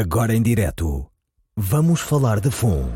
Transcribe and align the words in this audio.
Agora 0.00 0.34
em 0.34 0.40
direto, 0.40 1.06
vamos 1.54 2.00
falar 2.00 2.40
de 2.40 2.50
FUN, 2.50 2.88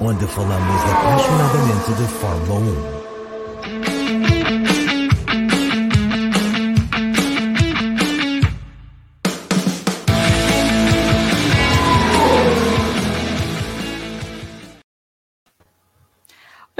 onde 0.00 0.26
falamos 0.26 0.82
apaixonadamente 0.90 1.92
de 1.92 2.08
Fórmula 2.18 2.58
1. 2.98 3.01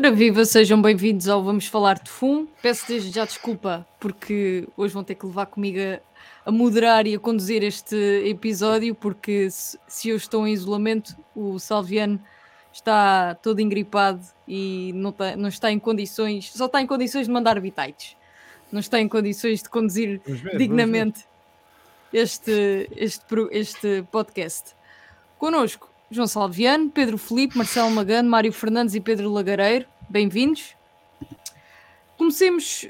Ora 0.05 0.11
viva, 0.11 0.45
sejam 0.45 0.83
bem-vindos 0.83 1.29
ao 1.29 1.45
Vamos 1.45 1.69
Falar 1.69 1.97
de 2.01 2.11
FUM. 2.11 2.49
Peço 2.61 2.89
desde 2.89 3.13
já 3.13 3.25
desculpa, 3.25 3.87
porque 4.01 4.67
hoje 4.77 4.93
vão 4.93 5.05
ter 5.05 5.15
que 5.15 5.25
levar 5.25 5.47
comigo 5.47 5.79
a, 5.79 6.01
a 6.45 6.51
moderar 6.51 7.07
e 7.07 7.15
a 7.15 7.21
conduzir 7.21 7.63
este 7.63 7.95
episódio, 8.27 8.97
porque 8.97 9.49
se, 9.49 9.79
se 9.87 10.09
eu 10.09 10.17
estou 10.17 10.45
em 10.45 10.53
isolamento, 10.53 11.17
o 11.37 11.57
Salviano 11.61 12.21
está 12.73 13.37
todo 13.37 13.61
engripado 13.61 14.27
e 14.49 14.91
não, 14.93 15.13
tá- 15.13 15.37
não 15.37 15.49
está 15.49 15.71
em 15.71 15.79
condições, 15.79 16.51
só 16.53 16.67
está 16.67 16.83
em 16.83 16.87
condições 16.89 17.29
de 17.29 17.33
mandar 17.33 17.61
bitites. 17.61 18.17
Não 18.73 18.81
está 18.81 19.01
em 19.01 19.07
condições 19.07 19.63
de 19.63 19.69
conduzir 19.69 20.21
ver, 20.27 20.57
dignamente 20.59 21.25
este, 22.13 22.89
este, 22.97 23.25
este 23.53 24.03
podcast. 24.11 24.75
Connosco, 25.39 25.92
João 26.13 26.27
Salviano, 26.27 26.91
Pedro 26.91 27.17
Felipe, 27.17 27.57
Marcelo 27.57 27.91
Magano, 27.91 28.29
Mário 28.29 28.53
Fernandes 28.53 28.95
e 28.95 29.01
Pedro 29.01 29.33
Lagareiro. 29.33 29.87
Bem-vindos. 30.11 30.77
Comecemos 32.19 32.87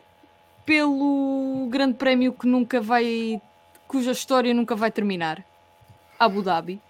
pelo 0.67 1.69
grande 1.71 1.95
prémio 1.95 2.33
que 2.33 2.49
nunca 2.49 2.81
vai, 2.81 3.41
cuja 3.87 4.11
história 4.11 4.53
nunca 4.53 4.75
vai 4.75 4.91
terminar. 4.91 5.45
Abu 6.19 6.43
Dhabi. 6.43 6.81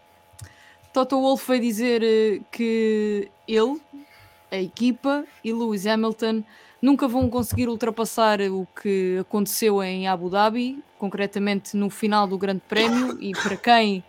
Toto 0.90 1.20
Wolff 1.20 1.44
foi 1.44 1.60
dizer 1.60 2.02
eh, 2.02 2.40
que 2.50 3.28
ele, 3.46 3.78
a 4.50 4.56
equipa 4.56 5.26
e 5.44 5.52
Lewis 5.52 5.86
Hamilton 5.86 6.42
nunca 6.80 7.06
vão 7.06 7.28
conseguir 7.28 7.68
ultrapassar 7.68 8.40
o 8.40 8.66
que 8.80 9.18
aconteceu 9.20 9.82
em 9.82 10.08
Abu 10.08 10.30
Dhabi, 10.30 10.82
concretamente 10.98 11.76
no 11.76 11.90
final 11.90 12.26
do 12.26 12.38
Grande 12.38 12.62
Prémio. 12.66 13.18
E 13.20 13.32
para 13.32 13.54
quem 13.54 14.02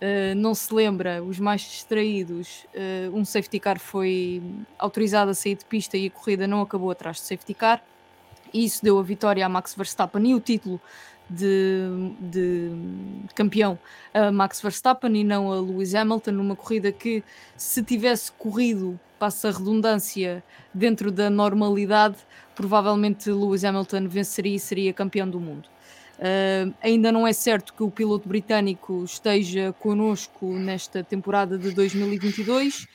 eh, 0.00 0.34
não 0.34 0.54
se 0.54 0.72
lembra, 0.72 1.22
os 1.22 1.40
mais 1.40 1.62
distraídos, 1.62 2.66
eh, 2.72 3.10
um 3.12 3.24
safety 3.24 3.58
car 3.58 3.80
foi 3.80 4.42
autorizado 4.78 5.30
a 5.30 5.34
sair 5.34 5.56
de 5.56 5.64
pista 5.64 5.96
e 5.96 6.06
a 6.06 6.10
corrida 6.10 6.46
não 6.46 6.60
acabou 6.60 6.90
atrás 6.90 7.16
de 7.16 7.22
safety 7.22 7.54
car. 7.54 7.82
E 8.52 8.64
isso 8.64 8.82
deu 8.82 8.98
a 8.98 9.02
vitória 9.02 9.44
a 9.44 9.48
Max 9.48 9.74
Verstappen 9.74 10.30
e 10.30 10.34
o 10.34 10.40
título 10.40 10.80
de, 11.28 11.82
de 12.20 12.70
campeão 13.34 13.78
a 14.14 14.32
Max 14.32 14.60
Verstappen 14.60 15.14
e 15.16 15.24
não 15.24 15.52
a 15.52 15.60
Lewis 15.60 15.94
Hamilton, 15.94 16.32
numa 16.32 16.56
corrida 16.56 16.90
que, 16.92 17.22
se 17.56 17.82
tivesse 17.82 18.32
corrido, 18.32 18.98
passa 19.18 19.48
a 19.48 19.52
redundância, 19.52 20.42
dentro 20.72 21.10
da 21.10 21.28
normalidade, 21.28 22.16
provavelmente 22.54 23.30
Lewis 23.30 23.64
Hamilton 23.64 24.08
venceria 24.08 24.56
e 24.56 24.60
seria 24.60 24.92
campeão 24.92 25.28
do 25.28 25.40
mundo. 25.40 25.68
Uh, 26.18 26.74
ainda 26.82 27.12
não 27.12 27.24
é 27.24 27.32
certo 27.32 27.72
que 27.72 27.82
o 27.82 27.90
piloto 27.90 28.28
britânico 28.28 29.04
esteja 29.04 29.72
connosco 29.78 30.46
nesta 30.52 31.04
temporada 31.04 31.56
de 31.56 31.70
2022. 31.70 32.88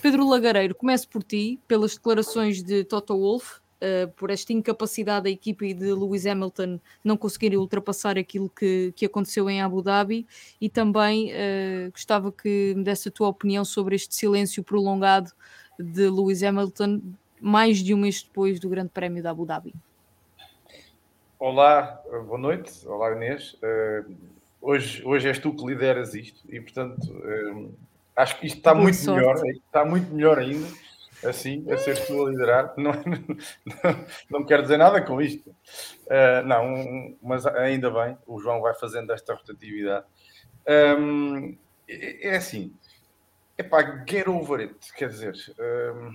Pedro 0.00 0.26
Lagareiro, 0.26 0.74
começo 0.74 1.08
por 1.08 1.22
ti, 1.22 1.60
pelas 1.68 1.94
declarações 1.94 2.62
de 2.62 2.84
Toto 2.84 3.14
Wolff, 3.18 3.56
uh, 3.82 4.08
por 4.16 4.30
esta 4.30 4.52
incapacidade 4.54 5.24
da 5.24 5.30
equipa 5.30 5.66
e 5.66 5.74
de 5.74 5.92
Lewis 5.92 6.24
Hamilton 6.24 6.80
não 7.04 7.18
conseguirem 7.18 7.58
ultrapassar 7.58 8.16
aquilo 8.16 8.48
que, 8.48 8.94
que 8.96 9.04
aconteceu 9.04 9.50
em 9.50 9.60
Abu 9.60 9.82
Dhabi 9.82 10.26
e 10.58 10.70
também 10.70 11.30
uh, 11.32 11.90
gostava 11.92 12.32
que 12.32 12.72
me 12.74 12.82
desse 12.82 13.08
a 13.08 13.12
tua 13.12 13.28
opinião 13.28 13.64
sobre 13.64 13.94
este 13.94 14.14
silêncio 14.14 14.62
prolongado 14.62 15.32
de 15.78 16.08
Lewis 16.08 16.42
Hamilton 16.42 17.02
mais 17.40 17.78
de 17.78 17.92
um 17.92 17.98
mês 17.98 18.22
depois 18.22 18.58
do 18.58 18.68
Grande 18.68 18.90
Prémio 18.90 19.22
de 19.22 19.28
Abu 19.28 19.44
Dhabi. 19.44 19.74
Olá, 21.38 22.02
boa 22.26 22.38
noite. 22.38 22.86
Olá, 22.86 23.12
Inês. 23.12 23.56
Eh, 23.62 24.04
hoje, 24.60 25.04
hoje 25.04 25.28
és 25.28 25.38
tu 25.38 25.54
que 25.54 25.64
lideras 25.64 26.14
isto 26.14 26.40
e, 26.52 26.60
portanto, 26.60 27.00
eh, 27.24 27.68
acho 28.16 28.38
que 28.40 28.46
isto 28.46 28.56
está 28.58 28.72
Boa 28.72 28.82
muito 28.82 28.96
sorte. 28.96 29.20
melhor. 29.20 29.36
Está 29.46 29.84
muito 29.84 30.12
melhor 30.12 30.38
ainda, 30.38 30.66
assim, 31.24 31.64
a 31.70 31.78
seres 31.78 32.06
tu 32.06 32.26
a 32.26 32.30
liderar. 32.30 32.74
Não, 32.76 32.92
não, 32.92 34.06
não 34.30 34.44
quero 34.44 34.62
dizer 34.62 34.78
nada 34.78 35.00
com 35.00 35.22
isto. 35.22 35.54
Eh, 36.10 36.42
não, 36.42 36.74
um- 36.74 37.16
mas 37.22 37.46
ainda 37.46 37.90
bem, 37.90 38.18
o 38.26 38.40
João 38.40 38.60
vai 38.60 38.74
fazendo 38.74 39.12
esta 39.12 39.34
rotatividade. 39.34 40.06
Hum, 40.98 41.56
é, 41.88 42.30
é 42.30 42.36
assim, 42.36 42.74
epá, 43.56 44.04
get 44.08 44.26
over 44.26 44.60
it. 44.60 44.92
Quer 44.94 45.08
dizer, 45.08 45.34
hum, 45.94 46.12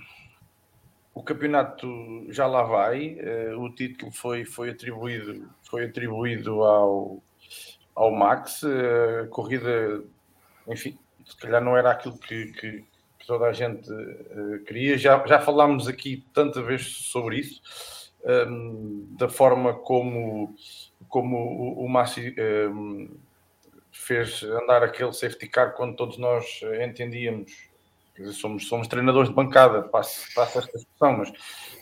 o 1.14 1.24
campeonato 1.24 1.88
já 2.30 2.48
lá 2.48 2.64
vai, 2.64 3.18
eh, 3.20 3.54
o 3.56 3.70
título 3.74 4.12
foi, 4.12 4.46
foi 4.46 4.72
atribuído, 4.72 5.48
foi 5.70 5.86
atribuído 5.86 6.64
ao, 6.64 7.24
ao 7.96 8.12
Max, 8.12 8.64
eh, 8.64 9.22
a 9.26 9.28
corrida, 9.28 10.04
enfim, 10.68 10.98
se 11.26 11.38
calhar 11.38 11.64
não 11.64 11.78
era 11.78 11.92
aquilo 11.92 12.18
que, 12.18 12.48
que- 12.54 12.86
que 13.20 13.28
toda 13.28 13.46
a 13.46 13.54
gente 13.54 13.90
eh, 13.92 14.60
queria, 14.68 14.98
já, 14.98 15.26
já 15.28 15.40
falámos 15.40 15.88
aqui 15.88 16.26
tanta 16.34 16.62
vez 16.62 16.84
sobre 17.12 17.38
isso, 17.40 17.62
hum, 18.48 19.08
da 19.18 19.30
forma 19.30 19.74
como, 19.74 20.56
como 21.10 21.38
o, 21.38 21.86
o 21.86 21.90
hum, 22.70 23.10
fez 23.92 24.44
andar 24.44 24.84
aquele 24.84 25.14
safety 25.14 25.48
car 25.48 25.74
quando 25.76 25.96
todos 25.96 26.18
nós 26.18 26.62
entendíamos 26.84 27.52
dizer, 28.22 28.34
somos, 28.34 28.68
somos 28.68 28.88
treinadores 28.88 29.30
de 29.30 29.36
bancada, 29.36 29.82
passo 30.36 30.60
esta 30.60 30.60
expressão, 30.78 31.18
mas 31.18 31.34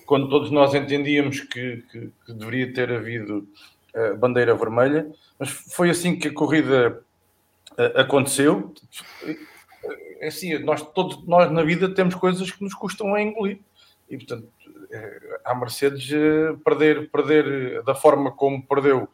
quando 0.06 0.30
todos 0.30 0.50
nós 0.52 0.74
entendíamos 0.74 1.42
que, 1.42 1.84
que- 1.92 2.12
que 2.26 2.34
deveria 2.34 2.74
ter 2.74 2.92
havido 2.92 3.48
eh, 3.94 4.14
bandeira 4.14 4.56
vermelha, 4.56 5.12
mas 5.38 5.50
foi 5.50 5.90
assim 5.90 6.18
que 6.18 6.30
a 6.30 6.34
corrida 6.34 7.04
eh, 7.78 7.94
aconteceu. 8.02 8.74
É 10.20 10.28
assim, 10.28 10.58
nós, 10.60 10.82
todos 10.94 11.26
nós 11.28 11.52
na 11.52 11.64
vida 11.64 11.94
temos 11.94 12.16
coisas 12.16 12.50
que 12.52 12.64
nos 12.64 12.74
custam 12.74 13.14
a 13.16 13.22
engolir. 13.22 13.60
E, 14.10 14.18
portanto, 14.18 14.48
a 15.46 15.56
Mercedes 15.56 16.08
perder, 16.66 17.10
perder 17.10 17.82
da 17.84 17.96
forma 17.96 18.32
como 18.32 18.62
perdeu 18.68 19.08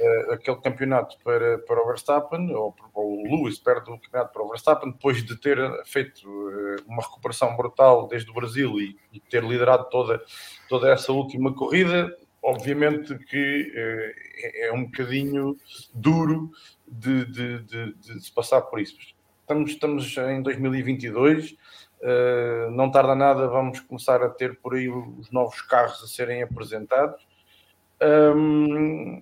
eh, 0.00 0.32
aquele 0.32 0.56
campeonato 0.56 1.18
para, 1.22 1.58
para 1.58 1.82
o 1.82 1.86
Verstappen, 1.86 2.50
ou, 2.54 2.74
ou 2.94 3.20
o 3.20 3.22
Lewis 3.24 3.58
perde 3.58 3.90
o 3.90 3.98
campeonato 3.98 4.32
para 4.32 4.42
o 4.42 4.48
Verstappen, 4.48 4.92
depois 4.92 5.22
de 5.22 5.36
ter 5.36 5.58
feito 5.84 6.26
eh, 6.26 6.76
uma 6.86 7.02
recuperação 7.02 7.54
brutal 7.56 8.08
desde 8.08 8.30
o 8.30 8.34
Brasil 8.34 8.80
e, 8.80 8.96
e 9.12 9.20
ter 9.20 9.44
liderado 9.44 9.88
toda, 9.90 10.22
toda 10.68 10.90
essa 10.90 11.12
última 11.12 11.54
corrida, 11.54 12.16
obviamente 12.42 13.18
que 13.26 13.72
eh, 13.74 14.68
é, 14.68 14.72
um 14.72 14.84
bocadinho 14.84 15.56
duro 15.92 16.50
de, 16.88 17.26
de, 17.26 17.58
de, 17.60 17.94
de 17.94 18.20
se 18.24 18.32
passar 18.32 18.62
por 18.62 18.80
isso. 18.80 18.96
Estamos, 19.42 19.70
estamos 19.70 20.16
em 20.16 20.42
2022, 20.42 21.56
eh, 22.02 22.68
não 22.70 22.90
tarda 22.90 23.14
nada, 23.14 23.48
vamos 23.48 23.80
começar 23.80 24.22
a 24.22 24.30
ter 24.30 24.58
por 24.60 24.74
aí 24.74 24.88
os 24.88 25.30
novos 25.30 25.60
carros 25.60 26.02
a 26.02 26.06
serem 26.06 26.42
apresentados. 26.42 27.28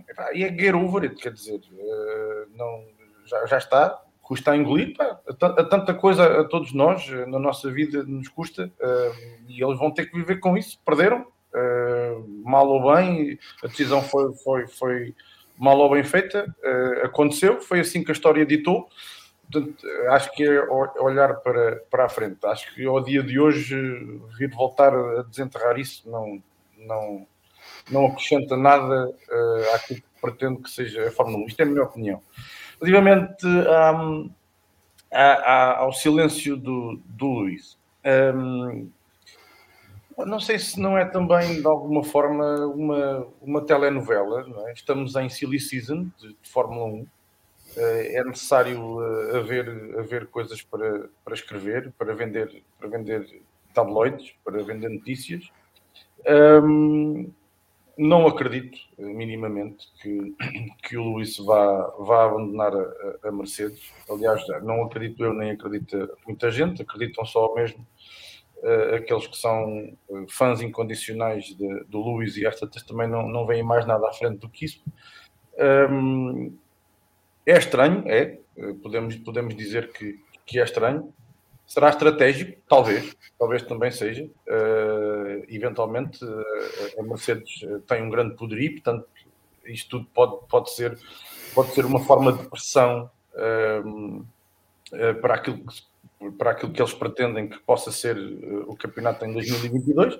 Epá, 0.08 0.32
e 0.34 0.44
é 0.44 0.48
get 0.48 0.74
over 0.74 1.02
it, 1.04 1.16
quer 1.16 1.32
dizer, 1.32 1.60
eh, 1.76 2.44
não, 2.54 2.84
já, 3.26 3.46
já 3.46 3.58
está, 3.58 4.00
custa 4.22 4.52
a 4.52 4.56
engolir, 4.56 4.96
pá, 4.96 5.18
a, 5.28 5.32
ta- 5.34 5.54
a 5.58 5.64
tanta 5.64 5.94
coisa 5.94 6.40
a 6.40 6.44
todos 6.44 6.72
nós, 6.72 7.08
eh, 7.10 7.26
na 7.26 7.38
nossa 7.38 7.70
vida, 7.70 8.02
nos 8.04 8.28
custa, 8.28 8.70
eh, 8.80 9.12
e 9.48 9.62
eles 9.62 9.78
vão 9.78 9.90
ter 9.90 10.06
que 10.06 10.16
viver 10.16 10.38
com 10.38 10.56
isso, 10.56 10.78
perderam, 10.84 11.26
eh, 11.54 12.16
mal 12.44 12.68
ou 12.68 12.94
bem, 12.94 13.38
a 13.64 13.66
decisão 13.66 14.02
foi, 14.02 14.32
foi, 14.44 14.66
foi 14.68 15.14
mal 15.56 15.78
ou 15.78 15.90
bem 15.90 16.04
feita, 16.04 16.46
eh, 16.62 17.02
aconteceu, 17.04 17.60
foi 17.60 17.80
assim 17.80 18.04
que 18.04 18.10
a 18.10 18.14
história 18.14 18.46
ditou, 18.46 18.88
Portanto, 19.50 19.82
acho 20.10 20.30
que 20.32 20.44
é 20.44 20.62
olhar 21.00 21.36
para, 21.36 21.76
para 21.90 22.04
a 22.04 22.08
frente, 22.10 22.36
acho 22.44 22.74
que 22.74 22.84
ao 22.84 23.02
dia 23.02 23.22
de 23.22 23.40
hoje 23.40 23.74
vir 24.38 24.50
voltar 24.50 24.94
a 24.94 25.22
desenterrar 25.22 25.78
isso 25.78 26.06
não, 26.10 26.42
não, 26.76 27.26
não 27.90 28.06
acrescenta 28.06 28.56
nada 28.56 29.10
eh, 29.30 29.74
àquilo 29.74 30.00
que 30.00 30.20
pretendo 30.20 30.62
que 30.62 30.70
seja 30.70 31.08
a 31.08 31.12
Fórmula 31.12 31.44
1. 31.44 31.46
Isto 31.46 31.60
é 31.60 31.62
a 31.64 31.66
minha 31.66 31.82
opinião. 31.82 32.22
Relativamente 32.80 33.46
hum, 33.46 34.30
à- 35.12 35.32
à- 35.34 35.78
ao 35.78 35.92
silêncio 35.92 36.56
do, 36.56 37.00
do 37.06 37.26
Luís, 37.26 37.78
hum, 38.34 38.90
não 40.26 40.40
sei 40.40 40.58
se 40.58 40.80
não 40.80 40.98
é 40.98 41.04
também 41.04 41.60
de 41.60 41.66
alguma 41.66 42.02
forma 42.02 42.66
uma, 42.66 43.26
uma 43.40 43.64
telenovela. 43.64 44.44
é? 44.68 44.72
Estamos 44.72 45.14
em 45.14 45.28
silly 45.28 45.60
season 45.60 46.10
de, 46.18 46.28
de 46.42 46.50
Fórmula 46.50 46.86
1. 46.86 47.06
Eh, 47.76 48.16
é 48.16 48.24
necessário 48.24 48.80
eh, 49.02 49.38
haver, 49.38 49.68
haver 49.98 50.26
coisas 50.26 50.60
para, 50.62 51.08
para 51.24 51.34
escrever, 51.34 51.92
para 51.96 52.14
vender, 52.14 52.62
para 52.78 52.88
vender 52.88 53.42
tabloides, 53.72 54.32
para 54.44 54.60
vender 54.64 54.88
notícias. 54.88 55.48
Hum, 56.28 57.30
não 57.98 58.26
acredito 58.26 58.78
minimamente 58.96 59.88
que, 60.00 60.34
que 60.88 60.96
o 60.96 61.02
Luís 61.02 61.36
vá, 61.38 61.94
vá 61.98 62.26
abandonar 62.26 62.72
a, 62.74 63.28
a, 63.28 63.32
Mercedes. 63.32 63.92
Aliás, 64.08 64.40
não 64.62 64.84
acredito 64.84 65.24
eu, 65.24 65.34
nem 65.34 65.50
acredita 65.50 66.08
muita 66.24 66.50
gente, 66.50 66.80
acreditam 66.80 67.24
só 67.24 67.52
mesmo 67.54 67.84
uh, 68.58 68.94
aqueles 68.94 69.26
que 69.26 69.36
são 69.36 69.92
fãs 70.28 70.62
incondicionais 70.62 71.46
de, 71.46 71.84
do 71.84 71.98
Luís 71.98 72.36
e 72.36 72.46
esta 72.46 72.68
também 72.86 73.08
não, 73.08 73.28
não 73.28 73.44
veem 73.44 73.64
mais 73.64 73.84
nada 73.84 74.08
à 74.08 74.12
frente 74.12 74.38
do 74.38 74.48
que 74.48 74.64
isso. 74.64 74.82
Um, 75.90 76.56
é 77.44 77.58
estranho, 77.58 78.04
é, 78.06 78.38
podemos, 78.82 79.16
podemos 79.16 79.56
dizer 79.56 79.92
que, 79.92 80.20
que 80.46 80.60
é 80.60 80.62
estranho, 80.62 81.12
Será 81.68 81.90
estratégico? 81.90 82.58
Talvez, 82.66 83.14
talvez 83.38 83.62
também 83.62 83.90
seja. 83.90 84.24
Uh, 84.24 85.07
eventualmente, 85.48 86.24
uh, 86.24 87.00
a 87.00 87.02
Mercedes 87.02 87.62
eh, 87.62 87.78
tem 87.86 88.02
um 88.02 88.10
grande 88.10 88.34
poderio, 88.36 88.72
portanto, 88.72 89.06
isto 89.64 89.90
tudo 89.90 90.08
pode, 90.14 90.48
pode, 90.48 90.70
ser, 90.70 90.98
pode 91.54 91.70
ser 91.72 91.84
uma 91.84 92.00
forma 92.00 92.32
de 92.32 92.48
pressão 92.48 93.10
uh, 93.34 94.26
para, 95.20 95.34
aquilo 95.34 95.58
que, 95.58 96.30
para 96.32 96.50
aquilo 96.52 96.72
que 96.72 96.80
eles 96.80 96.94
pretendem 96.94 97.48
que 97.48 97.58
possa 97.60 97.92
ser 97.92 98.16
o 98.66 98.74
campeonato 98.74 99.24
em 99.24 99.32
2022. 99.32 100.18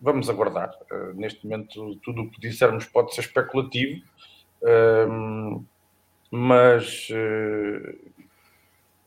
vamos 0.00 0.28
aguardar. 0.28 0.72
neste 1.14 1.46
momento, 1.46 1.96
tudo 2.02 2.22
o 2.22 2.30
que 2.30 2.40
dissermos 2.40 2.84
pode 2.86 3.14
ser 3.14 3.20
especulativo, 3.20 4.02
mas 6.28 7.08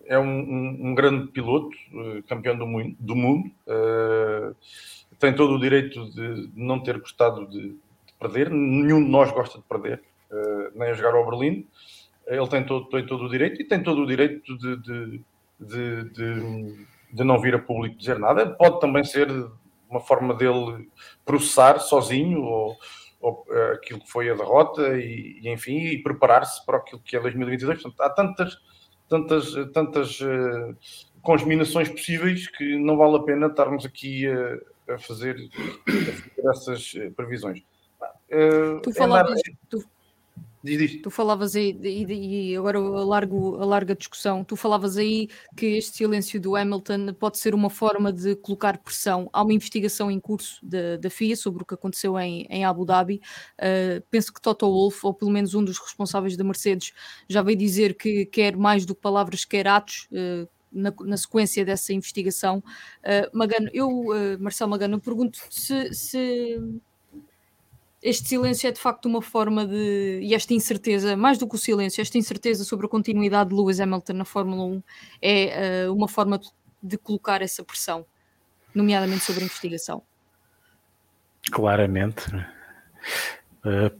é 0.10 0.18
um, 0.18 0.26
um, 0.26 0.90
um 0.90 0.96
grande 0.96 1.28
piloto, 1.28 1.70
uh, 1.94 2.24
campeão 2.24 2.58
do 2.58 2.66
mundo, 2.66 2.96
do 3.00 3.16
mundo 3.16 3.48
uh, 3.68 4.56
tem 5.20 5.36
todo 5.36 5.54
o 5.54 5.60
direito 5.60 6.10
de 6.10 6.50
não 6.56 6.80
ter 6.80 6.98
gostado 7.00 7.48
de, 7.48 7.70
de 7.70 8.14
perder, 8.20 8.50
nenhum 8.50 9.04
de 9.04 9.10
nós 9.10 9.32
gosta 9.32 9.60
de 9.60 9.64
perder, 9.66 10.02
uh, 10.32 10.72
nem 10.78 10.90
a 10.90 10.94
jogar 10.94 11.14
ao 11.14 11.30
Berlim. 11.30 11.68
Ele 12.26 12.48
tem 12.48 12.66
todo, 12.66 12.90
tem 12.90 13.06
todo 13.06 13.26
o 13.26 13.30
direito 13.30 13.62
e 13.62 13.66
tem 13.66 13.84
todo 13.84 14.02
o 14.02 14.08
direito 14.08 14.58
de, 14.58 14.78
de, 14.78 15.24
de, 15.60 16.86
de 17.14 17.24
não 17.24 17.40
vir 17.40 17.56
a 17.56 17.60
público 17.60 17.96
dizer 17.96 18.18
nada. 18.18 18.48
Pode 18.48 18.80
também 18.80 19.04
ser 19.04 19.28
uma 19.90 20.00
forma 20.00 20.34
dele 20.34 20.90
processar 21.26 21.80
sozinho 21.80 22.42
ou, 22.44 22.78
ou 23.20 23.46
aquilo 23.74 24.00
que 24.00 24.12
foi 24.12 24.30
a 24.30 24.36
derrota 24.36 24.96
e, 25.00 25.40
e 25.42 25.50
enfim, 25.50 25.78
e 25.78 26.04
preparar-se 26.04 26.64
para 26.66 26.78
aquilo 26.78 27.02
que 27.02 27.16
é 27.16 27.20
2022. 27.20 27.82
Portanto, 27.82 28.02
há 28.02 28.10
tantas 28.12 28.58
tantas, 29.10 29.54
tantas 29.74 30.22
uh, 30.22 30.76
possíveis 31.90 32.48
que 32.48 32.78
não 32.78 32.96
vale 32.96 33.18
a 33.18 33.24
pena 33.24 33.48
estarmos 33.48 33.86
aqui 33.86 34.28
a, 34.28 34.94
a, 34.94 34.98
fazer, 34.98 35.36
a 35.88 35.92
fazer, 35.92 36.50
essas 36.50 36.94
eh, 36.96 37.10
previsões. 37.10 37.62
Tu 38.84 38.94
falavas, 38.94 39.40
é 39.40 39.52
tu, 39.70 39.80
Diz, 39.80 39.84
diz. 39.84 39.99
Tu 41.02 41.10
falavas 41.10 41.56
aí, 41.56 41.78
e, 41.82 42.52
e 42.52 42.58
agora 42.58 42.78
alargo, 42.78 43.56
alargo 43.62 43.94
a 43.94 43.96
discussão, 43.96 44.44
tu 44.44 44.58
falavas 44.58 44.98
aí 44.98 45.30
que 45.56 45.66
este 45.78 45.98
silêncio 45.98 46.40
do 46.40 46.56
Hamilton 46.56 47.14
pode 47.14 47.40
ser 47.40 47.56
uma 47.56 47.70
forma 47.70 48.12
de 48.12 48.36
colocar 48.36 48.78
pressão. 48.78 49.30
Há 49.32 49.42
uma 49.42 49.54
investigação 49.54 50.12
em 50.12 50.20
curso 50.20 50.60
da, 50.62 50.98
da 50.98 51.10
FIA 51.10 51.38
sobre 51.38 51.64
o 51.64 51.66
que 51.66 51.74
aconteceu 51.74 52.20
em, 52.20 52.46
em 52.50 52.66
Abu 52.66 52.86
Dhabi. 52.86 53.22
Uh, 53.58 54.04
penso 54.12 54.34
que 54.34 54.42
Toto 54.42 54.70
Wolff, 54.70 55.00
ou 55.04 55.14
pelo 55.14 55.32
menos 55.32 55.54
um 55.56 55.64
dos 55.64 55.78
responsáveis 55.80 56.36
da 56.36 56.44
Mercedes, 56.44 56.92
já 57.28 57.42
veio 57.42 57.58
dizer 57.58 57.96
que 57.96 58.26
quer 58.26 58.58
mais 58.58 58.86
do 58.86 58.94
que 58.94 59.02
palavras, 59.02 59.46
quer 59.46 59.68
atos. 59.68 60.08
Uh, 60.12 60.48
na, 60.72 60.94
na, 61.02 61.18
sequência 61.18 61.66
dessa 61.66 61.92
investigação. 61.92 62.60
Uh, 63.00 63.36
Magano, 63.36 63.72
eu, 63.74 63.90
Marcelo 64.40 64.70
Magano, 64.70 65.02
pergunto 65.02 65.40
se, 65.50 65.92
se 65.96 66.62
este 68.02 68.30
silêncio 68.30 68.68
é 68.68 68.72
de 68.72 68.80
facto 68.80 69.08
uma 69.08 69.22
forma 69.22 69.66
de. 69.66 70.20
E 70.22 70.34
esta 70.34 70.54
incerteza, 70.54 71.18
mais 71.18 71.38
do 71.38 71.48
que 71.48 71.56
o 71.56 71.58
silêncio, 71.58 72.02
esta 72.02 72.18
incerteza 72.18 72.64
sobre 72.64 72.86
a 72.86 72.90
continuidade 72.90 73.50
de 73.50 73.56
Lewis 73.56 73.80
Hamilton 73.80 74.14
na 74.14 74.26
Fórmula 74.26 74.64
1 74.64 74.84
é 75.22 75.88
uh, 75.88 75.94
uma 75.94 76.08
forma 76.08 76.40
de, 76.82 76.98
colocar 76.98 77.42
essa 77.42 77.64
pressão, 77.64 78.06
nomeadamente 78.74 79.24
sobre 79.24 79.42
a 79.44 79.46
investigação. 79.46 80.02
Claramente. 81.52 82.26
Uh, 83.66 83.92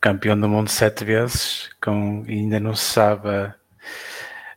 campeão 0.00 0.38
do 0.38 0.48
mundo 0.48 0.68
sete 0.68 1.04
vezes, 1.04 1.70
com, 1.82 2.24
ainda 2.28 2.60
não 2.60 2.76
se 2.76 2.84
sabe. 2.84 3.28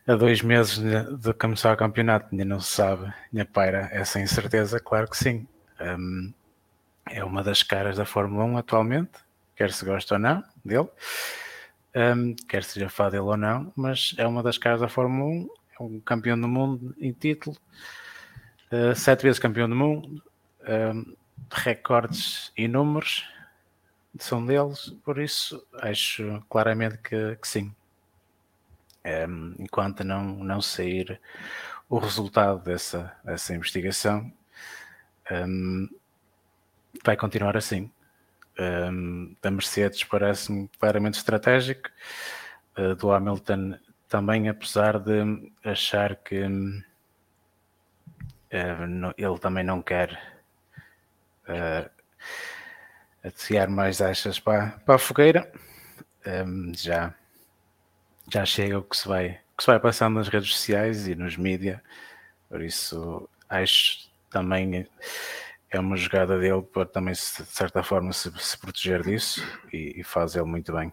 Há 0.06 0.14
dois 0.16 0.42
meses 0.42 0.78
de 0.78 1.32
começar 1.34 1.72
o 1.72 1.76
campeonato, 1.76 2.28
ainda 2.30 2.44
não 2.44 2.60
se 2.60 2.72
sabe, 2.72 3.12
ainda 3.32 3.44
paira 3.44 3.88
essa 3.92 4.20
incerteza, 4.20 4.78
claro 4.78 5.08
que 5.08 5.16
sim. 5.16 5.46
Um, 5.80 6.32
é 7.10 7.24
uma 7.24 7.42
das 7.42 7.62
caras 7.62 7.96
da 7.96 8.04
Fórmula 8.04 8.44
1 8.44 8.58
atualmente, 8.58 9.12
quer 9.56 9.72
se 9.72 9.84
goste 9.84 10.12
ou 10.12 10.18
não 10.18 10.42
dele, 10.64 10.88
um, 11.94 12.34
quer 12.48 12.64
seja 12.64 12.88
fã 12.88 13.10
dele 13.10 13.22
ou 13.22 13.36
não, 13.36 13.72
mas 13.76 14.14
é 14.18 14.26
uma 14.26 14.42
das 14.42 14.58
caras 14.58 14.80
da 14.80 14.88
Fórmula 14.88 15.30
1, 15.30 15.48
é 15.78 15.82
um 15.82 16.00
campeão 16.00 16.40
do 16.40 16.48
mundo 16.48 16.94
em 16.98 17.12
título, 17.12 17.56
uh, 18.72 18.94
sete 18.94 19.22
vezes 19.22 19.38
campeão 19.38 19.68
do 19.68 19.76
mundo, 19.76 20.22
um, 20.94 21.14
recordes 21.50 22.52
e 22.56 22.68
números 22.68 23.26
são 24.18 24.44
deles, 24.44 24.90
por 25.04 25.18
isso 25.18 25.66
acho 25.80 26.42
claramente 26.48 26.98
que, 26.98 27.36
que 27.36 27.48
sim. 27.48 27.74
Um, 29.04 29.54
enquanto 29.58 30.04
não, 30.04 30.22
não 30.44 30.62
sair 30.62 31.20
o 31.88 31.98
resultado 31.98 32.62
dessa, 32.62 33.16
dessa 33.24 33.54
investigação, 33.54 34.32
um, 35.30 35.88
vai 37.04 37.16
continuar 37.16 37.56
assim. 37.56 37.90
Um, 38.58 39.34
da 39.40 39.50
Mercedes 39.50 40.04
parece-me 40.04 40.68
claramente 40.78 41.14
estratégico, 41.14 41.88
uh, 42.78 42.94
do 42.94 43.10
Hamilton 43.10 43.78
também, 44.08 44.48
apesar 44.48 44.98
de 44.98 45.50
achar 45.64 46.16
que 46.16 46.42
uh, 46.42 46.82
no, 48.86 49.14
ele 49.16 49.38
também 49.38 49.64
não 49.64 49.80
quer 49.80 50.12
uh, 51.48 51.90
atirar 53.24 53.68
mais 53.68 54.02
achas 54.02 54.38
para, 54.38 54.72
para 54.84 54.96
a 54.96 54.98
fogueira. 54.98 55.50
Um, 56.26 56.72
já, 56.74 57.14
já 58.30 58.44
chega 58.44 58.78
o 58.78 58.82
que 58.82 58.96
se 58.96 59.08
vai 59.08 59.40
que 59.56 59.64
se 59.64 59.66
vai 59.66 59.78
passando 59.78 60.14
nas 60.14 60.28
redes 60.28 60.52
sociais 60.52 61.06
e 61.06 61.14
nos 61.14 61.36
mídias, 61.36 61.78
por 62.48 62.62
isso 62.62 63.28
acho 63.48 64.10
também 64.30 64.88
é 65.72 65.80
uma 65.80 65.96
jogada 65.96 66.38
dele 66.38 66.62
para 66.62 66.84
também, 66.84 67.14
de 67.14 67.18
certa 67.18 67.82
forma, 67.82 68.12
se, 68.12 68.30
se 68.38 68.58
proteger 68.58 69.02
disso 69.02 69.42
e, 69.72 70.00
e, 70.00 70.04
faz 70.04 70.36
ele 70.36 70.44
muito 70.44 70.72
bem. 70.72 70.92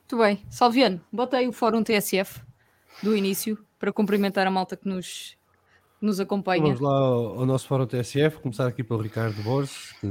Muito 0.00 0.18
bem. 0.18 0.44
Salviano, 0.50 1.00
botei 1.12 1.46
o 1.46 1.52
Fórum 1.52 1.84
TSF 1.84 2.40
do 3.02 3.16
início 3.16 3.56
para 3.78 3.92
cumprimentar 3.92 4.46
a 4.46 4.50
malta 4.50 4.76
que 4.76 4.88
nos, 4.88 5.36
nos 6.00 6.18
acompanha. 6.18 6.62
Vamos 6.62 6.80
lá 6.80 6.98
ao, 6.98 7.38
ao, 7.38 7.46
nosso 7.46 7.68
Fórum 7.68 7.86
TSF, 7.86 8.38
começar 8.38 8.66
aqui 8.66 8.82
pelo 8.82 9.00
Ricardo 9.00 9.40
Borges, 9.42 9.92
que 10.00 10.06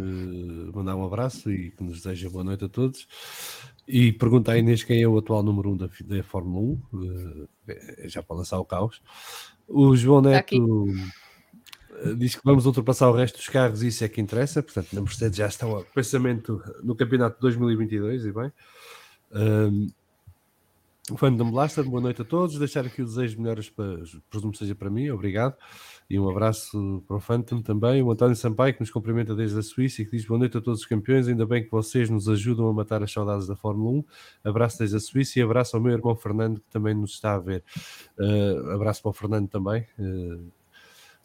mandar 0.74 0.96
um 0.96 1.06
abraço 1.06 1.52
e 1.52 1.72
que 1.72 1.84
nos 1.84 2.02
deseja 2.02 2.30
boa 2.30 2.46
noite 2.46 2.64
a 2.64 2.70
todos. 2.70 3.08
E 3.86 4.14
pergunta 4.14 4.52
a 4.52 4.58
Inês 4.58 4.84
quem 4.84 5.02
é 5.02 5.08
o 5.08 5.18
atual 5.18 5.44
número 5.44 5.70
1 5.70 5.74
um 5.74 5.78
da, 5.78 5.90
da 6.02 6.24
Fórmula 6.24 6.78
1, 6.94 6.98
uh, 6.98 7.50
já 8.06 8.24
para 8.24 8.38
lançar 8.38 8.60
o 8.60 8.66
caos. 8.66 9.02
O 9.68 9.96
João 9.96 10.22
Neto 10.22 10.56
eh, 10.56 11.29
diz 12.18 12.36
que 12.36 12.42
vamos 12.44 12.66
ultrapassar 12.66 13.10
o 13.10 13.14
resto 13.14 13.38
dos 13.38 13.48
carros 13.48 13.84
e 13.84 13.88
isso 13.88 14.04
é 14.04 14.10
que 14.10 14.22
interessa. 14.22 14.62
Portanto, 14.64 14.94
na 14.94 15.02
Mercedes 15.02 15.38
já 15.38 15.48
estão 15.48 15.78
a 15.78 15.84
pensamento 15.84 16.62
no 16.84 16.96
campeonato 16.96 17.36
de 17.36 17.42
2022 17.42 18.26
e 18.26 18.32
bem. 18.32 18.52
Um, 19.32 19.88
Fandom 21.18 21.50
Blaster, 21.52 21.84
boa 21.84 22.02
noite 22.02 22.22
a 22.22 22.26
todos. 22.26 22.58
Deixar 22.60 22.86
aqui 22.86 23.02
o 23.02 23.06
desejo 23.06 23.40
melhores 23.42 23.70
para, 23.70 24.00
presumo 24.30 24.54
seja 24.56 24.76
para 24.76 24.90
mim, 24.90 25.10
obrigado. 25.10 25.56
E 26.10 26.20
um 26.20 26.30
abraço 26.30 27.04
para 27.08 27.18
o 27.18 27.20
Phantom 27.20 27.62
também. 27.62 28.02
O 28.02 28.12
António 28.12 28.36
Sampaio, 28.36 28.74
que 28.74 28.80
nos 28.80 28.90
cumprimenta 28.90 29.36
desde 29.36 29.60
a 29.60 29.62
Suíça 29.62 30.02
e 30.02 30.06
que 30.06 30.18
diz 30.18 30.26
boa 30.26 30.40
noite 30.40 30.58
a 30.58 30.62
todos 30.62 30.82
os 30.82 30.86
campeões. 30.86 31.28
Ainda 31.28 31.46
bem 31.46 31.64
que 31.64 31.70
vocês 31.70 32.10
nos 32.10 32.28
ajudam 32.28 32.68
a 32.68 32.74
matar 32.74 33.04
as 33.04 33.12
saudades 33.12 33.48
da 33.48 33.56
Fórmula 33.56 34.00
1. 34.44 34.50
Abraço 34.50 34.80
desde 34.80 34.98
a 34.98 35.00
Suíça 35.00 35.40
e 35.40 35.42
abraço 35.42 35.76
ao 35.76 35.82
meu 35.82 35.94
irmão 35.94 36.16
Fernando, 36.16 36.60
que 36.60 36.70
também 36.70 36.96
nos 36.96 37.12
está 37.12 37.36
a 37.36 37.40
ver. 37.40 37.64
Uh, 38.18 38.72
abraço 38.72 39.02
para 39.02 39.10
o 39.10 39.14
Fernando 39.14 39.48
também. 39.48 39.86
Uh, 40.00 40.52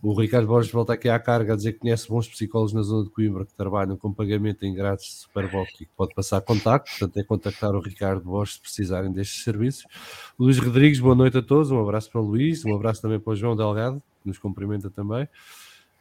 o 0.04 0.12
Ricardo 0.12 0.46
Borges 0.46 0.70
volta 0.70 0.92
aqui 0.92 1.08
à 1.08 1.18
carga 1.18 1.54
a 1.54 1.56
dizer 1.56 1.72
que 1.72 1.78
conhece 1.78 2.06
bons 2.06 2.28
psicólogos 2.28 2.74
na 2.74 2.82
zona 2.82 3.04
de 3.04 3.10
Coimbra 3.10 3.46
que 3.46 3.54
trabalham 3.54 3.96
com 3.96 4.12
pagamento 4.12 4.62
em 4.66 4.74
grátis 4.74 5.06
de 5.06 5.12
Superboc 5.12 5.66
e 5.80 5.86
que 5.86 5.90
pode 5.96 6.14
passar 6.14 6.42
contacto, 6.42 6.90
portanto 6.90 7.16
é 7.16 7.24
contactar 7.24 7.74
o 7.74 7.80
Ricardo 7.80 8.22
Borges 8.22 8.56
se 8.56 8.60
precisarem 8.60 9.10
destes 9.10 9.42
serviços. 9.42 9.86
Luís 10.38 10.58
Rodrigues, 10.58 11.00
boa 11.00 11.14
noite 11.14 11.38
a 11.38 11.42
todos, 11.42 11.70
um 11.70 11.80
abraço 11.80 12.10
para 12.10 12.20
o 12.20 12.24
Luís, 12.24 12.66
um 12.66 12.74
abraço 12.74 13.00
também 13.00 13.18
para 13.18 13.32
o 13.32 13.34
João 13.34 13.56
Delgado, 13.56 14.02
que 14.22 14.28
nos 14.28 14.36
cumprimenta 14.36 14.90
também. 14.90 15.26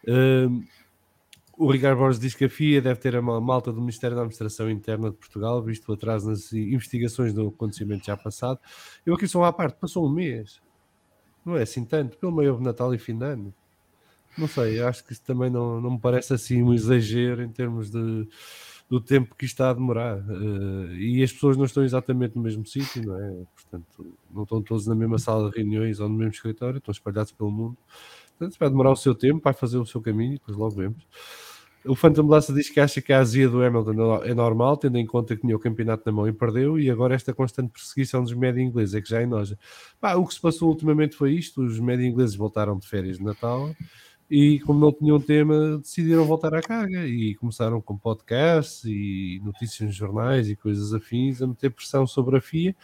Um, 0.06 0.66
o 1.58 1.72
Ricardo 1.72 2.00
Borges 2.00 2.20
diz 2.20 2.36
que 2.36 2.44
a 2.44 2.50
FIA 2.50 2.82
deve 2.82 3.00
ter 3.00 3.16
a 3.16 3.22
malta 3.22 3.72
do 3.72 3.80
Ministério 3.80 4.18
da 4.18 4.24
Administração 4.24 4.70
Interna 4.70 5.12
de 5.12 5.16
Portugal, 5.16 5.64
visto 5.64 5.88
o 5.88 5.94
atraso 5.94 6.30
nas 6.30 6.52
investigações 6.52 7.32
do 7.32 7.48
acontecimento 7.48 8.06
já 8.06 8.18
passado. 8.18 8.60
Eu 9.06 9.14
aqui 9.14 9.30
sou 9.30 9.46
à 9.46 9.54
parte, 9.54 9.80
passou 9.80 10.06
um 10.06 10.12
mês, 10.12 10.60
não 11.46 11.56
é 11.56 11.62
assim 11.62 11.86
tanto, 11.86 12.18
pelo 12.18 12.34
meio 12.34 12.58
de 12.58 12.64
Natal 12.64 12.94
e 12.94 12.98
fim 12.98 13.18
de 13.18 13.24
ano 13.24 13.54
não 14.38 14.48
sei, 14.48 14.82
acho 14.82 15.06
que 15.06 15.14
isso 15.14 15.24
também 15.24 15.50
não, 15.50 15.80
não 15.80 15.92
me 15.92 16.00
parece 16.00 16.34
assim 16.34 16.62
um 16.62 16.74
exagero 16.74 17.44
em 17.44 17.50
termos 17.50 17.90
de, 17.90 18.28
do 18.90 19.00
tempo 19.00 19.36
que 19.36 19.46
isto 19.46 19.56
está 19.56 19.70
a 19.70 19.74
demorar. 19.74 20.20
Uh, 20.20 20.94
e 20.94 21.24
as 21.24 21.32
pessoas 21.32 21.58
não 21.58 21.66
estão 21.66 21.84
exatamente 21.84 22.36
no 22.36 22.42
mesmo 22.42 22.66
sítio, 22.66 23.06
não 23.06 23.20
é? 23.20 23.44
Portanto, 23.54 24.18
não 24.32 24.44
estão 24.44 24.62
todos 24.62 24.88
na 24.88 24.96
mesma 24.96 25.18
sala 25.18 25.50
de 25.50 25.58
reuniões 25.58 26.00
ou 26.00 26.10
no 26.10 26.16
mesmo 26.16 26.34
escritório, 26.34 26.78
estão 26.78 26.92
espalhados 26.92 27.32
pelo 27.32 27.52
mundo. 27.52 27.78
Portanto, 28.38 28.58
vai 28.60 28.70
demorar 28.70 28.92
o 28.92 28.96
seu 28.96 29.16
tempo, 29.16 29.42
vai 29.44 29.54
fazer 29.54 29.78
o 29.78 29.86
seu 29.86 30.02
caminho, 30.02 30.34
depois 30.34 30.58
logo 30.58 30.76
vemos. 30.76 31.06
O 31.86 31.96
Phantom 31.96 32.26
Blasta 32.26 32.54
diz 32.54 32.70
que 32.70 32.80
acha 32.80 33.02
que 33.02 33.12
a 33.12 33.20
azia 33.20 33.50
do 33.50 33.62
Hamilton 33.62 34.24
é 34.24 34.34
normal, 34.34 34.78
tendo 34.78 34.98
em 34.98 35.06
conta 35.06 35.36
que 35.36 35.42
tinha 35.42 35.56
o 35.56 35.60
campeonato 35.60 36.04
na 36.06 36.14
mão 36.14 36.26
e 36.26 36.32
perdeu, 36.32 36.80
e 36.80 36.90
agora 36.90 37.14
esta 37.14 37.34
constante 37.34 37.72
perseguição 37.72 38.24
dos 38.24 38.34
média 38.34 38.62
ingleses 38.62 38.96
é 38.96 39.02
que 39.02 39.10
já 39.10 39.22
é 39.22 39.26
noja. 39.26 39.60
o 40.18 40.26
que 40.26 40.34
se 40.34 40.40
passou 40.40 40.70
ultimamente 40.70 41.16
foi 41.16 41.34
isto: 41.34 41.62
os 41.62 41.80
média 41.80 42.06
ingleses 42.06 42.36
voltaram 42.36 42.78
de 42.78 42.88
férias 42.88 43.18
de 43.18 43.24
Natal 43.24 43.76
e, 44.36 44.60
como 44.62 44.80
não 44.80 44.92
tinham 44.92 45.20
tema, 45.20 45.78
decidiram 45.78 46.26
voltar 46.26 46.56
à 46.56 46.62
carga 46.62 47.06
e 47.06 47.36
começaram 47.36 47.80
com 47.80 47.96
podcasts 47.96 48.84
e 48.84 49.40
notícias 49.46 49.90
nos 49.90 49.96
jornais 49.96 50.50
e 50.50 50.56
coisas 50.56 50.92
afins 50.92 51.40
a 51.40 51.46
meter 51.46 51.70
pressão 51.70 52.08
sobre 52.08 52.38
a 52.38 52.42
FIA 52.42 52.76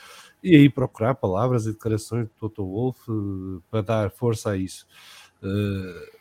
e 0.44 0.56
aí 0.56 0.70
procurar 0.70 1.16
palavras 1.16 1.66
e 1.66 1.72
declarações 1.72 2.28
de 2.28 2.34
Toto 2.36 2.64
Wolff 2.64 3.00
uh, 3.10 3.64
para 3.68 3.82
dar 3.82 4.12
força 4.12 4.52
a 4.52 4.58
isso. 4.58 4.86
Uh, 5.42 6.20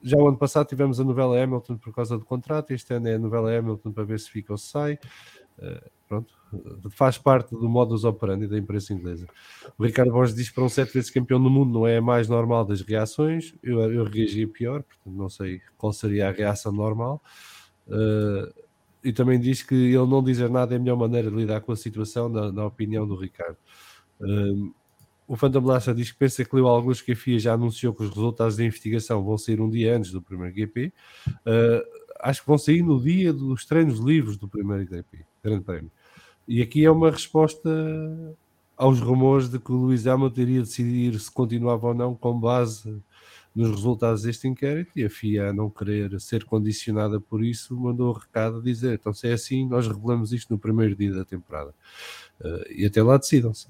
já 0.00 0.16
o 0.16 0.28
ano 0.28 0.38
passado 0.38 0.68
tivemos 0.68 1.00
a 1.00 1.04
novela 1.04 1.42
Hamilton 1.42 1.76
por 1.76 1.92
causa 1.92 2.16
do 2.16 2.24
contrato, 2.24 2.70
este 2.70 2.94
ano 2.94 3.08
é 3.08 3.16
a 3.16 3.18
novela 3.18 3.52
Hamilton 3.52 3.90
para 3.90 4.04
ver 4.04 4.20
se 4.20 4.30
fica 4.30 4.52
ou 4.52 4.58
se 4.58 4.68
sai. 4.68 4.96
Uh, 5.58 5.90
pronto, 6.06 6.32
faz 6.90 7.18
parte 7.18 7.50
do 7.50 7.68
modus 7.68 8.04
operandi 8.04 8.46
da 8.46 8.58
imprensa 8.58 8.92
inglesa. 8.92 9.26
O 9.78 9.84
Ricardo 9.84 10.12
Borges 10.12 10.34
diz 10.34 10.48
que 10.48 10.54
para 10.54 10.64
um 10.64 10.68
sete 10.68 10.92
vezes 10.92 11.10
campeão 11.10 11.42
do 11.42 11.50
mundo 11.50 11.72
não 11.72 11.86
é 11.86 11.96
a 11.96 12.02
mais 12.02 12.28
normal 12.28 12.64
das 12.64 12.80
reações. 12.80 13.54
Eu, 13.62 13.80
eu 13.92 14.04
reagi 14.04 14.46
pior, 14.46 14.82
portanto 14.82 15.14
não 15.16 15.28
sei 15.28 15.60
qual 15.76 15.92
seria 15.92 16.28
a 16.28 16.32
reação 16.32 16.72
normal. 16.72 17.22
Uh, 17.88 18.52
e 19.02 19.12
também 19.12 19.38
diz 19.38 19.62
que 19.62 19.74
ele 19.74 20.06
não 20.06 20.22
dizer 20.22 20.50
nada 20.50 20.74
é 20.74 20.76
a 20.76 20.80
melhor 20.80 20.96
maneira 20.96 21.30
de 21.30 21.36
lidar 21.36 21.60
com 21.60 21.72
a 21.72 21.76
situação, 21.76 22.28
na, 22.28 22.50
na 22.50 22.66
opinião 22.66 23.06
do 23.06 23.14
Ricardo. 23.14 23.56
O 25.28 25.36
Phantom 25.36 25.60
Blaster 25.60 25.94
diz 25.94 26.12
que 26.12 26.18
pensa 26.18 26.44
que 26.44 26.54
leu 26.54 26.68
alguns 26.68 27.02
que 27.02 27.12
a 27.12 27.16
FIA 27.16 27.38
já 27.38 27.52
anunciou 27.54 27.92
que 27.92 28.02
os 28.02 28.10
resultados 28.10 28.56
da 28.56 28.64
investigação 28.64 29.24
vão 29.24 29.36
sair 29.36 29.60
um 29.60 29.68
dia 29.68 29.96
antes 29.96 30.12
do 30.12 30.22
primeiro 30.22 30.54
GP. 30.54 30.92
Acho 32.26 32.40
que 32.40 32.46
vão 32.48 32.58
sair 32.58 32.82
no 32.82 33.00
dia 33.00 33.32
dos 33.32 33.64
treinos 33.64 34.00
livres 34.00 34.36
do 34.36 34.48
primeiro 34.48 34.84
GP, 34.84 35.24
Grande 35.42 35.64
Prémio. 35.64 35.90
E 36.46 36.60
aqui 36.60 36.84
é 36.84 36.90
uma 36.90 37.10
resposta 37.10 37.70
aos 38.76 39.00
rumores 39.00 39.48
de 39.48 39.58
que 39.58 39.72
o 39.72 39.76
Luís 39.76 40.06
Hamilton 40.06 40.40
iria 40.40 40.60
decidir 40.60 41.18
se 41.18 41.30
continuava 41.30 41.88
ou 41.88 41.94
não 41.94 42.14
com 42.14 42.38
base 42.38 43.00
nos 43.54 43.70
resultados 43.70 44.22
deste 44.22 44.46
inquérito 44.46 44.90
e 44.96 45.04
a 45.04 45.08
FIA 45.08 45.48
a 45.48 45.52
não 45.52 45.70
querer 45.70 46.20
ser 46.20 46.44
condicionada 46.44 47.18
por 47.18 47.42
isso 47.42 47.74
mandou 47.74 48.10
o 48.10 48.12
recado 48.12 48.58
a 48.58 48.62
dizer 48.62 48.98
então 49.00 49.14
se 49.14 49.28
é 49.28 49.32
assim 49.32 49.66
nós 49.66 49.88
revelamos 49.88 50.30
isto 50.32 50.52
no 50.52 50.58
primeiro 50.58 50.94
dia 50.94 51.14
da 51.14 51.24
temporada. 51.24 51.72
Uh, 52.40 52.70
e 52.70 52.84
até 52.84 53.02
lá 53.02 53.16
decidam-se. 53.16 53.66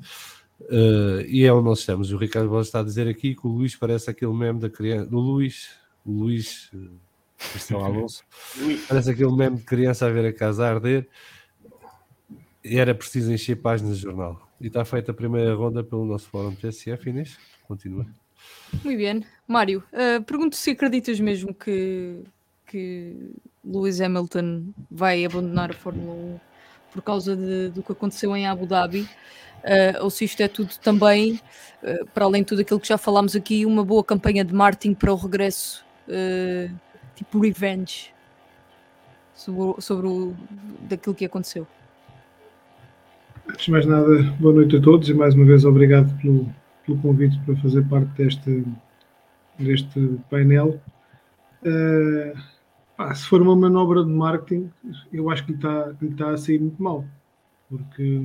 Uh, 0.62 1.20
e 1.28 1.44
é 1.44 1.52
onde 1.52 1.66
nós 1.66 1.80
estamos. 1.80 2.10
O 2.10 2.16
Ricardo 2.16 2.48
Bola 2.48 2.62
está 2.62 2.80
a 2.80 2.82
dizer 2.82 3.06
aqui 3.06 3.34
que 3.34 3.46
o 3.46 3.50
Luís 3.50 3.76
parece 3.76 4.10
aquele 4.10 4.32
meme 4.32 4.58
da 4.58 4.70
criança 4.70 5.06
do 5.08 5.18
Luís 5.18 5.68
o 6.06 6.12
Luís 6.12 6.70
uh, 6.72 7.05
Cristiano 7.38 7.84
Alonso 7.84 8.24
parece 8.88 9.10
aquele 9.10 9.32
meme 9.32 9.56
de 9.56 9.64
criança 9.64 10.06
a 10.06 10.10
ver 10.10 10.26
a 10.26 10.32
casa 10.32 10.66
a 10.66 10.70
arder 10.70 11.08
e 12.64 12.78
era 12.78 12.94
preciso 12.94 13.32
encher 13.32 13.56
páginas 13.56 13.96
de 13.96 14.02
jornal. 14.02 14.48
E 14.60 14.66
está 14.66 14.84
feita 14.84 15.12
a 15.12 15.14
primeira 15.14 15.54
ronda 15.54 15.84
pelo 15.84 16.04
nosso 16.04 16.28
fórum 16.28 16.54
TSF, 16.54 17.08
Inês. 17.08 17.38
Continua. 17.68 18.06
Muito 18.84 18.98
bem. 18.98 19.24
Mário, 19.46 19.84
uh, 19.92 20.22
pergunto 20.24 20.56
se 20.56 20.70
acreditas 20.70 21.20
mesmo 21.20 21.54
que, 21.54 22.22
que 22.66 23.30
Lewis 23.64 24.00
Hamilton 24.00 24.72
vai 24.90 25.24
abandonar 25.24 25.70
a 25.70 25.74
Fórmula 25.74 26.12
1 26.12 26.40
por 26.92 27.02
causa 27.02 27.36
de, 27.36 27.68
do 27.68 27.82
que 27.82 27.92
aconteceu 27.92 28.34
em 28.36 28.46
Abu 28.46 28.66
Dhabi, 28.66 29.02
uh, 29.02 30.02
ou 30.02 30.10
se 30.10 30.24
isto 30.24 30.40
é 30.40 30.48
tudo 30.48 30.74
também, 30.82 31.40
uh, 31.82 32.06
para 32.06 32.24
além 32.24 32.42
de 32.42 32.48
tudo 32.48 32.62
aquilo 32.62 32.80
que 32.80 32.88
já 32.88 32.98
falámos 32.98 33.36
aqui, 33.36 33.66
uma 33.66 33.84
boa 33.84 34.02
campanha 34.02 34.44
de 34.44 34.54
marketing 34.54 34.94
para 34.94 35.12
o 35.12 35.16
regresso, 35.16 35.84
tipo 37.16 37.40
revenge, 37.40 38.12
sobre, 39.34 39.80
sobre 39.80 40.06
o, 40.06 40.34
daquilo 40.82 41.14
que 41.14 41.24
aconteceu. 41.24 41.66
Antes 43.48 43.64
de 43.64 43.70
mais 43.70 43.86
nada, 43.86 44.22
boa 44.38 44.54
noite 44.54 44.76
a 44.76 44.80
todos 44.80 45.08
e 45.08 45.14
mais 45.14 45.34
uma 45.34 45.44
vez 45.44 45.64
obrigado 45.64 46.14
pelo, 46.20 46.46
pelo 46.84 46.98
convite 46.98 47.38
para 47.40 47.56
fazer 47.56 47.82
parte 47.88 48.10
deste, 48.10 48.64
deste 49.58 50.18
painel. 50.30 50.80
Uh, 51.62 52.38
ah, 52.98 53.14
se 53.14 53.26
for 53.26 53.40
uma 53.40 53.56
manobra 53.56 54.04
de 54.04 54.10
marketing, 54.10 54.70
eu 55.12 55.30
acho 55.30 55.44
que 55.44 55.52
lhe 55.52 55.58
está, 55.58 55.94
lhe 56.00 56.08
está 56.08 56.30
a 56.30 56.36
sair 56.36 56.60
muito 56.60 56.82
mal, 56.82 57.04
porque 57.68 58.20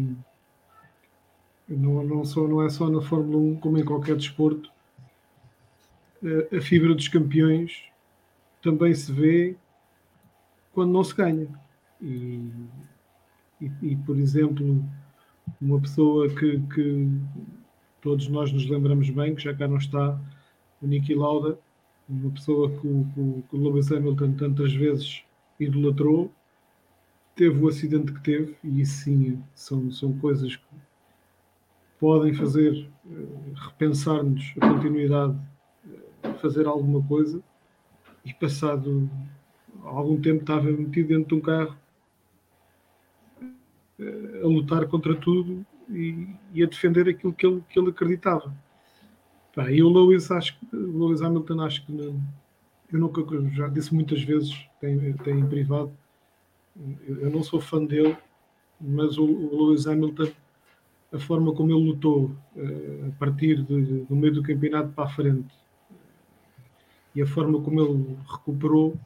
não, 1.68 2.04
não, 2.04 2.26
só, 2.26 2.48
não 2.48 2.62
é 2.62 2.70
só 2.70 2.90
na 2.90 3.02
Fórmula 3.02 3.38
1 3.38 3.56
como 3.58 3.78
em 3.78 3.86
qualquer 3.86 4.16
desporto. 4.16 4.70
A 6.56 6.62
fibra 6.62 6.94
dos 6.94 7.08
campeões 7.08 7.91
também 8.62 8.94
se 8.94 9.12
vê 9.12 9.56
quando 10.74 10.92
não 10.92 11.04
se 11.04 11.16
ganha. 11.16 11.48
E, 12.02 12.50
e, 13.60 13.72
e 13.82 13.96
por 13.98 14.18
exemplo, 14.18 14.84
uma 15.62 15.80
pessoa 15.80 16.30
que, 16.30 16.60
que, 16.74 17.10
todos 18.02 18.28
nós 18.28 18.52
nos 18.52 18.68
lembramos 18.68 19.10
bem, 19.10 19.36
que 19.36 19.44
já 19.44 19.54
cá 19.54 19.68
não 19.68 19.78
está, 19.78 20.20
o 20.82 20.88
Niki 20.88 21.14
Lauda, 21.14 21.60
uma 22.10 22.32
pessoa 22.32 22.70
que 22.70 22.88
o, 22.88 23.44
que 23.50 23.56
o 23.56 23.60
Lewis 23.60 23.92
Hamilton 23.92 24.34
tantas 24.34 24.74
vezes 24.74 25.24
idolatrou, 25.60 26.32
teve 27.36 27.64
o 27.64 27.68
acidente 27.68 28.12
que 28.12 28.22
teve, 28.22 28.58
e 28.64 28.82
isso 28.82 29.04
sim 29.04 29.44
são, 29.54 29.92
são 29.92 30.18
coisas 30.18 30.56
que 30.56 30.66
podem 32.00 32.34
fazer 32.34 32.90
uh, 33.06 33.54
repensar-nos 33.56 34.54
a 34.60 34.68
continuidade, 34.68 35.38
uh, 35.86 36.34
fazer 36.40 36.66
alguma 36.66 37.02
coisa, 37.04 37.42
e 38.26 38.34
passado 38.34 39.10
algum 39.84 40.20
tempo 40.22 40.42
estava 40.42 40.64
metido 40.64 41.10
dentro 41.10 41.30
de 41.30 41.36
um 41.36 41.42
carro 41.42 41.76
a 44.44 44.48
lutar 44.48 44.88
contra 44.88 45.16
tudo 45.16 45.66
e, 45.90 46.28
e, 46.54 46.64
a 46.64 46.68
defender 46.68 47.08
aquilo 47.08 47.34
que 47.34 47.46
ele, 47.46 47.64
que 47.70 47.80
ele 47.80 47.90
acreditava. 47.90 48.54
Pá, 49.54 49.70
e 49.70 49.84
o 49.84 49.90
Lewis, 49.90 50.32
acho, 50.32 50.58
o 50.72 51.06
Lewis 51.06 51.22
Hamilton, 51.22 51.62
acho 51.62 51.86
que 51.86 51.92
não, 51.92 52.20
eu 52.92 53.00
nunca, 53.00 53.22
já 53.52 53.68
disse 53.68 53.94
muitas 53.94 54.24
vezes, 54.24 54.54
tem, 54.80 55.14
tem 55.14 55.40
em 55.40 55.48
privado, 55.48 55.92
eu, 57.06 57.30
não 57.30 57.44
sou 57.44 57.60
fã 57.60 57.84
dele, 57.84 58.18
mas 58.80 59.18
o, 59.18 59.26
o, 59.26 59.66
Lewis 59.66 59.86
Hamilton, 59.86 60.32
a 61.12 61.20
forma 61.20 61.54
como 61.54 61.72
ele 61.72 61.86
lutou 61.86 62.32
uh, 62.56 63.08
a 63.10 63.20
partir 63.20 63.62
de, 63.64 64.06
do 64.06 64.16
meio 64.16 64.34
do 64.34 64.44
campeonato 64.44 64.90
para 64.94 65.04
a 65.04 65.10
frente 65.10 65.54
e 67.16 67.22
a 67.22 67.28
forma 67.28 67.62
como 67.62 67.82
ele 67.82 68.18
recuperou, 68.30 68.98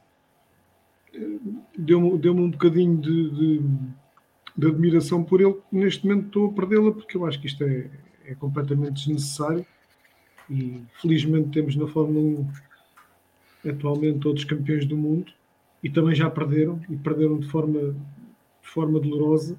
uh, 1.14 1.62
deu-me 1.76 2.18
deu 2.18 2.34
um 2.34 2.50
bocadinho 2.50 2.96
de, 2.96 3.30
de 3.30 3.62
de 4.56 4.66
admiração 4.66 5.22
por 5.22 5.40
ele. 5.40 5.56
Neste 5.70 6.06
momento 6.06 6.26
estou 6.26 6.46
a 6.48 6.52
perdê-la 6.52 6.92
porque 6.92 7.16
eu 7.16 7.26
acho 7.26 7.38
que 7.40 7.46
isto 7.46 7.62
é, 7.62 7.90
é 8.24 8.34
completamente 8.34 8.94
desnecessário 8.94 9.66
e 10.48 10.80
felizmente 11.00 11.50
temos 11.50 11.76
na 11.76 11.86
Fórmula 11.86 12.40
1 13.64 13.70
atualmente 13.70 14.20
todos 14.20 14.44
campeões 14.44 14.86
do 14.86 14.96
mundo 14.96 15.32
e 15.82 15.90
também 15.90 16.14
já 16.14 16.30
perderam 16.30 16.80
e 16.88 16.96
perderam 16.96 17.38
de 17.38 17.48
forma, 17.48 17.94
de 18.62 18.68
forma 18.68 18.98
dolorosa. 18.98 19.58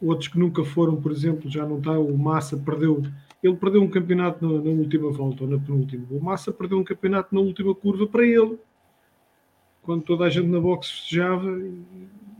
Outros 0.00 0.28
que 0.28 0.38
nunca 0.38 0.64
foram, 0.64 1.00
por 1.00 1.10
exemplo, 1.10 1.50
já 1.50 1.66
não 1.66 1.78
está, 1.78 1.98
o 1.98 2.16
Massa 2.16 2.56
perdeu, 2.56 3.02
ele 3.42 3.56
perdeu 3.56 3.82
um 3.82 3.88
campeonato 3.88 4.46
na, 4.46 4.62
na 4.62 4.70
última 4.70 5.10
volta 5.10 5.44
ou 5.44 5.50
na 5.50 5.58
penúltima. 5.58 6.06
O 6.10 6.20
Massa 6.20 6.52
perdeu 6.52 6.78
um 6.78 6.84
campeonato 6.84 7.34
na 7.34 7.40
última 7.40 7.74
curva 7.74 8.06
para 8.06 8.26
ele, 8.26 8.58
quando 9.82 10.02
toda 10.02 10.24
a 10.24 10.30
gente 10.30 10.48
na 10.48 10.60
boxe 10.60 10.90
festejava 10.90 11.48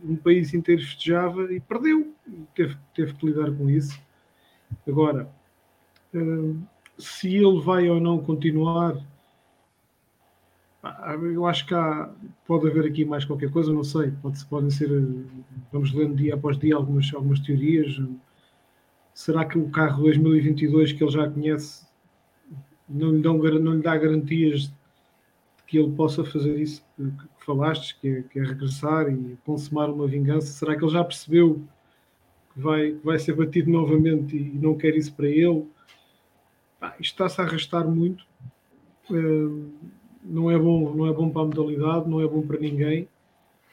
um 0.03 0.17
país 0.17 0.55
inteiro 0.55 0.83
festejava 0.83 1.53
e 1.53 1.61
perdeu. 1.61 2.13
Teve, 2.55 2.77
teve 2.95 3.15
que 3.15 3.27
lidar 3.27 3.51
com 3.53 3.69
isso. 3.69 4.01
Agora, 4.87 5.31
uh, 6.15 6.59
se 6.99 7.35
ele 7.35 7.61
vai 7.61 7.89
ou 7.89 8.01
não 8.01 8.19
continuar, 8.19 8.97
eu 11.35 11.47
acho 11.47 11.67
que 11.67 11.75
há, 11.75 12.11
pode 12.47 12.69
haver 12.69 12.87
aqui 12.87 13.05
mais 13.05 13.25
qualquer 13.25 13.51
coisa, 13.51 13.73
não 13.73 13.85
sei. 13.85 14.13
Pode, 14.23 14.45
podem 14.47 14.71
ser, 14.71 14.89
vamos 15.71 15.93
lendo 15.93 16.17
dia 16.17 16.35
após 16.35 16.59
dia 16.59 16.75
algumas, 16.75 17.13
algumas 17.15 17.41
teorias. 17.41 18.01
Será 19.21 19.45
que 19.45 19.59
o 19.59 19.69
carro 19.69 20.05
2022 20.05 20.95
que 20.95 21.05
ele 21.05 21.11
já 21.11 21.29
conhece 21.29 21.87
não 22.89 23.13
lhe, 23.13 23.21
dão, 23.21 23.37
não 23.37 23.75
lhe 23.75 23.83
dá 23.83 23.95
garantias 23.95 24.73
que 25.67 25.79
ele 25.79 25.93
possa 25.93 26.25
fazer 26.25 26.59
isso 26.59 26.83
que, 26.97 27.05
que 27.05 27.45
falaste, 27.45 28.01
que 28.01 28.09
é, 28.09 28.23
que 28.23 28.39
é, 28.39 28.43
regressar 28.43 29.13
e 29.13 29.37
consumar 29.45 29.91
uma 29.91 30.07
vingança? 30.07 30.47
Será 30.47 30.75
que 30.75 30.83
ele 30.83 30.93
já 30.93 31.05
percebeu 31.05 31.63
que 32.55 32.61
vai, 32.61 32.93
que 32.93 33.05
vai 33.05 33.19
ser 33.19 33.35
batido 33.35 33.71
novamente 33.71 34.35
e 34.39 34.59
não 34.59 34.75
quer 34.75 34.97
isso 34.97 35.13
para 35.13 35.29
ele? 35.29 35.67
Isto 36.99 37.23
está-se 37.23 37.43
a 37.43 37.45
arrastar 37.45 37.87
muito 37.87 38.25
uh, 39.11 39.71
não 40.25 40.51
é 40.51 40.59
bom, 40.59 40.95
não 40.95 41.07
é 41.07 41.13
bom 41.13 41.29
para 41.29 41.43
a 41.43 41.45
modalidade, 41.45 42.09
não 42.09 42.23
é 42.23 42.27
bom 42.27 42.41
para 42.41 42.59
ninguém, 42.59 43.07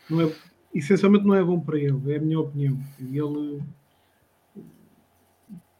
não 0.09 0.19
é, 0.19 0.31
essencialmente 0.75 1.25
não 1.25 1.35
é 1.35 1.41
bom 1.41 1.57
para 1.57 1.79
ele, 1.79 2.11
é 2.11 2.17
a 2.17 2.21
minha 2.21 2.37
opinião. 2.37 2.77
E 2.99 3.17
ele, 3.17 3.63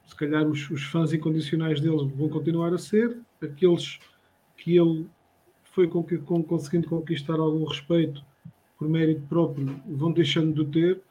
se 0.08 0.16
calhar 0.16 0.48
os, 0.48 0.70
os 0.72 0.84
fãs 0.84 1.14
incondicionais 1.14 1.80
dele 1.80 2.12
vão 2.16 2.30
continuar 2.30 2.74
a 2.74 2.78
ser, 2.78 3.20
aqueles 3.42 4.00
que 4.56 4.78
ele 4.78 5.06
foi 5.66 5.88
com, 5.88 6.02
com, 6.04 6.42
conseguindo 6.42 6.90
conquistar 6.90 7.40
algum 7.40 7.66
respeito 7.66 8.26
por 8.80 8.88
mérito 8.88 9.22
próprio 9.28 9.80
vão 9.86 10.12
deixando 10.12 10.64
de 10.64 10.72
ter, 10.72 11.02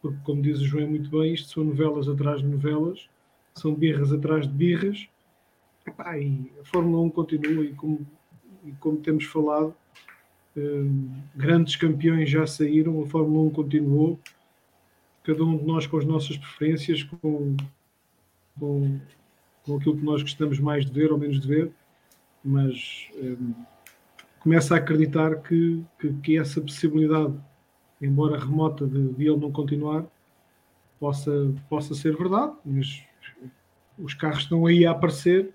porque 0.00 0.18
como 0.24 0.42
diz 0.42 0.60
o 0.60 0.64
João 0.64 0.88
muito 0.88 1.10
bem, 1.10 1.32
isto 1.32 1.50
são 1.50 1.64
novelas 1.64 2.08
atrás 2.08 2.40
de 2.40 2.46
novelas, 2.46 3.08
são 3.54 3.74
birras 3.74 4.12
atrás 4.12 4.46
de 4.46 4.52
birras, 4.52 5.08
Epá, 5.86 6.16
e 6.18 6.50
a 6.60 6.64
Fórmula 6.64 7.02
1 7.02 7.10
continua 7.10 7.64
e 7.64 7.72
como, 7.74 8.06
e 8.64 8.72
como 8.72 8.98
temos 8.98 9.24
falado, 9.24 9.74
eh, 10.56 10.84
grandes 11.34 11.74
campeões 11.76 12.30
já 12.30 12.46
saíram, 12.46 13.02
a 13.02 13.06
Fórmula 13.06 13.48
1 13.48 13.50
continuou, 13.50 14.20
cada 15.24 15.42
um 15.44 15.56
de 15.56 15.64
nós 15.64 15.86
com 15.86 15.96
as 15.96 16.04
nossas 16.04 16.36
preferências, 16.36 17.02
com, 17.02 17.56
com, 18.58 19.00
com 19.64 19.76
aquilo 19.76 19.96
que 19.96 20.04
nós 20.04 20.22
gostamos 20.22 20.58
mais 20.58 20.84
de 20.84 20.92
ver 20.92 21.12
ou 21.12 21.18
menos 21.18 21.40
de 21.40 21.48
ver, 21.48 21.72
mas 22.44 23.08
eh, 23.16 23.36
começa 24.40 24.74
a 24.74 24.78
acreditar 24.78 25.36
que, 25.42 25.84
que, 25.98 26.12
que, 26.14 26.38
essa 26.38 26.60
possibilidade, 26.60 27.34
embora 28.00 28.38
remota 28.38 28.86
de, 28.86 29.12
de 29.14 29.28
ele 29.28 29.36
não 29.36 29.52
continuar, 29.52 30.04
possa, 30.98 31.54
possa 31.68 31.94
ser 31.94 32.16
verdade, 32.16 32.54
mas 32.64 33.04
os 33.98 34.14
carros 34.14 34.40
estão 34.40 34.66
aí 34.66 34.84
a 34.84 34.90
aparecer 34.90 35.52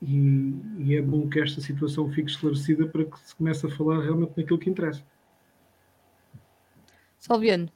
e, 0.00 0.54
e, 0.78 0.96
é 0.96 1.02
bom 1.02 1.28
que 1.28 1.40
esta 1.40 1.60
situação 1.60 2.08
fique 2.10 2.30
esclarecida 2.30 2.86
para 2.86 3.04
que 3.04 3.18
se 3.20 3.34
comece 3.34 3.66
a 3.66 3.70
falar 3.70 4.00
realmente 4.00 4.32
naquilo 4.36 4.58
que 4.58 4.70
interessa. 4.70 5.02
Salviano, 7.18 7.68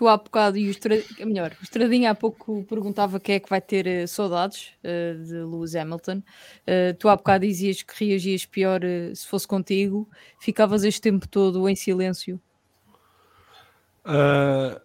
tu 0.00 0.08
há 0.08 0.16
bocado 0.16 0.56
e 0.56 0.66
o 0.66 0.70
Estra... 0.70 0.96
melhor, 1.26 1.54
o 1.60 1.62
Estradinha 1.62 2.12
há 2.12 2.14
pouco 2.14 2.64
perguntava 2.64 3.20
quem 3.20 3.34
é 3.34 3.38
que 3.38 3.50
vai 3.50 3.60
ter 3.60 3.86
uh, 3.86 4.08
saudades 4.08 4.72
uh, 4.82 5.22
de 5.22 5.34
Lewis 5.34 5.76
Hamilton. 5.76 6.22
Uh, 6.66 6.94
tu 6.98 7.06
há 7.06 7.14
bocado 7.14 7.46
dizias 7.46 7.82
que 7.82 8.06
reagias 8.06 8.46
pior 8.46 8.80
se 9.14 9.26
fosse 9.26 9.46
contigo, 9.46 10.08
ficavas 10.38 10.84
este 10.84 11.02
tempo 11.02 11.28
todo 11.28 11.68
em 11.68 11.76
silêncio. 11.76 12.40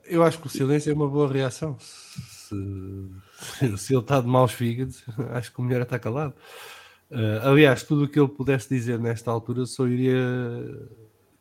eu 0.04 0.22
acho 0.22 0.38
que 0.38 0.48
o 0.48 0.50
silêncio 0.50 0.92
é 0.92 0.94
uma 0.94 1.08
boa 1.08 1.32
reação. 1.32 1.78
Se, 1.80 3.78
se 3.78 3.94
ele 3.94 4.02
está 4.02 4.20
de 4.20 4.28
maus 4.28 4.52
fígados, 4.52 5.02
acho 5.32 5.50
que 5.50 5.60
o 5.62 5.64
melhor 5.64 5.80
é 5.80 5.84
estar 5.84 5.98
calado. 5.98 6.34
Uh, 7.10 7.40
aliás, 7.48 7.84
tudo 7.84 8.04
o 8.04 8.08
que 8.10 8.20
ele 8.20 8.28
pudesse 8.28 8.68
dizer 8.68 9.00
nesta 9.00 9.32
altura 9.32 9.66
só 9.66 9.88
iria 9.88 10.14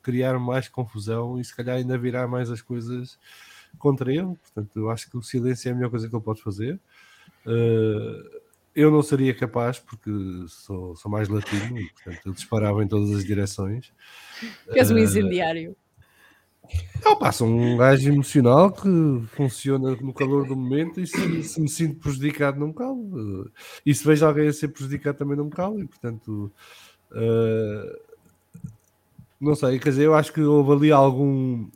criar 0.00 0.38
mais 0.38 0.68
confusão 0.68 1.40
e 1.40 1.44
se 1.44 1.56
calhar 1.56 1.74
ainda 1.74 1.98
virar 1.98 2.28
mais 2.28 2.52
as 2.52 2.62
coisas 2.62 3.18
contra 3.78 4.12
ele. 4.12 4.36
Portanto, 4.42 4.78
eu 4.78 4.90
acho 4.90 5.10
que 5.10 5.16
o 5.16 5.22
silêncio 5.22 5.68
é 5.68 5.72
a 5.72 5.74
melhor 5.74 5.90
coisa 5.90 6.08
que 6.08 6.14
ele 6.14 6.22
pode 6.22 6.42
fazer. 6.42 6.78
Uh, 7.46 8.42
eu 8.74 8.90
não 8.90 9.02
seria 9.02 9.34
capaz, 9.34 9.78
porque 9.78 10.10
sou, 10.48 10.96
sou 10.96 11.10
mais 11.10 11.28
latino 11.28 11.78
e, 11.78 11.88
portanto, 11.90 12.20
eu 12.26 12.32
disparava 12.32 12.82
em 12.82 12.88
todas 12.88 13.10
as 13.10 13.24
direções. 13.24 13.92
És 14.68 14.90
um 14.90 14.96
ah, 14.96 15.00
incendiário. 15.00 15.76
Eu 17.04 17.16
passo 17.16 17.44
um 17.44 17.76
gajo 17.76 18.10
emocional 18.10 18.72
que 18.72 18.88
funciona 19.36 19.94
no 19.96 20.12
calor 20.12 20.46
do 20.48 20.56
momento 20.56 21.00
e 21.00 21.06
se, 21.06 21.42
se, 21.42 21.60
me 21.60 21.68
sinto 21.68 22.00
prejudicado 22.00 22.58
não 22.58 22.68
me 22.68 22.74
calo. 22.74 23.50
E 23.84 23.94
se 23.94 24.04
vejo 24.04 24.26
alguém 24.26 24.48
a 24.48 24.52
ser 24.52 24.68
prejudicado 24.68 25.18
também 25.18 25.36
não 25.36 25.44
me 25.44 25.50
calo. 25.50 25.80
E 25.80 25.86
portanto, 25.86 26.50
uh, 27.12 28.00
não 29.40 29.54
sei, 29.54 29.78
quer 29.78 29.90
dizer, 29.90 30.06
eu 30.06 30.14
acho 30.14 30.32
que 30.32 30.40
houve 30.40 30.72
ali 30.72 30.92
algum. 30.92 31.68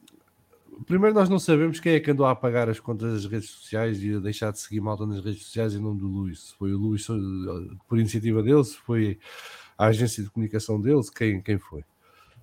Primeiro, 0.86 1.14
nós 1.14 1.28
não 1.28 1.38
sabemos 1.38 1.80
quem 1.80 1.94
é 1.94 2.00
que 2.00 2.10
andou 2.10 2.26
a 2.26 2.30
apagar 2.30 2.68
as 2.68 2.78
contas 2.78 3.22
das 3.22 3.30
redes 3.30 3.50
sociais 3.50 4.02
e 4.02 4.14
a 4.14 4.18
deixar 4.18 4.52
de 4.52 4.60
seguir 4.60 4.80
malta 4.80 5.06
nas 5.06 5.24
redes 5.24 5.44
sociais 5.44 5.74
em 5.74 5.78
nome 5.78 6.00
do 6.00 6.06
Luís. 6.06 6.52
Foi 6.58 6.72
o 6.72 6.78
Luís 6.78 7.06
por 7.88 7.98
iniciativa 7.98 8.42
dele, 8.42 8.64
se 8.64 8.76
foi 8.76 9.18
a 9.76 9.86
agência 9.86 10.22
de 10.22 10.30
comunicação 10.30 10.80
dele, 10.80 11.00
quem, 11.14 11.40
quem 11.40 11.58
foi. 11.58 11.80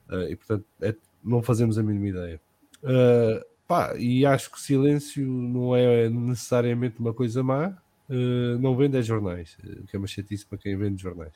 Uh, 0.09 0.29
e 0.29 0.35
portanto, 0.35 0.65
é 0.81 0.95
não 1.23 1.41
fazemos 1.41 1.77
a 1.77 1.83
mínima 1.83 2.07
ideia. 2.07 2.41
Uh, 2.83 3.43
pá, 3.67 3.95
e 3.97 4.25
acho 4.25 4.51
que 4.51 4.61
silêncio 4.61 5.25
não 5.25 5.75
é 5.75 6.07
necessariamente 6.07 6.99
uma 6.99 7.13
coisa 7.13 7.41
má. 7.41 7.75
Uh, 8.07 8.59
não 8.59 8.77
vende 8.77 8.97
é 8.97 9.01
jornais, 9.01 9.57
que 9.87 9.95
é 9.95 9.97
uma 9.97 10.07
chatice 10.07 10.45
para 10.45 10.59
quem 10.59 10.77
vende 10.77 11.01
jornais. 11.01 11.33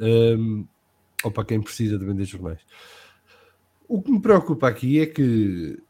Um, 0.00 0.66
ou 1.22 1.30
para 1.30 1.44
quem 1.44 1.62
precisa 1.62 1.96
de 1.96 2.04
vender 2.04 2.24
jornais. 2.24 2.60
O 3.88 4.02
que 4.02 4.10
me 4.10 4.20
preocupa 4.20 4.68
aqui 4.68 4.98
é 4.98 5.06
que 5.06 5.80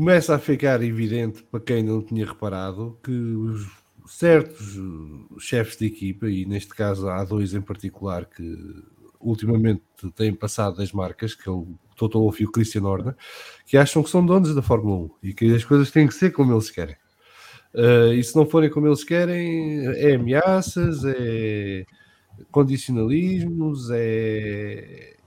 começa 0.00 0.34
a 0.34 0.38
ficar 0.38 0.82
evidente 0.82 1.42
para 1.42 1.60
quem 1.60 1.82
não 1.82 2.00
tinha 2.00 2.24
reparado 2.24 2.98
que 3.04 3.10
os 3.10 3.70
certos 4.06 4.78
chefes 5.38 5.76
de 5.76 5.84
equipa, 5.84 6.26
e 6.26 6.46
neste 6.46 6.74
caso 6.74 7.06
há 7.06 7.22
dois 7.22 7.52
em 7.52 7.60
particular 7.60 8.24
que 8.24 8.82
ultimamente 9.20 9.82
têm 10.16 10.32
passado 10.32 10.78
das 10.78 10.90
marcas, 10.90 11.34
que 11.34 11.46
é 11.46 11.52
o 11.52 11.66
Toto 11.96 12.18
Wolff 12.18 12.42
e 12.42 12.46
o 12.46 12.50
Christian 12.50 12.84
Horner, 12.84 13.14
que 13.66 13.76
acham 13.76 14.02
que 14.02 14.08
são 14.08 14.24
donos 14.24 14.54
da 14.54 14.62
Fórmula 14.62 15.04
1 15.04 15.10
e 15.22 15.34
que 15.34 15.54
as 15.54 15.66
coisas 15.66 15.90
têm 15.90 16.06
que 16.06 16.14
ser 16.14 16.30
como 16.30 16.50
eles 16.50 16.70
querem. 16.70 16.96
Uh, 17.74 18.14
e 18.14 18.24
se 18.24 18.34
não 18.34 18.46
forem 18.46 18.70
como 18.70 18.86
eles 18.86 19.04
querem, 19.04 19.86
é 19.96 20.14
ameaças, 20.14 21.04
é 21.04 21.84
condicionalismos, 22.50 23.90
é, 23.92 25.19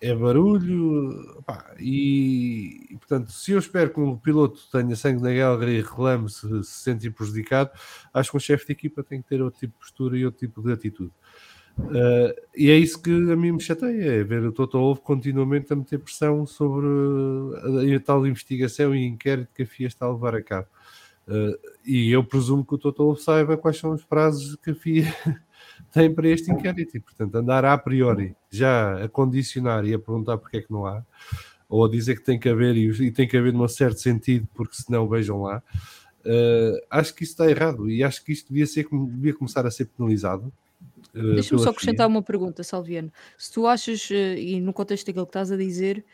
é 0.00 0.14
barulho. 0.14 1.42
Pá, 1.46 1.74
e, 1.78 2.96
portanto, 2.98 3.32
se 3.32 3.52
eu 3.52 3.58
espero 3.58 3.90
que 3.90 4.00
um 4.00 4.16
piloto 4.16 4.60
tenha 4.70 4.94
sangue 4.96 5.22
na 5.22 5.30
guerra 5.30 5.70
e 5.70 5.80
reclame 5.80 6.28
se 6.30 6.62
se 6.64 6.82
sente 6.82 7.10
prejudicado, 7.10 7.70
acho 8.12 8.30
que 8.30 8.36
um 8.36 8.40
chefe 8.40 8.66
de 8.66 8.72
equipa 8.72 9.02
tem 9.02 9.22
que 9.22 9.28
ter 9.28 9.42
outro 9.42 9.60
tipo 9.60 9.72
de 9.74 9.78
postura 9.78 10.16
e 10.16 10.24
outro 10.24 10.40
tipo 10.40 10.62
de 10.62 10.72
atitude. 10.72 11.12
Uh, 11.78 12.34
e 12.56 12.70
é 12.70 12.76
isso 12.76 13.00
que 13.00 13.10
a 13.10 13.36
mim 13.36 13.52
me 13.52 13.60
chateia, 13.60 14.20
é 14.20 14.24
ver 14.24 14.44
o 14.44 14.52
Toto 14.52 14.78
Wolff 14.78 15.00
continuamente 15.00 15.72
a 15.72 15.76
meter 15.76 16.00
pressão 16.00 16.44
sobre 16.44 16.86
a, 16.86 17.96
a, 17.96 18.00
tal 18.00 18.26
investigação 18.26 18.92
e 18.94 19.06
inquérito 19.06 19.52
que 19.54 19.62
a 19.62 19.66
FIA 19.66 19.86
está 19.86 20.06
a 20.06 20.12
levar 20.12 20.34
a 20.34 20.42
cabo. 20.42 20.66
Uh, 21.28 21.56
e 21.84 22.10
eu 22.10 22.24
presumo 22.24 22.64
que 22.64 22.74
o 22.74 22.78
Toto 22.78 23.04
Wolff 23.04 23.22
saiba 23.22 23.56
quais 23.56 23.76
são 23.76 23.92
os 23.92 24.04
prazos 24.04 24.56
que 24.56 24.70
a 24.70 24.74
FIA 24.74 25.14
tem 25.92 26.12
para 26.12 26.28
este 26.28 26.50
inquérito 26.50 26.96
e, 26.96 27.00
portanto, 27.00 27.34
andar 27.34 27.64
a 27.64 27.76
priori 27.76 28.34
já 28.50 29.04
a 29.04 29.08
condicionar 29.08 29.84
e 29.84 29.94
a 29.94 29.98
perguntar 29.98 30.38
porque 30.38 30.58
é 30.58 30.62
que 30.62 30.72
não 30.72 30.86
há, 30.86 31.02
ou 31.68 31.84
a 31.84 31.88
dizer 31.88 32.16
que 32.16 32.24
tem 32.24 32.38
que 32.38 32.48
haver 32.48 32.76
e, 32.76 32.88
e 32.88 33.10
tem 33.10 33.26
que 33.26 33.36
haver 33.36 33.52
num 33.52 33.68
certo 33.68 34.00
sentido, 34.00 34.48
porque 34.54 34.74
senão 34.74 35.08
vejam 35.08 35.42
lá. 35.42 35.62
Uh, 36.24 36.78
acho 36.90 37.14
que 37.14 37.22
isso 37.22 37.32
está 37.32 37.48
errado 37.48 37.88
e 37.90 38.02
acho 38.02 38.24
que 38.24 38.32
isto 38.32 38.48
devia, 38.48 38.66
ser, 38.66 38.86
devia 38.90 39.34
começar 39.34 39.66
a 39.66 39.70
ser 39.70 39.86
penalizado 39.86 40.52
Uh, 41.14 41.34
Deixa-me 41.34 41.60
só 41.60 41.70
acrescentar 41.70 42.06
uma 42.06 42.22
pergunta, 42.22 42.62
Salviano. 42.62 43.12
Se 43.36 43.52
tu 43.52 43.66
achas, 43.66 44.08
uh, 44.10 44.14
e 44.14 44.60
no 44.60 44.72
contexto 44.72 45.06
daquilo 45.06 45.26
que 45.26 45.30
estás 45.30 45.50
a 45.50 45.56
dizer, 45.56 46.04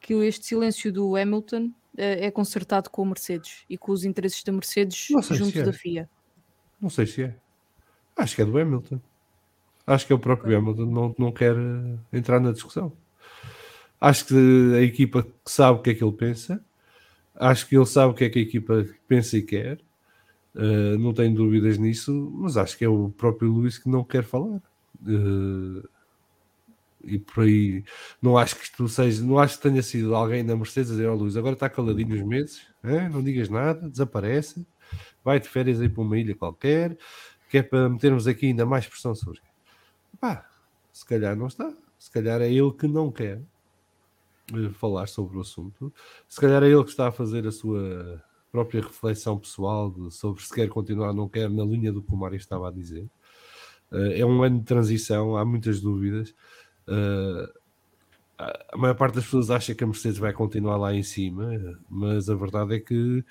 que 0.00 0.14
este 0.14 0.46
silêncio 0.46 0.92
do 0.92 1.16
Hamilton 1.16 1.70
é 1.96 2.30
consertado 2.30 2.88
com 2.90 3.02
a 3.02 3.06
Mercedes 3.06 3.64
e 3.68 3.76
com 3.76 3.90
os 3.90 4.04
interesses 4.04 4.44
da 4.44 4.52
Mercedes 4.52 5.08
junto 5.32 5.58
é. 5.58 5.62
da 5.64 5.72
FIA? 5.72 6.08
Não 6.80 6.88
sei 6.88 7.06
se 7.06 7.24
é. 7.24 7.36
Acho 8.16 8.36
que 8.36 8.42
é 8.42 8.44
do 8.44 8.56
Hamilton. 8.56 9.00
Acho 9.88 10.06
que 10.06 10.12
é 10.12 10.16
o 10.16 10.18
próprio 10.18 10.54
Hamilton 10.58 10.84
não, 10.84 11.14
não 11.18 11.32
quer 11.32 11.56
entrar 12.12 12.38
na 12.40 12.52
discussão. 12.52 12.92
Acho 13.98 14.26
que 14.26 14.74
a 14.76 14.82
equipa 14.82 15.26
sabe 15.46 15.78
o 15.78 15.82
que 15.82 15.88
é 15.88 15.94
que 15.94 16.04
ele 16.04 16.12
pensa. 16.12 16.62
Acho 17.34 17.66
que 17.66 17.74
ele 17.74 17.86
sabe 17.86 18.12
o 18.12 18.14
que 18.14 18.24
é 18.24 18.28
que 18.28 18.38
a 18.38 18.42
equipa 18.42 18.86
pensa 19.08 19.38
e 19.38 19.42
quer. 19.42 19.78
Uh, 20.54 20.98
não 20.98 21.14
tenho 21.14 21.34
dúvidas 21.34 21.78
nisso, 21.78 22.12
mas 22.34 22.58
acho 22.58 22.76
que 22.76 22.84
é 22.84 22.88
o 22.88 23.08
próprio 23.16 23.50
Luís 23.50 23.78
que 23.78 23.88
não 23.88 24.04
quer 24.04 24.24
falar. 24.24 24.60
Uh, 25.00 25.88
e 27.02 27.18
por 27.18 27.44
aí 27.44 27.82
não 28.20 28.36
acho 28.36 28.56
que 28.56 28.64
isto 28.64 28.86
seja, 28.88 29.24
não 29.24 29.38
acho 29.38 29.56
que 29.56 29.62
tenha 29.62 29.82
sido 29.82 30.14
alguém 30.14 30.44
da 30.44 30.54
Mercedes 30.54 30.90
a 30.90 30.94
dizer 30.94 31.08
ao 31.08 31.16
Luís, 31.16 31.36
agora 31.36 31.54
está 31.54 31.68
caladinho 31.70 32.14
uns 32.14 32.26
meses, 32.26 32.66
hein? 32.84 33.08
não 33.10 33.22
digas 33.22 33.48
nada, 33.48 33.88
desaparece, 33.88 34.66
vai 35.24 35.40
de 35.40 35.48
férias 35.48 35.80
aí 35.80 35.88
para 35.88 36.02
uma 36.02 36.18
ilha 36.18 36.34
qualquer, 36.34 36.98
que 37.48 37.58
é 37.58 37.62
para 37.62 37.88
metermos 37.88 38.26
aqui 38.26 38.46
ainda 38.46 38.66
mais 38.66 38.86
pressão 38.86 39.14
sobre. 39.14 39.47
Pá, 40.20 40.48
se 40.92 41.04
calhar 41.04 41.36
não 41.36 41.46
está, 41.46 41.72
se 41.98 42.10
calhar 42.10 42.40
é 42.40 42.50
ele 42.50 42.72
que 42.72 42.88
não 42.88 43.10
quer 43.10 43.40
eh, 44.54 44.70
falar 44.74 45.06
sobre 45.08 45.36
o 45.38 45.40
assunto, 45.40 45.92
se 46.28 46.40
calhar 46.40 46.62
é 46.62 46.68
ele 46.68 46.84
que 46.84 46.90
está 46.90 47.08
a 47.08 47.12
fazer 47.12 47.46
a 47.46 47.52
sua 47.52 48.22
própria 48.50 48.80
reflexão 48.80 49.38
pessoal 49.38 49.94
sobre 50.10 50.42
se 50.42 50.54
quer 50.54 50.68
continuar 50.68 51.08
ou 51.08 51.14
não 51.14 51.28
quer, 51.28 51.48
na 51.50 51.64
linha 51.64 51.92
do 51.92 52.02
que 52.02 52.12
o 52.12 52.16
Mário 52.16 52.36
estava 52.36 52.68
a 52.68 52.72
dizer. 52.72 53.08
Uh, 53.92 54.12
é 54.14 54.24
um 54.24 54.42
ano 54.42 54.58
de 54.58 54.64
transição, 54.64 55.36
há 55.36 55.44
muitas 55.44 55.80
dúvidas. 55.80 56.34
Uh, 56.86 57.58
a 58.38 58.76
maior 58.76 58.94
parte 58.94 59.16
das 59.16 59.24
pessoas 59.24 59.50
acha 59.50 59.74
que 59.74 59.82
a 59.82 59.86
Mercedes 59.86 60.18
vai 60.18 60.32
continuar 60.32 60.76
lá 60.76 60.94
em 60.94 61.02
cima, 61.02 61.50
mas 61.88 62.30
a 62.30 62.34
verdade 62.34 62.76
é 62.76 62.80
que 62.80 63.24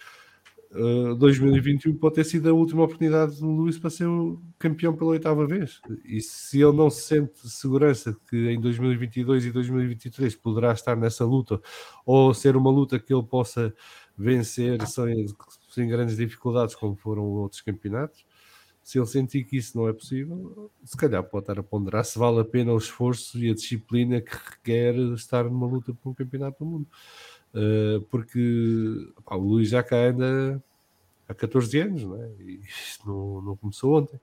uh, 0.72 1.16
2021 1.16 1.96
pode 1.98 2.16
ter 2.16 2.24
sido 2.24 2.50
a 2.50 2.54
última 2.54 2.84
oportunidade 2.84 3.40
do 3.40 3.48
Luís 3.48 3.78
para 3.78 3.90
ser 3.90 4.06
o 4.06 4.42
campeão 4.60 4.96
pela 4.96 5.12
oitava 5.12 5.46
vez. 5.46 5.82
E 6.06 6.22
se 6.22 6.62
ele 6.62 6.76
não 6.76 6.90
se 6.90 7.02
sente 7.04 7.48
segurança 7.50 8.16
que 8.30 8.50
em 8.50 8.60
2022 8.60 9.46
e 9.46 9.52
2023 9.52 10.36
poderá 10.36 10.72
estar 10.74 10.96
nessa 10.96 11.26
luta, 11.26 11.62
ou 12.06 12.34
ser 12.34 12.56
uma 12.56 12.72
luta 12.72 13.00
que 13.00 13.14
ele 13.14 13.24
possa 13.24 13.74
vencer 14.18 14.86
sem, 14.88 15.26
sem 15.70 15.88
grandes 15.88 16.18
dificuldades, 16.18 16.76
como 16.76 16.96
foram 16.96 17.24
outros 17.24 17.62
campeonatos, 17.62 18.26
se 18.88 18.98
ele 18.98 19.06
sentir 19.06 19.44
que 19.44 19.58
isso 19.58 19.78
não 19.78 19.90
é 19.90 19.92
possível, 19.92 20.72
se 20.86 20.96
calhar 20.96 21.22
pode 21.22 21.44
estar 21.44 21.60
a 21.60 21.64
ponderar 21.64 22.06
se 22.06 22.18
vale 22.18 22.40
a 22.40 22.46
pena 22.46 22.72
o 22.72 22.78
esforço 22.78 23.38
e 23.38 23.52
a 23.52 23.54
disciplina 23.54 24.22
que 24.22 24.32
requer 24.32 24.96
estar 25.14 25.44
numa 25.44 25.68
luta 25.68 25.94
por 25.94 26.12
um 26.12 26.14
campeonato 26.14 26.64
do 26.64 26.72
mundo. 26.72 26.88
Uh, 27.54 28.02
porque 28.10 29.12
pá, 29.26 29.36
o 29.36 29.42
Luís 29.42 29.70
já 29.70 29.82
cá 29.82 29.98
anda 29.98 30.62
há 31.28 31.34
14 31.34 31.80
anos, 31.80 32.04
não 32.04 32.22
é? 32.22 32.30
E 32.40 32.60
isto 32.60 33.08
não, 33.08 33.42
não 33.42 33.56
começou 33.56 33.98
ontem. 33.98 34.20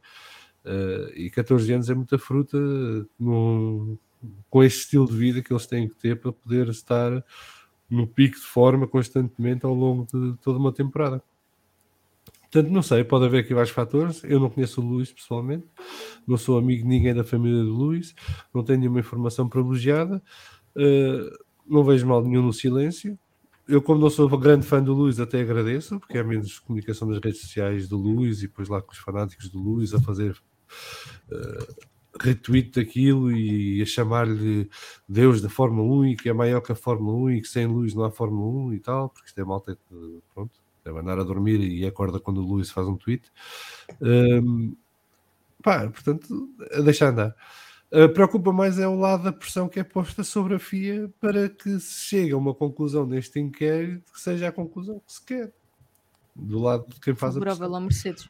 Uh, 0.65 1.13
e 1.15 1.31
14 1.31 1.73
anos 1.73 1.91
é 1.91 1.95
muita 1.95 2.19
fruta 2.19 2.59
num, 3.19 3.99
com 4.49 4.63
este 4.63 4.81
estilo 4.81 5.07
de 5.07 5.17
vida 5.17 5.43
que 5.43 5.53
eles 5.53 5.67
têm 5.67 5.89
que 5.89 5.95
ter 5.97 6.19
para 6.19 6.33
poder 6.33 6.69
estar 6.69 7.25
no 7.91 8.07
pico 8.07 8.37
de 8.37 8.47
forma 8.47 8.87
constantemente 8.87 9.65
ao 9.67 9.75
longo 9.75 10.07
de 10.13 10.37
toda 10.39 10.59
uma 10.59 10.73
temporada. 10.73 11.23
Portanto, 12.55 12.73
não 12.73 12.83
sei, 12.83 13.03
pode 13.03 13.25
haver 13.25 13.41
aqui 13.41 13.53
vários 13.53 13.73
fatores. 13.73 14.23
Eu 14.23 14.39
não 14.39 14.49
conheço 14.49 14.81
o 14.81 14.85
Luís 14.85 15.13
pessoalmente, 15.13 15.67
não 16.27 16.37
sou 16.37 16.57
amigo 16.57 16.83
de 16.83 16.89
ninguém 16.89 17.13
da 17.13 17.25
família 17.25 17.65
do 17.65 17.75
Luís, 17.75 18.15
não 18.55 18.63
tenho 18.63 18.79
nenhuma 18.79 19.01
informação 19.01 19.49
privilegiada, 19.49 20.23
uh, 20.77 21.44
não 21.67 21.85
vejo 21.85 22.07
mal 22.07 22.23
nenhum 22.23 22.43
no 22.43 22.53
silêncio 22.53 23.19
eu, 23.67 23.81
como 23.81 24.01
não 24.01 24.11
sou 24.11 24.29
grande 24.39 24.67
fã 24.67 24.83
do 24.83 24.93
Luís, 24.93 25.19
até 25.19 25.41
agradeço, 25.41 25.99
porque 25.99 26.19
é 26.19 26.23
menos 26.23 26.59
comunicação 26.59 27.09
nas 27.09 27.19
redes 27.19 27.41
sociais 27.41 27.89
do 27.89 27.97
Luís 27.97 28.39
e 28.39 28.47
depois 28.47 28.69
lá 28.69 28.81
com 28.83 28.93
os 28.93 28.99
fanáticos 28.99 29.49
do 29.49 29.59
Luís 29.59 29.95
a 29.95 30.01
fazer 30.01 30.37
uh, 31.33 31.75
retweet 32.21 32.73
daquilo 32.73 33.33
e 33.33 33.81
a 33.81 33.87
chamar-lhe 33.87 34.69
Deus 35.09 35.41
da 35.41 35.49
Fórmula 35.49 35.89
1 36.01 36.07
e 36.07 36.17
que 36.17 36.29
é 36.29 36.33
maior 36.33 36.61
que 36.61 36.73
a 36.73 36.75
Fórmula 36.75 37.17
1 37.17 37.31
e 37.31 37.41
que 37.41 37.49
sem 37.49 37.67
Luís 37.67 37.95
não 37.95 38.05
há 38.05 38.11
Fórmula 38.11 38.67
1 38.69 38.75
e 38.75 38.81
tal, 38.81 39.09
porque 39.09 39.29
isto 39.29 39.41
é 39.41 39.45
malta 39.45 39.79
pronto, 40.35 40.53
deve 40.85 40.99
andar 40.99 41.19
a 41.19 41.25
dormir 41.25 41.61
e 41.61 41.87
acorda 41.87 42.21
quando 42.21 42.39
o 42.39 42.47
Luís 42.47 42.71
faz 42.71 42.87
um 42.87 42.97
tweet. 42.97 43.33
Um, 44.01 44.07
ehm, 44.07 44.73
pá, 45.63 45.89
portanto, 45.89 46.51
a 46.71 46.81
deixar 46.83 47.09
andar. 47.09 47.35
Uh, 47.95 48.13
preocupa 48.13 48.53
mais 48.53 48.77
é 48.81 48.89
o 48.89 48.99
lado 48.99 49.23
da 49.23 49.33
pressão 49.33 49.69
que 49.69 49.79
é 49.79 49.85
posta 49.85 50.25
sobre 50.25 50.57
a 50.57 50.59
FIA 50.59 51.09
para 51.21 51.49
que 51.49 51.79
se 51.79 52.07
chegue 52.07 52.33
a 52.33 52.37
uma 52.37 52.53
conclusão 52.53 53.07
neste 53.07 53.39
inquérito 53.39 54.13
que 54.13 54.21
seja 54.21 54.49
a 54.49 54.53
conclusão 54.53 54.99
que 54.99 55.13
se 55.13 55.25
quer. 55.25 55.53
Do 56.35 56.59
lado 56.59 56.87
de 56.89 56.99
quem 56.99 57.15
faz 57.15 57.35
Favorável 57.35 57.67
a 57.67 57.69
pressão. 57.69 57.81
Mercedes. 57.83 58.29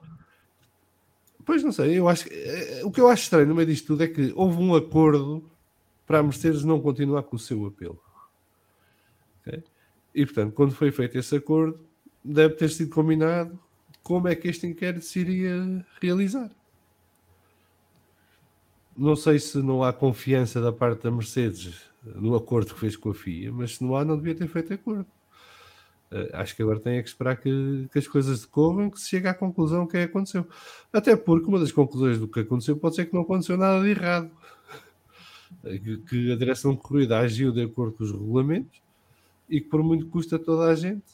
Pois 1.46 1.62
não 1.62 1.72
sei, 1.72 1.98
eu 1.98 2.06
acho 2.10 2.26
que, 2.26 2.34
eh, 2.34 2.82
o 2.84 2.90
que 2.90 3.00
eu 3.00 3.08
acho 3.08 3.22
estranho 3.22 3.46
no 3.46 3.54
meio 3.54 3.66
disto 3.66 3.86
tudo 3.86 4.04
é 4.04 4.06
que 4.06 4.34
houve 4.36 4.58
um 4.58 4.74
acordo 4.74 5.50
para 6.06 6.18
a 6.18 6.22
Mercedes 6.22 6.62
não 6.62 6.78
continuar 6.78 7.22
com 7.22 7.36
o 7.36 7.38
seu 7.38 7.64
apelo. 7.64 7.98
Okay? 9.40 9.64
E 10.14 10.26
portanto, 10.26 10.52
quando 10.52 10.74
foi 10.74 10.92
feito 10.92 11.16
esse 11.16 11.36
acordo, 11.36 11.80
deve 12.22 12.54
ter 12.56 12.68
sido 12.68 12.90
combinado 12.90 13.58
como 14.02 14.28
é 14.28 14.34
que 14.34 14.46
este 14.46 14.66
inquérito 14.66 15.06
se 15.06 15.20
iria 15.20 15.86
realizar 16.02 16.50
não 18.96 19.16
sei 19.16 19.38
se 19.38 19.58
não 19.58 19.82
há 19.82 19.92
confiança 19.92 20.60
da 20.60 20.72
parte 20.72 21.02
da 21.02 21.10
Mercedes 21.10 21.82
no 22.04 22.34
acordo 22.34 22.74
que 22.74 22.80
fez 22.80 22.96
com 22.96 23.10
a 23.10 23.14
FIA, 23.14 23.52
mas 23.52 23.76
se 23.76 23.84
não 23.84 23.96
há, 23.96 24.04
não 24.04 24.16
devia 24.16 24.34
ter 24.34 24.46
feito 24.48 24.74
acordo. 24.74 25.06
Uh, 26.12 26.28
acho 26.34 26.54
que 26.54 26.62
agora 26.62 26.78
tem 26.78 27.02
que 27.02 27.08
esperar 27.08 27.36
que, 27.36 27.88
que 27.90 27.98
as 27.98 28.06
coisas 28.06 28.42
decorram, 28.42 28.90
que 28.90 29.00
se 29.00 29.08
chegue 29.08 29.26
à 29.26 29.34
conclusão 29.34 29.86
que 29.86 29.96
é 29.96 30.04
aconteceu. 30.04 30.46
Até 30.92 31.16
porque 31.16 31.48
uma 31.48 31.58
das 31.58 31.72
conclusões 31.72 32.18
do 32.18 32.28
que 32.28 32.40
aconteceu 32.40 32.76
pode 32.76 32.94
ser 32.94 33.06
que 33.06 33.14
não 33.14 33.22
aconteceu 33.22 33.56
nada 33.56 33.82
de 33.82 33.90
errado. 33.90 34.30
Eh, 35.64 35.78
que, 35.78 35.96
que 35.98 36.32
a 36.32 36.36
direção 36.36 36.72
de 36.72 36.78
corrida 36.78 37.18
agiu 37.18 37.50
de 37.50 37.62
acordo 37.62 37.96
com 37.96 38.04
os 38.04 38.12
regulamentos 38.12 38.82
e 39.48 39.60
que 39.60 39.68
por 39.68 39.82
muito 39.82 40.06
custa 40.06 40.38
toda 40.38 40.70
a 40.70 40.74
gente, 40.74 41.04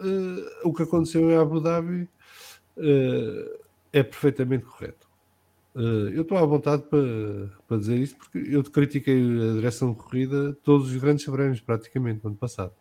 uh, 0.00 0.68
o 0.68 0.72
que 0.72 0.82
aconteceu 0.82 1.30
em 1.30 1.36
Abu 1.36 1.60
Dhabi 1.60 2.08
uh, 2.76 3.60
é 3.92 4.02
perfeitamente 4.02 4.64
correto. 4.64 5.11
Uh, 5.74 6.08
eu 6.10 6.22
estou 6.22 6.36
à 6.36 6.44
vontade 6.44 6.82
para, 6.82 7.50
para 7.66 7.78
dizer 7.78 7.96
isto 7.96 8.18
porque 8.18 8.38
eu 8.38 8.62
critiquei 8.62 9.18
a 9.22 9.54
direção 9.54 9.92
de 9.92 9.98
corrida 9.98 10.54
todos 10.62 10.90
os 10.90 10.96
grandes 10.96 11.24
prémios 11.24 11.60
praticamente 11.60 12.20
no 12.22 12.28
ano 12.28 12.36
passado, 12.36 12.72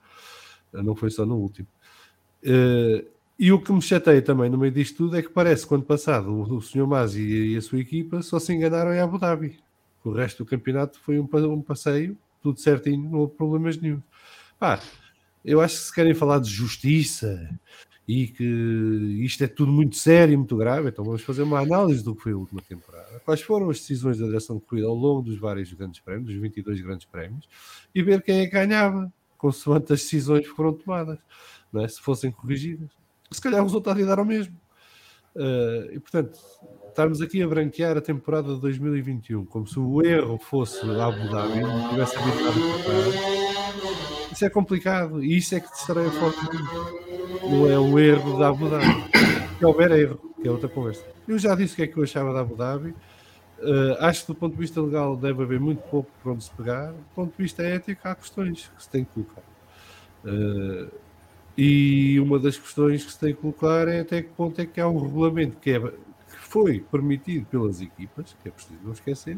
uh, 0.73 0.83
não 0.83 0.93
foi 0.93 1.09
só 1.09 1.25
no 1.25 1.37
último. 1.37 1.67
Uh, 2.43 3.05
e 3.39 3.51
o 3.51 3.61
que 3.61 3.71
me 3.71 3.81
chateia 3.81 4.21
também 4.21 4.49
no 4.49 4.57
meio 4.57 4.73
disto 4.73 4.97
tudo 4.97 5.17
é 5.17 5.21
que 5.21 5.29
parece 5.29 5.65
que 5.65 5.73
ano 5.73 5.83
passado 5.83 6.31
o, 6.31 6.57
o 6.57 6.61
Sr. 6.61 6.85
Masi 6.85 7.21
e, 7.21 7.53
e 7.53 7.57
a 7.57 7.61
sua 7.61 7.79
equipa 7.79 8.21
só 8.21 8.39
se 8.39 8.53
enganaram 8.53 8.93
em 8.93 8.99
Abu 8.99 9.17
Dhabi. 9.17 9.57
O 10.03 10.11
resto 10.11 10.43
do 10.43 10.49
campeonato 10.49 10.99
foi 10.99 11.17
um, 11.19 11.29
um 11.33 11.61
passeio, 11.61 12.17
tudo 12.41 12.59
certinho, 12.59 13.09
não 13.09 13.19
houve 13.19 13.35
problemas 13.35 13.77
nenhum. 13.77 14.01
Pá, 14.59 14.81
eu 15.45 15.61
acho 15.61 15.77
que 15.77 15.83
se 15.83 15.93
querem 15.93 16.13
falar 16.13 16.39
de 16.39 16.49
justiça 16.49 17.49
e 18.07 18.27
que 18.27 18.43
isto 19.23 19.43
é 19.43 19.47
tudo 19.47 19.71
muito 19.71 19.95
sério 19.95 20.33
e 20.33 20.37
muito 20.37 20.57
grave, 20.57 20.89
então 20.89 21.05
vamos 21.05 21.21
fazer 21.21 21.43
uma 21.43 21.59
análise 21.59 22.03
do 22.03 22.15
que 22.15 22.23
foi 22.23 22.31
a 22.33 22.37
última 22.37 22.61
temporada. 22.61 23.21
Quais 23.23 23.41
foram 23.41 23.69
as 23.69 23.79
decisões 23.79 24.17
da 24.17 24.25
direção 24.25 24.57
de 24.57 24.63
corrida 24.63 24.87
ao 24.87 24.95
longo 24.95 25.21
dos 25.21 25.37
vários 25.37 25.71
grandes 25.71 25.99
prémios, 26.01 26.27
dos 26.27 26.35
22 26.35 26.81
grandes 26.81 27.05
prémios, 27.05 27.47
e 27.93 28.01
ver 28.01 28.21
quem 28.21 28.39
é 28.39 28.45
que 28.45 28.51
ganhava, 28.51 29.11
consoante 29.37 29.93
as 29.93 30.01
decisões 30.01 30.47
que 30.47 30.53
foram 30.53 30.73
tomadas, 30.73 31.19
é? 31.75 31.87
se 31.87 32.01
fossem 32.01 32.31
corrigidas. 32.31 32.89
Se 33.31 33.39
calhar 33.39 33.61
o 33.61 33.63
resultado 33.63 33.99
ia 33.99 34.05
dar 34.05 34.19
ao 34.19 34.25
mesmo. 34.25 34.55
Uh, 35.33 35.93
e 35.93 35.99
portanto, 35.99 36.37
estarmos 36.89 37.21
aqui 37.21 37.41
a 37.41 37.47
branquear 37.47 37.95
a 37.97 38.01
temporada 38.01 38.53
de 38.53 38.59
2021 38.59 39.45
como 39.45 39.65
se 39.65 39.79
o 39.79 40.05
erro 40.05 40.37
fosse 40.37 40.81
Abu 40.81 41.29
Dhabi, 41.29 41.61
não 41.61 41.89
tivesse 41.89 42.15
nada 42.17 42.29
Isso 44.29 44.43
é 44.43 44.49
complicado 44.49 45.23
e 45.23 45.37
isso 45.37 45.55
é 45.55 45.61
que 45.61 45.71
te 45.71 45.79
estarei 45.79 46.05
a 46.05 46.11
não 46.11 47.10
é 47.43 47.79
o 47.79 47.99
erro 47.99 48.37
da 48.37 48.49
Abu 48.49 48.69
Dhabi. 48.69 48.85
Se 49.57 49.65
houver 49.65 49.91
erro, 49.91 50.19
que 50.41 50.47
é 50.47 50.51
outra 50.51 50.69
conversa. 50.69 51.03
Eu 51.27 51.39
já 51.39 51.55
disse 51.55 51.73
o 51.73 51.75
que 51.75 51.81
é 51.83 51.87
que 51.87 51.97
eu 51.97 52.03
achava 52.03 52.33
da 52.33 52.41
Abu 52.41 52.55
Dhabi. 52.55 52.89
Uh, 53.59 53.95
acho 53.99 54.21
que 54.21 54.27
do 54.27 54.35
ponto 54.35 54.53
de 54.53 54.59
vista 54.59 54.81
legal 54.81 55.15
deve 55.15 55.43
haver 55.43 55.59
muito 55.59 55.81
pouco 55.83 56.09
para 56.21 56.31
onde 56.31 56.43
se 56.43 56.51
pegar. 56.51 56.91
Do 56.91 57.15
ponto 57.15 57.31
de 57.31 57.43
vista 57.43 57.63
ético, 57.63 58.07
há 58.07 58.15
questões 58.15 58.71
que 58.75 58.83
se 58.83 58.89
tem 58.89 59.03
que 59.03 59.11
colocar. 59.11 59.43
Uh, 60.23 60.91
e 61.57 62.19
uma 62.19 62.39
das 62.39 62.57
questões 62.57 63.03
que 63.03 63.11
se 63.11 63.19
tem 63.19 63.33
que 63.33 63.41
colocar 63.41 63.87
é 63.87 64.01
até 64.01 64.21
que 64.21 64.29
ponto 64.29 64.59
é 64.59 64.65
que 64.65 64.79
há 64.79 64.87
um 64.87 64.99
regulamento 64.99 65.57
que, 65.57 65.71
é, 65.71 65.79
que 65.79 66.37
foi 66.37 66.79
permitido 66.79 67.45
pelas 67.47 67.81
equipas, 67.81 68.35
que 68.41 68.49
é 68.49 68.51
preciso 68.51 68.79
não 68.83 68.93
esquecer, 68.93 69.37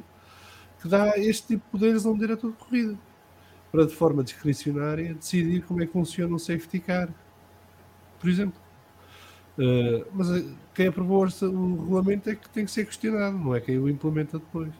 que 0.81 0.87
dá 0.87 1.17
este 1.17 1.47
tipo 1.47 1.63
de 1.65 1.71
poderes 1.71 2.05
a 2.05 2.09
um 2.09 2.17
diretor 2.17 2.51
de 2.51 2.57
corrida 2.57 2.97
para 3.71 3.85
de 3.85 3.95
forma 3.95 4.23
discricionária 4.23 5.15
decidir 5.15 5.63
como 5.63 5.81
é 5.81 5.87
que 5.87 5.93
funciona 5.93 6.35
o 6.35 6.39
safety 6.39 6.79
car 6.79 7.09
por 8.23 8.29
exemplo. 8.29 8.61
Uh, 9.57 10.05
mas 10.13 10.31
eh, 10.31 10.45
quem 10.73 10.87
aprovou 10.87 11.23
o 11.23 11.75
regulamento 11.75 12.29
é 12.29 12.35
que 12.35 12.49
tem 12.49 12.63
que 12.63 12.71
ser 12.71 12.85
questionado, 12.85 13.37
não 13.37 13.53
é 13.53 13.59
quem 13.59 13.77
o 13.77 13.89
implementa 13.89 14.39
depois. 14.39 14.71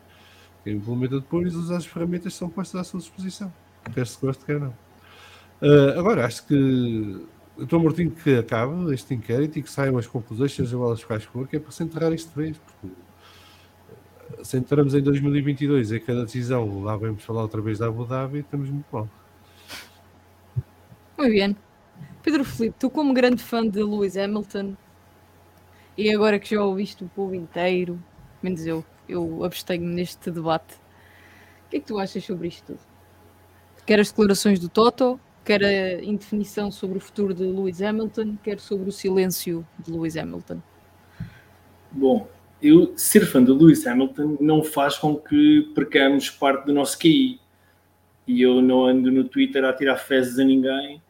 Quem 0.64 0.76
o 0.76 0.78
implementa 0.78 1.20
depois 1.20 1.54
usa 1.54 1.76
as 1.76 1.86
ferramentas 1.86 2.32
que 2.32 2.40
são 2.40 2.50
postas 2.50 2.82
à 2.82 2.84
sua 2.86 3.02
disposição, 3.02 3.54
quer 3.94 4.08
se 4.08 4.20
goste, 4.20 4.46
quer 4.46 4.62
não. 4.62 4.74
Uh, 5.62 6.00
agora, 6.00 6.26
acho 6.26 6.48
que 6.48 7.22
estou 7.60 7.82
mortinho 7.82 8.12
que 8.12 8.38
acabe 8.38 8.94
este 8.94 9.14
inquérito 9.14 9.60
e 9.60 9.62
que 9.62 9.70
saiam 9.70 9.98
as 9.98 10.08
conclusões, 10.08 10.56
sejam 10.56 10.84
elas 10.86 11.04
quais 11.04 11.26
for, 11.26 11.48
que 11.48 11.58
é 11.58 11.60
para 11.60 11.72
se 11.72 11.84
enterrar 11.84 12.14
isto 12.14 12.30
de 12.30 12.36
vez, 12.36 12.58
porque 12.58 12.96
se 14.44 14.58
entramos 14.58 14.96
em 14.96 15.02
2022 15.02 15.92
e 15.92 16.00
cada 16.00 16.24
decisão 16.24 16.82
lá 16.82 16.96
vamos 16.96 17.24
falar 17.24 17.42
outra 17.42 17.62
vez 17.62 17.78
da 17.78 17.88
Abu 17.88 18.06
Dhabi, 18.06 18.40
estamos 18.40 18.70
muito 18.70 18.88
mal. 18.92 19.10
Muito 21.18 21.34
bem. 21.34 21.73
Pedro 22.24 22.46
Filipe, 22.46 22.76
tu 22.80 22.90
como 22.90 23.14
grande 23.14 23.44
fã 23.44 23.68
de 23.68 23.84
Lewis 23.84 24.16
Hamilton 24.16 24.76
e 25.98 26.10
agora 26.12 26.40
que 26.40 26.56
já 26.56 26.64
ouviste 26.64 27.04
o 27.04 27.10
povo 27.10 27.36
inteiro, 27.36 28.02
menos 28.42 28.66
eu, 28.66 28.84
eu 29.08 29.44
abstenho-me 29.44 29.94
neste 29.94 30.32
debate. 30.32 30.76
O 31.68 31.70
que 31.70 31.78
é 31.78 31.80
que 31.82 31.86
tu 31.86 32.00
achas 32.00 32.24
sobre 32.24 32.48
isto 32.48 32.66
tudo? 32.68 32.80
Quer 33.86 34.00
as 34.00 34.10
declarações 34.10 34.58
do 34.58 34.70
Toto, 34.70 35.20
quer 35.44 35.64
a 35.64 36.04
indefinição 36.04 36.72
sobre 36.72 36.98
o 36.98 37.02
futuro 37.02 37.34
de 37.34 37.44
Lewis 37.44 37.82
Hamilton, 37.82 38.38
quer 38.42 38.60
sobre 38.60 38.88
o 38.88 38.92
silêncio 38.92 39.68
de 39.78 39.92
Lewis 39.92 40.16
Hamilton? 40.16 40.62
Bom, 41.92 42.28
eu 42.62 42.94
ser 42.98 43.26
fã 43.26 43.44
de 43.44 43.52
Lewis 43.52 43.86
Hamilton 43.86 44.38
não 44.40 44.64
faz 44.64 44.98
com 44.98 45.18
que 45.18 45.72
percamos 45.76 46.30
parte 46.30 46.66
do 46.66 46.74
nosso 46.74 46.98
QI. 46.98 47.40
E 48.26 48.42
eu 48.42 48.62
não 48.62 48.86
ando 48.86 49.12
no 49.12 49.26
Twitter 49.26 49.66
a 49.66 49.74
tirar 49.74 49.98
fezes 49.98 50.40
a 50.40 50.46
ninguém 50.46 51.03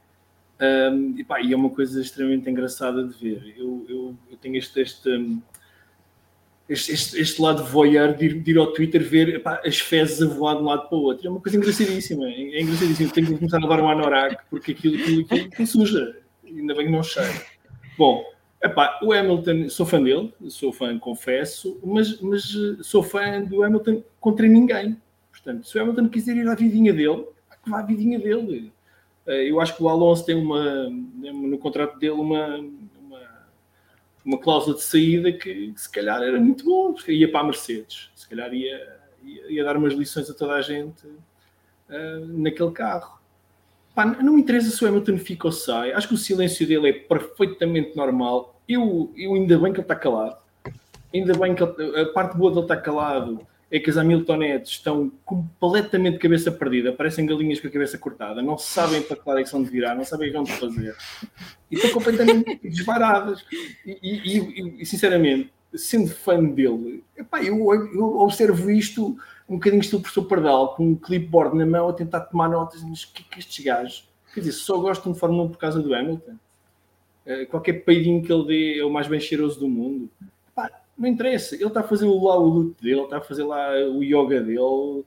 um, 0.63 1.15
e, 1.17 1.23
pá, 1.23 1.41
e 1.41 1.51
é 1.51 1.55
uma 1.55 1.69
coisa 1.69 1.99
extremamente 1.99 2.49
engraçada 2.49 3.05
de 3.05 3.13
ver. 3.17 3.53
Eu, 3.57 3.85
eu, 3.89 4.17
eu 4.31 4.37
tenho 4.37 4.55
este, 4.55 4.79
este, 4.79 5.09
este, 6.69 7.19
este, 7.19 7.41
lado 7.41 7.65
voyeur 7.65 8.15
de 8.15 8.25
ir, 8.25 8.41
de 8.41 8.51
ir 8.51 8.57
ao 8.57 8.67
Twitter 8.67 9.03
ver 9.03 9.41
as 9.65 9.79
fezes 9.79 10.21
a 10.21 10.27
voar 10.27 10.55
de 10.55 10.61
um 10.61 10.65
lado 10.65 10.87
para 10.87 10.97
o 10.97 11.01
outro. 11.01 11.27
É 11.27 11.29
uma 11.29 11.41
coisa 11.41 11.57
engraçadíssima. 11.57 12.25
É, 12.25 12.31
é 12.31 12.61
engraçadíssimo. 12.61 13.11
Tenho 13.11 13.27
que 13.27 13.37
começar 13.37 13.57
a 13.57 13.61
levar 13.61 13.81
um 13.81 13.89
anorak 13.89 14.43
porque 14.49 14.71
aquilo, 14.71 14.95
aquilo, 14.95 15.21
aquilo, 15.21 15.47
aquilo 15.47 15.67
suja. 15.67 16.17
Ainda 16.45 16.75
bem 16.75 16.85
que 16.85 16.91
não 16.91 17.03
cheira. 17.03 17.33
Bom, 17.97 18.23
epá, 18.63 18.99
o 19.03 19.11
Hamilton, 19.11 19.69
sou 19.69 19.85
fã 19.85 20.01
dele, 20.01 20.33
sou 20.47 20.71
fã, 20.71 20.97
confesso, 20.97 21.79
mas, 21.83 22.19
mas 22.21 22.43
eh, 22.55 22.81
sou 22.81 23.03
fã 23.03 23.41
do 23.41 23.63
Hamilton 23.63 24.03
contra 24.19 24.47
ninguém. 24.47 24.97
Portanto, 25.31 25.67
se 25.67 25.77
o 25.77 25.81
Hamilton 25.81 26.09
quiser 26.09 26.37
ir 26.37 26.47
à 26.47 26.55
vidinha 26.55 26.93
dele, 26.93 27.25
que 27.63 27.69
vá 27.69 27.79
à 27.79 27.83
vidinha 27.83 28.19
dele. 28.19 28.72
Eh, 29.27 29.49
Eu 29.49 29.59
acho 29.59 29.75
que 29.75 29.83
o 29.83 29.89
Alonso 29.89 30.25
tem 30.25 30.35
uma, 30.35 30.89
no 30.89 31.57
contrato 31.57 31.97
dele 31.97 32.13
uma, 32.13 32.57
uma, 32.57 33.21
uma 34.25 34.37
cláusula 34.37 34.75
de 34.75 34.83
saída 34.83 35.31
que, 35.31 35.71
que 35.71 35.81
se 35.81 35.89
calhar 35.89 36.21
era 36.21 36.39
muito 36.39 36.65
bom, 36.65 36.93
porque 36.93 37.11
ia 37.11 37.31
para 37.31 37.41
a 37.41 37.43
Mercedes. 37.45 38.09
Se 38.15 38.27
calhar 38.27 38.53
ia, 38.53 38.97
ia, 39.23 39.51
ia 39.51 39.63
dar 39.63 39.77
umas 39.77 39.93
lições 39.93 40.29
a 40.29 40.33
toda 40.33 40.53
a 40.53 40.61
gente 40.61 41.05
uh, 41.05 42.25
naquele 42.37 42.71
carro. 42.71 43.19
Pá, 43.95 44.05
não 44.05 44.33
me 44.33 44.41
interessa 44.41 44.71
se 44.71 44.83
o 44.83 44.87
Hamilton 44.87 45.17
fica 45.19 45.47
ou 45.47 45.51
sai. 45.51 45.91
Acho 45.91 46.07
que 46.07 46.15
o 46.15 46.17
silêncio 46.17 46.67
dele 46.67 46.89
é 46.89 46.93
perfeitamente 46.93 47.95
normal. 47.95 48.59
Eu, 48.67 49.13
eu 49.15 49.35
ainda 49.35 49.57
bem 49.59 49.71
que 49.71 49.79
ele 49.79 49.85
está 49.85 49.95
calado. 49.95 50.37
Ainda 51.13 51.37
bem 51.37 51.53
que 51.53 51.61
ele, 51.61 52.01
a 52.01 52.05
parte 52.07 52.35
boa 52.35 52.49
dele 52.49 52.63
estar 52.63 52.77
calado 52.77 53.45
é 53.73 53.79
que 53.79 53.89
as 53.89 53.97
Hamiltonetes 53.97 54.73
estão 54.73 55.11
completamente 55.25 56.19
cabeça 56.19 56.51
perdida, 56.51 56.93
parecem 56.93 57.25
galinhas 57.25 57.59
com 57.59 57.67
a 57.67 57.71
cabeça 57.71 57.97
cortada, 57.97 58.39
não 58.39 58.55
sabem 58.55 59.01
para 59.01 59.15
que 59.15 59.27
lado 59.27 59.39
é 59.39 59.43
que 59.43 59.49
são 59.49 59.63
de 59.63 59.69
virar, 59.71 59.95
não 59.95 60.05
sabem 60.05 60.29
o 60.29 60.31
que 60.31 60.37
vão 60.37 60.45
fazer. 60.45 60.95
E 61.71 61.75
estão 61.75 61.89
completamente 61.89 62.59
desvaradas. 62.69 63.43
E, 63.83 63.97
e, 64.03 64.79
e, 64.79 64.85
sinceramente, 64.85 65.51
sendo 65.73 66.07
fã 66.11 66.43
dele, 66.43 67.03
epá, 67.17 67.41
eu, 67.41 67.73
eu 67.73 68.19
observo 68.19 68.69
isto 68.69 69.17
um 69.49 69.55
bocadinho 69.55 69.81
estilo 69.81 70.03
professor 70.03 70.25
Pardal, 70.25 70.75
com 70.75 70.89
um 70.89 70.95
clipboard 70.95 71.57
na 71.57 71.65
mão 71.65 71.89
a 71.89 71.93
tentar 71.93 72.19
tomar 72.19 72.49
notas, 72.49 72.83
mas 72.83 73.03
que 73.03 73.23
que 73.23 73.39
estes 73.39 73.65
gajos? 73.65 74.07
Quer 74.35 74.41
dizer, 74.41 74.51
só 74.51 74.77
gostam 74.77 75.13
de 75.13 75.19
Fórmula 75.19 75.45
1 75.45 75.49
por 75.49 75.57
causa 75.57 75.81
do 75.81 75.95
Hamilton. 75.95 76.35
Uh, 77.25 77.47
qualquer 77.49 77.83
peidinho 77.83 78.21
que 78.21 78.31
ele 78.31 78.45
dê 78.45 78.79
é 78.81 78.85
o 78.85 78.91
mais 78.91 79.07
bem 79.07 79.19
cheiroso 79.19 79.59
do 79.59 79.67
mundo. 79.67 80.11
Não 80.97 81.09
interessa, 81.09 81.55
ele 81.55 81.65
está 81.65 81.79
a 81.79 81.83
fazer 81.83 82.05
lá 82.05 82.37
o 82.37 82.45
luto 82.45 82.83
dele, 82.83 83.01
está 83.01 83.17
a 83.17 83.21
fazer 83.21 83.43
lá 83.43 83.71
o 83.89 84.03
yoga 84.03 84.41
dele. 84.41 85.03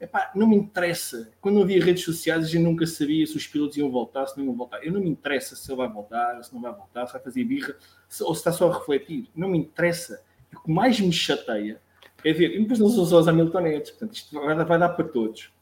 Epá, 0.00 0.30
não 0.34 0.46
me 0.46 0.56
interessa. 0.56 1.30
Quando 1.40 1.60
havia 1.60 1.82
redes 1.82 2.04
sociais, 2.04 2.44
a 2.44 2.48
gente 2.48 2.62
nunca 2.62 2.86
sabia 2.86 3.26
se 3.26 3.36
os 3.36 3.46
pilotos 3.46 3.76
iam 3.76 3.90
voltar, 3.90 4.26
se 4.26 4.36
não 4.38 4.44
iam 4.44 4.54
voltar. 4.54 4.84
Eu 4.84 4.92
não 4.92 5.00
me 5.00 5.08
interessa 5.08 5.56
se 5.56 5.70
ele 5.70 5.76
vai 5.76 5.88
voltar, 5.88 6.42
se 6.42 6.54
não 6.54 6.60
vai 6.60 6.72
voltar, 6.72 7.06
se 7.06 7.12
vai 7.12 7.22
fazer 7.22 7.44
birra, 7.44 7.76
se, 8.08 8.22
ou 8.22 8.34
se 8.34 8.40
está 8.40 8.52
só 8.52 8.70
a 8.70 8.78
refletir. 8.78 9.28
Não 9.34 9.48
me 9.48 9.58
interessa. 9.58 10.22
O 10.52 10.62
que 10.62 10.70
mais 10.70 11.00
me 11.00 11.12
chateia 11.12 11.80
é 12.24 12.32
ver, 12.32 12.54
e 12.54 12.60
depois 12.60 12.78
não 12.78 12.88
são 12.88 13.04
só 13.06 13.18
os 13.18 13.28
Hamiltonetes, 13.28 13.92
portanto, 13.92 14.14
isto 14.14 14.40
vai, 14.40 14.54
vai, 14.64 14.78
dar 14.78 14.88
para 14.90 15.04
todos. 15.04 15.52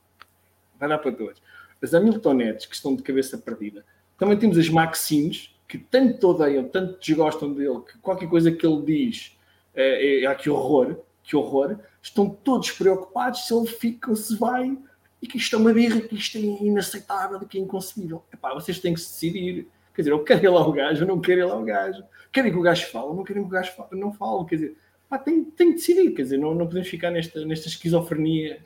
Vai 0.78 0.88
dar 0.88 0.98
para 0.98 1.12
todos. 1.12 1.42
As 1.82 1.92
Hamiltonetes 1.92 2.66
que 2.66 2.74
estão 2.74 2.94
de 2.94 3.02
cabeça 3.02 3.36
perdida. 3.36 3.84
Também 4.18 4.38
temos 4.38 4.56
as 4.56 4.68
Maxines, 4.68 5.54
que 5.68 5.78
tanto 5.78 6.28
odeiam, 6.28 6.64
tanto 6.68 6.98
desgostam 6.98 7.52
dele, 7.52 7.80
que 7.80 7.98
qualquer 7.98 8.28
coisa 8.28 8.50
que 8.50 8.66
ele 8.66 8.82
diz 8.82 9.36
é, 9.76 10.22
é, 10.22 10.24
é 10.24 10.34
que 10.34 10.50
horror, 10.50 10.96
que 11.22 11.36
horror. 11.36 11.78
Estão 12.02 12.28
todos 12.28 12.70
preocupados 12.70 13.46
se 13.46 13.54
ele 13.54 13.66
fica 13.66 14.10
ou 14.10 14.16
se 14.16 14.36
vai, 14.36 14.76
e 15.20 15.26
que 15.26 15.38
isto 15.38 15.56
é 15.56 15.58
uma 15.58 15.72
birra, 15.72 16.00
que 16.00 16.14
isto 16.14 16.38
é 16.38 16.40
inaceitável, 16.40 17.40
que 17.40 17.58
é 17.58 17.60
inconcebível. 17.60 18.24
Epá, 18.32 18.54
vocês 18.54 18.78
têm 18.78 18.94
que 18.94 19.00
se 19.00 19.12
decidir. 19.12 19.68
Quer 19.94 20.02
dizer, 20.02 20.12
eu 20.12 20.22
quero 20.24 20.44
ir 20.44 20.48
lá 20.48 20.66
o 20.66 20.72
gajo, 20.72 21.02
eu 21.02 21.08
não 21.08 21.20
quero 21.20 21.40
ir 21.40 21.44
lá 21.44 21.58
o 21.58 21.64
gajo. 21.64 22.02
Querem 22.32 22.52
que 22.52 22.58
o 22.58 22.62
gajo 22.62 22.86
fale, 22.90 23.14
não 23.14 23.24
querem 23.24 23.42
que 23.42 23.48
o 23.48 23.50
gajo 23.50 23.72
fale, 23.74 24.00
não 24.00 24.12
falo. 24.12 24.44
Quer 24.44 24.56
dizer, 24.56 24.76
pá, 25.08 25.18
tem, 25.18 25.44
tem 25.44 25.68
que 25.70 25.78
decidir, 25.78 26.10
quer 26.12 26.22
dizer, 26.22 26.38
não, 26.38 26.54
não 26.54 26.66
podemos 26.66 26.88
ficar 26.88 27.10
nesta, 27.10 27.44
nesta 27.44 27.68
esquizofrenia 27.68 28.60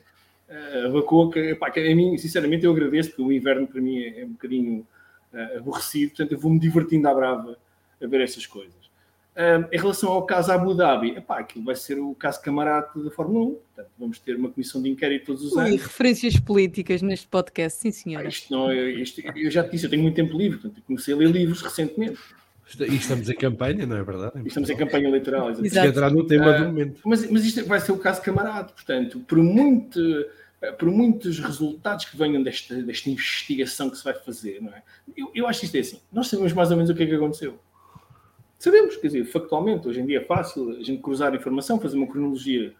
uh, 0.49 0.91
bacoca. 0.91 1.39
Pá, 1.55 1.71
que 1.71 1.79
a 1.79 1.95
mim, 1.95 2.17
sinceramente, 2.17 2.65
eu 2.65 2.71
agradeço, 2.71 3.09
porque 3.09 3.21
o 3.21 3.31
inverno 3.31 3.65
para 3.65 3.81
mim 3.81 3.99
é, 3.99 4.21
é 4.21 4.25
um 4.25 4.33
bocadinho 4.33 4.87
uh, 5.33 5.57
aborrecido, 5.57 6.09
portanto, 6.09 6.33
eu 6.33 6.39
vou-me 6.39 6.59
divertindo 6.59 7.07
à 7.07 7.13
brava 7.13 7.57
a 8.01 8.07
ver 8.07 8.21
estas 8.21 8.45
coisas. 8.45 8.80
Uh, 9.33 9.63
em 9.71 9.77
relação 9.79 10.11
ao 10.11 10.25
caso 10.25 10.51
Abu 10.51 10.73
Dhabi, 10.73 11.11
epá, 11.11 11.39
aquilo 11.39 11.63
vai 11.63 11.75
ser 11.75 11.97
o 11.97 12.13
caso 12.13 12.41
camarada 12.41 12.89
da 13.01 13.09
Fórmula 13.11 13.45
1, 13.45 13.49
portanto, 13.51 13.89
vamos 13.97 14.19
ter 14.19 14.35
uma 14.35 14.49
comissão 14.49 14.81
de 14.81 14.89
inquérito 14.89 15.27
todos 15.27 15.43
os 15.45 15.53
Ui, 15.53 15.63
anos. 15.67 15.81
referências 15.81 16.37
políticas 16.37 17.01
neste 17.01 17.27
podcast, 17.27 17.79
sim 17.79 17.91
senhora. 17.91 18.25
Ah, 18.25 18.29
isto 18.29 18.51
não, 18.51 18.69
é- 18.69 18.91
isto, 18.91 19.21
eu 19.35 19.49
já 19.49 19.63
te 19.63 19.71
disse, 19.71 19.85
eu 19.85 19.89
tenho 19.89 20.01
muito 20.01 20.15
tempo 20.15 20.37
livre, 20.37 20.57
portanto, 20.59 20.79
eu 20.79 20.83
comecei 20.85 21.13
a 21.13 21.17
ler 21.17 21.29
livros 21.31 21.61
recentemente. 21.61 22.19
E 22.79 22.95
estamos 22.95 23.29
em 23.29 23.35
campanha, 23.35 23.85
não 23.85 23.97
é 23.97 24.03
verdade? 24.03 24.33
E 24.43 24.47
estamos 24.47 24.69
em 24.69 24.75
campanha 24.77 25.07
eleitoral. 25.07 25.49
exatamente. 25.49 25.73
Que 25.73 25.79
entrar 25.87 26.11
no 26.11 26.25
tema 26.27 26.45
Ah, 26.55 26.57
do 26.59 26.65
momento. 26.65 27.01
Mas, 27.05 27.29
mas 27.31 27.45
isto 27.45 27.65
vai 27.65 27.79
ser 27.79 27.93
o 27.93 27.97
caso 27.97 28.21
camarada, 28.21 28.71
portanto, 28.73 29.19
por, 29.21 29.37
muito, 29.37 29.99
por 30.77 30.89
muitos 30.91 31.39
resultados 31.39 32.03
que 32.05 32.17
venham 32.17 32.43
desta, 32.43 32.75
desta 32.83 33.09
investigação 33.09 33.89
que 33.89 33.97
se 33.97 34.03
vai 34.03 34.13
fazer, 34.13 34.61
não 34.61 34.73
é? 34.73 34.83
Eu, 35.17 35.31
eu 35.33 35.47
acho 35.47 35.61
que 35.61 35.65
isto 35.67 35.75
é 35.75 35.79
assim. 35.79 35.99
Nós 36.11 36.27
sabemos 36.27 36.51
mais 36.53 36.69
ou 36.69 36.75
menos 36.77 36.89
o 36.89 36.95
que 36.95 37.03
é 37.03 37.05
que 37.07 37.15
aconteceu. 37.15 37.57
Sabemos, 38.61 38.95
quer 38.95 39.07
dizer, 39.07 39.25
factualmente, 39.25 39.87
hoje 39.87 40.01
em 40.01 40.05
dia 40.05 40.19
é 40.19 40.23
fácil 40.23 40.69
a 40.69 40.83
gente 40.83 41.01
cruzar 41.01 41.33
informação, 41.33 41.79
fazer 41.79 41.97
uma 41.97 42.05
cronologia 42.05 42.75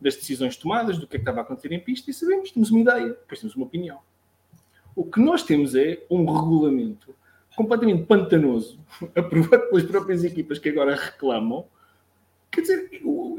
das 0.00 0.14
decisões 0.14 0.56
tomadas, 0.56 0.96
do 0.96 1.08
que 1.08 1.16
é 1.16 1.18
que 1.18 1.22
estava 1.22 1.40
a 1.40 1.42
acontecer 1.42 1.72
em 1.72 1.80
pista, 1.80 2.08
e 2.08 2.14
sabemos, 2.14 2.52
temos 2.52 2.70
uma 2.70 2.78
ideia, 2.78 3.08
depois 3.08 3.40
temos 3.40 3.56
uma 3.56 3.66
opinião. 3.66 3.98
O 4.94 5.04
que 5.04 5.18
nós 5.20 5.42
temos 5.42 5.74
é 5.74 6.04
um 6.08 6.24
regulamento 6.24 7.12
completamente 7.56 8.04
pantanoso, 8.06 8.78
aprovado 9.16 9.66
pelas 9.70 9.82
próprias 9.82 10.22
equipas 10.22 10.60
que 10.60 10.68
agora 10.68 10.94
reclamam, 10.94 11.66
Quer 12.52 12.60
dizer, 12.60 12.88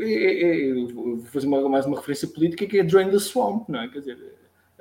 é, 0.02 0.04
é- 0.04 0.70
é- 0.72 0.74
vou 0.92 1.20
fazer 1.32 1.48
uma- 1.48 1.70
mais 1.70 1.86
uma 1.86 1.96
referência 1.96 2.28
política 2.28 2.66
que 2.66 2.78
é 2.78 2.84
Drain 2.84 3.10
the 3.10 3.20
Swamp, 3.20 3.70
não 3.70 3.80
é? 3.80 3.88
Quer 3.88 4.00
dizer, 4.00 4.36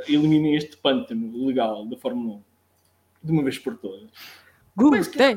eliminem 0.09 0.57
este 0.57 0.77
pântano 0.77 1.47
legal 1.47 1.87
da 1.87 1.97
Fórmula 1.97 2.39
1 2.39 2.43
de 3.23 3.31
uma 3.31 3.45
vez 3.45 3.57
por 3.61 3.77
todas. 3.79 4.11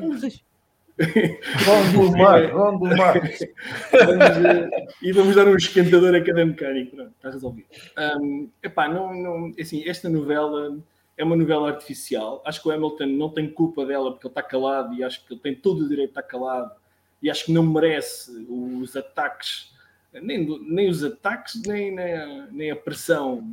Vão 1.64 1.92
do 1.92 2.16
mar, 2.16 2.50
vão 2.50 2.78
do 2.78 2.96
mar. 2.96 3.14
Vamos, 3.14 4.70
e 5.02 5.12
vamos 5.12 5.36
dar 5.36 5.46
um 5.46 5.56
esquentador 5.56 6.14
a 6.14 6.24
cada 6.24 6.44
mecânico. 6.44 6.96
Pronto, 6.96 7.12
está 7.16 7.30
resolvido. 7.30 7.68
Um, 8.20 8.50
epá, 8.62 8.88
não, 8.88 9.14
não, 9.14 9.52
assim, 9.58 9.88
esta 9.88 10.08
novela 10.08 10.76
é 11.16 11.24
uma 11.24 11.36
novela 11.36 11.68
artificial. 11.68 12.42
Acho 12.44 12.62
que 12.62 12.68
o 12.68 12.72
Hamilton 12.72 13.06
não 13.06 13.28
tem 13.30 13.48
culpa 13.48 13.86
dela 13.86 14.12
porque 14.12 14.26
ele 14.26 14.32
está 14.32 14.42
calado 14.42 14.94
e 14.94 15.04
acho 15.04 15.24
que 15.24 15.34
ele 15.34 15.40
tem 15.40 15.54
todo 15.54 15.84
o 15.84 15.88
direito 15.88 16.12
de 16.12 16.18
estar 16.18 16.22
calado 16.22 16.72
e 17.20 17.30
acho 17.30 17.46
que 17.46 17.52
não 17.52 17.64
merece 17.64 18.46
os 18.48 18.96
ataques, 18.96 19.72
nem, 20.12 20.46
nem 20.60 20.88
os 20.88 21.04
ataques, 21.04 21.60
nem, 21.66 21.94
nem, 21.94 22.14
a, 22.14 22.46
nem 22.50 22.70
a 22.70 22.76
pressão 22.76 23.52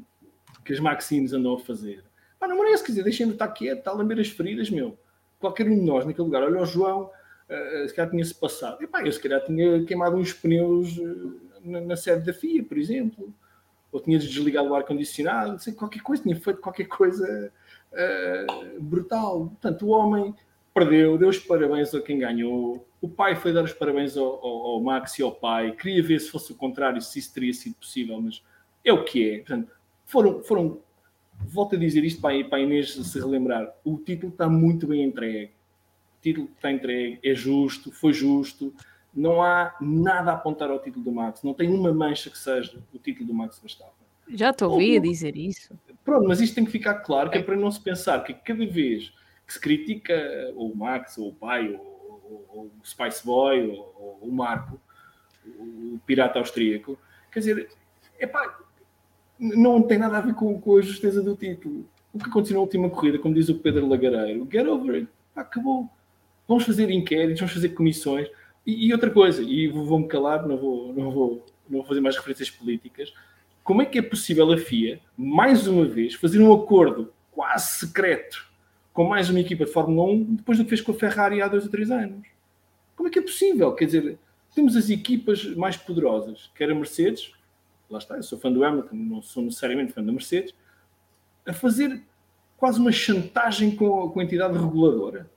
que 0.64 0.74
as 0.74 0.80
Maxines 0.80 1.34
andam 1.34 1.56
a 1.56 1.60
fazer. 1.60 2.04
Pá, 2.40 2.48
não 2.48 2.58
merece, 2.58 2.84
quer 2.84 2.92
dizer, 2.92 3.04
deixem-me 3.04 3.34
estar 3.34 3.48
quieto, 3.50 3.80
está 3.80 3.92
a 3.92 3.94
lamber 3.94 4.20
as 4.20 4.30
feridas, 4.30 4.70
meu. 4.70 4.98
Qualquer 5.40 5.68
um 5.68 5.76
de 5.76 5.82
nós 5.82 6.06
naquele 6.06 6.26
lugar, 6.26 6.44
olha 6.44 6.62
o 6.62 6.66
João, 6.66 7.10
Uh, 7.50 7.88
se 7.88 7.94
calhar 7.94 8.10
tinha-se 8.10 8.34
passado. 8.34 8.82
Epá, 8.82 9.06
eu 9.06 9.12
se 9.12 9.20
calhar 9.20 9.44
tinha 9.46 9.84
queimado 9.86 10.16
uns 10.16 10.34
pneus 10.34 10.98
uh, 10.98 11.40
na, 11.64 11.80
na 11.82 11.96
sede 11.96 12.26
da 12.26 12.34
FIA, 12.34 12.64
por 12.64 12.78
exemplo. 12.78 13.34
Ou 13.92 14.00
tinha 14.00 14.18
desligado 14.18 14.70
o 14.70 14.76
ar-condicionado, 14.76 15.60
sei, 15.60 15.74
qualquer 15.74 16.02
coisa, 16.02 16.24
tinha 16.24 16.36
feito 16.36 16.60
qualquer 16.60 16.88
coisa 16.88 17.52
uh, 17.94 18.82
brutal. 18.82 19.48
Portanto, 19.48 19.86
o 19.86 19.90
homem 19.90 20.36
perdeu, 20.74 21.18
deu 21.18 21.30
os 21.30 21.40
parabéns 21.40 21.94
a 21.94 22.02
quem 22.02 22.18
ganhou. 22.20 22.86
O 23.00 23.08
pai 23.08 23.36
foi 23.36 23.54
dar 23.54 23.64
os 23.64 23.74
parabéns 23.74 24.18
ao, 24.18 24.26
ao, 24.26 24.62
ao 24.68 24.82
Max 24.82 25.20
e 25.20 25.22
ao 25.22 25.32
pai. 25.32 25.72
Queria 25.72 26.02
ver 26.02 26.20
se 26.20 26.30
fosse 26.30 26.52
o 26.52 26.56
contrário, 26.56 27.02
se 27.02 27.20
isso 27.20 27.34
teria 27.34 27.54
sido 27.54 27.76
possível, 27.76 28.20
mas 28.20 28.44
é 28.84 28.92
o 28.92 29.04
que 29.04 29.30
é. 29.30 29.38
Portanto, 29.38 29.72
foram, 30.06 30.44
foram 30.44 30.80
volto 31.42 31.76
a 31.76 31.80
dizer 31.80 32.04
isto 32.04 32.20
para 32.20 32.34
a 32.34 32.60
Inês 32.60 32.94
se 32.96 33.20
relembrar. 33.20 33.72
O 33.84 33.98
título 33.98 34.32
está 34.32 34.50
muito 34.50 34.88
bem 34.88 35.04
entregue 35.04 35.55
título 36.26 36.48
que 36.48 36.54
está 36.56 36.72
entregue 36.72 37.20
é 37.24 37.34
justo, 37.36 37.92
foi 37.92 38.12
justo, 38.14 38.74
não 39.14 39.42
há 39.42 39.76
nada 39.80 40.32
a 40.32 40.34
apontar 40.34 40.70
ao 40.72 40.80
título 40.80 41.06
do 41.06 41.12
Max, 41.12 41.44
não 41.44 41.54
tem 41.54 41.70
uma 41.70 41.94
mancha 41.94 42.30
que 42.30 42.38
seja 42.38 42.78
o 42.94 42.98
título 42.98 43.28
do 43.28 43.34
Max 43.34 43.60
Verstappen. 43.60 43.94
Já 44.30 44.52
te 44.52 44.64
ouvi 44.64 44.98
a 44.98 45.00
dizer 45.02 45.38
isso. 45.38 45.78
Pronto, 46.04 46.28
mas 46.28 46.42
isto 46.42 46.56
tem 46.56 46.66
que 46.66 46.72
ficar 46.72 46.96
claro, 46.96 47.30
que 47.30 47.38
é 47.38 47.44
para 47.44 47.56
não 47.56 47.70
se 47.72 47.80
pensar 47.80 48.24
que 48.24 48.34
cada 48.34 48.66
vez 48.66 49.14
que 49.46 49.54
se 49.54 49.60
critica 49.62 50.16
ou 50.56 50.72
o 50.72 50.76
Max, 50.76 51.18
ou 51.20 51.30
o 51.30 51.34
pai, 51.34 51.70
ou, 51.74 51.80
ou- 51.80 52.46
ou 52.50 52.64
o 52.66 52.72
Spice 52.84 53.24
Boy, 53.24 53.68
ou, 53.70 53.78
ou 54.22 54.30
o 54.30 54.32
Marco, 54.32 54.80
o 55.46 56.00
pirata 56.08 56.40
austríaco, 56.40 56.98
quer 57.32 57.40
dizer, 57.40 57.70
epá, 58.20 58.58
não 59.40 59.82
tem 59.84 60.00
nada 60.00 60.18
a 60.18 60.22
ver 60.22 60.34
com, 60.34 60.60
com 60.60 60.78
a 60.78 60.82
justeza 60.82 61.22
do 61.22 61.36
título. 61.36 61.86
O 62.14 62.18
que 62.18 62.30
aconteceu 62.30 62.56
na 62.56 62.62
última 62.62 62.90
corrida, 62.90 63.20
como 63.20 63.36
diz 63.36 63.48
o 63.50 63.60
Pedro 63.60 63.88
Lagareiro, 63.88 64.48
get 64.52 64.66
over 64.66 64.96
it, 64.96 65.08
Pá, 65.36 65.42
acabou. 65.42 65.90
Vamos 66.48 66.64
fazer 66.64 66.90
inquéritos, 66.90 67.40
vamos 67.40 67.54
fazer 67.54 67.70
comissões. 67.70 68.28
E, 68.66 68.88
e 68.88 68.94
outra 68.94 69.10
coisa, 69.10 69.42
e 69.44 69.68
vou- 69.68 69.86
vou-me 69.86 70.08
calar, 70.08 70.48
não 70.48 70.58
vou, 70.58 70.94
não, 70.94 71.12
vou, 71.12 71.46
não 71.70 71.80
vou 71.80 71.84
fazer 71.86 72.02
mais 72.02 72.16
referências 72.16 72.50
políticas. 72.50 73.14
Como 73.64 73.82
é 73.82 73.86
que 73.86 73.98
é 73.98 74.02
possível 74.02 74.52
a 74.52 74.58
FIA, 74.58 75.00
mais 75.18 75.68
uma 75.68 75.86
vez, 75.86 76.14
fazer 76.16 76.40
um 76.40 76.54
acordo 76.54 77.12
quase 77.32 77.80
secreto 77.80 78.46
com 78.94 79.04
mais 79.04 79.30
uma 79.30 79.40
equipa 79.40 79.66
de 79.66 79.72
Fórmula 79.72 80.10
1 80.12 80.36
depois 80.36 80.58
do 80.58 80.64
que 80.64 80.70
fez 80.70 80.82
com 80.82 80.92
a 80.92 80.96
Ferrari 80.96 81.42
há 81.42 81.48
dois 81.48 81.66
ou 81.66 81.70
três 81.72 81.90
anos? 81.92 82.28
Como 82.96 83.10
é 83.10 83.12
que 83.12 83.20
é 83.20 83.22
possível? 83.22 83.74
Quer 83.74 83.86
dizer, 83.86 84.18
temos 84.54 84.76
as 84.78 84.90
equipas 84.90 85.44
mais 85.56 85.76
poderosas, 85.76 86.50
quer 86.56 86.70
a 86.72 86.76
Mercedes, 86.76 87.34
lá 87.90 87.98
está, 87.98 88.16
eu 88.16 88.24
sou 88.24 88.40
fã 88.40 88.52
do 88.52 88.64
Hamilton, 88.64 88.96
não 88.96 89.22
sou 89.22 89.44
necessariamente 89.44 89.92
fã 89.94 90.02
da 90.04 90.12
Mercedes, 90.12 90.54
a 91.46 91.52
fazer 91.54 92.02
quase 92.56 92.80
uma 92.80 92.92
chantagem 92.92 93.76
com 93.76 94.04
a, 94.06 94.12
com 94.12 94.20
a 94.20 94.24
entidade 94.24 94.58
reguladora. 94.58 95.30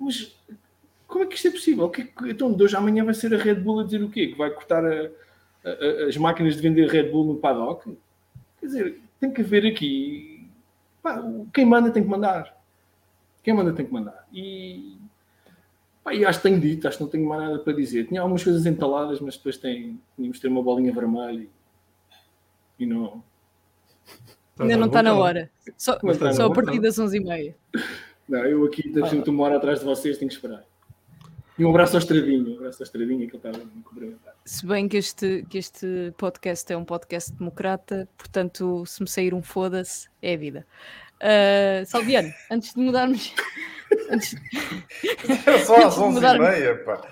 Mas 0.00 0.34
como 1.06 1.24
é 1.24 1.26
que 1.26 1.34
isto 1.36 1.48
é 1.48 1.50
possível? 1.50 1.84
O 1.84 1.90
que 1.90 2.02
é 2.02 2.04
que- 2.04 2.30
então, 2.30 2.52
de 2.52 2.62
hoje 2.62 2.74
à 2.74 2.78
amanhã 2.78 3.04
vai 3.04 3.14
ser 3.14 3.34
a 3.34 3.38
Red 3.38 3.56
Bull 3.56 3.80
a 3.80 3.84
dizer 3.84 4.02
o 4.02 4.10
quê? 4.10 4.28
Que 4.28 4.38
vai 4.38 4.50
cortar 4.50 4.84
a- 4.84 5.10
a- 5.64 5.68
a- 5.68 6.08
as 6.08 6.16
máquinas 6.16 6.56
de 6.56 6.62
vender 6.62 6.88
Red 6.88 7.10
Bull 7.10 7.24
no 7.26 7.36
paddock? 7.36 7.96
Quer 8.58 8.66
dizer, 8.66 9.00
tem 9.20 9.30
que 9.32 9.42
haver 9.42 9.66
aqui. 9.66 10.48
pá, 11.02 11.18
o- 11.20 11.46
quem 11.54 11.64
manda 11.64 11.90
tem 11.90 12.02
que 12.02 12.08
mandar. 12.08 12.54
Quem 13.42 13.54
manda 13.54 13.72
tem 13.72 13.86
que 13.86 13.92
mandar. 13.92 14.26
E, 14.32 14.98
pá, 16.04 16.14
e 16.14 16.26
acho 16.26 16.40
que 16.40 16.48
tenho 16.48 16.60
dito, 16.60 16.86
acho 16.86 16.98
que 16.98 17.02
não 17.04 17.10
tenho 17.10 17.26
mais 17.26 17.40
nada 17.42 17.58
para 17.58 17.72
dizer. 17.72 18.06
Tinha 18.06 18.20
algumas 18.20 18.44
coisas 18.44 18.66
entaladas, 18.66 19.18
mas 19.20 19.34
depois 19.36 19.56
tem, 19.56 19.98
tínhamos 20.14 20.36
de 20.36 20.42
ter 20.42 20.48
uma 20.48 20.62
bolinha 20.62 20.92
vermelha 20.92 21.40
e, 21.40 21.48
e 22.80 22.86
não. 22.86 23.22
Ainda 24.58 24.76
não 24.76 24.86
está 24.88 25.02
na 25.02 25.14
hora. 25.14 25.50
Só, 25.78 25.92
na 25.92 25.98
só 26.34 26.42
a 26.44 26.50
partir 26.54 26.80
das 26.82 26.98
11h30. 26.98 27.54
Não, 28.30 28.44
eu 28.46 28.64
aqui, 28.64 28.88
depois 28.88 29.10
de 29.24 29.28
uma 29.30 29.44
hora 29.44 29.56
atrás 29.56 29.80
de 29.80 29.84
vocês, 29.84 30.16
tenho 30.16 30.28
que 30.28 30.34
esperar. 30.36 30.64
E 31.58 31.64
um 31.64 31.70
abraço 31.70 31.96
ao 31.96 31.98
Estradinho, 31.98 32.52
um 32.54 32.56
abraço 32.58 32.82
ao 32.82 32.84
Estradinho 32.86 33.18
que 33.28 33.36
ele 33.36 33.36
estava 33.36 33.56
a 33.56 33.64
me 33.64 33.82
cumprimentar. 33.82 34.34
Se 34.44 34.64
bem 34.64 34.88
que 34.88 34.96
este, 34.96 35.44
que 35.50 35.58
este 35.58 36.14
podcast 36.16 36.72
é 36.72 36.76
um 36.76 36.84
podcast 36.84 37.32
democrata, 37.32 38.08
portanto, 38.16 38.86
se 38.86 39.02
me 39.02 39.08
sair 39.08 39.34
um 39.34 39.42
foda-se, 39.42 40.08
é 40.22 40.34
a 40.34 40.36
vida. 40.38 40.66
Uh, 41.20 41.84
Salviano, 41.84 42.32
antes 42.50 42.72
de 42.72 42.80
mudarmos. 42.80 43.34
Antes, 44.08 44.36
Era 45.44 45.58
só 45.64 45.74
às 45.74 45.84
Antes 45.84 45.94
de 45.96 46.00
11 46.00 46.14
mudar- 46.14 46.36
e 46.36 46.38
meia, 46.38 46.76
pá. 46.84 47.08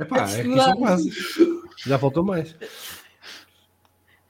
Epá, 0.00 0.22
Antes 0.22 0.34
de 0.34 0.40
é 0.40 0.44
que 0.44 0.60
são 0.62 0.76
quase. 0.76 1.10
Já 1.86 1.98
faltou 1.98 2.24
mais. 2.24 2.56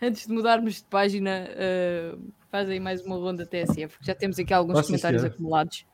antes 0.03 0.27
de 0.27 0.33
mudarmos 0.33 0.75
de 0.77 0.85
página, 0.85 1.49
uh, 1.49 2.21
faz 2.51 2.69
aí 2.69 2.81
mais 2.81 3.03
uma 3.03 3.17
ronda 3.17 3.47
TSF, 3.47 3.89
porque 3.89 4.07
já 4.07 4.15
temos 4.15 4.39
aqui 4.39 4.53
alguns 4.53 4.81
comentários 4.87 5.23
senhora. 5.23 5.35
acumulados. 5.35 5.87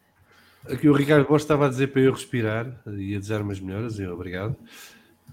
Aqui 0.67 0.89
o 0.89 0.95
Ricardo 0.95 1.27
Borges 1.27 1.45
estava 1.45 1.67
a 1.67 1.69
dizer 1.69 1.89
para 1.89 2.01
eu 2.01 2.13
respirar 2.13 2.67
e 2.87 3.15
a 3.15 3.19
desejar 3.19 3.43
umas 3.43 3.61
melhoras, 3.61 3.99
e 3.99 4.07
obrigado. 4.07 4.57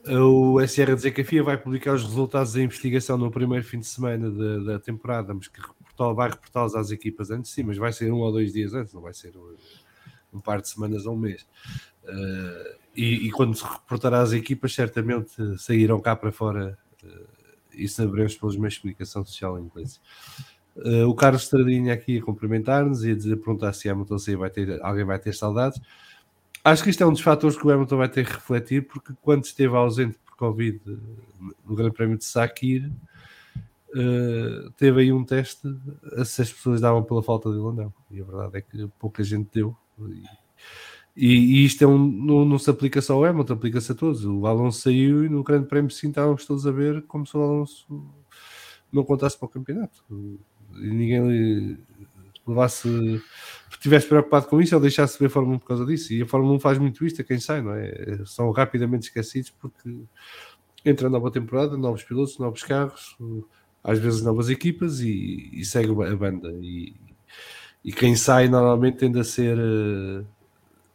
O 0.07 0.59
SR 0.59 0.91
a 0.91 0.95
dizer 0.95 1.11
que 1.11 1.21
a 1.21 1.25
FIA 1.25 1.43
vai 1.43 1.57
publicar 1.57 1.93
os 1.93 2.03
resultados 2.03 2.53
da 2.53 2.61
investigação 2.61 3.17
no 3.17 3.29
primeiro 3.29 3.63
fim 3.63 3.79
de 3.79 3.87
semana 3.87 4.31
da, 4.31 4.73
da 4.73 4.79
temporada, 4.79 5.33
mas 5.33 5.47
que 5.47 5.61
reportá- 5.61 6.11
vai 6.11 6.29
reportá-los 6.29 6.75
às 6.75 6.91
equipas 6.91 7.29
antes, 7.29 7.51
sim, 7.51 7.63
mas 7.63 7.77
vai 7.77 7.93
ser 7.93 8.11
um 8.11 8.17
ou 8.17 8.31
dois 8.31 8.51
dias 8.51 8.73
antes, 8.73 8.93
não 8.93 9.01
vai 9.01 9.13
ser 9.13 9.37
um, 9.37 9.55
um 10.33 10.39
par 10.39 10.59
de 10.59 10.67
semanas 10.67 11.05
ou 11.05 11.13
um 11.13 11.19
mês. 11.19 11.45
Uh, 12.03 12.75
e, 12.95 13.27
e 13.27 13.31
quando 13.31 13.55
se 13.55 13.63
reportará 13.63 14.21
às 14.21 14.33
equipas, 14.33 14.73
certamente 14.73 15.31
sairão 15.59 15.99
cá 15.99 16.15
para 16.15 16.31
fora 16.31 16.77
uh, 17.03 17.27
e 17.73 17.87
saberemos 17.87 18.35
pelos 18.35 18.57
meios 18.57 18.73
de 18.73 18.81
comunicação 18.81 19.23
social 19.23 19.59
em 19.59 19.63
inglês. 19.63 20.01
Uh, 20.75 21.05
o 21.05 21.13
Carlos 21.13 21.43
Estradinha 21.43 21.93
aqui 21.93 22.19
a 22.19 22.23
cumprimentar-nos 22.23 23.03
e 23.03 23.11
a 23.11 23.15
dizer, 23.15 23.35
perguntar 23.37 23.73
se 23.73 23.89
Hamilton 23.89 24.17
se 24.17 24.35
vai 24.35 24.49
ter, 24.49 24.81
alguém 24.81 25.03
vai 25.03 25.19
ter 25.19 25.33
saudades. 25.33 25.81
Acho 26.63 26.83
que 26.83 26.89
isto 26.89 27.03
é 27.03 27.05
um 27.05 27.11
dos 27.11 27.21
fatores 27.21 27.57
que 27.57 27.65
o 27.65 27.71
Hamilton 27.71 27.97
vai 27.97 28.09
ter 28.09 28.25
que 28.25 28.33
refletir, 28.33 28.87
porque 28.87 29.13
quando 29.21 29.43
esteve 29.43 29.75
ausente 29.75 30.17
por 30.25 30.35
Covid 30.37 30.79
uh, 30.87 30.99
no 31.65 31.75
Grande 31.75 31.93
Prémio 31.93 32.17
de 32.17 32.23
Sakir, 32.23 32.89
uh, 33.89 34.71
teve 34.77 35.01
aí 35.01 35.11
um 35.11 35.25
teste 35.25 35.67
se 36.23 36.41
as 36.41 36.51
pessoas 36.51 36.79
davam 36.79 37.03
pela 37.03 37.21
falta 37.21 37.49
dele 37.49 37.61
ou 37.61 37.73
não. 37.73 37.93
E 38.09 38.21
a 38.21 38.23
verdade 38.23 38.57
é 38.57 38.61
que 38.61 38.87
pouca 38.97 39.23
gente 39.23 39.49
deu. 39.53 39.75
E, 39.99 40.23
e, 41.15 41.35
e 41.35 41.65
isto 41.65 41.83
é 41.83 41.87
um, 41.87 41.97
não, 41.97 42.45
não 42.45 42.57
se 42.57 42.69
aplica 42.69 43.01
só 43.01 43.15
ao 43.15 43.25
Hamilton, 43.25 43.53
aplica-se 43.53 43.91
a 43.91 43.95
todos. 43.95 44.23
O 44.23 44.45
Alonso 44.47 44.81
saiu 44.81 45.25
e 45.25 45.29
no 45.29 45.43
Grande 45.43 45.67
Prémio 45.67 45.91
sim 45.91 46.09
estávamos 46.09 46.45
todos 46.45 46.65
a 46.65 46.71
ver 46.71 47.01
como 47.03 47.25
se 47.25 47.35
o 47.35 47.41
Alonso 47.41 47.85
não 48.91 49.03
contasse 49.03 49.37
para 49.37 49.45
o 49.45 49.49
campeonato. 49.49 50.03
E 50.77 50.87
ninguém 50.89 51.27
lhe 51.27 51.77
levasse, 52.47 53.21
estivesse 53.69 54.07
preocupado 54.07 54.47
com 54.47 54.61
isso 54.61 54.75
ou 54.75 54.81
deixasse 54.81 55.13
de 55.13 55.19
ver 55.19 55.25
a 55.27 55.29
Fórmula 55.29 55.55
1 55.55 55.59
por 55.59 55.67
causa 55.67 55.85
disso. 55.85 56.13
E 56.13 56.21
a 56.21 56.27
Fórmula 56.27 56.55
1 56.55 56.59
faz 56.59 56.77
muito 56.77 57.05
isto 57.05 57.21
a 57.21 57.25
quem 57.25 57.39
sai, 57.39 57.61
não 57.61 57.73
é? 57.73 58.19
São 58.25 58.51
rapidamente 58.51 59.07
esquecidos 59.07 59.49
porque 59.51 60.03
entra 60.83 61.09
nova 61.09 61.31
temporada, 61.31 61.77
novos 61.77 62.03
pilotos, 62.03 62.37
novos 62.39 62.63
carros, 62.63 63.17
às 63.83 63.99
vezes 63.99 64.21
novas 64.21 64.49
equipas 64.49 64.99
e, 64.99 65.49
e 65.53 65.65
segue 65.65 65.91
a 65.91 66.15
banda. 66.15 66.51
E, 66.61 66.95
e 67.83 67.91
quem 67.91 68.15
sai 68.15 68.47
normalmente 68.47 68.97
tende 68.97 69.19
a 69.19 69.23
ser 69.23 69.57
uh, 69.57 70.25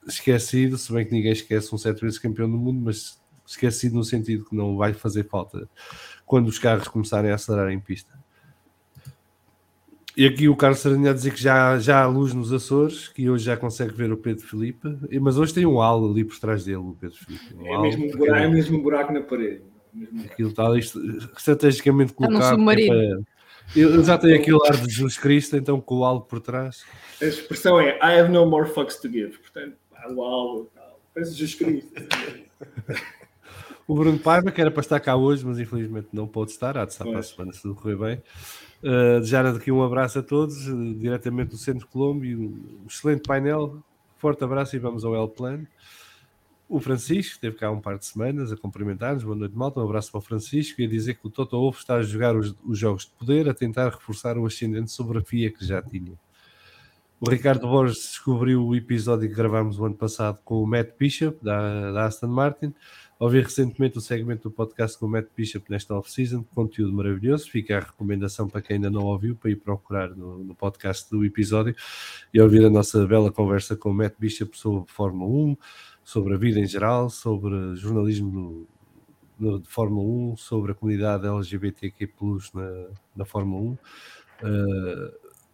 esquecido, 0.06 0.78
se 0.78 0.92
bem 0.92 1.04
que 1.04 1.12
ninguém 1.12 1.32
esquece 1.32 1.74
um 1.74 1.78
sete 1.78 2.00
vezes 2.00 2.18
campeão 2.18 2.50
do 2.50 2.56
mundo, 2.56 2.80
mas 2.84 3.20
esquecido 3.46 3.94
no 3.94 4.04
sentido 4.04 4.44
que 4.44 4.56
não 4.56 4.76
vai 4.76 4.92
fazer 4.92 5.24
falta 5.28 5.68
quando 6.24 6.48
os 6.48 6.58
carros 6.58 6.88
começarem 6.88 7.30
a 7.30 7.34
acelerar 7.36 7.70
em 7.72 7.80
pista. 7.80 8.12
E 10.16 10.24
aqui 10.26 10.48
o 10.48 10.57
Carlos 10.57 10.81
Saranha 10.81 11.11
a 11.11 11.14
dizer 11.14 11.33
que 11.35 11.40
já, 11.42 11.79
já 11.79 12.02
há 12.02 12.07
luz 12.07 12.33
nos 12.33 12.50
Açores, 12.52 13.09
que 13.09 13.29
hoje 13.29 13.44
já 13.44 13.57
consegue 13.57 13.92
ver 13.92 14.11
o 14.11 14.16
Pedro 14.16 14.46
Filipe, 14.46 14.88
mas 15.20 15.37
hoje 15.37 15.52
tem 15.52 15.66
um 15.66 15.81
halo 15.81 16.11
ali 16.11 16.24
por 16.24 16.38
trás 16.38 16.64
dele, 16.64 16.79
o 16.79 16.96
Pedro 16.98 17.16
Filipe. 17.18 17.55
Um 17.55 17.66
É 17.66 17.72
halo, 17.74 17.83
mesmo, 17.83 18.05
um 18.05 18.09
porque 18.09 18.18
buraco, 18.26 18.44
é 18.44 18.48
mesmo 18.48 18.79
um 18.79 18.83
buraco 18.83 19.12
na 19.12 19.20
parede. 19.20 19.62
Aquilo 20.31 20.50
está 20.50 20.66
ali 20.66 20.79
estrategicamente 20.81 22.12
Está 22.12 22.24
num 22.26 22.29
colocado. 22.33 22.55
submarino. 22.57 22.94
é 22.94 23.09
para- 23.11 23.24
Eu 23.74 24.05
já 24.05 24.16
tenho 24.16 24.37
aquele 24.37 24.59
ar 24.66 24.76
de 24.76 24.90
Jesus 24.90 25.18
Cristo, 25.18 25.57
então 25.57 25.81
com 25.81 25.96
o 25.96 26.05
halo 26.05 26.20
por 26.22 26.40
trás. 26.40 26.83
A 27.20 27.24
expressão 27.26 27.79
é 27.81 27.96
I 27.98 28.18
have 28.20 28.31
no 28.33 28.46
more 28.46 28.68
fucks 28.68 28.96
to 28.96 29.09
give. 29.11 29.37
Portanto, 29.38 29.76
pá, 29.90 30.07
uau, 30.12 30.66
tal. 30.74 30.98
parece 31.12 31.33
Jesus 31.35 31.55
Cristo. 31.57 31.92
O 33.88 33.94
Bruno 33.94 34.18
Paiva, 34.18 34.51
que 34.51 34.61
era 34.61 34.70
para 34.70 34.81
estar 34.81 34.99
cá 34.99 35.14
hoje, 35.14 35.46
mas 35.46 35.61
infelizmente 35.61 36.09
não 36.12 36.27
pode 36.27 36.51
estar, 36.51 36.77
há 36.77 36.85
de 36.85 36.90
estar 36.90 37.05
para 37.05 37.20
a 37.20 37.22
semana 37.22 37.53
se 37.53 37.62
tudo 37.62 37.77
correr 37.77 37.96
bem. 37.96 38.22
Uh, 38.83 39.20
desejar 39.20 39.46
aqui 39.46 39.70
um 39.70 39.83
abraço 39.83 40.18
a 40.18 40.22
todos, 40.22 40.66
uh, 40.66 40.94
diretamente 40.94 41.51
do 41.51 41.57
Centro 41.57 41.87
Colombo, 41.87 42.25
e 42.25 42.35
um 42.35 42.85
excelente 42.88 43.22
painel. 43.22 43.81
Forte 44.16 44.42
abraço 44.42 44.75
e 44.75 44.79
vamos 44.81 45.05
ao 45.05 45.14
El 45.14 45.29
Plan. 45.29 45.64
O 46.68 46.81
Francisco 46.81 47.35
esteve 47.35 47.55
cá 47.55 47.70
um 47.70 47.81
par 47.81 47.96
de 47.96 48.05
semanas 48.05 48.51
a 48.51 48.57
cumprimentar-nos. 48.57 49.22
Boa 49.22 49.37
noite, 49.37 49.57
malta. 49.57 49.79
Um 49.79 49.85
abraço 49.85 50.11
para 50.11 50.18
o 50.18 50.22
Francisco 50.22 50.81
e 50.81 50.85
a 50.85 50.88
dizer 50.88 51.14
que 51.14 51.25
o 51.25 51.31
Toto 51.31 51.57
Wolff 51.57 51.79
está 51.79 51.94
a 51.94 52.03
jogar 52.03 52.35
os, 52.35 52.57
os 52.64 52.77
jogos 52.77 53.05
de 53.05 53.12
poder, 53.12 53.49
a 53.49 53.55
tentar 53.55 53.90
reforçar 53.90 54.37
o 54.37 54.44
ascendente 54.44 54.90
sobre 54.90 55.18
a 55.18 55.22
FIA 55.22 55.53
que 55.53 55.64
já 55.64 55.81
tinha. 55.81 56.18
O 57.20 57.31
Ricardo 57.31 57.68
Borges 57.68 57.99
descobriu 57.99 58.66
o 58.66 58.75
episódio 58.75 59.29
que 59.29 59.35
gravámos 59.35 59.79
o 59.79 59.85
ano 59.85 59.94
passado 59.94 60.38
com 60.44 60.62
o 60.62 60.66
Matt 60.66 60.90
Bishop, 60.99 61.38
da, 61.42 61.92
da 61.92 62.05
Aston 62.05 62.27
Martin. 62.27 62.75
Ouvi 63.18 63.40
recentemente 63.40 63.96
o 63.96 64.00
segmento 64.00 64.50
do 64.50 64.50
podcast 64.50 64.98
com 64.98 65.07
o 65.07 65.09
Matt 65.09 65.29
Bishop 65.35 65.70
nesta 65.70 65.94
off-season, 65.94 66.44
conteúdo 66.55 66.92
maravilhoso. 66.92 67.50
Fica 67.50 67.79
a 67.79 67.81
recomendação 67.81 68.46
para 68.46 68.61
quem 68.61 68.76
ainda 68.76 68.90
não 68.90 69.05
ouviu, 69.05 69.35
para 69.35 69.50
ir 69.50 69.57
procurar 69.57 70.11
no, 70.11 70.44
no 70.44 70.55
podcast 70.55 71.11
do 71.11 71.24
episódio 71.24 71.74
e 72.35 72.38
ouvir 72.38 72.62
a 72.66 72.68
nossa 72.68 73.07
bela 73.07 73.33
conversa 73.33 73.74
com 73.74 73.90
o 73.90 73.94
Matt 73.94 74.12
Bishop 74.18 74.59
sobre 74.59 74.92
Fórmula 74.92 75.31
1, 75.31 75.57
sobre 76.05 76.35
a 76.35 76.37
vida 76.37 76.61
em 76.61 76.66
geral, 76.66 77.09
sobre 77.09 77.74
jornalismo 77.76 78.31
no, 79.38 79.50
no, 79.50 79.61
de 79.61 79.68
Fórmula 79.68 80.33
1, 80.33 80.37
sobre 80.37 80.72
a 80.72 80.74
comunidade 80.74 81.26
LGBTQ+, 81.26 82.11
na, 82.52 82.88
na 83.16 83.24
Fórmula 83.24 83.62
1. 83.62 83.72
Uh, 83.72 83.79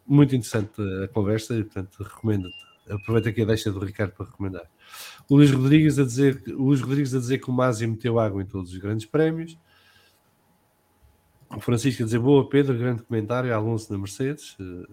muito 0.05 0.35
interessante 0.35 0.83
a 1.05 1.07
conversa 1.07 1.55
e, 1.55 1.63
portanto, 1.63 2.03
recomendo-te. 2.03 2.72
Aproveita 2.89 3.29
aqui 3.29 3.43
a 3.43 3.45
deixa 3.45 3.71
do 3.71 3.79
Ricardo 3.79 4.13
para 4.13 4.27
recomendar. 4.27 4.69
O 5.29 5.37
Luís 5.37 5.51
Rodrigues 5.51 5.99
a 5.99 6.05
dizer, 6.05 6.43
o 6.49 6.65
Luís 6.65 6.81
Rodrigues 6.81 7.15
a 7.15 7.19
dizer 7.19 7.39
que 7.39 7.49
o 7.49 7.53
Masi 7.53 7.87
meteu 7.87 8.19
água 8.19 8.43
em 8.43 8.47
todos 8.47 8.73
os 8.73 8.79
grandes 8.79 9.07
prémios. 9.07 9.57
O 11.55 11.61
Francisco 11.61 12.03
a 12.03 12.07
dizer 12.07 12.19
boa, 12.19 12.49
Pedro, 12.49 12.77
grande 12.77 13.03
comentário. 13.03 13.55
Alonso 13.55 13.93
na 13.93 13.99
Mercedes. 13.99 14.57
Uh, 14.59 14.89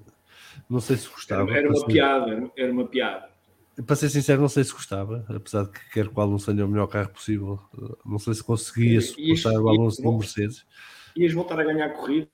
Não 0.70 0.80
sei 0.80 0.98
se 0.98 1.08
gostava. 1.10 1.50
Era, 1.50 1.60
era 1.60 1.70
uma 1.70 1.86
piada, 1.86 2.52
era 2.58 2.72
uma 2.72 2.88
piada. 2.88 3.30
Para 3.86 3.96
ser 3.96 4.10
sincero, 4.10 4.42
não 4.42 4.50
sei 4.50 4.66
se 4.66 4.74
gostava, 4.74 5.26
apesar 5.30 5.64
de 5.64 5.72
que 5.72 5.90
quero 5.94 6.12
que 6.12 6.20
o 6.20 6.22
Alonso 6.22 6.52
tenha 6.52 6.66
o 6.66 6.70
melhor 6.70 6.88
carro 6.88 7.10
possível. 7.10 7.60
Uh, 7.74 7.98
Não 8.06 8.20
sei 8.20 8.34
se 8.34 8.44
conseguia 8.44 9.02
suportar 9.02 9.60
o 9.60 9.70
Alonso 9.70 10.02
no 10.04 10.18
Mercedes. 10.18 10.66
Ias 11.16 11.34
voltar 11.34 11.60
a 11.60 11.64
ganhar 11.64 11.86
a 11.86 11.90
corrida. 11.90 12.28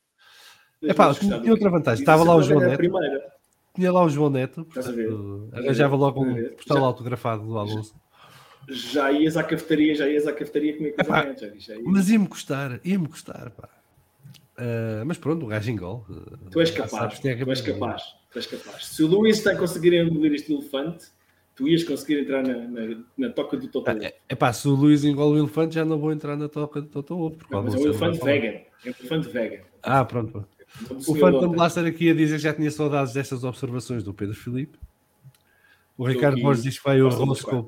Epá, 0.82 1.14
tinha 1.14 1.52
outra 1.52 1.70
vantagem. 1.70 2.02
Estava 2.02 2.24
lá 2.24 2.36
o 2.36 2.42
João 2.42 2.60
Neto. 2.60 2.78
Primeira. 2.78 3.35
Tinha 3.76 3.92
lá 3.92 4.04
o 4.04 4.10
João 4.10 4.30
Neto, 4.30 4.66
portanto, 4.66 5.50
arranjava 5.54 5.96
logo 5.96 6.24
um 6.24 6.50
postal 6.56 6.78
Já- 6.78 6.84
autografado 6.84 7.46
do 7.46 7.58
Alonso. 7.58 7.94
Já 8.68 9.12
ias 9.12 9.38
à 9.38 9.44
cafetaria, 9.44 9.94
já 9.94 10.08
ias 10.08 10.26
à 10.26 10.34
cafetaria 10.34 10.76
comer 10.76 10.96
Epá, 10.98 11.26
netos, 11.26 11.42
já, 11.64 11.76
já. 11.76 11.82
Mas 11.84 12.10
ia-me 12.10 12.28
custar, 12.28 12.80
ia-me 12.84 13.08
custar, 13.08 13.52
pá. 13.52 13.70
Ah, 14.58 15.04
mas 15.06 15.18
pronto, 15.18 15.46
o 15.46 15.48
gajo 15.48 15.70
engol. 15.70 16.06
Tu 16.50 16.60
és 16.62 16.70
Já 16.70 16.76
capaz, 16.76 16.92
sabes, 16.92 17.20
tu 17.20 17.28
és 17.28 17.62
capaz, 17.62 18.02
tu 18.32 18.40
és 18.40 18.48
capaz. 18.48 18.86
Se 18.88 19.04
o 19.04 19.08
Luís 19.08 19.38
está 19.38 19.52
a 19.52 19.58
conseguir 19.58 19.94
engolir 19.94 20.34
este 20.34 20.54
elefante, 20.54 21.08
tu 21.56 21.68
ias 21.68 21.84
conseguir 21.84 22.22
entrar 22.22 22.42
na, 22.42 22.58
na, 22.68 23.04
na 23.18 23.30
toca 23.30 23.58
do 23.58 23.68
Totó. 23.68 23.92
É, 23.92 24.16
é 24.30 24.36
pá, 24.36 24.52
se 24.54 24.68
o 24.68 24.72
Luís 24.72 25.04
engole 25.04 25.40
o 25.40 25.44
elefante, 25.44 25.76
já 25.76 25.86
não 25.86 26.00
vou 26.00 26.12
entrar 26.12 26.36
na 26.36 26.48
toca 26.48 26.82
do 26.82 26.88
Toto 26.88 27.16
Wolff, 27.16 27.38
o 27.52 27.64
mas 27.64 27.76
é 27.76 27.78
um 27.78 27.82
elefante 27.86 28.24
vegan. 28.24 28.48
É 28.48 28.64
um 28.86 28.94
elefante 29.00 29.30
vegan. 29.30 29.64
Ah, 29.84 30.06
pronto. 30.06 30.46
O 31.08 31.16
Phantom. 31.16 31.50
Blaster 31.50 31.86
aqui 31.86 32.10
a 32.10 32.14
dizer 32.14 32.36
que 32.36 32.44
já 32.44 32.54
tinha 32.54 32.70
saudades 32.70 33.14
destas 33.14 33.44
observações 33.44 34.04
do 34.04 34.14
Pedro 34.14 34.36
Filipe. 34.36 34.78
O 35.98 36.06
Ricardo 36.06 36.42
Borges 36.42 36.64
diz 36.64 36.78
que 36.78 36.84
vai 36.84 37.02
o 37.02 37.10
Roscoe 37.10 37.68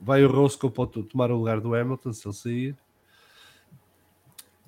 vai 0.00 0.24
o 0.24 0.86
to- 0.86 1.02
tomar 1.02 1.30
o 1.30 1.36
lugar 1.36 1.60
do 1.60 1.74
Hamilton 1.74 2.12
se 2.12 2.26
ele 2.28 2.34
sair. 2.34 2.76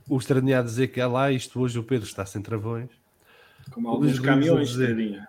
O 0.09 0.17
estranhar 0.17 0.65
dizer 0.65 0.89
que 0.89 1.01
há 1.01 1.07
lá 1.07 1.31
isto 1.31 1.61
hoje 1.61 1.79
o 1.79 1.85
Pedro 1.85 2.07
está 2.09 2.25
sem 2.27 2.43
travões. 2.43 2.89
Como 3.71 3.89
alguns 3.89 4.19
caminhões, 4.19 4.71
dizer-. 4.71 5.23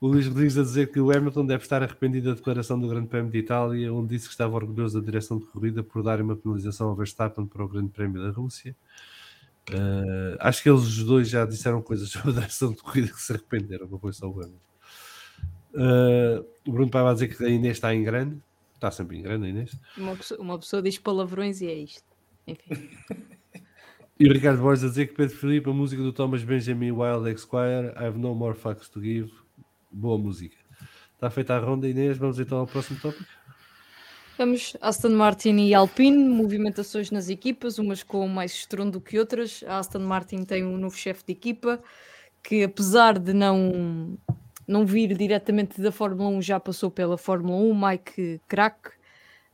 O 0.00 0.06
Luís 0.06 0.26
Rodrigues 0.26 0.56
a 0.56 0.62
dizer 0.62 0.90
que 0.90 0.98
o 0.98 1.14
Hamilton 1.14 1.44
deve 1.44 1.62
estar 1.62 1.82
arrependido 1.82 2.30
da 2.30 2.34
declaração 2.34 2.80
do 2.80 2.88
Grande 2.88 3.08
Prémio 3.08 3.30
de 3.30 3.36
Itália, 3.36 3.92
onde 3.92 4.08
disse 4.14 4.26
que 4.26 4.32
estava 4.32 4.54
orgulhoso 4.54 4.98
da 4.98 5.04
direção 5.04 5.38
de 5.38 5.44
corrida 5.44 5.82
por 5.82 6.02
dar 6.02 6.22
uma 6.22 6.34
penalização 6.34 6.88
ao 6.88 6.96
Verstappen 6.96 7.44
para 7.44 7.62
o 7.62 7.68
Grande 7.68 7.90
Prémio 7.90 8.22
da 8.22 8.30
Rússia. 8.30 8.74
Uh, 9.68 10.36
acho 10.40 10.62
que 10.62 10.68
eles 10.68 10.82
os 10.82 11.04
dois 11.04 11.28
já 11.28 11.44
disseram 11.44 11.82
coisas 11.82 12.08
sobre 12.10 12.30
a 12.30 12.34
direção 12.34 12.72
de 12.72 12.78
corrida 12.78 13.08
que 13.08 13.20
se 13.20 13.32
arrependeram, 13.32 13.86
não 13.88 13.98
foi 13.98 14.12
só 14.12 14.26
o 14.26 14.32
Hamilton. 14.32 14.70
Uh, 15.72 16.46
o 16.66 16.72
Bruno 16.72 16.90
Paiva 16.90 17.10
a 17.10 17.14
dizer 17.14 17.28
que 17.28 17.44
a 17.44 17.48
Inês 17.48 17.76
está 17.76 17.94
em 17.94 18.02
grande. 18.02 18.40
Está 18.74 18.90
sempre 18.90 19.18
em 19.18 19.22
grande, 19.22 19.46
a 19.46 19.48
Inês. 19.48 19.76
Uma 19.96 20.16
pessoa, 20.16 20.40
uma 20.40 20.58
pessoa 20.58 20.82
diz 20.82 20.98
palavrões 20.98 21.60
e 21.60 21.66
é 21.66 21.74
isto. 21.74 22.04
Enfim. 22.46 22.90
E 24.18 24.28
o 24.28 24.32
Ricardo 24.34 24.60
Borges 24.60 24.84
a 24.84 24.88
dizer 24.88 25.06
que 25.06 25.14
Pedro 25.14 25.34
Filipe, 25.34 25.70
a 25.70 25.72
música 25.72 26.02
do 26.02 26.12
Thomas 26.12 26.42
Benjamin 26.42 26.90
Wild 26.90 27.30
Esquire, 27.30 27.94
I 27.96 28.04
have 28.04 28.18
no 28.18 28.34
more 28.34 28.54
fucks 28.54 28.86
to 28.90 29.00
give, 29.00 29.32
boa 29.90 30.18
música. 30.18 30.56
Está 31.14 31.30
feita 31.30 31.54
a 31.54 31.58
ronda, 31.58 31.88
Inês. 31.88 32.18
Vamos 32.18 32.38
então 32.38 32.58
ao 32.58 32.66
próximo 32.66 33.00
tópico. 33.00 33.24
Vamos, 34.40 34.74
Aston 34.80 35.10
Martin 35.10 35.58
e 35.58 35.74
Alpine, 35.74 36.16
movimentações 36.16 37.10
nas 37.10 37.28
equipas, 37.28 37.78
umas 37.78 38.02
com 38.02 38.26
mais 38.26 38.52
estrondo 38.52 38.92
do 38.92 39.00
que 39.02 39.18
outras. 39.18 39.62
A 39.66 39.76
Aston 39.76 39.98
Martin 39.98 40.44
tem 40.44 40.64
um 40.64 40.78
novo 40.78 40.96
chefe 40.96 41.22
de 41.26 41.32
equipa 41.32 41.78
que, 42.42 42.62
apesar 42.62 43.18
de 43.18 43.34
não, 43.34 44.18
não 44.66 44.86
vir 44.86 45.14
diretamente 45.14 45.78
da 45.78 45.92
Fórmula 45.92 46.30
1, 46.30 46.40
já 46.40 46.58
passou 46.58 46.90
pela 46.90 47.18
Fórmula 47.18 47.54
1, 47.58 47.86
Mike 47.86 48.40
Crack. 48.48 48.88
Uh, 48.88 48.92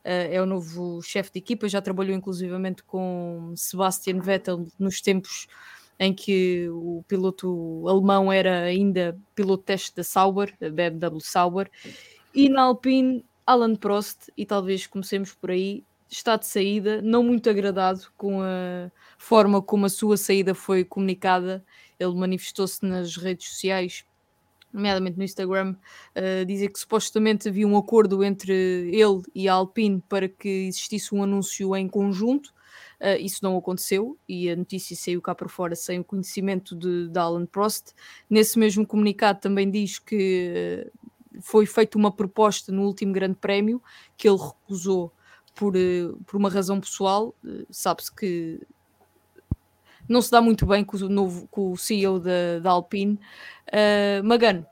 é 0.04 0.40
o 0.40 0.46
novo 0.46 1.02
chefe 1.02 1.32
de 1.32 1.40
equipa, 1.40 1.68
já 1.68 1.82
trabalhou 1.82 2.14
inclusivamente 2.14 2.84
com 2.84 3.54
Sebastian 3.56 4.20
Vettel 4.20 4.68
nos 4.78 5.00
tempos 5.00 5.48
em 5.98 6.14
que 6.14 6.68
o 6.70 7.02
piloto 7.08 7.88
alemão 7.88 8.32
era 8.32 8.60
ainda 8.60 9.18
piloto 9.34 9.64
teste 9.64 9.96
da 9.96 10.04
Sauber, 10.04 10.54
da 10.60 10.70
BMW 10.70 11.20
Sauber, 11.20 11.68
e 12.32 12.48
na 12.48 12.62
Alpine, 12.62 13.24
Alan 13.46 13.76
Prost, 13.76 14.30
e 14.36 14.44
talvez 14.44 14.86
comecemos 14.86 15.32
por 15.32 15.50
aí, 15.50 15.84
está 16.08 16.36
de 16.36 16.46
saída, 16.46 17.00
não 17.02 17.22
muito 17.22 17.48
agradado 17.48 18.00
com 18.16 18.40
a 18.42 18.90
forma 19.18 19.62
como 19.62 19.86
a 19.86 19.88
sua 19.88 20.16
saída 20.16 20.54
foi 20.54 20.84
comunicada. 20.84 21.64
Ele 21.98 22.14
manifestou-se 22.14 22.84
nas 22.84 23.16
redes 23.16 23.48
sociais, 23.48 24.04
nomeadamente 24.72 25.16
no 25.16 25.24
Instagram, 25.24 25.74
uh, 26.14 26.44
dizer 26.44 26.70
que 26.70 26.78
supostamente 26.78 27.48
havia 27.48 27.66
um 27.66 27.76
acordo 27.76 28.22
entre 28.22 28.52
ele 28.92 29.22
e 29.34 29.48
a 29.48 29.54
Alpine 29.54 30.02
para 30.08 30.28
que 30.28 30.48
existisse 30.66 31.14
um 31.14 31.22
anúncio 31.22 31.74
em 31.76 31.88
conjunto 31.88 32.54
Uh, 33.00 33.20
isso 33.20 33.40
não 33.42 33.56
aconteceu 33.58 34.18
e 34.26 34.48
a 34.48 34.56
notícia 34.56 34.96
saiu 34.96 35.20
cá 35.20 35.34
para 35.34 35.48
fora 35.48 35.76
sem 35.76 36.00
o 36.00 36.04
conhecimento 36.04 36.74
de, 36.74 37.08
de 37.08 37.18
Alan 37.18 37.44
Prost. 37.44 37.92
Nesse 38.28 38.58
mesmo 38.58 38.86
comunicado 38.86 39.40
também 39.40 39.70
diz 39.70 39.98
que 39.98 40.86
uh, 40.86 41.05
foi 41.40 41.66
feita 41.66 41.98
uma 41.98 42.10
proposta 42.10 42.72
no 42.72 42.82
último 42.82 43.12
Grande 43.12 43.36
Prémio 43.36 43.82
que 44.16 44.28
ele 44.28 44.38
recusou 44.38 45.12
por, 45.54 45.74
uh, 45.76 46.16
por 46.26 46.36
uma 46.36 46.50
razão 46.50 46.80
pessoal. 46.80 47.34
Sabe-se 47.70 48.14
que 48.14 48.60
não 50.08 50.22
se 50.22 50.30
dá 50.30 50.40
muito 50.40 50.66
bem 50.66 50.84
com 50.84 50.96
o, 50.96 51.08
novo, 51.08 51.48
com 51.48 51.72
o 51.72 51.76
CEO 51.76 52.20
da, 52.20 52.60
da 52.62 52.70
Alpine. 52.70 53.18
Magano, 54.22 54.64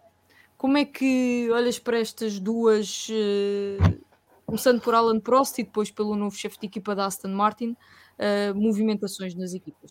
como 0.56 0.78
é 0.78 0.84
que 0.84 1.50
olhas 1.50 1.78
para 1.78 1.98
estas 1.98 2.38
duas, 2.38 3.08
começando 4.46 4.80
por 4.80 4.94
Alan 4.94 5.18
Prost 5.18 5.58
e 5.58 5.64
depois 5.64 5.90
pelo 5.90 6.14
novo 6.14 6.36
chefe 6.36 6.58
de 6.60 6.66
equipa 6.66 6.94
da 6.94 7.06
Aston 7.06 7.28
Martin, 7.28 7.76
uh, 8.18 8.54
movimentações 8.54 9.34
nas 9.34 9.52
equipas? 9.52 9.90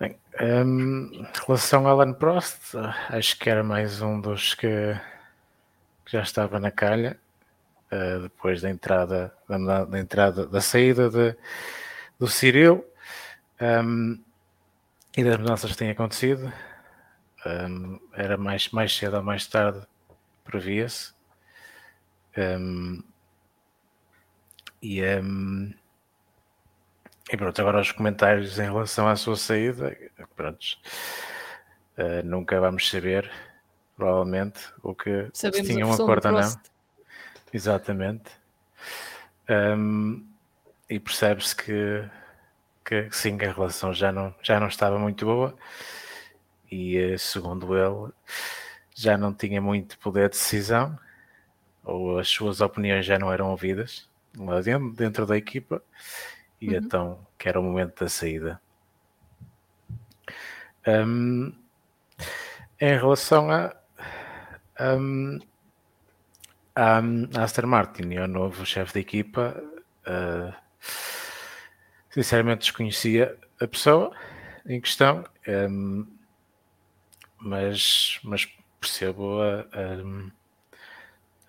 Bem, 0.00 0.16
um, 0.40 1.12
em 1.12 1.28
relação 1.46 1.86
a 1.86 1.90
Alan 1.90 2.14
Prost, 2.14 2.74
acho 3.10 3.38
que 3.38 3.50
era 3.50 3.62
mais 3.62 4.00
um 4.00 4.18
dos 4.18 4.54
que, 4.54 4.98
que 6.06 6.12
já 6.12 6.22
estava 6.22 6.58
na 6.58 6.70
calha 6.70 7.20
uh, 7.92 8.22
depois 8.22 8.62
da 8.62 8.70
entrada 8.70 9.30
da, 9.46 9.84
da, 9.84 9.98
entrada 10.00 10.46
da 10.46 10.58
saída 10.62 11.10
de, 11.10 11.36
do 12.18 12.26
Cyril 12.26 12.82
um, 13.60 14.18
e 15.14 15.22
das 15.22 15.36
mudanças 15.36 15.70
que 15.70 15.76
têm 15.76 15.90
acontecido. 15.90 16.50
Um, 17.44 18.00
era 18.14 18.38
mais, 18.38 18.70
mais 18.70 18.96
cedo 18.96 19.18
ou 19.18 19.22
mais 19.22 19.46
tarde, 19.46 19.86
previa-se. 20.44 21.12
Um, 22.38 23.02
e, 24.80 25.04
um, 25.04 25.74
e 27.32 27.36
pronto, 27.36 27.60
agora 27.60 27.80
os 27.80 27.92
comentários 27.92 28.58
em 28.58 28.64
relação 28.64 29.06
à 29.06 29.14
sua 29.14 29.36
saída, 29.36 29.96
pronto, 30.34 30.64
uh, 31.96 32.26
nunca 32.26 32.60
vamos 32.60 32.90
saber, 32.90 33.30
provavelmente, 33.96 34.60
o 34.82 34.94
que 34.94 35.28
Sabemos 35.32 35.66
se 35.68 35.72
tinha 35.72 35.86
um 35.86 35.92
acordo 35.92 36.26
ou 36.26 36.32
não. 36.40 36.60
Exatamente. 37.52 38.30
Um, 39.48 40.26
e 40.88 40.98
percebe-se 40.98 41.54
que, 41.54 42.04
que 42.84 43.08
sim, 43.12 43.38
a 43.40 43.52
relação 43.52 43.94
já 43.94 44.10
não, 44.10 44.34
já 44.42 44.58
não 44.58 44.66
estava 44.66 44.98
muito 44.98 45.24
boa 45.24 45.56
e 46.70 46.96
eh, 46.96 47.18
segundo 47.18 47.76
ele 47.76 48.12
já 48.94 49.16
não 49.16 49.32
tinha 49.32 49.60
muito 49.60 49.98
poder 49.98 50.28
de 50.28 50.36
decisão 50.36 50.98
ou 51.84 52.18
as 52.18 52.28
suas 52.28 52.60
opiniões 52.60 53.06
já 53.06 53.18
não 53.18 53.32
eram 53.32 53.50
ouvidas 53.50 54.08
lá 54.36 54.60
dentro, 54.60 54.92
dentro 54.92 55.26
da 55.26 55.36
equipa 55.36 55.82
e 56.60 56.68
uhum. 56.68 56.76
então 56.76 57.26
que 57.38 57.48
era 57.48 57.58
o 57.58 57.62
momento 57.62 58.04
da 58.04 58.08
saída. 58.08 58.60
Um, 60.86 61.52
em 62.80 62.96
relação 62.96 63.50
a, 63.50 63.74
um, 64.80 65.38
a, 66.74 66.98
a 66.98 67.42
Aston 67.42 67.66
Martin 67.66 68.08
e 68.10 68.18
ao 68.18 68.28
novo 68.28 68.64
chefe 68.64 68.94
de 68.94 69.00
equipa, 69.00 69.62
uh, 70.06 70.54
sinceramente 72.10 72.60
desconhecia 72.60 73.38
a 73.60 73.66
pessoa 73.66 74.14
em 74.66 74.80
questão, 74.80 75.24
um, 75.48 76.06
mas, 77.38 78.18
mas 78.22 78.46
percebo 78.80 79.40
a, 79.42 79.66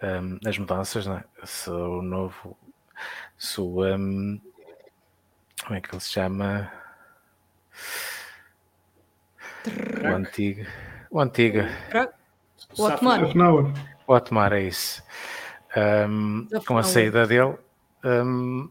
a, 0.01 0.49
as 0.49 0.57
mudanças, 0.57 1.05
né? 1.05 1.23
se 1.43 1.69
o 1.69 2.01
novo 2.01 2.57
sua. 3.37 3.95
Um, 3.97 4.39
como 5.63 5.75
é 5.75 5.81
que 5.81 5.93
ele 5.93 6.01
se 6.01 6.11
chama? 6.11 6.71
O 10.03 10.07
antigo. 10.07 10.65
O 11.09 11.19
antigo. 11.19 11.59
O 12.77 12.83
Otmar. 12.83 13.21
O 14.07 14.13
Otmar, 14.13 14.53
é 14.53 14.63
isso. 14.63 15.03
Um, 15.75 16.47
com 16.65 16.77
a 16.77 16.83
saída 16.83 17.25
dele, 17.25 17.57
um, 18.03 18.69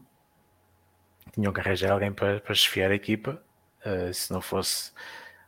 tinham 1.33 1.51
que 1.51 1.59
arranjar 1.59 1.91
alguém 1.91 2.11
para, 2.11 2.39
para 2.39 2.53
chefiar 2.53 2.91
a 2.91 2.95
equipa. 2.95 3.41
Uh, 3.85 4.13
se 4.13 4.31
não 4.31 4.41
fosse 4.41 4.91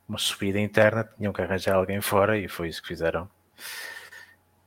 uma 0.07 0.17
subida 0.17 0.59
interna, 0.59 1.07
tinham 1.17 1.31
que 1.31 1.41
arranjar 1.41 1.75
alguém 1.75 2.01
fora 2.01 2.37
e 2.37 2.47
foi 2.47 2.69
isso 2.69 2.81
que 2.81 2.87
fizeram 2.87 3.29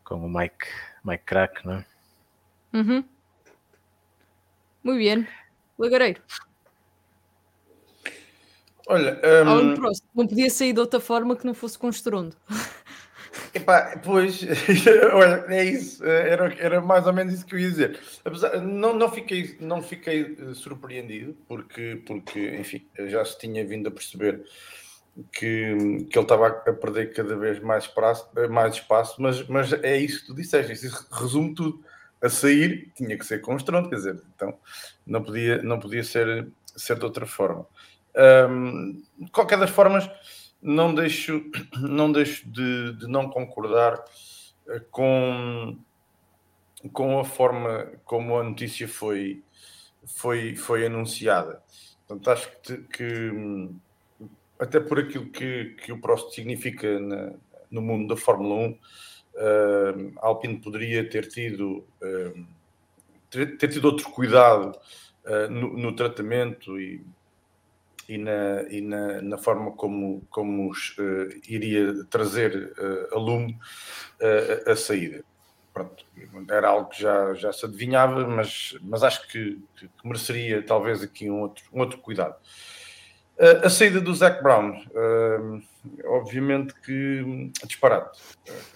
com 0.04 0.14
o 0.24 0.28
Mike, 0.28 0.66
Mike 1.04 1.24
Crack, 1.24 1.66
não 1.66 1.74
é? 1.74 1.86
Uhum. 2.72 3.04
Muito 4.84 4.98
bem. 4.98 5.26
Lagareiro. 5.78 6.22
Olha, 8.86 9.20
um... 9.44 9.74
não 10.14 10.26
podia 10.26 10.48
sair 10.48 10.72
de 10.72 10.80
outra 10.80 11.00
forma 11.00 11.36
que 11.36 11.44
não 11.44 11.54
fosse 11.54 11.78
com 11.78 11.88
estrondo. 11.88 12.36
Epá, 13.52 14.00
pois, 14.04 14.40
olha, 15.12 15.44
é 15.48 15.64
isso, 15.64 16.04
era, 16.04 16.54
era 16.58 16.80
mais 16.80 17.06
ou 17.06 17.12
menos 17.12 17.34
isso 17.34 17.46
que 17.46 17.54
eu 17.54 17.58
ia 17.58 17.70
dizer. 17.70 17.98
Apesar, 18.24 18.60
não, 18.60 18.94
não, 18.94 19.10
fiquei, 19.10 19.56
não 19.60 19.82
fiquei 19.82 20.36
eh, 20.38 20.54
surpreendido, 20.54 21.36
porque, 21.48 22.02
porque, 22.06 22.56
enfim, 22.58 22.86
já 23.08 23.24
se 23.24 23.38
tinha 23.38 23.66
vindo 23.66 23.88
a 23.88 23.90
perceber 23.90 24.44
que, 25.32 26.06
que 26.10 26.18
ele 26.18 26.24
estava 26.24 26.48
a 26.48 26.72
perder 26.72 27.12
cada 27.12 27.36
vez 27.36 27.58
mais 27.60 27.84
espaço, 27.84 28.28
mais 28.50 28.74
espaço 28.74 29.20
mas, 29.20 29.46
mas 29.48 29.72
é 29.72 29.96
isso 29.96 30.20
que 30.20 30.26
tu 30.26 30.34
disseste, 30.34 30.72
isso 30.72 31.06
resume 31.10 31.54
tudo 31.54 31.82
a 32.22 32.28
sair 32.28 32.92
tinha 32.94 33.16
que 33.16 33.24
ser 33.24 33.40
com 33.40 33.56
estrondo, 33.56 33.88
quer 33.88 33.96
dizer, 33.96 34.22
então 34.34 34.58
não 35.06 35.22
podia, 35.22 35.62
não 35.62 35.78
podia 35.78 36.04
ser, 36.04 36.48
ser 36.76 36.98
de 36.98 37.04
outra 37.04 37.26
forma. 37.26 37.66
Um, 38.16 39.02
de 39.18 39.30
qualquer 39.30 39.58
das 39.58 39.70
formas, 39.70 40.08
não 40.62 40.94
deixo, 40.94 41.44
não 41.78 42.10
deixo 42.10 42.48
de, 42.48 42.94
de 42.94 43.06
não 43.06 43.28
concordar 43.28 44.02
eh, 44.68 44.80
com, 44.90 45.78
com 46.92 47.18
a 47.18 47.24
forma 47.24 47.92
como 48.04 48.38
a 48.38 48.42
notícia 48.42 48.88
foi, 48.88 49.42
foi, 50.06 50.56
foi 50.56 50.86
anunciada. 50.86 51.62
Portanto, 52.06 52.30
acho 52.30 52.50
que, 52.62 52.76
que 52.78 53.70
até 54.58 54.80
por 54.80 54.98
aquilo 54.98 55.26
que, 55.26 55.76
que 55.82 55.92
o 55.92 56.00
Prost 56.00 56.34
significa 56.34 56.98
na, 57.00 57.32
no 57.70 57.82
mundo 57.82 58.14
da 58.14 58.20
Fórmula 58.20 58.54
1, 58.54 58.70
uh, 58.70 58.78
Alpine 60.16 60.58
poderia 60.58 61.08
ter 61.08 61.28
tido, 61.28 61.86
uh, 62.02 62.46
ter, 63.30 63.56
ter, 63.58 63.68
tido 63.68 63.86
outro 63.86 64.10
cuidado 64.10 64.76
uh, 65.24 65.50
no, 65.50 65.76
no, 65.76 65.94
tratamento 65.94 66.80
e, 66.80 67.04
e 68.08 68.18
na, 68.18 68.62
e 68.70 68.80
na, 68.80 69.20
na 69.22 69.38
forma 69.38 69.72
como, 69.72 70.26
como 70.30 70.70
os, 70.70 70.96
uh, 70.98 71.28
iria 71.48 72.04
trazer 72.04 72.72
uh, 72.78 73.16
a 73.16 73.18
lume 73.18 73.58
uh, 74.20 74.70
a 74.70 74.76
saída. 74.76 75.24
Pronto, 75.72 76.06
era 76.50 76.68
algo 76.68 76.88
que 76.88 77.02
já, 77.02 77.34
já 77.34 77.52
se 77.52 77.66
adivinhava, 77.66 78.26
mas, 78.26 78.76
mas 78.80 79.02
acho 79.02 79.28
que, 79.28 79.60
que 79.76 79.88
mereceria 80.04 80.62
talvez 80.62 81.02
aqui 81.02 81.28
um 81.30 81.40
outro, 81.40 81.64
um 81.72 81.80
outro 81.80 81.98
cuidado. 81.98 82.34
A 83.38 83.68
saída 83.68 84.00
do 84.00 84.14
Zac 84.14 84.42
Brown, 84.42 84.80
obviamente 86.06 86.74
que 86.84 87.50
disparate. 87.66 88.18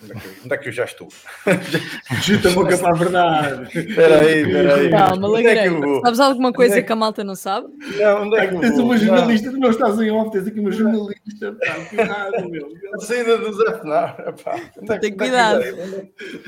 Onde 0.03 0.13
é 0.13 0.15
que, 0.15 0.29
onde 0.45 0.55
é 0.55 0.59
que 0.59 0.69
eu 0.69 0.73
já 0.73 0.85
estou? 0.85 1.09
Chuta 2.23 2.49
a 2.49 2.53
boca 2.53 2.77
para 2.77 2.91
a 2.91 2.93
verdade. 2.93 3.79
Espera 3.79 4.21
aí, 4.21 4.43
espera 4.43 4.75
aí. 4.77 4.91
Calma, 4.91 5.29
Lagreiro. 5.29 6.01
Sabes 6.03 6.21
alguma 6.21 6.53
coisa 6.53 6.75
é 6.75 6.81
que... 6.81 6.87
que... 6.87 6.93
a 6.93 6.97
malta 6.97 7.25
não 7.25 7.35
sabe? 7.35 7.69
Não, 7.99 8.23
onde 8.23 8.37
é 8.37 8.47
que 8.47 8.55
eu 8.55 8.61
Tens 8.61 8.79
uma 8.79 8.97
jornalista, 8.97 9.51
não. 9.51 9.61
não 9.61 9.71
estás 9.71 10.01
em 10.01 10.11
off, 10.11 10.31
tens 10.31 10.47
aqui 10.47 10.61
uma 10.61 10.73
jornalista. 10.73 11.53
Pá, 11.53 11.75
cuidado, 11.89 12.51
meu. 12.51 12.69
A 12.95 12.99
saída 12.99 13.39
do 13.39 13.53
Zé 13.53 13.79
Fenar. 13.79 14.35
Onde 14.81 14.93
é, 14.93 14.99
Tem 14.99 15.17
cuidado. 15.17 15.63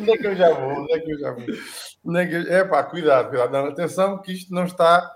Onde 0.00 0.10
é 0.10 0.16
que 0.16 0.26
eu 0.26 0.36
já 0.36 0.52
vou? 0.52 0.82
Onde 0.82 0.92
é 0.92 0.98
que 0.98 1.12
eu 1.12 1.18
já 1.18 1.32
vou? 1.32 2.16
É, 2.16 2.26
que 2.26 2.34
eu... 2.34 2.52
é 2.52 2.64
pá, 2.64 2.82
cuidado, 2.82 3.28
cuidado. 3.30 3.52
Não, 3.52 3.66
atenção 3.66 4.18
que 4.18 4.32
isto 4.32 4.52
não 4.52 4.64
está 4.64 5.10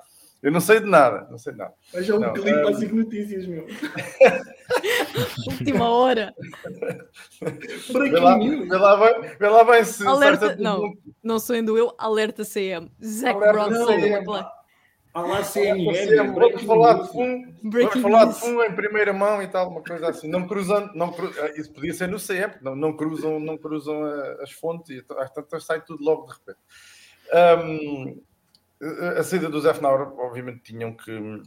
eu 0.46 0.52
não 0.52 0.60
sei 0.60 0.78
de 0.78 0.86
nada, 0.86 1.26
não 1.28 1.38
sei 1.38 1.54
de 1.54 1.58
nada. 1.58 1.74
Mas 1.92 2.08
é 2.08 2.14
um 2.14 2.32
clipe 2.32 2.54
um... 2.54 2.68
às 2.68 2.92
notícias, 2.92 3.46
meu. 3.46 3.66
Última 5.50 5.90
hora. 5.90 6.32
vê, 7.42 8.20
lá, 8.20 8.38
vê, 8.38 8.76
lá, 8.76 8.94
vai, 8.94 9.36
vê 9.36 9.48
lá 9.48 9.62
vai 9.64 9.84
se. 9.84 10.06
Alerta, 10.06 10.54
não, 10.54 10.92
não 11.20 11.40
sou 11.40 11.56
indo 11.56 11.76
eu, 11.76 11.92
alerta 11.98 12.44
CM. 12.44 12.88
Zac 13.04 13.36
Brown 13.36 13.72
Olá, 15.12 15.42
CNN. 15.42 16.32
Vamos 16.32 16.62
falar 16.62 17.02
de 17.02 17.08
fundo, 17.10 17.54
vamos 17.64 18.00
falar 18.00 18.24
de 18.26 18.34
fundo 18.34 18.62
em 18.62 18.72
primeira 18.72 19.12
mão 19.12 19.42
e 19.42 19.48
tal, 19.48 19.68
uma 19.68 19.82
coisa 19.82 20.10
assim. 20.10 20.28
Não 20.28 20.46
cruzando, 20.46 20.94
não 20.94 21.10
cru, 21.10 21.32
eh, 21.38 21.58
isso 21.58 21.72
podia 21.72 21.92
ser 21.92 22.06
no 22.06 22.20
CM, 22.20 22.54
não, 22.62 22.76
não 22.76 22.96
cruzam, 22.96 23.40
não 23.40 23.58
cruzam 23.58 24.04
as 24.40 24.52
fontes 24.52 24.90
e 24.90 25.04
às 25.18 25.32
tantas 25.32 25.64
sai 25.64 25.82
tudo 25.84 26.04
logo 26.04 26.26
de 26.26 26.34
repente. 26.34 26.58
Um, 27.34 28.22
a 29.18 29.22
saída 29.22 29.48
do 29.48 29.60
Zé 29.60 29.70
obviamente, 29.82 30.60
tinham 30.62 30.94
que 30.94 31.42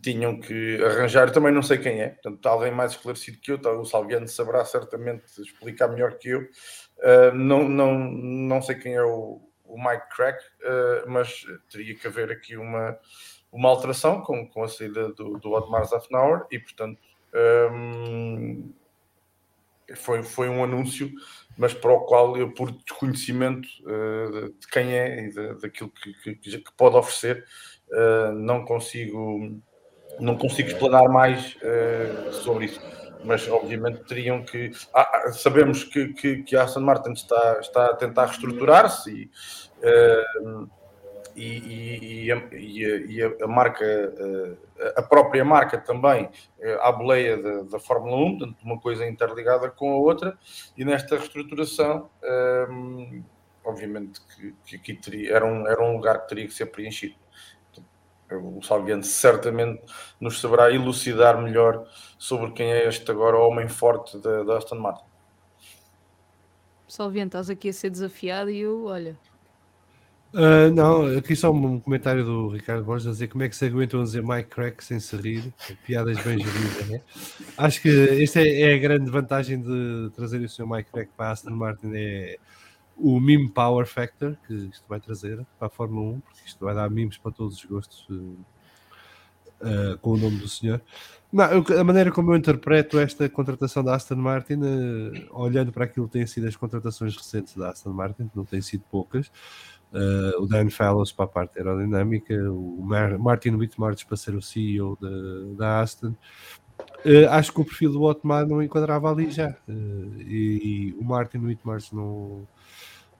tinham 0.00 0.40
que 0.40 0.82
arranjar, 0.82 1.30
também 1.30 1.52
não 1.52 1.62
sei 1.62 1.78
quem 1.78 2.00
é, 2.00 2.08
portanto, 2.08 2.46
alguém 2.46 2.72
mais 2.72 2.92
esclarecido 2.92 3.38
que 3.38 3.52
eu, 3.52 3.60
o 3.78 3.84
Salviano 3.84 4.26
saberá 4.26 4.64
certamente 4.64 5.24
explicar 5.40 5.88
melhor 5.88 6.16
que 6.16 6.30
eu. 6.30 6.40
Uh, 6.40 7.34
não, 7.34 7.68
não, 7.68 7.98
não 7.98 8.62
sei 8.62 8.76
quem 8.76 8.94
é 8.94 9.02
o, 9.02 9.42
o 9.64 9.76
Mike 9.76 10.08
Crack, 10.16 10.42
uh, 10.42 11.08
mas 11.10 11.44
teria 11.70 11.94
que 11.94 12.06
haver 12.06 12.30
aqui 12.30 12.56
uma, 12.56 12.98
uma 13.52 13.68
alteração 13.68 14.22
com, 14.22 14.48
com 14.48 14.62
a 14.62 14.68
saída 14.68 15.12
do, 15.12 15.38
do 15.38 15.52
Otmar 15.52 15.84
Zafnauer 15.84 16.46
e, 16.50 16.58
portanto, 16.58 16.98
um, 17.72 18.72
foi, 19.94 20.22
foi 20.22 20.48
um 20.48 20.62
anúncio 20.62 21.12
mas 21.56 21.72
para 21.72 21.92
o 21.92 22.00
qual 22.00 22.36
eu, 22.36 22.52
por 22.52 22.70
desconhecimento 22.70 23.68
uh, 23.82 24.48
de 24.58 24.66
quem 24.68 24.92
é 24.92 25.24
e 25.24 25.28
de, 25.30 25.54
daquilo 25.60 25.90
que, 25.90 26.12
que, 26.14 26.34
que, 26.34 26.64
pode 26.76 26.96
oferecer, 26.96 27.44
uh, 27.90 28.32
não 28.32 28.64
consigo 28.64 29.60
não 30.20 30.36
consigo 30.36 30.68
explanar 30.68 31.08
mais 31.08 31.56
uh, 31.56 32.32
sobre 32.32 32.66
isso. 32.66 32.80
Mas 33.24 33.48
obviamente 33.48 34.04
teriam 34.04 34.44
que. 34.44 34.70
Ah, 34.92 35.30
sabemos 35.32 35.82
que, 35.82 36.12
que, 36.12 36.42
que 36.42 36.54
a 36.54 36.64
Aston 36.64 36.80
Martin 36.80 37.12
está, 37.12 37.58
está 37.58 37.86
a 37.86 37.94
tentar 37.94 38.26
reestruturar-se 38.26 39.10
e 39.10 39.30
e, 41.36 42.26
e, 42.26 42.32
a, 42.32 42.36
e, 42.52 43.22
a, 43.42 43.46
marca, 43.46 43.84
eh, 43.84 44.94
a 44.96 45.02
própria 45.02 45.44
marca 45.44 45.78
também, 45.78 46.28
eh, 46.60 46.78
à 46.80 46.92
boleia 46.92 47.36
da, 47.36 47.62
da 47.62 47.78
Fórmula 47.78 48.16
1, 48.16 48.38
portanto, 48.38 48.62
uma 48.62 48.80
coisa 48.80 49.06
interligada 49.06 49.70
com 49.70 49.92
a 49.92 49.96
outra, 49.96 50.38
e 50.76 50.84
nesta 50.84 51.16
reestruturação, 51.16 52.10
um, 52.22 53.00
ehm, 53.02 53.24
obviamente 53.64 54.20
que, 54.20 54.54
que 54.64 54.76
aqui 54.76 54.94
teria, 54.94 55.34
era, 55.34 55.46
um, 55.46 55.66
era 55.66 55.82
um 55.82 55.94
lugar 55.94 56.22
que 56.22 56.28
teria 56.28 56.46
que 56.46 56.54
ser 56.54 56.66
preenchido. 56.66 57.16
O 58.30 58.62
Salguiano 58.62 59.02
certamente 59.02 59.82
nos 60.18 60.40
saberá 60.40 60.72
elucidar 60.72 61.40
melhor 61.40 61.86
sobre 62.18 62.50
quem 62.52 62.72
é 62.72 62.88
este 62.88 63.08
agora 63.10 63.36
homem 63.38 63.68
forte 63.68 64.18
da, 64.18 64.42
da 64.42 64.56
Aston 64.56 64.76
Martin. 64.76 65.04
Salviano, 66.88 67.28
estás 67.28 67.50
aqui 67.50 67.68
a 67.70 67.72
ser 67.72 67.90
desafiado 67.90 68.50
e 68.50 68.60
eu, 68.60 68.84
olha, 68.84 69.18
Uh, 70.34 70.68
não, 70.74 71.16
aqui 71.16 71.36
só 71.36 71.52
um 71.52 71.78
comentário 71.78 72.24
do 72.24 72.48
Ricardo 72.48 72.82
Borges 72.84 73.06
a 73.06 73.10
dizer 73.12 73.28
como 73.28 73.44
é 73.44 73.48
que 73.48 73.54
se 73.54 73.66
aguentam 73.66 74.00
a 74.00 74.02
dizer 74.02 74.20
Mike 74.20 74.50
Crack 74.50 74.82
sem 74.82 74.98
se 74.98 75.14
rir, 75.14 75.54
piadas 75.86 76.20
bem 76.24 76.40
geridas, 76.40 76.88
né? 76.88 77.00
Acho 77.56 77.80
que 77.80 78.20
esta 78.20 78.40
é, 78.40 78.62
é, 78.62 78.74
a 78.74 78.78
grande 78.78 79.08
vantagem 79.08 79.62
de 79.62 80.10
trazer 80.12 80.40
o 80.40 80.48
Sr. 80.48 80.66
Mike 80.66 80.90
Crack 80.90 81.10
para 81.16 81.28
a 81.28 81.30
Aston 81.30 81.52
Martin, 81.52 81.92
é 81.94 82.36
o 82.96 83.20
meme 83.20 83.48
power 83.48 83.86
factor 83.86 84.36
que 84.44 84.54
isto 84.54 84.84
vai 84.88 84.98
trazer 84.98 85.46
para 85.56 85.68
a 85.68 85.70
Fórmula 85.70 86.16
1, 86.16 86.20
porque 86.20 86.40
isto 86.44 86.64
vai 86.64 86.74
dar 86.74 86.90
memes 86.90 87.16
para 87.16 87.30
todos 87.30 87.56
os 87.56 87.64
gostos 87.64 88.04
uh, 88.10 88.36
uh, 89.60 89.98
com 90.00 90.14
o 90.14 90.16
nome 90.16 90.38
do 90.38 90.48
senhor. 90.48 90.82
Não, 91.32 91.44
eu, 91.44 91.80
a 91.80 91.84
maneira 91.84 92.10
como 92.10 92.32
eu 92.32 92.36
interpreto 92.36 92.98
esta 92.98 93.28
contratação 93.28 93.84
da 93.84 93.94
Aston 93.94 94.16
Martin, 94.16 94.60
olhando 95.30 95.72
para 95.72 95.84
aquilo 95.84 96.06
que 96.06 96.12
têm 96.12 96.26
sido 96.26 96.46
as 96.46 96.54
contratações 96.54 97.16
recentes 97.16 97.56
da 97.56 97.70
Aston 97.70 97.92
Martin, 97.92 98.28
que 98.28 98.36
não 98.36 98.44
têm 98.44 98.62
sido 98.62 98.84
poucas, 98.88 99.32
Uh, 99.94 100.42
o 100.42 100.46
Dan 100.48 100.70
Fellows 100.70 101.12
para 101.12 101.24
a 101.24 101.28
parte 101.28 101.58
aerodinâmica, 101.58 102.34
o 102.50 102.82
Mar 102.82 103.16
Martin 103.16 103.50
Whitmarsh 103.50 104.02
para 104.02 104.16
ser 104.16 104.34
o 104.34 104.42
CEO 104.42 104.98
da, 105.00 105.56
da 105.56 105.80
Aston. 105.80 106.16
Uh, 107.06 107.28
acho 107.30 107.52
que 107.52 107.60
o 107.60 107.64
perfil 107.64 107.92
do 107.92 108.02
Otmar 108.02 108.44
não 108.44 108.60
enquadrava 108.60 109.08
ali 109.08 109.30
já. 109.30 109.50
Uh, 109.68 110.20
e, 110.20 110.60
e, 110.90 110.94
o 110.94 111.04
Martin 111.04 111.38
Whitmarsh 111.38 111.92
não, 111.92 112.44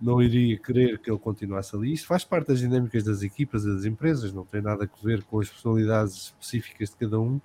não 0.01 0.21
iria 0.21 0.59
querer 0.59 0.99
que 0.99 1.09
ele 1.09 1.19
continuasse 1.19 1.77
ali. 1.77 1.93
Isto 1.93 2.09
faz 2.09 2.25
parte 2.25 2.49
das 2.49 2.59
dinâmicas 2.59 3.05
das 3.05 3.23
equipas 3.23 3.65
e 3.65 3.73
das 3.73 3.85
empresas, 3.85 4.33
não 4.33 4.45
tem 4.45 4.61
nada 4.61 4.85
a 4.85 5.07
ver 5.07 5.23
com 5.23 5.39
as 5.39 5.49
personalidades 5.49 6.15
específicas 6.15 6.91
de 6.91 6.97
cada 6.97 7.21
um, 7.21 7.41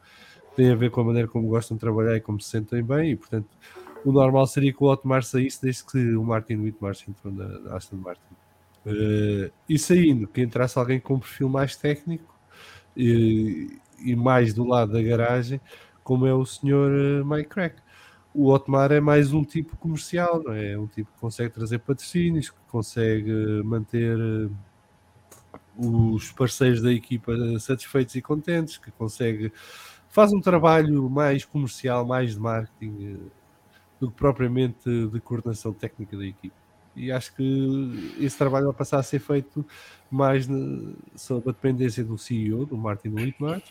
tem 0.56 0.72
a 0.72 0.76
ver 0.76 0.90
com 0.90 1.02
a 1.02 1.04
maneira 1.04 1.28
como 1.28 1.48
gostam 1.48 1.78
de 1.78 1.82
trabalhar 1.82 2.16
e 2.16 2.22
como 2.22 2.42
se 2.42 2.50
sentem 2.50 2.84
bem, 2.84 3.12
e 3.12 3.16
portanto 3.16 3.48
o 4.04 4.12
normal 4.12 4.48
seria 4.48 4.74
que 4.74 4.84
o 4.84 4.88
Otmar 4.88 5.24
saísse 5.24 5.62
desde 5.62 5.86
que 5.86 6.16
o 6.16 6.24
Martin 6.24 6.56
Whitmarsh 6.56 7.08
entrou 7.08 7.34
na, 7.34 7.48
na 7.60 7.76
Aston 7.76 7.98
Martin. 7.98 8.39
Uh, 8.86 9.52
e 9.68 9.78
saindo, 9.78 10.28
que 10.28 10.42
entrasse 10.42 10.80
alguém 10.80 11.00
com 11.00 11.16
um 11.16 11.20
perfil 11.20 11.50
mais 11.50 11.76
técnico 11.76 12.34
e, 12.96 13.78
e, 14.00 14.16
mais 14.16 14.54
do 14.54 14.66
lado 14.66 14.94
da 14.94 15.02
garagem, 15.02 15.60
como 16.04 16.26
é 16.26 16.34
o 16.34 16.46
senhor 16.46 16.92
uh, 16.92 17.26
Mike 17.26 17.50
Crack. 17.50 17.82
O 18.34 18.48
Otmar 18.52 18.92
é 18.92 19.00
mais 19.00 19.34
um 19.34 19.44
tipo 19.44 19.76
comercial, 19.78 20.42
não 20.44 20.54
é? 20.54 20.74
é 20.74 20.80
um 20.80 20.88
tipo 20.88 21.12
que 21.12 21.20
consegue 21.20 21.54
trazer 21.54 21.80
patrocínios, 21.80 22.50
que 22.50 22.58
consegue 22.68 23.32
manter 23.64 24.18
os 25.76 26.32
parceiros 26.32 26.82
da 26.82 26.92
equipa 26.92 27.34
satisfeitos 27.60 28.16
e 28.16 28.22
contentes, 28.22 28.78
que 28.78 28.92
consegue 28.92 29.52
faz 30.10 30.32
um 30.32 30.40
trabalho 30.40 31.10
mais 31.10 31.44
comercial, 31.44 32.06
mais 32.06 32.34
de 32.34 32.40
marketing 32.40 33.20
do 34.00 34.12
que 34.12 34.18
propriamente 34.18 35.08
de 35.08 35.20
coordenação 35.20 35.74
técnica 35.74 36.16
da 36.16 36.26
equipa 36.26 36.59
e 37.00 37.12
acho 37.12 37.34
que 37.34 38.16
esse 38.20 38.38
trabalho 38.38 38.66
vai 38.66 38.76
passar 38.76 39.00
a 39.00 39.04
ser 39.04 39.20
feito 39.20 39.66
mais 40.12 40.48
sob 41.16 41.50
a 41.50 41.54
dependência 41.54 42.04
do 42.04 42.18
CEO, 42.18 42.66
do 42.66 42.78
Martin 42.78 43.10
Whitmart, 43.10 43.64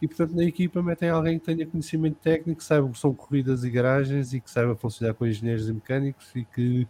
e 0.00 0.06
portanto 0.06 0.36
na 0.36 0.44
equipa 0.44 0.80
metem 0.80 1.10
alguém 1.10 1.40
que 1.40 1.46
tenha 1.46 1.66
conhecimento 1.66 2.16
técnico, 2.22 2.58
que 2.58 2.64
saiba 2.64 2.86
o 2.86 2.92
que 2.92 2.98
são 2.98 3.12
corridas 3.12 3.64
e 3.64 3.70
garagens 3.70 4.32
e 4.32 4.40
que 4.40 4.48
saiba 4.48 4.76
funcionar 4.76 5.14
com 5.14 5.26
engenheiros 5.26 5.68
e 5.68 5.72
mecânicos 5.72 6.30
e 6.36 6.44
que 6.44 6.86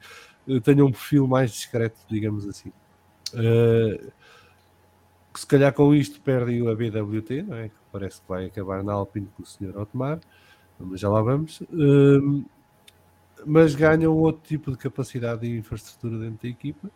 uh, 0.47 0.61
tenha 0.61 0.84
um 0.84 0.91
perfil 0.91 1.26
mais 1.26 1.51
discreto, 1.53 1.99
digamos 2.07 2.47
assim. 2.47 2.70
Uh, 3.32 4.12
se 5.34 5.47
calhar 5.47 5.72
com 5.72 5.95
isto 5.95 6.20
perdem 6.20 6.68
a 6.68 6.74
BWT, 6.74 7.43
não 7.45 7.57
é? 7.57 7.68
que 7.68 7.74
parece 7.91 8.20
que 8.20 8.28
vai 8.28 8.45
acabar 8.45 8.84
na 8.84 8.93
Alpine 8.93 9.28
com 9.34 9.43
o 9.43 9.47
Sr. 9.47 9.78
Otmar, 9.78 10.20
mas 10.78 11.01
já 11.01 11.09
lá 11.09 11.22
vamos. 11.22 11.62
Uh, 11.62 12.45
mas 13.47 13.74
ganham 13.74 14.16
outro 14.16 14.43
tipo 14.47 14.70
de 14.70 14.78
capacidade 14.78 15.47
e 15.47 15.59
infraestrutura 15.59 16.18
dentro 16.18 16.43
da 16.43 16.49
equipa. 16.49 16.91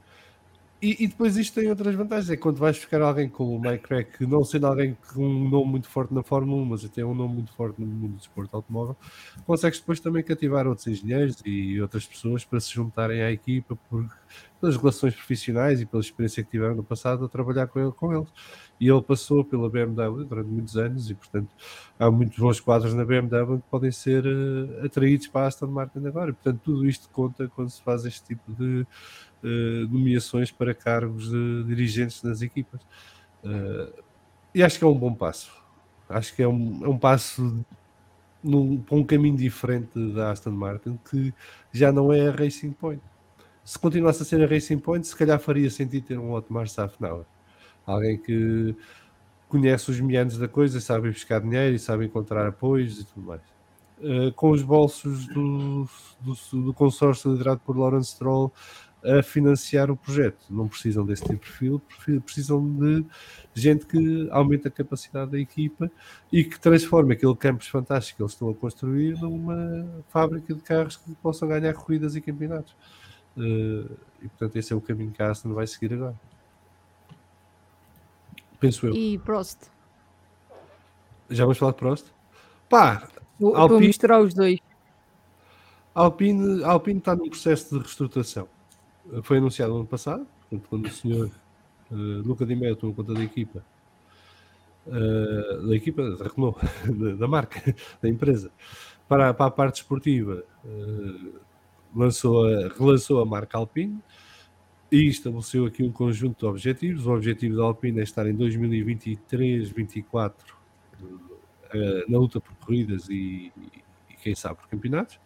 E, 0.83 1.05
e, 1.05 1.07
depois 1.07 1.37
isto 1.37 1.55
tem 1.61 1.71
outras 1.71 1.95
vantagens, 1.95 2.29
é 2.29 2.37
quando 2.37 2.57
vais 2.57 2.77
buscar 2.77 3.01
alguém 3.01 3.29
como 3.29 3.55
o 3.55 3.61
Mike 3.61 3.85
Crack, 3.85 4.27
não 4.27 4.43
sendo 4.43 4.67
alguém 4.67 4.97
com 5.15 5.25
um 5.25 5.49
nome 5.49 5.71
muito 5.71 5.89
forte 5.89 6.13
na 6.13 6.25
Fórmula 6.25 6.61
1, 6.61 6.65
mas 6.65 6.85
até 6.85 7.05
um 7.05 7.15
nome 7.15 7.35
muito 7.35 7.53
forte 7.53 7.81
no 7.81 7.87
mundo 7.87 8.15
do 8.15 8.17
desporto 8.17 8.57
automóvel, 8.57 8.97
consegues 9.47 9.79
depois 9.79 10.01
também 10.01 10.25
cativar 10.25 10.67
outros 10.67 10.89
engenheiros 10.89 11.41
e 11.47 11.81
outras 11.81 12.05
pessoas 12.05 12.45
para 12.45 12.59
se 12.59 12.73
juntarem 12.73 13.23
à 13.23 13.31
equipa 13.31 13.79
por, 13.89 14.11
pelas 14.61 14.77
relações 14.77 15.15
profissionais 15.15 15.81
e 15.81 15.87
pela 15.87 16.01
experiência 16.01 16.43
que 16.43 16.51
tiveram 16.51 16.75
no 16.75 16.83
passado 16.83 17.25
a 17.27 17.29
trabalhar 17.29 17.69
com, 17.69 17.79
ele, 17.79 17.93
com 17.93 18.13
eles 18.13 18.29
e 18.81 18.89
ele 18.89 19.03
passou 19.03 19.45
pela 19.45 19.71
BMW 19.71 20.25
durante 20.25 20.49
muitos 20.49 20.77
anos 20.77 21.09
e, 21.09 21.15
portanto, 21.15 21.55
há 21.97 22.11
muitos 22.11 22.37
bons 22.37 22.59
quadros 22.59 22.93
na 22.93 23.05
BMW 23.05 23.59
que 23.59 23.71
podem 23.71 23.93
ser 23.93 24.27
uh, 24.27 24.85
atraídos 24.85 25.29
para 25.29 25.43
a 25.43 25.47
Aston 25.47 25.69
Martin 25.69 26.05
agora. 26.05 26.31
E, 26.31 26.33
portanto, 26.33 26.61
tudo 26.65 26.85
isto 26.89 27.09
conta 27.11 27.47
quando 27.55 27.71
se 27.71 27.81
faz 27.81 28.05
este 28.05 28.25
tipo 28.25 28.53
de 28.53 28.85
uh, 29.43 29.89
nomeações 29.89 30.51
para 30.51 30.75
cargos 30.75 31.31
de 31.31 31.65
dirigentes 31.65 32.23
nas 32.23 32.43
equipas. 32.43 32.81
Uh, 33.45 34.03
e 34.55 34.63
acho 34.63 34.79
que 34.79 34.85
é 34.85 34.87
um 34.87 34.95
bom 34.95 35.15
passo. 35.15 35.53
Acho 36.09 36.35
que 36.35 36.43
é 36.43 36.49
um, 36.49 36.85
é 36.85 36.89
um 36.89 36.99
passo 36.99 37.65
num, 38.43 38.79
para 38.79 38.97
um 38.97 39.05
caminho 39.05 39.37
diferente 39.37 39.99
da 40.13 40.31
Aston 40.31 40.51
Martin 40.51 40.99
que 41.11 41.33
já 41.73 41.93
não 41.93 42.13
é 42.13 42.29
a 42.29 42.31
Racing 42.31 42.73
Point. 42.73 43.03
Se 43.65 43.79
continuasse 43.79 44.23
a 44.23 44.25
ser 44.25 44.43
a 44.43 44.47
Racing 44.47 44.79
Point, 44.79 45.07
se 45.07 45.17
calhar 45.17 45.39
faria 45.39 45.71
sentido 45.71 46.07
ter 46.07 46.19
um 46.19 46.33
Otmar 46.33 46.69
Safnauer. 46.69 47.25
Alguém 47.87 48.19
que 48.19 48.77
conhece 49.49 49.91
os 49.91 50.01
meandros 50.01 50.39
da 50.39 50.49
coisa, 50.49 50.81
sabe 50.81 51.11
buscar 51.11 51.41
dinheiro 51.41 51.77
e 51.77 51.79
sabe 51.79 52.07
encontrar 52.07 52.47
apoios 52.47 53.01
e 53.01 53.05
tudo 53.05 53.27
mais. 53.27 53.43
Uh, 53.99 54.33
com 54.33 54.51
os 54.51 54.63
bolsos 54.63 55.27
do, 55.29 55.87
do, 56.21 56.63
do, 56.65 56.75
consórcio 56.75 57.31
liderado 57.31 57.61
por 57.65 57.77
Lawrence 57.77 58.11
Stroll 58.11 58.53
a 59.05 59.23
financiar 59.23 59.91
o 59.91 59.97
projeto. 59.97 60.39
Não 60.49 60.69
precisam 60.69 61.05
desse 61.05 61.23
tipo 61.23 61.35
de 61.35 61.41
perfil, 61.41 61.83
precisam 62.21 62.65
de 62.79 63.05
gente 63.55 63.87
que 63.87 64.29
aumente 64.31 64.69
a 64.69 64.71
capacidade 64.71 65.33
da 65.33 65.39
equipa 65.39 65.91
e 66.31 66.45
que 66.45 66.59
transforme 66.59 67.15
aquele 67.15 67.35
campus 67.35 67.69
fantástico 67.69 68.19
que 68.19 68.23
eles 68.23 68.33
estão 68.33 68.51
a 68.51 68.55
construir 68.55 69.21
numa 69.21 69.87
fábrica 70.09 70.55
de 70.55 70.61
carros 70.61 70.97
que 70.97 71.15
possam 71.17 71.49
ganhar 71.49 71.75
corridas 71.75 72.15
e 72.15 72.21
campeonatos. 72.21 72.75
Uh, 73.37 73.91
e 74.21 74.29
portanto, 74.29 74.57
esse 74.57 74.73
é 74.73 74.77
o 74.77 74.81
caminho 74.81 75.11
que 75.11 75.23
a 75.23 75.31
Aston 75.31 75.53
vai 75.53 75.67
seguir 75.67 75.95
agora. 75.95 76.15
Penso 78.61 78.87
eu. 78.87 78.95
E 78.95 79.19
Prost. 79.19 79.59
Já 81.29 81.45
vamos 81.45 81.59
falar 81.59 81.73
de 81.73 81.79
Prost? 81.79 82.07
Pá, 82.69 83.09
vou, 83.41 83.57
Alpine, 83.57 83.69
vou 83.69 83.81
misturar 83.89 84.21
os 84.21 84.33
dois. 84.33 84.61
Alpine, 85.95 86.63
Alpine 86.63 86.99
está 86.99 87.17
num 87.17 87.29
processo 87.29 87.75
de 87.75 87.83
reestruturação. 87.83 88.49
Foi 89.23 89.37
anunciado 89.37 89.75
ano 89.77 89.87
passado, 89.87 90.27
portanto, 90.41 90.69
quando 90.69 90.87
o 90.87 90.91
senhor 90.91 91.31
uh, 91.91 92.23
Luca 92.27 92.47
Di 92.47 92.57
Meo 92.57 92.75
tomou 92.75 92.95
conta 92.95 93.13
da 93.13 93.23
equipa, 93.23 93.63
uh, 94.87 95.67
da 95.67 95.77
equipa 95.77 96.03
da 96.17 96.29
Renault, 96.29 96.59
da, 96.89 97.15
da, 97.17 97.29
marca, 97.29 97.61
da 98.01 98.09
empresa, 98.09 98.51
para, 99.07 99.35
para 99.35 99.47
a 99.47 99.51
parte 99.51 99.77
esportiva, 99.77 100.43
uh, 100.65 101.33
lançou 101.95 102.47
a, 102.47 102.69
relançou 102.69 103.21
a 103.21 103.27
marca 103.27 103.59
Alpine 103.59 103.99
e 104.91 105.09
estabeleceu 105.09 105.67
aqui 105.67 105.83
um 105.83 105.93
conjunto 105.93 106.39
de 106.39 106.47
objetivos. 106.47 107.05
O 107.07 107.13
objetivo 107.13 107.57
da 107.57 107.65
Alpine 107.65 108.01
é 108.01 108.03
estar 108.03 108.27
em 108.27 108.35
2023-24 108.37 110.33
na 112.07 112.19
luta 112.19 112.39
por 112.39 112.55
corridas 112.57 113.09
e, 113.09 113.51
e, 114.11 114.15
quem 114.23 114.35
sabe 114.35 114.57
por 114.57 114.69
campeonatos. 114.69 115.19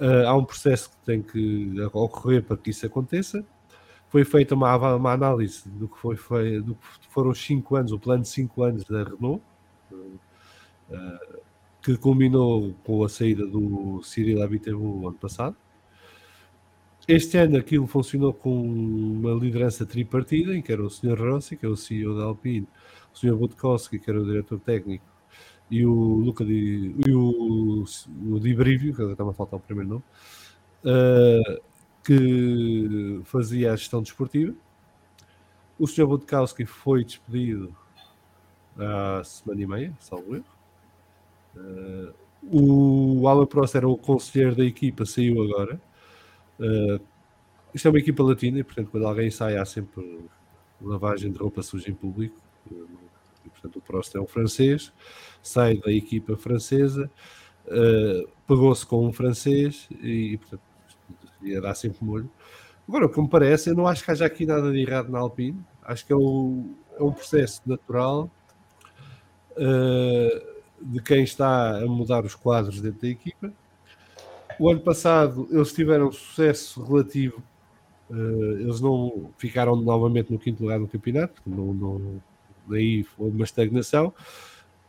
Uh, 0.00 0.26
há 0.26 0.36
um 0.36 0.44
processo 0.44 0.90
que 0.90 0.96
tem 1.04 1.22
que 1.22 1.80
ocorrer 1.92 2.42
para 2.42 2.56
que 2.56 2.70
isso 2.70 2.84
aconteça. 2.84 3.44
Foi 4.08 4.24
feita 4.24 4.54
uma, 4.54 4.76
uma 4.96 5.12
análise 5.12 5.68
do 5.68 5.88
que, 5.88 5.98
foi 5.98 6.16
feito, 6.16 6.62
do 6.62 6.74
que 6.74 7.08
foram 7.08 7.30
os 7.30 7.44
5 7.44 7.76
anos, 7.76 7.92
o 7.92 7.98
plano 7.98 8.22
de 8.22 8.28
5 8.28 8.62
anos 8.62 8.84
da 8.84 9.04
Renault, 9.04 9.42
uh, 9.92 11.40
que 11.82 11.96
culminou 11.96 12.74
com 12.84 13.04
a 13.04 13.08
saída 13.08 13.46
do 13.46 14.02
Cyril 14.02 14.42
Abiteboul 14.42 15.08
ano 15.08 15.18
passado. 15.18 15.56
Este 17.06 17.36
ano 17.36 17.58
aquilo 17.58 17.86
funcionou 17.86 18.32
com 18.32 18.62
uma 18.62 19.32
liderança 19.34 19.84
tripartida, 19.84 20.56
em 20.56 20.62
que 20.62 20.72
era 20.72 20.82
o 20.82 20.88
Sr. 20.88 21.20
Rossi, 21.20 21.56
que 21.56 21.66
é 21.66 21.68
o 21.68 21.76
CEO 21.76 22.16
da 22.16 22.24
Alpine, 22.24 22.66
o 23.12 23.18
Sr. 23.18 23.36
Budkowski, 23.36 23.98
que 23.98 24.08
era 24.08 24.20
o 24.20 24.24
diretor 24.24 24.58
técnico, 24.58 25.04
e 25.74 25.84
o 25.84 25.92
Luca 25.92 26.44
Di, 26.44 26.94
e 27.04 27.10
o, 27.10 27.84
o 28.30 28.38
Di 28.38 28.54
Brivio, 28.54 28.94
que 28.94 29.02
estava 29.02 29.30
a 29.30 29.34
faltar 29.34 29.58
o 29.58 29.62
primeiro 29.62 29.90
nome, 29.90 30.04
uh, 30.84 31.62
que 32.04 33.20
fazia 33.24 33.72
a 33.72 33.76
gestão 33.76 34.00
desportiva. 34.00 34.54
O 35.76 35.88
Sr. 35.88 36.06
Budkowski 36.06 36.64
foi 36.64 37.04
despedido 37.04 37.74
há 38.78 39.24
semana 39.24 39.62
e 39.62 39.66
meia, 39.66 39.96
salvo 39.98 40.36
erro. 40.36 40.44
Uh, 41.56 42.14
o 43.20 43.26
Alan 43.26 43.46
Prost 43.46 43.74
era 43.74 43.88
o 43.88 43.96
conselheiro 43.96 44.54
da 44.54 44.64
equipa, 44.64 45.04
saiu 45.04 45.42
agora. 45.42 45.80
Uh, 46.60 47.04
isto 47.74 47.88
é 47.88 47.90
uma 47.90 47.98
equipa 47.98 48.22
latina 48.22 48.60
e, 48.60 48.62
portanto, 48.62 48.90
quando 48.92 49.08
alguém 49.08 49.28
sai, 49.28 49.56
há 49.56 49.64
sempre 49.64 50.24
lavagem 50.80 51.32
de 51.32 51.38
roupa 51.38 51.62
suja 51.62 51.90
em 51.90 51.94
público. 51.94 52.40
E, 52.70 53.48
portanto, 53.48 53.76
o 53.76 53.82
Prost 53.82 54.14
é 54.14 54.20
um 54.20 54.26
francês, 54.26 54.92
sai 55.44 55.78
da 55.78 55.92
equipa 55.92 56.36
francesa, 56.36 57.10
uh, 57.66 58.28
pegou-se 58.46 58.84
com 58.84 59.06
um 59.06 59.12
francês 59.12 59.88
e, 60.02 60.38
portanto, 60.38 60.62
ia 61.42 61.60
dar 61.60 61.74
sempre 61.74 62.04
molho. 62.04 62.30
Agora, 62.88 63.06
o 63.06 63.08
que 63.08 63.20
me 63.20 63.28
parece, 63.28 63.70
eu 63.70 63.74
não 63.74 63.86
acho 63.86 64.04
que 64.04 64.10
haja 64.10 64.26
aqui 64.26 64.44
nada 64.44 64.72
de 64.72 64.80
errado 64.80 65.10
na 65.10 65.18
Alpine. 65.18 65.58
Acho 65.82 66.04
que 66.04 66.12
é 66.12 66.16
um, 66.16 66.74
é 66.98 67.02
um 67.02 67.12
processo 67.12 67.62
natural 67.64 68.30
uh, 69.52 70.54
de 70.82 71.00
quem 71.02 71.22
está 71.22 71.78
a 71.78 71.86
mudar 71.86 72.24
os 72.24 72.34
quadros 72.34 72.80
dentro 72.80 73.02
da 73.02 73.08
equipa 73.08 73.52
o 74.58 74.70
ano 74.70 74.80
passado 74.80 75.48
eles 75.50 75.72
tiveram 75.72 76.12
sucesso 76.12 76.82
relativo. 76.82 77.42
Uh, 78.10 78.60
eles 78.60 78.80
não 78.80 79.30
ficaram 79.38 79.74
novamente 79.76 80.30
no 80.30 80.38
quinto 80.38 80.62
lugar 80.62 80.78
no 80.78 80.86
campeonato, 80.86 81.40
não, 81.46 81.72
não, 81.72 82.22
daí 82.68 83.02
foi 83.02 83.30
uma 83.30 83.44
estagnação. 83.44 84.12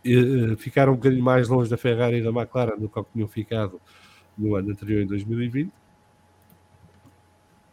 Uh, 0.05 0.55
ficaram 0.57 0.93
um 0.93 0.95
bocadinho 0.95 1.23
mais 1.23 1.47
longe 1.47 1.69
da 1.69 1.77
Ferrari 1.77 2.17
e 2.17 2.23
da 2.23 2.29
McLaren 2.29 2.77
do 2.77 2.87
que 2.87 3.03
tinham 3.11 3.27
ficado 3.27 3.81
no 4.37 4.55
ano 4.55 4.71
anterior, 4.71 5.01
em 5.01 5.07
2020. 5.07 5.71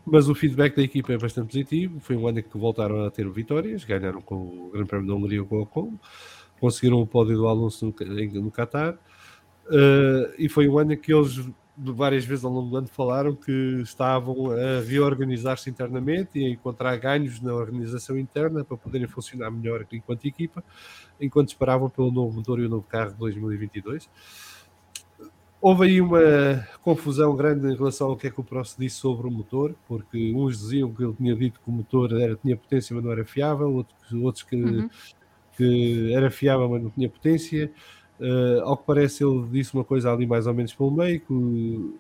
Mas 0.05 0.29
o 0.29 0.35
feedback 0.35 0.75
da 0.75 0.83
equipa 0.83 1.13
é 1.13 1.19
bastante 1.19 1.49
positivo. 1.49 2.01
Foi 2.01 2.17
um 2.17 2.27
ano 2.27 2.41
em 2.41 2.43
que 2.43 2.59
voltaram 2.59 3.05
a 3.05 3.11
ter 3.11 3.29
vitórias, 3.29 3.85
ganharam 3.85 4.21
com 4.21 4.35
o 4.35 4.71
Grande 4.73 4.89
Prémio 4.89 5.07
da 5.07 5.15
Hungria 5.15 5.45
com 5.45 5.57
o 5.57 5.63
Ocon, 5.63 5.93
conseguiram 6.59 7.01
o 7.01 7.07
pódio 7.07 7.37
do 7.37 7.47
Alonso 7.47 7.87
no, 7.87 8.43
no 8.43 8.51
Qatar. 8.51 8.95
Uh, 9.67 10.35
e 10.39 10.49
foi 10.49 10.69
um 10.69 10.79
ano 10.79 10.95
em 10.95 10.97
que 10.97 11.13
eles 11.15 11.49
várias 11.77 12.25
vezes 12.25 12.45
ao 12.45 12.53
longo 12.53 12.71
do 12.71 12.77
ano 12.77 12.89
falaram 12.89 13.35
que 13.35 13.81
estavam 13.83 14.51
a 14.51 14.81
reorganizar-se 14.87 15.71
internamente 15.71 16.39
e 16.39 16.45
a 16.45 16.51
encontrar 16.51 16.97
ganhos 16.97 17.41
na 17.41 17.55
organização 17.55 18.19
interna 18.19 18.65
para 18.65 18.77
poderem 18.77 19.07
funcionar 19.07 19.51
melhor 19.51 19.87
enquanto 19.91 20.27
equipa, 20.27 20.63
enquanto 21.21 21.49
esperavam 21.49 21.89
pelo 21.89 22.11
novo 22.11 22.37
motor 22.37 22.61
e 22.61 22.67
o 22.67 22.69
novo 22.69 22.85
carro 22.85 23.13
de 23.13 23.19
2022. 23.19 24.09
Houve 25.61 25.87
aí 25.87 26.01
uma 26.01 26.67
confusão 26.83 27.37
grande 27.37 27.69
em 27.69 27.77
relação 27.77 28.09
ao 28.09 28.17
que 28.17 28.27
é 28.27 28.31
que 28.31 28.41
o 28.41 28.45
Prost 28.45 28.77
disse 28.77 28.97
sobre 28.97 29.29
o 29.29 29.31
motor, 29.31 29.75
porque 29.87 30.33
uns 30.35 30.59
diziam 30.59 30.93
que 30.93 31.05
ele 31.05 31.15
tinha 31.15 31.37
dito 31.37 31.61
que 31.61 31.71
o 31.71 31.73
motor 31.73 32.13
era, 32.21 32.35
tinha 32.35 32.57
potência, 32.57 32.95
mas 32.95 33.05
não 33.05 33.13
era 33.13 33.25
fiável, 33.25 33.73
outros, 33.73 34.13
outros 34.13 34.43
que, 34.43 34.57
uhum. 34.57 34.91
que 35.57 36.13
era 36.13 36.33
fiável, 36.33 36.69
mas 36.69 36.83
não 36.83 36.91
tinha 36.91 37.09
potência. 37.09 37.73
Uh, 38.21 38.63
ao 38.63 38.77
que 38.77 38.85
parece, 38.87 39.25
ele 39.25 39.47
disse 39.51 39.75
uma 39.75 39.85
coisa 39.85 40.13
ali 40.13 40.27
mais 40.27 40.47
ou 40.47 40.55
menos 40.55 40.73
pelo 40.75 40.91
meio 40.91 41.21
que, 41.21 41.95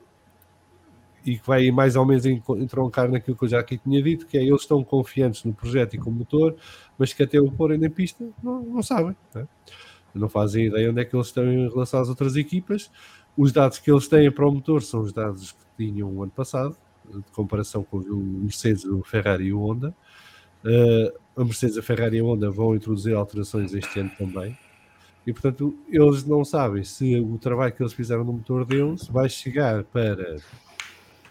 e 1.24 1.38
que 1.38 1.46
vai 1.46 1.70
mais 1.70 1.96
ou 1.96 2.04
menos 2.04 2.24
entroncar 2.26 3.10
naquilo 3.10 3.36
que 3.36 3.44
eu 3.44 3.48
já 3.48 3.60
aqui 3.60 3.78
tinha 3.78 4.02
dito, 4.02 4.26
que 4.26 4.36
é 4.36 4.42
eles 4.42 4.62
estão 4.62 4.82
confiantes 4.84 5.44
no 5.44 5.52
projeto 5.52 5.94
e 5.94 5.98
com 5.98 6.10
o 6.10 6.12
motor, 6.12 6.54
mas 6.98 7.12
que 7.12 7.22
até 7.22 7.40
o 7.40 7.50
porem 7.50 7.78
na 7.78 7.90
pista 7.90 8.28
não, 8.42 8.62
não 8.62 8.82
sabem. 8.82 9.16
Não, 9.34 9.42
é? 9.42 9.46
não 10.14 10.28
fazem 10.28 10.66
ideia 10.66 10.90
onde 10.90 11.00
é 11.00 11.04
que 11.04 11.14
eles 11.16 11.28
estão 11.28 11.44
em 11.44 11.68
relação 11.68 12.00
às 12.00 12.08
outras 12.08 12.36
equipas. 12.36 12.90
Os 13.36 13.50
dados 13.52 13.78
que 13.78 13.90
eles 13.90 14.08
têm 14.08 14.30
para 14.30 14.46
o 14.46 14.52
motor 14.52 14.82
são 14.82 15.00
os 15.00 15.12
dados 15.12 15.52
que 15.52 15.86
tinham 15.86 16.08
o 16.08 16.22
ano 16.22 16.32
passado, 16.32 16.76
de 17.08 17.22
comparação 17.32 17.82
com 17.82 17.98
o 17.98 18.16
Mercedes, 18.16 18.84
o 18.84 19.02
Ferrari 19.02 19.46
e 19.46 19.52
o 19.52 19.60
Honda. 19.60 19.94
Uh, 20.64 21.40
a 21.40 21.44
Mercedes, 21.44 21.78
a 21.78 21.82
Ferrari 21.82 22.18
e 22.18 22.20
a 22.20 22.24
Honda 22.24 22.50
vão 22.50 22.74
introduzir 22.74 23.14
alterações 23.14 23.74
este 23.74 24.00
ano 24.00 24.10
também. 24.16 24.56
E 25.26 25.32
portanto, 25.32 25.76
eles 25.88 26.24
não 26.24 26.44
sabem 26.44 26.82
se 26.82 27.20
o 27.20 27.38
trabalho 27.38 27.72
que 27.72 27.82
eles 27.82 27.92
fizeram 27.92 28.24
no 28.24 28.32
motor 28.32 28.64
deles 28.64 29.06
vai 29.06 29.28
chegar 29.28 29.84
para 29.84 30.36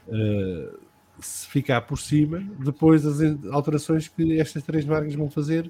uh, 0.08 0.80
se 1.20 1.48
ficar 1.48 1.82
por 1.82 1.98
cima 1.98 2.40
depois 2.60 3.04
das 3.04 3.20
alterações 3.52 4.08
que 4.08 4.40
estas 4.40 4.64
três 4.64 4.86
marcas 4.86 5.14
vão 5.14 5.30
fazer 5.30 5.70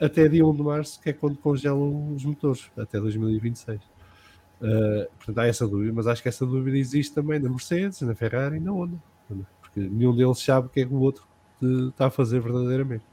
até 0.00 0.28
dia 0.28 0.46
1 0.46 0.54
de 0.54 0.62
março, 0.62 1.00
que 1.00 1.10
é 1.10 1.12
quando 1.12 1.36
congelam 1.38 2.14
os 2.14 2.24
motores, 2.24 2.70
até 2.76 3.00
2026. 3.00 3.80
Uh, 3.80 3.82
eh, 4.62 5.08
portanto, 5.16 5.38
há 5.38 5.46
essa 5.46 5.66
dúvida, 5.66 5.92
mas 5.92 6.06
acho 6.06 6.22
que 6.22 6.28
essa 6.28 6.46
dúvida 6.46 6.78
existe 6.78 7.14
também 7.14 7.40
na 7.40 7.48
Mercedes, 7.48 8.00
na 8.02 8.14
Ferrari 8.14 8.56
e 8.56 8.60
na 8.60 8.72
Honda, 8.72 8.96
porque 9.60 9.80
nenhum 9.80 10.14
deles 10.14 10.38
sabe 10.38 10.68
o 10.68 10.70
que 10.70 10.80
é 10.80 10.86
que 10.86 10.94
o 10.94 11.00
outro 11.00 11.26
está 11.88 12.06
a 12.06 12.10
fazer 12.10 12.40
verdadeiramente. 12.40 13.04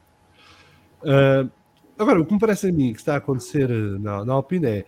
Uh, 1.01 1.49
Agora, 1.97 2.19
o 2.19 2.25
que 2.25 2.33
me 2.33 2.39
parece 2.39 2.67
a 2.67 2.71
mim 2.73 2.91
que 2.91 2.99
está 2.99 3.13
a 3.13 3.17
acontecer 3.17 3.69
eh, 3.69 3.99
na, 3.99 4.25
na 4.25 4.33
Alpine 4.33 4.65
é 4.67 4.85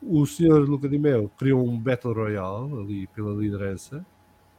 o 0.00 0.24
senhor 0.26 0.68
Luca 0.68 0.88
Di 0.88 0.98
Meo 0.98 1.28
criou 1.36 1.66
um 1.66 1.78
Battle 1.78 2.14
Royale 2.14 2.72
ali 2.78 3.06
pela 3.08 3.34
liderança, 3.34 4.06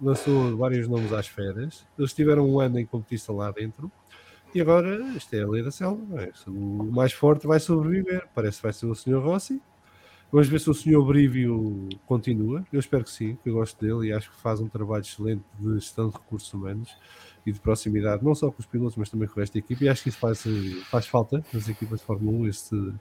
lançou 0.01 0.57
vários 0.57 0.87
nomes 0.87 1.13
às 1.13 1.27
feras, 1.27 1.87
eles 1.97 2.13
tiveram 2.13 2.49
um 2.49 2.59
ano 2.59 2.77
em 2.79 2.85
competição 2.85 3.37
lá 3.37 3.51
dentro 3.51 3.89
e 4.53 4.59
agora 4.59 4.97
isto 5.15 5.33
é 5.33 5.43
a 5.43 5.47
lei 5.47 5.63
da 5.63 5.71
selva, 5.71 6.21
é? 6.21 6.31
o 6.47 6.91
mais 6.91 7.13
forte 7.13 7.47
vai 7.47 7.59
sobreviver, 7.59 8.27
parece 8.35 8.57
que 8.57 8.63
vai 8.63 8.73
ser 8.73 8.87
o 8.87 8.95
senhor 8.95 9.23
Rossi 9.23 9.61
Vamos 10.29 10.49
ver 10.49 10.59
se 10.59 10.69
o 10.69 10.73
senhor 10.73 11.05
Brívio 11.05 11.87
continua. 12.05 12.65
Eu 12.71 12.81
espero 12.81 13.05
que 13.05 13.09
sim, 13.09 13.37
que 13.41 13.49
eu 13.49 13.53
gosto 13.53 13.79
dele 13.79 14.09
e 14.09 14.13
acho 14.13 14.29
que 14.29 14.35
faz 14.41 14.59
um 14.59 14.67
trabalho 14.67 15.01
excelente 15.01 15.41
de 15.57 15.75
gestão 15.75 16.09
de 16.09 16.17
recursos 16.17 16.53
humanos 16.53 16.93
e 17.47 17.51
de 17.53 17.61
proximidade, 17.61 18.25
não 18.25 18.35
só 18.35 18.51
com 18.51 18.59
os 18.59 18.65
pilotos, 18.65 18.97
mas 18.97 19.09
também 19.09 19.25
com 19.25 19.39
esta 19.39 19.57
equipe. 19.57 19.85
E 19.85 19.89
acho 19.89 20.03
que 20.03 20.09
isso 20.09 20.17
faz, 20.17 20.43
faz 20.89 21.07
falta 21.07 21.41
nas 21.53 21.69
equipas 21.69 22.01
de 22.01 22.05
Fórmula 22.05 22.39
1, 22.39 22.47
esse, 22.49 22.93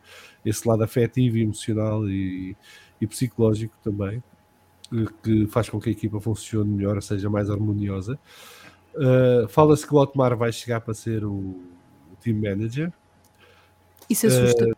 esse 0.45 0.69
lado 0.69 0.85
afetivo 0.85 1.37
emocional 1.37 2.09
e, 2.09 2.57
e 3.01 3.07
psicológico 3.09 3.77
também, 3.83 4.23
que 5.25 5.49
faz 5.49 5.69
com 5.69 5.81
que 5.81 5.89
a 5.89 5.93
equipa 5.93 6.21
funcione 6.21 6.71
melhor, 6.71 7.03
seja 7.03 7.29
mais 7.29 7.51
harmoniosa. 7.51 8.17
Uh, 8.95 9.49
Fala-se 9.49 9.85
que 9.85 9.93
o 9.93 9.99
Otmar 9.99 10.37
vai 10.37 10.53
chegar 10.53 10.81
para 10.81 10.95
ser 10.95 11.25
o, 11.25 11.33
o 11.33 12.17
team 12.21 12.37
manager. 12.37 12.93
Isso 14.09 14.29
assusta. 14.29 14.65
Uh, 14.65 14.77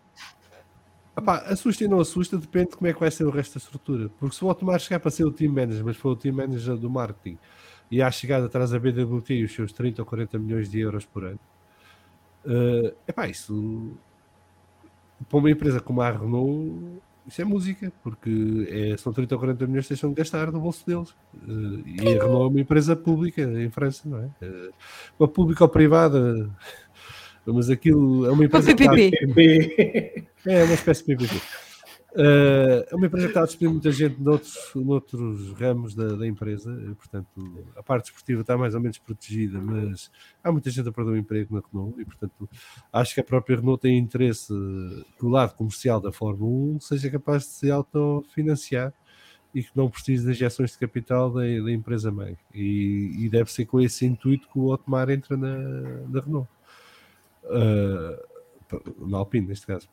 Epá, 1.19 1.39
assusta 1.41 1.85
e 1.85 1.89
não 1.89 2.01
assusta, 2.01 2.39
depende 2.39 2.71
de 2.71 2.77
como 2.77 2.87
é 2.87 2.95
que 2.95 3.01
vai 3.01 3.11
ser 3.11 3.25
o 3.25 3.31
resto 3.31 3.59
da 3.59 3.59
estrutura. 3.59 4.09
Porque 4.19 4.35
se 4.35 4.43
o 4.43 4.49
Otmar 4.49 4.81
chegar 4.81 4.99
para 4.99 5.11
ser 5.11 5.25
o 5.25 5.31
team 5.31 5.53
manager, 5.53 5.85
mas 5.85 5.97
for 5.99 6.13
o 6.13 6.17
team 6.17 6.35
manager 6.35 6.75
do 6.77 6.89
marketing 6.89 7.37
e 7.91 8.03
à 8.03 8.11
chegada 8.11 8.47
atrás 8.47 8.71
da 8.71 8.79
BWT 8.79 9.35
e 9.35 9.45
os 9.45 9.53
seus 9.53 9.73
30 9.73 10.03
ou 10.03 10.07
40 10.07 10.39
milhões 10.39 10.69
de 10.69 10.81
euros 10.81 11.05
por 11.05 11.25
ano, 11.25 11.41
uh, 12.45 12.95
epá, 13.07 13.29
isso 13.29 13.93
para 15.29 15.39
uma 15.39 15.51
empresa 15.51 15.81
como 15.81 16.01
a 16.01 16.11
Renault, 16.11 17.01
isso 17.27 17.43
é 17.43 17.45
música, 17.45 17.93
porque 18.03 18.67
é, 18.71 18.97
são 18.97 19.13
30 19.13 19.35
ou 19.35 19.39
40 19.41 19.67
milhões 19.67 19.87
que 19.87 19.95
deixam 19.95 20.11
de 20.11 20.17
gastar 20.17 20.51
do 20.51 20.61
bolso 20.61 20.87
deles. 20.87 21.11
Uh, 21.35 21.83
e 21.87 22.01
a 22.01 22.25
Renault 22.25 22.45
é 22.45 22.49
uma 22.49 22.61
empresa 22.61 22.95
pública 22.95 23.43
em 23.43 23.71
França, 23.71 24.09
não 24.09 24.19
é? 24.19 24.47
Uh, 24.47 24.73
uma 25.19 25.29
pública 25.29 25.65
ou 25.65 25.69
privada 25.69 26.51
mas 27.53 27.71
aquilo 27.71 28.27
é 28.27 28.31
uma 28.31 28.45
empresa. 28.45 28.71
Uma 28.71 28.77
PPP. 28.77 30.27
É 30.47 30.65
uma 30.65 30.75
espécie 30.75 31.05
de 31.05 31.17
PPP. 31.17 31.41
Uh, 32.19 32.83
é 32.91 32.97
uma 32.97 33.07
empresa 33.07 33.27
que 33.27 33.31
está 33.31 33.43
a 33.43 33.47
despedir 33.47 33.71
muita 33.71 33.93
gente 33.93 34.21
noutros, 34.21 34.73
noutros 34.75 35.53
ramos 35.53 35.95
da, 35.95 36.17
da, 36.17 36.27
empresa, 36.27 36.75
portanto, 36.97 37.29
a 37.77 37.83
parte 37.83 38.07
esportiva 38.07 38.41
está 38.41 38.59
mais 38.59 38.75
ou 38.75 38.81
menos 38.81 38.99
protegida, 38.99 39.61
mas 39.61 40.11
há 40.43 40.51
muita 40.51 40.69
gente 40.69 40.89
a 40.89 40.93
perder 40.93 41.13
o 41.13 41.17
emprego 41.17 41.55
na 41.55 41.63
Renault 41.65 42.01
e, 42.01 42.05
portanto, 42.05 42.51
acho 42.93 43.15
que 43.15 43.21
a 43.21 43.25
própria 43.25 43.59
Renault 43.59 43.81
tem 43.81 43.97
interesse 43.97 44.53
que 45.17 45.25
o 45.25 45.29
lado 45.29 45.55
comercial 45.55 46.01
da 46.01 46.11
Fórmula 46.11 46.75
1 46.75 46.81
seja 46.81 47.09
capaz 47.09 47.45
de 47.45 47.51
se 47.51 47.71
autofinanciar 47.71 48.93
e 49.55 49.63
que 49.63 49.71
não 49.77 49.89
precise 49.89 50.25
de 50.25 50.33
injeções 50.33 50.73
de 50.73 50.79
capital 50.79 51.31
da, 51.31 51.43
da 51.43 51.71
empresa 51.71 52.11
mãe. 52.11 52.37
E, 52.53 53.15
e, 53.21 53.29
deve 53.29 53.53
ser 53.53 53.65
com 53.65 53.81
esse 53.81 54.05
intuito 54.05 54.49
que 54.49 54.59
o 54.59 54.67
Otmar 54.67 55.09
entra 55.09 55.37
na, 55.37 55.57
na 56.09 56.21
Renault 56.21 56.49
uh, 57.45 59.07
na 59.09 59.19
Alpine, 59.19 59.47
neste 59.47 59.69
caso. 59.69 59.89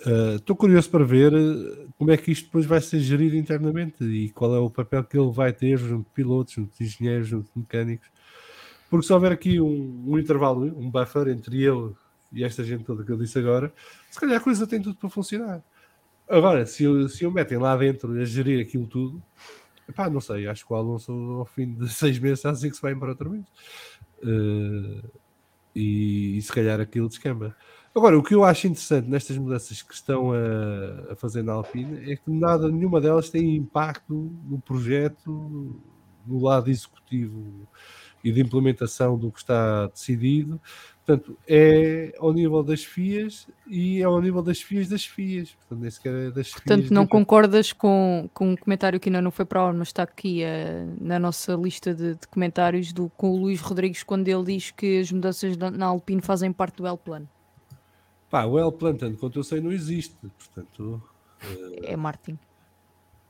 Estou 0.00 0.54
uh, 0.54 0.58
curioso 0.58 0.88
para 0.90 1.04
ver 1.04 1.32
eh, 1.34 1.86
como 1.98 2.12
é 2.12 2.16
que 2.16 2.30
isto 2.30 2.44
depois 2.44 2.64
vai 2.64 2.80
ser 2.80 3.00
gerido 3.00 3.34
internamente 3.34 4.04
e 4.04 4.30
qual 4.30 4.54
é 4.54 4.58
o 4.58 4.70
papel 4.70 5.02
que 5.02 5.18
ele 5.18 5.32
vai 5.32 5.52
ter 5.52 5.76
junto 5.76 6.06
de 6.06 6.14
pilotos, 6.14 6.54
junto 6.54 6.78
de 6.78 6.84
engenheiros, 6.84 7.26
junto 7.26 7.46
de 7.46 7.58
mecânicos. 7.58 8.08
Porque 8.88 9.04
se 9.04 9.12
houver 9.12 9.32
aqui 9.32 9.60
um, 9.60 10.04
um 10.06 10.18
intervalo, 10.18 10.64
um 10.64 10.88
buffer 10.88 11.28
entre 11.28 11.64
ele 11.64 11.92
e 12.32 12.44
esta 12.44 12.62
gente 12.62 12.84
toda 12.84 13.04
que 13.04 13.10
eu 13.10 13.16
disse 13.16 13.38
agora, 13.38 13.72
se 14.08 14.20
calhar 14.20 14.36
a 14.36 14.40
coisa 14.40 14.66
tem 14.66 14.80
tudo 14.80 14.96
para 14.96 15.10
funcionar. 15.10 15.62
Agora, 16.28 16.64
se, 16.64 16.84
se 17.08 17.26
o 17.26 17.30
metem 17.32 17.58
lá 17.58 17.76
dentro 17.76 18.12
a 18.12 18.24
gerir 18.24 18.60
aquilo 18.60 18.86
tudo, 18.86 19.20
pá, 19.96 20.08
não 20.08 20.20
sei, 20.20 20.46
acho 20.46 20.66
que 20.66 20.72
o 20.72 20.76
Alonso 20.76 21.12
ao 21.12 21.46
fim 21.46 21.74
de 21.74 21.88
seis 21.92 22.18
meses 22.18 22.42
já 22.42 22.54
sei 22.54 22.70
que 22.70 22.76
se 22.76 22.82
vai 22.82 22.92
embora 22.92 23.12
outra 23.12 23.28
vez. 23.28 23.44
Uh, 24.22 25.02
e, 25.74 26.36
e 26.38 26.42
se 26.42 26.52
calhar 26.52 26.80
aquilo 26.80 27.08
descamba. 27.08 27.56
Agora, 27.98 28.16
o 28.16 28.22
que 28.22 28.32
eu 28.32 28.44
acho 28.44 28.68
interessante 28.68 29.08
nestas 29.08 29.36
mudanças 29.36 29.82
que 29.82 29.92
estão 29.92 30.30
a, 30.30 31.12
a, 31.12 31.16
fazer 31.16 31.42
na 31.42 31.54
Alpine 31.54 32.12
é 32.12 32.14
que 32.14 32.30
nada, 32.30 32.68
nenhuma 32.68 33.00
delas 33.00 33.28
tem 33.28 33.56
impacto 33.56 34.32
no 34.48 34.60
projeto, 34.60 35.82
no 36.24 36.40
lado 36.40 36.70
executivo 36.70 37.66
e 38.22 38.30
de 38.30 38.40
implementação 38.40 39.18
do 39.18 39.32
que 39.32 39.40
está 39.40 39.88
decidido. 39.88 40.60
Portanto, 41.04 41.36
é 41.48 42.14
ao 42.20 42.32
nível 42.32 42.62
das 42.62 42.84
FIAs 42.84 43.48
e 43.66 44.00
é 44.00 44.04
ao 44.04 44.20
nível 44.22 44.42
das 44.42 44.60
FIAs 44.62 44.88
das 44.88 45.04
FIAs. 45.04 45.50
Portanto, 45.50 45.80
nem 45.80 45.90
sequer 45.90 46.14
é 46.14 46.30
das 46.30 46.52
Portanto, 46.52 46.78
FIAs 46.82 46.90
não 46.92 47.02
de... 47.02 47.08
concordas 47.08 47.72
com, 47.72 48.30
com 48.32 48.50
um 48.50 48.56
comentário 48.56 49.00
que 49.00 49.08
ainda 49.08 49.20
não 49.20 49.32
foi 49.32 49.44
para 49.44 49.58
a 49.58 49.64
hora, 49.64 49.76
mas 49.76 49.88
está 49.88 50.04
aqui 50.04 50.44
uh, 50.44 51.04
na 51.04 51.18
nossa 51.18 51.54
lista 51.54 51.92
de, 51.92 52.14
de, 52.14 52.28
comentários 52.28 52.92
do, 52.92 53.08
com 53.16 53.32
o 53.32 53.40
Luís 53.40 53.60
Rodrigues, 53.60 54.04
quando 54.04 54.28
ele 54.28 54.44
diz 54.44 54.70
que 54.70 55.00
as 55.00 55.10
mudanças 55.10 55.56
na 55.56 55.86
Alpine 55.86 56.22
fazem 56.22 56.52
parte 56.52 56.76
do 56.76 56.86
L-Plan. 56.86 57.26
Pá, 58.30 58.44
o 58.44 58.58
L-Plan, 58.58 58.94
tanto 58.94 59.18
quanto 59.18 59.38
eu 59.38 59.44
sei, 59.44 59.60
não 59.60 59.72
existe. 59.72 60.16
Portanto, 60.20 61.02
uh... 61.42 61.84
É 61.84 61.96
Martin. 61.96 62.38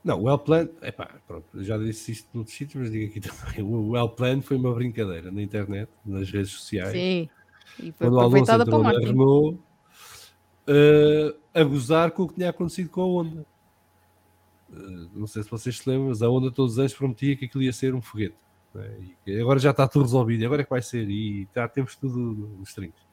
Não, 0.03 0.23
o 0.23 0.29
L-Plan, 0.29 0.67
epá, 0.81 1.09
pronto, 1.27 1.63
já 1.63 1.77
disse 1.77 2.13
isto 2.13 2.29
noutros 2.33 2.55
sítios, 2.55 2.83
mas 2.83 2.91
digo 2.91 3.09
aqui 3.09 3.19
também. 3.19 3.63
O 3.63 3.95
L-Plan 3.95 4.41
foi 4.41 4.57
uma 4.57 4.73
brincadeira 4.73 5.31
na 5.31 5.41
internet, 5.41 5.89
nas 6.05 6.29
redes 6.29 6.51
sociais. 6.51 6.91
Sim 6.91 7.29
e 7.77 7.91
foi 7.91 8.07
Quando 8.07 8.13
o 8.13 8.19
Alonso 8.19 8.51
entrou 8.51 8.83
na 8.83 8.91
Renault, 8.91 9.59
uh, 10.67 11.39
a 11.53 11.63
gozar 11.63 12.11
com 12.11 12.23
o 12.23 12.27
que 12.27 12.35
tinha 12.35 12.49
acontecido 12.49 12.89
com 12.89 13.01
a 13.01 13.05
Honda. 13.05 13.45
Uh, 14.69 15.09
não 15.13 15.27
sei 15.27 15.43
se 15.43 15.49
vocês 15.49 15.77
se 15.77 15.89
lembram, 15.89 16.09
mas 16.09 16.21
a 16.21 16.29
Honda 16.29 16.51
todos 16.51 16.73
os 16.73 16.79
anos 16.79 16.93
prometia 16.93 17.35
que 17.35 17.45
aquilo 17.45 17.63
ia 17.63 17.73
ser 17.73 17.93
um 17.93 18.01
foguete. 18.01 18.35
Né? 18.73 18.97
E 19.25 19.39
agora 19.39 19.59
já 19.59 19.71
está 19.71 19.87
tudo 19.87 20.03
resolvido, 20.03 20.45
agora 20.45 20.61
é 20.61 20.63
que 20.63 20.69
vai 20.69 20.81
ser, 20.81 21.09
e 21.09 21.47
já 21.55 21.67
temos 21.67 21.95
tudo 21.95 22.19
nos 22.59 22.73
trinques. 22.73 23.08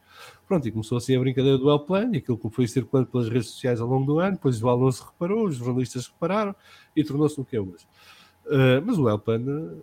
Pronto, 0.46 0.66
e 0.68 0.70
começou 0.70 0.98
assim 0.98 1.16
a 1.16 1.20
brincadeira 1.20 1.58
do 1.58 1.68
L-Plan, 1.70 2.10
e 2.12 2.18
aquilo 2.18 2.38
que 2.38 2.48
foi 2.50 2.68
circulando 2.68 3.08
pelas 3.08 3.28
redes 3.28 3.50
sociais 3.50 3.80
ao 3.80 3.88
longo 3.88 4.06
do 4.06 4.18
ano, 4.18 4.36
depois 4.36 4.62
o 4.62 4.68
Alonso 4.68 5.04
reparou, 5.04 5.46
os 5.46 5.56
jornalistas 5.56 6.06
repararam, 6.06 6.54
e 6.94 7.02
tornou-se 7.02 7.36
no 7.36 7.44
que 7.44 7.56
é 7.56 7.60
hoje. 7.60 7.86
Uh, 8.46 8.80
mas 8.84 8.96
o 8.98 9.08
L-Plan, 9.08 9.78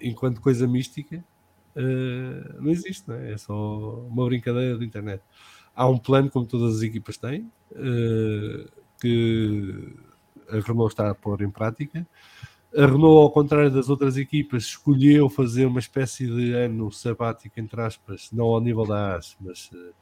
enquanto 0.00 0.40
coisa 0.40 0.66
mística, 0.66 1.24
uh, 1.76 2.60
não 2.62 2.70
existe, 2.70 3.08
não 3.08 3.14
é? 3.14 3.32
é 3.32 3.38
só 3.38 4.00
uma 4.08 4.26
brincadeira 4.26 4.76
de 4.76 4.84
internet. 4.84 5.22
Há 5.74 5.88
um 5.88 5.98
plano, 5.98 6.30
como 6.30 6.46
todas 6.46 6.76
as 6.76 6.82
equipas 6.82 7.16
têm, 7.18 7.50
que 8.98 9.94
a 10.48 10.60
Renault 10.60 10.92
está 10.92 11.10
a 11.10 11.14
pôr 11.14 11.42
em 11.42 11.50
prática. 11.50 12.06
A 12.76 12.86
Renault, 12.86 13.22
ao 13.22 13.30
contrário 13.30 13.70
das 13.70 13.88
outras 13.88 14.16
equipas, 14.18 14.64
escolheu 14.64 15.30
fazer 15.30 15.64
uma 15.64 15.80
espécie 15.80 16.26
de 16.26 16.52
ano 16.52 16.92
sabático, 16.92 17.58
entre 17.58 17.80
aspas, 17.80 18.28
não 18.30 18.46
ao 18.46 18.60
nível 18.60 18.84
da 18.84 19.16
AS, 19.16 19.36
mas 19.40 19.70
uh, 19.72 19.94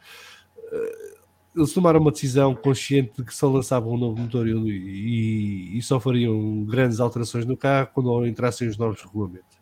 eles 1.54 1.72
tomaram 1.72 2.00
uma 2.00 2.10
decisão 2.10 2.52
consciente 2.54 3.12
de 3.16 3.24
que 3.24 3.32
só 3.34 3.48
lançavam 3.48 3.92
um 3.92 3.96
novo 3.96 4.20
motor 4.20 4.48
e, 4.48 4.52
e, 4.52 5.78
e, 5.78 5.82
só 5.82 6.00
fariam 6.00 6.64
grandes 6.64 6.98
alterações 6.98 7.46
no 7.46 7.56
carro 7.56 7.90
quando 7.94 8.26
entrassem 8.26 8.66
os 8.66 8.76
novos 8.76 9.00
regulamentos. 9.02 9.56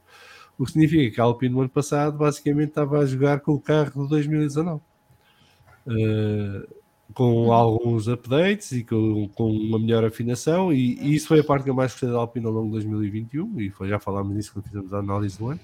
O 0.58 0.64
que 0.64 0.72
significa 0.72 1.14
que 1.14 1.20
a 1.20 1.24
Alpine 1.24 1.54
no 1.54 1.60
ano 1.60 1.70
passado 1.70 2.16
basicamente 2.16 2.68
estava 2.68 2.98
a 2.98 3.06
jogar 3.06 3.40
com 3.40 3.52
o 3.52 3.60
carro 3.60 4.04
de 4.04 4.08
2019. 4.08 4.80
Uh, 5.86 6.81
com 7.14 7.46
uhum. 7.46 7.52
alguns 7.52 8.08
updates 8.08 8.72
e 8.72 8.84
com, 8.84 9.28
com 9.28 9.50
uma 9.50 9.78
melhor 9.78 10.04
afinação, 10.04 10.72
e, 10.72 10.98
e, 11.00 11.14
isso 11.14 11.28
foi 11.28 11.40
a 11.40 11.44
parte 11.44 11.64
que 11.64 11.70
eu 11.70 11.74
mais 11.74 11.92
gostei 11.92 12.08
da 12.08 12.16
Alpine 12.16 12.46
ao 12.46 12.52
longo 12.52 12.66
de 12.66 12.72
2021, 12.72 13.60
e 13.60 13.70
foi, 13.70 13.88
já 13.88 13.98
falámos 13.98 14.34
nisso 14.34 14.52
quando 14.52 14.66
fizemos 14.66 14.92
a 14.92 14.98
análise 14.98 15.38
do 15.38 15.48
ano, 15.48 15.60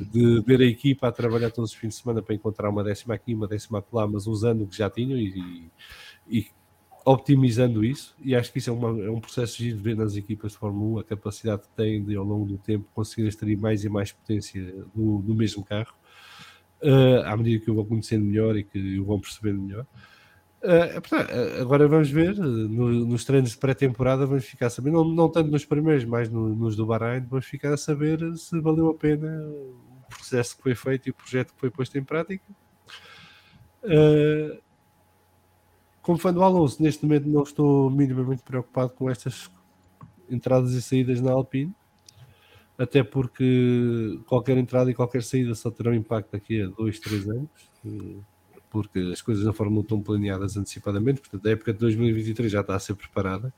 de 0.00 0.40
ver 0.42 0.60
a 0.60 0.64
equipa 0.64 1.08
a 1.08 1.12
trabalhar 1.12 1.50
todos 1.50 1.70
os 1.70 1.76
fins 1.76 1.90
de 1.90 1.94
semana 1.96 2.20
para 2.20 2.34
encontrar 2.34 2.68
uma 2.68 2.82
décima 2.82 3.14
aqui, 3.14 3.34
uma 3.34 3.46
décima 3.46 3.84
lá, 3.92 4.06
mas 4.06 4.26
usando 4.26 4.62
o 4.62 4.66
que 4.66 4.76
já 4.76 4.90
tinham 4.90 5.18
e, 5.18 5.70
e, 6.28 6.46
optimizando 7.04 7.84
isso, 7.84 8.16
e 8.20 8.34
acho 8.34 8.52
que 8.52 8.58
isso 8.58 8.68
é, 8.68 8.72
uma, 8.72 8.88
é 9.04 9.08
um 9.08 9.20
processo 9.20 9.58
de 9.58 9.72
ver 9.72 9.94
nas 9.94 10.16
equipas 10.16 10.52
de 10.52 10.58
Fórmula 10.58 10.96
1 10.96 10.98
a 10.98 11.04
capacidade 11.04 11.62
que 11.62 11.68
têm 11.76 12.02
de, 12.02 12.16
ao 12.16 12.24
longo 12.24 12.44
do 12.44 12.58
tempo, 12.58 12.84
conseguir 12.92 13.28
extrair 13.28 13.56
mais 13.56 13.84
e 13.84 13.88
mais 13.88 14.10
potência 14.10 14.60
do, 14.92 15.18
do 15.22 15.32
mesmo 15.32 15.64
carro, 15.64 15.94
uh, 16.82 17.22
à 17.24 17.36
medida 17.36 17.64
que 17.64 17.70
o 17.70 17.76
vão 17.76 17.84
conhecendo 17.84 18.24
melhor 18.24 18.56
e 18.56 18.64
que 18.64 18.98
o 18.98 19.04
vão 19.04 19.20
percebendo 19.20 19.62
melhor. 19.62 19.86
Uh, 20.66 21.00
portanto, 21.00 21.30
agora 21.60 21.86
vamos 21.86 22.10
ver, 22.10 22.36
no, 22.36 23.06
nos 23.06 23.24
treinos 23.24 23.52
de 23.52 23.56
pré-temporada 23.56 24.26
vamos 24.26 24.46
ficar 24.46 24.66
a 24.66 24.70
saber, 24.70 24.90
não, 24.90 25.04
não 25.04 25.28
tanto 25.28 25.48
nos 25.48 25.64
primeiros, 25.64 26.04
mas 26.04 26.28
no, 26.28 26.48
nos 26.56 26.74
do 26.74 26.84
Bahrein, 26.84 27.24
vamos 27.24 27.46
ficar 27.46 27.72
a 27.72 27.76
saber 27.76 28.18
se 28.36 28.60
valeu 28.60 28.88
a 28.88 28.94
pena 28.94 29.28
o 29.48 29.76
processo 30.08 30.56
que 30.56 30.62
foi 30.64 30.74
feito 30.74 31.06
e 31.06 31.10
o 31.10 31.14
projeto 31.14 31.54
que 31.54 31.60
foi 31.60 31.70
posto 31.70 31.96
em 31.96 32.02
prática. 32.02 32.44
Uh, 33.84 34.60
como 36.02 36.18
fã 36.18 36.32
do 36.32 36.42
Alonso, 36.42 36.82
neste 36.82 37.04
momento 37.04 37.28
não 37.28 37.44
estou 37.44 37.88
minimamente 37.88 38.42
preocupado 38.42 38.90
com 38.90 39.08
estas 39.08 39.48
entradas 40.28 40.72
e 40.72 40.82
saídas 40.82 41.20
na 41.20 41.30
Alpine, 41.30 41.72
até 42.76 43.04
porque 43.04 44.18
qualquer 44.26 44.56
entrada 44.56 44.90
e 44.90 44.94
qualquer 44.94 45.22
saída 45.22 45.54
só 45.54 45.70
terão 45.70 45.94
impacto 45.94 46.32
daqui 46.32 46.60
a 46.60 46.66
dois, 46.66 46.98
três 46.98 47.28
anos, 47.28 47.70
porque 48.76 48.98
as 49.12 49.22
coisas 49.22 49.44
na 49.44 49.52
Fórmula 49.52 49.80
estão 49.80 50.02
planeadas 50.02 50.56
antecipadamente, 50.56 51.20
portanto 51.20 51.46
a 51.46 51.50
época 51.50 51.72
de 51.72 51.78
2023 51.78 52.52
já 52.52 52.60
está 52.60 52.76
a 52.76 52.78
ser 52.78 52.94
preparada. 52.94 53.52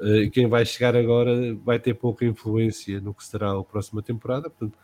Eh, 0.00 0.24
e 0.24 0.30
quem 0.30 0.46
vai 0.46 0.66
chegar 0.66 0.94
agora 0.94 1.54
vai 1.64 1.78
ter 1.78 1.94
pouca 1.94 2.26
influência 2.26 3.00
no 3.00 3.14
que 3.14 3.24
será 3.24 3.58
a 3.58 3.64
próxima 3.64 4.02
temporada, 4.02 4.50
portanto, 4.50 4.78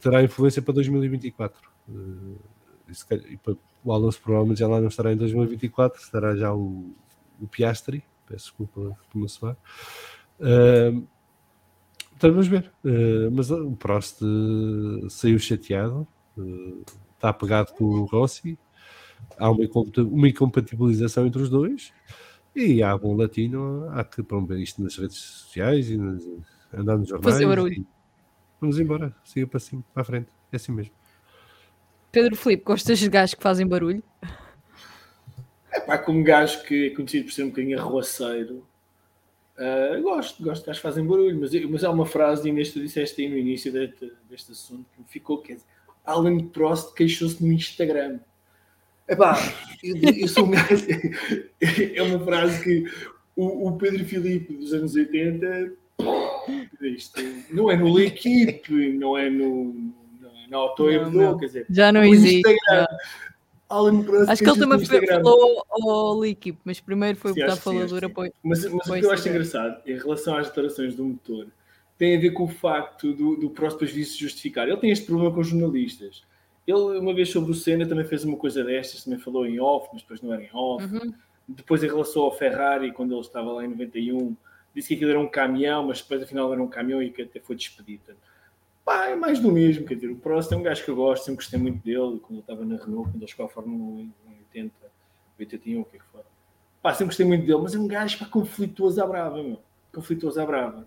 terá 0.00 0.22
influência 0.22 0.60
para 0.60 0.74
2024. 0.74 1.58
E, 1.88 3.38
o 3.84 3.92
Alonso 3.92 4.20
provavelmente 4.20 4.58
já 4.58 4.68
lá 4.68 4.80
não 4.80 4.88
estará 4.88 5.12
em 5.12 5.16
2024, 5.16 6.00
estará 6.02 6.36
já 6.36 6.52
o, 6.52 6.92
o 7.40 7.46
Piastri, 7.46 8.04
peço 8.26 8.44
desculpa 8.46 8.96
por 9.10 9.18
me 9.18 9.28
somar. 9.28 9.56
Uh, 10.38 11.06
então 12.18 12.32
vamos 12.32 12.48
ver. 12.48 12.72
Uh, 12.84 13.30
mas 13.32 13.48
o 13.50 13.70
Prost 13.76 14.20
uh, 14.22 15.08
saiu 15.08 15.38
chateado, 15.38 16.06
uh, 16.36 16.84
está 17.18 17.30
apegado 17.30 17.72
com 17.74 17.84
o 17.84 18.04
Rossi, 18.04 18.56
há 19.36 19.50
uma, 19.50 19.58
uma 20.10 20.28
incompatibilização 20.28 21.26
entre 21.26 21.42
os 21.42 21.50
dois 21.50 21.92
e 22.54 22.82
há 22.82 22.96
bom 22.96 23.16
latino, 23.16 23.88
há 23.90 24.04
que 24.04 24.22
promover 24.22 24.58
isto 24.58 24.82
nas 24.82 24.96
redes 24.96 25.16
sociais 25.16 25.90
e 25.90 25.96
nas, 25.96 26.24
andar 26.72 26.96
nos 26.96 27.08
jornais. 27.08 27.34
Fazer 27.34 27.46
barulho. 27.46 27.86
Vamos 28.60 28.78
embora, 28.78 29.14
siga 29.24 29.46
para 29.46 29.60
cima, 29.60 29.84
para 29.92 30.02
a 30.02 30.04
frente, 30.04 30.28
é 30.52 30.56
assim 30.56 30.72
mesmo. 30.72 30.92
Pedro 32.10 32.36
Filipe, 32.36 32.64
gostas 32.64 32.98
de 32.98 33.08
gajos 33.08 33.34
que 33.34 33.42
fazem 33.42 33.66
barulho? 33.66 34.02
É 35.70 35.80
pá, 35.80 35.98
como 35.98 36.24
gajo 36.24 36.62
que 36.64 36.86
é 36.86 36.90
conhecido 36.90 37.26
por 37.26 37.32
ser 37.32 37.44
um 37.44 37.50
bocadinho 37.50 37.78
arroaceiro, 37.78 38.66
uh, 39.56 40.02
gosto, 40.02 40.42
gosto 40.42 40.62
de 40.62 40.66
gajos 40.66 40.80
que 40.80 40.88
fazem 40.88 41.06
barulho, 41.06 41.38
mas, 41.38 41.52
mas 41.66 41.84
há 41.84 41.90
uma 41.90 42.06
frase, 42.06 42.48
Inês, 42.48 42.72
tu 42.72 42.80
disseste 42.80 43.22
aí 43.22 43.28
no 43.28 43.36
início 43.36 43.72
deste, 43.72 44.12
deste 44.28 44.52
assunto, 44.52 44.86
que 44.92 45.00
me 45.00 45.06
ficou, 45.06 45.38
que 45.38 45.52
é 45.52 45.56
Alan 46.08 46.38
Prost 46.38 46.94
queixou-se 46.94 47.44
no 47.44 47.52
Instagram. 47.52 48.18
Epá, 49.06 49.36
eu, 49.82 49.96
eu 50.16 50.28
sou 50.28 50.46
um 50.46 50.50
gajo, 50.50 50.86
é 51.94 52.02
uma 52.02 52.18
frase 52.24 52.62
que 52.62 52.84
o, 53.36 53.68
o 53.68 53.78
Pedro 53.78 54.04
Filipe 54.04 54.54
dos 54.54 54.72
anos 54.72 54.94
80 54.94 55.72
isto 56.80 57.20
não 57.50 57.70
é 57.70 57.76
no 57.76 57.92
L'Equipe, 57.92 58.92
não 58.92 59.18
é 59.18 59.28
no, 59.28 59.92
na 60.48 60.56
Auto 60.56 60.86
quer 61.38 61.46
dizer, 61.46 61.66
já 61.68 61.92
não 61.92 62.02
existe. 62.02 62.36
Instagram, 62.36 62.86
Alan 63.68 64.02
Prost 64.02 64.30
acho 64.30 64.42
que 64.42 64.50
ele 64.50 64.58
também 64.58 64.86
falou 64.86 65.64
ao 65.68 66.20
L'Equipe, 66.20 66.58
mas 66.64 66.80
primeiro 66.80 67.18
foi 67.18 67.34
botar 67.34 67.56
faladora. 67.56 68.08
Sim, 68.08 68.14
mas, 68.42 68.64
mas 68.64 68.64
o 68.64 68.78
que 68.78 69.04
eu 69.04 69.10
acho 69.10 69.28
engraçado 69.28 69.82
em 69.86 69.98
relação 69.98 70.36
às 70.36 70.46
declarações 70.46 70.94
do 70.94 71.04
motor 71.04 71.48
tem 71.98 72.16
a 72.16 72.20
ver 72.20 72.30
com 72.30 72.44
o 72.44 72.48
facto 72.48 73.12
do, 73.12 73.36
do 73.36 73.48
depois 73.48 73.90
se 73.90 74.18
justificar. 74.18 74.68
Ele 74.68 74.76
tem 74.76 74.90
este 74.90 75.04
problema 75.04 75.34
com 75.34 75.40
os 75.40 75.48
jornalistas. 75.48 76.22
Ele, 76.66 76.98
uma 76.98 77.12
vez 77.12 77.30
sobre 77.30 77.50
o 77.50 77.54
Senna, 77.54 77.86
também 77.86 78.04
fez 78.04 78.24
uma 78.24 78.36
coisa 78.36 78.62
destas, 78.62 79.02
também 79.02 79.18
falou 79.18 79.44
em 79.44 79.58
off, 79.58 79.88
mas 79.92 80.02
depois 80.02 80.22
não 80.22 80.32
era 80.32 80.44
em 80.44 80.50
off. 80.52 80.84
Uhum. 80.84 81.12
Depois, 81.48 81.82
em 81.82 81.88
relação 81.88 82.22
ao 82.22 82.36
Ferrari, 82.36 82.92
quando 82.92 83.12
ele 83.12 83.20
estava 83.20 83.50
lá 83.50 83.64
em 83.64 83.68
91, 83.68 84.36
disse 84.74 84.88
que 84.88 84.94
aquilo 84.94 85.10
era 85.10 85.20
um 85.20 85.28
caminhão, 85.28 85.86
mas 85.86 86.00
depois 86.00 86.22
afinal 86.22 86.52
era 86.52 86.62
um 86.62 86.68
caminhão 86.68 87.02
e 87.02 87.10
que 87.10 87.22
até 87.22 87.40
foi 87.40 87.56
despedido. 87.56 88.14
Pá, 88.84 89.06
é 89.08 89.16
mais 89.16 89.40
do 89.40 89.50
mesmo, 89.50 89.86
quer 89.86 89.96
dizer, 89.96 90.08
o 90.08 90.16
Prost 90.16 90.52
é 90.52 90.56
um 90.56 90.62
gajo 90.62 90.84
que 90.84 90.90
eu 90.90 90.96
gosto, 90.96 91.24
sempre 91.24 91.42
gostei 91.42 91.58
muito 91.58 91.84
dele, 91.84 92.20
quando 92.20 92.32
ele 92.32 92.40
estava 92.40 92.64
na 92.64 92.76
Renault, 92.76 93.10
quando 93.10 93.22
ele 93.22 93.26
chegou 93.26 93.46
à 93.46 93.48
Fórmula 93.48 93.84
1 93.84 94.00
em 94.00 94.12
80, 94.54 94.74
81, 95.38 95.80
o 95.80 95.84
que 95.84 95.96
é 95.96 95.98
que 95.98 96.06
foi. 96.06 96.20
Pá, 96.80 96.92
sempre 96.92 97.06
gostei 97.06 97.26
muito 97.26 97.46
dele, 97.46 97.60
mas 97.62 97.74
é 97.74 97.78
um 97.78 97.88
gajo 97.88 98.18
pá, 98.18 98.26
conflituoso 98.26 99.02
à 99.02 99.06
brava, 99.06 99.42
meu. 99.42 99.60
Conflituoso 99.92 100.40
à 100.40 100.46
brava. 100.46 100.86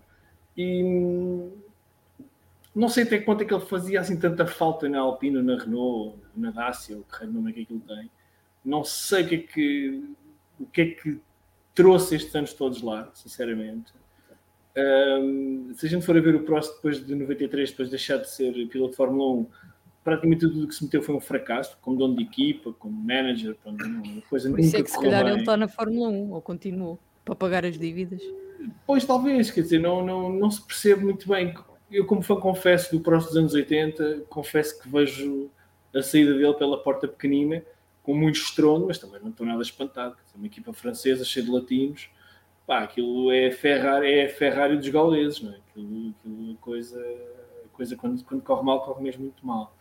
E 0.56 1.50
não 2.74 2.88
sei 2.88 3.04
até 3.04 3.18
quanto 3.18 3.42
é 3.42 3.44
que 3.44 3.52
ele 3.52 3.64
fazia 3.64 4.00
assim 4.00 4.18
tanta 4.18 4.46
falta 4.46 4.88
na 4.88 5.00
Alpine, 5.00 5.42
na 5.42 5.58
Renault, 5.58 6.18
na 6.34 6.50
Dacia, 6.50 6.96
o 6.96 7.04
que 7.04 7.26
nome 7.26 7.50
é 7.50 7.54
que 7.54 7.62
aquilo 7.62 7.80
tem. 7.80 8.10
Não 8.64 8.84
sei 8.84 9.24
o 9.24 9.28
que 9.28 9.34
é 9.34 9.38
que, 9.38 10.04
o 10.60 10.66
que, 10.66 10.80
é 10.80 10.86
que 10.86 11.20
trouxe 11.74 12.16
estes 12.16 12.34
anos 12.34 12.54
todos 12.54 12.82
lá, 12.82 13.10
sinceramente. 13.14 13.92
Um, 14.74 15.72
se 15.74 15.84
a 15.84 15.88
gente 15.88 16.06
for 16.06 16.16
a 16.16 16.20
ver 16.20 16.34
o 16.34 16.44
Prost 16.44 16.76
depois 16.76 17.04
de 17.04 17.14
93, 17.14 17.70
depois 17.70 17.88
de 17.88 17.92
deixar 17.92 18.16
de 18.18 18.30
ser 18.30 18.52
piloto 18.68 18.92
de 18.92 18.96
Fórmula 18.96 19.40
1, 19.40 19.46
praticamente 20.02 20.40
tudo 20.40 20.64
o 20.64 20.68
que 20.68 20.74
se 20.74 20.84
meteu 20.84 21.02
foi 21.02 21.14
um 21.14 21.20
fracasso, 21.20 21.76
como 21.82 21.98
dono 21.98 22.16
de 22.16 22.22
equipa, 22.22 22.72
como 22.72 22.94
manager, 22.96 23.56
uma 23.66 24.22
coisa 24.22 24.48
Por 24.48 24.60
isso 24.60 24.76
é 24.76 24.82
que 24.82 24.90
se 24.90 24.98
calhar 24.98 25.24
bem. 25.24 25.32
ele 25.34 25.40
está 25.42 25.56
na 25.58 25.68
Fórmula 25.68 26.08
1, 26.08 26.32
ou 26.32 26.40
continuou, 26.40 26.98
para 27.22 27.34
pagar 27.34 27.66
as 27.66 27.78
dívidas. 27.78 28.22
Pois 28.86 29.04
talvez, 29.04 29.50
quer 29.50 29.62
dizer, 29.62 29.78
não, 29.78 30.04
não, 30.04 30.28
não 30.30 30.50
se 30.50 30.62
percebe 30.62 31.04
muito 31.04 31.28
bem. 31.28 31.54
Eu, 31.90 32.06
como 32.06 32.22
fã, 32.22 32.36
confesso 32.36 32.96
do 32.96 33.00
Prost 33.02 33.28
dos 33.28 33.36
anos 33.36 33.54
80, 33.54 34.24
confesso 34.28 34.80
que 34.80 34.88
vejo 34.88 35.50
a 35.94 36.02
saída 36.02 36.32
dele 36.34 36.54
pela 36.54 36.82
porta 36.82 37.06
pequenina 37.06 37.62
com 38.02 38.14
muito 38.14 38.36
estrondo, 38.36 38.86
mas 38.86 38.98
também 38.98 39.20
não 39.20 39.30
estou 39.30 39.46
nada 39.46 39.62
espantado. 39.62 40.16
Uma 40.34 40.46
equipa 40.46 40.72
francesa 40.72 41.24
cheia 41.24 41.44
de 41.44 41.52
latinos, 41.52 42.08
pá, 42.66 42.80
aquilo 42.80 43.30
é 43.30 43.50
Ferrari, 43.50 44.12
é 44.12 44.28
Ferrari 44.28 44.76
dos 44.76 44.88
gauleses, 44.88 45.40
não 45.40 45.52
é? 45.52 45.56
Aquilo, 45.56 46.14
aquilo 46.18 46.54
coisa, 46.56 47.16
coisa 47.72 47.96
quando, 47.96 48.24
quando 48.24 48.42
corre 48.42 48.62
mal, 48.64 48.82
corre 48.82 49.02
mesmo 49.02 49.22
muito 49.22 49.46
mal. 49.46 49.76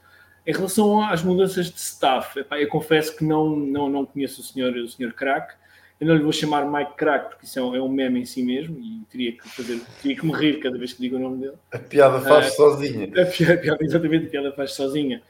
Em 0.45 0.53
relação 0.53 1.01
às 1.01 1.23
mudanças 1.23 1.67
de 1.67 1.79
staff, 1.79 2.39
epá, 2.39 2.59
eu 2.59 2.67
confesso 2.67 3.15
que 3.15 3.23
não, 3.23 3.55
não, 3.55 3.89
não 3.89 4.05
conheço 4.05 4.41
o 4.41 4.43
senhor, 4.43 4.75
o 4.75 4.87
senhor 4.87 5.13
Crack. 5.13 5.55
Eu 6.01 6.07
não 6.07 6.15
lhe 6.15 6.23
vou 6.23 6.33
chamar 6.33 6.65
Mike 6.65 6.95
Crack, 6.97 7.29
porque 7.29 7.45
isso 7.45 7.59
é 7.59 7.61
um, 7.61 7.75
é 7.75 7.81
um 7.81 7.87
meme 7.87 8.21
em 8.21 8.25
si 8.25 8.41
mesmo 8.41 8.75
e 8.79 9.05
teria 9.07 9.33
que, 9.33 9.47
fazer, 9.47 9.79
teria 10.01 10.17
que 10.17 10.25
morrer 10.25 10.55
cada 10.55 10.75
vez 10.75 10.93
que 10.93 10.99
digo 10.99 11.15
o 11.15 11.19
nome 11.19 11.37
dele. 11.37 11.57
A 11.71 11.77
piada 11.77 12.19
faz 12.21 12.53
uh, 12.53 12.55
sozinha. 12.55 13.05
A 13.05 13.25
piada, 13.27 13.53
a 13.53 13.57
piada, 13.57 13.83
exatamente, 13.85 14.25
a 14.25 14.29
piada 14.31 14.51
faz 14.53 14.73
sozinha. 14.73 15.21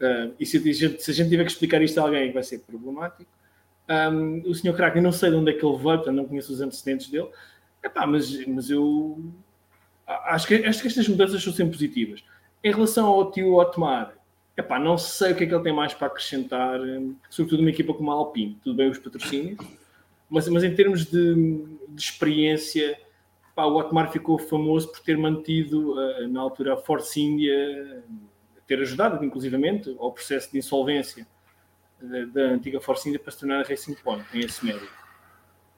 Uh, 0.00 0.32
e 0.38 0.46
se 0.46 0.58
a, 0.58 0.60
gente, 0.60 1.02
se 1.02 1.10
a, 1.10 1.14
gente, 1.14 1.30
tiver 1.30 1.42
que 1.42 1.50
explicar 1.50 1.82
isto 1.82 1.98
a 1.98 2.04
alguém, 2.04 2.30
vai 2.30 2.44
ser 2.44 2.60
problemático. 2.60 3.28
Um, 3.88 4.48
o 4.48 4.54
senhor 4.54 4.76
Crack, 4.76 4.96
eu 4.96 5.02
não 5.02 5.10
sei 5.10 5.30
de 5.30 5.36
onde 5.36 5.50
é 5.50 5.52
que 5.52 5.66
ele 5.66 5.76
veio, 5.76 5.96
portanto 5.96 6.14
não 6.14 6.24
conheço 6.24 6.52
os 6.52 6.60
antecedentes 6.60 7.10
dele. 7.10 7.28
Epá, 7.82 8.06
mas, 8.06 8.46
mas 8.46 8.70
eu 8.70 9.18
acho 10.06 10.46
que, 10.46 10.54
acho 10.64 10.80
que 10.80 10.86
estas 10.86 11.08
mudanças 11.08 11.42
são 11.42 11.52
sempre 11.52 11.72
positivas. 11.72 12.22
Em 12.62 12.70
relação 12.72 13.08
ao 13.08 13.32
tio 13.32 13.56
Otmar, 13.56 14.14
epá, 14.56 14.78
não 14.78 14.96
sei 14.96 15.32
o 15.32 15.34
que 15.34 15.42
é 15.42 15.46
que 15.48 15.54
ele 15.54 15.64
tem 15.64 15.72
mais 15.72 15.92
para 15.92 16.06
acrescentar, 16.06 16.78
sobretudo 17.28 17.62
uma 17.62 17.70
equipa 17.70 17.92
como 17.92 18.12
a 18.12 18.14
Alpine. 18.14 18.56
Tudo 18.62 18.76
bem 18.76 18.88
os 18.88 18.98
patrocínios, 18.98 19.58
mas, 20.30 20.48
mas 20.48 20.62
em 20.62 20.74
termos 20.74 21.04
de, 21.06 21.34
de 21.88 22.00
experiência, 22.00 22.98
epá, 23.50 23.64
o 23.64 23.76
Otmar 23.76 24.10
ficou 24.12 24.38
famoso 24.38 24.90
por 24.92 25.00
ter 25.00 25.18
mantido, 25.18 25.92
uh, 25.92 26.28
na 26.28 26.40
altura, 26.40 26.74
a 26.74 26.76
Force 26.76 27.20
India, 27.20 28.04
ter 28.66 28.80
ajudado, 28.80 29.22
inclusivamente, 29.24 29.94
ao 29.98 30.12
processo 30.12 30.52
de 30.52 30.58
insolvência 30.58 31.26
da, 32.32 32.42
antiga 32.42 32.80
Force 32.80 33.08
India 33.08 33.20
para 33.20 33.32
se 33.32 33.40
tornar 33.40 33.60
a 33.60 33.68
Racing 33.68 33.94
Point, 33.94 34.24
tem 34.30 34.40
esse 34.40 34.64
mérito. 34.64 35.00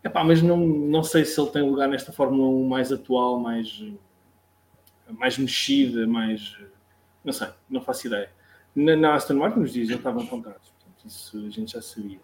Epá, 0.05 0.23
mas 0.23 0.43
não, 0.43 0.57
não 0.57 1.03
sei 1.03 1.25
se 1.25 1.41
ele 1.41 1.51
tem 1.51 1.63
lugar 1.63 1.89
nesta 1.89 2.13
Fórmula 2.13 2.49
1 2.49 2.69
mais 2.69 2.93
atual, 2.93 3.39
mais, 3.39 3.83
mais 5.09 5.39
mexida, 5.39 6.07
mais. 6.07 6.59
Não 7.25 7.33
sei, 7.33 7.49
não 7.71 7.81
faço 7.81 8.09
ideia. 8.09 8.31
Na, 8.75 8.97
na 8.97 9.15
Aston 9.15 9.35
Martin 9.35 9.61
nos 9.61 9.73
dias 9.73 9.89
já 9.89 9.97
estavam 9.97 10.27
contratos, 10.27 10.71
portanto, 10.71 11.07
isso 11.07 11.39
a 11.47 11.51
gente 11.51 11.73
já 11.73 11.81
sabia. 11.83 12.21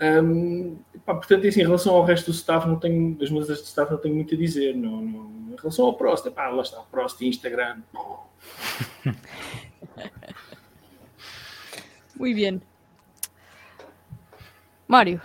Um, 0.00 0.76
epá, 0.94 1.14
portanto, 1.14 1.46
assim, 1.46 1.60
em 1.60 1.64
relação 1.64 1.94
ao 1.94 2.04
resto 2.04 2.30
do 2.30 2.34
staff, 2.34 2.66
não 2.66 2.76
tenho, 2.78 3.14
das 3.14 3.30
mudanças 3.30 3.58
de 3.58 3.64
staff 3.64 3.90
não 3.92 3.98
tenho 3.98 4.14
muito 4.14 4.34
a 4.34 4.38
dizer. 4.38 4.74
Não, 4.74 5.00
não, 5.00 5.30
em 5.52 5.56
relação 5.56 5.86
ao 5.86 5.94
Prost, 5.94 6.26
epá, 6.26 6.48
lá 6.48 6.62
está, 6.62 6.80
o 6.80 6.84
Prost 6.86 7.20
e 7.20 7.28
Instagram. 7.28 7.78
Muito 12.16 12.36
bem. 12.36 12.62
Mário, 14.86 15.20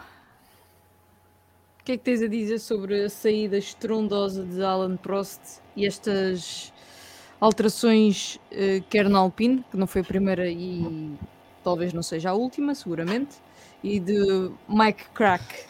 o 1.79 1.83
que 1.83 1.91
é 1.91 1.97
que 1.97 2.03
tens 2.03 2.21
a 2.21 2.27
dizer 2.27 2.59
sobre 2.59 3.03
a 3.03 3.09
saída 3.09 3.57
estrondosa 3.57 4.43
de 4.43 4.63
Alan 4.63 4.97
Prost 4.97 5.61
e 5.75 5.85
estas 5.85 6.73
alterações, 7.39 8.39
uh, 8.51 8.83
quer 8.89 9.07
na 9.09 9.19
Alpine, 9.19 9.63
que 9.69 9.77
não 9.77 9.85
foi 9.85 10.01
a 10.01 10.03
primeira 10.03 10.49
e 10.49 11.15
talvez 11.63 11.93
não 11.93 12.01
seja 12.01 12.31
a 12.31 12.33
última, 12.33 12.73
seguramente, 12.73 13.37
e 13.83 13.99
de 13.99 14.51
Mike 14.67 15.09
Crack 15.13 15.65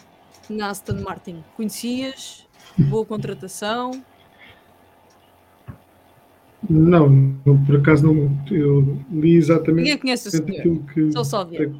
na 0.48 0.70
Aston 0.70 1.00
Martin? 1.02 1.44
Conhecias? 1.56 2.46
Boa 2.78 3.04
contratação? 3.04 4.02
Não, 6.68 7.08
não, 7.44 7.64
por 7.64 7.76
acaso 7.76 8.12
não. 8.12 8.30
Eu 8.50 8.98
li 9.10 9.36
exatamente. 9.36 9.84
Ninguém 9.84 9.98
conhece 9.98 10.28
o 10.28 10.30
senhor. 10.30 10.78
Que, 10.92 11.12
Sou 11.12 11.24
só 11.24 11.42
até, 11.42 11.70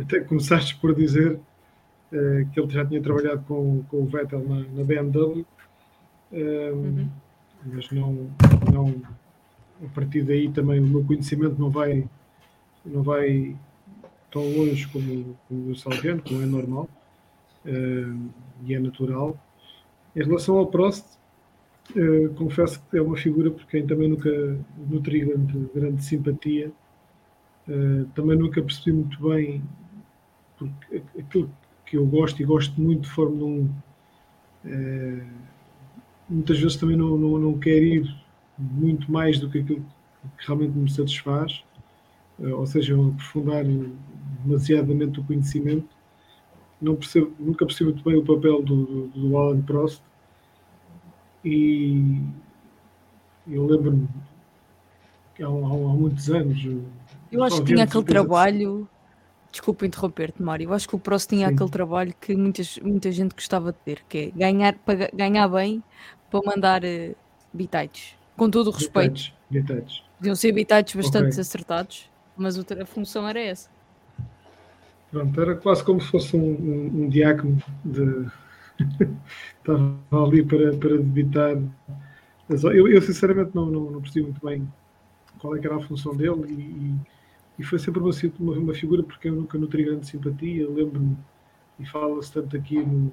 até 0.00 0.20
começaste 0.20 0.76
por 0.76 0.94
dizer 0.94 1.32
uh, 2.12 2.48
que 2.52 2.60
ele 2.60 2.70
já 2.70 2.84
tinha 2.84 3.02
trabalhado 3.02 3.42
com, 3.46 3.82
com 3.88 4.02
o 4.02 4.06
Vettel 4.06 4.46
na, 4.48 4.60
na 4.60 4.84
BMW, 4.84 5.40
uh, 5.40 5.46
uhum. 6.32 7.08
mas 7.66 7.90
não, 7.90 8.30
não. 8.72 9.02
A 9.84 9.88
partir 9.94 10.22
daí 10.22 10.48
também 10.50 10.80
o 10.80 10.86
meu 10.86 11.04
conhecimento 11.04 11.60
não 11.60 11.68
vai, 11.68 12.08
não 12.86 13.02
vai 13.02 13.56
tão 14.34 14.42
longe 14.42 14.86
como, 14.88 15.38
como 15.48 15.70
o 15.70 15.76
Salviano, 15.76 16.22
como 16.22 16.42
é 16.42 16.46
normal 16.46 16.88
uh, 17.64 18.30
e 18.66 18.74
é 18.74 18.78
natural. 18.78 19.34
Em 20.14 20.22
relação 20.22 20.58
ao 20.58 20.66
Prost, 20.66 21.06
Uh, 21.90 22.32
confesso 22.34 22.82
que 22.90 22.96
é 22.96 23.02
uma 23.02 23.16
figura 23.16 23.50
por 23.50 23.66
quem 23.66 23.86
também 23.86 24.08
nunca 24.08 24.30
nutri 24.88 25.20
grande, 25.20 25.70
grande 25.74 26.04
simpatia. 26.04 26.72
Uh, 27.68 28.06
também 28.14 28.38
nunca 28.38 28.62
percebi 28.62 28.92
muito 28.92 29.28
bem 29.28 29.62
porque 30.58 31.02
aquilo 31.18 31.50
que 31.84 31.96
eu 31.96 32.06
gosto 32.06 32.40
e 32.40 32.44
gosto 32.44 32.80
muito 32.80 33.02
de 33.02 33.10
Fórmula 33.10 33.46
1 33.46 33.64
uh, 33.64 33.70
eh, 34.66 35.26
muitas 36.28 36.58
vezes 36.58 36.76
também 36.76 36.96
não, 36.96 37.18
não, 37.18 37.38
não 37.38 37.58
quer 37.58 37.82
ir 37.82 38.08
muito 38.58 39.10
mais 39.12 39.38
do 39.38 39.50
que 39.50 39.58
aquilo 39.58 39.84
que 40.38 40.46
realmente 40.46 40.72
me 40.72 40.90
satisfaz, 40.90 41.62
ou 42.38 42.66
seja, 42.66 42.94
aprofundar 42.94 43.64
demasiadamente 44.42 45.20
o 45.20 45.24
conhecimento. 45.24 45.88
não 46.80 46.96
percebo, 46.96 47.32
nunca 47.38 47.64
percebi 47.66 47.92
muito 47.92 48.04
bem 48.04 48.16
o 48.16 48.24
papel 48.24 48.62
do, 48.62 48.84
do, 48.84 49.06
do 49.08 49.36
Alan 49.36 49.60
Prost 49.62 50.02
e 51.44 52.20
eu 53.46 53.66
lembro-me 53.66 54.08
que 55.34 55.42
há, 55.42 55.46
há, 55.46 55.50
há, 55.50 55.52
muitos 55.52 56.30
anos. 56.30 56.58
Eu 57.30 57.44
acho 57.44 57.60
que 57.62 57.66
tinha 57.66 57.84
aquele 57.84 58.04
trabalho. 58.04 58.88
Desculpa 59.52 59.86
interromper-te, 59.86 60.42
Mário. 60.42 60.68
Eu 60.68 60.72
acho 60.72 60.88
que 60.88 60.96
o 60.96 60.98
Prost 60.98 61.28
tinha 61.28 61.48
Sim. 61.48 61.54
aquele 61.54 61.70
trabalho 61.70 62.14
que 62.20 62.34
muitas, 62.34 62.78
muita 62.78 63.12
gente 63.12 63.34
gostava 63.34 63.72
de 63.72 63.78
ter, 63.84 64.02
que 64.08 64.18
é 64.18 64.30
ganhar, 64.30 64.74
para 64.78 65.10
ganhar 65.14 65.46
bem 65.48 65.82
para 66.30 66.40
mandar 66.44 66.82
uh, 66.82 67.14
bitites. 67.52 68.16
Com 68.36 68.50
todo 68.50 68.68
o 68.68 68.70
respeito. 68.70 69.32
Bitites. 69.48 70.02
Podiam 70.18 70.34
ser 70.34 70.50
bitites 70.50 70.96
bastante 70.96 71.28
okay. 71.28 71.40
acertados, 71.40 72.10
mas 72.36 72.58
a 72.58 72.86
função 72.86 73.28
era 73.28 73.40
essa. 73.40 73.70
Pronto, 75.14 75.40
era 75.40 75.54
quase 75.54 75.84
como 75.84 76.00
se 76.00 76.08
fosse 76.08 76.36
um, 76.36 76.40
um, 76.40 77.04
um 77.04 77.08
diácono 77.08 77.62
de. 77.84 78.26
Estava 79.60 79.96
ali 80.10 80.44
para, 80.44 80.76
para 80.76 80.96
debitar. 80.96 81.56
Eu, 82.48 82.88
eu 82.88 83.00
sinceramente 83.00 83.54
não, 83.54 83.66
não, 83.66 83.90
não 83.92 84.00
percebi 84.00 84.26
muito 84.26 84.44
bem 84.44 84.68
qual 85.38 85.54
é 85.54 85.60
era 85.64 85.76
a 85.76 85.80
função 85.80 86.16
dele 86.16 86.42
e, 86.50 87.62
e 87.62 87.64
foi 87.64 87.78
sempre 87.78 88.00
uma, 88.00 88.58
uma, 88.58 88.74
figura 88.74 89.04
porque 89.04 89.28
eu 89.28 89.36
nunca 89.36 89.56
nutri 89.56 89.84
grande 89.84 90.04
simpatia. 90.04 90.68
Lembro-me, 90.68 91.16
e 91.78 91.86
fala-se 91.86 92.32
tanto 92.32 92.56
aqui 92.56 92.80
no, 92.80 93.12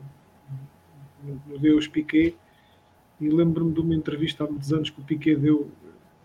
no, 1.48 1.60
Deus 1.60 1.88
Piquet, 1.88 2.36
e 3.20 3.30
lembro-me 3.30 3.74
de 3.74 3.80
uma 3.80 3.94
entrevista 3.94 4.44
há 4.44 4.48
muitos 4.48 4.74
anos 4.74 4.90
que 4.90 5.00
o 5.00 5.04
Piquet 5.04 5.36
deu, 5.36 5.70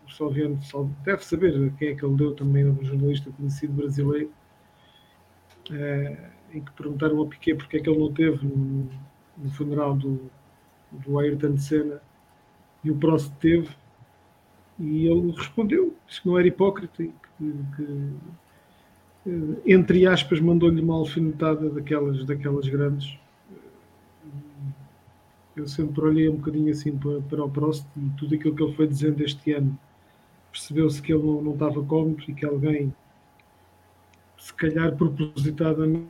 o 0.09 0.11
Salviano 0.11 0.59
deve 1.05 1.23
saber 1.23 1.71
quem 1.79 1.89
é 1.89 1.95
que 1.95 2.03
ele 2.03 2.17
deu 2.17 2.35
também, 2.35 2.65
um 2.65 2.83
jornalista 2.83 3.31
conhecido 3.31 3.75
brasileiro, 3.75 4.31
em 6.53 6.61
que 6.61 6.73
perguntaram 6.73 7.19
ao 7.19 7.27
Piquet 7.27 7.55
porque 7.55 7.77
é 7.77 7.81
que 7.81 7.89
ele 7.89 7.99
não 7.99 8.13
teve 8.13 8.45
no, 8.47 8.89
no 9.37 9.51
funeral 9.51 9.95
do, 9.97 10.31
do 10.93 11.19
Ayrton 11.19 11.57
Senna 11.57 12.01
e 12.85 12.91
o 12.91 12.97
Prost 12.97 13.33
teve 13.41 13.69
e 14.79 15.07
ele 15.07 15.33
respondeu, 15.33 15.95
disse 16.07 16.21
que 16.21 16.29
não 16.29 16.39
era 16.39 16.49
hipócrita 16.49 17.03
e 17.03 17.09
que, 17.39 17.55
que 17.77 18.11
eh, 19.27 19.73
entre 19.75 20.07
aspas 20.07 20.39
mandou-lhe 20.39 20.81
uma 20.83 20.97
alfinetada 20.97 21.71
daquelas, 21.71 22.25
daquelas 22.25 22.69
grandes. 22.69 23.19
Eu 25.57 25.67
sempre 25.67 26.03
olhei 26.03 26.29
um 26.29 26.37
bocadinho 26.37 26.71
assim 26.71 26.97
para, 26.97 27.21
para 27.23 27.45
o 27.45 27.51
Prost 27.51 27.87
e 27.97 28.11
tudo 28.19 28.35
aquilo 28.35 28.55
que 28.55 28.63
ele 28.63 28.75
foi 28.75 28.87
dizendo 28.87 29.23
este 29.23 29.53
ano 29.53 29.79
percebeu-se 30.53 31.01
que 31.01 31.13
ele 31.13 31.23
não, 31.23 31.43
não 31.43 31.53
estava 31.53 31.83
cómodo 31.83 32.23
e 32.29 32.35
que 32.35 32.45
alguém 32.45 32.95
se 34.39 34.53
calhar 34.55 34.95
propositadamente 34.97 36.07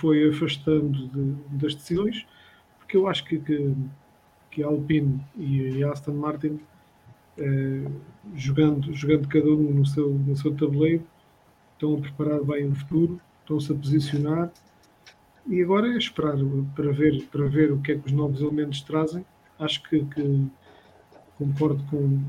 foi 0.00 0.28
afastando 0.28 1.08
de, 1.08 1.32
das 1.56 1.74
decisões, 1.74 2.26
porque 2.78 2.96
eu 2.96 3.08
acho 3.08 3.24
que, 3.24 3.38
que, 3.38 3.74
que 4.50 4.62
a 4.62 4.66
Alpine 4.66 5.20
e 5.36 5.82
a 5.82 5.90
Aston 5.90 6.12
Martin, 6.12 6.60
eh, 7.38 7.88
jogando, 8.34 8.92
jogando 8.92 9.28
cada 9.28 9.48
um 9.48 9.74
no 9.74 9.86
seu, 9.86 10.10
no 10.10 10.36
seu 10.36 10.54
tabuleiro, 10.54 11.04
estão 11.72 11.94
a 11.94 12.00
preparar 12.00 12.42
bem 12.44 12.68
o 12.68 12.74
futuro, 12.74 13.20
estão-se 13.40 13.72
a 13.72 13.74
posicionar 13.74 14.52
e 15.46 15.60
agora 15.60 15.88
é 15.88 15.96
esperar 15.96 16.36
para 16.74 16.92
ver, 16.92 17.26
para 17.32 17.46
ver 17.46 17.72
o 17.72 17.80
que 17.80 17.92
é 17.92 17.98
que 17.98 18.06
os 18.06 18.12
novos 18.12 18.40
elementos 18.40 18.80
trazem. 18.82 19.24
Acho 19.58 19.82
que, 19.82 20.04
que 20.04 20.46
concordo 21.36 21.82
com 21.90 22.22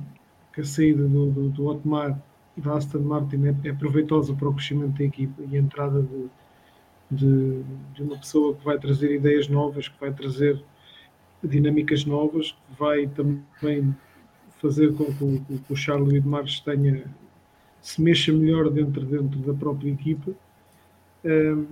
que 0.54 0.62
a 0.62 0.66
saída 0.66 1.08
do, 1.08 1.32
do, 1.32 1.50
do 1.50 1.68
Otmar 1.68 2.20
da 2.56 2.78
Aston 2.78 3.00
Martin 3.00 3.46
é, 3.46 3.70
é, 3.70 3.74
proveitosa 3.74 4.34
para 4.34 4.50
o 4.50 4.54
crescimento 4.54 4.98
da 4.98 5.04
equipa 5.04 5.42
e 5.50 5.56
a 5.56 5.60
entrada 5.60 6.02
de, 6.02 6.30
de, 7.10 7.64
de, 7.94 8.04
uma 8.04 8.18
pessoa 8.18 8.56
que 8.56 8.64
vai 8.64 8.78
trazer 8.78 9.16
ideias 9.16 9.48
novas, 9.48 9.88
que 9.88 10.00
vai 10.00 10.12
trazer 10.12 10.64
dinâmicas 11.44 12.06
novas, 12.06 12.52
que 12.52 12.80
vai 12.80 13.08
também 13.08 13.96
fazer 14.62 14.94
com 14.94 15.06
que, 15.06 15.24
o, 15.24 15.60
que 15.60 15.74
o 15.74 15.76
Charles 15.76 16.14
Widmars 16.14 16.60
tenha 16.62 17.06
se 17.82 18.02
mexa 18.02 18.32
melhor 18.32 18.70
dentro, 18.70 19.06
dentro 19.06 19.40
da 19.40 19.54
própria 19.54 19.92
equipa. 19.92 20.32
Um, 21.26 21.68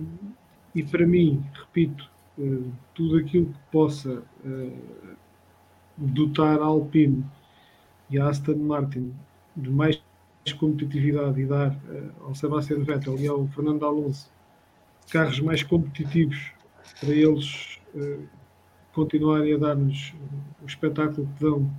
e 0.74 0.82
para 0.82 1.06
mim, 1.06 1.42
repito, 1.54 2.08
uh, 2.38 2.70
tudo 2.94 3.16
aquilo 3.16 3.46
que 3.46 3.58
possa 3.70 4.22
uh, 4.44 5.16
dotar 5.96 6.60
a 6.60 6.64
Alpine 6.64 7.24
e 8.10 8.18
a 8.18 8.28
Aston 8.28 8.56
Martin 8.56 9.14
de 9.56 9.70
mais 9.70 10.02
competitividade 10.50 11.40
e 11.40 11.46
dar 11.46 11.70
uh, 11.70 12.26
ao 12.26 12.34
Sebastian 12.34 12.82
Vettel 12.82 13.16
e 13.18 13.28
ao 13.28 13.46
Fernando 13.48 13.84
Alonso 13.84 14.28
carros 15.10 15.38
mais 15.40 15.62
competitivos 15.62 16.50
para 16.98 17.10
eles 17.10 17.78
uh, 17.94 18.26
continuarem 18.92 19.54
a 19.54 19.58
dar-nos 19.58 20.12
o 20.60 20.66
espetáculo 20.66 21.28
que 21.36 21.44
dão 21.44 21.70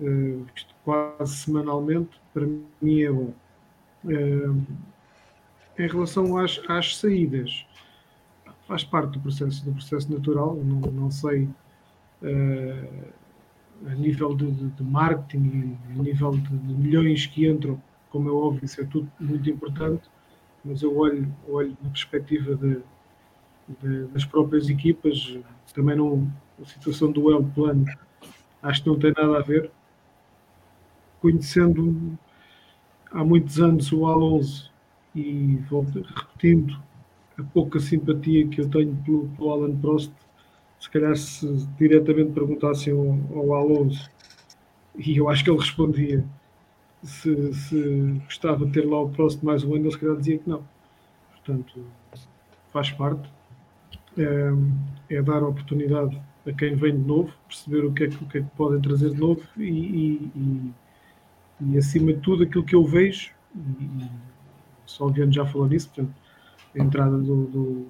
uh, 0.00 0.46
quase 0.84 1.36
semanalmente, 1.36 2.20
para 2.34 2.46
mim 2.82 3.02
é 3.02 3.10
bom. 3.10 3.32
em 5.78 5.86
relação 5.86 6.36
às, 6.36 6.60
às 6.68 6.98
saídas, 6.98 7.64
faz 8.66 8.84
parte 8.84 9.12
do 9.12 9.20
processo, 9.20 9.64
do 9.64 9.72
processo 9.72 10.12
natural, 10.12 10.54
não, 10.56 10.80
não 10.80 11.10
sei 11.10 11.48
a 13.86 13.94
nível 13.94 14.34
de, 14.34 14.50
de, 14.50 14.68
de 14.68 14.82
marketing 14.82 15.78
e 15.88 15.98
a 15.98 16.02
nível 16.02 16.32
de, 16.32 16.40
de, 16.40 16.74
milhões 16.74 17.26
que 17.26 17.48
entram, 17.48 17.80
como 18.10 18.28
é 18.28 18.32
óbvio, 18.32 18.64
isso 18.64 18.80
é 18.80 18.84
tudo 18.84 19.10
muito 19.18 19.48
importante, 19.48 20.02
mas 20.64 20.82
eu 20.82 20.96
olho, 20.96 21.32
olho 21.48 21.76
na 21.82 21.90
perspectiva 21.90 22.58
das 24.12 24.24
próprias 24.24 24.68
equipas, 24.68 25.38
também 25.74 25.96
não, 25.96 26.30
a 26.60 26.66
situação 26.66 27.10
do 27.10 27.30
El 27.30 27.44
Plano 27.54 27.86
acho 28.62 28.82
que 28.82 28.88
não 28.88 28.98
tem 28.98 29.12
nada 29.16 29.38
a 29.38 29.42
ver. 29.42 29.70
Conhecendo 31.20 32.18
há 33.10 33.24
muitos 33.24 33.60
anos 33.60 33.92
o 33.92 34.06
Alonso 34.06 34.70
e 35.14 35.56
volto, 35.68 36.02
repetindo 36.02 36.80
a 37.38 37.42
pouca 37.42 37.80
simpatia 37.80 38.46
que 38.48 38.60
eu 38.60 38.68
tenho 38.68 38.94
pelo, 39.04 39.28
pelo 39.28 39.50
Alan 39.50 39.76
Prost, 39.76 40.12
se 40.80 40.90
calhar 40.90 41.14
se 41.14 41.46
diretamente 41.78 42.32
perguntassem 42.32 42.92
ao, 42.92 43.38
ao 43.38 43.54
Alonso, 43.54 44.10
e 44.96 45.18
eu 45.18 45.28
acho 45.28 45.44
que 45.44 45.50
ele 45.50 45.58
respondia 45.58 46.24
se, 47.02 47.54
se 47.54 48.20
gostava 48.24 48.66
de 48.66 48.72
ter 48.72 48.86
lá 48.86 49.00
o 49.00 49.10
próximo 49.10 49.44
mais 49.44 49.62
um 49.62 49.74
ano, 49.74 49.84
ele 49.84 49.92
se 49.92 49.98
calhar 49.98 50.16
dizia 50.16 50.38
que 50.38 50.48
não. 50.48 50.64
Portanto, 51.30 51.84
faz 52.72 52.90
parte. 52.90 53.28
É, 54.18 55.14
é 55.16 55.22
dar 55.22 55.42
oportunidade 55.42 56.20
a 56.46 56.52
quem 56.52 56.74
vem 56.74 56.92
de 56.92 57.06
novo, 57.06 57.32
perceber 57.46 57.84
o 57.84 57.92
que 57.92 58.04
é 58.04 58.08
que, 58.08 58.24
o 58.24 58.26
que, 58.26 58.38
é 58.38 58.40
que 58.42 58.50
podem 58.56 58.80
trazer 58.80 59.10
de 59.10 59.20
novo 59.20 59.40
e, 59.56 59.62
e, 59.62 60.30
e, 60.34 60.74
e, 61.60 61.78
acima 61.78 62.12
de 62.12 62.20
tudo 62.20 62.42
aquilo 62.42 62.64
que 62.64 62.74
eu 62.74 62.84
vejo, 62.84 63.30
e, 63.54 63.60
e 63.60 64.10
o 64.98 65.10
Guilherme 65.10 65.32
já 65.32 65.46
falou 65.46 65.68
nisso, 65.68 65.88
portanto, 65.88 66.12
a 66.74 66.82
entrada 66.82 67.16
do, 67.18 67.44
do 67.46 67.88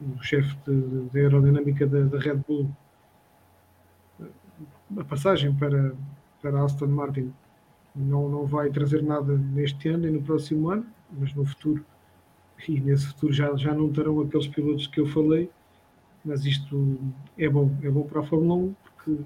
o 0.00 0.22
chefe 0.22 0.56
de, 0.66 1.18
aerodinâmica 1.18 1.86
da, 1.86 2.00
da, 2.02 2.18
Red 2.18 2.36
Bull, 2.46 2.70
a 4.96 5.04
passagem 5.04 5.54
para, 5.54 5.94
para 6.40 6.64
Aston 6.64 6.86
Martin 6.86 7.32
não, 7.94 8.28
não 8.28 8.46
vai 8.46 8.70
trazer 8.70 9.02
nada 9.02 9.36
neste 9.36 9.88
ano 9.88 10.06
e 10.06 10.10
no 10.10 10.22
próximo 10.22 10.70
ano, 10.70 10.86
mas 11.18 11.34
no 11.34 11.44
futuro, 11.44 11.84
e 12.68 12.80
nesse 12.80 13.08
futuro 13.08 13.32
já, 13.32 13.54
já 13.56 13.74
não 13.74 13.92
terão 13.92 14.20
aqueles 14.20 14.46
pilotos 14.46 14.86
que 14.86 15.00
eu 15.00 15.06
falei, 15.06 15.50
mas 16.24 16.44
isto 16.44 16.98
é 17.38 17.48
bom, 17.48 17.70
é 17.82 17.90
bom 17.90 18.02
para 18.02 18.20
a 18.20 18.24
Fórmula 18.24 18.54
1, 18.54 18.74
porque 18.84 19.22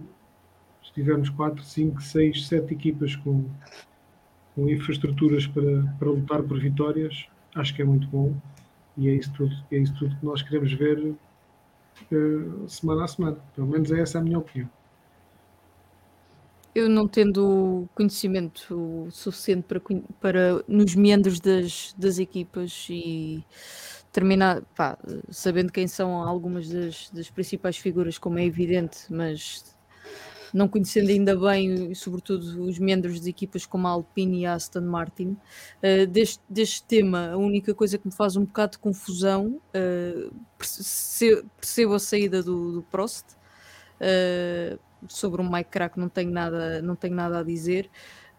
se 0.82 0.92
tivermos 0.92 1.28
4, 1.30 1.62
5, 1.62 2.02
6, 2.02 2.46
7 2.46 2.74
equipas 2.74 3.16
com, 3.16 3.44
com 4.54 4.68
infraestruturas 4.68 5.46
para, 5.46 5.82
para 5.98 6.08
lutar 6.08 6.42
por 6.42 6.58
vitórias, 6.58 7.26
acho 7.54 7.74
que 7.74 7.82
é 7.82 7.84
muito 7.84 8.06
bom 8.08 8.34
e 8.96 9.08
é 9.08 9.12
isso 9.12 9.32
tudo, 9.34 9.54
é 9.70 9.78
isso 9.78 9.94
tudo 9.98 10.16
que 10.16 10.24
nós 10.24 10.42
queremos 10.42 10.72
ver 10.72 11.14
uh, 12.12 12.68
semana 12.68 13.04
a 13.04 13.08
semana. 13.08 13.38
Pelo 13.54 13.66
menos 13.66 13.90
é 13.90 14.00
essa 14.00 14.18
a 14.18 14.22
minha 14.22 14.38
opinião. 14.38 14.70
Eu 16.74 16.88
não 16.88 17.06
tendo 17.06 17.88
conhecimento 17.94 19.06
suficiente 19.10 19.62
para, 19.62 19.80
para 20.20 20.64
nos 20.66 20.94
meandros 20.96 21.38
das, 21.38 21.94
das 21.96 22.18
equipas 22.18 22.88
e 22.90 23.44
terminar, 24.10 24.62
pá, 24.76 24.98
sabendo 25.30 25.72
quem 25.72 25.86
são 25.86 26.14
algumas 26.14 26.68
das, 26.68 27.10
das 27.10 27.30
principais 27.30 27.76
figuras, 27.76 28.18
como 28.18 28.38
é 28.38 28.44
evidente, 28.44 29.06
mas 29.08 29.73
não 30.54 30.68
conhecendo 30.68 31.10
ainda 31.10 31.36
bem, 31.36 31.92
sobretudo, 31.94 32.62
os 32.64 32.78
membros 32.78 33.20
de 33.20 33.28
equipas 33.28 33.66
como 33.66 33.88
a 33.88 33.90
Alpine 33.90 34.42
e 34.42 34.46
a 34.46 34.54
Aston 34.54 34.82
Martin, 34.82 35.36
uh, 35.82 36.06
deste, 36.06 36.40
deste 36.48 36.84
tema, 36.84 37.32
a 37.32 37.36
única 37.36 37.74
coisa 37.74 37.98
que 37.98 38.06
me 38.06 38.14
faz 38.14 38.36
um 38.36 38.44
bocado 38.44 38.72
de 38.72 38.78
confusão, 38.78 39.60
uh, 39.74 40.34
percebo 41.60 41.94
a 41.94 41.98
saída 41.98 42.40
do, 42.40 42.72
do 42.72 42.82
Prost, 42.84 43.24
uh, 44.00 44.78
sobre 45.08 45.42
o 45.42 45.52
Mike 45.52 45.70
Crack 45.70 45.98
não 45.98 46.08
tenho 46.08 46.30
nada, 46.30 46.80
não 46.80 46.94
tenho 46.94 47.14
nada 47.14 47.40
a 47.40 47.42
dizer, 47.42 47.90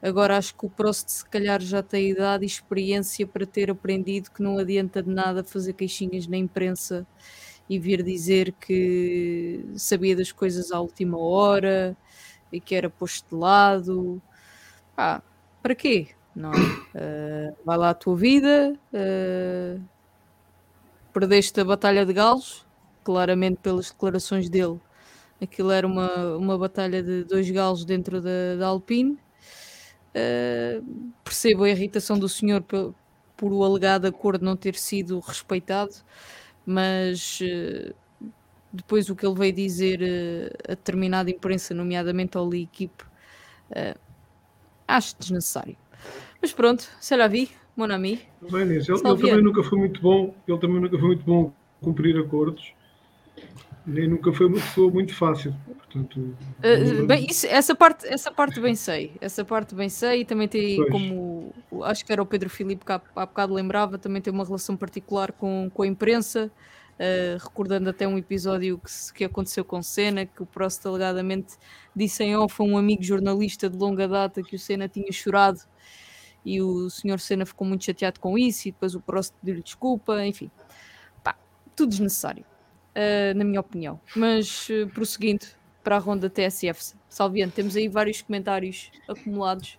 Agora 0.01 0.38
acho 0.38 0.55
que 0.55 0.66
o 0.68 0.70
Prost 0.70 1.09
se 1.09 1.26
calhar 1.28 1.59
já 1.59 1.82
tem 1.82 2.11
idade 2.11 2.43
e 2.43 2.47
experiência 2.47 3.26
para 3.26 3.43
ter 3.43 3.72
aprendido 3.72 4.30
que 4.30 4.43
não 4.43 4.59
adianta 4.59 5.01
de 5.01 5.09
nada 5.09 5.43
fazer 5.43 5.74
queixinhas 5.74 6.28
na 6.28 6.38
imprensa 6.38 7.07
e 7.70 7.80
vir 7.80 8.03
dizer 8.03 8.53
que 8.53 9.66
sabia 9.76 10.16
das 10.16 10.32
coisas 10.32 10.72
à 10.72 10.80
última 10.80 11.18
hora 11.18 11.97
e 12.51 12.59
que 12.59 12.76
era 12.76 12.89
posto 12.89 13.30
de 13.30 13.36
lado. 13.36 14.22
Ah, 14.95 15.22
para 15.61 15.76
quê? 15.76 16.09
Não? 16.36 16.51
Uh, 16.51 17.55
vai 17.66 17.78
lá 17.78 17.91
a 17.91 17.93
tua 17.93 18.16
vida, 18.16 18.78
uh, 18.93 19.82
perdeste 21.13 21.59
a 21.61 21.66
Batalha 21.66 22.05
de 22.05 22.11
Galos, 22.11 22.66
claramente 23.03 23.57
pelas 23.61 23.89
declarações 23.89 24.49
dele. 24.49 24.80
Aquilo 25.41 25.72
era 25.72 25.88
uma, 25.88 26.36
uma 26.36 26.57
batalha 26.57 27.01
de 27.01 27.24
dois 27.24 27.49
galos 27.49 27.86
dentro 27.86 28.22
da, 28.22 28.55
da 28.57 28.68
Alpine. 28.68 29.18
Uh, 30.11 31.11
percebo 31.24 31.63
a 31.63 31.70
irritação 31.70 32.18
do 32.18 32.28
senhor 32.28 32.61
por, 32.61 32.93
por 33.36 33.51
o 33.51 33.63
alegado 33.63 34.05
acordo 34.05 34.43
não 34.43 34.55
ter 34.55 34.76
sido 34.76 35.20
respeitado, 35.20 35.95
mas 36.66 37.39
uh, 37.41 37.93
depois 38.72 39.09
o 39.09 39.16
que 39.16 39.26
ele 39.26 39.36
veio 39.36 39.53
dizer 39.53 40.01
uh, 40.01 40.72
a 40.72 40.76
determinada 40.76 41.30
imprensa, 41.30 41.74
nomeadamente 41.74 42.38
ao 42.38 42.47
L'Equipe, 42.47 43.03
uh, 43.72 43.99
acho 44.88 45.16
desnecessário. 45.18 45.78
Mas 46.41 46.53
pronto, 46.53 46.89
se 46.99 47.16
lá 47.16 47.28
vi, 47.28 47.49
mon 47.76 47.91
ami. 47.91 48.22
Bem, 48.51 48.61
ele, 48.61 48.78
ele 48.78 49.01
também 49.01 49.41
nunca 49.41 49.63
foi 49.63 49.80
muito 49.80 50.01
bom, 50.01 50.36
ele 50.47 50.57
também 50.59 50.80
nunca 50.82 50.97
foi 50.97 51.07
muito 51.07 51.24
bom 51.24 51.53
cumprir 51.82 52.18
acordos. 52.18 52.74
Nem 53.86 54.07
nunca 54.07 54.33
foi 54.33 54.47
uma 54.47 54.55
pessoa 54.55 54.91
muito 54.91 55.13
fácil. 55.13 55.55
Portanto, 55.77 56.19
uh, 56.19 57.05
bem, 57.05 57.27
isso, 57.29 57.45
essa, 57.47 57.75
parte, 57.75 58.07
essa 58.07 58.31
parte 58.31 58.59
bem 58.59 58.75
sei. 58.75 59.13
Essa 59.21 59.45
parte 59.45 59.75
bem 59.75 59.89
sei. 59.89 60.21
E 60.21 60.25
também 60.25 60.47
tem 60.47 60.77
pois. 60.77 60.91
como. 60.91 61.53
Acho 61.83 62.05
que 62.05 62.11
era 62.11 62.21
o 62.21 62.25
Pedro 62.25 62.49
Filipe 62.49 62.83
que 62.83 62.91
há, 62.91 63.01
há 63.15 63.25
bocado 63.25 63.53
lembrava, 63.53 63.97
também 63.97 64.21
tem 64.21 64.33
uma 64.33 64.43
relação 64.43 64.75
particular 64.75 65.31
com, 65.31 65.69
com 65.73 65.83
a 65.83 65.88
imprensa. 65.88 66.51
Uh, 66.95 67.38
recordando 67.43 67.89
até 67.89 68.07
um 68.07 68.17
episódio 68.17 68.77
que, 68.79 69.13
que 69.13 69.23
aconteceu 69.25 69.65
com 69.65 69.83
Senna, 69.83 70.25
que 70.25 70.41
o 70.41 70.45
Prost 70.45 70.86
alegadamente 70.86 71.55
disse 71.93 72.23
em 72.23 72.38
off 72.38 72.61
a 72.61 72.63
um 72.63 72.77
amigo 72.77 73.03
jornalista 73.03 73.69
de 73.69 73.75
longa 73.75 74.07
data 74.07 74.41
que 74.41 74.55
o 74.55 74.59
Senna 74.59 74.88
tinha 74.88 75.11
chorado 75.11 75.59
e 76.45 76.61
o 76.61 76.89
senhor 76.89 77.19
Senna 77.19 77.45
ficou 77.45 77.67
muito 77.67 77.83
chateado 77.83 78.19
com 78.19 78.38
isso 78.38 78.67
e 78.67 78.71
depois 78.71 78.95
o 78.95 79.01
Prost 79.01 79.33
pediu-lhe 79.41 79.63
desculpa, 79.63 80.25
enfim. 80.25 80.49
Pá, 81.23 81.36
tudo 81.75 81.89
desnecessário, 81.89 82.45
uh, 82.95 83.37
na 83.37 83.43
minha 83.43 83.59
opinião. 83.59 83.99
Mas 84.15 84.67
uh, 84.69 84.87
prosseguindo 84.93 85.45
para 85.83 85.97
a 85.97 85.99
ronda 85.99 86.29
TSF, 86.29 86.93
Salviano, 87.09 87.51
temos 87.51 87.75
aí 87.75 87.87
vários 87.87 88.21
comentários 88.21 88.91
acumulados 89.07 89.77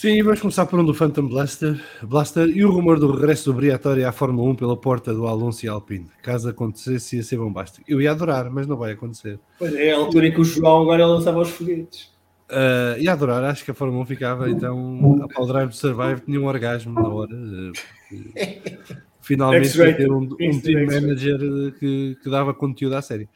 Sim, 0.00 0.22
vamos 0.22 0.40
começar 0.40 0.64
por 0.64 0.78
um 0.78 0.84
do 0.84 0.94
Phantom 0.94 1.26
Blaster, 1.26 1.82
Blaster 2.04 2.48
e 2.48 2.64
o 2.64 2.70
rumor 2.70 3.00
do 3.00 3.10
regresso 3.10 3.46
do 3.46 3.54
Briatore 3.54 4.04
à 4.04 4.12
Fórmula 4.12 4.50
1 4.50 4.54
pela 4.54 4.76
porta 4.76 5.12
do 5.12 5.26
Alonso 5.26 5.66
e 5.66 5.68
Alpine. 5.68 6.06
Caso 6.22 6.48
acontecesse, 6.48 7.16
ia 7.16 7.22
ser 7.24 7.36
bombástico. 7.36 7.84
Eu 7.88 8.00
ia 8.00 8.12
adorar, 8.12 8.48
mas 8.48 8.64
não 8.68 8.76
vai 8.76 8.92
acontecer. 8.92 9.40
Pois 9.58 9.74
é, 9.74 9.92
a 9.92 9.96
altura 9.96 10.28
em 10.28 10.32
que 10.32 10.40
o 10.40 10.44
João 10.44 10.82
agora 10.82 11.04
lançava 11.04 11.40
os 11.40 11.50
foguetes. 11.50 12.12
Uh, 12.48 12.96
ia 13.00 13.12
adorar, 13.12 13.42
acho 13.42 13.64
que 13.64 13.72
a 13.72 13.74
Fórmula 13.74 14.04
1 14.04 14.06
ficava 14.06 14.48
então 14.48 15.20
a 15.20 15.34
Paul 15.34 15.48
Drive 15.48 15.72
Survive, 15.72 16.20
tinha 16.20 16.40
um 16.40 16.46
orgasmo 16.46 16.94
na 16.94 17.08
hora. 17.08 17.34
Uh, 17.34 17.72
finalmente 19.28 19.70
ter 19.76 20.10
um, 20.10 20.22
um 20.22 20.60
team 20.60 20.86
manager 20.86 21.38
que, 21.78 22.16
que 22.22 22.30
dava 22.30 22.54
conteúdo 22.54 22.96
à 22.96 23.02
série. 23.02 23.28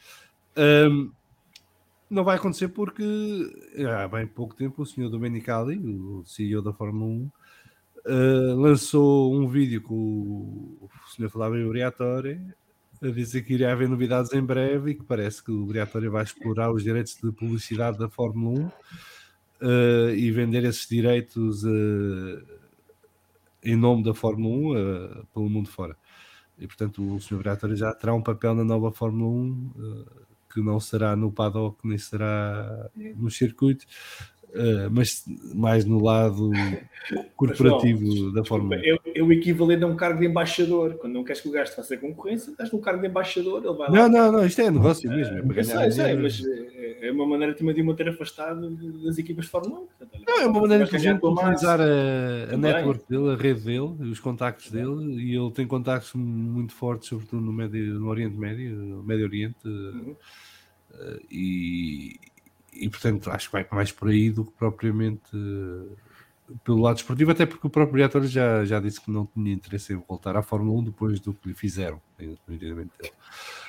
Um, 0.57 1.13
não 2.09 2.25
vai 2.25 2.37
acontecer 2.37 2.69
porque 2.69 3.05
há 3.87 4.09
bem 4.09 4.27
pouco 4.27 4.55
tempo 4.55 4.83
o 4.83 4.87
senhor 4.87 5.11
Domenicali, 5.11 5.79
o 5.79 6.25
CEO 6.25 6.63
da 6.63 6.73
Fórmula 6.73 7.11
1, 7.11 7.19
uh, 7.19 7.31
eh, 8.07 8.55
lançou 8.55 9.35
um 9.35 9.47
vídeo 9.49 9.83
com 9.83 9.95
o, 9.95 10.89
senhor 11.15 11.31
Flávio 11.31 11.69
Briatore 11.69 12.41
a 13.03 13.09
dizer 13.09 13.43
que 13.43 13.55
iria 13.55 13.73
haver 13.73 13.89
novidades 13.89 14.33
em 14.33 14.43
breve 14.43 14.93
e 14.93 14.95
que 14.95 15.03
parece 15.03 15.43
que 15.43 15.51
o 15.51 15.67
Briatore 15.67 16.09
vai 16.09 16.23
explorar 16.23 16.73
os 16.73 16.83
direitos 16.83 17.17
de 17.23 17.33
publicidade 17.33 17.99
da 17.99 18.09
Fórmula 18.09 18.61
1 18.61 18.65
uh, 18.65 18.73
eh, 19.61 20.15
e 20.17 20.31
vender 20.31 20.65
esses 20.65 20.89
direitos 20.89 21.65
uh, 21.65 22.62
em 23.63 23.77
nome 23.77 24.03
da 24.03 24.15
Fórmula 24.15 25.23
1 25.23 25.27
pelo 25.33 25.49
mundo 25.49 25.69
fora. 25.69 25.97
E 26.59 26.67
portanto 26.67 27.17
o 27.17 27.21
senhor 27.21 27.41
Briatore 27.41 27.77
já 27.77 27.93
terá 27.95 28.15
um 28.15 28.23
papel 28.23 28.55
na 28.55 28.65
nova 28.65 28.93
Fórmula 28.93 29.29
1 29.31 30.05
que 30.53 30.61
não 30.61 30.79
será 30.79 31.17
no 31.17 31.33
paddock 31.33 31.87
nem 31.87 31.97
será 31.97 32.91
no 33.17 33.31
circuito, 33.31 33.87
uh, 34.55 34.91
mas 34.91 35.25
mais 35.55 35.85
no 35.85 36.03
lado 36.03 36.51
corporativo 37.37 38.05
João, 38.05 38.33
da 38.33 38.45
Fórmula 38.45 38.77
1. 38.77 38.81
É, 38.81 39.19
é, 39.19 39.23
o 39.23 39.33
equivalente 39.33 39.85
a 39.85 39.87
um 39.87 39.97
cargo 39.97 40.21
de 40.21 40.27
embaixador. 40.27 40.95
Quando 40.95 41.15
não 41.15 41.25
queres 41.25 41.41
que 41.41 41.49
o 41.49 41.53
gajo 41.53 41.73
faça 41.73 41.97
concorrência, 41.97 42.51
estás 42.51 42.71
no 42.71 42.79
cargo 42.79 43.01
de 43.01 43.09
embaixador, 43.09 43.65
ele 43.65 43.75
vai 43.75 43.91
lá. 43.91 43.97
Não, 43.97 44.09
não, 44.09 44.33
não, 44.33 44.47
isto 44.47 44.61
é 44.61 44.71
negócio 44.71 45.11
uh, 45.11 45.15
mesmo. 45.15 45.53
É 45.53 45.63
sei, 45.63 45.91
sei, 45.91 46.17
mas 46.17 46.45
é, 46.45 47.09
é 47.09 47.13
uma 47.13 47.27
maneira 47.27 47.55
também 47.55 47.75
de 47.75 47.83
manter 47.83 48.09
afastado 48.09 48.71
das 49.05 49.19
equipas 49.19 49.47
de 49.47 49.51
Fórmula 49.51 49.81
1. 49.81 49.87
Portanto, 49.87 50.25
não, 50.27 50.41
é 50.41 50.47
uma 50.47 50.61
maneira 50.61 50.85
inteligente 50.85 51.21
de 51.21 51.27
utilizar 51.27 51.81
a, 51.81 52.55
a 52.55 52.57
network 52.57 53.05
dele, 53.09 53.31
a 53.31 53.37
rede 53.37 53.61
dele, 53.61 54.11
os 54.11 54.21
contactos 54.21 54.71
dele, 54.71 55.23
e 55.23 55.37
ele 55.37 55.51
tem 55.51 55.67
contactos 55.67 56.13
muito 56.15 56.73
fortes, 56.73 57.09
sobretudo 57.09 57.43
no, 57.43 57.53
Médio, 57.53 57.99
no 58.01 58.09
Oriente 58.09 58.37
Médio, 58.37 58.77
no 58.77 59.03
Médio 59.03 59.27
Oriente. 59.27 59.57
Uhum 59.67 60.17
e, 61.31 62.17
e 62.73 62.89
portanto 62.89 63.31
acho 63.31 63.49
que 63.49 63.53
vai 63.53 63.67
mais 63.71 63.93
por 63.93 64.09
aí 64.09 64.31
do 64.31 64.45
que 64.45 64.53
propriamente 64.53 65.37
uh, 65.37 65.97
pelo 66.65 66.81
lado 66.81 66.97
esportivo, 66.97 67.31
até 67.31 67.47
porque 67.47 67.67
o 67.67 67.71
próprio 67.71 67.97
diretor 67.97 68.25
já, 68.27 68.65
já 68.65 68.81
disse 68.81 69.01
que 69.01 69.11
não 69.11 69.27
tinha 69.27 69.53
interesse 69.53 69.93
em 69.93 69.97
voltar 69.97 70.37
à 70.37 70.43
Fórmula 70.43 70.81
1 70.81 70.85
depois 70.85 71.21
do 71.21 71.33
que 71.33 71.49
lhe 71.49 71.55
fizeram. 71.55 72.01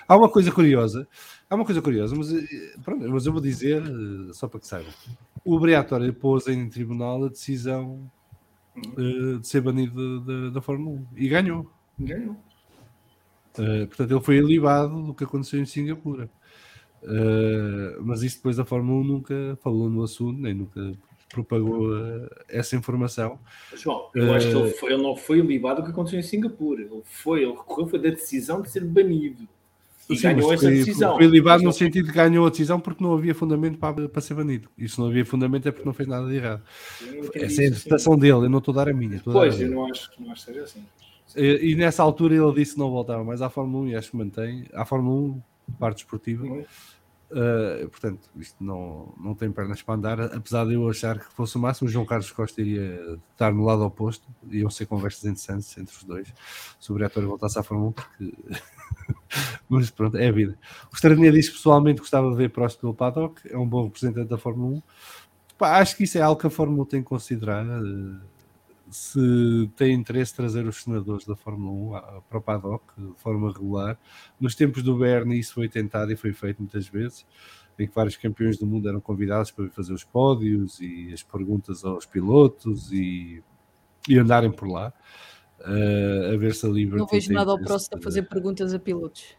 Há 0.08 0.18
uma 0.18 0.30
coisa 0.30 0.52
curiosa, 0.52 1.08
há 1.50 1.56
uma 1.56 1.66
coisa 1.66 1.82
curiosa, 1.82 2.16
mas, 2.16 2.34
eh, 2.34 2.76
pronto, 2.84 3.08
mas 3.10 3.26
eu 3.26 3.32
vou 3.32 3.42
dizer, 3.42 3.82
uh, 3.82 4.34
só 4.34 4.48
para 4.48 4.60
que 4.60 4.68
saibam, 4.68 4.92
o 5.46 5.60
Briatore 5.60 6.12
pôs 6.12 6.48
em 6.48 6.68
tribunal 6.70 7.24
a 7.24 7.30
decisão 7.30 8.12
uh, 8.78 9.40
de 9.40 9.48
ser 9.48 9.62
banido 9.62 10.22
da, 10.22 10.50
da 10.50 10.62
Fórmula 10.62 11.00
1 11.00 11.08
e 11.16 11.28
ganhou. 11.30 11.72
Ganhou. 11.98 12.36
portanto, 13.54 14.12
ele 14.12 14.22
foi 14.22 14.40
alivado 14.40 15.04
do 15.04 15.14
que 15.14 15.24
aconteceu 15.24 15.62
em 15.62 15.66
Singapura. 15.66 16.30
Uh, 17.04 18.02
mas 18.02 18.24
isso 18.24 18.38
depois 18.38 18.58
a 18.60 18.66
Fórmula 18.66 19.02
1 19.02 19.04
nunca 19.04 19.58
falou 19.62 19.90
no 19.90 20.04
assunto, 20.04 20.40
nem 20.40 20.54
nunca 20.54 20.94
propagou 21.28 21.90
uh, 21.92 22.30
essa 22.48 22.76
informação. 22.76 23.38
João, 23.76 24.10
eu 24.16 24.28
uh, 24.28 24.34
acho 24.34 24.50
que 24.50 24.56
ele, 24.56 24.70
foi, 24.72 24.94
ele 24.94 25.04
não 25.04 25.16
foi 25.16 25.42
libado 25.42 25.82
o 25.82 25.84
que 25.84 25.92
aconteceu 25.92 26.20
em 26.20 26.24
Singapura. 26.24 26.82
Ele 26.82 27.02
foi, 27.04 27.42
ele 27.42 27.52
recorreu 27.52 27.88
foi 27.88 28.00
da 28.00 28.10
decisão 28.10 28.62
de 28.62 28.70
ser 28.70 28.86
banido. 28.86 29.48
E 30.10 30.16
sim, 30.16 30.22
ganhou 30.24 30.54
essa 30.54 30.64
foi, 30.64 30.76
decisão. 30.76 31.18
Foi 31.18 31.28
libado 31.28 31.64
no 31.64 31.74
sentido 31.74 32.06
de 32.06 32.14
ganhou 32.14 32.46
a 32.46 32.50
decisão 32.50 32.80
porque 32.80 33.04
não 33.04 33.14
havia 33.14 33.36
fundamento 33.36 33.78
para, 33.78 34.08
para 34.08 34.22
ser 34.22 34.36
banido. 34.36 34.70
E 34.78 34.88
se 34.88 35.00
não 35.00 35.08
havia 35.08 35.26
fundamento 35.26 35.68
é 35.68 35.72
porque 35.72 35.86
não 35.86 35.94
fez 35.94 36.08
nada 36.08 36.28
de 36.28 36.36
errado. 36.36 36.62
Essa 37.36 37.64
é 37.64 37.66
a 37.66 37.68
interpretação 37.68 38.18
dele, 38.18 38.46
eu 38.46 38.50
não 38.50 38.60
estou 38.60 38.74
a 38.74 38.76
dar 38.84 38.90
a 38.90 38.94
minha. 38.94 39.22
Pois, 39.24 39.60
eu 39.60 39.70
não 39.70 39.90
acho, 39.90 40.10
não 40.20 40.32
acho 40.32 40.46
que 40.46 40.54
seja 40.54 40.64
assim. 40.64 40.86
E, 41.36 41.72
e, 41.72 41.76
nessa 41.76 42.04
altura 42.04 42.36
ele 42.36 42.54
disse 42.54 42.74
que 42.74 42.80
não 42.80 42.92
voltava 42.92 43.24
mais 43.24 43.42
à 43.42 43.50
Fórmula 43.50 43.86
1 43.86 43.88
e 43.88 43.96
acho 43.96 44.12
que 44.12 44.18
mantém. 44.18 44.66
À 44.74 44.86
Fórmula 44.86 45.32
1, 45.32 45.42
parte 45.80 46.00
esportiva. 46.00 46.46
Uhum 46.46 46.64
Uh, 47.34 47.90
portanto, 47.90 48.30
isto 48.36 48.64
não, 48.64 49.12
não 49.18 49.34
tem 49.34 49.52
pernas 49.52 49.82
para 49.82 49.96
andar, 49.96 50.22
apesar 50.22 50.66
de 50.66 50.76
eu 50.76 50.88
achar 50.88 51.18
que 51.18 51.34
fosse 51.34 51.56
o 51.56 51.60
máximo, 51.60 51.90
João 51.90 52.06
Carlos 52.06 52.32
Costa 52.32 52.62
iria 52.62 53.20
estar 53.32 53.52
no 53.52 53.66
lado 53.66 53.84
oposto, 53.84 54.28
iam 54.52 54.70
ser 54.70 54.86
conversas 54.86 55.24
interessantes 55.24 55.76
entre 55.76 55.96
os 55.96 56.04
dois 56.04 56.32
sobre 56.80 57.04
a 57.04 57.08
Ator 57.08 57.26
voltasse 57.26 57.58
à 57.58 57.64
Fórmula 57.64 57.90
1, 57.90 57.92
porque... 57.94 58.34
mas 59.68 59.90
pronto, 59.90 60.16
é 60.16 60.28
a 60.28 60.32
vida. 60.32 60.56
O 60.92 60.96
Estradinha 60.96 61.32
disse 61.32 61.52
pessoalmente 61.52 62.02
gostava 62.02 62.30
de 62.30 62.38
ver 62.38 62.50
próximo 62.50 62.82
pelo 62.82 62.94
paddock, 62.94 63.42
é 63.50 63.58
um 63.58 63.68
bom 63.68 63.86
representante 63.86 64.30
da 64.30 64.38
Fórmula 64.38 64.78
1. 64.78 64.82
Pá, 65.58 65.80
acho 65.80 65.98
que 65.98 66.04
isso 66.04 66.20
é 66.20 66.22
algo 66.22 66.40
que 66.40 66.46
a 66.46 66.52
Fórmula 66.52 66.84
1 66.84 66.86
tem 66.86 67.02
que 67.02 67.10
considerar. 67.10 67.66
Uh, 67.66 68.20
se 68.94 69.70
tem 69.76 69.94
interesse 69.94 70.36
trazer 70.36 70.66
os 70.68 70.84
senadores 70.84 71.26
da 71.26 71.36
Fórmula 71.36 72.20
1 72.20 72.22
para 72.30 72.38
o 72.38 72.42
paddock 72.42 72.86
de 72.96 73.14
forma 73.18 73.52
regular. 73.52 73.98
Nos 74.40 74.56
tempos 74.56 74.84
do 74.84 74.98
Bernie 74.98 75.40
isso 75.40 75.56
foi 75.56 75.68
tentado 75.68 76.12
e 76.12 76.16
foi 76.16 76.32
feito 76.32 76.60
muitas 76.60 76.88
vezes, 76.88 77.26
em 77.78 77.88
que 77.88 77.94
vários 77.94 78.16
campeões 78.16 78.58
do 78.58 78.68
mundo 78.68 78.88
eram 78.88 79.02
convidados 79.02 79.52
para 79.52 79.68
fazer 79.70 79.94
os 79.94 80.04
pódios 80.04 80.80
e 80.80 81.12
as 81.12 81.24
perguntas 81.24 81.84
aos 81.84 82.06
pilotos 82.06 82.92
e, 82.92 83.44
e 84.08 84.20
andarem 84.20 84.52
por 84.52 84.70
lá. 84.70 84.94
Uh, 85.60 86.34
a 86.34 86.38
ver 86.38 86.54
se 86.54 86.66
a 86.66 86.70
Liberty 86.70 87.00
Não 87.00 87.08
vejo 87.08 87.32
nada 87.32 87.52
ao 87.52 87.60
próximo 87.60 87.98
a 87.98 88.02
fazer 88.02 88.24
perguntas 88.24 88.74
a 88.74 88.80
pilotos. 88.80 89.36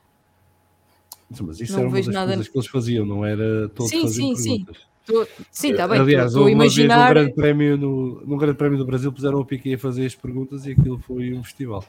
Mas 1.43 1.60
isso 1.60 1.72
não 1.72 1.81
era 1.81 1.89
uma 1.89 1.97
das 1.97 2.06
nada... 2.06 2.26
coisas 2.32 2.48
que 2.48 2.59
eles 2.59 2.68
faziam, 2.68 3.06
não 3.06 3.24
era 3.24 3.68
todo 3.68 3.89
sim, 3.89 4.02
fazer 4.02 4.14
sim, 4.14 4.35
perguntas. 4.35 4.76
Sim. 4.78 4.93
Tô, 5.06 5.26
sim, 5.51 5.70
está 5.72 5.86
bem. 5.86 6.01
Aliás, 6.01 6.26
estou 6.32 6.47
a 6.47 6.51
imaginar. 6.51 7.09
Num 7.09 7.14
grande, 7.14 7.35
prémio 7.35 7.76
no, 7.76 8.22
num 8.26 8.36
grande 8.39 8.56
prémio 8.56 8.78
do 8.78 8.86
Brasil 8.86 9.12
puseram 9.12 9.39
o 9.39 9.44
Piquet 9.44 9.74
a 9.74 9.78
fazer 9.78 10.06
as 10.06 10.14
perguntas 10.14 10.64
e 10.66 10.72
aquilo 10.72 10.98
foi 10.98 11.35
um 11.35 11.43
festival. 11.44 11.85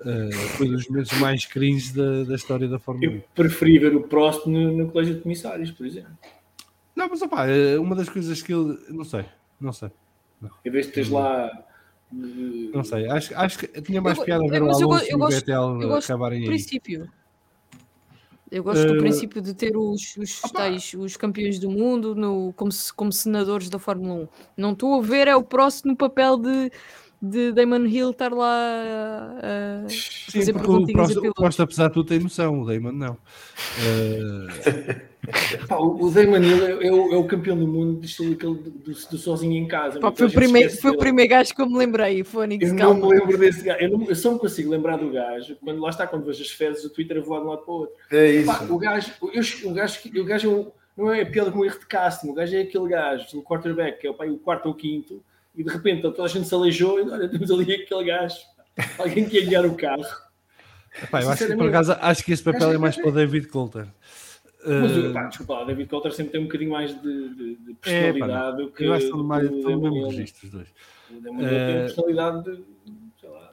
Uh, 0.00 0.32
foi 0.56 0.68
dos 0.68 0.86
momentos 0.88 1.18
mais 1.18 1.46
cringe 1.46 1.92
da, 1.94 2.24
da 2.24 2.34
história 2.34 2.68
da 2.68 2.78
Fórmula 2.78 3.10
1. 3.10 3.14
Eu 3.16 3.22
preferi 3.34 3.78
ver 3.78 3.96
o 3.96 4.02
próximo 4.02 4.56
no, 4.58 4.76
no 4.76 4.90
Colégio 4.90 5.14
de 5.14 5.20
Comissários, 5.22 5.70
por 5.70 5.86
exemplo. 5.86 6.10
Não, 6.94 7.08
mas 7.08 7.22
opá, 7.22 7.46
eh, 7.48 7.78
uma 7.78 7.96
das 7.96 8.08
coisas 8.08 8.40
que 8.42 8.52
ele. 8.52 8.78
Não 8.90 9.04
sei. 9.04 9.24
Não 9.60 9.72
sei. 9.72 9.90
Em 10.64 10.70
vez 10.70 10.86
de 10.86 10.92
teres 10.92 11.08
lá. 11.10 11.46
eh, 12.12 12.70
Não 12.72 12.84
sei. 12.84 13.08
Acho, 13.08 13.34
acho 13.36 13.58
que 13.58 13.66
tinha 13.82 14.00
mais 14.02 14.18
Eu- 14.18 14.24
piada 14.24 14.44
eu- 14.44 14.48
ver 14.50 14.62
o 14.62 14.66
mas 14.66 14.80
eu 14.80 14.88
Alonso 14.92 15.04
eu 15.06 15.10
e 15.10 15.14
o 15.14 15.18
gosto- 15.18 15.34
Vettel 15.36 15.94
acabarem 15.96 16.40
aí. 16.40 16.46
princípio. 16.46 17.08
Eu 18.50 18.62
gosto 18.62 18.86
do 18.86 18.94
Eh, 18.94 18.98
princípio 18.98 19.40
de 19.40 19.54
ter 19.54 19.76
os, 19.76 20.16
os, 20.16 20.40
tais, 20.52 20.94
os 20.94 21.16
campeões 21.16 21.58
do 21.58 21.70
mundo 21.70 22.14
no, 22.14 22.52
como, 22.52 22.70
como 22.94 23.12
senadores 23.12 23.68
da 23.68 23.78
Fórmula 23.78 24.24
1. 24.24 24.28
Não 24.56 24.72
estou 24.72 25.00
a 25.00 25.02
ver, 25.02 25.28
é 25.28 25.34
o 25.34 25.42
próximo 25.42 25.92
no 25.92 25.96
papel 25.96 26.38
de, 26.38 26.70
de 27.20 27.52
Damon 27.52 27.86
Hill 27.86 28.10
estar 28.10 28.32
lá 28.32 28.46
a, 28.46 29.86
a 29.86 29.88
Sim, 29.88 30.38
fazer 30.38 30.52
porque 30.52 30.70
o 30.70 30.86
perguntinhas 30.86 31.10
a 31.10 31.14
Prost, 31.14 31.28
o. 31.28 31.34
Prost, 31.34 31.60
apesar 31.60 31.88
de 31.88 31.94
tudo, 31.94 32.08
tem 32.08 32.20
noção. 32.20 32.60
O 32.60 32.66
Damon 32.66 32.92
não. 32.92 33.16
Eh, 33.80 35.06
Pá, 35.68 35.76
o 35.78 36.04
o 36.04 36.10
Damon 36.10 36.38
Hill 36.38 36.66
é, 36.66 36.86
é 36.86 36.92
o, 36.92 37.12
é 37.14 37.16
o 37.16 37.24
campeão 37.24 37.56
do 37.56 37.66
mundo 37.66 38.00
do 38.00 38.04
estilo 38.04 38.32
aquele 38.34 38.54
do, 38.54 38.70
do- 38.70 38.92
do 38.92 39.18
sozinho 39.18 39.52
em 39.54 39.66
casa. 39.66 39.98
Pá, 40.00 40.12
foi, 40.12 40.26
o 40.26 40.30
primeiro, 40.32 40.70
foi 40.76 40.90
o 40.90 40.98
primeiro 40.98 41.30
gajo 41.30 41.54
que 41.54 41.62
eu 41.62 41.66
me 41.68 41.76
lembrei, 41.78 42.22
Fónix, 42.24 42.68
Eu 42.68 42.74
não 42.74 42.94
me 42.94 43.06
lembro 43.18 43.38
desse 43.38 43.62
gajo. 43.62 43.80
Eu, 43.82 43.90
não- 43.98 44.06
eu 44.06 44.14
só 44.14 44.32
me 44.32 44.38
consigo 44.38 44.70
lembrar 44.70 44.96
do 44.98 45.10
gajo 45.10 45.56
quando 45.62 45.80
lá 45.80 45.90
está, 45.90 46.06
quando 46.06 46.24
vejo 46.26 46.42
as 46.42 46.50
fezes 46.50 46.82
do 46.82 46.90
Twitter 46.90 47.18
a 47.18 47.20
voar 47.20 47.40
de 47.40 47.46
um 47.46 47.50
lado 47.50 47.62
para 47.62 47.72
o 47.72 47.76
outro. 47.78 47.94
É 48.12 48.26
isso. 48.32 48.46
Pá, 48.46 48.64
o 48.68 48.78
gajo, 48.78 49.12
eu- 49.32 49.70
o 49.70 49.74
gajo, 49.74 50.00
que- 50.00 50.20
o 50.20 50.24
gajo 50.24 50.50
é 50.50 50.54
um- 50.54 50.70
não 50.96 51.12
é 51.12 51.24
piada 51.24 51.50
com 51.50 51.64
erro 51.64 51.78
de 51.78 51.86
casting, 51.86 52.28
o 52.30 52.34
gajo 52.34 52.54
é 52.56 52.60
aquele 52.60 52.88
gajo, 52.88 53.26
o 53.38 53.42
quarterback, 53.42 54.00
que 54.00 54.06
é 54.06 54.10
o, 54.10 54.14
pai, 54.14 54.30
o 54.30 54.38
quarto 54.38 54.66
ou 54.66 54.72
o 54.72 54.76
quinto, 54.76 55.22
e 55.56 55.64
de 55.64 55.70
repente 55.70 56.02
toda 56.02 56.22
a 56.24 56.28
gente 56.28 56.46
se 56.46 56.54
aleijou 56.54 56.98
e 57.00 57.10
olha, 57.10 57.28
temos 57.28 57.50
ali 57.50 57.74
aquele 57.74 58.04
gajo. 58.04 58.36
Alguém 58.98 59.24
que 59.28 59.36
ia 59.38 59.46
guiar 59.46 59.66
o 59.66 59.74
carro. 59.74 60.04
epá, 61.02 61.22
eu 61.22 61.30
acho 61.30 61.46
que, 61.46 61.56
por 61.56 61.68
acaso, 61.68 61.96
acho 62.00 62.24
que 62.24 62.32
esse 62.32 62.42
papel 62.42 62.68
acho- 62.68 62.74
é 62.74 62.78
mais 62.78 62.96
para 62.96 63.08
o 63.08 63.12
David 63.12 63.48
Coulter. 63.48 63.86
Mas, 64.66 64.96
Eh, 64.96 65.12
pá, 65.12 65.24
desculpa 65.26 65.52
lá, 65.54 65.62
o 65.62 65.66
David 65.66 65.88
Coulter 65.90 66.12
sempre 66.12 66.32
tem 66.32 66.40
um 66.40 66.44
bocadinho 66.44 66.70
mais 66.70 66.94
de, 67.02 67.28
de- 67.34 67.54
de 67.56 67.76
É, 67.86 68.12
pá, 68.12 68.18
personalidade 68.18 68.56
do 68.56 68.70
que 68.70 68.84
eu 68.84 68.92
acho 68.94 69.04
que 69.06 69.10
do 69.12 69.16
estão 69.16 69.26
mais- 69.26 69.48
o 69.50 69.52
no 69.70 69.80
mesmo 69.92 70.06
registro 70.06 70.46
os 70.46 70.52
dois. 70.52 70.68
O 71.10 71.14
Hill 71.14 71.22
tem 71.22 71.44
Eh, 71.46 71.78
a 71.78 71.80
personalidade 71.82 72.44
de, 72.44 72.64
sei 73.20 73.28
lá, 73.28 73.52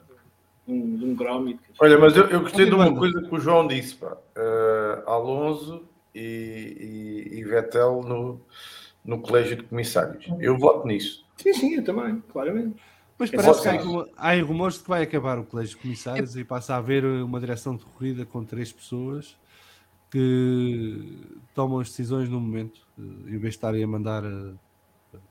de 0.66 0.72
um, 0.72 0.96
de 0.96 1.04
um 1.04 1.14
Gromit. 1.14 1.60
Olha, 1.80 1.98
mas 1.98 2.16
eu, 2.16 2.24
eu 2.28 2.40
gostei 2.40 2.64
de 2.66 2.74
uma 2.74 2.94
coisa 2.94 3.20
que 3.22 3.34
o 3.34 3.38
João 3.38 3.66
disse, 3.68 3.94
pá. 3.96 4.16
Eh, 4.36 5.02
Alonso 5.06 5.84
e, 6.14 7.28
e, 7.32 7.38
e 7.38 7.44
Vettel 7.44 8.02
no, 8.02 8.40
no 9.04 9.20
colégio 9.20 9.56
de 9.56 9.64
comissários. 9.64 10.24
Eu 10.40 10.56
voto 10.56 10.86
nisso. 10.86 11.24
Sim, 11.36 11.52
sim, 11.52 11.74
eu 11.74 11.84
também, 11.84 12.22
claramente. 12.32 12.76
Mas 13.18 13.32
É 13.32 13.36
parece 13.36 13.62
que 13.62 13.68
há, 13.68 14.06
há 14.16 14.42
rumores 14.42 14.76
de 14.76 14.82
que 14.84 14.88
vai 14.88 15.02
acabar 15.02 15.38
o 15.38 15.44
colégio 15.44 15.76
de 15.76 15.82
comissários 15.82 16.34
e 16.36 16.44
passa 16.44 16.74
a 16.74 16.78
haver 16.78 17.04
uma 17.04 17.38
direção 17.38 17.76
de 17.76 17.84
corrida 17.84 18.24
com 18.24 18.42
três 18.44 18.72
pessoas 18.72 19.36
que 20.12 21.18
tomam 21.54 21.80
as 21.80 21.88
decisões 21.88 22.28
no 22.28 22.38
momento, 22.38 22.82
eh, 22.98 23.02
em 23.02 23.38
vez 23.38 23.40
de 23.40 23.48
estarem 23.48 23.82
a 23.82 23.86
mandar 23.86 24.22
eh, 24.22 24.52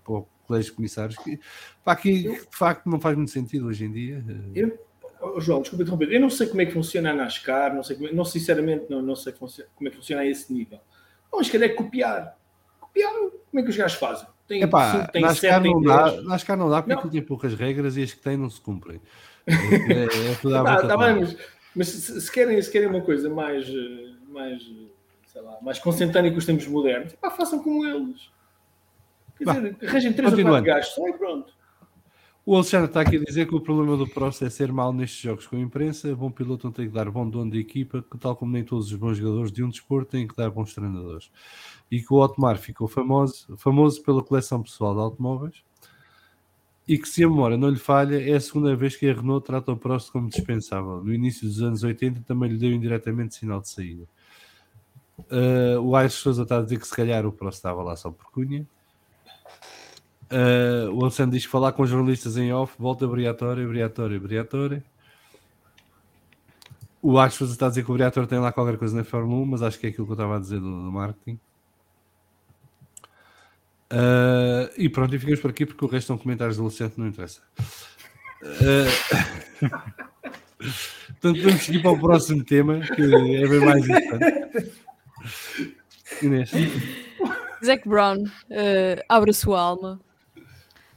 para 0.03 0.13
o 0.13 0.27
colégio 0.47 0.71
de 0.71 0.75
comissários. 0.75 1.17
Que, 1.19 1.39
pá, 1.83 1.95
que 1.95 2.23
de 2.23 2.57
facto 2.57 2.89
não 2.89 2.99
faz 2.99 3.15
muito 3.15 3.29
sentido 3.29 3.67
hoje 3.67 3.85
em 3.85 3.91
dia. 3.91 4.25
eh. 4.27 4.59
Eu, 4.61 4.79
oh, 5.21 5.39
João, 5.39 5.61
desculpa 5.61 5.83
interromper. 5.83 6.11
Eu 6.11 6.19
não 6.19 6.31
sei 6.31 6.47
como 6.47 6.61
é 6.61 6.65
que 6.65 6.73
funciona 6.73 7.11
a 7.11 7.13
NASCAR, 7.13 7.75
não 7.75 7.83
sei 7.83 7.95
como 7.95 8.09
é- 8.09 8.11
não, 8.11 8.25
sinceramente 8.25 8.87
não, 8.89 9.03
não 9.03 9.15
sei 9.15 9.33
como 9.33 9.49
é 9.87 9.89
que 9.91 9.95
funciona 9.97 10.23
a 10.23 10.25
esse 10.25 10.51
nível. 10.51 10.79
Mas 11.31 11.47
calhar 11.47 11.69
é 11.69 11.73
copiar. 11.73 12.37
Copiar, 12.79 13.13
como 13.13 13.59
é 13.59 13.61
que 13.63 13.69
os 13.69 13.77
gajos 13.77 13.97
fazem? 13.97 14.27
Tem 14.47 14.63
Epá, 14.63 14.91
cinco, 14.91 15.11
tem 15.11 15.21
NASCAR, 15.21 15.61
sete, 15.61 15.71
não 15.71 15.81
dá. 15.81 16.21
NASCAR 16.23 16.57
não 16.57 16.69
dá 16.69 16.81
porque 16.81 17.03
Não. 17.03 17.09
tem 17.09 17.21
poucas 17.21 17.53
regras 17.53 17.95
e 17.95 18.03
as 18.03 18.13
que 18.13 18.19
tem 18.19 18.35
não 18.35 18.49
se 18.49 18.59
cumprem. 18.59 18.99
É, 19.45 19.53
é, 20.27 20.31
é 20.31 20.35
tudo 20.41 20.57
à 20.57 20.61
Epá, 20.61 20.87
tá 20.87 20.95
de 20.95 21.03
bem, 21.13 21.21
mas, 21.21 21.37
mas 21.75 21.87
se, 21.87 22.19
se 22.19 22.31
querem, 22.31 22.61
se 22.61 22.69
querem 22.69 22.89
uma 22.89 23.01
coisa 23.01 23.29
mais, 23.29 23.65
mais, 24.31 24.63
sei 25.25 25.41
lá, 25.41 25.57
mais 25.61 25.79
com 25.79 25.89
os 25.89 25.97
tempos 25.97 26.67
modernos, 26.67 27.13
epá, 27.13 27.29
façam 27.29 27.61
como 27.61 27.85
eles. 27.85 28.31
Quer 29.37 29.45
Vá, 29.45 29.53
dizer, 29.53 29.77
arranjem 29.87 30.13
três 30.13 30.33
ou 30.33 30.41
quatro 30.43 30.63
gajos 30.63 30.93
só 30.93 31.07
e 31.07 31.13
pronto. 31.13 31.53
O 32.43 32.55
Alexandre 32.55 32.87
está 32.87 33.01
aqui 33.01 33.17
a 33.17 33.23
dizer 33.23 33.47
que 33.47 33.53
o 33.53 33.61
problema 33.61 33.95
do 33.95 34.07
Prost 34.07 34.41
é 34.41 34.49
ser 34.49 34.71
mal 34.71 34.91
nestes 34.91 35.21
jogos 35.21 35.45
com 35.45 35.55
a 35.55 35.59
imprensa. 35.59 36.15
Bom 36.15 36.31
piloto 36.31 36.65
não 36.65 36.71
tem 36.71 36.87
que 36.87 36.93
dar 36.93 37.09
bom 37.09 37.29
dono 37.29 37.51
de 37.51 37.59
equipa, 37.59 38.03
que 38.09 38.17
tal 38.17 38.35
como 38.35 38.51
nem 38.51 38.63
todos 38.63 38.87
os 38.87 38.93
bons 38.95 39.17
jogadores 39.17 39.51
de 39.51 39.63
um 39.63 39.69
desporto 39.69 40.09
têm 40.09 40.27
que 40.27 40.35
dar 40.35 40.49
bons 40.49 40.73
treinadores. 40.73 41.29
E 41.91 42.01
que 42.01 42.11
o 42.11 42.17
Otmar 42.17 42.57
ficou 42.57 42.87
famoso, 42.87 43.55
famoso 43.57 44.01
pela 44.01 44.23
coleção 44.23 44.63
pessoal 44.63 44.95
de 44.95 45.01
automóveis. 45.01 45.63
E 46.87 46.97
que 46.97 47.07
se 47.07 47.23
a 47.23 47.29
memória 47.29 47.57
não 47.57 47.69
lhe 47.69 47.77
falha, 47.77 48.19
é 48.19 48.33
a 48.33 48.39
segunda 48.39 48.75
vez 48.75 48.95
que 48.95 49.07
a 49.07 49.13
Renault 49.13 49.45
trata 49.45 49.71
o 49.71 49.77
Prost 49.77 50.11
como 50.11 50.27
dispensável. 50.27 51.03
No 51.03 51.13
início 51.13 51.47
dos 51.47 51.61
anos 51.61 51.83
80 51.83 52.21
também 52.21 52.49
lhe 52.49 52.57
deu 52.57 52.71
indiretamente 52.71 53.35
sinal 53.35 53.61
de 53.61 53.69
saída. 53.69 54.07
Uh, 55.30 55.80
o 55.81 55.95
Aires 55.95 56.14
Souza 56.14 56.43
está 56.43 56.60
a 56.60 56.61
dizer 56.61 56.80
que 56.80 56.88
se 56.88 56.95
calhar 56.95 57.26
o 57.26 57.31
Prost 57.31 57.57
estava 57.57 57.84
lá 57.84 57.95
só 57.95 58.11
por 58.11 58.31
cunha. 58.31 58.65
Uh, 60.31 60.89
o 60.93 61.02
Alexandre 61.02 61.38
diz 61.38 61.45
que 61.45 61.52
falar 61.52 61.73
com 61.73 61.85
jornalistas 61.85 62.38
em 62.38 62.53
off, 62.53 62.73
volta 62.80 63.06
obrigatória, 63.06 63.65
obrigatória, 63.65 64.18
obrigatória. 64.18 64.84
O 67.02 67.19
Axel 67.19 67.48
está 67.48 67.65
a 67.65 67.69
dizer 67.69 67.84
que 67.84 67.89
o 67.89 67.93
obrigatório 67.93 68.30
tem 68.30 68.39
lá 68.39 68.52
qualquer 68.52 68.77
coisa 68.77 68.95
na 68.95 69.03
Fórmula 69.03 69.41
1, 69.41 69.45
mas 69.45 69.61
acho 69.61 69.80
que 69.80 69.88
é 69.88 69.89
aquilo 69.89 70.06
que 70.06 70.11
eu 70.11 70.15
estava 70.15 70.38
a 70.38 70.39
dizer 70.39 70.60
do, 70.60 70.84
do 70.84 70.91
marketing. 70.91 71.39
Uh, 73.91 74.72
e 74.77 74.88
pronto, 74.88 75.14
e 75.14 75.19
ficamos 75.19 75.41
por 75.41 75.52
aqui 75.52 75.65
porque 75.65 75.84
o 75.84 75.88
resto 75.88 76.07
são 76.07 76.18
comentários 76.18 76.56
do 76.57 76.64
Luciano, 76.64 76.93
não 76.95 77.07
interessa. 77.07 77.41
Portanto, 81.19 81.43
vamos 81.43 81.64
seguir 81.64 81.81
para 81.81 81.91
o 81.91 81.99
próximo 81.99 82.43
tema, 82.43 82.80
que 82.80 83.02
é 83.02 83.48
bem 83.48 83.60
mais 83.60 83.88
importante. 83.88 84.80
Inês. 86.22 86.52
Zac 87.64 87.88
Brown 87.88 88.23
eh, 88.49 89.03
abre 89.07 89.31
a 89.31 89.34
sua 89.34 89.60
alma 89.60 89.99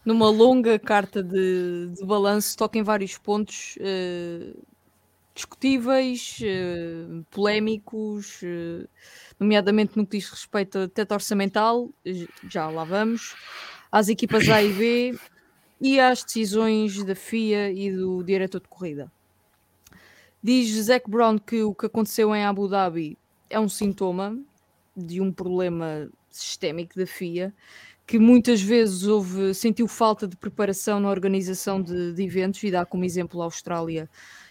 numa 0.05 0.29
longa 0.29 0.79
carta 0.79 1.23
de, 1.23 1.91
de 1.95 2.05
balanço, 2.05 2.57
toca 2.57 2.79
em 2.79 2.83
vários 2.83 3.17
pontos 3.17 3.77
eh, 3.81 4.55
discutíveis, 5.35 6.39
eh, 6.43 7.23
polémicos, 7.31 8.41
nomeadamente 9.41 9.97
no 9.97 10.07
que 10.07 10.19
diz 10.19 10.29
respeito 10.29 10.79
a 10.79 10.89
teto 10.89 11.13
orçamental, 11.13 11.89
já 12.49 12.69
lá 12.69 12.85
vamos, 12.85 13.35
às 13.91 14.09
equipas 14.09 14.49
A 14.49 14.63
e 14.63 14.73
B 14.73 15.19
e 15.81 15.99
às 15.99 16.23
decisões 16.23 17.03
da 17.03 17.15
FIA 17.15 17.71
e 17.71 17.91
do 17.91 18.23
diretor 18.23 18.61
de 18.61 18.69
corrida. 18.69 19.11
Diz 20.43 20.71
Zac 20.85 21.11
Brown 21.11 21.39
que 21.39 21.63
o 21.63 21.75
que 21.75 21.87
aconteceu 21.87 22.35
em 22.35 22.45
Abu 22.45 22.69
Dhabi 22.69 23.19
é 23.55 23.61
um 23.61 23.69
sintoma 23.69 24.37
de 24.97 25.21
um 25.21 25.33
problema 25.33 26.11
sistémico 26.29 26.97
da 26.97 27.07
FIA, 27.07 27.55
que 28.05 28.19
muitas 28.19 28.61
vezes 28.61 29.07
houve, 29.07 29.55
sentiu 29.55 29.87
falta 29.87 30.27
de 30.27 30.37
preparação 30.37 30.99
na 30.99 31.09
organização 31.09 31.81
de, 31.81 32.13
de 32.13 32.23
eventos, 32.23 32.63
e 32.65 32.71
dá 32.71 32.85
como 32.85 33.05
exemplo 33.05 33.41
a 33.41 33.45
Austrália 33.45 34.11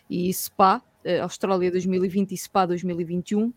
e 0.09 0.33
SPA, 0.33 0.81
eh, 1.03 1.19
Austrália 1.19 1.69
2020 1.69 2.31
e 2.31 2.37
SPA 2.37 2.65
2021. 2.65 3.53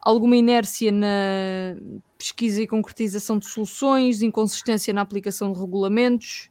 Alguma 0.00 0.36
inércia 0.36 0.90
na 0.90 1.76
pesquisa 2.16 2.62
e 2.62 2.66
concretização 2.66 3.38
de 3.38 3.46
soluções, 3.46 4.22
inconsistência 4.22 4.92
na 4.92 5.02
aplicação 5.02 5.52
de 5.52 5.60
regulamentos, 5.60 6.50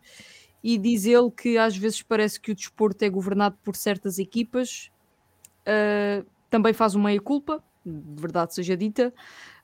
e 0.63 0.77
diz 0.77 1.05
ele 1.05 1.31
que 1.31 1.57
às 1.57 1.75
vezes 1.75 2.03
parece 2.03 2.39
que 2.39 2.51
o 2.51 2.55
desporto 2.55 3.03
é 3.03 3.09
governado 3.09 3.57
por 3.63 3.75
certas 3.75 4.19
equipas. 4.19 4.91
Uh, 5.61 6.25
também 6.51 6.73
faz 6.73 6.95
uma 6.95 7.09
meia-culpa, 7.09 7.63
verdade 7.85 8.53
seja 8.53 8.75
dita, 8.75 9.13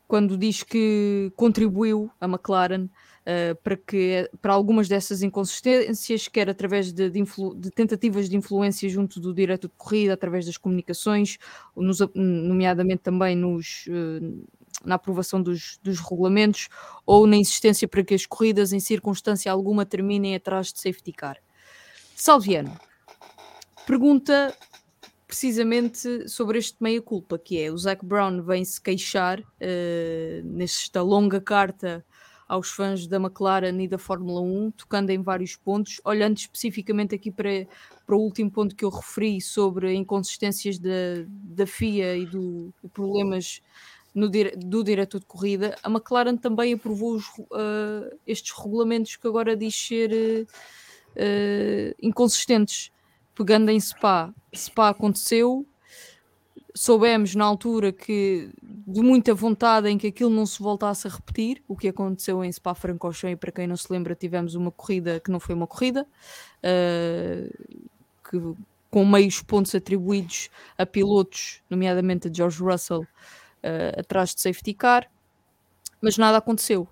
quando 0.07 0.37
diz 0.37 0.63
que 0.63 1.31
contribuiu 1.35 2.09
a 2.19 2.25
McLaren 2.25 2.85
uh, 2.85 3.55
para, 3.61 3.75
que, 3.75 4.29
para 4.41 4.53
algumas 4.53 4.87
dessas 4.87 5.21
inconsistências, 5.21 6.27
quer 6.27 6.49
através 6.49 6.93
de, 6.93 7.09
de, 7.09 7.23
de, 7.57 7.71
tentativas 7.71 8.29
de 8.29 8.37
influência 8.37 8.87
junto 8.89 9.19
do 9.19 9.33
diretor 9.33 9.67
de 9.67 9.73
corrida, 9.77 10.13
através 10.13 10.45
das 10.45 10.57
comunicações, 10.57 11.37
nos, 11.75 11.99
nomeadamente 12.15 13.03
também 13.03 13.35
nos, 13.35 13.85
uh, 13.87 14.47
na 14.85 14.95
aprovação 14.95 15.41
dos, 15.41 15.77
dos, 15.83 15.99
regulamentos, 15.99 16.69
ou 17.05 17.27
na 17.27 17.35
insistência 17.35 17.87
para 17.87 18.03
que 18.03 18.13
as 18.13 18.25
corridas, 18.25 18.71
em 18.71 18.79
circunstância 18.79 19.51
alguma, 19.51 19.85
terminem 19.85 20.35
atrás 20.35 20.71
de 20.71 20.79
safety 20.79 21.11
car. 21.11 21.37
Salviano 22.15 22.79
pergunta 23.87 24.53
precisamente 25.37 26.27
sobre 26.27 26.57
este 26.57 26.77
meia-culpa, 26.81 27.37
que 27.37 27.59
é 27.61 27.71
o 27.71 27.77
Zac 27.77 28.03
Brown 28.03 28.41
vem-se 28.41 28.81
queixar 28.81 29.39
uh, 29.39 30.43
nesta 30.43 31.03
longa 31.03 31.39
carta 31.39 32.03
aos 32.47 32.71
fãs 32.71 33.05
da 33.05 33.17
McLaren 33.17 33.79
e 33.79 33.87
da 33.87 33.99
Fórmula 33.99 34.41
1, 34.41 34.71
tocando 34.71 35.11
em 35.11 35.21
vários 35.21 35.55
pontos, 35.55 36.01
olhando 36.03 36.37
especificamente 36.37 37.13
aqui 37.13 37.29
para, 37.29 37.67
para 38.03 38.15
o 38.15 38.19
último 38.19 38.49
ponto 38.49 38.75
que 38.75 38.83
eu 38.83 38.89
referi 38.89 39.39
sobre 39.39 39.93
inconsistências 39.93 40.79
da, 40.79 40.89
da 41.27 41.67
FIA 41.67 42.17
e 42.17 42.25
do, 42.25 42.73
problemas 42.91 43.61
no, 44.15 44.27
do 44.27 44.83
diretor 44.83 45.19
de 45.19 45.27
corrida, 45.27 45.77
a 45.83 45.89
McLaren 45.89 46.35
também 46.35 46.73
aprovou 46.73 47.13
os, 47.13 47.27
uh, 47.27 48.17
estes 48.25 48.57
regulamentos 48.57 49.15
que 49.15 49.27
agora 49.27 49.55
diz 49.55 49.75
ser 49.75 50.47
uh, 51.15 51.95
inconsistentes 52.01 52.91
pegando 53.37 53.69
em 53.69 53.79
Spa, 53.79 54.33
Spa 54.53 54.89
aconteceu, 54.89 55.63
soubemos 56.73 57.35
na 57.35 57.45
altura 57.45 57.91
que 57.91 58.49
de 58.61 59.01
muita 59.01 59.33
vontade 59.33 59.87
em 59.89 59.97
que 59.97 60.07
aquilo 60.07 60.31
não 60.31 60.45
se 60.45 60.61
voltasse 60.61 61.07
a 61.07 61.11
repetir, 61.11 61.61
o 61.67 61.75
que 61.75 61.87
aconteceu 61.87 62.43
em 62.43 62.51
Spa-Francorchamps 62.51 63.33
e 63.33 63.35
para 63.35 63.51
quem 63.51 63.67
não 63.67 63.77
se 63.77 63.91
lembra 63.93 64.15
tivemos 64.15 64.55
uma 64.55 64.71
corrida 64.71 65.19
que 65.19 65.29
não 65.29 65.39
foi 65.39 65.53
uma 65.53 65.67
corrida, 65.67 66.07
uh, 66.63 67.67
que, 68.27 68.55
com 68.89 69.05
meios 69.05 69.41
pontos 69.43 69.75
atribuídos 69.75 70.49
a 70.75 70.85
pilotos, 70.85 71.61
nomeadamente 71.69 72.27
a 72.27 72.33
George 72.33 72.63
Russell, 72.63 73.01
uh, 73.01 73.99
atrás 73.99 74.33
de 74.33 74.41
safety 74.41 74.73
car, 74.73 75.07
mas 76.01 76.17
nada 76.17 76.37
aconteceu. 76.37 76.87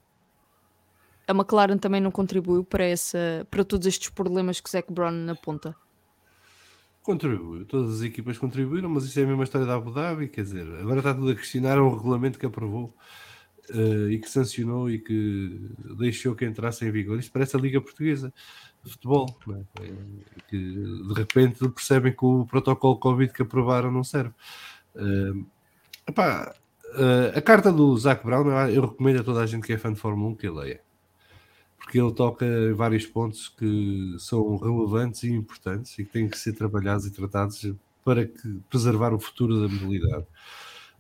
A 1.28 1.32
McLaren 1.32 1.80
também 1.80 2.00
não 2.00 2.12
contribuiu 2.12 2.64
para, 2.64 2.84
essa, 2.84 3.48
para 3.50 3.64
todos 3.64 3.88
estes 3.88 4.10
problemas 4.10 4.62
que 4.62 4.70
Zac 4.70 4.94
Brown 4.94 5.28
aponta. 5.32 5.76
Contribuiu, 7.06 7.64
todas 7.66 7.98
as 7.98 8.02
equipas 8.02 8.36
contribuíram, 8.36 8.90
mas 8.90 9.04
isso 9.04 9.20
é 9.20 9.24
a 9.24 9.28
mesma 9.28 9.44
história 9.44 9.68
da 9.68 9.76
Abu 9.76 9.92
Dhabi, 9.92 10.28
quer 10.28 10.42
dizer, 10.42 10.66
agora 10.80 10.98
está 10.98 11.14
tudo 11.14 11.30
a 11.30 11.36
questionar 11.36 11.80
um 11.80 11.96
regulamento 11.96 12.40
que 12.40 12.48
aprovou 12.48 12.96
uh, 13.70 14.10
e 14.10 14.18
que 14.18 14.28
sancionou 14.28 14.90
e 14.90 14.98
que 14.98 15.70
deixou 16.00 16.34
que 16.34 16.44
entrasse 16.46 16.84
em 16.84 16.90
vigor. 16.90 17.20
Isto 17.20 17.32
parece 17.32 17.56
a 17.56 17.60
Liga 17.60 17.80
Portuguesa 17.80 18.34
de 18.84 18.90
Futebol, 18.90 19.28
é? 19.52 19.92
que 20.48 20.58
de 20.58 21.14
repente 21.14 21.70
percebem 21.70 22.12
que 22.12 22.26
o 22.26 22.44
protocolo 22.44 22.98
Covid 22.98 23.32
que 23.32 23.44
aprovaram 23.44 23.92
não 23.92 24.04
serve. 24.04 24.34
Uh, 24.96 25.46
epá, 26.08 26.56
uh, 26.96 27.38
a 27.38 27.42
carta 27.44 27.72
do 27.72 27.96
Zac 28.00 28.26
Brown, 28.26 28.50
eu 28.70 28.82
recomendo 28.82 29.20
a 29.20 29.24
toda 29.24 29.42
a 29.42 29.46
gente 29.46 29.68
que 29.68 29.74
é 29.74 29.78
fã 29.78 29.94
de 29.94 30.00
Fórmula 30.00 30.32
1 30.32 30.36
que 30.38 30.50
leia 30.50 30.82
porque 31.86 32.02
ele 32.02 32.12
toca 32.12 32.46
vários 32.74 33.06
pontos 33.06 33.48
que 33.48 34.16
são 34.18 34.58
relevantes 34.58 35.22
e 35.22 35.30
importantes 35.30 35.94
e 36.00 36.04
que 36.04 36.12
têm 36.12 36.28
que 36.28 36.36
ser 36.36 36.54
trabalhados 36.54 37.06
e 37.06 37.12
tratados 37.12 37.74
para 38.04 38.26
que, 38.26 38.60
preservar 38.72 39.14
o 39.14 39.20
futuro 39.20 39.62
da 39.62 39.68
mobilidade. 39.68 40.26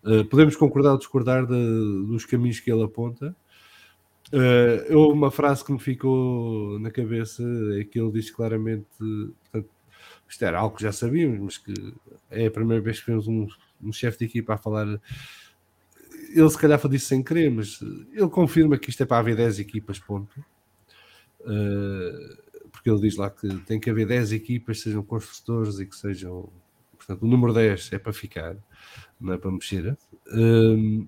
Uh, 0.03 0.23
podemos 0.25 0.55
concordar 0.55 0.91
ou 0.91 0.99
discordar 0.99 1.47
de, 1.47 2.05
dos 2.05 2.23
caminhos 2.25 2.59
que 2.59 2.71
ele 2.71 2.83
aponta. 2.83 3.35
Uh, 4.31 4.95
houve 4.95 5.17
uma 5.17 5.31
frase 5.31 5.65
que 5.65 5.73
me 5.73 5.79
ficou 5.79 6.77
na 6.79 6.91
cabeça, 6.91 7.41
é 7.79 7.83
que 7.83 7.99
ele 7.99 8.11
diz 8.11 8.29
claramente, 8.29 8.85
portanto, 8.99 9.69
isto 10.29 10.45
era 10.45 10.59
algo 10.59 10.75
que 10.75 10.83
já 10.83 10.91
sabíamos, 10.91 11.39
mas 11.39 11.57
que 11.57 11.73
é 12.29 12.45
a 12.45 12.51
primeira 12.51 12.83
vez 12.83 12.99
que 12.99 13.07
vemos 13.07 13.27
um, 13.27 13.47
um 13.81 13.91
chefe 13.91 14.19
de 14.19 14.25
equipa 14.25 14.53
a 14.53 14.57
falar. 14.57 15.01
Ele 16.29 16.49
se 16.49 16.57
calhar 16.59 16.79
disse 16.87 17.07
sem 17.07 17.23
querer, 17.23 17.49
mas 17.49 17.81
ele 18.13 18.29
confirma 18.29 18.77
que 18.77 18.91
isto 18.91 19.01
é 19.01 19.05
para 19.07 19.17
haver 19.17 19.35
10 19.35 19.57
equipas, 19.59 19.97
ponto 19.97 20.45
porque 22.85 22.89
ele 22.89 22.99
diz 22.99 23.15
lá 23.15 23.29
que 23.29 23.47
tem 23.61 23.79
que 23.79 23.89
haver 23.89 24.05
10 24.05 24.31
equipas, 24.33 24.81
sejam 24.81 25.01
construtores 25.01 25.79
e 25.79 25.85
que 25.85 25.95
sejam. 25.95 26.49
Portanto, 26.97 27.23
o 27.23 27.27
número 27.27 27.53
10 27.53 27.93
é 27.93 27.99
para 27.99 28.13
ficar, 28.13 28.55
não 29.19 29.33
é 29.33 29.37
para 29.37 29.51
mexer. 29.51 29.97
Uh, 30.27 31.07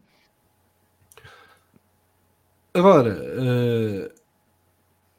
agora, 2.73 3.19
uh, 3.19 4.17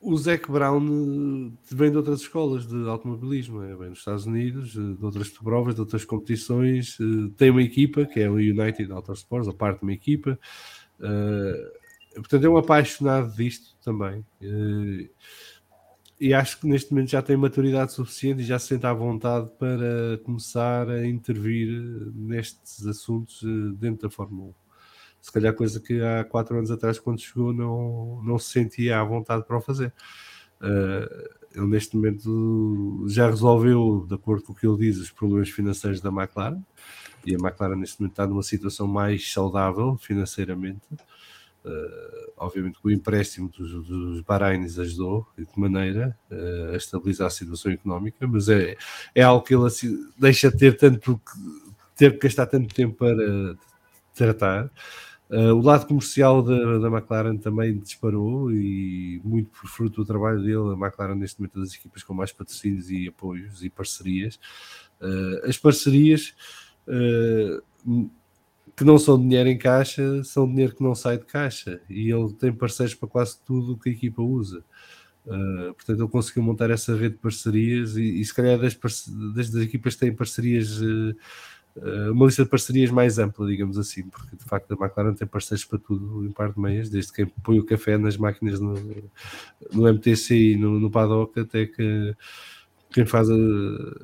o 0.01 0.17
Zac 0.17 0.51
Brown 0.51 1.53
vem 1.71 1.91
de 1.91 1.97
outras 1.97 2.21
escolas 2.21 2.67
de 2.67 2.89
automobilismo, 2.89 3.63
é? 3.63 3.75
vem 3.75 3.91
dos 3.91 3.99
Estados 3.99 4.27
Unidos, 4.27 4.73
de 4.73 5.05
outras 5.05 5.29
provas, 5.29 5.75
de 5.75 5.81
outras 5.81 6.05
competições. 6.05 6.97
Tem 7.37 7.51
uma 7.51 7.63
equipa 7.63 8.05
que 8.05 8.21
é 8.21 8.31
o 8.31 8.35
United 8.35 8.91
Autosports, 8.93 9.49
a 9.49 9.53
parte 9.53 9.79
de 9.79 9.85
uma 9.85 9.93
equipa. 9.93 10.39
Uh, 11.01 11.88
portanto, 12.21 12.45
é 12.45 12.49
um 12.49 12.57
apaixonado 12.57 13.35
disto 13.35 13.77
também. 13.83 14.25
Eh, 14.41 15.09
e 16.21 16.35
acho 16.35 16.61
que 16.61 16.67
neste 16.67 16.93
momento 16.93 17.11
já 17.11 17.23
tem 17.23 17.37
maturidade 17.37 17.93
suficiente 17.93 18.43
e 18.43 18.45
já 18.45 18.59
se 18.59 18.69
sente 18.69 18.87
à 18.87 18.93
vontade 18.93 19.49
para 19.59 20.19
começar 20.25 20.89
a 20.89 21.07
intervir 21.07 21.69
nestes 22.15 22.87
assuntos 22.87 23.43
eh, 23.45 23.75
dentro 23.79 24.09
da 24.09 24.11
Fórmula 24.11 24.49
1. 24.49 24.55
Se 25.21 25.33
calhar 25.33 25.55
coisa 25.55 25.81
que 25.81 26.01
há 26.01 26.25
quatro 26.25 26.57
anos 26.57 26.71
atrás, 26.71 26.99
quando 26.99 27.21
chegou, 27.21 27.53
não, 27.53 28.23
não 28.25 28.39
se 28.39 28.51
sentia 28.51 29.01
à 29.01 29.05
vontade 29.05 29.45
para 29.45 29.59
o 29.59 29.61
fazer. 29.61 29.93
Uh, 30.61 31.39
ele 31.55 31.67
neste 31.67 31.97
momento 31.97 33.05
já 33.09 33.29
resolveu, 33.29 34.05
de 34.09 34.15
acordo 34.15 34.45
com 34.45 34.53
o 34.53 34.57
que 34.57 34.67
ele 34.67 34.77
diz, 34.79 34.99
os 34.99 35.11
problemas 35.11 35.49
financeiros 35.51 36.01
da 36.01 36.11
McLaren 36.11 36.61
e 37.25 37.35
a 37.35 37.39
McLaren 37.39 37.77
neste 37.77 38.01
momento 38.01 38.13
está 38.13 38.27
numa 38.27 38.43
situação 38.43 38.87
mais 38.87 39.33
saudável 39.33 39.97
financeiramente. 39.97 40.81
Uh, 41.69 42.33
obviamente 42.39 42.81
que 42.81 42.87
o 42.87 42.91
empréstimo 42.91 43.49
dos, 43.51 43.87
dos 43.87 44.23
ajudou 44.79 45.27
de 45.37 45.45
que 45.45 45.61
maneira 45.61 46.17
uh, 46.31 46.73
a 46.73 46.77
estabilizar 46.77 47.27
a 47.27 47.31
situação 47.31 47.71
económica, 47.71 48.27
mas 48.27 48.49
é, 48.49 48.77
é 49.15 49.23
algo 49.23 49.45
que 49.45 49.55
ele 49.55 49.67
assim, 49.67 49.99
deixa 50.17 50.51
de 50.51 50.57
ter 50.57 50.77
tanto 50.77 51.21
ter 51.95 52.13
que 52.13 52.27
gastar 52.27 52.47
tanto 52.47 52.75
tempo 52.75 52.95
para 52.95 53.57
tratar. 54.15 54.71
Uh, 55.29 55.53
o 55.53 55.61
lado 55.61 55.87
comercial 55.87 56.43
da, 56.43 56.79
da, 56.79 56.89
McLaren 56.89 57.37
também 57.37 57.77
disparou 57.77 58.51
e 58.51 59.21
muito 59.23 59.51
por 59.51 59.69
fruto 59.69 59.97
do 59.97 60.07
trabalho 60.07 60.41
dele, 60.41 60.73
a 60.73 60.87
McLaren 60.87 61.17
neste 61.17 61.39
momento 61.39 61.59
é 61.59 61.61
das 61.61 61.75
equipas 61.75 62.03
com 62.03 62.15
mais 62.15 62.33
patrocínios 62.33 62.91
e 62.91 63.09
apoios 63.09 63.63
e 63.63 63.69
parcerias. 63.69 64.41
as 65.45 65.59
parcerias 65.59 66.35
que 68.79 68.85
não 68.85 68.97
são 68.97 69.21
dinheiro 69.21 69.49
em 69.49 69.59
caixa, 69.59 70.23
são 70.23 70.47
dinheiro 70.47 70.73
que 70.73 70.85
não 70.85 70.95
sai 70.95 71.19
de 71.19 71.25
caixa. 71.25 71.81
E 71.91 72.13
ele 72.13 72.33
tem 72.33 72.53
parceiros 72.53 72.95
para 72.95 73.09
quase 73.09 73.37
tudo 73.45 73.73
o 73.73 73.77
que 73.77 73.89
a 73.89 73.93
equipa 73.93 74.23
usa. 74.23 74.65
Uh, 75.27 75.75
portanto, 75.75 76.01
ele 76.01 76.09
conseguiu 76.09 76.45
montar 76.45 76.71
essa 76.71 76.95
rede 76.95 77.17
de 77.17 77.21
parcerias 77.21 77.97
e, 77.97 78.21
e 78.21 78.25
se 78.25 78.33
calhar 78.33 78.57
das, 78.57 78.79
das, 79.35 79.55
equipas 79.57 79.97
têm 79.97 80.15
parcerias, 80.15 80.81
uh, 80.81 82.13
uma 82.13 82.27
lista 82.27 82.45
de 82.45 82.49
parcerias 82.49 82.91
mais 82.93 83.19
ampla, 83.19 83.49
digamos 83.49 83.77
assim, 83.79 84.05
porque 84.05 84.37
de 84.37 84.45
facto 84.45 84.73
a 84.73 84.85
McLaren 84.85 85.13
tem 85.13 85.27
parceiros 85.27 85.65
para 85.65 85.79
tudo 85.81 86.25
em 86.25 86.31
par 86.31 86.53
de 86.53 86.61
meias, 86.61 86.89
desde 86.89 87.13
quem 87.13 87.27
põe 87.27 87.59
o 87.59 87.65
café 87.65 87.99
nas 87.99 88.17
máquinas 88.17 88.61
no, 88.61 88.75
no 89.73 89.93
MTC 89.93 90.53
e 90.53 90.57
no, 90.57 90.79
no 90.79 90.89
paddock 90.89 91.39
até 91.41 91.67
que 91.67 92.15
quem 92.91 93.05
faz 93.05 93.29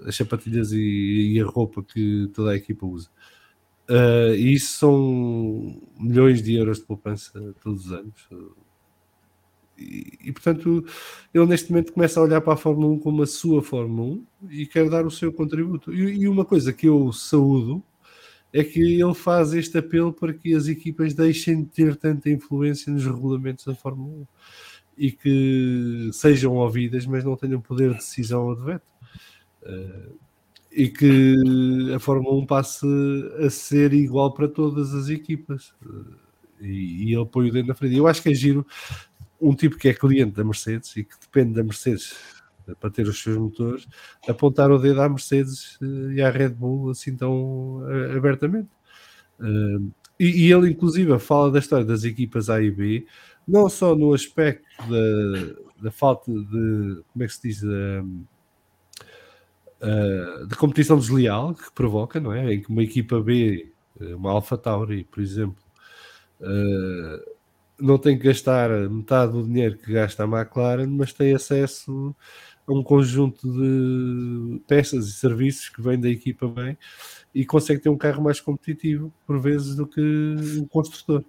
as 0.06 0.16
sapatilhas 0.16 0.72
e, 0.72 1.32
e, 1.32 1.40
a 1.40 1.46
roupa 1.46 1.82
que 1.82 2.28
toda 2.34 2.50
a 2.50 2.56
equipa 2.56 2.84
usa. 2.84 3.08
Uh, 3.88 4.34
e 4.34 4.54
isso 4.54 4.78
são 4.78 5.82
milhões 5.98 6.42
de 6.42 6.54
euros 6.54 6.78
de 6.78 6.84
poupança 6.84 7.54
todos 7.62 7.86
os 7.86 7.92
anos. 7.92 8.28
E, 9.78 10.18
e, 10.24 10.32
portanto, 10.32 10.84
ele 11.32 11.46
neste 11.46 11.70
momento 11.70 11.92
começa 11.92 12.18
a 12.18 12.22
olhar 12.22 12.40
para 12.40 12.54
a 12.54 12.56
Fórmula 12.56 12.92
1 12.94 12.98
como 13.00 13.22
a 13.22 13.26
sua 13.26 13.62
Fórmula 13.62 14.20
1 14.42 14.50
e 14.50 14.66
quer 14.66 14.88
dar 14.88 15.04
o 15.04 15.10
seu 15.10 15.32
contributo. 15.32 15.92
E, 15.92 16.22
e, 16.22 16.28
uma 16.28 16.44
coisa 16.44 16.72
que 16.72 16.86
eu 16.86 17.12
saúdo 17.12 17.82
é 18.52 18.62
que 18.62 18.80
ele 18.80 19.14
faz 19.14 19.52
este 19.52 19.76
apelo 19.78 20.12
para 20.12 20.32
que 20.32 20.54
as 20.54 20.68
equipas 20.68 21.12
deixem 21.12 21.64
de 21.64 21.70
ter 21.70 21.96
tanta 21.96 22.30
influência 22.30 22.92
nos 22.92 23.04
regulamentos 23.04 23.64
da 23.64 23.74
Fórmula 23.74 24.20
1 24.20 24.26
e 24.96 25.12
que 25.12 26.10
sejam 26.12 26.54
ouvidas, 26.54 27.04
mas 27.04 27.24
não 27.24 27.36
tenham 27.36 27.60
poder 27.60 27.90
de 27.90 27.96
decisão 27.96 28.46
ou 28.46 28.54
de 28.54 28.62
veto. 28.62 28.92
Uh, 29.62 30.23
e 30.76 30.88
que 30.88 31.36
a 31.94 31.98
Fórmula 32.00 32.36
1 32.36 32.46
passe 32.46 32.86
a 33.38 33.48
ser 33.48 33.92
igual 33.92 34.34
para 34.34 34.48
todas 34.48 34.92
as 34.92 35.08
equipas 35.08 35.72
e, 36.60 37.12
e 37.12 37.16
apoio 37.16 37.52
dentro 37.52 37.68
da 37.68 37.74
frente. 37.74 37.96
Eu 37.96 38.06
acho 38.06 38.22
que 38.22 38.30
é 38.30 38.34
giro 38.34 38.66
um 39.40 39.54
tipo 39.54 39.76
que 39.76 39.88
é 39.88 39.94
cliente 39.94 40.32
da 40.32 40.44
Mercedes 40.44 40.96
e 40.96 41.04
que 41.04 41.14
depende 41.20 41.54
da 41.54 41.62
Mercedes 41.62 42.14
para 42.80 42.90
ter 42.90 43.06
os 43.06 43.22
seus 43.22 43.36
motores, 43.36 43.86
apontar 44.26 44.70
o 44.70 44.78
dedo 44.78 45.02
à 45.02 45.08
Mercedes 45.08 45.78
eh, 45.82 46.14
e 46.14 46.22
à 46.22 46.30
Red 46.30 46.50
Bull 46.50 46.90
assim 46.90 47.14
tão 47.14 47.82
eh, 47.88 48.16
abertamente. 48.16 48.70
Eh, 49.40 49.78
e, 50.18 50.46
e 50.46 50.52
ele, 50.52 50.70
inclusive, 50.70 51.18
fala 51.18 51.50
da 51.50 51.58
história 51.58 51.84
das 51.84 52.04
equipas 52.04 52.48
A 52.48 52.62
e 52.62 52.70
B, 52.70 53.06
não 53.46 53.68
só 53.68 53.94
no 53.94 54.14
aspecto 54.14 54.64
da, 54.88 55.82
da 55.82 55.90
falta 55.90 56.32
de, 56.32 57.02
como 57.12 57.22
é 57.22 57.26
que 57.26 57.34
se 57.34 57.48
diz, 57.48 57.62
uh, 59.84 60.46
de 60.46 60.56
competição 60.56 60.98
desleal 60.98 61.54
que 61.54 61.70
provoca, 61.72 62.18
não 62.18 62.32
é? 62.32 62.54
Em 62.54 62.60
que 62.60 62.70
uma 62.70 62.82
equipa 62.82 63.20
B, 63.20 63.72
eh, 64.00 64.14
uma 64.14 64.30
Alpha 64.30 64.56
Tauri, 64.56 65.04
por 65.04 65.22
exemplo, 65.22 65.62
uh, 66.40 67.34
não 67.78 67.98
tem 67.98 68.18
que 68.18 68.24
gastar 68.24 68.70
metade 68.88 69.32
do 69.32 69.44
dinheiro 69.44 69.76
que 69.78 69.92
gasta 69.92 70.24
a 70.24 70.26
McLaren, 70.26 70.86
mas 70.86 71.12
tem 71.12 71.34
acesso 71.34 72.14
a 72.66 72.72
um 72.72 72.82
conjunto 72.82 73.46
de 73.46 74.60
peças 74.66 75.06
e 75.06 75.12
serviços 75.12 75.68
que 75.68 75.82
vêm 75.82 76.00
da 76.00 76.08
equipa 76.08 76.48
bem 76.48 76.78
e 77.34 77.44
consegue 77.44 77.80
ter 77.80 77.88
um 77.88 77.98
carro 77.98 78.22
mais 78.22 78.40
competitivo, 78.40 79.12
por 79.26 79.40
vezes, 79.40 79.74
do 79.74 79.86
que 79.86 80.00
o 80.60 80.66
construtor. 80.68 81.24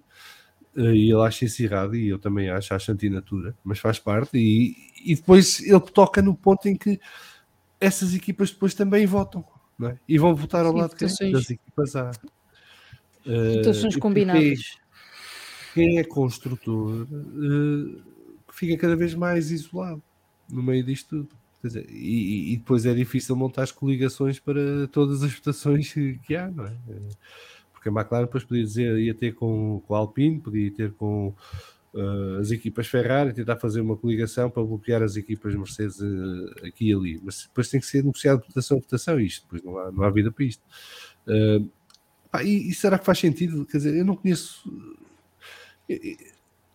E 0.78 1.10
ele 1.12 1.22
acha 1.22 1.46
isso 1.46 1.64
errado, 1.64 1.96
e 1.96 2.10
eu 2.10 2.20
também 2.20 2.50
acho, 2.50 2.74
acho 2.74 2.92
antinatura, 2.92 3.56
mas 3.64 3.80
faz 3.80 3.98
parte. 3.98 4.38
E, 4.38 4.76
e 5.06 5.16
depois 5.16 5.62
ele 5.62 5.80
toca 5.80 6.22
no 6.22 6.36
ponto 6.36 6.68
em 6.68 6.76
que 6.76 7.00
essas 7.80 8.14
equipas 8.14 8.52
depois 8.52 8.74
também 8.74 9.06
votam 9.06 9.46
é? 9.84 9.98
e 10.08 10.18
vão 10.18 10.36
votar 10.36 10.66
ao 10.66 10.72
Sim, 10.72 10.78
lado 10.80 10.92
votações, 10.92 11.32
das 11.32 11.50
equipas 11.50 11.96
A. 11.96 12.12
Votações 13.56 13.96
uh, 13.96 14.00
combinadas. 14.00 14.78
Quem 15.74 16.00
é 16.00 16.04
construtor 16.04 17.08
uh, 17.10 18.02
fica 18.52 18.78
cada 18.78 18.96
vez 18.96 19.14
mais 19.14 19.52
isolado 19.52 20.02
no 20.50 20.64
meio 20.64 20.84
disto 20.84 21.24
tudo. 21.24 21.30
Dizer, 21.64 21.88
e, 21.90 22.54
e 22.54 22.58
depois 22.58 22.86
é 22.86 22.94
difícil 22.94 23.36
montar 23.36 23.64
as 23.64 23.72
coligações 23.72 24.40
para 24.40 24.88
todas 24.92 25.24
as 25.24 25.34
votações 25.34 25.92
que 25.92 26.36
há, 26.36 26.48
não 26.52 26.66
é? 26.66 26.74
Porque 27.74 27.90
a 27.90 27.92
McLaren 27.92 28.26
depois 28.26 28.44
podia 28.44 28.64
dizer, 28.64 29.00
ia 29.00 29.16
ter 29.16 29.34
com, 29.34 29.82
com 29.88 29.96
a 29.96 29.98
Alpine, 29.98 30.40
podia 30.40 30.70
ter 30.70 30.94
com 30.94 31.34
uh, 31.96 32.40
as 32.40 32.52
equipas 32.52 32.88
Ferrari, 32.88 33.34
tentar 33.34 33.56
fazer 33.56 33.82
uma 33.82 33.96
coligação 33.96 34.50
para 34.50 34.64
bloquear 34.64 35.02
as 35.02 35.16
equipas 35.16 35.56
Mercedes 35.56 36.00
uh, 36.00 36.68
aqui 36.68 36.90
e 36.90 36.94
ali. 36.94 37.22
Mas 37.24 37.44
depois 37.44 37.70
tem 37.70 37.80
que 37.80 37.86
ser 37.86 38.04
negociado 38.04 38.44
votação 38.46 38.78
a 38.78 38.82
votação, 38.82 39.20
isto, 39.20 39.44
depois 39.44 39.64
não 39.64 39.80
há, 39.80 39.92
não 39.92 40.04
há 40.04 40.10
vida 40.10 40.32
para 40.32 40.44
isto. 40.44 40.64
Uh, 41.28 41.70
pá, 42.30 42.44
e, 42.44 42.70
e, 42.70 42.74
será 42.74 43.00
que 43.00 43.06
faz 43.06 43.20
sentido? 43.20 43.66
Quer 43.66 43.78
dizer, 43.78 43.96
eu 43.96 44.06
não 44.06 44.16
conheço. 44.16 44.70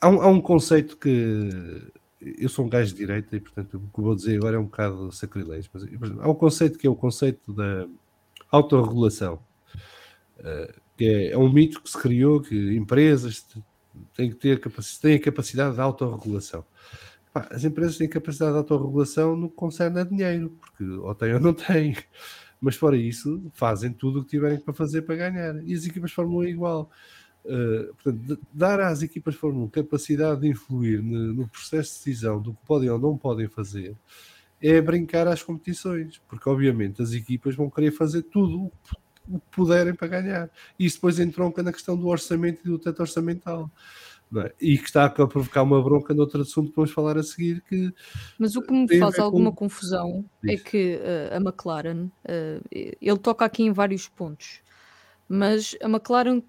Há 0.01 0.09
um, 0.09 0.22
há 0.22 0.28
um 0.28 0.40
conceito 0.40 0.97
que 0.97 1.51
eu 2.20 2.48
sou 2.48 2.64
um 2.64 2.68
gajo 2.68 2.92
de 2.92 2.98
direita 2.98 3.36
e, 3.36 3.40
portanto, 3.40 3.76
o 3.76 3.94
que 3.94 4.01
vou 4.01 4.14
dizer 4.14 4.36
agora 4.36 4.56
é 4.56 4.59
um 4.59 4.64
bocado 4.64 5.12
sacrilégio, 5.12 5.70
mas 5.72 6.10
há 6.18 6.30
um 6.30 6.34
conceito 6.34 6.78
que 6.78 6.86
é 6.86 6.90
o 6.90 6.94
conceito 6.94 7.52
da 7.52 7.86
autorregulação, 8.51 9.42
que 10.97 11.05
é, 11.05 11.32
é 11.32 11.38
um 11.38 11.51
mito 11.51 11.82
que 11.82 11.90
se 11.90 11.98
criou 11.98 12.40
que 12.40 12.76
empresas 12.76 13.47
têm 14.14 14.30
que 14.30 14.36
ter 14.36 14.60
têm 15.00 15.16
a 15.16 15.20
capacidade 15.20 15.74
de 15.74 15.80
autorregulação. 15.80 16.64
as 17.34 17.64
empresas 17.64 17.96
têm 17.96 18.08
capacidade 18.08 18.52
de 18.52 18.58
autorregulação 18.58 19.36
no 19.36 19.48
que 19.48 19.56
concerne 19.56 20.00
a 20.00 20.04
dinheiro, 20.04 20.50
porque 20.60 20.84
ou 20.84 21.14
têm 21.14 21.34
ou 21.34 21.40
não 21.40 21.54
têm. 21.54 21.96
Mas 22.60 22.76
fora 22.76 22.96
isso, 22.96 23.42
fazem 23.54 23.92
tudo 23.92 24.20
o 24.20 24.24
que 24.24 24.30
tiverem 24.30 24.58
para 24.60 24.74
fazer 24.74 25.02
para 25.02 25.16
ganhar. 25.16 25.62
E 25.64 25.74
as 25.74 25.84
equipas 25.86 26.12
Fórmula 26.12 26.44
1 26.44 26.46
é 26.46 26.50
igual. 26.50 26.90
Uh, 27.42 27.94
portanto, 27.94 28.38
dar 28.52 28.80
às 28.80 29.02
equipas 29.02 29.34
Fórmula 29.34 29.64
1 29.64 29.68
capacidade 29.70 30.42
de 30.42 30.48
influir 30.48 31.02
no, 31.02 31.32
no, 31.32 31.48
processo 31.48 31.92
de 31.92 32.04
decisão 32.04 32.40
do 32.40 32.52
que 32.52 32.66
podem 32.66 32.90
ou 32.90 32.98
não 32.98 33.16
podem 33.16 33.48
fazer 33.48 33.96
é 34.60 34.78
brincar 34.78 35.26
às 35.26 35.42
competições, 35.42 36.20
porque 36.28 36.46
obviamente 36.46 37.00
as 37.00 37.12
equipas 37.12 37.54
vão 37.54 37.70
querer 37.70 37.92
fazer 37.92 38.24
tudo 38.24 38.70
o 39.28 39.38
que 39.38 39.47
puderem 39.51 39.94
para 39.94 40.09
ganhar. 40.09 40.51
E 40.78 40.86
isso 40.86 40.97
depois 40.97 41.18
entronca 41.18 41.62
na 41.62 41.72
questão 41.72 41.97
do 41.97 42.09
orçamento 42.09 42.60
e 42.64 42.68
do 42.68 42.78
teto 42.78 43.01
orçamental. 43.01 43.70
É? 44.36 44.55
E 44.60 44.78
que 44.78 44.84
está 44.84 45.06
a 45.06 45.10
provocar 45.10 45.64
uma 45.64 45.82
bronca 45.82 46.14
no 46.14 46.20
outro 46.20 46.40
assunto 46.40 46.70
que 46.70 46.76
vamos 46.76 46.92
falar 46.92 47.18
a 47.18 47.22
seguir. 47.22 47.62
Que 47.68 47.92
Mas 48.38 48.55
o 48.55 48.62
que 48.62 48.72
me 48.72 48.98
faz 48.98 49.18
alguma 49.18 49.51
com... 49.51 49.56
confusão 49.56 50.24
é 50.47 50.56
que 50.56 50.97
uh, 50.97 51.36
a 51.36 51.36
McLaren, 51.38 52.05
uh, 52.05 52.64
ele 52.70 53.18
toca 53.18 53.44
aqui 53.44 53.64
em 53.64 53.72
vários 53.72 54.09
pontos, 54.09 54.60
mas 55.28 55.76
a 55.82 55.88
McLaren 55.88 56.42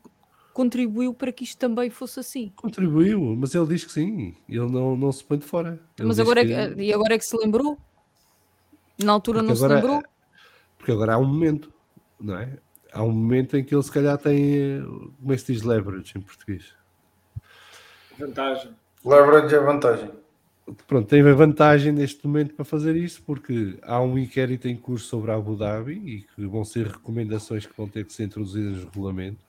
contribuiu 0.53 1.13
para 1.13 1.31
que 1.31 1.43
isto 1.43 1.57
também 1.57 1.89
fosse 1.89 2.19
assim. 2.19 2.51
Contribuiu, 2.55 3.35
mas 3.35 3.55
ele 3.55 3.65
diz 3.67 3.83
que 3.83 3.91
sim, 3.91 4.35
ele 4.47 4.69
não, 4.69 4.95
não 4.95 5.11
se 5.11 5.23
põe 5.23 5.39
de 5.39 5.45
fora. 5.45 5.79
Ele 5.97 6.07
mas 6.07 6.19
agora 6.19 6.45
que... 6.45 6.53
é, 6.53 6.73
e 6.77 6.93
agora 6.93 7.15
é 7.15 7.17
que 7.17 7.25
se 7.25 7.35
lembrou? 7.35 7.79
Na 9.03 9.13
altura 9.13 9.39
porque 9.39 9.53
não 9.53 9.65
agora, 9.65 9.81
se 9.81 9.87
lembrou? 9.87 10.03
Porque 10.77 10.91
agora 10.91 11.15
há 11.15 11.17
um 11.17 11.25
momento, 11.25 11.73
não 12.21 12.37
é? 12.37 12.57
Há 12.93 13.03
um 13.03 13.11
momento 13.11 13.57
em 13.57 13.63
que 13.63 13.73
ele 13.73 13.83
se 13.83 13.91
calhar 13.91 14.17
tem, 14.17 14.81
como 15.19 15.31
é 15.31 15.35
que 15.35 15.41
se 15.41 15.53
diz 15.53 15.61
leverage 15.63 16.17
em 16.17 16.21
português? 16.21 16.73
Vantagem. 18.17 18.71
Leverage 19.03 19.55
é 19.55 19.59
vantagem. 19.59 20.11
Pronto, 20.87 21.07
tem 21.07 21.21
a 21.21 21.33
vantagem 21.33 21.91
neste 21.91 22.25
momento 22.25 22.53
para 22.53 22.63
fazer 22.63 22.95
isso, 22.95 23.21
porque 23.23 23.77
há 23.81 24.01
um 24.01 24.17
inquérito 24.17 24.67
em 24.67 24.75
curso 24.75 25.07
sobre 25.07 25.31
a 25.31 25.35
Abu 25.35 25.55
Dhabi 25.55 25.93
e 25.93 26.21
que 26.21 26.45
vão 26.45 26.63
ser 26.63 26.87
recomendações 26.87 27.65
que 27.65 27.75
vão 27.75 27.87
ter 27.87 28.05
que 28.05 28.13
ser 28.13 28.23
introduzidas 28.23 28.73
nos 28.73 28.83
regulamentos. 28.85 29.43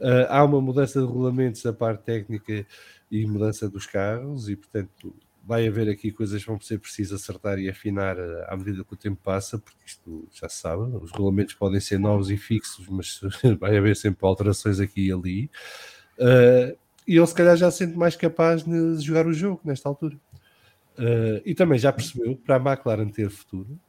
Uh, 0.00 0.26
há 0.28 0.42
uma 0.42 0.60
mudança 0.60 1.00
de 1.00 1.06
regulamentos 1.06 1.62
da 1.62 1.72
parte 1.72 2.02
técnica 2.02 2.66
e 3.10 3.26
mudança 3.26 3.68
dos 3.68 3.86
carros, 3.86 4.48
e 4.48 4.56
portanto 4.56 5.14
vai 5.44 5.66
haver 5.66 5.88
aqui 5.88 6.12
coisas 6.12 6.40
que 6.40 6.48
vão 6.48 6.60
ser 6.60 6.78
precisas 6.78 7.20
acertar 7.20 7.58
e 7.58 7.68
afinar 7.68 8.18
ah, 8.18 8.46
à 8.48 8.56
medida 8.56 8.84
que 8.84 8.94
o 8.94 8.96
tempo 8.96 9.20
passa, 9.22 9.58
porque 9.58 9.84
isto 9.84 10.28
já 10.32 10.48
se 10.48 10.60
sabe, 10.60 10.82
os 10.82 11.10
regulamentos 11.10 11.54
podem 11.54 11.80
ser 11.80 11.98
novos 11.98 12.30
e 12.30 12.36
fixos, 12.36 12.86
mas 12.88 13.20
vai 13.58 13.76
haver 13.76 13.96
sempre 13.96 14.24
alterações 14.26 14.78
aqui 14.78 15.08
e 15.08 15.12
ali. 15.12 15.50
Uh, 16.18 16.76
e 17.06 17.16
ele 17.16 17.26
se 17.26 17.34
calhar 17.34 17.56
já 17.56 17.70
se 17.70 17.78
sente 17.78 17.96
mais 17.96 18.14
capaz 18.14 18.62
de 18.62 19.00
jogar 19.00 19.26
o 19.26 19.32
jogo 19.32 19.60
nesta 19.64 19.88
altura. 19.88 20.16
Uh, 20.96 21.42
e 21.44 21.54
também 21.54 21.78
já 21.78 21.92
percebeu 21.92 22.36
que 22.36 22.42
para 22.42 22.56
a 22.56 22.72
McLaren 22.72 23.08
ter 23.08 23.28
futuro 23.30 23.80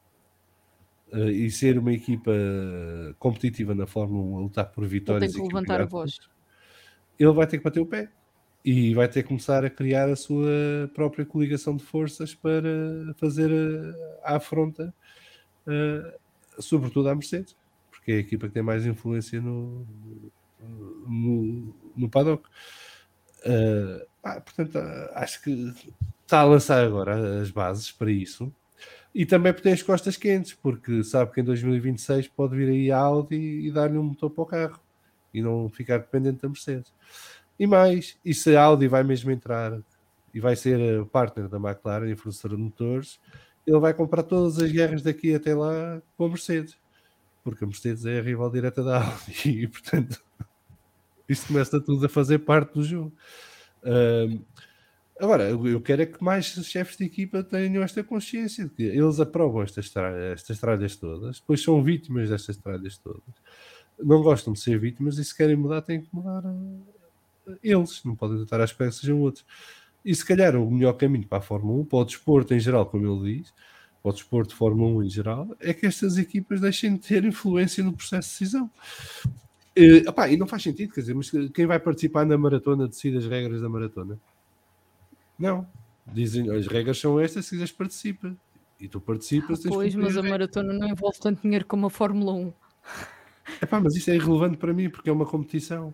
uh, 1.12 1.30
e 1.30 1.52
ser 1.52 1.78
uma 1.78 1.94
equipa 1.94 2.32
competitiva 3.20 3.76
na 3.76 3.86
Fórmula 3.86 4.24
1 4.24 4.38
a 4.38 4.42
lutar 4.42 4.72
por 4.72 4.86
vitórias. 4.88 5.32
Ele 5.32 5.42
tem 5.42 5.48
que 5.48 5.56
levantar 5.56 5.82
a 5.82 5.86
voz. 5.86 6.18
Ele 7.20 7.32
vai 7.32 7.46
ter 7.46 7.60
que 7.60 7.64
bater 7.64 7.82
o 7.82 7.86
pé 7.86 8.10
e 8.64 8.94
vai 8.94 9.08
ter 9.08 9.24
que 9.24 9.30
começar 9.30 9.66
a 9.66 9.70
criar 9.70 10.10
a 10.10 10.16
sua 10.16 10.90
própria 10.94 11.26
coligação 11.26 11.76
de 11.76 11.84
forças 11.84 12.34
para 12.34 13.14
fazer 13.18 13.52
a, 14.24 14.34
a 14.34 14.36
afronta, 14.38 14.94
uh, 15.68 16.62
sobretudo 16.62 17.10
à 17.10 17.16
Mercedes, 17.16 17.56
porque 17.92 18.12
é 18.12 18.16
a 18.16 18.20
equipa 18.20 18.48
que 18.48 18.54
tem 18.54 18.64
mais 18.64 18.86
influência 18.86 19.42
no, 19.42 19.86
no, 21.08 21.76
no 21.96 22.10
paddock. 22.10 22.48
Uh, 23.46 24.06
ah, 24.24 24.40
portanto, 24.40 24.78
acho 25.16 25.42
que 25.44 25.74
está 26.22 26.40
a 26.40 26.46
lançar 26.46 26.86
agora 26.86 27.42
as 27.42 27.52
bases 27.52 27.92
para 27.92 28.10
isso 28.10 28.54
e 29.14 29.26
também 29.26 29.54
tem 29.54 29.74
as 29.74 29.84
costas 29.84 30.18
quentes, 30.18 30.54
porque 30.54 31.04
sabe 31.04 31.32
que 31.32 31.42
em 31.42 31.44
2026 31.44 32.30
pode 32.30 32.56
vir 32.56 32.70
aí 32.70 32.92
a 32.92 32.98
Audi 32.98 33.36
e 33.36 33.72
dar-lhe 33.72 33.98
um 33.98 34.04
motor 34.04 34.30
para 34.30 34.42
o 34.42 34.46
carro 34.46 34.80
e 35.34 35.42
não 35.42 35.70
ficar 35.70 36.00
dependente 36.00 36.42
da 36.42 36.48
Mercedes. 36.48 36.92
E 37.60 37.68
mais, 37.68 38.18
e 38.26 38.34
se 38.34 38.56
a 38.56 38.64
Audi 38.64 38.88
vai 38.88 39.04
mesmo 39.04 39.32
entrar 39.32 39.80
e 40.34 40.40
vai 40.40 40.56
ser 40.56 41.06
partner 41.06 41.48
da 41.48 41.58
McLaren 41.58 42.10
e 42.12 42.16
fornecedora 42.16 42.58
de 42.58 42.64
motores, 42.64 43.20
ele 43.66 43.80
vai 43.80 43.94
comprar 43.94 44.24
todas 44.24 44.60
as 44.60 44.72
guerras 44.72 45.02
daqui 45.02 45.34
até 45.34 45.54
lá 45.54 46.02
com 46.18 46.26
a 46.26 46.30
Mercedes, 46.30 46.78
porque 47.44 47.64
a 47.64 47.68
Mercedes 47.68 48.06
é 48.06 48.20
a 48.20 48.22
rival 48.22 48.52
direta 48.52 48.84
da 48.84 49.04
Audi 49.04 49.50
e 49.64 49.68
portanto 49.68 50.22
isto 51.30 51.48
começa 51.48 51.80
tudo 51.80 52.06
a 52.06 52.10
fazer 52.10 52.40
parte 52.40 52.74
do 52.74 52.84
jogo. 52.84 53.14
Agora, 55.20 55.50
eu 55.50 55.80
quero 55.80 56.02
é 56.02 56.06
que 56.06 56.24
mais 56.24 56.46
chefes 56.46 56.98
de 56.98 57.06
equipa 57.06 57.44
tenham 57.44 57.84
esta 57.84 58.04
consciência 58.04 58.66
de 58.66 58.72
que 58.72 58.84
eles 58.84 59.20
aprovam 59.20 59.62
estas 59.62 59.90
tralhas, 59.90 60.42
estas 60.50 60.98
todas, 60.98 61.40
depois 61.40 61.62
são 61.62 61.84
vítimas 61.84 62.30
destas 62.30 62.58
tralhas 62.58 62.98
todas. 62.98 63.24
Não 64.00 64.22
gostam 64.24 64.54
de 64.54 64.60
ser 64.60 64.80
vítimas 64.80 65.18
e 65.18 65.24
se 65.24 65.36
querem 65.36 65.56
mudar, 65.56 65.82
têm 65.82 66.02
que 66.02 66.10
mudar 66.12 66.44
eh, 66.44 66.93
eles, 67.64 68.04
não 68.04 68.16
podem 68.16 68.38
tentar 68.40 68.62
à 68.62 68.64
espera 68.64 68.90
que 68.90 68.98
sejam 68.98 69.20
outros. 69.22 69.46
E 70.04 70.14
se 70.14 70.26
calhar 70.26 70.56
o 70.56 70.70
melhor 70.70 70.94
caminho 70.94 71.28
para 71.28 71.38
a 71.38 71.42
Fórmula 71.42 71.82
1, 71.82 71.86
para 71.86 72.00
o 72.00 72.06
desporto 72.06 72.54
em 72.54 72.60
geral, 72.60 72.86
como 72.86 73.08
ele 73.08 73.38
diz, 73.38 73.54
para 74.02 74.10
o 74.10 74.14
desporto 74.14 74.50
de 74.50 74.56
Fórmula 74.56 75.00
1 75.00 75.04
em 75.04 75.10
geral, 75.10 75.56
é 75.60 75.74
que 75.74 75.86
estas 75.86 76.18
equipas 76.18 76.60
deixem 76.60 76.96
de 76.96 77.00
ter 77.00 77.24
influência 77.24 77.84
no 77.84 77.94
processo 77.94 78.28
de 78.30 78.40
decisão. 78.40 78.70
E, 79.76 80.08
opá, 80.08 80.30
e 80.30 80.38
não 80.38 80.46
faz 80.46 80.62
sentido, 80.62 80.94
quer 80.94 81.02
dizer, 81.02 81.14
mas 81.14 81.32
quem 81.54 81.66
vai 81.66 81.80
participar 81.80 82.26
na 82.26 82.38
maratona 82.38 82.88
decide 82.88 83.18
as 83.18 83.26
regras 83.26 83.62
da 83.62 83.70
maratona. 83.70 84.20
Não. 85.40 85.66
Dizem, 86.12 86.54
as 86.54 86.68
regras 86.68 87.00
são 87.00 87.20
estas, 87.20 87.46
se 87.46 87.52
quiseres 87.52 87.72
participa. 87.72 88.36
E 88.80 88.88
tu 88.90 89.00
participas. 89.00 89.60
Tens 89.60 89.74
pois, 89.74 89.96
mas 89.96 90.18
a 90.18 90.22
maratona 90.22 90.74
não 90.74 90.88
envolve 90.90 91.18
tanto 91.18 91.42
dinheiro 91.42 91.66
como 91.66 91.86
a 91.86 91.90
Fórmula 91.90 92.34
1. 92.34 92.54
Epá, 93.62 93.80
mas 93.80 93.96
isso 93.96 94.12
é 94.12 94.16
irrelevante 94.16 94.58
para 94.58 94.74
mim 94.74 94.90
porque 94.90 95.10
é 95.10 95.14
uma 95.14 95.26
competição. 95.26 95.94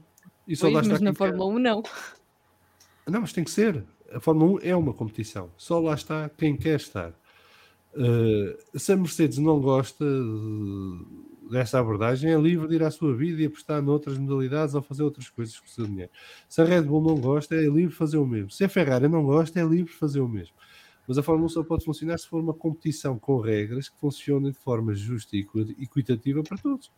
E 0.50 0.56
só 0.56 0.72
pois, 0.72 0.88
mas 0.88 1.00
na 1.00 1.14
Fórmula 1.14 1.46
1 1.46 1.60
não. 1.60 1.84
Não, 3.08 3.22
mas 3.22 3.32
tem 3.32 3.44
que 3.44 3.52
ser. 3.52 3.86
A 4.12 4.20
Fórmula 4.20 4.54
1 4.54 4.60
é 4.64 4.76
uma 4.76 4.94
competição. 4.94 5.52
Só 5.56 5.80
lá 5.80 5.94
está 5.94 6.28
quem 6.28 6.58
quer 6.58 6.78
estar. 6.78 7.12
Uh, 7.94 8.58
se 8.80 8.92
a 8.92 8.98
Mercedes 8.98 9.38
não 9.38 9.62
gosta 9.62 10.04
de, 10.04 11.52
dessa 11.52 11.80
abordagem, 11.80 12.34
é 12.34 12.38
livre 12.38 12.68
de 12.68 12.76
ir 12.76 12.84
à 12.84 12.90
sua 12.90 13.16
vida 13.16 13.44
e 13.44 13.46
apostar 13.46 13.80
noutras 13.80 14.18
modalidades 14.18 14.74
ou 14.74 14.82
fazer 14.82 15.04
outras 15.04 15.30
coisas 15.30 15.60
com 15.60 15.68
o 15.68 15.70
seu 15.70 15.86
dinheiro. 15.86 16.12
Se 16.48 16.60
a 16.62 16.66
Red 16.66 16.82
Bull 16.82 17.04
não 17.04 17.22
gosta, 17.22 17.54
é 17.54 17.62
livre 17.62 17.90
de 17.90 17.96
fazer 17.96 18.18
o 18.18 18.26
mesmo. 18.26 18.50
Se 18.50 18.64
a 18.64 18.70
Ferrari 18.70 19.08
não 19.08 19.24
gosta, 19.24 19.60
é 19.60 19.64
livre 19.64 19.92
de 19.92 20.00
fazer 20.00 20.20
o 20.20 20.28
mesmo. 20.28 20.56
Mas 21.08 21.16
a 21.20 21.22
Fórmula 21.24 21.46
1 21.46 21.50
só 21.50 21.64
pode 21.64 21.86
funcionar 21.86 22.18
se 22.18 22.28
for 22.28 22.40
uma 22.42 22.56
competição 22.56 23.20
com 23.20 23.40
regras 23.40 23.88
que 23.88 24.00
funcionem 24.00 24.52
de 24.52 24.58
forma 24.58 24.96
justa 24.96 25.36
e 25.36 25.48
equitativa 25.80 26.42
para 26.42 26.58
todos. 26.58 26.92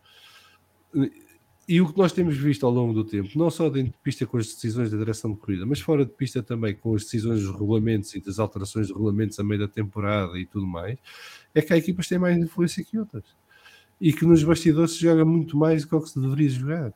E 1.68 1.80
o 1.80 1.92
que 1.92 1.96
nós 1.96 2.12
temos 2.12 2.36
visto 2.36 2.66
ao 2.66 2.72
longo 2.72 2.92
do 2.92 3.04
tempo, 3.04 3.30
não 3.36 3.48
só 3.48 3.70
dentro 3.70 3.92
de 3.92 3.98
pista 3.98 4.26
com 4.26 4.36
as 4.36 4.46
decisões 4.46 4.90
da 4.90 4.98
direção 4.98 5.32
de 5.32 5.38
corrida, 5.38 5.64
mas 5.64 5.80
fora 5.80 6.04
de 6.04 6.10
pista 6.10 6.42
também 6.42 6.74
com 6.74 6.94
as 6.94 7.04
decisões 7.04 7.40
dos 7.40 7.52
regulamentos 7.52 8.12
e 8.14 8.20
das 8.20 8.40
alterações 8.40 8.88
dos 8.88 8.96
regulamentos 8.96 9.38
a 9.38 9.44
meio 9.44 9.60
da 9.60 9.68
temporada 9.68 10.36
e 10.38 10.44
tudo 10.44 10.66
mais, 10.66 10.98
é 11.54 11.62
que 11.62 11.72
há 11.72 11.76
equipas 11.76 12.06
que 12.06 12.10
têm 12.10 12.18
mais 12.18 12.36
influência 12.36 12.84
que 12.84 12.98
outras 12.98 13.24
e 14.00 14.12
que 14.12 14.26
nos 14.26 14.42
bastidores 14.42 14.92
se 14.92 14.98
joga 14.98 15.24
muito 15.24 15.56
mais 15.56 15.82
do 15.82 15.88
que 15.88 15.94
o 15.94 16.00
que 16.00 16.10
se 16.10 16.20
deveria 16.20 16.48
jogar. 16.48 16.92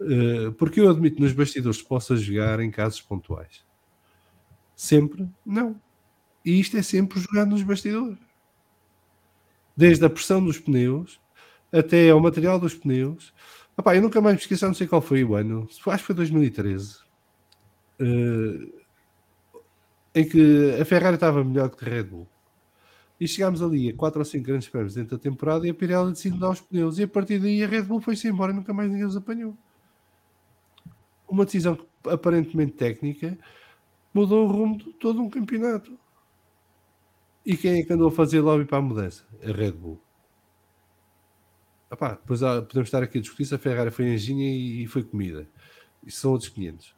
Uh, 0.00 0.52
porque 0.52 0.80
eu 0.80 0.88
admito 0.88 1.20
nos 1.20 1.32
bastidores 1.32 1.82
que 1.82 1.88
possa 1.88 2.16
jogar 2.16 2.60
em 2.60 2.70
casos 2.70 3.00
pontuais. 3.00 3.64
Sempre? 4.76 5.28
Não. 5.44 5.74
E 6.44 6.60
isto 6.60 6.76
é 6.76 6.82
sempre 6.82 7.18
jogado 7.18 7.50
nos 7.50 7.64
bastidores. 7.64 8.16
Desde 9.76 10.04
a 10.04 10.10
pressão 10.10 10.44
dos 10.44 10.60
pneus 10.60 11.20
até 11.72 12.10
ao 12.10 12.20
material 12.20 12.58
dos 12.58 12.74
pneus. 12.74 13.32
Epá, 13.78 13.94
eu 13.94 14.02
nunca 14.02 14.20
mais 14.20 14.44
me 14.44 14.58
não 14.62 14.74
sei 14.74 14.86
qual 14.86 15.00
foi 15.00 15.22
o 15.22 15.34
ano, 15.34 15.68
acho 15.70 16.02
que 16.02 16.06
foi 16.06 16.14
2013, 16.14 16.98
uh, 18.00 18.04
eh, 20.14 20.20
em 20.20 20.28
que 20.28 20.76
a 20.80 20.84
Ferrari 20.84 21.14
estava 21.14 21.44
melhor 21.44 21.70
que 21.70 21.84
a 21.84 21.88
Red 21.88 22.04
Bull. 22.04 22.26
E 23.20 23.26
chegámos 23.26 23.62
ali 23.62 23.90
a 23.90 23.94
4 23.94 24.20
ou 24.20 24.24
5 24.24 24.44
grandes 24.44 24.68
prémios 24.68 24.94
dentro 24.94 25.16
da 25.16 25.22
temporada 25.22 25.66
e 25.66 25.70
a 25.70 25.74
Pirelli 25.74 26.12
decide 26.12 26.38
dar 26.38 26.50
os 26.50 26.60
pneus. 26.60 26.98
E 26.98 27.04
a 27.04 27.08
partir 27.08 27.38
daí 27.40 27.62
a 27.62 27.66
Red 27.66 27.82
Bull 27.82 28.00
foi-se 28.00 28.28
embora 28.28 28.52
e 28.52 28.54
nunca 28.54 28.72
mais 28.72 28.90
ninguém 28.90 29.06
os 29.06 29.16
apanhou. 29.16 29.56
Uma 31.28 31.44
decisão 31.44 31.78
aparentemente 32.06 32.72
técnica 32.72 33.36
mudou 34.14 34.46
o 34.46 34.52
rumo 34.52 34.78
de 34.78 34.92
todo 34.94 35.20
um 35.20 35.28
campeonato. 35.28 35.98
E 37.44 37.56
quem 37.56 37.80
é 37.80 37.84
que 37.84 37.92
andou 37.92 38.08
a 38.08 38.12
fazer 38.12 38.40
lobby 38.40 38.64
para 38.64 38.78
a 38.78 38.82
mudança? 38.82 39.24
A 39.42 39.52
Red 39.52 39.72
Bull. 39.72 40.00
Epá, 41.90 42.10
depois 42.12 42.42
há- 42.42 42.62
podemos 42.62 42.88
estar 42.88 43.02
aqui 43.02 43.18
a 43.18 43.20
discutir 43.20 43.46
se 43.46 43.54
a 43.54 43.58
Ferrari 43.58 43.90
foi 43.90 44.10
anjinha 44.12 44.44
e, 44.46 44.82
e 44.84 44.86
foi 44.86 45.02
comida. 45.02 45.48
Isso 46.06 46.20
são 46.20 46.32
outros 46.32 46.50
500. 46.50 46.94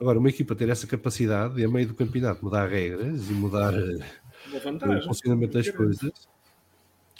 Agora, 0.00 0.18
uma 0.18 0.28
equipa 0.28 0.54
ter 0.56 0.68
essa 0.68 0.86
capacidade 0.86 1.60
e 1.60 1.64
a 1.64 1.68
meio 1.68 1.88
do 1.88 1.94
campeonato 1.94 2.44
mudar 2.44 2.68
regras 2.68 3.30
e 3.30 3.34
mudar 3.34 3.74
eh, 3.74 3.98
Uma 4.82 4.96
o 4.98 5.02
funcionamento 5.02 5.54
das 5.54 5.70
coisas, 5.70 6.28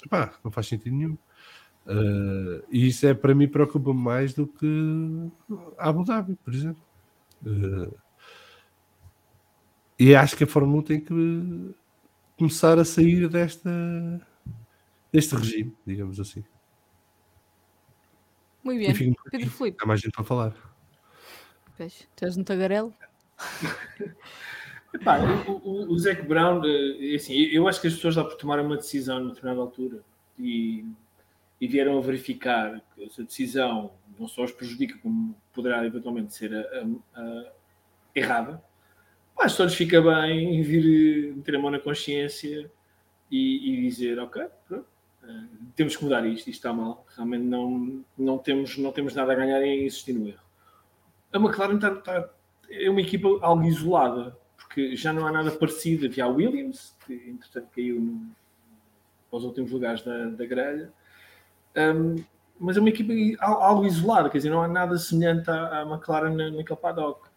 epá, 0.05 0.35
não 0.45 0.51
faz 0.51 0.67
sentido 0.69 0.95
nenhum. 0.97 1.19
Eh, 1.87 2.65
e 2.71 2.89
isso 2.89 3.07
é 3.07 3.15
para 3.15 3.35
mim 3.35 3.49
preocupa-me 3.49 4.01
mais 4.01 4.35
do 4.35 4.47
que 4.47 4.67
Abu 5.79 6.05
Dhabi, 6.05 6.37
por 6.45 6.55
exemplo. 6.55 6.83
Eh, 7.47 7.91
e 9.99 10.15
acho 10.15 10.37
que 10.37 10.45
a 10.45 10.47
Fórmula 10.47 10.81
1 10.81 10.83
tem 10.83 11.01
que 11.01 11.75
começar 12.37 12.79
a 12.79 12.85
sair 12.85 13.29
desta 13.29 13.71
deste 15.13 15.35
regime, 15.37 15.75
digamos 15.87 16.19
assim. 16.21 16.45
Muito 18.65 18.79
bem. 18.79 19.15
Pedro. 19.31 19.51
Filipe, 19.51 19.77
Há 19.81 19.87
mais 19.87 20.01
gente 20.01 20.13
para 20.13 20.25
falar. 20.25 20.55
pois, 21.77 22.09
és 22.21 22.37
um 22.37 22.45
tagarelo? 22.45 22.95
Epá, 24.95 25.19
o, 25.49 25.51
o, 25.53 25.93
o 25.93 25.99
Zac 25.99 26.23
Brown, 26.23 26.63
eh, 26.65 27.15
assim, 27.17 27.35
eu 27.35 27.67
acho 27.67 27.81
que 27.81 27.89
as 27.89 27.95
pessoas 27.95 28.15
lá 28.17 28.25
por 28.25 28.37
tomaram 28.37 28.65
uma 28.65 28.77
decisão 28.77 29.19
numa 29.19 29.31
determinada 29.31 29.61
altura 29.61 30.01
e, 30.39 30.85
e 31.61 31.67
vieram 31.67 31.99
a 31.99 32.01
verificar 32.01 32.81
que 32.95 33.03
essa 33.05 33.25
decisão 33.25 33.91
não 34.19 34.29
só 34.29 34.45
os 34.45 34.53
prejudica, 34.53 34.97
como 35.03 35.35
poderá 35.53 35.85
eventualmente 35.85 36.33
ser 36.33 36.55
a, 36.55 36.61
a- 36.61 37.21
a- 37.21 37.53
errada. 38.15 38.63
Pá, 39.35 39.49
só 39.49 39.65
lhes 39.65 39.75
fica 39.75 40.01
bem 40.01 40.63
vir 40.63 40.85
eh, 41.31 41.33
meter 41.35 41.57
a 41.57 41.59
mão 41.59 41.73
na 41.73 41.81
consciência 41.81 42.71
e, 43.29 43.73
e 43.81 43.83
dizer: 43.89 44.17
Ok, 44.21 44.45
pronto, 44.69 44.87
eh, 45.27 45.45
temos 45.77 45.97
que 45.97 46.05
mudar 46.05 46.25
isto, 46.27 46.49
isto 46.49 46.59
está 46.59 46.73
mal. 46.73 47.05
Realmente 47.17 47.45
não, 47.45 48.05
não, 48.17 48.39
temos, 48.39 48.77
não 48.79 48.93
temos 48.93 49.15
nada 49.15 49.33
a 49.33 49.37
ganhar 49.37 49.63
em 49.63 49.87
insistir 49.87 50.13
no 50.13 50.29
erro. 50.29 50.45
A 51.33 51.39
McLaren 51.39 51.77
está, 51.77 51.93
está- 51.93 52.31
é 52.71 52.89
uma 52.91 53.01
equipa 53.01 53.29
algo 53.43 53.65
isolada, 53.65 54.37
porque 54.57 54.97
já 54.97 55.13
não 55.13 55.27
há 55.27 55.33
nada 55.33 55.51
parecido. 55.51 56.07
Havia 56.07 56.25
a 56.25 56.29
Williams, 56.29 56.97
que 57.07 57.13
entretanto 57.29 57.69
caiu 57.75 58.01
no, 58.01 58.31
aos 59.33 59.45
últimos 59.45 59.71
lugares 59.71 60.03
da, 60.03 60.27
da 60.31 60.47
grelha, 60.47 60.93
Um, 61.77 62.23
mas 62.57 62.77
é 62.77 62.81
uma 62.81 62.89
equipa 62.89 63.13
algo 63.45 63.85
isolada, 63.85 64.31
quer 64.31 64.39
dizer, 64.39 64.49
não 64.51 64.63
há 64.63 64.69
nada 64.69 64.97
semelhante 64.97 65.51
à, 65.51 65.81
à 65.81 65.83
McLaren 65.83 66.33
na, 66.37 66.51
naquele 66.53 66.79
paddock. 66.79 67.29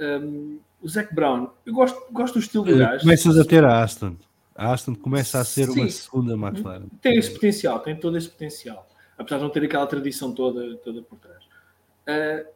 Um, 0.00 0.60
o 0.80 0.88
Zac 0.88 1.12
Brown, 1.12 1.48
eu 1.66 1.74
gosto, 1.74 2.00
gosto 2.12 2.34
do 2.34 2.40
estilo 2.40 2.64
do 2.64 2.70
gajo. 2.78 3.00
Começas 3.02 3.36
a 3.36 3.44
ter 3.44 3.64
a 3.64 3.82
Aston. 3.82 4.16
A 4.54 4.72
Aston 4.72 4.94
começa 4.94 5.40
a 5.40 5.44
ser 5.44 5.68
uma 5.68 5.84
Sim. 5.84 5.90
segunda 5.90 6.34
McLaren. 6.34 6.86
tem 7.02 7.16
esse 7.18 7.30
potencial, 7.32 7.80
tem 7.80 7.96
todo 7.96 8.16
esse 8.16 8.28
potencial, 8.28 8.88
apesar 9.18 9.38
de 9.38 9.42
não 9.42 9.50
ter 9.50 9.64
aquela 9.64 9.86
tradição 9.86 10.32
toda, 10.32 10.76
toda 10.76 11.02
por 11.02 11.18
trás. 11.18 11.42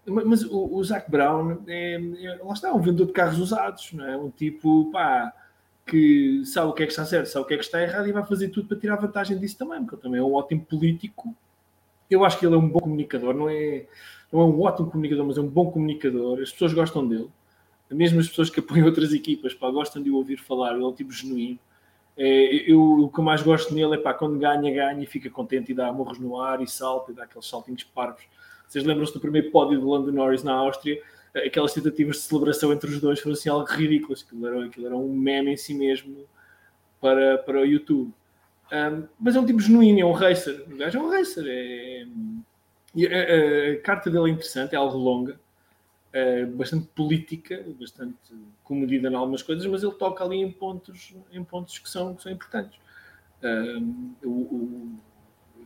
Ma- 0.06 0.24
mas 0.24 0.44
o, 0.44 0.74
o 0.76 0.84
Zac 0.84 1.10
Brown 1.10 1.58
é, 1.66 1.94
é- 1.94 2.38
lá 2.42 2.52
está, 2.52 2.72
um 2.72 2.80
vendedor 2.80 3.06
de 3.08 3.12
carros 3.12 3.38
usados, 3.38 3.92
não 3.92 4.04
é? 4.06 4.16
Um 4.16 4.30
tipo 4.30 4.90
pá, 4.92 5.32
que 5.86 6.42
sabe 6.44 6.68
o 6.68 6.72
que 6.72 6.82
é 6.82 6.86
que 6.86 6.92
está 6.92 7.04
certo, 7.04 7.26
sabe 7.26 7.44
o 7.44 7.48
que 7.48 7.54
é 7.54 7.56
que 7.56 7.64
está 7.64 7.82
errado 7.82 8.06
e 8.08 8.12
vai 8.12 8.24
fazer 8.24 8.48
tudo 8.50 8.68
para 8.68 8.78
tirar 8.78 8.96
vantagem 8.96 9.38
disso 9.38 9.56
também, 9.58 9.80
porque 9.80 9.96
ele 9.96 10.02
também 10.02 10.20
é 10.20 10.22
um 10.22 10.34
ótimo 10.34 10.64
político. 10.64 11.34
Eu 12.10 12.24
acho 12.24 12.38
que 12.38 12.46
ele 12.46 12.54
é 12.54 12.58
um 12.58 12.68
bom 12.68 12.78
comunicador, 12.80 13.34
não 13.34 13.48
é, 13.48 13.86
não 14.32 14.40
é 14.40 14.44
um 14.44 14.60
ótimo 14.60 14.90
comunicador, 14.90 15.26
mas 15.26 15.36
é 15.36 15.40
um 15.40 15.48
bom 15.48 15.70
comunicador. 15.70 16.40
As 16.40 16.52
pessoas 16.52 16.72
gostam 16.72 17.06
dele, 17.08 17.28
mesmo 17.90 18.20
as 18.20 18.28
pessoas 18.28 18.50
que 18.50 18.60
apoiam 18.60 18.86
outras 18.86 19.12
equipas, 19.12 19.52
pá, 19.54 19.68
gostam 19.70 20.00
de 20.02 20.10
o 20.10 20.16
ouvir 20.16 20.36
falar. 20.38 20.74
Ele 20.74 20.84
é 20.84 20.86
um 20.86 20.92
tipo 20.92 21.10
genuíno. 21.10 21.58
É, 22.20 22.70
eu, 22.70 22.80
o 22.80 23.08
que 23.08 23.20
eu 23.20 23.24
mais 23.24 23.42
gosto 23.42 23.72
nele 23.72 23.94
é 23.94 23.98
pá, 23.98 24.12
quando 24.12 24.38
ganha, 24.38 24.60
ganha 24.74 25.00
e 25.02 25.06
fica 25.06 25.30
contente 25.30 25.70
e 25.70 25.74
dá 25.74 25.92
morros 25.92 26.18
no 26.18 26.40
ar 26.40 26.60
e 26.60 26.66
salta 26.66 27.12
e 27.12 27.14
dá 27.14 27.22
aqueles 27.24 27.46
saltinhos 27.46 27.84
parvos. 27.84 28.22
Vocês 28.68 28.84
lembram-se 28.84 29.14
do 29.14 29.20
primeiro 29.20 29.50
pódio 29.50 29.80
do 29.80 29.88
Lando 29.88 30.12
Norris 30.12 30.42
na 30.42 30.52
Áustria? 30.52 31.00
Aquelas 31.46 31.72
tentativas 31.72 32.16
de 32.16 32.22
celebração 32.22 32.72
entre 32.72 32.90
os 32.90 33.00
dois 33.00 33.20
foram 33.20 33.34
assim 33.34 33.48
algo 33.48 33.64
ridículas. 33.66 34.24
Aquilo 34.26 34.46
era, 34.46 34.64
aquilo 34.64 34.86
era 34.86 34.96
um 34.96 35.12
meme 35.12 35.52
em 35.52 35.56
si 35.56 35.72
mesmo 35.74 36.26
para, 37.00 37.38
para 37.38 37.60
o 37.60 37.64
YouTube. 37.64 38.12
Um, 38.72 39.04
mas 39.18 39.36
é 39.36 39.40
um 39.40 39.46
tipo 39.46 39.60
genuíno, 39.60 40.00
é 40.00 40.04
um 40.04 40.12
racer. 40.12 40.64
O 40.70 40.76
gajo 40.76 40.98
é 40.98 41.00
um 41.00 41.08
racer. 41.10 41.44
É, 41.46 42.04
a, 42.96 43.70
a- 43.70 43.72
a 43.74 43.80
carta 43.82 44.10
dele 44.10 44.28
é 44.30 44.32
interessante, 44.32 44.74
é 44.74 44.76
algo 44.78 44.96
longa, 44.98 45.38
é 46.12 46.44
bastante 46.47 46.86
política, 46.89 47.64
bastante 47.78 48.16
comedida 48.64 49.09
em 49.10 49.14
algumas 49.14 49.43
coisas, 49.43 49.66
mas 49.66 49.82
ele 49.82 49.93
toca 49.93 50.24
ali 50.24 50.36
em 50.39 50.51
pontos, 50.51 51.14
em 51.32 51.44
pontos 51.44 51.78
que, 51.78 51.89
são, 51.89 52.14
que 52.14 52.22
são 52.22 52.32
importantes. 52.32 52.78
Um, 53.43 54.14
o- 54.24 54.28
o- 54.28 54.98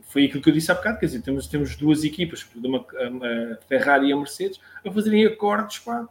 foi 0.03 0.25
aquilo 0.25 0.43
que 0.43 0.49
eu 0.49 0.53
disse 0.53 0.71
há 0.71 0.75
bocado, 0.75 0.99
quer 0.99 1.05
dizer, 1.07 1.21
temos, 1.21 1.47
temos 1.47 1.75
duas 1.75 2.03
equipas, 2.03 2.45
uma, 2.55 2.79
a, 2.79 3.57
Ferrari 3.67 4.09
e 4.09 4.13
a 4.13 4.17
Mercedes, 4.17 4.59
a 4.85 4.91
fazerem 4.91 5.25
acordos 5.25 5.79
pá, 5.79 6.07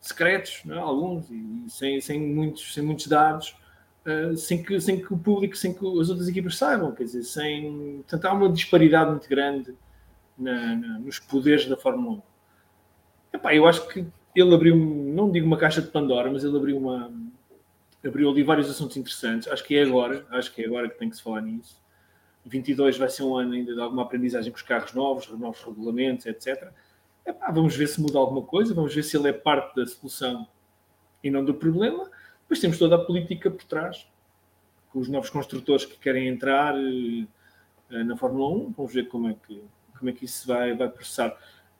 secretos, 0.00 0.62
é? 0.68 0.74
alguns, 0.76 1.30
e, 1.30 1.64
e 1.66 1.70
sem, 1.70 2.00
sem, 2.00 2.20
muitos, 2.20 2.74
sem 2.74 2.82
muitos 2.82 3.06
dados, 3.06 3.56
uh, 4.04 4.36
sem, 4.36 4.62
que, 4.62 4.78
sem 4.80 5.00
que 5.00 5.14
o 5.14 5.18
público, 5.18 5.56
sem 5.56 5.72
que 5.72 5.78
as 6.00 6.10
outras 6.10 6.28
equipas 6.28 6.56
saibam, 6.56 6.92
quer 6.92 7.04
dizer, 7.04 7.22
sem, 7.22 8.02
portanto, 8.06 8.24
há 8.26 8.32
uma 8.34 8.48
disparidade 8.52 9.10
muito 9.12 9.28
grande 9.28 9.74
na- 10.36 10.74
na- 10.76 10.98
nos 10.98 11.18
poderes 11.18 11.64
da 11.66 11.76
Fórmula 11.76 12.16
1. 12.18 12.22
Epá, 13.32 13.54
eu 13.54 13.66
acho 13.66 13.86
que 13.88 14.06
ele 14.34 14.54
abriu, 14.54 14.76
não 14.76 15.30
digo 15.30 15.46
uma 15.46 15.56
caixa 15.56 15.82
de 15.82 15.88
Pandora, 15.88 16.30
mas 16.30 16.44
ele 16.44 16.56
abriu 16.56 16.78
uma 16.78 17.10
abriu 18.04 18.30
ali 18.30 18.42
vários 18.42 18.70
assuntos 18.70 18.96
interessantes. 18.96 19.48
Acho 19.48 19.64
que 19.64 19.76
é 19.76 19.82
agora, 19.82 20.26
acho 20.30 20.54
que 20.54 20.62
é 20.62 20.66
agora 20.66 20.88
que 20.88 20.98
tem 20.98 21.10
que 21.10 21.16
se 21.16 21.22
falar 21.22 21.40
nisso. 21.40 21.80
22 22.44 22.96
vai 22.96 23.08
ser 23.08 23.24
um 23.24 23.36
ano 23.36 23.52
ainda 23.52 23.74
de 23.74 23.80
alguma 23.80 24.02
aprendizagem 24.02 24.50
com 24.50 24.56
os 24.56 24.62
carros 24.62 24.92
novos, 24.94 25.28
novos 25.38 25.62
regulamentos, 25.62 26.24
etc. 26.26 26.72
Epá, 27.26 27.50
vamos 27.50 27.76
ver 27.76 27.86
se 27.88 28.00
muda 28.00 28.18
alguma 28.18 28.42
coisa, 28.42 28.72
vamos 28.72 28.94
ver 28.94 29.02
se 29.02 29.16
ele 29.16 29.28
é 29.28 29.32
parte 29.32 29.76
da 29.76 29.86
solução 29.86 30.46
e 31.22 31.30
não 31.30 31.44
do 31.44 31.52
problema. 31.52 32.10
Depois 32.42 32.60
temos 32.60 32.78
toda 32.78 32.96
a 32.96 32.98
política 32.98 33.50
por 33.50 33.64
trás, 33.64 34.06
com 34.90 35.00
os 35.00 35.08
novos 35.08 35.28
construtores 35.28 35.84
que 35.84 35.98
querem 35.98 36.28
entrar 36.28 36.74
eh, 36.74 38.04
na 38.04 38.16
Fórmula 38.16 38.48
1. 38.48 38.72
Vamos 38.72 38.94
ver 38.94 39.08
como 39.08 39.28
é 39.28 39.34
que, 39.34 39.62
como 39.98 40.08
é 40.08 40.12
que 40.14 40.24
isso 40.24 40.46
vai, 40.46 40.74
vai 40.74 40.88
processar. 40.88 41.36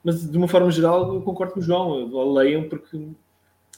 Mas 0.09 0.27
de 0.27 0.39
uma 0.39 0.49
forma 0.49 0.71
geral, 0.71 1.15
eu 1.15 1.21
concordo 1.21 1.53
com 1.53 1.61
o 1.61 1.63
João. 1.63 2.33
Leiam 2.33 2.67
porque 2.67 2.99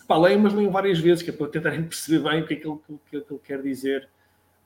pá, 0.07 0.17
leiam, 0.17 0.39
mas 0.39 0.55
leiam 0.55 0.71
várias 0.71 1.01
vezes, 1.01 1.25
que 1.25 1.31
é 1.31 1.33
para 1.33 1.49
tentarem 1.49 1.83
perceber 1.83 2.31
bem 2.31 2.41
o 2.41 2.47
que 2.47 2.55
é 2.55 2.57
que 2.57 2.69
ele, 2.69 2.79
que 3.11 3.17
é 3.17 3.21
que 3.21 3.33
ele 3.33 3.41
quer 3.43 3.61
dizer 3.61 4.09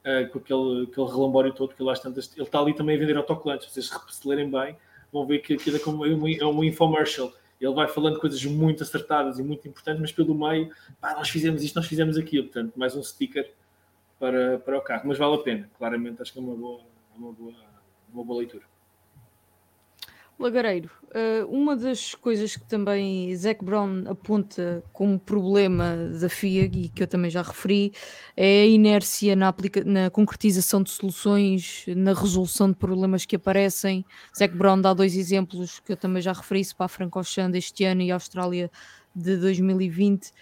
uh, 0.05 0.29
com 0.31 0.41
aquele, 0.41 0.83
aquele 0.83 1.07
relambório 1.07 1.55
todo 1.55 1.75
que 1.75 1.89
às 1.89 2.01
tantas, 2.01 2.31
ele 2.37 2.43
está 2.45 2.61
ali 2.61 2.75
também 2.75 2.97
a 2.97 2.99
vender 2.99 3.17
autocolantes. 3.17 3.73
Vocês 3.73 3.91
se 4.11 4.29
lerem 4.29 4.51
bem, 4.51 4.77
vão 5.11 5.25
ver 5.27 5.39
que 5.39 5.55
aquilo 5.55 5.77
é 5.77 5.79
como 5.81 6.05
é 6.05 6.11
um 6.45 6.63
infomercial. 6.63 7.33
Ele 7.59 7.73
vai 7.73 7.89
falando 7.89 8.21
coisas 8.21 8.45
muito 8.45 8.83
acertadas 8.83 9.39
e 9.39 9.43
muito 9.43 9.67
importantes, 9.67 10.03
mas 10.03 10.13
pelo 10.13 10.35
meio, 10.35 10.71
pá, 11.01 11.15
nós 11.15 11.31
fizemos 11.31 11.63
isto, 11.63 11.77
nós 11.77 11.87
fizemos 11.87 12.19
aquilo. 12.19 12.45
Portanto, 12.45 12.75
mais 12.79 12.95
um 12.95 13.03
sticker 13.03 13.51
para, 14.21 14.59
para 14.59 14.77
o 14.77 14.83
carro. 14.83 15.05
Mas 15.07 15.17
vale 15.17 15.37
a 15.37 15.39
pena. 15.39 15.71
Claramente, 15.79 16.21
acho 16.21 16.31
que 16.31 16.39
é 16.39 16.43
uma 16.43 16.55
boa, 16.55 16.81
uma 17.17 17.33
boa, 17.33 17.55
uma 18.13 18.23
boa 18.23 18.41
leitura. 18.41 18.74
Lagareiro, 20.39 20.91
eh, 21.13 21.45
uma 21.49 21.77
das 21.77 22.13
coisas 22.15 22.57
que 22.57 22.65
também 22.65 23.35
Zac 23.37 23.65
Brown 23.65 24.03
aponta 24.09 24.83
como 24.93 25.19
problema 25.19 25.97
da 26.21 26.29
FIA 26.29 26.65
e 26.65 26.89
que 26.89 27.05
eu 27.05 27.07
também 27.07 27.31
já 27.31 27.41
referi 27.41 27.93
é 28.37 28.63
a 28.63 28.67
inércia 28.67 29.37
na, 29.37 29.55
na 29.87 30.11
concretização 30.11 30.83
de 30.83 30.91
soluções, 30.91 31.85
na 31.89 32.13
resolução 32.13 32.69
de 32.69 32.77
problemas 32.77 33.25
que 33.25 33.37
aparecem. 33.37 34.05
Zac 34.37 34.57
Brown 34.57 34.81
dá 34.81 34.93
dois 34.93 35.17
exemplos 35.17 35.79
que 35.79 35.93
eu 35.93 35.97
também 35.97 36.21
já 36.21 36.33
referi, 36.33 36.63
para 36.77 36.87
a 36.87 36.89
Francorchamps 36.89 37.53
deste 37.53 37.85
ano 37.85 38.03
e 38.03 38.11
a 38.11 38.15
Austrália 38.15 38.71
de 39.15 39.37
2020. 39.37 40.33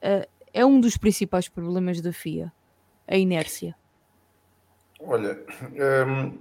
Eh, 0.00 0.28
é 0.54 0.64
um 0.64 0.80
dos 0.80 0.96
principais 0.96 1.46
problemas 1.48 2.00
da 2.00 2.12
FIA, 2.12 2.50
a 3.06 3.18
inércia. 3.18 3.76
Olha, 4.98 5.38
hum, 6.06 6.38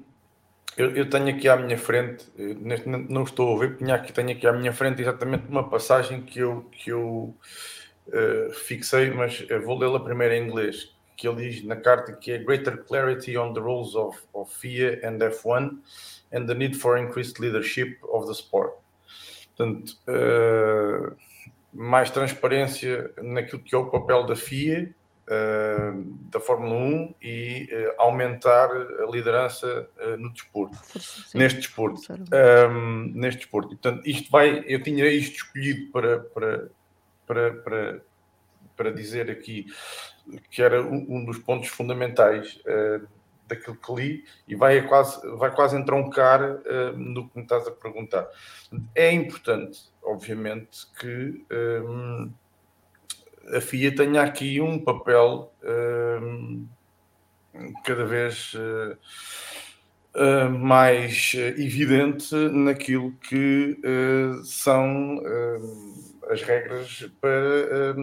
eu, 0.77 0.95
eu 0.95 1.10
tenho 1.10 1.30
aqui 1.30 1.48
à 1.49 1.56
minha 1.56 1.77
frente, 1.77 2.26
eu 2.38 2.56
neste 2.56 2.88
não 2.88 3.23
estou 3.23 3.56
a 3.56 3.60
ver, 3.60 3.77
tinha 3.77 3.95
aqui, 3.95 4.14
tenho 4.14 4.31
aqui 4.31 4.48
à 4.48 4.53
minha 4.53 4.73
frente 4.73 5.02
exatamente 5.02 5.48
uma 5.48 5.69
passagem 5.69 6.22
que 6.22 6.39
eu, 6.39 6.69
que 6.72 6.91
eu 6.91 7.35
eh, 8.11 8.49
fixei, 8.53 9.11
mas 9.11 9.45
eu 9.49 9.61
vou 9.61 9.77
lê-la 9.77 9.99
primeiro 9.99 10.34
em 10.34 10.48
inglês, 10.48 10.95
que 11.18 11.27
ele 11.27 11.49
diz 11.49 11.64
na 11.64 11.76
carta 11.76 12.14
que 12.14 12.31
é 12.31 12.38
Greater 12.38 12.84
clarity 12.84 13.38
on 13.38 13.53
the 13.53 13.60
rules 13.60 13.95
of, 13.95 14.18
of 14.34 14.53
FIA 14.53 14.99
and 15.03 15.18
F1 15.18 15.77
and 16.34 16.45
the 16.45 16.56
need 16.56 16.76
for 16.76 16.98
increased 16.98 17.39
leadership 17.39 17.98
of 18.03 18.26
the 18.27 18.34
sport. 18.34 18.73
Portanto, 19.56 19.98
eh, 20.07 21.14
mais 21.73 22.10
transparência 22.11 23.11
naquilo 23.22 23.61
que 23.61 23.76
é 23.76 23.77
o 23.77 23.89
papel 23.89 24.26
da 24.26 24.35
FIA 24.35 24.89
uh, 24.89 25.01
da 26.30 26.39
Fórmula 26.39 26.76
1 26.76 27.15
e 27.22 27.69
uh, 27.72 28.02
aumentar 28.02 28.69
a 28.69 29.06
liderança 29.10 29.88
uh, 29.98 30.18
no 30.18 30.31
desporto, 30.34 30.77
neste 31.34 31.60
desporto. 31.60 32.02
Um, 32.69 33.11
neste 33.15 33.41
desporto. 33.41 33.69
portanto, 33.69 34.02
isto 34.06 34.30
vai, 34.30 34.64
eu 34.68 34.84
tinha 34.84 35.06
isto 35.07 35.35
escolhido 35.35 35.91
para, 35.91 36.19
para, 36.19 36.69
para, 37.26 37.53
para, 37.53 38.02
para 38.76 38.91
dizer 38.91 39.30
aqui 39.30 39.68
que 40.49 40.61
era 40.61 40.81
um, 40.81 41.06
um 41.10 41.26
dos 41.26 41.38
pontos 41.39 41.69
fundamentais 41.69 42.60
daquilo 43.52 43.76
que 43.76 43.93
li 43.93 44.26
e 44.48 44.56
vai 44.56 44.81
quase, 44.88 45.19
vai 45.38 45.53
quase 45.53 45.76
entroncar 45.76 46.41
uh, 46.41 46.98
no 46.98 47.30
que 47.30 47.38
me 47.38 47.43
estás 47.43 47.68
a 47.68 47.72
perguntar. 47.72 48.27
É 48.95 49.11
importante, 49.11 49.81
obviamente, 50.02 50.88
que 50.98 51.45
um, 51.52 52.31
a 53.47 53.61
FIA 53.61 53.95
tenha 53.95 54.22
aqui 54.22 54.61
um 54.61 54.80
papel 54.80 55.51
um, 55.63 56.68
cada 57.84 58.05
vez 58.05 58.53
uh, 58.53 58.97
uh, 60.15 60.49
mais 60.49 61.34
evidente 61.35 62.35
naquilo 62.35 63.11
que 63.13 63.77
são 64.43 65.22
as 66.30 66.41
regras 66.43 67.09
para 67.19 67.95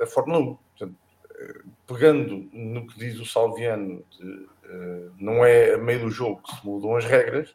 a 0.00 0.06
Fórmula 0.06 0.38
1. 0.38 0.58
Portanto, 0.76 0.96
pegando 1.86 2.48
no 2.52 2.86
que 2.86 2.98
diz 2.98 3.18
o 3.18 3.26
Salviano 3.26 4.04
de 4.10 4.52
não 5.18 5.44
é 5.44 5.74
a 5.74 5.78
meio 5.78 6.00
do 6.00 6.10
jogo 6.10 6.42
que 6.42 6.54
se 6.54 6.66
mudam 6.66 6.96
as 6.96 7.04
regras. 7.04 7.54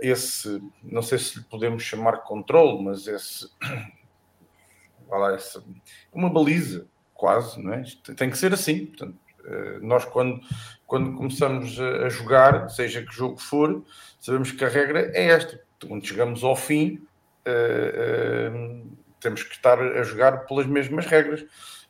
Esse, 0.00 0.62
não 0.82 1.02
sei 1.02 1.18
se 1.18 1.38
lhe 1.38 1.44
podemos 1.44 1.82
chamar 1.82 2.18
controle, 2.18 2.84
mas 2.84 3.06
esse, 3.06 3.48
uma 6.12 6.30
baliza, 6.30 6.86
quase, 7.14 7.62
não 7.62 7.72
é? 7.72 7.84
tem 8.16 8.30
que 8.30 8.38
ser 8.38 8.52
assim. 8.52 8.86
Portanto, 8.86 9.18
eh, 9.44 9.78
nós, 9.80 10.04
quando, 10.04 10.40
quando 10.86 11.16
começamos 11.16 11.78
a 11.80 12.08
jogar, 12.08 12.68
seja 12.70 13.02
que 13.02 13.14
jogo 13.14 13.38
for, 13.38 13.84
sabemos 14.20 14.52
que 14.52 14.64
a 14.64 14.68
regra 14.68 15.10
é 15.14 15.26
esta. 15.28 15.60
Quando 15.86 16.06
chegamos 16.06 16.44
ao 16.44 16.54
fim, 16.54 17.04
temos 19.18 19.42
que 19.42 19.54
estar 19.54 19.80
a 19.80 20.02
jogar 20.04 20.46
pelas 20.46 20.66
mesmas 20.66 21.06
regras. 21.06 21.44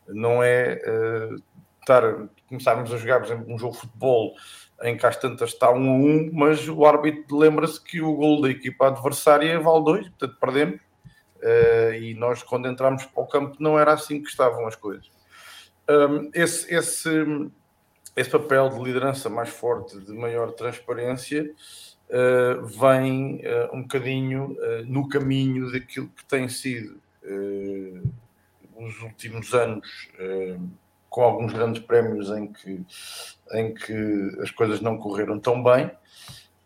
Não 0.09 0.43
é 0.43 0.81
estar, 1.83 2.03
começarmos 2.49 2.93
a 2.93 2.97
jogar, 2.97 3.21
por 3.21 3.27
exemplo, 3.27 3.53
um 3.53 3.59
jogo 3.59 3.75
de 3.75 3.81
futebol 3.81 4.35
em 4.83 4.97
que 4.97 5.07
às 5.07 5.17
tantas 5.17 5.51
está 5.51 5.71
um 5.71 5.91
a 5.91 5.95
um, 5.95 6.31
mas 6.33 6.69
o 6.69 6.85
árbitro 6.85 7.37
lembra-se 7.37 7.83
que 7.83 8.01
o 8.01 8.15
gol 8.15 8.41
da 8.41 8.51
equipa 8.51 8.89
adversária 8.89 9.59
vale 9.61 9.85
dois, 9.85 10.09
portanto 10.09 10.37
perdemos. 10.41 10.81
Uh, 11.43 11.95
e 11.95 12.15
nós, 12.15 12.43
quando 12.43 12.69
entramos 12.69 13.05
para 13.05 13.23
o 13.23 13.27
campo, 13.27 13.57
não 13.59 13.79
era 13.79 13.93
assim 13.93 14.23
que 14.23 14.29
estavam 14.29 14.67
as 14.67 14.77
coisas. 14.77 15.11
Um, 15.91 16.31
esse, 16.33 16.73
esse, 16.73 17.11
esse 18.15 18.31
papel 18.31 18.69
de 18.69 18.81
liderança 18.81 19.29
mais 19.29 19.49
forte, 19.49 19.99
de 19.99 20.13
maior 20.13 20.53
transparência, 20.53 21.53
uh, 22.09 22.65
vem 22.65 23.43
uh, 23.45 23.75
um 23.75 23.83
bocadinho 23.83 24.57
no 24.87 25.09
caminho 25.09 25.73
daquilo 25.73 26.09
que 26.09 26.25
tem 26.25 26.49
sido 26.49 27.01
os 28.77 29.01
últimos 29.03 29.55
anos 29.55 30.11
com 31.09 31.23
alguns 31.23 31.53
grandes 31.53 31.83
prémios 31.83 32.31
em 32.31 32.53
que, 32.53 32.85
em 33.53 33.75
que 33.75 34.37
as 34.41 34.51
coisas 34.51 34.81
não 34.81 34.97
correram 34.97 35.39
tão 35.39 35.63
bem. 35.63 35.91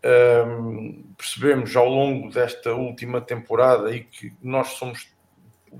Um, 0.04 1.14
percebemos 1.16 1.74
ao 1.74 1.88
longo 1.88 2.30
desta 2.30 2.72
última 2.74 3.20
temporada 3.20 3.90
e 3.90 4.04
que 4.04 4.32
nós 4.40 4.68
somos 4.74 5.08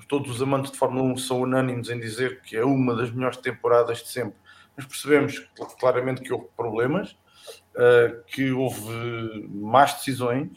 todos 0.08 0.30
os 0.30 0.42
amantes 0.42 0.72
de 0.72 0.78
Fórmula 0.78 1.04
1 1.12 1.16
são 1.18 1.40
unânimes 1.42 1.88
em 1.88 1.98
dizer 1.98 2.42
que 2.42 2.56
é 2.56 2.64
uma 2.64 2.94
das 2.94 3.10
melhores 3.10 3.36
temporadas 3.36 3.98
de 3.98 4.08
sempre, 4.08 4.36
mas 4.76 4.84
percebemos 4.84 5.38
claramente 5.78 6.22
que 6.22 6.32
houve 6.32 6.48
problemas, 6.56 7.12
uh, 7.12 8.22
que 8.26 8.50
houve 8.50 9.48
más 9.48 9.94
decisões 9.94 10.50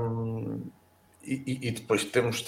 um, 0.00 0.70
e, 1.22 1.68
e, 1.68 1.70
depois 1.72 2.04
temos 2.04 2.46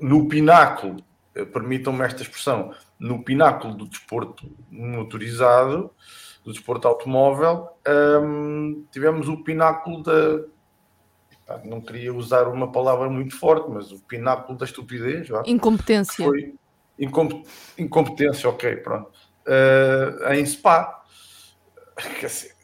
no 0.00 0.28
pináculo 0.28 0.96
eh, 1.38 1.44
permitam-me 1.44 2.04
esta 2.04 2.22
expressão, 2.22 2.74
no 2.98 3.22
pináculo 3.22 3.74
do 3.74 3.86
desporto 3.86 4.50
motorizado, 4.70 5.90
do 6.44 6.52
desporto 6.52 6.88
automóvel, 6.88 7.68
um, 8.22 8.84
tivemos 8.90 9.28
o 9.28 9.42
pináculo 9.42 10.02
da. 10.02 10.44
Não 11.64 11.80
queria 11.80 12.12
usar 12.12 12.46
uma 12.46 12.70
palavra 12.70 13.08
muito 13.08 13.34
forte, 13.38 13.70
mas 13.70 13.90
o 13.90 14.00
pináculo 14.00 14.58
da 14.58 14.66
estupidez. 14.66 15.28
Incompetência. 15.46 16.24
Foi 16.24 16.54
incom 16.98 17.42
incompetência, 17.78 18.48
ok, 18.48 18.76
pronto. 18.76 19.10
Uh, 19.46 20.32
em 20.34 20.44
Spa, 20.44 21.02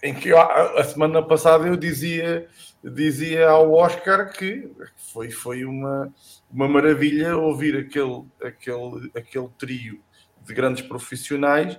em 0.02 0.14
que 0.14 0.32
a, 0.34 0.80
a 0.80 0.84
semana 0.84 1.22
passada 1.22 1.66
eu 1.66 1.76
dizia 1.76 2.46
dizia 2.92 3.48
ao 3.48 3.72
Oscar 3.72 4.30
que 4.30 4.70
foi, 4.96 5.30
foi 5.30 5.64
uma, 5.64 6.12
uma 6.50 6.68
maravilha 6.68 7.36
ouvir 7.36 7.76
aquele, 7.76 8.24
aquele, 8.42 9.10
aquele 9.16 9.48
trio 9.56 10.00
de 10.42 10.52
grandes 10.52 10.86
profissionais 10.86 11.78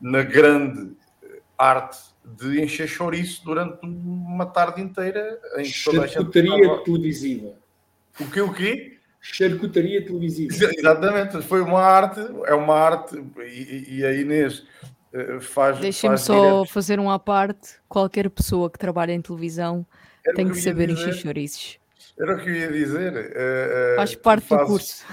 na 0.00 0.22
grande 0.22 0.96
arte 1.58 1.98
de 2.24 2.60
encher 2.60 2.88
chouriço 2.88 3.44
durante 3.44 3.78
uma 3.82 4.46
tarde 4.46 4.80
inteira 4.82 5.40
em 5.56 5.64
Charcutaria 5.64 6.82
televisiva. 6.84 7.54
O 8.20 8.30
que 8.30 8.40
o 8.40 8.52
quê? 8.52 8.98
Charcutaria 9.20 10.04
televisiva. 10.04 10.52
Exatamente, 10.76 11.42
foi 11.42 11.60
uma 11.60 11.80
arte, 11.80 12.20
é 12.44 12.54
uma 12.54 12.74
arte, 12.74 13.16
e, 13.44 13.98
e 13.98 14.04
a 14.04 14.12
Inês 14.12 14.64
eh, 15.12 15.40
faz. 15.40 15.78
Deixem-me 15.78 16.18
só 16.18 16.34
diretos. 16.34 16.70
fazer 16.70 17.00
um 17.00 17.10
à 17.10 17.18
parte. 17.18 17.76
Qualquer 17.88 18.28
pessoa 18.30 18.70
que 18.70 18.78
trabalha 18.78 19.12
em 19.12 19.20
televisão 19.20 19.86
era 20.24 20.34
tem 20.34 20.46
que, 20.46 20.54
que 20.54 20.60
saber 20.60 20.90
encher 20.90 21.14
chouriços. 21.14 21.78
Era 22.18 22.36
o 22.36 22.38
que 22.38 22.48
eu 22.48 22.54
ia 22.54 22.72
dizer. 22.72 23.12
Uh, 23.12 23.96
Faz 23.96 24.14
parte 24.14 24.46
fazes, 24.46 24.66
do 24.66 24.72
curso. 24.72 25.04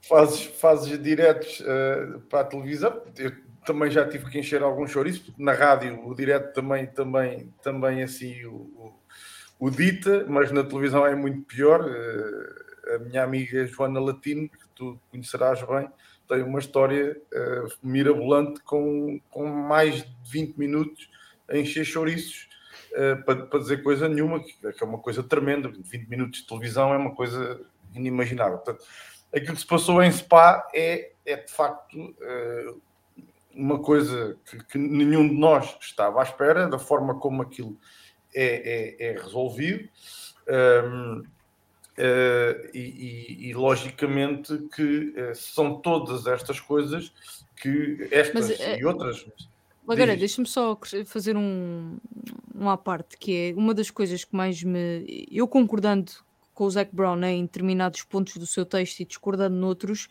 Fazes, 0.00 0.42
fazes 0.42 1.02
diretos 1.02 1.60
uh, 1.60 2.20
para 2.28 2.40
a 2.40 2.44
televisão. 2.44 3.02
Eu 3.16 3.32
também 3.64 3.90
já 3.90 4.08
tive 4.08 4.30
que 4.30 4.38
encher 4.38 4.62
alguns 4.62 4.90
chouriços, 4.90 5.22
porque 5.22 5.42
na 5.42 5.52
rádio 5.52 6.06
o 6.06 6.14
direto 6.14 6.52
também, 6.54 6.86
também, 6.86 7.52
também 7.62 8.02
assim 8.02 8.44
o, 8.44 8.54
o, 8.54 9.00
o 9.58 9.70
dita, 9.70 10.24
mas 10.28 10.50
na 10.50 10.64
televisão 10.64 11.06
é 11.06 11.14
muito 11.14 11.42
pior. 11.42 11.80
Uh, 11.82 12.70
a 12.94 12.98
minha 12.98 13.22
amiga 13.22 13.66
Joana 13.66 14.00
Latino, 14.00 14.48
que 14.48 14.68
tu 14.74 15.00
conhecerás 15.10 15.62
bem, 15.62 15.88
tem 16.28 16.42
uma 16.42 16.58
história 16.58 17.20
mirabolante 17.82 18.60
com, 18.62 19.20
com 19.30 19.46
mais 19.46 20.02
de 20.02 20.30
20 20.30 20.56
minutos 20.56 21.10
a 21.48 21.56
encher 21.56 21.84
chouriços 21.84 22.48
uh, 22.92 23.22
para, 23.24 23.46
para, 23.46 23.58
dizer 23.58 23.82
coisa 23.82 24.08
nenhuma, 24.08 24.40
que, 24.40 24.54
que, 24.54 24.82
é 24.82 24.86
uma 24.86 24.98
coisa 24.98 25.22
tremenda. 25.22 25.68
20 25.68 26.08
minutos 26.08 26.40
de 26.40 26.46
televisão 26.46 26.94
é 26.94 26.96
uma 26.96 27.14
coisa 27.14 27.60
inimaginável. 27.94 28.58
Portanto, 28.58 28.84
aquilo 29.34 29.54
que 29.54 29.60
se 29.60 29.66
passou 29.66 30.02
em 30.02 30.10
Spa 30.10 30.66
é, 30.74 31.12
é 31.26 31.36
de 31.36 31.52
facto 31.52 31.96
uh, 31.98 32.80
uma 33.60 33.78
coisa 33.78 34.38
que, 34.48 34.64
que, 34.64 34.78
nenhum 34.78 35.28
de 35.28 35.34
nós 35.34 35.76
estava 35.80 36.20
à 36.20 36.22
espera, 36.22 36.68
da 36.68 36.78
forma 36.78 37.14
como 37.18 37.42
aquilo 37.42 37.76
é, 38.34 38.96
é, 39.02 39.10
é 39.10 39.12
resolvido. 39.20 39.88
Um, 40.48 41.22
Uh, 41.98 42.00
eh, 42.02 42.70
e, 42.72 42.78
e, 42.78 43.48
e, 43.50 43.52
logicamente 43.54 44.56
que 44.74 45.12
uh, 45.20 45.34
são 45.34 45.82
todas 45.82 46.26
estas 46.26 46.58
coisas 46.58 47.12
que 47.56 48.08
estas 48.10 48.48
Mas, 48.48 48.78
e 48.78 48.84
outras 48.86 49.26
Agora, 49.86 50.16
deixa-me 50.16 50.46
só 50.46 50.78
fazer 51.04 51.36
um, 51.36 51.98
um 52.54 52.70
à 52.70 52.76
parte, 52.76 53.18
que 53.18 53.50
é 53.50 53.54
uma 53.54 53.74
das 53.74 53.90
coisas 53.90 54.24
que 54.24 54.34
mais 54.34 54.62
me. 54.62 55.26
Eu 55.30 55.48
concordando 55.48 56.12
com 56.60 56.66
o 56.66 56.70
Zac 56.70 56.94
Brown 56.94 57.24
em 57.24 57.46
determinados 57.46 58.02
pontos 58.02 58.36
do 58.36 58.46
seu 58.46 58.66
texto 58.66 59.00
e 59.00 59.06
discordando 59.06 59.56
noutros, 59.56 60.08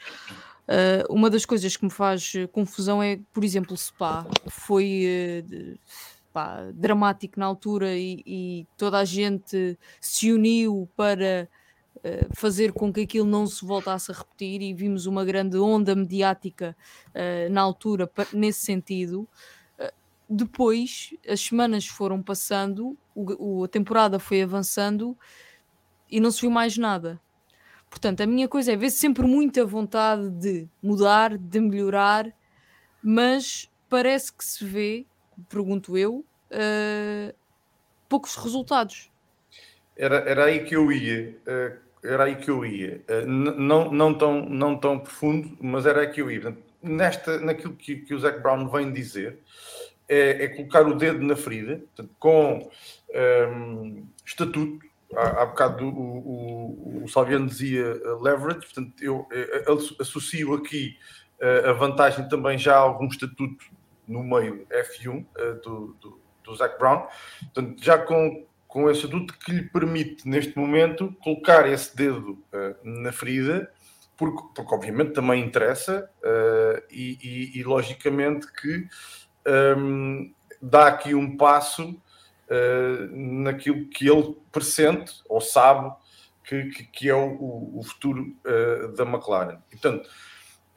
uh, 0.67 1.05
uma 1.07 1.29
das 1.29 1.45
coisas 1.45 1.77
que 1.77 1.85
me 1.85 1.91
faz 1.91 2.33
confusão 2.51 3.03
é, 3.03 3.19
por 3.31 3.43
exemplo, 3.43 3.77
Spa, 3.77 4.25
foi 4.47 5.43
uh, 5.45 5.79
pá, 6.33 6.71
dramático 6.73 7.39
na 7.39 7.45
altura 7.45 7.95
e, 7.95 8.23
e, 8.25 8.67
toda 8.75 8.97
a 8.97 9.05
gente 9.05 9.77
se 10.01 10.31
uniu 10.31 10.89
para 10.95 11.47
uh, 11.97 12.35
fazer 12.35 12.73
com 12.73 12.91
que 12.91 13.01
aquilo 13.01 13.27
não 13.27 13.45
se 13.45 13.63
voltasse 13.63 14.11
a 14.11 14.15
repetir 14.15 14.63
e 14.63 14.73
vimos 14.73 15.05
uma 15.05 15.23
grande 15.23 15.55
onda 15.55 15.95
mediática 15.95 16.75
na 17.51 17.61
altura 17.61 18.09
nesse 18.33 18.61
sentido. 18.61 19.29
Depois 20.27 21.11
as 21.27 21.41
semanas 21.41 21.85
foram 21.85 22.23
passando, 22.23 22.97
o, 23.13 23.59
o, 23.59 23.63
a 23.65 23.67
temporada 23.67 24.17
foi 24.17 24.41
avançando 24.41 25.15
e 26.09 26.19
não 26.19 26.31
se 26.31 26.41
viu 26.41 26.51
mais 26.51 26.77
nada. 26.77 27.19
Portanto, 27.89 28.21
a 28.21 28.27
minha 28.27 28.47
coisa 28.47 28.71
é 28.71 28.75
ver 28.75 28.91
sempre 28.91 29.25
muita 29.25 29.65
vontade 29.65 30.29
de 30.29 30.67
mudar, 30.81 31.37
de 31.37 31.59
melhorar, 31.59 32.31
mas 33.01 33.69
parece 33.89 34.31
que 34.31 34.45
se 34.45 34.63
vê, 34.63 35.05
pergunto 35.49 35.97
eu, 35.97 36.23
uh, 36.51 37.33
poucos 38.07 38.35
resultados. 38.35 39.09
Era, 39.97 40.17
era 40.17 40.45
aí 40.45 40.63
que 40.63 40.75
eu 40.75 40.91
ia. 40.91 41.35
Uh, 41.47 41.89
era 42.03 42.25
aí 42.25 42.35
que 42.35 42.49
eu 42.49 42.65
ia. 42.65 43.01
Uh, 43.09 43.27
não, 43.27 43.91
não, 43.91 44.13
tão, 44.13 44.45
não 44.45 44.77
tão 44.77 44.99
profundo, 44.99 45.57
mas 45.59 45.85
era 45.85 46.01
aí 46.01 46.07
que 46.07 46.21
eu 46.21 46.29
ia. 46.29 46.55
nesta, 46.81 47.39
naquilo 47.39 47.73
que, 47.73 47.97
que 47.97 48.13
o 48.13 48.19
Zac 48.19 48.39
Brown 48.39 48.69
vem 48.69 48.93
dizer, 48.93 49.39
é, 50.07 50.45
é, 50.45 50.47
colocar 50.47 50.87
o 50.87 50.95
dedo 50.95 51.23
na 51.23 51.35
ferida, 51.35 51.77
portanto, 51.77 52.15
com 52.19 52.71
um, 53.13 54.05
estatuto. 54.25 54.88
Há, 55.15 55.45
bocado 55.45 55.87
o, 55.87 57.01
o, 57.01 57.03
o 57.03 57.07
Salviano 57.07 57.47
dizia 57.47 57.99
uh, 58.05 58.21
leverage, 58.21 58.59
portanto, 58.59 58.93
eu, 59.01 59.27
eu 59.31 59.79
associo 59.99 60.53
aqui 60.53 60.97
a 61.65 61.71
vantagem 61.71 62.27
também 62.27 62.57
já 62.57 62.75
a 62.75 62.79
algum 62.79 63.07
estatuto 63.07 63.65
no 64.05 64.21
meio 64.21 64.67
F1 64.67 65.25
uh, 65.25 65.61
do, 65.63 65.95
do, 65.99 66.21
do 66.43 66.55
Zac 66.55 66.77
Brown, 66.77 67.07
portanto, 67.39 67.83
já 67.83 67.97
com, 67.97 68.45
com 68.67 68.89
esse 68.89 69.05
estatuto 69.05 69.37
que 69.39 69.51
lhe 69.51 69.63
permite, 69.63 70.27
neste 70.27 70.57
momento, 70.57 71.15
colocar 71.23 71.67
esse 71.67 71.95
dedo 71.95 72.37
na 72.83 73.11
ferida, 73.11 73.71
porque, 74.15 74.43
porque 74.53 74.75
obviamente 74.75 75.13
também 75.13 75.43
interessa 75.43 76.09
e, 76.91 77.17
e, 77.21 77.59
e, 77.59 77.63
logicamente 77.63 78.51
que 78.51 78.87
um, 79.77 80.33
dá 80.61 80.87
aqui 80.87 81.15
um 81.15 81.37
passo 81.37 81.99
uh, 82.49 83.15
naquilo 83.15 83.87
que 83.87 84.09
ele 84.09 84.35
pressente 84.51 85.13
ou 85.27 85.39
sabe 85.39 85.93
que, 86.43 86.65
que, 86.65 86.83
que 86.83 87.09
é 87.09 87.15
o, 87.15 87.77
o 87.77 87.83
futuro 87.83 88.35
da 88.95 89.03
McLaren. 89.03 89.57
portanto, 89.69 90.09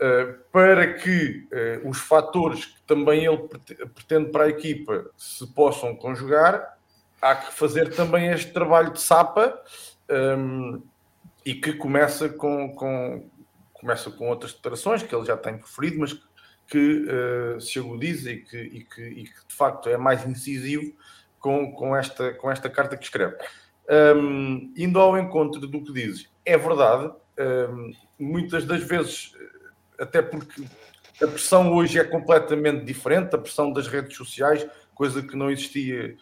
Uh, 0.03 0.35
para 0.51 0.94
que 0.94 1.47
uh, 1.53 1.89
os 1.89 1.99
fatores 1.99 2.65
que 2.65 2.82
também 2.82 3.24
ele 3.24 3.49
pretende 3.94 4.32
para 4.32 4.44
a 4.44 4.49
equipa 4.49 5.09
se 5.16 5.47
possam 5.47 5.94
conjugar, 5.94 6.77
há 7.20 7.36
que 7.36 7.55
fazer 7.55 7.94
também 7.94 8.27
este 8.32 8.53
trabalho 8.53 8.93
de 8.93 9.01
sapa 9.01 9.57
um, 10.11 10.82
e 11.47 11.55
que 11.55 11.73
começa 11.74 12.28
com, 12.28 12.74
com, 12.74 13.31
começa 13.73 14.11
com 14.11 14.28
outras 14.28 14.53
declarações 14.53 15.05
que 15.05 15.15
ele 15.15 15.24
já 15.24 15.36
tem 15.36 15.57
preferido, 15.57 16.01
mas 16.01 16.20
que 16.66 17.07
uh, 17.07 17.61
se 17.61 17.78
agudiza 17.78 18.32
e 18.32 18.39
que, 18.39 18.59
e, 18.59 18.85
que, 18.85 19.03
e 19.03 19.24
que, 19.24 19.47
de 19.47 19.55
facto 19.55 19.89
é 19.89 19.97
mais 19.97 20.27
incisivo 20.27 20.93
com, 21.43 21.70
com, 21.73 21.94
esta, 21.94 22.32
com 22.32 22.51
esta 22.51 22.70
carta 22.70 22.97
que 22.97 23.05
escreve. 23.05 23.36
Um, 24.16 24.73
indo 24.74 24.98
ao 24.98 25.19
encontro 25.19 25.60
do 25.60 25.85
que 25.85 25.93
dizes, 25.93 26.31
é 26.47 26.56
verdade, 26.56 27.12
um, 27.39 27.93
muitas 28.19 28.64
das 28.64 28.82
vezes, 28.82 29.35
até 29.98 30.23
porque 30.23 30.64
a 31.23 31.27
pressão 31.27 31.70
hoje 31.74 31.98
é 31.98 32.05
completamente 32.05 32.86
diferente, 32.86 33.35
a 33.35 33.39
pressão 33.39 33.70
das 33.70 33.86
redes 33.86 34.16
sociais, 34.16 34.66
coisa 34.94 35.20
que 35.20 35.36
não 35.36 35.51
existia 35.51 36.16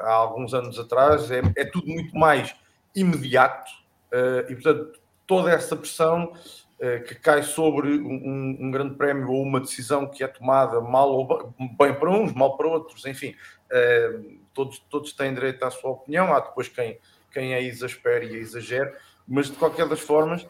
há 0.00 0.12
alguns 0.12 0.54
anos 0.54 0.78
atrás, 0.78 1.30
é, 1.30 1.40
é 1.56 1.64
tudo 1.64 1.86
muito 1.88 2.16
mais 2.16 2.54
imediato 2.94 3.70
uh, 4.12 4.50
e, 4.50 4.54
portanto, 4.54 4.98
toda 5.26 5.50
essa 5.50 5.76
pressão 5.76 6.32
uh, 6.32 7.04
que 7.04 7.14
cai 7.14 7.42
sobre 7.42 7.88
um, 7.88 8.56
um, 8.60 8.70
grande 8.70 8.94
prémio 8.94 9.30
ou 9.30 9.42
uma 9.42 9.60
decisão 9.60 10.06
que 10.06 10.24
é 10.24 10.28
tomada 10.28 10.80
mal 10.80 11.10
ou 11.10 11.54
bem 11.78 11.94
para 11.94 12.10
uns, 12.10 12.32
mal 12.32 12.56
para 12.56 12.66
outros, 12.66 13.04
enfim, 13.06 13.34
uh, 13.70 14.38
todos, 14.58 14.80
todos 14.90 15.12
têm 15.12 15.32
direito 15.32 15.62
à 15.62 15.70
sua 15.70 15.92
opinião, 15.92 16.34
há 16.34 16.40
depois 16.40 16.68
quem, 16.68 16.98
quem 17.32 17.54
a 17.54 17.60
exaspere 17.60 18.26
e 18.26 18.34
a 18.34 18.38
exagere, 18.38 18.92
mas 19.26 19.46
de 19.46 19.52
qualquer 19.52 19.86
das 19.86 20.00
formas. 20.00 20.44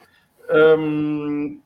Um, 0.51 1.61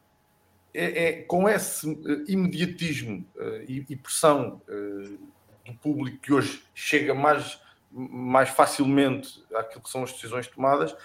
é, 0.75 1.05
é, 1.05 1.13
com 1.23 1.49
esse 1.49 1.87
imediatismo 2.27 3.25
e, 3.69 3.85
e, 3.89 3.95
pressão 3.95 4.61
do 4.67 5.75
público 5.75 6.19
que 6.19 6.33
hoje 6.33 6.65
chega 6.75 7.15
mais, 7.15 7.61
mais 7.93 8.49
facilmente 8.49 9.45
àquilo 9.55 9.83
que 9.83 9.91
são 9.91 10.03
as 10.03 10.13
decisões 10.13 10.49
tomadas, 10.49 10.97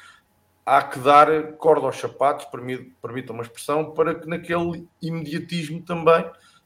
há 0.66 0.82
que 0.82 0.98
dar 1.00 1.54
corda 1.58 1.86
aos 1.86 1.98
sapatos, 1.98 2.46
permita 2.46 3.34
uma 3.34 3.44
expressão, 3.44 3.92
para 3.92 4.16
que 4.16 4.28
naquele 4.28 4.88
imediatismo 5.02 5.82
também 5.82 6.26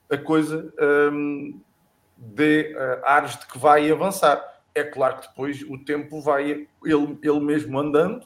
a 0.09 0.17
coisa 0.17 0.71
hum, 1.11 1.59
dê 2.21 2.75
uh, 2.75 3.05
ares 3.05 3.37
de 3.37 3.47
que 3.47 3.57
vai 3.57 3.91
avançar. 3.91 4.60
É 4.73 4.83
claro 4.83 5.19
que 5.19 5.27
depois 5.27 5.63
o 5.63 5.77
tempo 5.77 6.21
vai 6.21 6.51
ele, 6.51 6.69
ele 7.21 7.39
mesmo 7.39 7.77
andando 7.77 8.25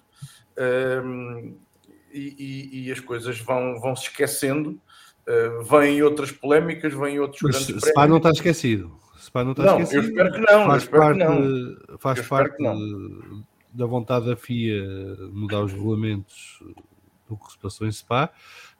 hum, 1.04 1.58
e, 2.12 2.36
e, 2.38 2.88
e, 2.88 2.92
as 2.92 3.00
coisas 3.00 3.40
vão, 3.40 3.80
vão 3.80 3.96
se 3.96 4.04
esquecendo. 4.04 4.80
Uh, 5.28 5.64
vêm 5.64 6.04
outras 6.04 6.32
polémicas, 6.32 6.94
vêm 6.94 7.20
outros 7.20 7.42
Mas 7.42 7.52
grandes 7.52 7.68
prémios. 7.68 7.90
Spa 7.90 8.08
não 8.08 8.18
está 8.18 8.30
esquecido. 8.30 9.00
Spa 9.20 9.44
não 9.44 9.52
está 9.52 9.64
não, 9.64 9.82
esquecido. 9.82 10.04
Eu 10.04 10.10
espero 10.10 10.32
que 10.32 10.40
não. 10.40 10.66
Faz 10.68 10.86
parte, 10.86 11.18
não. 11.18 11.98
Faz 11.98 12.28
parte 12.28 12.64
da 13.74 13.86
vontade 13.86 14.28
da 14.28 14.36
FIA 14.36 14.84
mudar 15.34 15.62
os 15.62 15.74
regulamentos 15.74 16.64
do 17.28 17.36
que 17.36 17.52
se 17.52 17.58
passou 17.58 17.88
em 17.88 17.92
Spa 17.92 18.32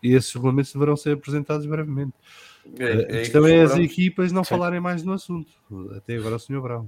e 0.02 0.14
esses 0.14 0.34
regulamentos 0.34 0.72
deverão 0.72 0.96
ser 0.96 1.14
apresentados 1.14 1.66
brevemente. 1.66 2.14
É, 2.80 2.84
é 2.84 3.02
a 3.02 3.06
questão 3.08 3.46
é 3.46 3.62
as 3.62 3.76
equipas 3.76 4.32
não 4.32 4.44
Sim. 4.44 4.50
falarem 4.52 4.80
mais 4.80 5.04
no 5.04 5.14
assunto. 5.14 5.52
Até 5.96 6.16
agora 6.16 6.36
o 6.36 6.40
Sr. 6.40 6.62
Brown. 6.62 6.88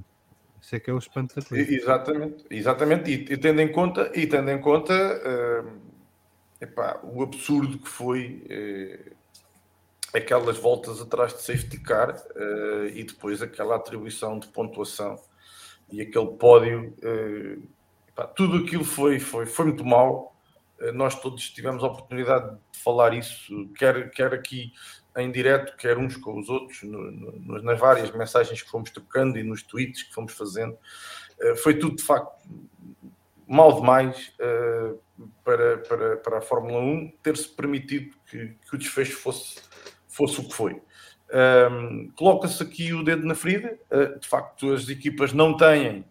Isso 0.67 0.75
é 0.75 0.79
que 0.81 0.89
é 0.89 0.93
o 0.93 0.97
espanto 0.97 1.33
da 1.33 1.41
coisa. 1.41 1.73
Exatamente, 1.73 2.45
exatamente. 2.49 3.09
E, 3.09 3.37
tendo 3.37 3.61
em 3.61 3.71
conta, 3.71 4.11
e 4.13 4.27
tendo 4.27 4.51
em 4.51 4.59
conta 4.59 4.93
uh, 4.93 5.81
epá, 6.59 6.99
o 7.03 7.23
absurdo 7.23 7.77
que 7.77 7.87
foi 7.87 8.43
uh, 8.51 9.15
aquelas 10.13 10.57
voltas 10.57 10.99
atrás 10.99 11.33
de 11.33 11.41
safety 11.41 11.79
car 11.79 12.09
uh, 12.11 12.85
e 12.87 13.01
depois 13.05 13.41
aquela 13.41 13.77
atribuição 13.77 14.37
de 14.37 14.49
pontuação 14.49 15.17
e 15.89 16.01
aquele 16.01 16.31
pódio, 16.31 16.93
uh, 17.01 17.63
pá, 18.13 18.27
tudo 18.27 18.57
aquilo 18.57 18.83
foi, 18.83 19.21
foi, 19.21 19.45
foi 19.45 19.67
muito 19.67 19.85
mal. 19.85 20.35
Nós 20.93 21.19
todos 21.19 21.49
tivemos 21.49 21.81
a 21.81 21.87
oportunidade 21.87 22.55
de 22.71 22.79
falar 22.79 23.13
isso, 23.13 23.69
quer, 23.79 24.11
quer 24.11 24.33
aqui 24.33 24.73
em 25.17 25.31
direto, 25.31 25.75
quer 25.77 25.97
uns 25.97 26.15
com 26.15 26.39
os 26.39 26.47
outros, 26.47 26.83
no, 26.83 27.11
no, 27.11 27.61
nas 27.61 27.79
várias 27.79 28.11
mensagens 28.11 28.61
que 28.61 28.69
fomos 28.69 28.91
trocando 28.91 29.37
e 29.37 29.43
nos 29.43 29.63
tweets 29.63 30.03
que 30.03 30.13
fomos 30.13 30.33
fazendo. 30.33 30.77
foi 31.63 31.77
tudo 31.77 31.95
de 31.95 32.03
facto 32.03 32.47
mal 33.47 33.73
demais 33.79 34.33
para, 35.43 35.77
para, 35.79 36.17
para 36.17 36.37
a 36.37 36.41
Fórmula 36.41 36.79
1 36.79 37.13
ter-se 37.23 37.47
permitido 37.47 38.15
que, 38.29 38.55
que 38.67 38.75
o 38.75 38.77
desfecho 38.77 39.17
fosse 39.17 39.57
fosse 40.17 40.39
o 40.41 40.47
que 40.47 40.53
foi. 40.53 40.81
Um, 41.71 42.11
Coloca-se 42.15 42.63
aqui 42.63 42.91
o 42.93 43.03
dedo 43.03 43.25
na 43.25 43.35
ferida. 43.35 43.77
Uh, 43.91 44.19
de 44.19 44.27
facto, 44.27 44.73
as 44.73 44.89
equipas 44.89 45.31
não 45.31 45.55
têm 45.55 46.05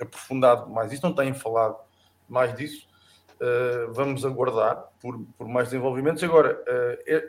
aprofundado 0.00 0.68
mais 0.68 0.92
isso, 0.92 1.06
não 1.06 1.14
têm 1.14 1.32
falado 1.32 1.78
mais 2.28 2.54
disso. 2.54 2.86
Uh, 3.44 3.92
vamos 3.92 4.24
aguardar 4.24 4.88
por, 5.00 5.20
por, 5.36 5.48
mais 5.48 5.68
desenvolvimentos. 5.68 6.22
Agora, 6.22 6.62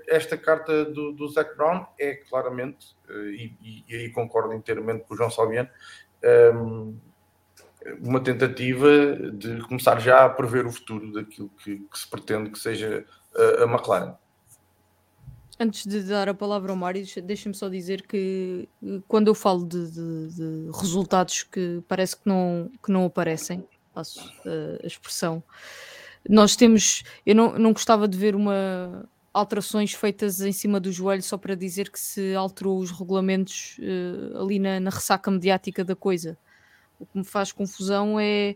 esta 0.07 0.37
carta 0.37 0.85
do, 0.85 1.11
do 1.11 1.27
Zac 1.27 1.57
Brown 1.57 1.85
é 1.99 2.13
claramente, 2.15 2.95
e, 3.09 3.51
e, 3.61 3.85
e, 3.89 3.95
aí 3.95 4.09
concordo 4.11 4.53
inteiramente 4.53 5.03
com 5.03 5.13
o 5.13 5.17
João 5.17 5.31
Salviano, 5.31 5.67
um, 6.53 6.97
uma 7.99 8.19
tentativa 8.19 8.87
de 9.33 9.61
começar 9.67 9.99
já 9.99 10.25
a 10.25 10.29
prever 10.29 10.65
o 10.65 10.71
futuro 10.71 11.11
daquilo 11.11 11.49
que, 11.63 11.79
que 11.79 11.99
se 11.99 12.07
pretende 12.07 12.49
que 12.49 12.59
seja 12.59 13.05
a 13.59 13.63
McLaren. 13.63 14.15
Antes 15.57 15.85
de 15.85 16.03
dar 16.03 16.27
a 16.27 16.33
palavra 16.33 16.71
ao 16.71 16.75
Mário, 16.75 17.05
deixa-me 17.23 17.55
só 17.55 17.69
dizer 17.69 18.05
que 18.05 18.67
eh, 18.83 18.99
quando 19.07 19.29
eu 19.29 19.35
falo 19.35 19.65
de, 19.65 19.89
de- 19.89 20.27
de 20.35 20.71
resultados 20.77 21.43
que 21.43 21.81
parece 21.87 22.17
que 22.17 22.27
não, 22.27 22.69
que 22.83 22.91
não 22.91 23.05
aparecem, 23.05 23.65
passo 23.93 24.29
eh, 24.45 24.81
a 24.83 24.87
expressão, 24.87 25.41
nós 26.29 26.55
temos. 26.55 27.03
Eu 27.25 27.35
não, 27.35 27.57
não 27.59 27.73
gostava 27.73 28.07
de 28.07 28.17
ver 28.17 28.35
uma 28.35 29.07
alterações 29.33 29.93
feitas 29.93 30.39
em 30.39 30.53
cima 30.53 30.79
do 30.79 30.91
joelho 30.91 31.21
só 31.21 31.37
para 31.37 31.55
dizer 31.55 31.91
que 31.91 31.99
se 31.99 32.33
alterou 32.35 32.79
os 32.79 32.89
regulamentos 32.89 33.77
eh, 33.81 34.37
ali 34.39 34.59
na, 34.59 34.79
na 34.79 34.89
ressaca 34.89 35.29
mediática 35.29 35.83
da 35.83 35.93
coisa. 35.95 36.37
O 36.97 37.05
que 37.05 37.17
me 37.17 37.25
faz 37.25 37.51
confusão 37.51 38.17
é 38.17 38.55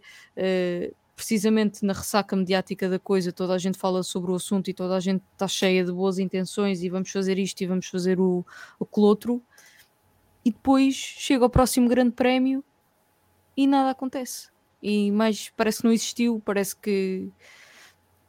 precisamente 1.20 1.84
na 1.86 1.92
ressaca 1.92 2.34
mediática 2.34 2.88
da 2.88 2.98
coisa, 2.98 3.34
toda 3.34 3.54
a 3.54 3.58
gente 3.58 3.78
fala 3.78 4.02
sobre 4.04 4.32
o 4.32 4.36
assunto 4.36 4.70
e 4.70 4.74
toda 4.74 4.96
a 4.96 5.02
gente 5.02 5.22
está 5.34 5.50
cheia 5.50 5.84
de 5.84 5.92
boas 5.92 6.18
intenções 6.18 6.82
e 6.82 6.88
vamos 6.88 7.12
fazer 7.12 7.38
isto 7.38 7.60
e 7.60 7.68
vamos 7.68 7.88
fazer 7.88 8.22
o, 8.22 8.46
o 8.80 9.02
outro, 9.02 9.44
e 10.46 10.50
depois 10.50 10.96
chega 10.96 11.44
ao 11.44 11.50
próximo 11.50 11.90
grande 11.90 12.12
prémio 12.12 12.64
e 13.58 13.68
nada 13.68 13.90
acontece. 13.90 14.48
E 14.82 15.12
mais 15.12 15.50
parece 15.56 15.80
que 15.80 15.86
não 15.86 15.92
existiu, 15.92 16.42
parece 16.46 16.76
que 16.76 17.30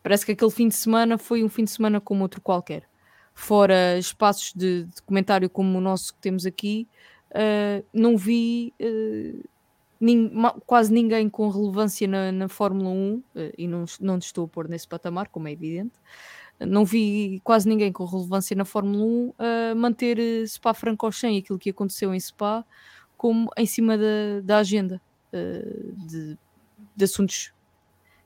parece 0.02 0.24
que 0.24 0.32
aquele 0.32 0.50
fim 0.50 0.68
de 0.68 0.74
semana 0.74 1.18
foi 1.18 1.44
um 1.44 1.48
fim 1.48 1.64
de 1.64 1.70
semana 1.70 2.00
como 2.00 2.22
outro 2.22 2.40
qualquer. 2.40 2.88
Fora 3.34 3.98
espaços 3.98 4.52
de, 4.54 4.84
de 4.84 5.02
comentário 5.02 5.48
como 5.48 5.78
o 5.78 5.80
nosso 5.80 6.14
que 6.14 6.20
temos 6.20 6.46
aqui, 6.46 6.88
uh, 7.30 7.84
não 7.92 8.16
vi 8.16 8.74
uh, 8.80 9.48
nin, 10.00 10.30
quase 10.66 10.92
ninguém 10.92 11.28
com 11.28 11.48
relevância 11.48 12.08
na, 12.08 12.32
na 12.32 12.48
Fórmula 12.48 12.90
1, 12.90 13.22
eh, 13.36 13.52
e 13.58 13.68
não, 13.68 13.84
não 14.00 14.18
te 14.18 14.26
estou 14.26 14.46
a 14.46 14.48
pôr 14.48 14.68
nesse 14.68 14.88
patamar, 14.88 15.28
como 15.28 15.46
é 15.46 15.52
evidente, 15.52 15.92
não 16.58 16.84
vi 16.84 17.40
quase 17.44 17.68
ninguém 17.68 17.92
com 17.92 18.04
relevância 18.04 18.56
na 18.56 18.64
Fórmula 18.64 19.04
1 19.04 19.34
a 19.38 19.74
manter 19.74 20.18
Spa-Francorchamps 20.46 21.36
e 21.36 21.38
aquilo 21.38 21.58
que 21.58 21.70
aconteceu 21.70 22.14
em 22.14 22.20
Spa 22.20 22.64
como 23.16 23.50
em 23.56 23.66
cima 23.66 23.96
da, 23.96 24.40
da 24.42 24.58
agenda 24.58 24.96
uh, 24.96 25.09
de, 25.32 26.38
de, 26.96 27.04
assuntos 27.04 27.52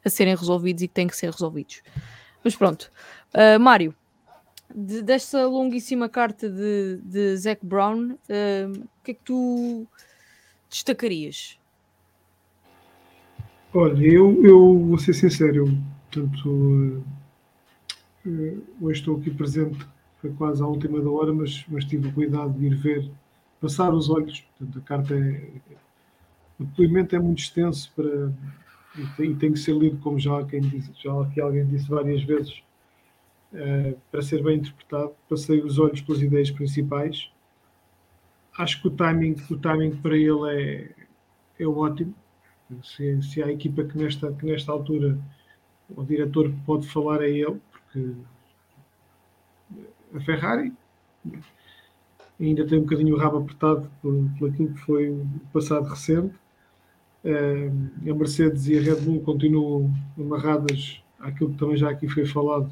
a 0.04 0.10
serem 0.10 0.34
resolvidos 0.34 0.82
e 0.82 0.88
que 0.88 0.94
têm 0.94 1.06
que 1.06 1.16
ser 1.16 1.30
resolvidos. 1.30 1.82
Mas 2.42 2.54
pronto, 2.54 2.90
uh, 3.34 3.58
Mário, 3.58 3.94
de- 4.74 5.02
desta 5.02 5.46
longuíssima 5.46 6.08
carta 6.08 6.48
de, 6.48 7.00
de 7.02 7.36
Zac 7.36 7.64
Brown, 7.64 8.16
eh, 8.28 8.66
o 8.66 9.04
que 9.04 9.12
é 9.12 9.14
que 9.14 9.22
tu 9.24 9.86
destacarias? 10.68 11.58
Olha, 13.72 14.04
eu, 14.06 14.44
eu 14.44 14.78
vou 14.78 14.98
ser 14.98 15.14
sincero, 15.14 15.56
eu, 15.56 15.78
portanto, 16.10 17.04
eh, 18.26 18.30
eh, 18.30 18.56
hoje 18.80 19.00
estou 19.00 19.16
aqui 19.16 19.30
presente, 19.30 19.86
foi 20.20 20.32
quase 20.32 20.62
à 20.62 20.66
última 20.66 21.00
da 21.00 21.10
hora, 21.10 21.32
mas, 21.32 21.64
mas 21.68 21.84
tive 21.84 22.08
o 22.08 22.12
cuidado 22.12 22.52
de 22.58 22.66
ir 22.66 22.74
ver, 22.76 23.10
passar 23.60 23.92
os 23.92 24.08
olhos. 24.08 24.44
Portanto, 24.58 24.78
a 24.78 24.82
carta 24.82 25.14
é. 25.14 25.50
O 26.58 26.64
depoimento 26.64 27.14
é 27.16 27.18
muito 27.18 27.40
extenso 27.40 27.92
para, 27.94 28.32
e, 28.96 29.06
tem, 29.16 29.30
e 29.32 29.36
tem 29.36 29.52
que 29.52 29.58
ser 29.58 29.74
lido, 29.74 29.98
como 29.98 30.18
já, 30.18 30.44
quem 30.44 30.60
disse, 30.60 30.92
já 31.02 31.12
aqui 31.22 31.40
alguém 31.40 31.66
disse 31.66 31.88
várias 31.88 32.22
vezes, 32.22 32.62
eh, 33.52 33.96
para 34.10 34.22
ser 34.22 34.42
bem 34.42 34.58
interpretado. 34.58 35.12
Passei 35.28 35.60
os 35.60 35.78
olhos 35.78 36.00
pelas 36.00 36.22
ideias 36.22 36.50
principais. 36.50 37.30
Acho 38.56 38.80
que 38.80 38.88
o 38.88 38.90
timing, 38.90 39.36
o 39.50 39.56
timing 39.56 39.96
para 39.96 40.16
ele 40.16 40.48
é, 40.48 40.90
é 41.58 41.66
ótimo. 41.66 42.14
Se, 42.82 43.22
se 43.22 43.42
há 43.42 43.50
equipa 43.50 43.84
que 43.84 43.96
nesta, 43.98 44.32
que 44.32 44.46
nesta 44.46 44.72
altura 44.72 45.18
o 45.94 46.02
diretor 46.04 46.52
pode 46.64 46.88
falar 46.88 47.22
é 47.22 47.30
ele, 47.30 47.60
porque 47.70 48.14
a 50.14 50.20
Ferrari 50.20 50.72
ainda 52.40 52.66
tem 52.66 52.78
um 52.78 52.82
bocadinho 52.82 53.14
o 53.14 53.18
rabo 53.18 53.38
apertado 53.38 53.90
por, 54.00 54.14
por 54.38 54.50
aquilo 54.50 54.72
que 54.72 54.80
foi 54.80 55.10
o 55.10 55.26
passado 55.52 55.88
recente. 55.88 56.34
Eh, 57.24 57.70
a 58.10 58.14
Mercedes 58.14 58.66
e 58.68 58.76
a 58.78 58.82
Red 58.82 59.00
Bull 59.00 59.20
continuam 59.22 59.90
amarradas 60.18 61.02
àquilo 61.18 61.50
que 61.52 61.58
também 61.58 61.76
já 61.76 61.88
aqui 61.90 62.06
foi 62.08 62.26
falado 62.26 62.70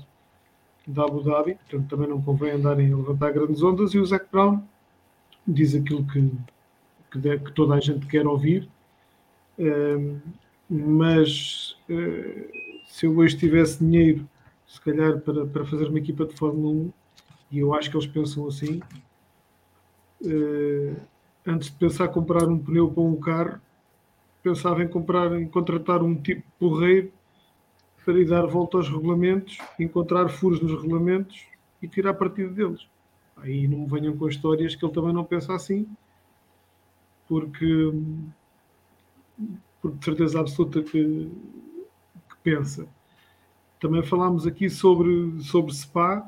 da 0.86 1.04
Abu 1.04 1.22
Dhabi, 1.22 1.54
portanto 1.56 1.88
também 1.90 2.08
não 2.08 2.22
convém 2.22 2.52
andarem 2.52 2.92
a 2.92 2.96
levantar 2.96 3.32
grandes 3.32 3.62
ondas. 3.62 3.94
E 3.94 3.98
o 3.98 4.06
Zac 4.06 4.26
Brown 4.32 4.62
diz 5.46 5.74
aquilo 5.74 6.04
que, 6.06 6.30
que, 7.12 7.18
deve- 7.18 7.44
que 7.46 7.52
toda 7.52 7.74
a 7.74 7.80
gente 7.80 8.06
quer 8.06 8.26
ouvir. 8.26 8.68
Um, 9.58 10.18
mas 10.70 11.76
uh, 11.90 12.48
se 12.88 13.06
eu 13.06 13.16
hoje 13.16 13.36
tivesse 13.38 13.80
dinheiro, 13.84 14.28
se 14.66 14.80
calhar 14.80 15.20
para, 15.20 15.46
para 15.46 15.64
fazer 15.66 15.88
uma 15.88 15.98
equipa 15.98 16.26
de 16.26 16.34
Fórmula 16.36 16.70
1, 16.72 16.92
e 17.52 17.58
eu 17.60 17.74
acho 17.74 17.90
que 17.90 17.96
eles 17.96 18.06
pensam 18.06 18.46
assim, 18.48 18.80
uh, 20.24 20.96
antes 21.46 21.70
de 21.70 21.76
pensar 21.76 22.08
comprar 22.08 22.48
um 22.48 22.58
pneu 22.58 22.90
para 22.90 23.02
um 23.02 23.16
carro, 23.16 23.60
pensava 24.42 24.82
em 24.82 24.88
comprar, 24.88 25.32
em 25.40 25.46
contratar 25.46 26.02
um 26.02 26.14
tipo 26.14 26.42
porreiro 26.58 27.12
para 28.04 28.18
ir 28.18 28.26
dar 28.26 28.46
volta 28.46 28.78
aos 28.78 28.88
regulamentos, 28.88 29.58
encontrar 29.78 30.28
furos 30.28 30.60
nos 30.60 30.82
regulamentos 30.82 31.46
e 31.80 31.86
tirar 31.86 32.14
partido 32.14 32.52
deles. 32.52 32.88
Aí 33.36 33.66
não 33.68 33.78
me 33.78 33.86
venham 33.86 34.16
com 34.16 34.28
histórias 34.28 34.74
que 34.74 34.84
ele 34.84 34.92
também 34.92 35.12
não 35.12 35.24
pensa 35.24 35.54
assim, 35.54 35.86
porque 37.28 37.92
porque 39.80 39.98
de 39.98 40.04
certeza 40.04 40.40
absoluta 40.40 40.82
que, 40.82 41.28
que 42.28 42.36
pensa. 42.42 42.86
Também 43.80 44.02
falámos 44.04 44.46
aqui 44.46 44.70
sobre, 44.70 45.42
sobre 45.42 45.74
SPA. 45.74 46.24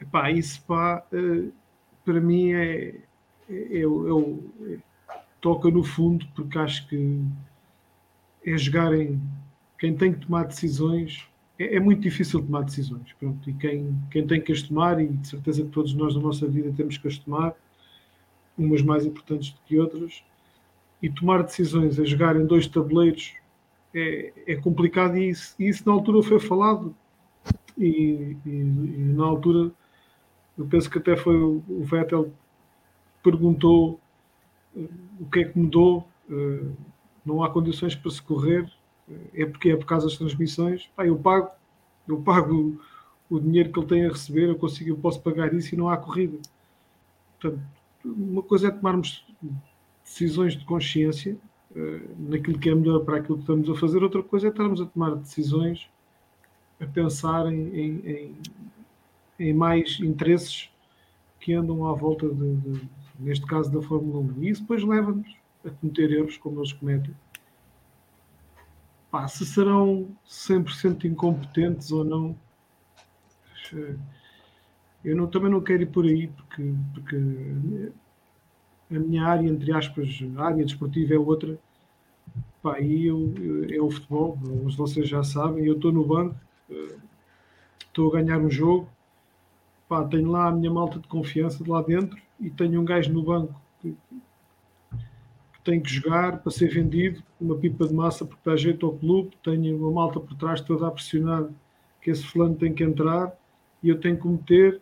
Epá, 0.00 0.30
e 0.30 0.42
SPA 0.42 1.04
eh, 1.12 1.50
para 2.04 2.20
mim 2.20 2.52
é, 2.52 2.94
é, 3.50 3.82
é 3.82 3.82
é 3.82 4.78
toca 5.40 5.70
no 5.70 5.82
fundo 5.84 6.26
porque 6.34 6.58
acho 6.58 6.88
que 6.88 7.20
é 8.44 8.56
jogarem 8.56 9.20
quem 9.78 9.94
tem 9.96 10.12
que 10.12 10.26
tomar 10.26 10.44
decisões 10.44 11.26
é, 11.58 11.76
é 11.76 11.80
muito 11.80 12.00
difícil 12.02 12.42
tomar 12.42 12.62
decisões 12.62 13.12
pronto, 13.18 13.48
e 13.48 13.52
quem, 13.54 13.94
quem 14.10 14.26
tem 14.26 14.40
que 14.40 14.52
as 14.52 14.62
tomar 14.62 15.00
e 15.00 15.08
de 15.08 15.28
certeza 15.28 15.62
que 15.62 15.68
todos 15.70 15.94
nós 15.94 16.14
na 16.14 16.20
nossa 16.20 16.46
vida 16.46 16.72
temos 16.76 16.98
que 16.98 17.08
as 17.08 17.18
tomar 17.18 17.54
umas 18.56 18.82
mais 18.82 19.06
importantes 19.06 19.50
do 19.52 19.60
que 19.66 19.78
outras 19.78 20.22
e 21.02 21.10
tomar 21.10 21.42
decisões 21.42 21.98
a 22.00 22.04
jogar 22.04 22.36
em 22.36 22.46
dois 22.46 22.66
tabuleiros 22.66 23.34
é, 23.94 24.32
é 24.46 24.56
complicado 24.56 25.16
e 25.18 25.30
isso, 25.30 25.54
e 25.58 25.68
isso 25.68 25.84
na 25.86 25.92
altura 25.92 26.22
foi 26.22 26.40
falado 26.40 26.94
e, 27.78 28.36
e- 28.44 28.50
e 28.50 29.14
na 29.16 29.24
altura 29.24 29.72
eu 30.58 30.66
penso 30.66 30.90
que 30.90 30.98
até 30.98 31.16
foi 31.16 31.36
o, 31.36 31.62
o 31.68 31.84
Vettel 31.84 32.32
perguntou 33.22 34.00
o 35.20 35.26
que 35.30 35.40
é 35.40 35.44
que 35.44 35.58
mudou? 35.58 36.06
Eh, 36.30 36.66
não 37.24 37.42
há 37.42 37.50
condições 37.50 37.94
para 37.94 38.10
se 38.10 38.22
correr. 38.22 38.70
Eh, 39.10 39.42
é 39.42 39.46
porque 39.46 39.70
é 39.70 39.76
por 39.76 39.86
causa 39.86 40.06
das 40.06 40.16
transmissões. 40.18 40.90
Eu 40.98 41.18
pago 41.18 41.50
eu 42.08 42.18
pago 42.22 42.80
o 43.30 43.38
dinheiro 43.40 43.70
que 43.72 43.78
ele 43.78 43.86
tem 43.88 44.06
a 44.06 44.10
receber 44.10 44.48
eu 44.48 44.56
consigo 44.58 44.90
eu 44.90 44.96
posso 44.98 45.20
pagar 45.20 45.52
isso 45.54 45.74
e 45.74 45.78
não 45.78 45.88
há 45.90 45.96
corrida. 45.96 46.38
Portanto 47.40 47.62
uma 48.04 48.42
coisa 48.42 48.68
é 48.68 48.70
tomarmos 48.70 49.24
decisões 50.04 50.56
de 50.56 50.64
consciência 50.64 51.36
eh, 51.76 52.00
naquilo 52.18 52.58
que 52.58 52.70
é 52.70 52.74
melhor 52.74 53.00
para 53.04 53.18
aquilo 53.18 53.36
que 53.36 53.42
estamos 53.42 53.68
a 53.70 53.74
fazer, 53.74 54.02
outra 54.02 54.22
coisa 54.22 54.48
é 54.48 54.50
estarmos 54.50 54.80
a 54.80 54.86
tomar 54.86 55.14
decisões 55.16 55.88
a 56.80 56.86
pensar 56.86 57.52
em, 57.52 57.68
em- 57.76 58.10
em- 58.10 58.36
em 59.38 59.52
mais 59.54 59.98
interesses 60.00 60.68
que 61.40 61.52
andam 61.54 61.86
à 61.86 61.94
volta, 61.94 62.28
de, 62.28 62.56
de- 62.56 62.88
neste 63.18 63.46
caso, 63.46 63.70
da 63.70 63.82
Fórmula 63.82 64.18
1. 64.20 64.42
E 64.42 64.50
isso 64.50 64.62
depois 64.62 64.82
leva-nos 64.84 65.26
a 65.64 65.70
cometer 65.70 66.10
erros 66.12 66.36
como 66.36 66.60
eles 66.60 66.72
cometem. 66.72 67.14
Pá, 69.10 69.26
se 69.26 69.44
serão 69.46 70.08
100% 70.24 71.06
incompetentes 71.06 71.90
ou 71.92 72.04
não, 72.04 72.36
eu 75.04 75.16
não- 75.16 75.26
também 75.26 75.50
não 75.50 75.60
quero 75.60 75.82
ir 75.82 75.86
por 75.86 76.04
aí, 76.04 76.28
porque, 76.28 76.74
porque 76.94 77.16
a 78.90 78.98
minha 78.98 79.24
área, 79.24 79.48
entre 79.48 79.72
aspas, 79.72 80.18
a 80.36 80.44
área 80.44 80.64
desportiva 80.64 81.14
é 81.14 81.18
outra. 81.18 81.58
Pá, 82.62 82.80
e 82.80 83.06
eu, 83.06 83.32
eu- 83.38 83.64
é 83.70 83.80
o 83.80 83.90
futebol, 83.90 84.38
os 84.64 84.74
vocês 84.76 85.08
já 85.08 85.22
sabem, 85.22 85.64
eu 85.64 85.74
estou 85.74 85.92
no 85.92 86.04
banco, 86.04 86.34
eh, 86.70 86.96
estou 87.80 88.08
a 88.08 88.20
ganhar 88.20 88.38
um 88.38 88.50
jogo, 88.50 88.88
pá, 89.88 90.04
tenho 90.04 90.30
lá 90.30 90.48
a 90.48 90.52
minha 90.52 90.70
malta 90.70 90.98
de 90.98 91.08
confiança 91.08 91.62
de 91.64 91.70
lá 91.70 91.82
dentro 91.82 92.18
e 92.38 92.50
tenho 92.50 92.80
um 92.80 92.84
gajo 92.84 93.12
no 93.12 93.22
banco 93.22 93.60
que, 93.80 93.96
que 94.90 95.60
tem 95.64 95.80
que 95.80 95.90
jogar 95.90 96.38
para 96.38 96.52
ser 96.52 96.68
vendido, 96.68 97.22
uma 97.40 97.56
pipa 97.56 97.86
de 97.86 97.94
massa 97.94 98.24
porque 98.24 98.42
dá 98.44 98.56
jeito 98.56 98.86
ao 98.86 98.92
clube, 98.92 99.36
tenho 99.42 99.76
uma 99.76 99.90
malta 99.90 100.20
por 100.20 100.34
trás 100.36 100.60
toda 100.60 100.86
a 100.86 100.90
pressionar 100.90 101.48
que 102.00 102.10
esse 102.10 102.24
fulano 102.24 102.54
tem 102.54 102.72
que 102.72 102.84
entrar 102.84 103.32
e 103.82 103.88
eu 103.88 103.98
tenho 103.98 104.18
que 104.20 104.28
meter 104.28 104.80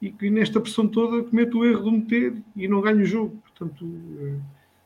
e, 0.00 0.14
e 0.20 0.30
nesta 0.30 0.60
pressão 0.60 0.86
toda 0.86 1.24
cometo 1.24 1.58
o 1.58 1.64
erro 1.64 1.84
de 1.84 1.90
meter 1.90 2.42
e 2.54 2.68
não 2.68 2.80
ganho 2.80 3.00
o 3.00 3.06
jogo. 3.06 3.36
Portanto, 3.42 3.86
eh, 4.18 4.38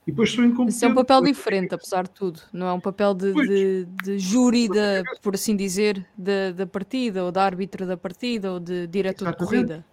e 0.09 0.11
depois 0.11 0.31
sou 0.31 0.43
incompetente. 0.43 0.77
Isso 0.77 0.85
é 0.87 0.89
um 0.89 0.95
papel 0.95 1.21
diferente, 1.21 1.75
apesar 1.75 2.05
de 2.05 2.11
tudo. 2.13 2.41
Não 2.51 2.67
é 2.67 2.73
um 2.73 2.81
papel 2.81 3.13
de, 3.13 3.31
de, 3.35 3.85
de 4.03 4.19
júri, 4.19 4.67
da, 4.67 5.03
por 5.21 5.35
assim 5.35 5.55
dizer, 5.55 6.03
da, 6.17 6.51
da 6.51 6.67
partida, 6.67 7.27
ou 7.27 7.31
da 7.31 7.45
árbitra 7.45 7.85
da 7.85 7.95
partida, 7.95 8.51
ou 8.51 8.59
de 8.59 8.87
diretor 8.87 9.31
de 9.31 9.37
corrida. 9.37 9.85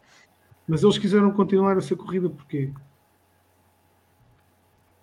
Mas 0.66 0.84
eles 0.84 0.98
quiseram 0.98 1.32
continuar 1.32 1.78
essa 1.78 1.98
corrida 1.98 2.30
porquê? 2.30 2.72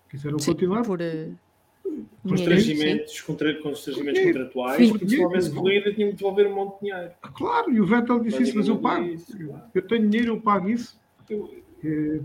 Quiseram 0.09 0.39
Sim, 0.39 0.51
continuar 0.53 0.81
por 0.81 0.97
dinheiro, 0.97 1.37
sim. 1.83 2.07
Constrangimentos, 2.27 3.21
contra, 3.21 3.53
constrangimentos 3.61 4.19
Sim. 4.19 4.33
contratuais, 4.33 4.77
Sim. 4.77 4.89
porque 4.89 5.09
se 5.09 5.17
não 5.17 5.25
houvesse 5.25 5.53
corrida 5.53 5.93
tinham 5.93 6.09
que 6.09 6.15
devolver 6.15 6.47
um 6.47 6.55
monte 6.55 6.73
de 6.73 6.79
dinheiro. 6.87 7.11
Claro, 7.35 7.71
e 7.71 7.79
o 7.79 7.85
Vettel 7.85 8.19
disse 8.19 8.41
isso, 8.41 8.57
mas 8.57 8.67
eu 8.67 8.79
pago. 8.79 9.05
Isso, 9.05 9.37
claro. 9.37 9.63
Eu 9.75 9.87
tenho 9.87 10.09
dinheiro, 10.09 10.33
eu 10.33 10.41
pago 10.41 10.69
isso. 10.69 10.99
Eh, 11.29 11.62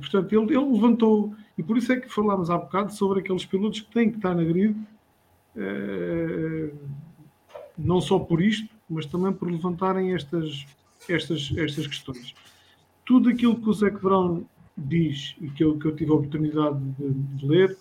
portanto, 0.00 0.32
ele, 0.32 0.56
ele 0.56 0.72
levantou, 0.72 1.34
e 1.56 1.62
por 1.62 1.76
isso 1.76 1.92
é 1.92 2.00
que 2.00 2.08
falámos 2.08 2.50
há 2.50 2.58
bocado 2.58 2.92
sobre 2.92 3.20
aqueles 3.20 3.44
pilotos 3.44 3.80
que 3.80 3.92
têm 3.92 4.10
que 4.10 4.16
estar 4.16 4.34
na 4.34 4.44
grid, 4.44 4.76
eh, 5.56 6.72
não 7.76 8.00
só 8.00 8.18
por 8.18 8.40
isto, 8.40 8.68
mas 8.88 9.06
também 9.06 9.32
por 9.32 9.50
levantarem 9.50 10.14
estas, 10.14 10.66
estas, 11.08 11.52
estas 11.56 11.86
questões. 11.86 12.34
Tudo 13.04 13.28
aquilo 13.28 13.60
que 13.60 13.68
o 13.68 13.72
Zac 13.72 14.00
Brown 14.00 14.44
diz 14.76 15.34
e 15.40 15.50
que 15.50 15.64
eu, 15.64 15.78
que 15.78 15.86
eu 15.86 15.96
tive 15.96 16.10
a 16.12 16.14
oportunidade 16.14 16.78
de, 16.78 17.10
de 17.10 17.46
ler, 17.46 17.76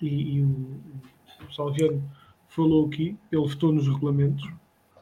e, 0.00 0.38
e 0.38 0.42
o, 0.42 0.80
o 1.48 1.54
Salviano 1.54 2.02
falou 2.48 2.86
aqui, 2.86 3.16
ele 3.30 3.48
votou 3.48 3.72
nos 3.72 3.86
regulamentos. 3.86 4.48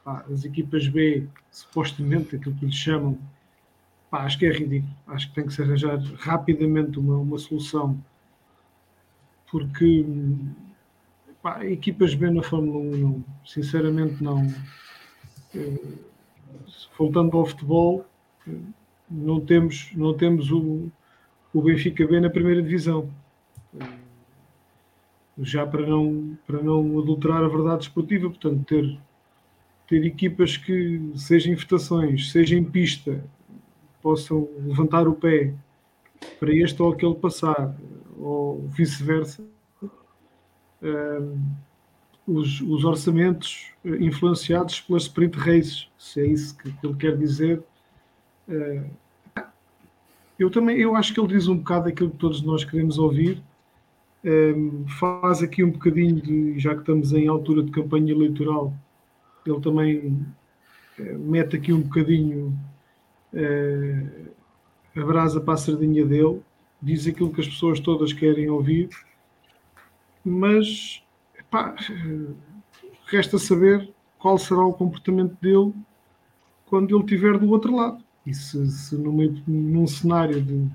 As 0.04 0.44
equipas 0.44 0.86
B, 0.88 1.26
supostamente, 1.50 2.36
aquilo 2.36 2.54
que 2.56 2.66
lhes 2.66 2.74
chamam, 2.74 3.18
pá, 4.14 4.22
acho 4.22 4.38
que 4.38 4.46
é 4.46 4.52
ridículo. 4.52 4.94
Acho 5.08 5.28
que 5.28 5.34
tem 5.34 5.44
que 5.44 5.52
se 5.52 5.60
arranjar 5.60 5.98
rapidamente 6.18 7.00
uma, 7.00 7.16
uma 7.16 7.36
solução, 7.36 8.00
porque 9.50 10.06
pá, 11.42 11.64
equipas 11.66 12.14
B 12.14 12.30
na 12.30 12.42
Fórmula 12.42 12.78
1, 12.78 12.96
não, 12.96 13.24
sinceramente, 13.44 14.22
não. 14.22 14.46
Eh, 15.52 15.82
voltando 16.96 17.36
ao 17.36 17.44
futebol, 17.44 18.06
eh, 18.46 18.52
não 19.10 19.40
temos, 19.40 19.90
não 19.96 20.14
temos 20.16 20.52
o, 20.52 20.92
o 21.52 21.62
Benfica 21.62 22.06
B 22.06 22.20
na 22.20 22.30
primeira 22.30 22.62
divisão. 22.62 23.10
Eh, 23.80 23.84
Já 25.38 25.66
para 25.66 25.84
não, 25.84 26.38
para 26.46 26.62
não 26.62 27.00
adulterar 27.00 27.42
a 27.42 27.48
verdade 27.48 27.82
esportiva, 27.84 28.28
portanto, 28.28 28.64
ter, 28.64 28.96
ter 29.88 30.04
equipas 30.06 30.56
que, 30.56 31.12
seja 31.16 31.50
em 31.50 31.56
votações, 31.56 32.30
seja 32.30 32.56
em 32.56 32.62
pista, 32.64 33.24
possam 34.04 34.46
levantar 34.66 35.08
o 35.08 35.14
pé 35.14 35.54
para 36.38 36.54
este 36.54 36.80
ou 36.82 36.92
aquele 36.92 37.14
passar, 37.14 37.74
ou 38.18 38.68
vice-versa, 38.68 39.42
os, 42.26 42.60
os, 42.60 42.84
orçamentos 42.84 43.72
influenciados 43.82 44.82
pelas 44.82 45.04
sprint 45.04 45.38
races, 45.38 45.88
se 45.98 46.20
é 46.20 46.26
isso 46.26 46.56
que, 46.58 46.70
que 46.70 46.86
ele 46.86 46.96
quer 46.96 47.16
dizer. 47.16 47.62
eu 50.38 50.50
também 50.50 50.78
eu 50.78 50.94
acho 50.94 51.14
que 51.14 51.20
ele 51.20 51.28
diz 51.28 51.48
um 51.48 51.56
bocado 51.56 51.88
aquilo 51.88 52.10
que 52.10 52.18
todos 52.18 52.42
nós 52.42 52.62
queremos 52.62 52.98
ouvir. 52.98 53.42
faz 55.00 55.42
aqui 55.42 55.64
um 55.64 55.70
bocadinho 55.70 56.20
de, 56.20 56.58
já 56.58 56.74
que 56.74 56.80
estamos 56.80 57.14
em 57.14 57.26
altura 57.26 57.62
de 57.62 57.70
campanha 57.70 58.12
eleitoral, 58.12 58.74
ele 59.46 59.60
também 59.60 60.26
eh, 60.98 61.16
mete 61.18 61.56
aqui 61.56 61.72
um 61.72 61.80
bocadinho 61.80 62.58
a 64.96 65.04
brasa 65.04 65.40
para 65.40 65.54
a 65.54 65.56
sardinha 65.56 66.04
dele, 66.04 66.40
diz 66.80 67.06
aquilo 67.06 67.32
que 67.32 67.40
as 67.40 67.48
pessoas 67.48 67.80
todas 67.80 68.12
querem 68.12 68.48
ouvir, 68.48 68.88
mas 70.24 71.02
epá, 71.38 71.74
resta 73.06 73.38
saber 73.38 73.90
qual 74.18 74.38
será 74.38 74.64
o 74.64 74.72
comportamento 74.72 75.36
dele 75.40 75.72
quando 76.66 76.94
ele 76.94 77.04
estiver 77.04 77.38
do 77.38 77.50
outro 77.50 77.74
lado. 77.74 78.02
E 78.26 78.32
se, 78.32 78.66
se 78.70 78.96
num, 78.96 79.86
cenário 79.86 80.40
de, 80.40 80.68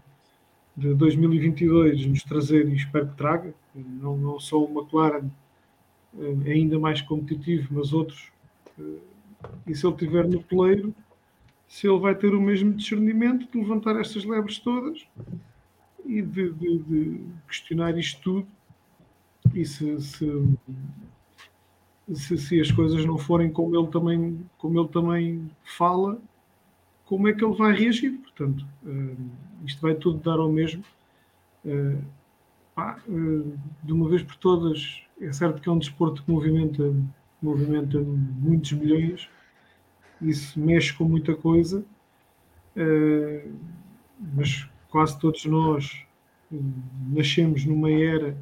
de 0.77 0.93
2022 0.93 2.05
nos 2.05 2.23
trazer, 2.23 2.67
e 2.67 2.75
espero 2.75 3.07
que 3.07 3.15
traga, 3.15 3.53
não, 3.73 4.15
não 4.15 4.39
só 4.39 4.63
o 4.63 4.69
McLaren 4.69 5.29
eh, 6.19 6.51
ainda 6.51 6.77
mais 6.77 7.01
competitivo, 7.01 7.69
mas 7.71 7.91
outros 7.91 8.31
e 9.67 9.75
se 9.75 9.85
ele 9.85 9.93
estiver 9.93 10.27
no 10.27 10.41
peleiro, 10.43 10.93
se 11.69 11.87
ele 11.87 11.99
vai 11.99 12.15
ter 12.15 12.33
o 12.33 12.41
mesmo 12.41 12.73
discernimento 12.73 13.49
de 13.49 13.57
levantar 13.59 13.95
estas 13.97 14.25
lebres 14.25 14.57
todas 14.57 15.07
e 16.03 16.19
de, 16.19 16.51
de, 16.51 16.79
de 16.79 17.21
questionar 17.47 17.95
isto 17.95 18.19
tudo 18.21 18.47
e 19.53 19.63
se, 19.63 20.01
se, 20.01 20.57
se, 22.11 22.37
se, 22.39 22.59
as 22.59 22.71
coisas 22.71 23.05
não 23.05 23.19
forem 23.19 23.51
como 23.51 23.77
ele 23.77 23.87
também 23.87 24.43
como 24.57 24.79
ele 24.79 24.89
também 24.89 25.51
fala 25.63 26.19
como 27.05 27.27
é 27.27 27.33
que 27.33 27.45
ele 27.45 27.55
vai 27.55 27.73
reagir? 27.73 28.17
Portanto 28.17 28.65
uh, 28.83 29.29
isto 29.63 29.79
vai 29.81 29.93
tudo 29.93 30.19
dar 30.19 30.39
ao 30.39 30.51
mesmo. 30.51 30.83
Pá, 32.73 32.99
uh, 33.07 33.57
de 33.83 33.93
uma 33.93 34.09
vez 34.09 34.23
por 34.23 34.35
todas 34.37 35.03
é 35.21 35.31
certo 35.31 35.61
que 35.61 35.69
é 35.69 35.71
um 35.71 35.79
desporto 35.79 36.23
que 36.23 36.31
movimenta 36.31 36.93
movimenta 37.41 37.99
muitos 37.99 38.71
milhões, 38.73 39.29
isso 40.21 40.59
mexe 40.59 40.93
com 40.93 41.03
muita 41.03 41.35
coisa, 41.35 41.83
uh, 42.75 43.53
mas 44.33 44.67
quase 44.89 45.19
todos 45.19 45.45
nós 45.45 46.05
nascemos 47.07 47.65
numa 47.65 47.91
era 47.91 48.37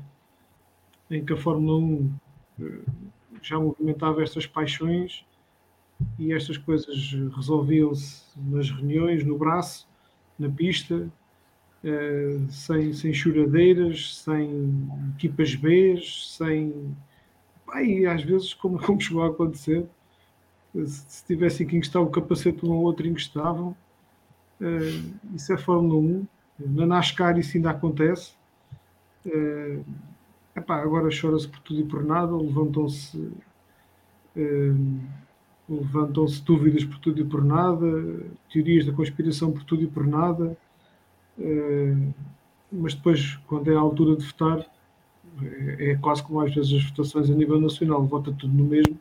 em 1.09 1.23
que 1.23 1.33
a 1.33 1.37
Fórmula 1.37 1.77
1 1.77 1.93
uh, 1.93 2.11
eh, 2.61 2.79
já 3.41 3.59
movimentava 3.59 4.23
estas 4.23 4.45
paixões 4.45 5.25
e 6.17 6.33
estas 6.33 6.57
coisas 6.57 7.11
resolviam-se 7.35 8.23
nas 8.37 8.69
reuniões, 8.69 9.23
no 9.23 9.37
braço, 9.37 9.87
na 10.37 10.49
pista, 10.49 11.09
sem, 12.49 12.93
sem 12.93 13.13
choradeiras, 13.13 14.17
sem 14.17 14.87
equipas 15.15 15.55
B, 15.55 15.99
sem 16.03 16.95
e 17.75 18.05
às 18.05 18.23
vezes, 18.23 18.53
como, 18.53 18.79
como 18.83 18.99
chegou 19.01 19.23
a 19.23 19.27
acontecer, 19.27 19.85
se 20.85 21.25
tivessem 21.25 21.65
que 21.65 21.75
encostar 21.75 22.01
o 22.01 22.09
capacete 22.09 22.65
um 22.65 22.71
ao 22.73 22.81
outro, 22.81 23.07
encostavam. 23.07 23.75
Uh, 24.59 25.35
isso 25.35 25.53
é 25.53 25.57
Fórmula 25.57 25.95
1. 25.95 26.27
Na 26.59 26.85
NASCAR 26.85 27.37
isso 27.37 27.57
ainda 27.57 27.71
acontece. 27.71 28.33
Uh, 29.25 29.83
epá, 30.55 30.81
agora 30.81 31.09
chora-se 31.09 31.47
por 31.47 31.59
tudo 31.59 31.81
e 31.81 31.83
por 31.83 32.03
nada, 32.03 32.35
levantam-se 32.35 33.17
uh, 33.17 34.99
levantam-se 35.69 36.41
dúvidas 36.43 36.83
por 36.85 36.97
tudo 36.99 37.21
e 37.21 37.25
por 37.25 37.43
nada, 37.43 37.85
teorias 38.51 38.85
da 38.85 38.93
conspiração 38.93 39.51
por 39.51 39.63
tudo 39.63 39.83
e 39.83 39.87
por 39.87 40.07
nada, 40.07 40.57
uh, 41.37 42.13
mas 42.71 42.93
depois, 42.93 43.35
quando 43.47 43.71
é 43.71 43.75
a 43.75 43.79
altura 43.79 44.15
de 44.15 44.25
votar, 44.25 44.65
é, 45.41 45.91
é 45.91 45.95
quase 45.97 46.23
como 46.23 46.39
às 46.39 46.53
vezes 46.53 46.73
as 46.73 46.83
votações 46.83 47.29
a 47.29 47.33
nível 47.33 47.59
nacional, 47.59 48.03
vota 48.05 48.31
tudo 48.31 48.53
no 48.53 48.63
mesmo 48.63 48.97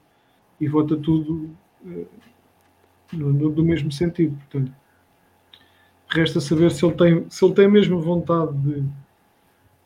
e 0.61 0.69
vota 0.69 0.97
tudo 0.97 1.51
uh, 1.85 2.07
no, 3.13 3.33
no, 3.33 3.51
no, 3.51 3.65
mesmo 3.65 3.91
sentido. 3.93 4.37
Portanto, 4.37 4.73
resta 6.09 6.41
saber 6.41 6.71
se 6.71 6.85
ele 6.85 6.95
tem, 6.95 7.27
se 7.31 7.45
ele 7.45 7.55
tem 7.55 7.67
a 7.67 7.71
mesma 7.71 7.97
vontade 7.97 8.57
de, 8.59 8.85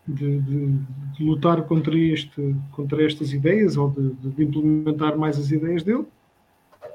de, 0.06 0.40
de, 0.40 0.78
de 1.16 1.24
lutar 1.24 1.62
contra, 1.62 1.97
este, 1.97 2.55
contra 2.72 3.05
estas 3.05 3.32
ideias 3.32 3.76
ou 3.76 3.90
de, 3.90 4.42
implementar 4.42 5.16
mais 5.18 5.38
as 5.38 5.51
ideias 5.51 5.82
dele, 5.82 6.06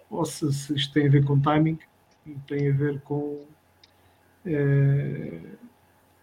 ou 0.09 0.25
se, 0.25 0.51
se, 0.53 0.73
isto 0.73 0.93
tem 0.93 1.07
a 1.07 1.11
ver 1.11 1.25
com 1.25 1.39
timing 1.39 1.77
tem 2.47 2.69
a 2.69 2.73
ver 2.73 2.99
com. 3.01 3.45
Uh, 4.45 5.55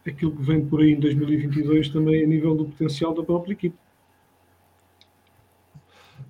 aquilo 0.06 0.32
que 0.32 0.42
vem 0.42 0.64
por 0.64 0.80
aí 0.80 0.92
em 0.92 1.00
2022 1.00 1.88
também 1.88 2.24
a 2.24 2.26
nível 2.26 2.56
do 2.56 2.64
potencial 2.64 3.14
da 3.14 3.22
própria 3.22 3.52
equipe. 3.52 3.76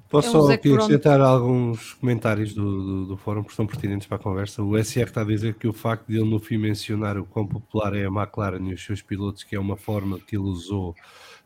Posso 0.09 0.29
é 0.29 0.31
só 0.31 0.53
aqui 0.53 0.73
acrescentar 0.73 1.21
alguns 1.21 1.95
comentários 1.95 2.53
do, 2.55 2.83
do, 2.83 3.07
do, 3.07 3.17
fórum 3.17 3.43
que 3.43 3.55
são 3.55 3.67
pertinentes 3.67 4.07
para 4.07 4.17
a 4.17 4.21
conversa. 4.21 4.63
O 4.63 4.77
SR 4.77 5.01
está 5.01 5.23
a 5.23 5.25
dizer 5.25 5.55
que 5.55 5.67
o 5.67 5.73
facto 5.73 6.07
de 6.07 6.17
ele 6.17 6.29
no 6.29 6.39
fim 6.39 6.59
mencionar 6.59 7.17
o 7.17 7.25
quão 7.25 7.47
popular 7.47 7.95
é 7.95 8.05
a 8.05 8.09
McLaren 8.09 8.69
e 8.69 8.75
os 8.75 8.85
seus 8.85 9.01
pilotos, 9.01 9.43
que 9.43 9.57
é 9.57 9.61
uma 9.61 9.77
forma 9.77 10.19
que 10.19 10.37
ele 10.37 10.45
usou 10.45 10.95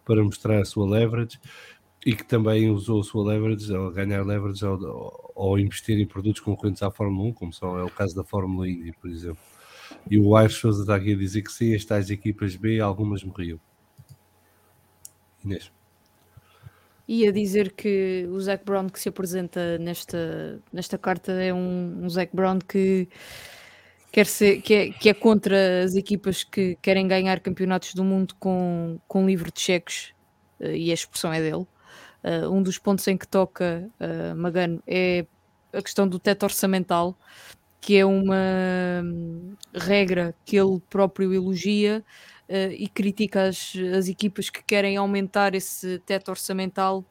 para 0.04 0.22
mostrar 0.22 0.60
a 0.60 0.64
sua 0.64 0.88
leverage 0.88 1.38
e 2.04 2.14
que 2.14 2.24
também 2.24 2.70
usou 2.70 3.00
a 3.00 3.04
sua 3.04 3.24
leverage, 3.32 3.74
ao 3.74 3.90
ganhar 3.90 4.24
leverage 4.24 4.64
ao, 4.64 5.32
ao 5.34 5.58
investir 5.58 5.98
em 5.98 6.06
produtos 6.06 6.40
concorrentes 6.40 6.82
à 6.82 6.90
Fórmula 6.90 7.30
1, 7.30 7.32
como 7.32 7.52
são, 7.52 7.78
é 7.78 7.82
o 7.82 7.90
caso 7.90 8.14
da 8.14 8.22
Fórmula 8.22 8.68
Indy, 8.68 8.92
por 8.92 9.10
exemplo. 9.10 9.42
E 10.08 10.18
o 10.18 10.36
Aires 10.36 10.54
Souza 10.54 10.82
está 10.82 10.94
aqui 10.94 11.12
a 11.12 11.16
dizer 11.16 11.42
que 11.42 11.52
sim, 11.52 11.74
as 11.74 11.84
tais 11.84 12.10
equipas 12.10 12.54
B, 12.54 12.80
algumas 12.80 13.24
morriam. 13.24 13.58
Inês. 15.44 15.75
E 17.08 17.26
a 17.26 17.30
dizer 17.30 17.72
que 17.72 18.26
o 18.28 18.40
Zac 18.40 18.64
Brown 18.64 18.88
que 18.88 18.98
se 18.98 19.08
apresenta 19.08 19.78
nesta, 19.78 20.60
nesta 20.72 20.98
carta 20.98 21.32
é 21.32 21.54
um, 21.54 22.04
um 22.04 22.08
Zac 22.08 22.34
Brown 22.34 22.58
que, 22.58 23.08
quer 24.10 24.26
ser, 24.26 24.60
que, 24.62 24.74
é, 24.74 24.90
que 24.90 25.08
é 25.08 25.14
contra 25.14 25.84
as 25.84 25.94
equipas 25.94 26.42
que 26.42 26.76
querem 26.82 27.06
ganhar 27.06 27.38
campeonatos 27.40 27.94
do 27.94 28.02
mundo 28.02 28.34
com, 28.40 28.98
com 29.06 29.26
livro 29.26 29.52
de 29.52 29.60
cheques, 29.60 30.14
eh, 30.60 30.76
e 30.76 30.90
a 30.90 30.94
expressão 30.94 31.32
é 31.32 31.40
dele. 31.40 31.66
Uh, 32.24 32.50
um 32.50 32.62
dos 32.62 32.78
pontos 32.78 33.06
em 33.06 33.16
que 33.16 33.28
toca 33.28 33.88
uh, 34.00 34.34
Magano 34.34 34.82
é 34.86 35.26
a 35.72 35.82
questão 35.82 36.08
do 36.08 36.18
teto 36.18 36.42
orçamental, 36.44 37.16
que 37.80 37.96
é 37.98 38.04
uma 38.04 39.04
regra 39.74 40.34
que 40.44 40.56
ele 40.56 40.80
próprio 40.90 41.32
elogia 41.32 42.04
uh, 42.48 42.72
e 42.72 42.88
critica 42.88 43.44
as, 43.44 43.72
as 43.96 44.08
equipas 44.08 44.50
que 44.50 44.62
querem 44.64 44.96
aumentar 44.96 45.54
esse 45.54 45.98
teto 46.00 46.30
orçamental 46.30 47.04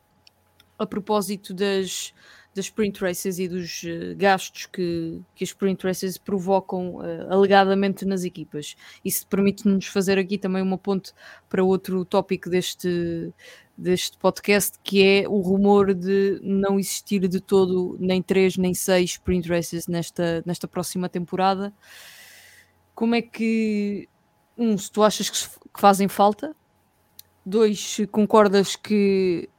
a 0.77 0.85
propósito 0.85 1.53
das, 1.53 2.13
das 2.53 2.65
sprint 2.65 2.99
races 3.01 3.39
e 3.39 3.47
dos 3.47 3.83
uh, 3.83 4.15
gastos 4.17 4.65
que, 4.65 5.21
que 5.33 5.43
as 5.43 5.49
sprint 5.49 5.85
races 5.85 6.17
provocam 6.17 6.95
uh, 6.95 7.31
alegadamente 7.31 8.05
nas 8.05 8.23
equipas. 8.23 8.75
Isso 9.03 9.25
permite-nos 9.27 9.85
fazer 9.87 10.17
aqui 10.17 10.37
também 10.37 10.61
uma 10.61 10.77
ponte 10.77 11.13
para 11.49 11.63
outro 11.63 12.03
tópico 12.03 12.49
deste, 12.49 13.33
deste 13.77 14.17
podcast, 14.17 14.77
que 14.83 15.03
é 15.03 15.27
o 15.27 15.39
rumor 15.39 15.93
de 15.93 16.39
não 16.41 16.79
existir 16.79 17.27
de 17.27 17.39
todo 17.39 17.97
nem 17.99 18.21
três 18.21 18.57
nem 18.57 18.73
seis 18.73 19.11
sprint 19.11 19.47
races 19.49 19.87
nesta, 19.87 20.43
nesta 20.45 20.67
próxima 20.67 21.09
temporada. 21.09 21.73
Como 22.93 23.13
é 23.15 23.21
que, 23.21 24.07
um, 24.57 24.77
se 24.77 24.91
tu 24.91 25.03
achas 25.03 25.29
que, 25.29 25.49
que 25.73 25.81
fazem 25.81 26.07
falta, 26.07 26.55
dois, 27.45 27.79
se 27.79 28.07
concordas 28.07 28.75
que 28.75 29.49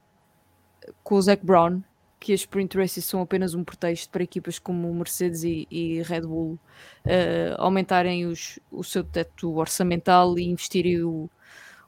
com 1.02 1.16
o 1.16 1.23
Zac 1.23 1.44
Brown 1.44 1.82
que 2.18 2.32
as 2.32 2.40
sprint 2.40 2.77
races 2.77 3.05
são 3.05 3.20
apenas 3.20 3.55
um 3.55 3.62
pretexto 3.62 4.10
para 4.10 4.23
equipas 4.23 4.59
como 4.59 4.93
Mercedes 4.93 5.44
e, 5.44 5.66
e 5.70 6.02
Red 6.02 6.23
Bull 6.23 6.59
uh, 7.05 7.55
aumentarem 7.59 8.27
os, 8.27 8.59
o 8.70 8.82
seu 8.82 9.05
teto 9.05 9.55
orçamental 9.56 10.39
e 10.39 10.44
investirem 10.44 11.02
o, 11.02 11.31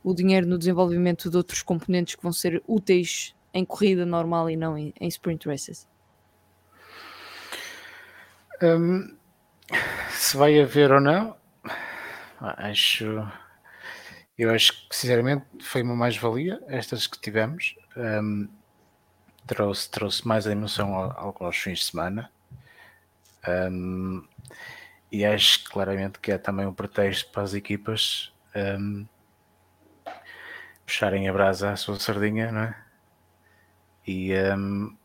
o 0.05 0.15
dinheiro 0.15 0.47
no 0.47 0.59
desenvolvimento 0.59 1.31
de 1.31 1.37
outros 1.37 1.63
componentes 1.63 2.15
que 2.15 2.23
vão 2.23 2.33
ser 2.33 2.63
úteis 2.67 3.35
em 3.53 3.65
corrida 3.65 4.05
normal 4.05 4.51
e 4.51 4.57
não 4.57 4.77
em, 4.77 4.93
em 5.01 5.09
sprint 5.09 5.49
races? 5.49 5.89
Um, 8.63 9.17
se 10.11 10.37
vai 10.37 10.61
haver 10.61 10.93
ou 10.93 11.01
não, 11.01 11.35
acho. 12.40 13.05
Eu 14.36 14.51
acho 14.52 14.89
que 14.89 14.94
sinceramente 14.94 15.44
foi 15.60 15.82
uma 15.82 15.97
mais-valia 15.97 16.60
estas 16.69 17.06
que 17.06 17.20
tivemos. 17.20 17.74
Um, 17.97 18.48
trouxe, 19.47 19.90
trouxe 19.90 20.27
mais 20.27 20.47
emoção 20.47 20.94
ao, 20.94 21.36
aos 21.40 21.56
fins 21.56 21.81
de 21.81 21.85
semana. 21.86 22.31
Um, 23.47 24.27
e 25.10 25.24
acho 25.24 25.65
claramente 25.70 26.19
que 26.20 26.31
é 26.31 26.39
também 26.39 26.66
um 26.66 26.74
pretexto 26.74 27.31
para 27.32 27.43
as 27.43 27.55
equipas 27.55 28.32
um, 28.55 29.06
puxarem 30.85 31.28
a 31.28 31.32
brasa 31.32 31.73
à 31.73 31.77
sua 31.77 31.98
sardinha, 31.98 32.52
não 32.52 32.62
é? 32.62 32.85
E, 34.06 34.32
um, 34.35 34.97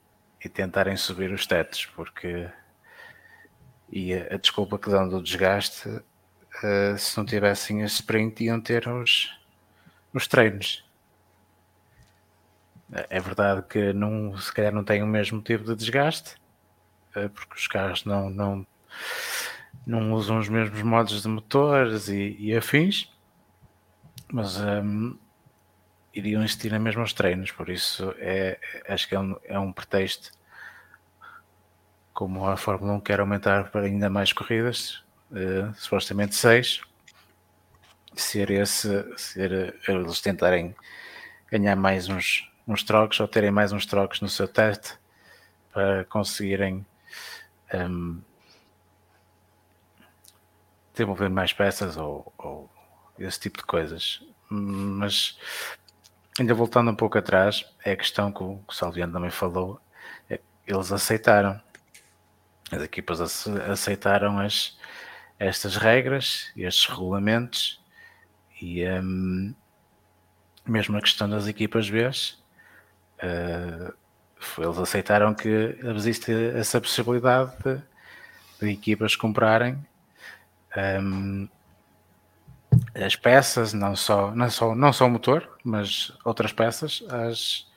e 0.43 0.49
tentarem 0.49 0.95
subir 0.95 1.31
os 1.31 1.45
tetos, 1.47 1.85
porque 1.87 2.49
e 3.91 4.13
a, 4.13 4.35
a 4.35 4.37
desculpa 4.37 4.79
que 4.79 4.89
dão 4.89 5.07
do 5.07 5.21
desgaste, 5.21 6.01
uh, 6.63 6.97
se 6.97 7.17
não 7.17 7.25
tivessem 7.25 7.83
a 7.83 7.85
sprint, 7.85 8.43
iam 8.43 8.59
ter 8.59 8.87
os, 8.87 9.35
os 10.13 10.27
treinos. 10.27 10.83
É 13.09 13.19
verdade 13.19 13.63
que 13.67 13.91
não, 13.93 14.37
se 14.37 14.53
calhar 14.53 14.71
não 14.71 14.83
tem 14.83 15.01
o 15.01 15.07
mesmo 15.07 15.41
tipo 15.41 15.63
de 15.63 15.75
desgaste, 15.75 16.35
uh, 17.15 17.29
porque 17.29 17.55
os 17.55 17.67
carros 17.67 18.05
não, 18.05 18.29
não, 18.29 18.67
não 19.85 20.13
usam 20.13 20.37
os 20.37 20.49
mesmos 20.49 20.81
modos 20.81 21.21
de 21.21 21.27
motores 21.27 22.07
e, 22.07 22.35
e 22.39 22.55
afins, 22.55 23.09
mas 24.31 24.59
um, 24.59 25.17
iriam 26.13 26.43
existir 26.43 26.71
na 26.71 26.79
mesma 26.79 27.03
os 27.03 27.13
treinos, 27.13 27.51
por 27.51 27.69
isso 27.69 28.13
é, 28.17 28.59
acho 28.87 29.07
que 29.07 29.15
é 29.15 29.19
um, 29.19 29.35
é 29.43 29.59
um 29.59 29.71
pretexto. 29.73 30.31
Como 32.13 32.45
a 32.47 32.55
Fórmula 32.55 32.93
1 32.93 32.99
quer 32.99 33.19
aumentar 33.19 33.71
para 33.71 33.87
ainda 33.87 34.09
mais 34.09 34.31
corridas, 34.31 35.02
uh, 35.33 35.73
supostamente 35.75 36.35
6, 36.35 36.81
ser 38.15 38.51
esse, 38.51 39.17
ser 39.17 39.75
eles 39.87 40.21
tentarem 40.21 40.75
ganhar 41.51 41.75
mais 41.75 42.07
uns, 42.07 42.49
uns 42.67 42.83
trocos 42.83 43.19
ou 43.19 43.27
terem 43.27 43.51
mais 43.51 43.71
uns 43.71 43.85
trocos 43.85 44.21
no 44.21 44.29
seu 44.29 44.47
teste 44.47 44.97
para 45.71 46.05
conseguirem 46.05 46.85
um, 47.73 48.21
desenvolver 50.93 51.29
mais 51.29 51.51
peças 51.51 51.97
ou, 51.97 52.31
ou, 52.37 52.69
esse 53.17 53.39
tipo 53.39 53.57
de 53.57 53.65
coisas. 53.65 54.21
Mas 54.49 55.37
ainda 56.39 56.53
voltando 56.53 56.91
um 56.91 56.95
pouco 56.95 57.17
atrás, 57.17 57.65
é 57.83 57.91
a 57.91 57.97
questão 57.97 58.31
que 58.31 58.43
o 58.43 58.63
Salviano 58.71 59.13
também 59.13 59.31
falou, 59.31 59.79
é, 60.29 60.39
eles 60.65 60.91
aceitaram, 60.91 61.59
as 62.71 62.81
equipas 62.81 63.19
aceitaram 63.21 64.39
as, 64.39 64.77
estas 65.43 65.75
regras, 65.75 66.51
estes 66.55 66.85
regulamentos 66.85 67.81
e 68.61 68.87
um, 68.87 69.53
mesmo 70.65 70.97
a 70.97 71.01
questão 71.01 71.29
das 71.29 71.47
equipas 71.47 71.89
B, 71.89 72.07
uh, 72.07 73.93
eles 74.57 74.77
aceitaram 74.77 75.33
que 75.33 75.77
existe 75.83 76.31
essa 76.55 76.79
possibilidade 76.79 77.51
de, 77.63 77.81
de 78.59 78.71
equipas 78.71 79.15
comprarem 79.15 79.77
um, 81.01 81.47
as 82.95 83.15
peças, 83.15 83.73
não 83.73 83.95
só, 83.95 84.33
não, 84.35 84.49
só, 84.49 84.75
não 84.75 84.93
só 84.93 85.05
o 85.05 85.09
motor, 85.09 85.57
mas 85.63 86.11
outras 86.23 86.51
peças 86.51 87.03
às, 87.09 87.67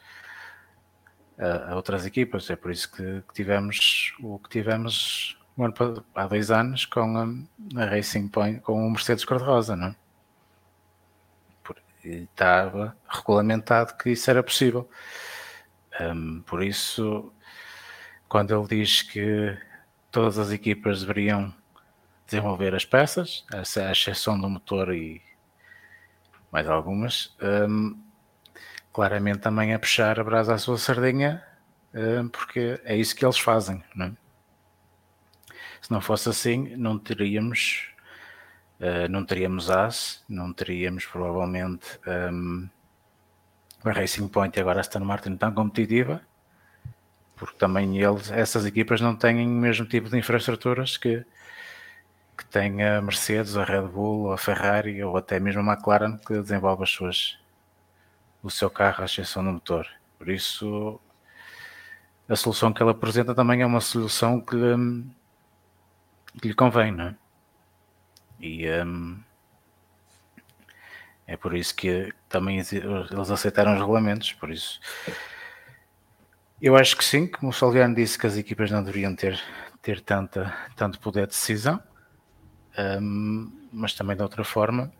a, 1.39 1.73
a 1.73 1.77
outras 1.77 2.07
equipas. 2.07 2.49
É 2.51 2.57
por 2.57 2.71
isso 2.71 2.91
que, 2.91 3.23
que 3.29 3.35
tivemos 3.35 4.15
o 4.21 4.39
que 4.39 4.49
tivemos 4.49 5.39
ano, 5.65 6.05
há 6.15 6.27
dois 6.27 6.51
anos 6.51 6.85
com 6.85 7.17
a, 7.17 7.83
a 7.83 7.87
Racing 7.87 8.29
Point, 8.29 8.61
com 8.61 8.87
o 8.87 8.91
Mercedes 8.91 9.25
Cor-de-Rosa, 9.25 9.75
não 9.77 9.89
é? 9.89 9.97
Por, 11.65 11.77
estava 12.05 12.97
regulamentado 13.09 13.97
que 13.97 14.11
isso 14.11 14.31
era 14.31 14.43
possível. 14.43 14.89
Um, 16.01 16.43
por 16.43 16.63
isso, 16.63 17.33
quando 18.29 18.55
ele 18.55 18.69
diz 18.69 19.03
que 19.03 19.57
todas 20.11 20.39
as 20.39 20.51
equipas 20.51 21.01
deveriam 21.01 21.55
desenvolver 22.27 22.75
as 22.75 22.85
peças, 22.85 23.45
a 23.51 23.93
exceção 23.93 24.39
do 24.39 24.49
motor 24.51 24.95
e 24.95 25.23
mais 26.53 26.69
algumas, 26.69 27.35
um, 27.69 27.99
claramente 28.93 29.39
também 29.39 29.75
a 29.75 29.79
puxar 29.79 30.19
a 30.19 30.25
brasa 30.25 30.55
à 30.55 30.59
sua 30.59 30.79
sardinha, 30.79 31.43
um, 31.95 32.29
porque 32.29 32.81
é 32.85 32.97
isso 32.97 33.15
que 33.15 33.25
eles 33.25 33.39
fazem. 33.39 33.83
Não 33.95 34.07
é? 34.07 34.26
Se 35.87 35.93
não 35.93 36.01
fosse 36.01 36.29
assim, 36.29 36.75
não 36.77 36.99
teríamos, 36.99 37.91
uh, 38.81 39.09
não 39.09 39.25
teríamos 39.25 39.71
AS, 39.71 40.21
não 40.29 40.53
teríamos 40.53 41.05
provavelmente 41.05 41.87
um, 42.33 42.69
a 43.85 43.93
Racing 43.93 44.27
Point 44.27 44.59
e 44.59 44.61
agora 44.61 44.79
a 44.79 44.81
Aston 44.81 45.05
Martin 45.05 45.37
tão 45.37 45.55
competitiva, 45.55 46.21
porque 47.37 47.57
também 47.57 48.03
eles, 48.03 48.33
essas 48.33 48.67
equipas 48.67 49.01
não 49.01 49.15
têm 49.15 49.47
o 49.47 49.49
mesmo 49.49 49.87
tipo 49.87 50.11
de 50.11 50.19
infraestruturas 50.19 50.97
que 50.97 51.25
que 52.37 52.45
tem 52.47 52.83
a 52.83 53.01
Mercedes, 53.01 53.57
a 53.57 53.63
Red 53.63 53.83
Bull, 53.83 54.33
a 54.33 54.37
Ferrari 54.37 55.01
ou 55.05 55.17
até 55.17 55.39
mesmo 55.39 55.61
a 55.61 55.73
McLaren 55.73 56.19
que 56.19 56.35
desenvolve 56.43 56.83
as 56.83 56.91
suas, 56.91 57.39
o 58.43 58.51
seu 58.51 58.69
carro 58.69 59.03
à 59.03 59.05
exceção 59.05 59.45
do 59.45 59.53
motor. 59.53 59.87
Por 60.19 60.29
isso, 60.29 61.01
a 62.29 62.35
solução 62.35 62.73
que 62.73 62.83
ele 62.83 62.91
apresenta 62.91 63.37
também 63.37 63.63
é 63.63 63.67
uma 63.67 63.81
solução 63.81 64.41
que 64.41 64.57
lhe, 64.57 65.07
que 66.41 66.49
lhe 66.49 66.55
convém, 66.55 66.93
não 66.93 67.07
é? 67.07 67.15
E 68.41 68.69
um, 68.85 69.19
é 71.27 71.37
por 71.37 71.55
isso 71.55 71.75
que 71.75 72.13
também 72.29 72.59
eles 72.59 73.31
aceitaram 73.31 73.75
os 73.75 73.81
regulamentos, 73.81 74.33
por 74.33 74.51
isso 74.51 74.81
eu 76.61 76.75
acho 76.75 76.97
que 76.97 77.05
sim, 77.05 77.27
como 77.27 77.51
o 77.51 77.55
Salviano 77.55 77.95
disse 77.95 78.19
que 78.19 78.27
as 78.27 78.37
equipas 78.37 78.71
não 78.71 78.83
deveriam 78.83 79.15
ter, 79.15 79.39
ter 79.83 80.01
tanta, 80.01 80.57
tanto 80.75 80.99
poder 80.99 81.27
de 81.27 81.33
decisão, 81.33 81.83
um, 83.01 83.53
mas 83.73 83.95
também 83.95 84.17
de 84.17 84.23
outra 84.23 84.43
forma 84.43 84.91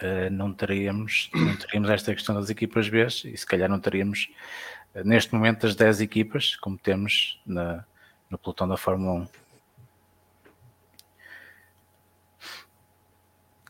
uh, 0.00 0.30
não 0.30 0.52
teríamos 0.52 1.30
não 1.34 1.56
teríamos 1.56 1.90
esta 1.90 2.14
questão 2.14 2.34
das 2.34 2.50
equipas 2.50 2.88
B 2.88 3.06
e 3.06 3.36
se 3.36 3.46
calhar 3.46 3.68
não 3.68 3.78
teríamos 3.78 4.30
uh, 4.94 5.04
neste 5.04 5.32
momento 5.34 5.66
as 5.66 5.76
10 5.76 6.00
equipas 6.00 6.56
como 6.56 6.76
temos 6.76 7.40
na, 7.46 7.84
no 8.28 8.38
pelotão 8.38 8.66
da 8.66 8.76
Fórmula 8.76 9.22
1 9.22 9.28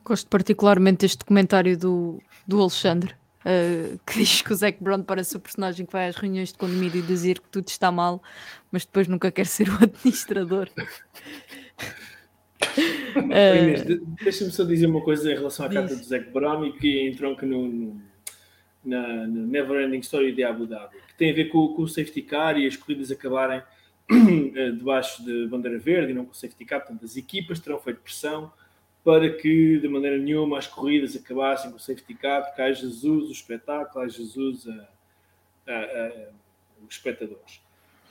Gosto 0.04 0.28
particularmente 0.28 0.98
deste 0.98 1.24
comentário 1.24 1.76
do, 1.76 2.20
do 2.46 2.60
Alexandre 2.60 3.14
Uh, 3.44 4.00
que 4.06 4.20
diz 4.24 4.40
que 4.40 4.52
o 4.52 4.56
Zac 4.56 4.82
Brown 4.82 5.02
parece 5.02 5.36
o 5.36 5.40
personagem 5.40 5.84
que 5.84 5.92
vai 5.92 6.08
às 6.08 6.16
reuniões 6.16 6.50
de 6.50 6.56
condomínio 6.56 6.96
e 6.96 7.02
dizer 7.02 7.38
que 7.38 7.48
tudo 7.50 7.68
está 7.68 7.92
mal, 7.92 8.22
mas 8.72 8.86
depois 8.86 9.06
nunca 9.06 9.30
quer 9.30 9.46
ser 9.46 9.68
o 9.68 9.74
administrador. 9.84 10.68
Uh, 13.14 14.16
Deixa-me 14.24 14.50
só 14.50 14.64
dizer 14.64 14.86
uma 14.86 15.00
coisa 15.00 15.30
em 15.30 15.34
relação 15.34 15.66
à 15.66 15.68
diz. 15.68 15.78
carta 15.78 15.94
do 15.94 16.04
Zac 16.04 16.30
Brown 16.30 16.66
e 16.66 16.72
que 16.72 17.06
entronca 17.06 17.46
no, 17.46 17.68
no, 17.68 18.02
na, 18.84 19.26
na 19.26 19.26
Never 19.26 19.80
Ending 19.84 20.00
Story 20.00 20.32
de 20.32 20.42
Abu 20.42 20.66
Dhabi, 20.66 20.96
que 21.06 21.14
tem 21.16 21.30
a 21.30 21.34
ver 21.34 21.44
com, 21.50 21.68
com 21.68 21.82
o 21.82 21.88
safety 21.88 22.22
car 22.22 22.58
e 22.58 22.66
as 22.66 22.76
corridas 22.76 23.12
acabarem 23.12 23.62
eh, 24.10 24.70
debaixo 24.72 25.24
de 25.24 25.46
bandeira 25.46 25.78
verde 25.78 26.10
e 26.10 26.14
não 26.14 26.24
com 26.24 26.32
o 26.32 26.34
safety 26.34 26.64
car. 26.64 26.80
Portanto, 26.80 27.04
as 27.04 27.16
equipas 27.16 27.60
terão 27.60 27.78
feito 27.78 28.00
pressão 28.00 28.50
para 29.04 29.30
que, 29.30 29.78
de 29.78 29.86
maneira 29.86 30.16
nenhuma, 30.16 30.58
as 30.58 30.66
corridas 30.66 31.14
acabassem 31.14 31.70
com 31.70 31.76
o 31.76 31.80
safety 31.80 32.14
car, 32.14 32.42
porque 32.46 32.62
há 32.62 32.72
Jesus 32.72 33.28
o 33.28 33.32
espetáculo, 33.32 34.02
há 34.02 34.08
Jesus 34.08 34.66
a, 34.66 34.88
a, 35.70 35.74
a, 35.74 36.12
os 36.88 36.94
espectadores. 36.94 37.60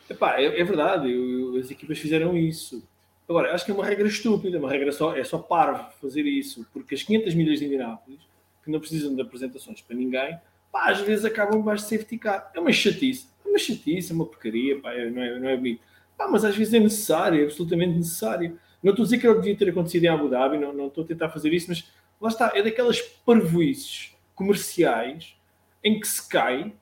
Epá, 0.07 0.40
é, 0.40 0.60
é 0.60 0.64
verdade, 0.64 1.11
eu, 1.11 1.57
as 1.60 1.72
equipas 1.72 1.98
fizeram 1.98 2.38
isso. 2.38 2.88
Agora, 3.28 3.53
acho 3.53 3.65
que 3.65 3.72
é 3.72 3.74
uma 3.74 3.86
regra 3.86 4.07
estúpida, 4.07 4.60
uma 4.60 4.70
regra 4.70 4.91
só, 4.91 5.15
é 5.15 5.24
só 5.24 5.40
parvo 5.40 5.91
fazer 5.99 6.24
isso, 6.28 6.65
porque 6.72 6.94
as 6.94 7.02
500 7.02 7.34
milhas 7.34 7.60
de 7.60 7.65
Indianápolis, 7.65 8.20
que 8.64 8.70
não 8.70 8.80
precisam 8.80 9.15
de 9.15 9.22
apresentações 9.22 9.82
para 9.82 9.95
ninguém, 9.95 10.38
pá, 10.72 10.91
às 10.91 10.99
vezes 11.02 11.26
acabam 11.26 11.57
debaixo 11.60 11.84
de 11.84 11.90
safety 11.90 12.18
car. 12.20 12.52
É 12.53 12.60
uma 12.60 12.72
chatice, 12.72 13.28
é 13.44 13.49
uma 13.49 13.57
chatice, 13.57 14.11
é 14.11 14.15
uma 14.15 14.26
porcaria, 14.26 14.80
pá, 14.80 14.94
é, 14.94 15.10
não, 15.10 15.22
é, 15.22 15.40
não 15.40 15.49
é 15.49 15.57
bonito. 15.57 15.82
Pá, 16.15 16.28
mas 16.28 16.45
às 16.45 16.56
vezes 16.56 16.74
é 16.74 16.80
necessário, 16.80 17.41
é 17.41 17.44
absolutamente 17.45 17.98
necessário. 17.98 18.60
Não 18.84 18.91
estou 18.91 19.03
a 19.03 19.05
dizer 19.05 19.18
que 19.18 19.27
ele 19.27 19.35
devia 19.35 19.55
ter 19.55 19.69
acontecido 19.69 20.03
em 20.03 20.10
Abu 20.10 20.27
Dhabi, 20.27 20.57
não, 20.57 20.73
não 20.73 20.88
estou 20.88 21.03
a 21.03 21.07
tentar 21.07 21.30
fazer 21.30 21.53
isso, 21.53 21.68
mas 21.69 21.89
lá 22.19 22.30
está, 22.30 22.51
é 22.53 22.61
daquelas 22.61 22.99
parvoices 22.99 24.15
comerciais 24.35 25.35
em 25.84 25.99
que 25.99 26.07
se 26.07 26.27
cai 26.27 26.73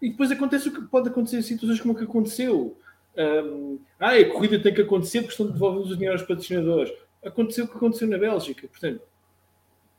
e 0.00 0.10
depois 0.10 0.30
acontece 0.30 0.68
o 0.68 0.72
que 0.72 0.82
pode 0.82 1.08
acontecer 1.08 1.38
em 1.38 1.42
situações 1.42 1.80
como 1.80 1.94
a 1.94 1.96
que 1.96 2.04
aconteceu 2.04 2.76
um, 3.18 3.80
ah, 3.98 4.12
a 4.12 4.24
corrida 4.26 4.60
tem 4.60 4.72
que 4.72 4.82
acontecer 4.82 5.22
porque 5.22 5.32
estão 5.32 5.50
devolvendo 5.50 5.88
os 5.90 5.96
dinheiro 5.96 6.14
aos 6.14 6.22
patrocinadores. 6.22 6.92
Aconteceu 7.24 7.64
o 7.64 7.68
que 7.68 7.76
aconteceu 7.76 8.06
na 8.06 8.16
Bélgica. 8.16 8.68
Portanto, 8.68 9.02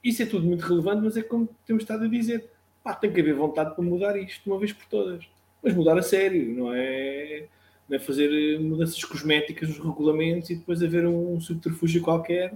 isso 0.02 0.24
é 0.24 0.26
tudo 0.26 0.46
muito 0.46 0.62
relevante, 0.62 1.02
mas 1.04 1.18
é 1.18 1.22
como 1.22 1.50
temos 1.66 1.84
estado 1.84 2.06
a 2.06 2.08
dizer. 2.08 2.50
Pá, 2.82 2.94
tem 2.94 3.12
que 3.12 3.20
haver 3.20 3.36
vontade 3.36 3.76
para 3.76 3.84
mudar 3.84 4.16
isto 4.18 4.44
de 4.44 4.50
uma 4.50 4.58
vez 4.58 4.72
por 4.72 4.86
todas. 4.86 5.28
Mas 5.62 5.76
mudar 5.76 5.98
a 5.98 6.02
sério, 6.02 6.56
não 6.56 6.74
é, 6.74 7.48
não 7.90 7.98
é 7.98 8.00
fazer 8.00 8.30
eh, 8.32 8.60
mudanças 8.60 9.04
cosméticas 9.04 9.70
nos 9.70 9.80
regulamentos 9.80 10.50
e 10.52 10.56
depois 10.56 10.82
haver 10.84 11.08
um 11.08 11.42
subterfúgio 11.42 12.02
qualquer 12.02 12.54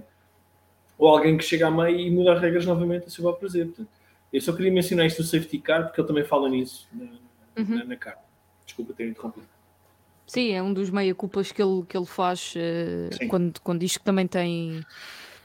ou 0.96 1.08
alguém 1.08 1.36
que 1.36 1.44
chega 1.44 1.66
a 1.66 1.70
meio 1.70 1.98
e 1.98 2.10
muda 2.10 2.34
as 2.34 2.40
regras 2.40 2.64
novamente 2.64 3.06
a 3.06 3.10
seu 3.10 3.24
bel 3.24 3.34
prazer. 3.34 3.66
Portanto, 3.66 3.88
eu 4.32 4.40
só 4.40 4.52
queria 4.52 4.72
mencionar 4.72 5.06
isto 5.06 5.22
do 5.22 5.28
safety 5.28 5.58
car 5.58 5.84
porque 5.86 6.00
ele 6.00 6.08
também 6.08 6.24
fala 6.24 6.48
nisso 6.48 6.88
na, 6.92 7.04
uhum. 7.62 7.78
na, 7.78 7.84
na 7.84 7.96
carta. 7.96 8.22
Desculpa 8.64 8.92
ter 8.92 9.08
interrompido. 9.08 9.46
Sim, 10.26 10.52
é 10.52 10.62
um 10.62 10.72
dos 10.72 10.88
meia-culpas 10.88 11.52
que 11.52 11.60
ele, 11.60 11.84
que 11.86 11.96
ele 11.96 12.06
faz 12.06 12.54
uh, 12.56 13.28
quando, 13.28 13.60
quando 13.60 13.80
diz 13.80 13.96
que 13.98 14.04
também 14.04 14.26
tem, 14.26 14.82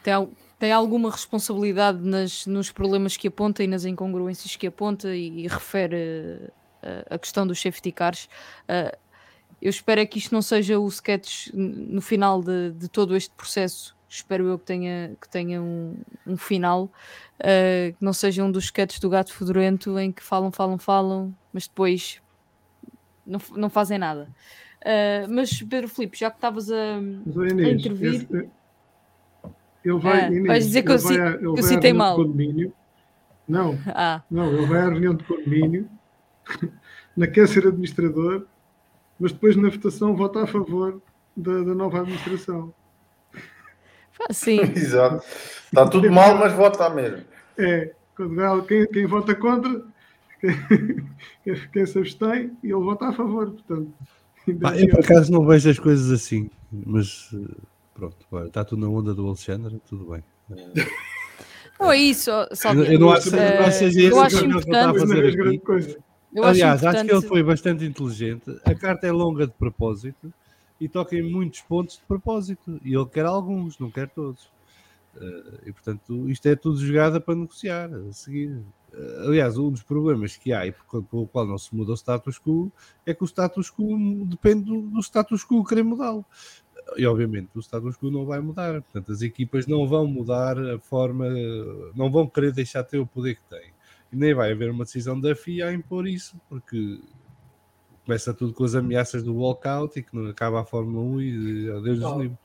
tem, 0.01 0.29
tem 0.57 0.71
alguma 0.71 1.11
responsabilidade 1.11 1.99
nas, 1.99 2.45
nos 2.45 2.71
problemas 2.71 3.17
que 3.17 3.27
aponta 3.27 3.61
e 3.63 3.67
nas 3.67 3.83
incongruências 3.83 4.55
que 4.55 4.67
aponta 4.67 5.13
e, 5.13 5.41
e 5.41 5.47
refere 5.47 6.49
uh, 6.81 7.13
a 7.13 7.19
questão 7.19 7.45
dos 7.45 7.59
safety 7.59 7.91
cars. 7.91 8.29
Uh, 8.69 8.95
eu 9.61 9.69
espero 9.69 9.99
é 9.99 10.05
que 10.05 10.17
isto 10.17 10.33
não 10.33 10.41
seja 10.41 10.79
o 10.79 10.87
sketch 10.87 11.49
no 11.53 12.01
final 12.01 12.41
de, 12.41 12.71
de 12.71 12.87
todo 12.87 13.15
este 13.15 13.33
processo. 13.35 13.97
Espero 14.07 14.47
eu 14.47 14.57
que 14.57 14.65
tenha, 14.65 15.15
que 15.21 15.29
tenha 15.29 15.61
um, 15.61 15.95
um 16.25 16.35
final, 16.35 16.85
uh, 16.85 17.93
que 17.93 18.03
não 18.03 18.13
seja 18.13 18.43
um 18.43 18.51
dos 18.51 18.65
sketches 18.65 18.99
do 18.99 19.09
gato 19.09 19.33
fedorento 19.33 19.99
em 19.99 20.11
que 20.11 20.23
falam, 20.23 20.51
falam, 20.51 20.79
falam, 20.79 21.35
mas 21.53 21.67
depois 21.67 22.21
não, 23.25 23.39
não 23.55 23.69
fazem 23.69 23.99
nada. 23.99 24.27
Uh, 24.81 25.29
mas 25.29 25.61
Pedro 25.61 25.89
Filipe, 25.89 26.17
já 26.17 26.31
que 26.31 26.37
estavas 26.37 26.71
a, 26.71 26.97
Inês, 26.97 27.67
a 27.67 27.71
intervir. 27.71 28.15
Esse, 28.15 28.49
ele 29.85 29.99
vai, 29.99 30.21
ah, 30.21 30.27
Inês, 30.27 30.47
vais 30.47 30.65
dizer 30.65 30.83
que 30.83 30.91
eu, 30.91 30.97
vai, 30.97 31.37
eu 31.41 31.63
citei 31.63 31.93
mal. 31.93 32.17
Não, 33.47 33.77
ah. 33.87 34.23
não, 34.29 34.51
ele 34.53 34.65
vai 34.65 34.81
à 34.81 34.89
reunião 34.89 35.15
de 35.15 35.23
condomínio, 35.23 35.89
não 37.17 37.27
quer 37.27 37.47
ser 37.47 37.67
administrador, 37.67 38.45
mas 39.19 39.31
depois 39.31 39.55
na 39.55 39.69
votação 39.69 40.15
vota 40.15 40.43
a 40.43 40.47
favor 40.47 41.01
da, 41.35 41.63
da 41.63 41.75
nova 41.75 41.99
administração. 41.99 42.73
Sim. 44.31 44.61
Exato. 44.75 45.25
Está 45.65 45.87
tudo 45.87 46.11
mal, 46.11 46.37
mas 46.37 46.53
vota 46.53 46.89
mesmo. 46.89 47.23
É, 47.57 47.93
quem, 48.67 48.87
quem 48.87 49.05
vota 49.05 49.35
contra, 49.35 49.83
quem, 50.39 51.59
quem 51.73 51.85
se 51.85 51.99
abstém, 51.99 52.57
ele 52.63 52.73
vota 52.73 53.07
a 53.07 53.13
favor, 53.13 53.51
portanto. 53.51 53.93
Pá, 54.61 54.75
eu 54.77 54.89
por 54.89 55.01
acaso 55.01 55.31
não 55.31 55.45
vejo 55.45 55.69
as 55.69 55.77
coisas 55.77 56.11
assim, 56.11 56.49
mas 56.71 57.29
pronto, 57.93 58.17
está 58.45 58.63
tudo 58.63 58.81
na 58.81 58.87
onda 58.87 59.13
do 59.13 59.27
Alexandre, 59.27 59.79
tudo 59.87 60.11
bem. 60.11 60.23
Não 61.79 61.91
é 61.91 61.97
isso, 61.97 62.31
só 62.53 62.73
eu, 62.73 62.83
eu 62.83 62.99
não 62.99 63.11
acho, 63.11 63.29
uh, 63.29 63.61
não 63.61 63.71
seja 63.71 64.01
eu 64.01 64.19
acho 64.19 64.45
importante. 64.45 64.99
Fazer 64.99 65.25
aqui. 65.27 65.97
Eu 66.33 66.43
Aliás, 66.43 66.83
acho, 66.83 66.97
acho 66.97 67.05
que 67.05 67.13
ele 67.13 67.27
foi 67.27 67.43
bastante 67.43 67.83
inteligente. 67.83 68.59
A 68.63 68.75
carta 68.75 69.07
é 69.07 69.11
longa 69.11 69.47
de 69.47 69.53
propósito 69.53 70.31
e 70.79 70.87
toca 70.87 71.15
em 71.15 71.23
muitos 71.23 71.61
pontos 71.61 71.97
de 71.97 72.03
propósito. 72.03 72.79
E 72.83 72.93
ele 72.93 73.05
quer 73.07 73.25
alguns, 73.25 73.79
não 73.79 73.89
quer 73.89 74.07
todos. 74.09 74.45
Uh, 75.15 75.59
e 75.65 75.73
portanto, 75.73 76.29
isto 76.29 76.47
é 76.47 76.55
tudo 76.55 76.77
jogada 76.77 77.19
para 77.19 77.35
negociar 77.35 77.89
a 77.91 78.13
seguir. 78.13 78.51
Uh, 78.93 79.27
aliás, 79.27 79.57
um 79.57 79.71
dos 79.71 79.81
problemas 79.81 80.37
que 80.37 80.53
há 80.53 80.67
e 80.67 80.71
pelo 81.09 81.27
qual 81.27 81.47
não 81.47 81.57
se 81.57 81.75
muda 81.75 81.91
o 81.91 81.97
status 81.97 82.39
quo 82.39 82.71
é 83.05 83.13
que 83.13 83.23
o 83.23 83.27
status 83.27 83.71
quo 83.71 84.25
depende 84.25 84.65
do, 84.65 84.99
status 85.01 85.43
quo 85.43 85.65
querer 85.65 85.83
mudá-lo. 85.83 86.23
E 86.95 87.05
obviamente 87.05 87.49
o 87.55 87.59
status 87.59 87.97
quo 87.97 88.11
não 88.11 88.25
vai 88.25 88.39
mudar. 88.39 88.81
Portanto, 88.83 89.11
as 89.11 89.23
equipas 89.23 89.65
não 89.65 89.87
vão 89.87 90.05
mudar 90.05 90.59
a 90.59 90.77
forma, 90.77 91.25
não 91.95 92.11
vão 92.11 92.27
querer 92.27 92.51
deixar 92.51 92.83
de 92.83 92.89
ter 92.89 92.99
o 92.99 93.07
poder 93.07 93.35
que 93.35 93.43
têm 93.49 93.78
nem 94.15 94.33
vai 94.33 94.51
haver 94.51 94.71
uma 94.71 94.85
decisão 94.85 95.19
da 95.19 95.35
FIA 95.35 95.67
a 95.67 95.73
impor 95.73 96.07
isso, 96.07 96.39
porque 96.49 96.99
começa 98.05 98.33
tudo 98.33 98.53
com 98.53 98.63
as 98.63 98.75
ameaças 98.75 99.23
do 99.23 99.35
walkout 99.35 99.99
e 99.99 100.03
que 100.03 100.15
não 100.15 100.29
acaba 100.29 100.61
a 100.61 100.65
Fórmula 100.65 101.17
1 101.17 101.21
e 101.21 101.71
adeus 101.71 101.99
dos 101.99 102.17
livros. 102.17 102.37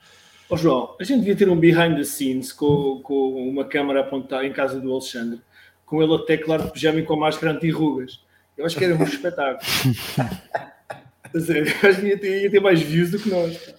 Oh, 0.48 0.56
João, 0.56 0.94
a 1.00 1.04
gente 1.04 1.20
devia 1.20 1.36
ter 1.36 1.48
um 1.48 1.58
behind 1.58 1.96
the 1.96 2.04
scenes 2.04 2.52
com, 2.52 3.00
com 3.02 3.48
uma 3.48 3.64
câmara 3.64 4.00
apontada 4.00 4.46
em 4.46 4.52
casa 4.52 4.78
do 4.78 4.92
Alexandre, 4.92 5.40
com 5.86 6.02
ele 6.02 6.14
até 6.14 6.36
claro 6.36 6.64
de 6.64 6.72
pijama 6.72 7.00
e 7.00 7.02
com 7.02 7.16
máscara 7.16 7.54
anti-rugas. 7.54 8.22
Eu 8.56 8.66
acho 8.66 8.76
que 8.76 8.84
era 8.84 8.94
um 8.94 9.02
espetáculo. 9.02 9.60
eu 11.34 11.88
acho 11.88 12.00
que 12.00 12.06
ia 12.06 12.18
ter, 12.18 12.42
ia 12.42 12.50
ter 12.50 12.60
mais 12.60 12.80
views 12.80 13.10
do 13.10 13.18
que 13.18 13.30
nós. 13.30 13.74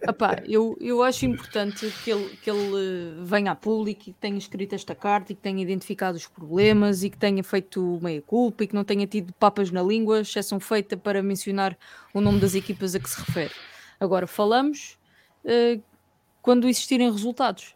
Epá, 0.01 0.41
eu, 0.47 0.75
eu 0.81 1.03
acho 1.03 1.25
importante 1.25 1.91
que 2.03 2.11
ele, 2.11 2.35
que 2.37 2.49
ele 2.49 3.15
venha 3.23 3.51
a 3.51 3.55
público 3.55 4.01
e 4.01 4.05
que 4.05 4.13
tenha 4.13 4.37
escrito 4.37 4.73
esta 4.73 4.95
carta 4.95 5.31
e 5.31 5.35
que 5.35 5.41
tenha 5.41 5.61
identificado 5.61 6.17
os 6.17 6.27
problemas 6.27 7.03
e 7.03 7.09
que 7.09 7.17
tenha 7.17 7.43
feito 7.43 7.99
meia 8.01 8.21
culpa 8.21 8.63
e 8.63 8.67
que 8.67 8.75
não 8.75 8.83
tenha 8.83 9.07
tido 9.07 9.31
papas 9.33 9.71
na 9.71 9.81
língua, 9.81 10.21
exceção 10.21 10.59
feita 10.59 10.97
para 10.97 11.21
mencionar 11.21 11.77
o 12.13 12.19
nome 12.19 12.39
das 12.39 12.55
equipas 12.55 12.95
a 12.95 12.99
que 12.99 13.09
se 13.09 13.19
refere. 13.19 13.53
Agora, 13.99 14.27
falamos 14.27 14.97
uh, 15.45 15.81
quando 16.41 16.67
existirem 16.67 17.09
resultados. 17.09 17.75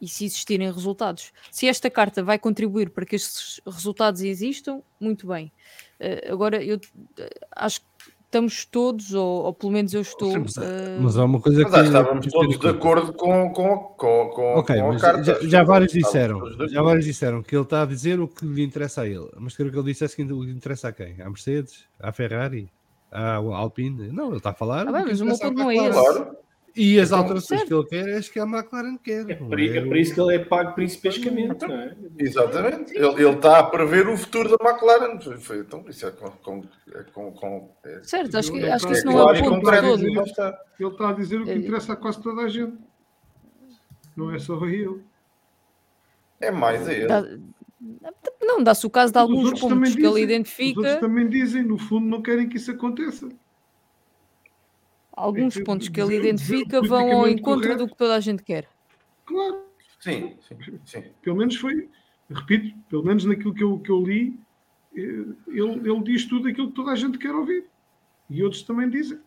E 0.00 0.08
se 0.08 0.24
existirem 0.24 0.72
resultados. 0.72 1.30
Se 1.50 1.66
esta 1.68 1.90
carta 1.90 2.22
vai 2.22 2.38
contribuir 2.38 2.88
para 2.88 3.04
que 3.04 3.16
estes 3.16 3.60
resultados 3.66 4.22
existam, 4.22 4.80
muito 4.98 5.26
bem. 5.26 5.52
Uh, 6.00 6.32
agora, 6.32 6.64
eu 6.64 6.76
uh, 6.76 7.46
acho 7.54 7.82
que 7.82 7.86
estamos 8.30 8.64
todos, 8.64 9.12
ou, 9.12 9.44
ou, 9.44 9.52
pelo 9.52 9.72
menos 9.72 9.92
eu 9.92 10.00
estou. 10.00 10.38
Mas, 10.38 10.56
uh... 10.56 10.62
mas 11.00 11.18
há 11.18 11.24
uma 11.24 11.40
coisa 11.40 11.62
mas, 11.62 11.72
que. 11.72 11.86
estávamos 11.86 12.26
todos 12.28 12.58
de 12.58 12.68
acordo 12.68 13.12
com, 13.12 13.50
com, 13.50 13.76
com, 13.96 14.30
com, 14.30 14.58
okay, 14.58 14.80
com 14.80 14.92
a 14.92 14.98
carta. 14.98 15.24
Já, 15.24 15.38
já 15.42 15.64
vários 15.64 15.92
disseram, 15.92 16.40
já 16.68 16.82
vários 16.82 17.04
disseram 17.04 17.42
que 17.42 17.54
ele 17.54 17.64
está 17.64 17.82
a 17.82 17.86
dizer 17.86 18.20
o 18.20 18.28
que 18.28 18.46
lhe 18.46 18.62
interessa 18.62 19.02
a 19.02 19.06
ele. 19.06 19.28
Mas 19.36 19.56
quero 19.56 19.70
que 19.70 19.76
ele 19.76 19.92
dissesse 19.92 20.14
que 20.14 20.22
lhe 20.22 20.50
interessa 20.50 20.88
a 20.88 20.92
quem? 20.92 21.20
À 21.20 21.28
Mercedes? 21.28 21.84
À 21.98 22.12
Ferrari? 22.12 22.70
À 23.10 23.34
Alpine? 23.34 24.12
Não, 24.12 24.28
ele 24.28 24.36
está 24.36 24.50
a 24.50 24.54
falar. 24.54 24.86
Ah, 24.88 24.92
bem, 24.92 25.06
mas 25.06 25.20
o 25.20 25.24
meu 25.24 25.36
ponto 25.36 25.54
não 25.54 25.70
é 25.70 25.76
esse. 25.76 25.90
Claro. 25.90 26.36
E 26.74 27.00
as 27.00 27.08
então, 27.08 27.18
alterações 27.20 27.64
que 27.64 27.74
ele 27.74 27.84
quer 27.84 28.08
é 28.08 28.16
as 28.16 28.28
que 28.28 28.38
a 28.38 28.44
McLaren 28.44 28.96
quer. 28.98 29.28
É 29.28 29.34
por, 29.34 29.60
é 29.60 29.80
por 29.80 29.96
isso 29.96 30.14
que 30.14 30.20
ele 30.20 30.34
é 30.36 30.38
pago 30.38 30.74
principescamente, 30.74 31.66
não 31.66 31.74
é? 31.74 31.96
Exatamente. 32.18 32.96
Ele, 32.96 33.06
ele 33.06 33.30
está 33.30 33.58
a 33.58 33.64
prever 33.64 34.08
o 34.08 34.16
futuro 34.16 34.48
da 34.48 34.70
McLaren. 34.70 35.18
Então, 35.58 35.84
isso 35.88 36.06
é 36.06 36.10
com. 36.10 36.30
com, 36.30 36.64
é 36.94 37.02
com, 37.12 37.32
com 37.32 37.74
é, 37.84 38.00
certo, 38.02 38.38
acho 38.38 38.52
que, 38.52 38.64
acho 38.64 38.86
que 38.86 38.92
isso 38.92 39.06
não 39.06 39.18
é 39.18 39.40
o 39.40 39.44
ponto 39.44 39.62
todo. 39.62 40.04
Ele 40.04 40.20
está 40.88 41.08
a 41.08 41.12
dizer 41.12 41.40
o 41.40 41.44
que 41.44 41.54
interessa 41.54 41.92
a 41.92 41.96
quase 41.96 42.22
toda 42.22 42.42
a 42.42 42.48
gente. 42.48 42.76
Não 44.16 44.34
é 44.34 44.38
só 44.38 44.62
a 44.62 44.70
ele. 44.70 45.00
É 46.40 46.50
mais 46.50 46.88
a 46.88 46.92
ele. 46.92 47.06
Dá, 47.06 47.24
não, 48.40 48.62
dá-se 48.62 48.86
o 48.86 48.90
caso 48.90 49.12
de 49.12 49.18
alguns 49.18 49.58
pontos 49.58 49.94
que 49.94 50.04
ele 50.04 50.20
identifica. 50.20 50.80
Os 50.80 50.86
outros 50.86 51.00
também 51.00 51.28
dizem, 51.28 51.62
no 51.62 51.78
fundo, 51.78 52.06
não 52.06 52.22
querem 52.22 52.48
que 52.48 52.56
isso 52.56 52.70
aconteça 52.70 53.28
alguns 55.20 55.56
é 55.56 55.64
pontos 55.64 55.88
que 55.88 56.00
ele 56.00 56.16
identifica 56.16 56.80
vão 56.82 57.12
ao 57.12 57.28
encontro 57.28 57.62
correto. 57.62 57.86
do 57.86 57.90
que 57.90 57.96
toda 57.96 58.14
a 58.14 58.20
gente 58.20 58.42
quer. 58.42 58.68
Claro. 59.24 59.62
Sim, 60.00 60.34
sim, 60.40 60.80
sim. 60.84 61.04
Pelo 61.22 61.36
menos 61.36 61.56
foi, 61.56 61.88
repito, 62.30 62.74
pelo 62.88 63.04
menos 63.04 63.24
naquilo 63.24 63.54
que 63.54 63.62
eu, 63.62 63.78
que 63.78 63.90
eu 63.90 64.02
li, 64.02 64.38
eh, 64.96 65.00
ele, 65.48 65.88
ele 65.88 66.02
diz 66.02 66.24
tudo 66.26 66.48
aquilo 66.48 66.68
que 66.68 66.74
toda 66.74 66.92
a 66.92 66.96
gente 66.96 67.18
quer 67.18 67.34
ouvir. 67.34 67.66
E 68.28 68.42
outros 68.42 68.62
também 68.62 68.88
dizem. 68.88 69.18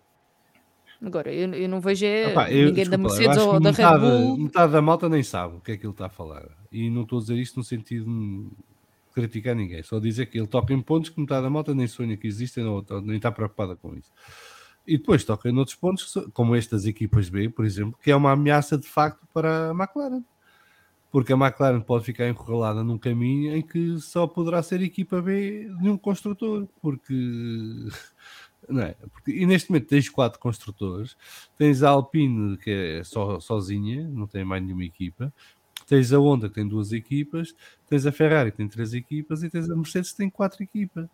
Agora, 1.02 1.32
eu, 1.32 1.54
eu 1.54 1.68
não 1.68 1.82
vejo 1.82 2.06
é, 2.06 2.32
Epá, 2.32 2.50
eu, 2.50 2.68
ninguém 2.68 2.86
desculpa, 2.86 2.90
da 2.90 2.98
Mercedes 2.98 3.38
ou 3.38 3.60
da 3.60 3.72
Red 3.72 4.00
Bull. 4.00 4.38
Metade 4.38 4.72
da 4.72 4.82
malta 4.82 5.10
nem 5.10 5.22
sabe 5.22 5.58
o 5.58 5.60
que 5.60 5.74
é 5.74 5.78
que 5.78 5.86
ele 5.86 5.92
está 5.92 6.06
a 6.06 6.10
falar. 6.10 6.46
E 6.72 6.90
não 6.90 7.02
estou 7.04 7.20
a 7.20 7.22
dizer 7.22 7.36
isto 7.36 7.58
no 7.58 7.64
sentido 7.64 8.06
de 8.06 8.50
criticar 9.14 9.56
ninguém, 9.56 9.84
só 9.84 10.00
dizer 10.00 10.26
que 10.26 10.40
ele 10.40 10.48
toca 10.48 10.74
em 10.74 10.82
pontos 10.82 11.10
que 11.10 11.20
metade 11.20 11.44
da 11.44 11.50
malta 11.50 11.76
nem 11.76 11.86
sonha 11.86 12.18
que 12.18 12.26
existem 12.26 12.66
ou 12.66 12.84
nem 13.02 13.18
está 13.18 13.32
preocupada 13.32 13.76
com 13.76 13.96
isso. 13.96 14.12
E 14.86 14.98
depois 14.98 15.24
toca 15.24 15.50
em 15.50 15.58
outros 15.58 15.76
pontos, 15.76 16.14
como 16.34 16.56
estas 16.56 16.86
equipas 16.86 17.30
B, 17.30 17.50
por 17.50 17.66
exemplo, 17.66 17.98
que 18.02 18.12
é 18.12 18.16
uma 18.16 18.32
ameaça 18.32 18.78
de 18.78 18.88
facto 18.88 19.26
para 19.34 19.70
a 19.70 19.74
McLaren. 19.74 20.24
Porque 21.10 21.32
a 21.32 21.38
McLaren 21.38 21.80
pode 21.80 22.06
ficar 22.06 22.28
encurralada 22.28 22.84
num 22.84 22.98
caminho 22.98 23.56
em 23.56 23.62
que 23.62 24.00
só 24.00 24.28
poderá 24.28 24.62
ser 24.64 24.82
equipa 24.82 25.22
B 25.22 25.70
de 25.80 25.90
um 25.90 25.98
construtor, 25.98 26.68
porque 26.82 27.14
não 28.68 28.82
é? 28.82 28.96
Porque, 29.12 29.32
e 29.32 29.46
neste 29.46 29.70
momento 29.70 29.88
tens 29.88 30.10
quatro 30.10 30.40
construtores, 30.40 31.16
tens 31.58 31.84
a 31.84 31.90
Alpine 31.90 32.58
que 32.58 32.72
é 32.72 33.04
só, 33.04 33.40
sozinha, 33.40 34.08
não 34.10 34.28
tem 34.28 34.44
mais 34.44 34.64
nenhuma 34.64 34.84
equipa, 34.84 35.34
tens 35.88 36.12
a 36.12 36.20
Honda 36.20 36.50
que 36.50 36.56
tem 36.56 36.68
duas 36.68 36.92
equipas, 36.92 37.56
tens 37.88 38.06
a 38.06 38.12
Ferrari 38.12 38.52
que 38.52 38.58
tem 38.58 38.68
três 38.68 38.94
equipas 38.94 39.44
e 39.44 39.50
tens 39.50 39.70
a 39.70 39.76
Mercedes 39.76 40.12
que 40.12 40.18
tem 40.18 40.30
quatro 40.30 40.64
equipas. 40.64 41.08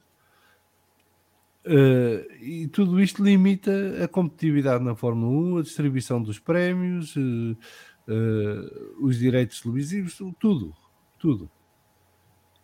Uh, 1.65 2.25
e 2.41 2.67
tudo 2.67 3.01
isto 3.01 3.23
limita 3.23 3.71
a 4.03 4.07
competitividade 4.07 4.83
na 4.83 4.95
Fórmula 4.95 5.55
1, 5.55 5.57
a 5.57 5.61
distribuição 5.61 6.21
dos 6.21 6.39
prémios, 6.39 7.15
uh, 7.15 7.57
uh, 8.07 9.05
os 9.05 9.19
direitos 9.19 9.61
televisivos, 9.61 10.17
tudo, 10.39 10.73
tudo. 11.17 11.49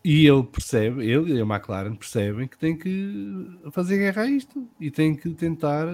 E 0.03 0.27
ele 0.27 0.43
percebe, 0.43 1.03
ele 1.03 1.33
e 1.33 1.41
a 1.41 1.43
McLaren 1.43 1.95
percebem 1.95 2.47
que 2.47 2.57
tem 2.57 2.77
que 2.77 3.59
fazer 3.71 3.97
guerra 3.97 4.21
a 4.21 4.29
isto 4.29 4.67
e 4.79 4.91
tem 4.91 5.15
que 5.15 5.31
tentar, 5.31 5.87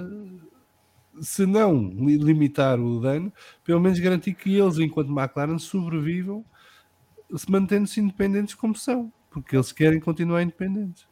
se 1.22 1.45
não 1.45 1.90
limitar 1.98 2.78
o 2.78 2.99
dano, 2.99 3.32
pelo 3.64 3.80
menos 3.80 3.99
garantir 3.99 4.34
que 4.34 4.53
eles, 4.53 4.78
enquanto 4.80 5.18
McLaren, 5.18 5.57
sobrevivam, 5.57 6.45
se 7.36 7.49
mantendo-se 7.49 8.02
independentes 8.02 8.53
como 8.53 8.76
são, 8.76 9.11
porque 9.30 9.56
eles 9.56 9.72
querem 9.72 9.99
continuar 9.99 10.44
independentes. 10.44 11.11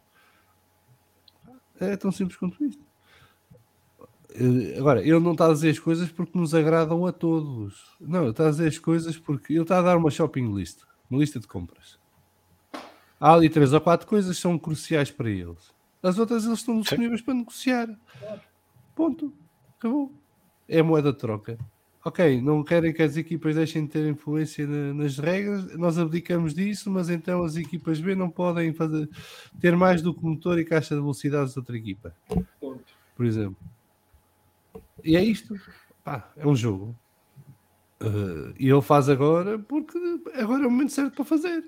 É 1.80 1.96
tão 1.96 2.12
simples 2.12 2.38
quanto 2.38 2.64
isto. 2.64 2.84
Agora, 4.78 5.02
ele 5.02 5.20
não 5.20 5.32
está 5.32 5.48
a 5.48 5.54
dizer 5.54 5.72
as 5.72 5.80
coisas 5.80 6.10
porque 6.12 6.38
nos 6.38 6.54
agradam 6.54 7.06
a 7.06 7.12
todos. 7.12 7.86
Não, 8.00 8.22
ele 8.22 8.30
está 8.32 8.48
a 8.48 8.52
dizer 8.52 8.68
as 8.68 8.78
coisas 8.78 9.18
porque 9.18 9.54
ele 9.54 9.64
está 9.64 9.80
a 9.80 9.82
dar 9.82 9.98
uma 9.98 10.12
shopping 10.12 10.54
list, 10.54 10.82
uma 11.10 11.20
lista 11.20 11.40
de 11.40 11.48
compras. 11.48 12.00
Há 13.20 13.34
ali 13.34 13.50
três 13.50 13.74
ou 13.74 13.82
quatro 13.82 14.08
coisas 14.08 14.36
que 14.36 14.42
são 14.42 14.58
cruciais 14.58 15.12
para 15.12 15.30
eles. 15.30 15.74
As 16.02 16.18
outras 16.18 16.46
eles 16.46 16.60
estão 16.60 16.80
disponíveis 16.80 17.22
para 17.22 17.34
negociar. 17.34 17.90
Ponto. 18.96 19.34
Acabou. 19.78 20.12
É 20.68 20.80
a 20.80 20.84
moeda 20.84 21.12
de 21.12 21.18
troca. 21.18 21.58
Ok, 22.10 22.42
não 22.42 22.64
querem 22.64 22.92
que 22.92 23.04
as 23.04 23.16
equipas 23.18 23.54
deixem 23.56 23.86
de 23.86 23.92
ter 23.92 24.10
influência 24.10 24.66
na- 24.66 24.96
nas 24.96 25.20
regras, 25.20 25.78
nós 25.78 25.96
abdicamos 26.00 26.56
disso, 26.56 26.90
mas 26.90 27.08
então 27.08 27.44
as 27.44 27.56
equipas 27.56 28.02
B 28.02 28.16
não 28.16 28.32
podem 28.32 28.74
fazer, 28.74 29.08
ter 29.60 29.76
mais 29.78 30.02
do 30.02 30.12
que 30.12 30.24
motor 30.26 30.58
e 30.58 30.66
caixa 30.66 30.96
de 30.96 31.02
velocidades 31.02 31.54
da 31.54 31.62
outra 31.62 31.78
equipa, 31.78 32.12
Ponto. 32.60 32.84
por 33.16 33.26
exemplo. 33.28 33.58
E 35.04 35.16
é 35.16 35.24
isto. 35.24 35.56
Pá, 36.04 36.32
é 36.36 36.48
um 36.48 36.56
jogo. 36.56 36.96
Eh, 38.02 38.54
e 38.60 38.70
ele 38.70 38.82
faz 38.82 39.08
agora 39.08 39.60
porque 39.60 39.98
agora 40.34 40.64
é 40.64 40.68
o 40.68 40.72
momento 40.72 40.92
certo 40.92 41.14
para 41.14 41.26
fazer. 41.26 41.64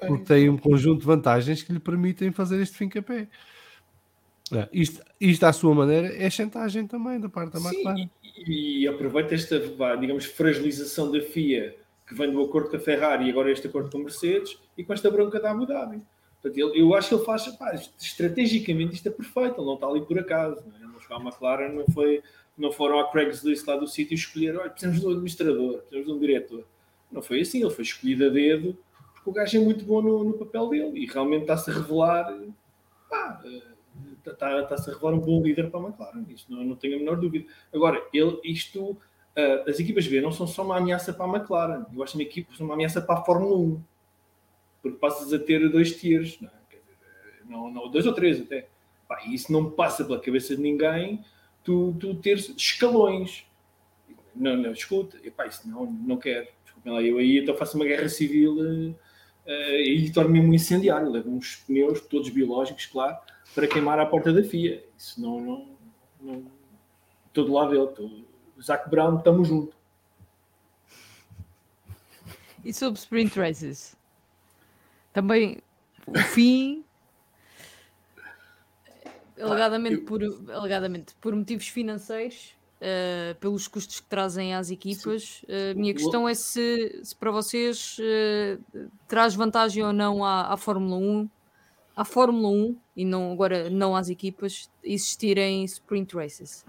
Porque 0.00 0.24
tem 0.24 0.48
um 0.48 0.56
conjunto 0.56 1.00
de 1.00 1.06
vantagens 1.06 1.62
que 1.62 1.70
lhe 1.72 1.80
permitem 1.80 2.32
fazer 2.32 2.60
este 2.62 2.78
fim 2.78 2.88
capé. 2.88 3.28
É, 4.54 4.68
isto, 4.72 5.02
isto 5.20 5.44
à 5.44 5.52
sua 5.52 5.74
maneira 5.74 6.08
é 6.14 6.28
chantagem 6.28 6.86
também 6.86 7.18
da 7.20 7.28
parte 7.28 7.52
da 7.52 7.58
McLaren. 7.60 8.08
e, 8.46 8.80
e 8.82 8.88
aproveita 8.88 9.34
esta, 9.34 9.58
digamos, 9.98 10.24
fragilização 10.26 11.10
da 11.10 11.20
FIA 11.20 11.76
que 12.06 12.14
vem 12.14 12.30
do 12.30 12.42
acordo 12.42 12.68
com 12.70 12.76
a 12.76 12.80
Ferrari 12.80 13.26
e 13.26 13.30
agora 13.30 13.50
este 13.50 13.66
acordo 13.66 13.90
com 13.90 13.98
a 13.98 14.02
Mercedes 14.02 14.58
e 14.76 14.84
com 14.84 14.92
esta 14.92 15.10
bronca 15.10 15.40
da 15.40 15.50
Abu 15.52 15.64
Dhabi. 15.66 16.02
Portanto, 16.42 16.58
ele- 16.58 16.80
eu 16.80 16.94
acho 16.94 17.08
que 17.08 17.14
ele 17.14 17.24
faz, 17.24 17.46
pá, 17.56 17.72
estrategicamente 17.98 18.94
isto 18.94 19.08
é 19.08 19.10
perfeito, 19.12 19.56
ele 19.58 19.66
não 19.66 19.74
está 19.74 19.86
ali 19.86 20.02
por 20.02 20.18
acaso. 20.18 20.62
Não 20.66 20.76
é? 20.76 20.90
Ele 20.92 21.00
chegou 21.00 21.16
à 21.16 21.20
McLaren, 21.22 21.68
não, 21.72 21.86
foi, 21.86 22.22
não 22.58 22.72
foram 22.72 22.98
à 23.00 23.10
Craigslist 23.10 23.66
lá 23.66 23.76
do 23.76 23.86
sítio 23.86 24.14
escolher, 24.14 24.56
olha, 24.56 24.68
precisamos 24.70 25.00
de 25.00 25.06
um 25.06 25.10
administrador, 25.10 25.78
precisamos 25.78 26.06
de 26.06 26.12
um 26.12 26.18
diretor. 26.18 26.64
Não 27.10 27.22
foi 27.22 27.40
assim, 27.40 27.60
ele 27.62 27.70
foi 27.70 27.84
escolhido 27.84 28.26
a 28.26 28.28
dedo 28.28 28.76
porque 29.14 29.30
o 29.30 29.32
gajo 29.32 29.56
é 29.56 29.60
muito 29.60 29.84
bom 29.84 30.02
no, 30.02 30.24
no 30.24 30.32
papel 30.34 30.68
dele 30.68 30.98
e 31.00 31.06
realmente 31.06 31.42
está-se 31.42 31.70
a 31.70 31.74
revelar, 31.74 32.34
pá, 33.08 33.40
eh, 33.44 33.62
está- 34.26 34.60
está-se 34.62 34.90
a 34.90 34.94
revelar 34.94 35.14
um 35.14 35.20
bom 35.20 35.42
líder 35.42 35.70
para 35.70 35.80
a 35.80 35.82
McLaren, 35.84 36.24
isto 36.28 36.52
não, 36.52 36.64
não 36.64 36.76
tenho 36.76 36.96
a 36.96 36.98
menor 36.98 37.16
dúvida. 37.16 37.46
Agora, 37.72 38.02
ele, 38.12 38.38
isto, 38.44 38.96
ah, 39.36 39.64
as 39.68 39.78
equipas 39.80 40.06
B 40.06 40.20
não 40.20 40.32
são 40.32 40.46
só 40.46 40.62
uma 40.64 40.76
ameaça 40.76 41.12
para 41.12 41.24
a 41.26 41.36
McLaren, 41.36 41.84
eu 41.94 42.02
acho 42.02 42.12
que 42.12 42.18
uma 42.18 42.22
equipa 42.22 42.54
são 42.54 42.66
uma 42.66 42.74
ameaça 42.74 43.00
para 43.00 43.20
a 43.20 43.24
Fórmula 43.24 43.56
1, 43.56 43.82
porque 44.82 44.98
passas 44.98 45.32
a 45.32 45.38
ter 45.38 45.68
dois 45.70 45.96
tiers, 45.96 46.40
não, 46.40 46.48
é? 46.48 46.52
Dizer, 46.70 47.44
não, 47.48 47.70
não, 47.70 47.90
dois 47.90 48.06
ou 48.06 48.12
três 48.12 48.40
até. 48.40 48.68
Pá, 49.06 49.22
isso 49.26 49.52
não 49.52 49.70
passa 49.70 50.04
pela 50.04 50.20
cabeça 50.20 50.56
de 50.56 50.62
ninguém, 50.62 51.24
tu, 51.62 51.94
tu 51.98 52.14
teres 52.16 52.52
escalões. 52.56 53.46
Não, 54.34 54.56
não, 54.56 54.72
escuta, 54.72 55.18
epá, 55.22 55.46
isso 55.46 55.68
não, 55.68 55.84
não 55.84 56.16
quero. 56.16 56.48
Desculpem 56.64 56.92
lá, 56.92 57.02
eu 57.02 57.18
aí 57.18 57.38
então 57.38 57.54
faço 57.54 57.76
uma 57.76 57.84
guerra 57.84 58.08
civil 58.08 58.56
eh, 58.64 58.94
eh, 59.46 59.82
e 59.82 60.10
torno-me 60.10 60.40
um 60.40 60.54
incendiário, 60.54 61.10
levo 61.10 61.30
uns 61.30 61.56
pneus, 61.56 62.00
todos 62.00 62.30
biológicos, 62.30 62.86
claro, 62.86 63.16
para 63.54 63.66
queimar 63.68 63.98
à 63.98 64.06
porta 64.06 64.32
da 64.32 64.42
FIA. 64.42 64.82
Isso 64.96 65.20
não. 65.20 65.40
não, 65.40 65.68
não 66.20 66.46
estou 67.26 67.44
do 67.44 67.52
lado 67.52 67.70
dele. 67.70 67.84
Estou, 67.84 68.24
Zac 68.62 68.88
Brown, 68.90 69.18
estamos 69.18 69.48
juntos. 69.48 69.74
E 72.64 72.72
sobre 72.72 72.98
sprint 73.00 73.38
races? 73.38 73.96
Também 75.12 75.58
o 76.06 76.18
fim. 76.18 76.84
Alegadamente, 79.40 79.96
eu- 79.96 80.04
por, 80.04 80.22
alegadamente 80.52 81.14
por 81.20 81.34
motivos 81.34 81.66
financeiros, 81.66 82.54
eh, 82.80 83.34
pelos 83.40 83.66
custos 83.66 83.98
que 84.00 84.06
trazem 84.06 84.54
às 84.54 84.70
equipas. 84.70 85.44
eh, 85.48 85.72
A 85.72 85.74
minha 85.74 85.92
O- 85.92 85.96
questão 85.96 86.28
é 86.28 86.34
se, 86.34 87.00
se 87.02 87.16
para 87.16 87.30
vocês 87.32 87.96
eh, 88.00 88.58
traz 89.08 89.34
vantagem 89.34 89.82
ou 89.82 89.92
não 89.92 90.24
à, 90.24 90.52
à 90.52 90.56
Fórmula 90.56 90.96
1, 90.96 91.28
à 91.96 92.04
Fórmula 92.04 92.48
1 92.48 92.76
e 92.96 93.04
não, 93.04 93.32
agora 93.32 93.70
não 93.70 93.96
às 93.96 94.08
equipas, 94.08 94.70
existirem 94.82 95.64
sprint 95.64 96.14
races. 96.14 96.64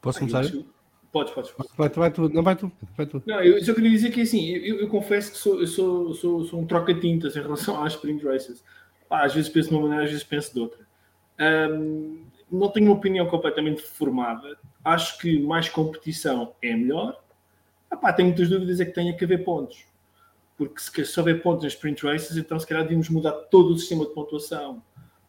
Posso 0.00 0.18
Eu 0.22 0.28
começar? 0.28 0.64
Podes, 1.10 1.32
podes. 1.32 1.54
Vai, 1.76 1.88
tu, 1.88 2.00
vai 2.00 2.10
tu, 2.10 2.28
não 2.28 2.42
vai 2.42 2.56
tu, 2.56 2.72
vai 2.96 3.06
tu. 3.06 3.22
Não, 3.24 3.40
eu 3.40 3.64
só 3.64 3.72
queria 3.72 3.90
dizer 3.90 4.10
que 4.10 4.20
assim, 4.20 4.48
eu, 4.48 4.80
eu 4.80 4.88
confesso 4.88 5.30
que 5.30 5.38
sou, 5.38 5.60
eu 5.60 5.66
sou, 5.66 6.12
sou, 6.12 6.44
sou 6.44 6.60
um 6.60 6.66
troca-tintas 6.66 7.36
em 7.36 7.40
relação 7.40 7.82
às 7.82 7.94
sprint 7.94 8.24
races. 8.24 8.64
Pá, 9.08 9.24
às 9.24 9.32
vezes 9.32 9.48
penso 9.48 9.68
de 9.68 9.74
uma 9.76 9.82
maneira, 9.82 10.04
às 10.04 10.10
vezes 10.10 10.24
penso 10.24 10.52
de 10.52 10.58
outra. 10.58 10.84
Ahm, 11.38 12.24
não 12.50 12.68
tenho 12.68 12.86
uma 12.86 12.96
opinião 12.96 13.26
completamente 13.26 13.80
formada. 13.80 14.58
Acho 14.84 15.18
que 15.18 15.38
mais 15.38 15.68
competição 15.68 16.52
é 16.60 16.74
melhor. 16.74 17.22
Ah, 17.88 17.96
pá, 17.96 18.12
tenho 18.12 18.28
muitas 18.28 18.48
dúvidas 18.48 18.80
é 18.80 18.84
que 18.84 18.92
tenha 18.92 19.16
que 19.16 19.24
haver 19.24 19.44
pontos. 19.44 19.86
Porque 20.56 20.80
se, 20.80 21.04
se 21.04 21.18
houver 21.18 21.42
pontos 21.42 21.64
nas 21.64 21.72
sprint 21.72 22.04
races, 22.04 22.36
então 22.36 22.58
se 22.58 22.66
calhar 22.66 22.84
devíamos 22.84 23.08
mudar 23.08 23.32
todo 23.32 23.72
o 23.72 23.78
sistema 23.78 24.04
de 24.04 24.12
pontuação 24.12 24.82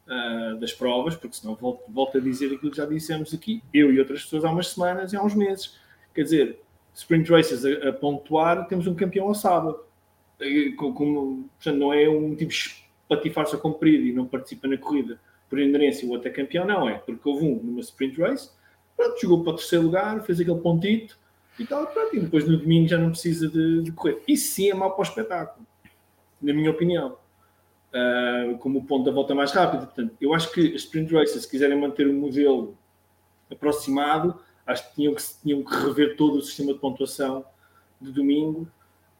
ah, 0.07 0.55
das 0.59 0.71
provas, 0.71 1.15
porque 1.15 1.35
senão 1.35 1.55
volto, 1.55 1.83
volto 1.91 2.17
a 2.17 2.21
dizer 2.21 2.53
aquilo 2.53 2.69
que 2.69 2.77
já 2.77 2.85
dissemos 2.85 3.33
aqui, 3.33 3.63
eu 3.73 3.91
e 3.91 3.99
outras 3.99 4.23
pessoas 4.23 4.45
há 4.45 4.51
umas 4.51 4.67
semanas 4.69 5.13
e 5.13 5.17
há 5.17 5.23
uns 5.23 5.33
meses. 5.33 5.77
Quer 6.13 6.23
dizer, 6.23 6.59
sprint 6.93 7.29
races 7.31 7.65
a, 7.65 7.89
a 7.89 7.93
pontuar, 7.93 8.67
temos 8.67 8.85
um 8.85 8.93
campeão 8.93 9.27
ao 9.27 9.33
sábado. 9.33 9.79
Portanto, 10.77 11.79
não 11.79 11.93
é 11.93 12.07
um 12.07 12.35
tipo 12.35 12.53
patifarsa 13.07 13.57
comprido 13.57 14.03
e 14.03 14.13
não 14.13 14.25
participa 14.25 14.67
na 14.67 14.77
corrida 14.77 15.19
por 15.49 15.59
inerência, 15.59 16.07
o 16.07 16.11
outro 16.11 16.27
é 16.27 16.31
campeão, 16.31 16.65
não 16.65 16.89
é, 16.89 16.95
porque 16.95 17.27
houve 17.27 17.45
um 17.45 17.61
numa 17.63 17.79
sprint 17.79 18.19
race, 18.19 18.49
pronto, 18.97 19.21
jogou 19.21 19.43
para 19.43 19.53
o 19.53 19.55
terceiro 19.55 19.85
lugar, 19.85 20.23
fez 20.23 20.39
aquele 20.39 20.59
pontito 20.59 21.17
e 21.57 21.65
tal, 21.65 21.87
pronto, 21.87 22.15
e 22.15 22.19
depois 22.19 22.47
no 22.47 22.57
domingo 22.57 22.87
já 22.87 22.97
não 22.97 23.11
precisa 23.11 23.47
de, 23.47 23.81
de 23.81 23.91
correr. 23.91 24.21
Isso 24.27 24.53
sim 24.53 24.69
é 24.69 24.73
mau 24.73 24.91
para 24.91 25.01
o 25.01 25.03
espetáculo, 25.03 25.65
na 26.41 26.53
minha 26.53 26.71
opinião. 26.71 27.17
Ah, 27.95 28.53
como 28.59 28.79
o 28.79 28.83
ponto 28.83 29.05
da 29.05 29.11
volta 29.11 29.33
mais 29.33 29.53
rápida. 29.53 29.85
Portanto, 29.85 30.15
eu 30.19 30.33
acho 30.33 30.51
que 30.51 30.75
as 30.75 30.81
sprint 30.81 31.13
races, 31.13 31.43
se 31.43 31.49
quiserem 31.49 31.79
manter 31.79 32.05
um 32.09 32.13
modelo 32.13 32.77
aproximado, 33.49 34.37
acho 34.67 34.89
que 34.89 34.95
tinham 34.95 35.15
que, 35.15 35.23
tinham 35.41 35.63
que 35.63 35.73
rever 35.73 36.17
todo 36.17 36.37
o 36.37 36.41
sistema 36.41 36.73
de 36.73 36.79
pontuação 36.79 37.45
de 38.01 38.11
domingo 38.11 38.67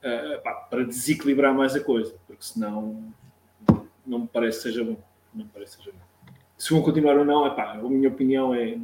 ah, 0.03 0.41
pá, 0.43 0.53
para 0.69 0.83
desequilibrar 0.83 1.53
mais 1.53 1.73
a 1.73 1.79
coisa, 1.79 2.13
porque 2.27 2.43
senão 2.43 3.13
não 4.05 4.19
me 4.19 4.27
parece 4.27 4.57
que 4.57 4.63
seja 4.63 4.83
bom. 4.83 4.97
Não 5.33 5.45
me 5.45 5.51
parece 5.53 5.77
seja 5.77 5.91
bom. 5.91 6.33
Se 6.57 6.73
vão 6.73 6.81
continuar 6.81 7.17
ou 7.17 7.23
não, 7.23 7.47
epá, 7.47 7.73
a 7.73 7.81
minha 7.81 8.09
opinião 8.09 8.53
é. 8.53 8.77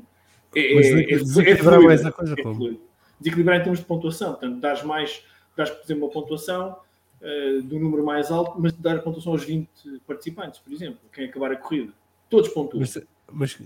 é, 0.56 0.73
Mas 0.73 0.86
é, 0.86 1.02
é, 1.02 1.18
desequilibrar 1.18 1.76
fluida, 1.76 1.88
mais 1.88 2.06
a 2.06 2.11
coisa 2.14 2.34
é 2.38 2.41
como? 2.41 2.56
fluida. 2.56 2.80
Desequilibrar 3.22 3.60
em 3.60 3.64
termos 3.64 3.80
de 3.80 3.85
pontuação, 3.85 4.31
portanto, 4.31 4.60
dás 4.60 4.84
mais, 4.84 5.23
dás, 5.56 5.69
por 5.69 5.84
exemplo, 5.84 6.06
uma 6.06 6.11
pontuação 6.11 6.77
eh, 7.22 7.61
do 7.61 7.80
número 7.80 8.03
mais 8.03 8.31
alto, 8.31 8.60
mas 8.60 8.73
dar 8.73 8.98
a 8.98 8.99
pontuação 8.99 9.31
aos 9.31 9.43
20 9.43 10.02
participantes, 10.07 10.60
por 10.60 10.73
exemplo, 10.73 10.99
quem 11.14 11.26
acabar 11.26 11.52
a 11.52 11.56
corrida. 11.56 11.93
Todos 12.30 12.49
pontuam. 12.49 12.80
Mas, 12.81 12.98
mas 13.31 13.61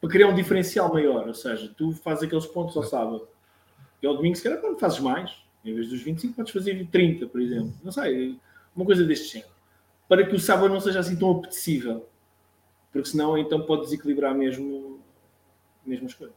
Para 0.00 0.10
criar 0.10 0.28
um 0.28 0.34
diferencial 0.34 0.92
maior, 0.92 1.28
ou 1.28 1.34
seja, 1.34 1.72
tu 1.76 1.92
fazes 1.92 2.24
aqueles 2.24 2.46
pontos 2.46 2.76
ao 2.76 2.82
sábado 2.82 3.28
e 4.02 4.06
ao 4.06 4.16
domingo, 4.16 4.36
se 4.36 4.42
calhar, 4.42 4.60
quando 4.60 4.78
fazes 4.78 4.98
mais, 4.98 5.36
em 5.64 5.72
vez 5.74 5.88
dos 5.88 6.02
25, 6.02 6.34
podes 6.34 6.52
fazer 6.52 6.86
30, 6.90 7.26
por 7.26 7.40
exemplo. 7.40 7.72
Não 7.82 7.92
sei, 7.92 8.38
uma 8.74 8.84
coisa 8.84 9.04
deste 9.04 9.34
género. 9.34 9.52
Para 10.08 10.26
que 10.26 10.34
o 10.34 10.40
sábado 10.40 10.72
não 10.72 10.80
seja 10.80 11.00
assim 11.00 11.16
tão 11.16 11.30
apetecível. 11.30 12.08
Porque 12.90 13.08
senão, 13.08 13.36
então, 13.36 13.60
pode 13.66 13.82
desequilibrar 13.82 14.34
mesmo, 14.34 15.00
mesmo 15.84 16.06
as 16.06 16.14
coisas. 16.14 16.36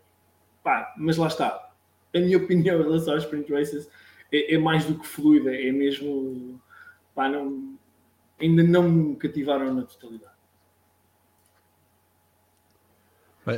Pá, 0.64 0.94
mas 0.98 1.18
lá 1.18 1.28
está. 1.28 1.71
A 2.14 2.20
minha 2.20 2.38
opinião 2.38 2.80
em 2.80 2.84
relação 2.84 3.14
aos 3.14 3.24
sprint 3.24 3.52
races 3.52 3.90
é, 4.32 4.56
é 4.56 4.58
mais 4.58 4.86
do 4.86 4.98
que 4.98 5.08
fluida, 5.08 5.54
é 5.54 5.72
mesmo. 5.72 6.62
Pá, 7.14 7.30
não, 7.30 7.78
ainda 8.40 8.64
não 8.64 8.90
me 8.90 9.16
cativaram 9.16 9.74
na 9.74 9.84
totalidade. 9.84 10.32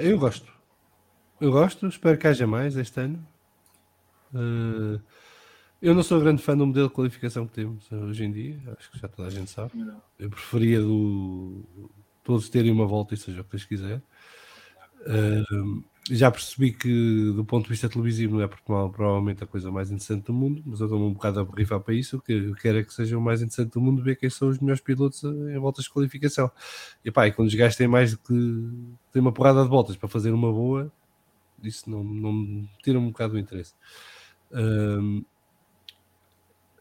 Eu 0.02 0.18
gosto. 0.18 0.52
Eu 1.40 1.52
gosto, 1.52 1.88
espero 1.88 2.18
que 2.18 2.28
haja 2.28 2.48
mais 2.48 2.76
este 2.78 3.00
ano. 3.00 3.28
Eh, 4.34 5.00
eu 5.82 5.94
não 5.94 6.02
sou 6.02 6.20
grande 6.20 6.42
fã 6.42 6.56
do 6.56 6.66
modelo 6.66 6.88
de 6.88 6.94
qualificação 6.94 7.46
que 7.46 7.54
temos 7.54 7.92
hoje 7.92 8.24
em 8.24 8.32
dia, 8.32 8.60
acho 8.78 8.90
que 8.90 9.00
já 9.00 9.08
toda 9.08 9.28
a 9.28 9.32
gente 9.32 9.52
sabe. 9.52 9.78
Não. 9.78 10.02
Eu 10.18 10.30
preferia 10.30 10.80
do, 10.80 11.66
todos 12.24 12.50
terem 12.50 12.72
uma 12.72 12.88
volta 12.88 13.14
e 13.14 13.18
seja 13.18 13.42
o 13.42 13.44
que 13.44 13.56
eles 13.56 13.66
quiserem. 13.66 14.02
Eh, 15.06 15.44
já 16.12 16.30
percebi 16.30 16.74
que, 16.74 17.32
do 17.34 17.46
ponto 17.46 17.64
de 17.64 17.70
vista 17.70 17.88
televisivo, 17.88 18.36
não 18.36 18.44
é 18.44 18.48
provavelmente 18.48 19.44
a 19.44 19.48
coisa 19.48 19.72
mais 19.72 19.90
interessante 19.90 20.26
do 20.26 20.34
mundo, 20.34 20.62
mas 20.66 20.82
eu 20.82 20.88
estou-me 20.88 21.06
um 21.06 21.14
bocado 21.14 21.40
a 21.40 21.46
borrifar 21.46 21.80
para 21.80 21.94
isso. 21.94 22.18
O 22.18 22.22
que 22.22 22.34
eu 22.34 22.56
quero 22.56 22.80
é 22.80 22.84
que 22.84 22.94
seja 22.94 23.18
o 23.18 23.22
mais 23.22 23.42
interessante 23.42 23.72
do 23.74 23.82
mundo 23.82 24.04
ver 24.04 24.18
quem 24.18 24.30
são 24.30 24.50
os 24.50 24.60
melhores 24.60 24.82
pilotos 24.82 25.24
em 25.24 25.58
voltas 25.60 25.86
de 25.86 25.92
qualificação. 25.92 26.52
E 27.06 27.12
pá, 27.12 27.28
e 27.28 27.32
quando 27.32 27.48
os 27.48 27.56
gajos 27.56 27.78
têm 27.78 27.88
mais 27.88 28.12
de 28.12 28.18
que 28.18 28.34
têm 29.14 29.22
uma 29.22 29.32
porrada 29.32 29.64
de 29.64 29.70
voltas 29.70 29.96
para 29.96 30.10
fazer 30.10 30.32
uma 30.32 30.52
boa, 30.52 30.92
isso 31.64 31.90
não, 31.90 32.04
não 32.04 32.68
tira 32.84 33.00
um 33.00 33.08
bocado 33.08 33.36
o 33.36 33.40
interesse. 33.40 33.74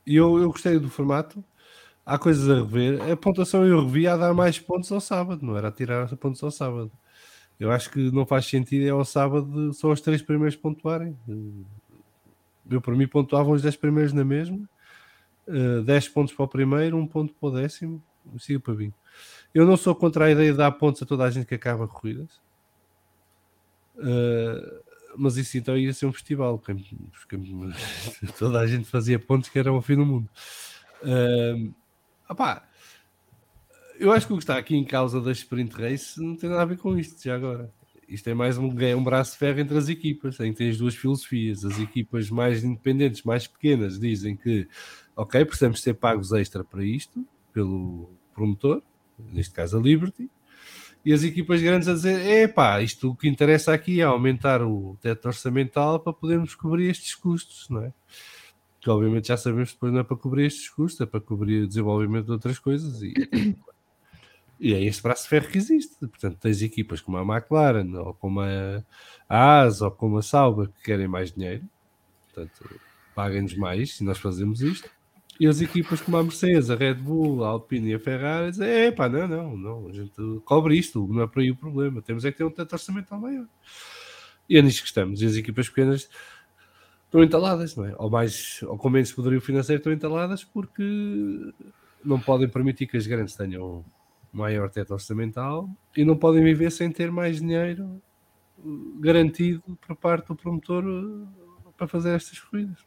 E 0.07 0.16
eu, 0.16 0.39
eu 0.39 0.51
gostei 0.51 0.78
do 0.78 0.89
formato. 0.90 1.43
Há 2.07 2.19
coisas 2.19 2.49
a 2.51 2.57
rever. 2.57 3.01
A 3.12 3.16
pontuação 3.16 3.66
eu 3.66 3.85
revi 3.85 4.07
a 4.09 4.16
dar 4.16 4.35
mais 4.35 4.59
pontos 4.59 4.90
ao 4.93 5.01
sábado, 5.01 5.44
não 5.47 5.57
era 5.57 5.69
a 5.69 5.73
tirar 5.73 6.15
pontos 6.16 6.43
ao 6.43 6.51
sábado. 6.51 6.90
Eu 7.62 7.70
acho 7.70 7.90
que 7.90 8.10
não 8.10 8.26
faz 8.26 8.47
sentido 8.47 8.84
é 8.84 8.90
ao 8.90 9.05
sábado 9.05 9.72
só 9.72 9.93
os 9.93 10.01
três 10.01 10.20
primeiros 10.20 10.56
pontuarem. 10.56 11.16
Eu, 12.68 12.80
para 12.80 12.97
mim, 12.97 13.06
pontuavam 13.06 13.52
os 13.52 13.62
10 13.62 13.76
primeiros 13.76 14.12
na 14.12 14.24
mesma. 14.24 14.68
Uh, 15.47 15.80
10 15.84 16.09
pontos 16.09 16.34
para 16.34 16.44
o 16.44 16.48
primeiro, 16.48 16.97
um 16.97 17.06
ponto 17.06 17.32
para 17.32 17.48
o 17.48 17.52
décimo, 17.52 18.02
siga 18.36 18.59
para 18.59 18.74
vir. 18.74 18.93
Eu 19.55 19.64
não 19.64 19.76
sou 19.76 19.94
contra 19.94 20.24
a 20.24 20.30
ideia 20.32 20.51
de 20.51 20.59
dar 20.59 20.72
pontos 20.72 21.02
a 21.02 21.06
toda 21.06 21.22
a 21.22 21.30
gente 21.30 21.47
que 21.47 21.55
acaba 21.55 21.86
corridas. 21.86 22.40
Uh, 23.94 24.82
mas 25.16 25.36
isso 25.36 25.56
então 25.56 25.78
ia 25.78 25.94
ser 25.94 26.06
um 26.06 26.12
festival, 26.12 26.60
toda 28.40 28.59
a 28.59 28.66
gente 28.66 28.86
fazia 28.86 29.20
pontos 29.20 29.48
que 29.48 29.59
era 29.60 29.72
o 29.72 29.80
fim 29.80 29.94
do 29.94 30.05
mundo. 30.05 30.28
Uh, 31.01 31.72
opá, 32.28 32.68
eu 34.02 34.12
acho 34.12 34.26
que 34.26 34.32
o 34.32 34.36
que 34.36 34.42
está 34.42 34.58
aqui 34.58 34.76
em 34.76 34.84
causa 34.84 35.20
da 35.20 35.30
sprint 35.30 35.74
race 35.76 36.20
não 36.20 36.36
tem 36.36 36.50
nada 36.50 36.62
a 36.62 36.66
ver 36.66 36.76
com 36.76 36.98
isto, 36.98 37.22
já 37.22 37.36
agora. 37.36 37.72
Isto 38.08 38.28
é 38.28 38.34
mais 38.34 38.58
um, 38.58 38.78
é 38.80 38.96
um 38.96 39.02
braço 39.02 39.32
de 39.32 39.38
ferro 39.38 39.60
entre 39.60 39.78
as 39.78 39.88
equipas, 39.88 40.38
em 40.40 40.52
que 40.52 40.58
tens 40.58 40.76
duas 40.76 40.94
filosofias. 40.94 41.64
As 41.64 41.78
equipas 41.78 42.28
mais 42.28 42.64
independentes, 42.64 43.22
mais 43.22 43.46
pequenas, 43.46 43.98
dizem 43.98 44.36
que, 44.36 44.68
ok, 45.16 45.44
precisamos 45.44 45.80
ser 45.80 45.94
pagos 45.94 46.32
extra 46.32 46.64
para 46.64 46.84
isto, 46.84 47.24
pelo 47.52 48.10
promotor, 48.34 48.82
neste 49.32 49.54
caso 49.54 49.78
a 49.78 49.80
Liberty, 49.80 50.28
e 51.04 51.12
as 51.12 51.22
equipas 51.22 51.62
grandes 51.62 51.88
a 51.88 51.94
dizer: 51.94 52.20
é 52.20 52.48
pá, 52.48 52.82
isto 52.82 53.10
o 53.10 53.16
que 53.16 53.28
interessa 53.28 53.72
aqui 53.72 54.00
é 54.00 54.04
aumentar 54.04 54.62
o 54.62 54.96
teto 55.00 55.26
orçamental 55.26 56.00
para 56.00 56.12
podermos 56.12 56.54
cobrir 56.54 56.90
estes 56.90 57.14
custos, 57.14 57.68
não 57.70 57.84
é? 57.84 57.92
Que 58.80 58.90
obviamente 58.90 59.28
já 59.28 59.36
sabemos 59.36 59.70
que 59.70 59.76
depois 59.76 59.92
não 59.92 60.00
é 60.00 60.04
para 60.04 60.16
cobrir 60.16 60.46
estes 60.46 60.68
custos, 60.68 61.00
é 61.00 61.06
para 61.06 61.20
cobrir 61.20 61.62
o 61.62 61.68
desenvolvimento 61.68 62.26
de 62.26 62.32
outras 62.32 62.58
coisas 62.58 63.00
e, 63.00 63.14
e 64.62 64.74
é 64.74 64.82
este 64.82 65.02
braço 65.02 65.24
de 65.24 65.28
ferro 65.28 65.48
que 65.48 65.59
existe. 65.59 65.97
Portanto, 65.98 66.39
tens 66.39 66.62
equipas 66.62 67.01
como 67.01 67.18
a 67.18 67.22
McLaren, 67.22 67.93
ou 67.97 68.14
como 68.14 68.40
a, 68.40 68.82
a 69.28 69.62
AS, 69.62 69.82
ou 69.82 69.90
como 69.90 70.18
a 70.18 70.22
Sauber 70.22 70.68
que 70.68 70.82
querem 70.84 71.09
mais 71.09 71.32
dinheiro, 71.32 71.64
portanto, 72.26 72.80
paguem-nos 73.14 73.55
mais 73.56 73.97
se 73.97 74.05
nós 74.05 74.18
fazemos 74.18 74.62
isto 74.62 74.89
e 75.40 75.47
as 75.48 75.60
equipas 75.60 76.01
como 76.01 76.16
a 76.16 76.22
Mercedes, 76.22 76.70
a 76.70 76.76
Red 76.76 76.94
Bull, 76.94 77.44
a 77.44 77.48
Alpine 77.48 77.90
e 77.90 77.94
a 77.94 77.98
Ferrari 77.98 78.52
dizem: 78.52 78.68
é 78.68 78.93
pá, 78.93 79.09
não, 79.09 79.26
não, 79.26 79.56
não, 79.56 79.89
a 79.89 79.93
gente 79.93 80.14
cobre 80.44 80.78
isto, 80.78 81.05
não 81.09 81.22
é 81.22 81.26
por 81.26 81.40
aí 81.40 81.51
o 81.51 81.56
problema, 81.56 82.01
temos 82.01 82.24
é 82.24 82.30
que 82.30 82.39
ter 82.39 82.44
um 82.44 82.51
teto 82.51 82.72
orçamental 82.72 83.18
maior. 83.18 83.47
E 84.48 84.59
é 84.59 84.62
nisto 84.62 84.82
que 84.82 84.86
estamos. 84.86 85.22
E 85.22 85.26
as 85.26 85.34
equipas 85.34 85.68
pequenas 85.68 86.09
estão 87.06 87.24
entaladas, 87.24 87.74
não 87.74 87.84
é? 87.84 87.94
Ou, 87.98 88.10
mais, 88.10 88.62
ou 88.62 88.76
com 88.78 88.89
menos 88.90 89.12
poderio 89.12 89.40
financeiro 89.40 89.80
estão 89.80 89.93
entaladas 89.93 90.44
porque 90.44 91.52
não 92.05 92.20
podem 92.20 92.48
permitir 92.48 92.86
que 92.86 92.97
as 92.97 93.06
grandes 93.06 93.34
tenham 93.34 93.84
maior 94.32 94.70
teto 94.70 94.94
orçamental 94.94 95.68
e 95.96 96.04
não 96.04 96.16
podem 96.16 96.42
viver 96.42 96.70
sem 96.70 96.90
ter 96.90 97.10
mais 97.10 97.38
dinheiro 97.38 98.00
garantido 99.00 99.62
por 99.86 99.96
parte 99.96 100.28
do 100.28 100.36
promotor 100.36 100.84
eh, 100.84 101.70
para 101.76 101.86
fazer 101.86 102.14
estas 102.14 102.38
corridas. 102.38 102.78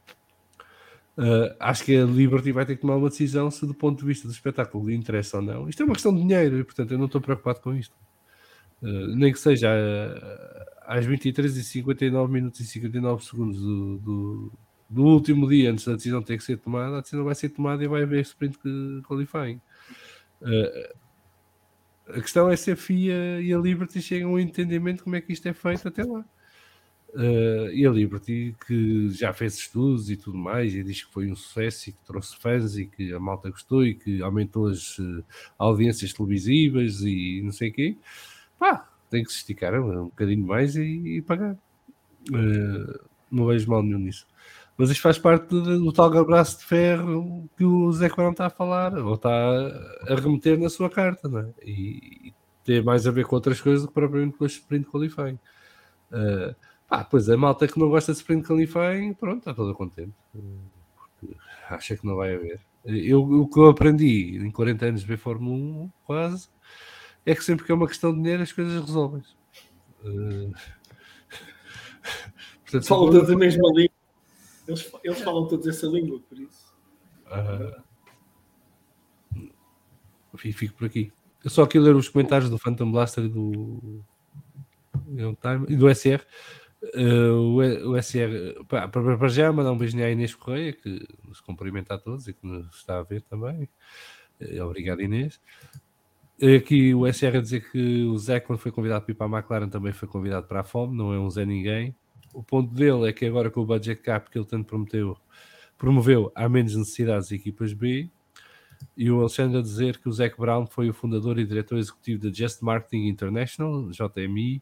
Uh, 1.17 1.55
acho 1.61 1.85
que 1.85 1.95
a 1.95 2.03
Liberty 2.03 2.51
vai 2.51 2.65
ter 2.65 2.76
que 2.76 2.81
tomar 2.81 2.97
uma 2.97 3.07
decisão 3.07 3.49
se, 3.49 3.65
do 3.65 3.73
ponto 3.73 3.99
de 3.99 4.05
vista 4.05 4.27
do 4.27 4.34
espetáculo, 4.34 4.89
lhe 4.89 4.95
interessa 4.95 5.38
ou 5.38 5.43
não. 5.43 5.69
Isto 5.69 5.81
é 5.81 5.85
uma 5.85 5.93
questão 5.93 6.13
de 6.13 6.22
dinheiro 6.22 6.59
e, 6.59 6.63
portanto, 6.63 6.91
eu 6.91 6.97
não 6.97 7.05
estou 7.05 7.22
preocupado 7.22 7.61
com 7.61 7.73
isto. 7.73 7.95
Uh, 8.81 9.15
nem 9.15 9.31
que 9.31 9.39
seja 9.39 9.69
uh, 9.69 10.72
às 10.85 11.05
23 11.05 11.55
e 11.55 11.63
59 11.63 12.34
minutos 12.34 12.59
e 12.59 12.65
59 12.65 13.23
segundos 13.23 13.61
do, 13.61 13.97
do, 13.97 14.51
do, 14.89 15.03
último 15.05 15.47
dia, 15.47 15.72
antes 15.72 15.85
da 15.85 15.93
decisão 15.93 16.22
ter 16.22 16.38
que 16.38 16.43
ser 16.43 16.57
tomada, 16.57 16.97
a 16.97 17.01
decisão 17.01 17.23
vai 17.23 17.35
ser 17.35 17.49
tomada 17.49 17.81
e 17.81 17.88
vai 17.88 18.03
haver 18.03 18.19
sprint 18.22 18.59
qualifying. 19.07 19.61
A 22.10 22.22
questão 22.22 22.49
é 22.49 22.56
se 22.56 22.72
a 22.72 22.76
FIA 22.76 23.41
e 23.41 23.53
a 23.53 23.57
Liberty 23.57 24.02
chegam 24.02 24.30
a 24.30 24.34
um 24.34 24.40
entendimento 24.40 25.03
como 25.03 25.15
é 25.15 25.22
que 25.22 25.34
isto 25.34 25.48
é 25.48 25.53
feito 25.53 25.88
até 25.88 26.03
lá. 26.03 26.26
Uh, 27.14 27.72
e 27.72 27.86
a 27.88 27.90
Liberty, 27.90 28.53
que 28.68 29.10
já 29.10 29.32
fez 29.32 29.56
estudos 29.56 30.10
e 30.10 30.18
tudo 30.18 30.38
mais, 30.38 30.76
e 30.76 30.84
diz 30.84 31.03
que 31.03 31.14
foi 31.14 31.32
um 31.32 31.36
sucesso 31.36 31.90
e 31.90 31.94
que 31.94 31.99
trouxe 32.06 32.36
fãs 32.38 32.77
e 32.77 32.86
que 32.86 33.14
a 33.14 33.19
malta 33.19 33.49
gostou 33.49 33.86
e 33.86 33.95
que 33.95 34.22
aumentou 34.22 34.68
as 34.68 34.99
uh, 34.99 35.23
audiências 35.57 36.11
televisivas 36.11 37.02
e 37.02 37.41
não 37.41 37.53
sei 37.53 37.69
o 37.69 37.73
quê, 37.73 37.98
pá, 38.60 38.90
tem 39.10 39.23
que 39.23 39.32
se 39.32 39.38
esticar 39.38 39.73
um, 39.80 40.02
um 40.02 40.06
bocadinho 40.06 40.45
mais 40.45 40.76
e, 40.76 40.82
e 40.82 41.22
pagar. 41.22 41.57
Uh, 42.30 42.99
não 43.32 43.48
vejo 43.48 43.69
mal 43.69 43.82
nenhum 43.82 43.99
nisso. 43.99 44.27
Mas 44.77 44.89
isto 44.89 45.02
faz 45.02 45.18
parte 45.18 45.47
do, 45.47 45.91
tal 45.93 46.15
abraço 46.18 46.60
de 46.60 46.65
ferro 46.65 47.49
que 47.57 47.64
o 47.64 47.91
Zé 47.93 48.10
Corão 48.10 48.31
está 48.31 48.47
a 48.47 48.49
falar, 48.49 48.93
ou 48.97 49.14
está 49.14 49.30
a 49.30 50.15
remeter 50.15 50.60
na 50.60 50.69
sua 50.69 50.89
carta, 50.89 51.30
não 51.30 51.39
é? 51.39 51.53
E, 51.64 52.27
e 52.27 52.34
tem 52.64 52.84
mais 52.84 53.07
a 53.07 53.11
ver 53.11 53.26
com 53.26 53.35
outras 53.35 53.61
coisas 53.61 53.84
do 53.84 53.88
que 53.88 53.93
propriamente 53.93 54.38
com 54.38 54.43
o 54.43 54.47
sprint 54.47 54.89
qualifying. 54.89 55.39
Uh, 56.11 56.53
ah, 56.89 57.03
pois 57.03 57.30
a 57.30 57.38
malta 57.38 57.68
que 57.68 57.80
não 57.80 57.89
gosta 57.89 58.11
de 58.11 58.18
sprint 58.18 58.45
qualifying, 58.45 59.14
pronto, 59.14 59.39
está 59.39 59.53
toda 59.53 59.73
contente. 59.73 60.14
Porque 60.95 61.35
acha 61.69 61.95
que 61.95 62.06
não 62.06 62.18
vai 62.18 62.35
haver. 62.35 62.60
Eu, 62.84 63.23
o 63.23 63.47
que 63.47 63.60
eu 63.60 63.68
aprendi 63.68 64.38
em 64.38 64.52
40 64.52 64.85
anos 64.85 65.02
de 65.02 65.07
ver 65.07 65.18
Fórmula 65.18 65.56
1, 65.56 65.91
quase, 66.03 66.49
é 67.26 67.34
que 67.34 67.43
sempre 67.43 67.65
que 67.65 67.72
é 67.72 67.76
uma 67.76 67.88
questão 67.88 68.11
de 68.11 68.22
dinheiro 68.22 68.43
as 68.43 68.52
coisas 68.52 68.85
resolvem-se. 68.85 69.34
Uh... 70.03 70.53
Portanto, 72.61 72.88
falam 72.88 73.11
todos 73.11 73.30
a 73.30 73.35
mesma 73.38 73.68
língua. 73.73 73.94
Eles, 74.67 74.91
eles 75.03 75.21
falam 75.21 75.47
todos 75.47 75.67
essa 75.67 75.87
língua, 75.87 76.19
por 76.27 76.39
isso. 76.39 76.73
Fico 80.37 80.75
por 80.75 80.85
aqui. 80.85 81.11
Eu 81.43 81.49
só 81.49 81.63
aqui 81.63 81.79
ler 81.79 81.95
os 81.95 82.09
comentários 82.09 82.49
do 82.49 82.57
Phantom 82.57 82.91
Blaster 82.91 83.25
e 83.25 83.29
do, 83.29 84.03
e 85.67 85.75
do 85.75 85.93
SR. 85.93 86.21
Uh, 86.93 87.89
o, 87.89 88.01
SR, 88.01 88.63
para, 88.67 89.27
já, 89.27 89.51
mandar 89.51 89.71
um 89.71 89.77
beijinho 89.77 90.05
à 90.05 90.09
Inês 90.09 90.35
Correia, 90.35 90.73
que 90.73 91.07
nos 91.23 91.41
cumprimenta 91.41 91.95
a 91.95 91.97
todos 91.97 92.27
e 92.27 92.33
que 92.33 92.45
nos 92.45 92.75
está 92.75 92.99
a 92.99 93.03
ver 93.03 93.21
também. 93.21 93.69
Uh, 94.41 94.63
obrigado, 94.63 95.01
Inês. 95.01 95.39
Aqui 96.57 96.93
o 96.93 97.11
SR 97.11 97.37
a 97.37 97.41
dizer 97.41 97.71
que 97.71 98.03
o 98.05 98.17
Zé, 98.17 98.39
quando 98.39 98.59
foi 98.59 98.71
convidado 98.71 99.05
para 99.05 99.11
ir 99.11 99.15
para 99.15 99.25
a 99.25 99.39
McLaren, 99.39 99.69
também 99.69 99.93
foi 99.93 100.07
convidado 100.07 100.47
para 100.47 100.59
a 100.59 100.63
fome, 100.63 100.95
não 100.95 101.13
é 101.13 101.19
um 101.19 101.29
Zé 101.29 101.45
ninguém. 101.45 101.95
O 102.36 102.44
ponto 102.44 102.74
dele 102.74 103.07
é 103.07 103.14
que 103.14 103.26
agora 103.26 103.49
com 103.49 103.62
o 103.62 103.66
budget 103.66 104.02
cap 104.02 104.30
que 104.30 104.38
ele 104.38 104.45
tanto 104.45 104.66
prometeu, 104.66 105.18
promoveu, 105.78 106.32
há 106.36 106.49
menos 106.49 106.76
necessidades 106.76 107.30
de 107.30 107.36
equipas 107.36 107.72
B. 107.72 108.10
E 108.98 109.10
o 109.10 109.22
Alexandre 109.22 109.60
a 109.60 109.62
dizer 109.62 109.98
que 109.98 110.10
o 110.10 110.12
Zac 110.12 110.38
Brown 110.38 110.68
foi 110.68 110.90
o 110.90 110.94
fundador 110.94 111.40
e 111.40 111.45
diretor 111.45 111.78
executivo 111.78 112.22
da 112.22 112.34
Just 112.34 112.62
Marketing 112.62 113.07
International, 113.07 113.90
JMI, 113.90 114.62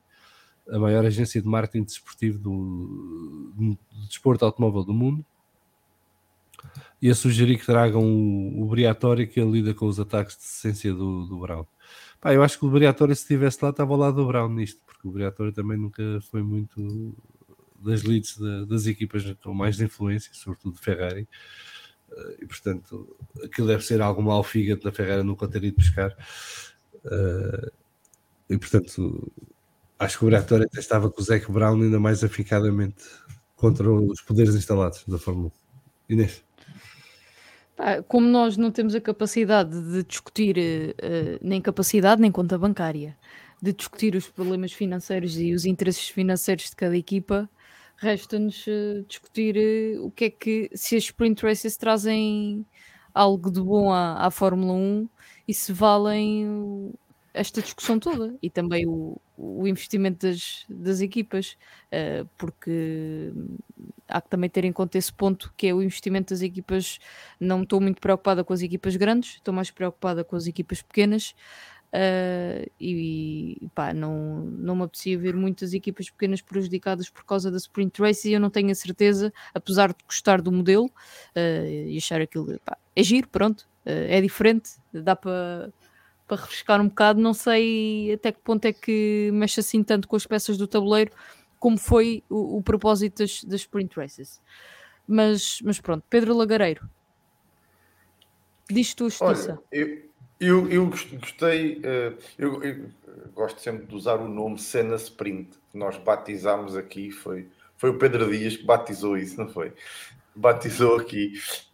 a 0.70 0.78
maior 0.78 1.04
agência 1.04 1.42
de 1.42 1.48
marketing 1.48 1.84
desportivo 1.84 2.38
do, 2.38 3.78
desporto 4.08 4.46
automóvel 4.46 4.84
do 4.84 4.94
mundo, 4.94 5.26
e 7.02 7.10
a 7.10 7.16
sugerir 7.16 7.58
que 7.58 7.66
tragam 7.66 8.04
o, 8.04 8.62
o 8.62 8.68
Briatório 8.68 9.28
que 9.28 9.40
ele 9.40 9.52
lida 9.52 9.74
com 9.74 9.88
os 9.88 10.00
ataques 10.00 10.38
de 10.38 10.44
essência 10.44 10.94
do, 10.94 11.26
do 11.26 11.40
Brown. 11.40 11.66
Pá, 12.22 12.34
eu 12.34 12.42
acho 12.44 12.58
que 12.58 12.66
o 12.66 12.70
Briatório, 12.70 13.16
se 13.16 13.24
estivesse 13.24 13.60
lá, 13.62 13.72
estava 13.72 13.92
ao 13.92 14.00
lado 14.00 14.16
do 14.16 14.28
Brown 14.28 14.48
nisto, 14.50 14.82
porque 14.86 15.08
o 15.08 15.12
Briatório 15.12 15.52
também 15.52 15.78
nunca 15.78 16.02
foi 16.32 16.42
muito 16.42 17.14
das 17.84 18.04
leads 18.04 18.38
de, 18.38 18.66
das 18.66 18.86
equipas 18.86 19.24
com 19.44 19.54
mais 19.54 19.80
influência, 19.80 20.32
sobretudo 20.34 20.78
Ferrari. 20.78 21.28
Uh, 22.10 22.44
e 22.44 22.46
portanto, 22.46 23.16
aquilo 23.44 23.68
deve 23.68 23.84
ser 23.84 24.02
algo 24.02 24.22
mal 24.22 24.44
fígado 24.44 24.82
da 24.82 24.92
Ferrari 24.92 25.24
nunca 25.24 25.48
ter 25.48 25.64
ido 25.64 25.78
buscar. 25.78 26.12
Uh, 27.06 27.72
e 28.50 28.58
portanto, 28.58 29.32
Acho 30.04 30.18
que 30.18 30.26
o 30.26 30.28
Briatore 30.28 30.66
até 30.66 30.82
estava 30.82 31.10
com 31.10 31.22
o 31.22 31.24
Zac 31.24 31.50
Brown 31.50 31.82
ainda 31.82 31.98
mais 31.98 32.26
aficadamente 32.26 33.06
contra 33.56 33.90
os 33.90 34.20
poderes 34.20 34.54
instalados 34.54 35.06
da 35.08 35.18
Fórmula 35.18 35.50
1. 36.10 36.14
Inês. 36.14 36.44
Como 38.10 38.28
nós 38.28 38.58
não 38.58 38.70
temos 38.70 38.96
a 38.96 39.02
capacidade 39.02 39.82
de 39.82 40.04
discutir, 40.04 40.58
uh, 40.58 41.40
nem 41.42 41.62
capacidade 41.62 42.22
nem 42.22 42.32
conta 42.34 42.58
bancária, 42.58 43.18
de 43.62 43.72
discutir 43.72 44.14
os 44.16 44.28
problemas 44.28 44.74
financeiros 44.74 45.38
e 45.40 45.54
os 45.54 45.64
interesses 45.64 46.10
financeiros 46.10 46.70
de 46.70 46.76
cada 46.76 46.98
equipa, 46.98 47.50
resta-nos 48.04 48.66
uh, 48.68 49.04
discutir 49.08 49.56
uh, 49.58 50.06
o 50.06 50.12
que 50.12 50.26
é 50.26 50.30
que, 50.30 50.70
se 50.76 50.96
as 50.96 51.04
sprint 51.04 51.44
races 51.44 51.78
trazem 51.78 52.66
algo 53.14 53.52
de 53.52 53.62
bom 53.62 53.92
à, 53.92 54.26
à 54.26 54.32
Fórmula 54.32 54.74
1 54.74 55.10
e 55.48 55.54
se 55.54 55.72
valem 55.72 56.94
esta 57.34 57.62
discussão 57.62 58.00
toda 58.00 58.36
e 58.42 58.50
também 58.50 58.86
o, 58.88 59.20
o 59.38 59.68
investimento 59.68 60.28
das, 60.28 60.66
das 60.70 61.02
equipas, 61.02 61.58
uh, 61.92 62.30
porque 62.38 63.32
há 64.08 64.22
que 64.22 64.30
também 64.30 64.50
ter 64.50 64.66
em 64.66 64.72
conta 64.72 64.98
esse 64.98 65.12
ponto 65.12 65.52
que 65.58 65.68
é 65.68 65.74
o 65.74 65.82
investimento 65.82 66.34
das 66.34 66.42
equipas. 66.42 67.00
Não 67.40 67.64
estou 67.64 67.82
muito 67.82 68.00
preocupada 68.00 68.44
com 68.44 68.54
as 68.54 68.62
equipas 68.62 68.96
grandes, 68.96 69.36
estou 69.36 69.54
mais 69.54 69.72
preocupada 69.72 70.24
com 70.24 70.36
as 70.36 70.46
equipas 70.46 70.82
pequenas. 70.82 71.34
Uh, 71.94 72.66
e 72.80 73.70
pá, 73.76 73.94
não, 73.94 74.40
não 74.40 74.76
me 74.76 74.82
apetecia 74.82 75.16
ver 75.16 75.36
muitas 75.36 75.76
equipas 75.76 76.10
pequenas 76.10 76.42
prejudicadas 76.42 77.08
por 77.08 77.24
causa 77.24 77.52
da 77.52 77.58
sprint 77.58 78.02
race 78.02 78.28
e 78.28 78.34
eu 78.34 78.40
não 78.40 78.50
tenho 78.50 78.72
a 78.72 78.76
certeza, 78.76 79.32
apesar 79.54 79.90
de 79.90 80.04
gostar 80.04 80.42
do 80.42 80.52
modelo 80.52 80.86
uh, 80.86 81.68
e 81.88 81.96
achar 81.96 82.20
aquilo 82.20 82.60
pá, 82.66 82.80
é 82.96 83.04
giro, 83.04 83.28
pronto, 83.28 83.62
uh, 83.86 84.08
é 84.10 84.20
diferente, 84.22 84.72
dá 84.92 85.16
para 85.16 85.72
para 86.28 86.42
refrescar 86.42 86.82
um 86.82 86.88
bocado. 86.88 87.22
Não 87.22 87.34
sei 87.34 88.14
até 88.14 88.32
que 88.32 88.40
ponto 88.40 88.66
é 88.66 88.74
que 88.74 89.30
mexe 89.34 89.60
assim 89.60 89.84
tanto 89.84 90.08
com 90.08 90.16
as 90.16 90.26
peças 90.26 90.58
do 90.58 90.68
tabuleiro 90.68 91.12
como 91.60 91.78
foi 91.78 92.24
o, 92.30 92.58
o 92.58 92.64
propósito 92.64 93.20
das, 93.20 93.44
das 93.44 93.62
sprint 93.62 93.96
races. 93.96 94.42
Mas, 95.08 95.60
mas 95.62 95.80
pronto, 95.80 96.04
Pedro 96.10 96.36
Lagareiro, 96.36 96.90
diz 98.70 98.94
tu 98.94 99.10
justiça. 99.10 99.60
Olha, 99.72 100.04
Eu, 100.46 100.70
eu 100.70 100.90
gostei, 100.90 101.78
uh, 101.78 102.18
eu, 102.38 102.62
eu, 102.62 102.90
gosto 103.34 103.62
sempre 103.62 103.86
de 103.86 103.96
usar 103.96 104.16
o 104.16 104.28
nome 104.28 104.60
Cena 104.60 104.96
Sprint, 104.96 105.58
que 105.72 105.78
nós 105.78 105.98
batizámos 105.98 106.76
aqui, 106.76 107.12
foi, 107.12 107.48
foi 107.78 107.92
o 107.92 107.98
Pedro 107.98 108.30
Dias 108.30 108.58
que 108.58 108.66
batizou 108.66 109.18
isso, 109.18 109.40
não 109.40 109.48
foi? 109.48 109.72
Batizou 110.36 110.98
aqui. 110.98 111.32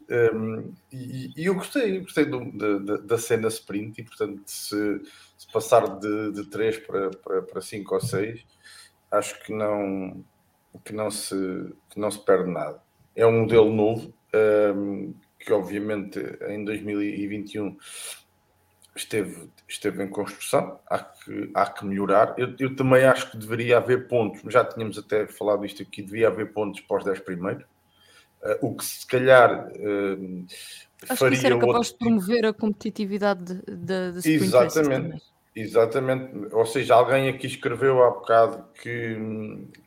Um, 0.07 0.71
e, 0.91 1.31
e, 1.35 1.45
eu 1.45 1.55
gostei, 1.55 1.99
gostei 2.01 2.25
do, 2.25 2.51
da, 2.51 2.97
da 2.97 3.17
cena 3.17 3.47
sprint, 3.47 4.01
e 4.01 4.03
portanto, 4.03 4.43
se, 4.45 5.01
se 5.35 5.51
passar 5.51 5.87
de, 5.99 6.31
de 6.31 6.45
3 6.45 6.77
para, 6.79 7.09
para, 7.09 7.41
para 7.41 7.61
5 7.61 7.95
ou 7.95 8.01
6, 8.01 8.45
acho 9.11 9.43
que 9.43 9.51
não, 9.51 10.23
que, 10.85 10.93
não 10.93 11.09
se, 11.09 11.35
que 11.89 11.99
não 11.99 12.11
se 12.11 12.19
perde 12.23 12.51
nada. 12.51 12.79
É 13.15 13.25
um 13.25 13.41
modelo 13.41 13.73
novo, 13.73 14.13
um, 14.75 15.13
que 15.39 15.51
obviamente 15.53 16.19
em 16.47 16.63
2021 16.63 17.75
esteve, 18.95 19.49
esteve 19.67 20.03
em 20.03 20.07
construção, 20.07 20.79
há 20.87 20.99
que, 20.99 21.51
há 21.53 21.65
que 21.65 21.85
melhorar. 21.85 22.35
Eu, 22.37 22.53
eu, 22.59 22.75
também 22.75 23.05
acho 23.05 23.31
que 23.31 23.37
deveria 23.37 23.77
haver 23.77 24.07
pontos, 24.07 24.41
já 24.51 24.63
tínhamos 24.65 24.97
até 24.97 25.27
falado 25.27 25.65
isto 25.65 25.81
aqui, 25.81 26.01
devia 26.01 26.27
haver 26.27 26.51
pontos 26.53 26.81
para 26.81 26.97
os 26.97 27.03
10 27.03 27.19
primeiros, 27.19 27.63
uh, 28.43 28.57
o 28.61 28.75
que 28.75 28.85
se 28.85 29.05
calhar 29.05 29.69
uh, 29.69 30.45
acho 31.03 31.15
faria. 31.17 31.29
Que 31.29 31.35
isso 31.35 31.45
era 31.47 31.59
capaz 31.59 31.87
de 31.87 31.97
promover 31.97 32.45
a 32.45 32.53
competitividade 32.53 33.61
da 33.67 34.11
Exatamente. 34.23 35.29
Exatamente, 35.55 36.31
ou 36.53 36.65
seja, 36.65 36.93
alguém 36.93 37.27
aqui 37.27 37.47
escreveu 37.47 38.03
há 38.03 38.11
bocado 38.11 38.63
que, 38.81 39.17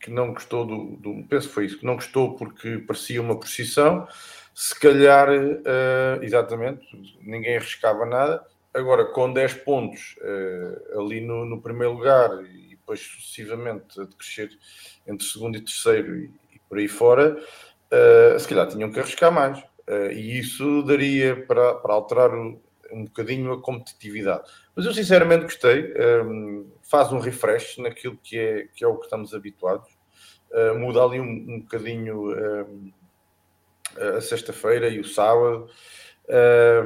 que 0.01 0.11
não 0.11 0.35
gostou 0.35 0.67
do, 0.67 0.97
do 0.97 1.25
penso 1.29 1.49
que 1.49 1.55
foi 1.55 1.67
isso, 1.67 1.79
que 1.79 1.87
não 1.87 1.95
gostou 1.95 2.35
porque 2.35 2.79
parecia 2.79 3.23
uma 3.23 3.39
procissão, 3.39 4.07
se 4.53 4.79
calhar, 4.79 5.31
uh, 5.31 6.23
exatamente, 6.23 6.85
ninguém 7.23 7.57
arriscava 7.57 8.05
nada, 8.05 8.45
Agora, 8.75 9.05
com 9.05 9.31
10 9.31 9.55
pontos 9.55 10.17
uh, 10.23 11.01
ali 11.01 11.21
no, 11.21 11.45
no, 11.45 11.61
primeiro 11.61 11.93
lugar 11.93 12.31
e 12.45 12.71
depois 12.71 13.01
sucessivamente 13.01 14.01
a 14.01 14.07
crescer 14.07 14.51
entre 15.07 15.27
segundo 15.27 15.59
e 15.59 15.61
terceiro 15.61 16.17
e, 16.17 16.31
e 16.55 16.59
por 16.69 16.79
aí 16.79 16.89
fora, 16.89 17.37
uh, 17.37 18.41
se 18.41 18.49
calhar 18.49 18.67
tinham 18.69 18.91
que 18.91 18.99
arriscar 18.99 19.31
mais. 19.31 19.59
Uh, 19.87 20.11
e 20.13 20.39
isso 20.39 20.83
daria 20.85 21.45
para, 21.45 21.75
para 21.75 21.93
alterar 21.93 22.35
um, 22.35 22.59
um 22.91 23.05
bocadinho 23.05 23.53
a 23.53 23.61
competitividade. 23.61 24.49
Mas 24.75 24.87
eu 24.87 24.95
sinceramente 24.95 25.45
gostei, 25.45 25.93
um, 26.25 26.71
faz 26.83 27.13
um 27.13 27.19
refresh 27.19 27.77
naquilo 27.77 28.17
que 28.23 28.39
é, 28.39 28.69
que 28.75 28.83
é 28.85 28.89
o 28.89 28.97
que 28.97 29.05
estamos 29.05 29.35
habituados, 29.35 29.89
muda 30.79 31.03
ali 31.03 31.19
um, 31.19 31.25
um 31.25 31.61
bocadinho 31.61 32.29
a 34.17 34.21
sexta-feira 34.21 34.89
e 34.89 35.01
o 35.01 35.05
sábado. 35.05 35.71
Eh, 36.29 36.83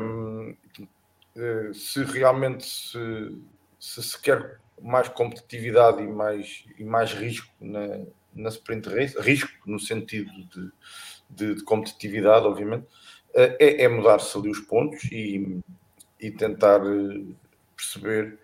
se 1.74 2.02
realmente 2.04 2.64
se, 2.64 3.38
se, 3.78 4.02
se 4.02 4.20
quer 4.20 4.58
mais 4.80 5.08
competitividade 5.08 6.02
e 6.02 6.06
mais, 6.06 6.64
e 6.78 6.84
mais 6.84 7.12
risco 7.12 7.52
na, 7.60 8.00
na 8.34 8.48
sprint 8.50 8.88
race, 8.88 9.18
risco 9.20 9.50
no 9.66 9.78
sentido 9.80 10.30
de, 10.48 10.72
de, 11.30 11.54
de 11.56 11.64
competitividade, 11.64 12.46
obviamente, 12.46 12.86
eh, 13.34 13.56
é, 13.58 13.82
é 13.84 13.88
mudar-se 13.88 14.36
ali 14.36 14.50
os 14.50 14.60
pontos 14.60 15.04
e, 15.10 15.60
e 16.20 16.30
tentar 16.30 16.80
eh, 16.80 17.24
perceber 17.74 18.38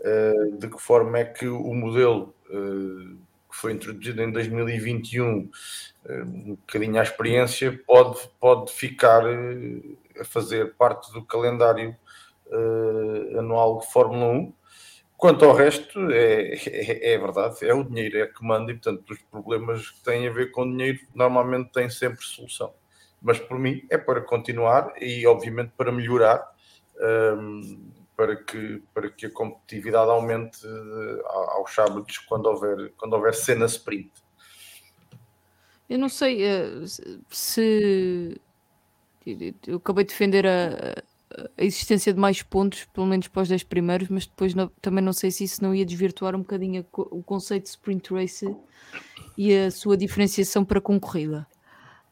uh, 0.00 0.56
de 0.56 0.68
que 0.68 0.80
forma 0.80 1.18
é 1.18 1.24
que 1.24 1.48
o 1.48 1.74
modelo 1.74 2.34
uh, 2.50 3.16
que 3.48 3.56
foi 3.56 3.72
introduzido 3.72 4.22
em 4.22 4.30
2021, 4.30 5.38
uh, 5.38 5.50
um 6.22 6.54
bocadinho 6.54 7.00
à 7.00 7.02
experiência, 7.02 7.80
pode, 7.86 8.28
pode 8.38 8.72
ficar 8.72 9.22
a 10.20 10.24
fazer 10.24 10.74
parte 10.74 11.12
do 11.12 11.24
calendário 11.24 11.96
uh, 12.50 13.38
anual 13.38 13.80
de 13.80 13.86
Fórmula 13.92 14.26
1. 14.26 14.52
Quanto 15.16 15.46
ao 15.46 15.54
resto, 15.54 16.10
é, 16.10 16.54
é, 16.54 17.14
é, 17.14 17.18
verdade, 17.18 17.66
é 17.66 17.72
o 17.72 17.82
dinheiro 17.82 18.18
é 18.18 18.26
que 18.26 18.44
manda 18.44 18.70
e, 18.70 18.74
portanto, 18.74 19.10
os 19.10 19.18
problemas 19.22 19.90
que 19.90 20.02
têm 20.02 20.28
a 20.28 20.32
ver 20.32 20.50
com 20.50 20.70
dinheiro 20.70 21.00
normalmente 21.14 21.72
têm 21.72 21.88
sempre 21.88 22.22
solução. 22.22 22.74
Mas, 23.22 23.38
por 23.38 23.58
mim, 23.58 23.82
é 23.90 23.96
para 23.96 24.20
continuar 24.20 24.92
e, 25.00 25.26
obviamente, 25.26 25.72
para 25.74 25.90
melhorar, 25.90 26.46
um, 27.00 27.60
ehm, 27.60 27.96
para, 28.14 28.36
que, 28.36 28.82
para 28.92 29.10
que 29.10 29.26
a 29.26 29.30
competitividade 29.30 30.10
aumente 30.10 30.66
uh, 30.66 31.26
aos 31.26 31.74
sábados 31.74 32.18
quando 32.18 32.46
houver, 32.46 32.92
quando 32.96 33.12
houver 33.14 33.34
cena 33.34 33.66
sprint. 33.66 34.10
Eu 35.88 35.98
não 35.98 36.08
sei 36.08 36.42
uh, 36.44 36.86
se. 37.30 38.40
Eu 39.66 39.76
acabei 39.76 40.04
de 40.04 40.10
defender 40.10 40.46
a, 40.46 41.02
a 41.56 41.64
existência 41.64 42.12
de 42.12 42.18
mais 42.18 42.42
pontos, 42.42 42.84
pelo 42.86 43.06
menos 43.06 43.28
para 43.28 43.42
os 43.42 43.48
10 43.48 43.64
primeiros, 43.64 44.08
mas 44.08 44.26
depois 44.26 44.54
não, 44.54 44.68
também 44.80 45.04
não 45.04 45.12
sei 45.12 45.30
se 45.30 45.44
isso 45.44 45.62
não 45.62 45.74
ia 45.74 45.84
desvirtuar 45.84 46.34
um 46.34 46.40
bocadinho 46.40 46.84
o 46.92 47.22
conceito 47.22 47.64
de 47.64 47.70
sprint 47.70 48.12
race 48.12 48.56
e 49.36 49.54
a 49.54 49.70
sua 49.70 49.96
diferenciação 49.96 50.64
para 50.64 50.80
concorrida. 50.80 51.46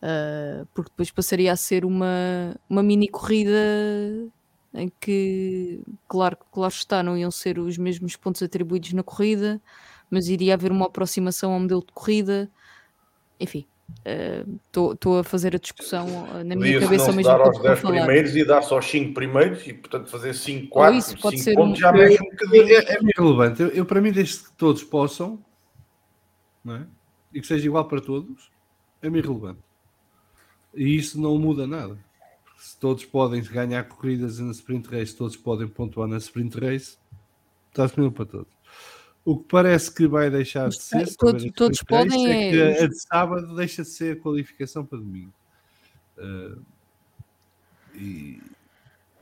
Uh, 0.03 0.67
porque 0.75 0.91
depois 0.91 1.11
passaria 1.11 1.51
a 1.51 1.57
ser 1.57 1.85
uma, 1.85 2.55
uma 2.69 2.83
mini 2.83 3.09
corrida 3.09 3.59
em 4.75 4.93
que, 5.01 5.81
claro, 6.07 6.37
claro 6.53 6.75
está, 6.75 7.03
não 7.03 7.17
iam 7.17 7.31
ser 7.31 7.59
os 7.59 7.79
mesmos 7.79 8.17
pontos 8.17 8.43
atribuídos 8.43 8.93
mas 10.11 10.29
iria 10.29 10.55
haver 10.55 10.71
uma 10.71 10.87
aproximação 10.87 11.53
ao 11.53 11.61
modelo 11.61 11.81
de 11.81 11.93
corrida. 11.93 12.51
Enfim, 13.41 13.67
Estou 14.67 15.17
uh, 15.17 15.19
a 15.19 15.25
fazer 15.25 15.55
a 15.55 15.59
discussão 15.59 16.07
uh, 16.07 16.45
na 16.45 16.55
minha 16.55 16.81
cabeça 16.81 17.07
ao 17.07 17.13
mesmo 17.15 17.31
dar 17.31 17.41
aos 17.41 17.61
10 17.61 17.81
primeiros 17.81 18.37
e 18.37 18.45
dar 18.45 18.63
só 18.63 18.77
aos 18.77 18.87
5 18.87 19.15
primeiros 19.15 19.67
e 19.67 19.73
portanto 19.73 20.11
fazer 20.11 20.35
5, 20.35 20.69
4, 20.69 21.01
5 21.01 21.21
pontos 21.21 21.47
um... 21.57 21.75
já 21.77 21.93
mexe 21.93 22.23
um 22.23 22.31
bocadinho. 22.31 22.69
É, 22.69 22.95
é 22.95 22.99
relevante. 23.17 23.63
Eu, 23.63 23.69
eu, 23.69 23.87
para 23.87 24.01
mim, 24.01 24.13
desde 24.13 24.45
que 24.45 24.53
todos 24.53 24.83
possam 24.83 25.43
não 26.65 26.77
é? 26.77 26.87
e 27.33 27.41
que 27.41 27.47
seja 27.47 27.67
igual 27.67 27.85
para 27.87 28.01
todos, 28.01 28.51
é 29.03 29.11
meio 29.11 29.25
relevante. 29.25 29.61
E 30.75 30.97
isso 30.97 31.21
não 31.21 31.39
muda 31.39 31.67
nada. 31.67 31.99
Porque 32.45 32.63
se 32.63 32.79
todos 32.79 33.05
podem 33.05 33.43
ganhar 33.43 33.85
corridas 33.85 34.39
na 34.39 34.51
sprint 34.51 34.89
race, 34.89 35.15
todos 35.15 35.37
podem 35.37 35.69
pontuar 35.69 36.09
na 36.09 36.17
sprint 36.17 36.59
race, 36.59 36.99
está 37.71 37.85
disponível 37.85 38.13
para 38.13 38.27
todos. 38.27 38.54
O 39.25 39.39
que 39.39 39.49
parece 39.49 39.93
que 39.93 40.07
vai 40.07 40.31
deixar 40.31 40.69
de 40.69 40.81
ser. 40.83 41.17
Todos, 41.17 41.51
todos 41.53 41.83
podem. 41.83 42.31
É 42.31 42.51
que 42.51 42.61
é 42.61 42.85
a 42.85 42.87
de 42.87 43.01
sábado 43.01 43.55
deixa 43.57 43.83
de 43.83 43.89
ser 43.89 44.21
qualificação 44.21 44.85
para 44.85 44.99
domingo. 44.99 45.33
Uh, 46.19 46.61
e 47.95 48.41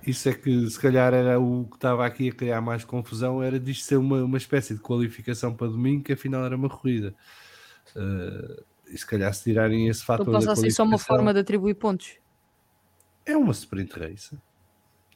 isso 0.05 0.29
é 0.29 0.35
que 0.35 0.69
se 0.69 0.79
calhar 0.79 1.15
era 1.15 1.39
o 1.39 1.67
que 1.67 1.77
estava 1.77 2.05
aqui 2.05 2.31
a 2.31 2.33
criar 2.33 2.61
mais 2.61 2.85
confusão, 2.85 3.43
era 3.43 3.61
disto 3.61 3.85
ser 3.85 3.97
uma, 3.97 4.25
uma 4.25 4.37
espécie 4.39 4.75
de 4.75 4.81
qualificação 4.81 5.55
para 5.55 5.69
domingo, 5.69 6.03
que 6.03 6.13
afinal 6.13 6.45
era 6.45 6.57
uma 6.57 6.69
corrida. 6.69 7.15
Uh, 7.95 8.63
e 8.89 8.99
se 8.99 9.07
calhar 9.07 9.33
se 9.33 9.45
tirarem 9.45 9.89
esse 9.89 10.05
fator. 10.05 10.27
Então 10.27 10.35
passa 10.35 10.53
a 10.53 10.57
ser 10.57 10.71
só 10.73 10.83
uma 10.83 10.99
forma 10.99 11.33
de 11.33 11.41
atribuir 11.41 11.75
pontos. 11.75 12.17
É 13.25 13.37
uma 13.37 13.53
sprint 13.53 13.99
race. 13.99 14.37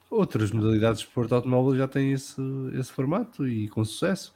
Outras 0.09 0.53
modalidades 0.53 1.01
de 1.01 1.09
esporte 1.09 1.35
automóvel 1.35 1.77
já 1.77 1.89
têm 1.89 2.13
esse, 2.13 2.41
esse 2.75 2.93
formato 2.93 3.47
e 3.47 3.69
com 3.69 3.85
sucesso. 3.85 4.33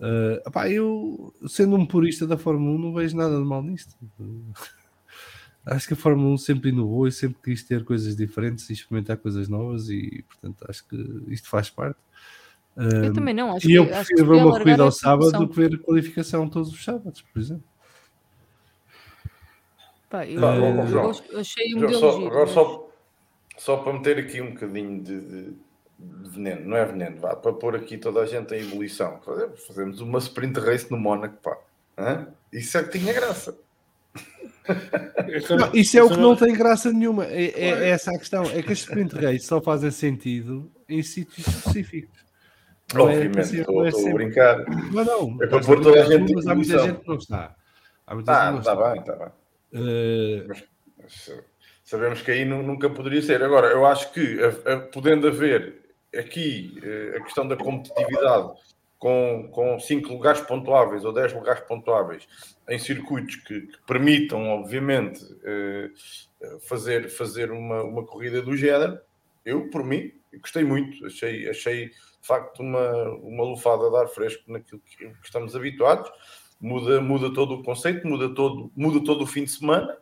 Uh, 0.00 0.40
opá, 0.46 0.66
eu, 0.70 1.30
sendo 1.46 1.76
um 1.76 1.84
purista 1.84 2.26
da 2.26 2.38
Fórmula 2.38 2.74
1, 2.74 2.78
não 2.78 2.94
vejo 2.94 3.14
nada 3.14 3.36
de 3.36 3.44
mal 3.44 3.62
nisto. 3.62 3.94
acho 5.66 5.86
que 5.86 5.92
a 5.92 5.96
Fórmula 5.96 6.32
1 6.34 6.38
sempre 6.38 6.70
inovou 6.70 7.06
e 7.06 7.12
sempre 7.12 7.38
quis 7.44 7.62
ter 7.62 7.84
coisas 7.84 8.16
diferentes 8.16 8.70
e 8.70 8.72
experimentar 8.72 9.18
coisas 9.18 9.46
novas, 9.46 9.90
e 9.90 10.24
portanto 10.26 10.64
acho 10.70 10.88
que 10.88 10.96
isto 11.28 11.48
faz 11.50 11.68
parte. 11.68 11.98
Uh, 12.74 13.04
eu 13.04 13.12
também 13.12 13.34
não, 13.34 13.54
acho 13.54 13.66
e 13.66 13.72
que, 13.72 13.74
eu 13.74 13.86
prefiro 13.86 14.26
ver 14.26 14.34
uma 14.36 14.58
corrida 14.58 14.82
ao 14.82 14.90
sábado 14.90 15.32
do 15.32 15.48
que 15.48 15.56
ver 15.56 15.74
a 15.74 15.78
qualificação 15.78 16.48
todos 16.48 16.72
os 16.72 16.82
sábados, 16.82 17.20
por 17.20 17.38
exemplo. 17.38 17.64
Pá, 20.08 20.26
eu, 20.26 20.40
uh, 20.40 21.22
eu, 21.30 21.40
achei 21.40 21.74
um 21.76 21.92
só, 21.92 22.16
Agora 22.16 22.40
mas... 22.40 22.50
só, 22.50 22.90
só 23.58 23.76
para 23.76 23.92
meter 23.92 24.18
aqui 24.18 24.40
um 24.40 24.54
bocadinho 24.54 25.02
de, 25.02 25.20
de 25.20 25.56
veneno, 26.30 26.68
não 26.68 26.76
é 26.76 26.84
veneno, 26.84 27.20
vá, 27.20 27.36
para 27.36 27.52
pôr 27.52 27.76
aqui 27.76 27.98
toda 27.98 28.20
a 28.20 28.26
gente 28.26 28.54
em 28.54 28.62
ebulição. 28.62 29.20
Fazemos 29.66 30.00
uma 30.00 30.18
sprint 30.18 30.58
race 30.58 30.90
no 30.90 30.98
Mónaco, 30.98 31.36
pá. 31.42 31.58
Hã? 31.98 32.28
Isso 32.52 32.78
é 32.78 32.82
que 32.82 32.98
tinha 32.98 33.12
graça. 33.12 33.56
Não, 35.58 35.74
isso 35.74 35.98
é 35.98 36.02
o 36.02 36.08
que 36.08 36.16
não 36.16 36.36
tem 36.36 36.54
graça 36.54 36.92
nenhuma. 36.92 37.24
É, 37.26 37.44
é, 37.44 37.68
é, 37.68 37.88
essa 37.90 38.10
a 38.10 38.18
questão. 38.18 38.44
É 38.44 38.62
que 38.62 38.72
as 38.72 38.78
sprint 38.78 39.14
races 39.14 39.46
só 39.46 39.60
fazem 39.60 39.90
sentido 39.90 40.70
em 40.88 41.02
sítios 41.02 41.46
específicos. 41.46 42.20
Não 42.94 43.08
é 43.08 43.16
Obviamente, 43.16 43.56
é, 43.56 43.60
estou, 43.60 43.86
estou 43.86 44.08
a 44.08 44.12
brincar. 44.12 44.68
Não, 44.68 45.04
não. 45.04 45.42
É 45.42 45.46
para 45.46 45.60
pôr 45.60 45.80
toda 45.80 46.02
a 46.02 46.04
gente 46.04 46.34
Mas 46.34 46.46
há 46.46 46.54
muita 46.54 46.78
gente 46.78 47.00
que 47.00 47.08
não 47.08 47.16
está. 47.16 47.54
Há 48.06 48.14
muita 48.14 48.32
ah, 48.32 48.56
está 48.58 48.76
bem, 48.76 49.00
está 49.00 49.16
bem. 49.16 49.28
Uh... 49.72 50.48
Mas, 50.48 50.64
mas, 50.98 51.32
sabemos 51.84 52.22
que 52.22 52.30
aí 52.30 52.44
nunca 52.44 52.90
poderia 52.90 53.22
ser. 53.22 53.42
Agora, 53.42 53.68
eu 53.68 53.86
acho 53.86 54.12
que, 54.12 54.38
a, 54.42 54.72
a, 54.72 54.80
podendo 54.80 55.28
haver 55.28 55.79
aqui 56.16 56.78
eh, 56.82 57.16
a 57.16 57.20
questão 57.22 57.46
da 57.46 57.56
competitividade 57.56 58.52
com, 58.98 59.48
com 59.50 59.80
cinco 59.80 60.12
lugares 60.12 60.40
pontuáveis 60.42 61.04
ou 61.04 61.12
10 61.12 61.32
lugares 61.32 61.62
pontuáveis 61.62 62.28
em 62.68 62.78
circuitos 62.78 63.36
que, 63.36 63.62
que 63.62 63.78
permitam, 63.86 64.46
obviamente, 64.48 65.24
eh, 65.42 65.90
fazer, 66.68 67.08
fazer 67.08 67.50
uma, 67.50 67.82
uma 67.82 68.04
corrida 68.04 68.42
do 68.42 68.56
género, 68.56 69.00
eu, 69.44 69.68
por 69.70 69.82
mim, 69.82 70.12
gostei 70.38 70.64
muito. 70.64 71.04
Achei, 71.06 71.48
achei 71.48 71.88
de 71.88 72.26
facto 72.26 72.60
uma, 72.60 73.08
uma 73.14 73.44
lufada 73.44 73.88
de 73.88 73.96
ar 73.96 74.08
fresco 74.08 74.52
naquilo 74.52 74.80
que, 74.80 75.08
que 75.08 75.24
estamos 75.24 75.56
habituados. 75.56 76.10
Muda, 76.60 77.00
muda 77.00 77.32
todo 77.32 77.54
o 77.54 77.62
conceito, 77.62 78.06
muda 78.06 78.34
todo, 78.34 78.70
muda 78.76 79.02
todo 79.02 79.22
o 79.22 79.26
fim 79.26 79.44
de 79.44 79.50
semana. 79.50 79.96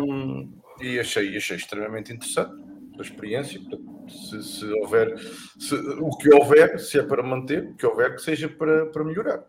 Um, 0.00 0.52
e 0.80 0.98
achei, 0.98 1.36
achei 1.36 1.56
extremamente 1.56 2.12
interessante 2.12 2.54
a 2.98 3.02
experiência. 3.02 3.60
Se, 4.08 4.42
se 4.42 4.64
houver 4.80 5.18
se, 5.58 5.74
o 5.74 6.10
que 6.10 6.32
houver, 6.32 6.78
se 6.78 6.98
é 6.98 7.02
para 7.02 7.22
manter, 7.22 7.70
o 7.70 7.74
que 7.74 7.86
houver 7.86 8.14
que 8.14 8.22
seja 8.22 8.48
para, 8.48 8.86
para 8.86 9.04
melhorar. 9.04 9.44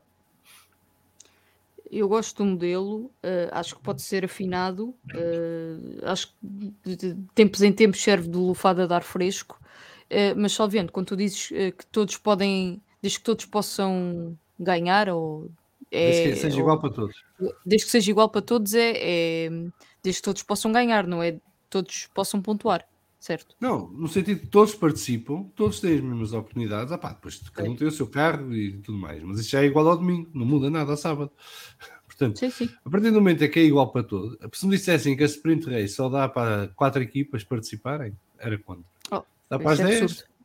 Eu 1.92 2.08
gosto 2.08 2.44
do 2.44 2.50
modelo, 2.50 3.06
uh, 3.24 3.52
acho 3.52 3.76
que 3.76 3.82
pode 3.82 4.02
ser 4.02 4.26
afinado. 4.26 4.96
Uh, 5.14 6.00
acho 6.04 6.34
que 6.84 6.96
de, 6.96 7.16
tempos 7.36 7.62
em 7.62 7.72
tempos 7.72 8.02
serve 8.02 8.28
de 8.28 8.38
lufada 8.38 8.88
de 8.88 8.94
ar 8.94 9.04
fresco, 9.04 9.60
uh, 10.06 10.36
mas 10.36 10.52
só 10.52 10.68
vendo, 10.68 10.92
quando 10.92 11.08
tu 11.08 11.16
dizes 11.16 11.48
que 11.48 11.86
todos 11.92 12.18
podem, 12.18 12.82
desde 13.02 13.20
que 13.20 13.26
todos 13.26 13.46
possam 13.46 14.38
ganhar, 14.60 15.10
ou 15.10 15.52
é, 15.92 16.12
desde 16.12 16.30
que 16.32 16.36
seja 16.38 16.56
ou, 16.56 16.62
igual 16.62 16.80
para 16.80 16.90
todos, 16.90 17.16
desde 17.66 17.86
que 17.86 17.92
seja 17.92 18.12
igual 18.12 18.30
para 18.30 18.42
todos, 18.42 18.74
é, 18.74 18.94
é 18.96 19.50
desde 20.02 20.22
que 20.22 20.26
todos 20.26 20.44
possam 20.44 20.72
ganhar, 20.72 21.06
não 21.06 21.22
é? 21.22 21.40
Todos 21.70 22.08
possam 22.14 22.42
pontuar 22.42 22.88
certo? 23.20 23.56
Não, 23.60 23.90
no 23.90 24.08
sentido 24.08 24.40
que 24.42 24.48
todos 24.48 24.76
participam, 24.76 25.44
todos 25.56 25.80
têm 25.80 25.96
as 25.96 26.02
mesmas 26.02 26.34
oportunidades. 26.34 26.92
Ah, 26.92 26.98
pá, 26.98 27.10
depois 27.10 27.38
cada 27.50 27.70
um 27.70 27.76
tem 27.76 27.88
o 27.88 27.92
seu 27.92 28.08
carro 28.08 28.54
e 28.54 28.74
tudo 28.78 28.98
mais, 28.98 29.22
mas 29.24 29.40
isso 29.40 29.50
já 29.50 29.62
é 29.62 29.66
igual 29.66 29.88
ao 29.88 29.98
domingo, 29.98 30.30
não 30.34 30.46
muda 30.46 30.70
nada 30.70 30.92
ao 30.92 30.98
sábado. 30.98 31.32
Portanto, 32.06 32.40
sim, 32.40 32.50
sim. 32.50 32.70
a 32.86 32.90
partir 32.90 33.12
do 33.12 33.16
momento 33.16 33.44
em 33.44 33.50
que 33.50 33.60
é 33.60 33.64
igual 33.64 33.92
para 33.92 34.04
todos, 34.04 34.38
se 34.54 34.66
me 34.66 34.78
dissessem 34.78 35.18
que 35.18 35.24
a 35.24 35.26
Sprint 35.26 35.70
Race 35.70 35.90
só 35.90 36.08
dá 36.08 36.30
para 36.30 36.70
quatro 36.70 37.04
equipas 37.04 37.44
participarem, 37.44 38.18
era 38.40 38.58
quanto? 38.58 38.86
Oh, 39.12 39.22
dá 39.50 39.60
para 39.60 39.72
as 39.72 39.82
é 39.82 39.86
10? 39.86 40.02
Absurdo. 40.04 40.36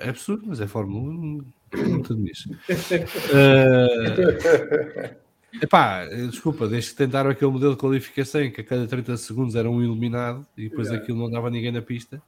É 0.00 0.08
absurdo, 0.08 0.44
mas 0.46 0.60
é 0.60 0.68
Fórmula 0.68 1.10
1, 1.10 1.44
não 1.88 2.02
tudo 2.02 2.20
nisso. 2.20 2.52
uh, 2.52 2.54
Epá, 5.60 6.04
desculpa, 6.06 6.68
desde 6.68 6.90
que 6.90 6.96
tentaram 6.96 7.30
aquele 7.30 7.50
modelo 7.50 7.74
de 7.74 7.80
qualificação 7.80 8.42
em 8.42 8.50
que 8.50 8.60
a 8.60 8.64
cada 8.64 8.86
30 8.86 9.16
segundos 9.16 9.54
era 9.54 9.70
um 9.70 9.82
iluminado 9.82 10.46
e 10.56 10.68
depois 10.68 10.88
yeah. 10.88 11.02
aquilo 11.02 11.18
não 11.18 11.30
dava 11.30 11.50
ninguém 11.50 11.70
na 11.70 11.82
pista, 11.82 12.22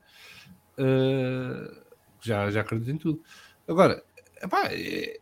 uh, 0.78 1.76
já, 2.20 2.50
já 2.50 2.60
acredito 2.60 2.90
em 2.90 2.98
tudo. 2.98 3.20
Agora, 3.66 4.02
epá, 4.40 4.68
é, 4.70 5.18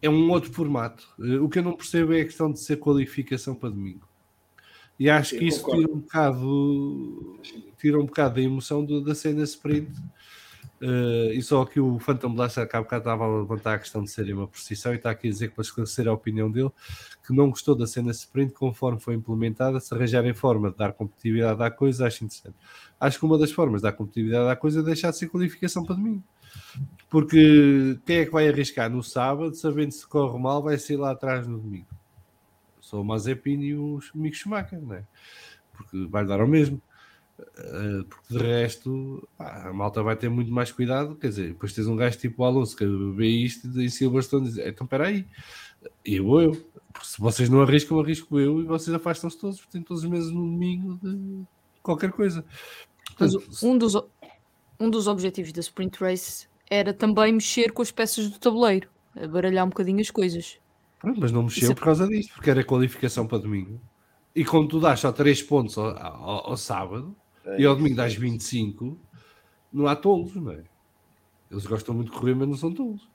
é, 0.00 0.08
um 0.08 0.30
outro 0.30 0.52
formato. 0.52 1.06
Uh, 1.18 1.44
o 1.44 1.48
que 1.48 1.58
eu 1.58 1.62
não 1.62 1.72
percebo 1.72 2.14
é 2.14 2.22
a 2.22 2.24
questão 2.24 2.50
de 2.50 2.60
ser 2.60 2.78
qualificação 2.78 3.54
para 3.54 3.68
domingo. 3.68 4.08
E 4.98 5.08
acho 5.08 5.36
que 5.36 5.44
isso 5.44 5.64
tira 5.64 5.92
um 5.92 6.00
bocado 6.00 7.40
tira 7.78 8.00
um 8.00 8.06
bocado 8.06 8.34
da 8.34 8.40
emoção 8.40 8.84
do, 8.84 9.00
da 9.00 9.14
cena 9.14 9.44
sprint 9.44 9.92
Uh, 10.80 11.32
e 11.32 11.42
só 11.42 11.64
que 11.64 11.80
o 11.80 11.98
Phantom 11.98 12.32
Blaster 12.32 12.62
acaba 12.62 12.86
cá 12.86 12.98
estava 12.98 13.24
a 13.24 13.40
levantar 13.40 13.74
a 13.74 13.78
questão 13.80 14.04
de 14.04 14.10
ser 14.10 14.32
uma 14.32 14.46
precisão 14.46 14.92
e 14.92 14.96
está 14.96 15.10
aqui 15.10 15.26
a 15.26 15.30
dizer 15.30 15.48
que 15.48 15.54
para 15.54 15.62
esclarecer 15.62 16.06
a 16.06 16.12
opinião 16.12 16.48
dele 16.48 16.70
que 17.28 17.34
não 17.34 17.50
gostou 17.50 17.74
da 17.74 17.86
cena 17.86 18.10
sprint 18.10 18.54
conforme 18.54 18.98
foi 18.98 19.14
implementada, 19.14 19.78
se 19.80 19.92
arranjarem 19.94 20.32
forma 20.32 20.70
de 20.70 20.78
dar 20.78 20.94
competitividade 20.94 21.62
à 21.62 21.70
coisa, 21.70 22.06
acho 22.06 22.24
interessante. 22.24 22.56
Acho 22.98 23.18
que 23.18 23.24
uma 23.26 23.36
das 23.36 23.52
formas 23.52 23.82
de 23.82 23.82
dar 23.82 23.92
competitividade 23.92 24.48
à 24.48 24.56
coisa 24.56 24.80
é 24.80 24.82
deixar 24.82 25.10
de 25.10 25.18
ser 25.18 25.28
qualificação 25.28 25.84
para 25.84 25.94
domingo. 25.94 26.24
Porque 27.10 27.98
quem 28.06 28.20
é 28.20 28.24
que 28.24 28.32
vai 28.32 28.48
arriscar 28.48 28.88
no 28.88 29.02
sábado, 29.02 29.54
sabendo 29.54 29.92
se 29.92 30.06
corre 30.06 30.38
mal, 30.38 30.62
vai 30.62 30.78
ser 30.78 30.96
lá 30.96 31.10
atrás 31.10 31.46
no 31.46 31.58
domingo? 31.58 31.86
Sou 32.80 33.02
o 33.02 33.04
Mazepin 33.04 33.60
e 33.60 33.74
o 33.74 34.00
Mick 34.14 34.34
Schumacher, 34.34 34.80
não 34.80 34.94
é? 34.94 35.04
Porque 35.74 36.06
vai 36.06 36.24
dar 36.24 36.40
ao 36.40 36.48
mesmo. 36.48 36.80
Eh, 37.38 38.04
porque 38.08 38.38
de 38.38 38.38
resto 38.38 39.28
a 39.38 39.70
malta 39.70 40.02
vai 40.02 40.16
ter 40.16 40.30
muito 40.30 40.50
mais 40.50 40.72
cuidado. 40.72 41.14
Quer 41.14 41.28
dizer, 41.28 41.48
depois 41.48 41.74
tens 41.74 41.88
um 41.88 41.94
gajo 41.94 42.16
tipo 42.16 42.42
o 42.42 42.46
Alonso 42.46 42.74
que 42.74 42.86
vê 43.14 43.28
isto 43.28 43.68
em 43.78 43.90
Silverstone 43.90 44.46
e 44.46 44.48
diz: 44.48 44.58
então 44.66 44.86
espera 44.86 45.08
aí, 45.08 45.26
eu 46.06 46.24
vou 46.24 46.40
eu. 46.40 46.77
Porque 46.98 47.10
se 47.10 47.20
vocês 47.20 47.48
não 47.48 47.62
arriscam, 47.62 48.00
arrisco 48.00 48.40
eu 48.40 48.60
e 48.60 48.64
vocês 48.64 48.92
afastam-se 48.92 49.38
todos, 49.38 49.60
porque 49.60 49.72
têm 49.72 49.82
todos 49.82 50.02
os 50.02 50.10
meses 50.10 50.32
no 50.32 50.42
domingo 50.42 50.98
de 51.00 51.44
qualquer 51.80 52.10
coisa. 52.10 52.44
Portanto, 53.06 53.40
um, 53.62 53.78
dos, 53.78 53.94
um 54.80 54.90
dos 54.90 55.06
objetivos 55.06 55.52
da 55.52 55.60
Sprint 55.60 55.96
Race 56.00 56.48
era 56.68 56.92
também 56.92 57.32
mexer 57.32 57.72
com 57.72 57.82
as 57.82 57.92
peças 57.92 58.28
do 58.28 58.38
tabuleiro, 58.38 58.90
baralhar 59.30 59.64
um 59.64 59.68
bocadinho 59.68 60.00
as 60.00 60.10
coisas. 60.10 60.58
Pronto, 60.98 61.20
mas 61.20 61.30
não 61.30 61.44
mexeu 61.44 61.64
Isso 61.64 61.74
por 61.76 61.84
causa 61.84 62.08
disto, 62.08 62.34
porque 62.34 62.50
era 62.50 62.64
qualificação 62.64 63.28
para 63.28 63.38
domingo. 63.38 63.80
E 64.34 64.44
quando 64.44 64.68
tu 64.68 64.80
dás 64.80 64.98
só 64.98 65.12
3 65.12 65.40
pontos 65.44 65.78
ao, 65.78 65.96
ao, 65.96 66.50
ao 66.50 66.56
sábado, 66.56 67.14
é 67.44 67.60
e 67.60 67.64
ao 67.64 67.76
domingo 67.76 67.94
das 67.94 68.14
25, 68.14 68.98
não 69.72 69.86
há 69.86 69.94
tolos, 69.94 70.34
não 70.34 70.50
é? 70.50 70.64
Eles 71.48 71.64
gostam 71.64 71.94
muito 71.94 72.10
de 72.10 72.18
correr, 72.18 72.34
mas 72.34 72.48
não 72.48 72.56
são 72.56 72.74
tolos. 72.74 73.08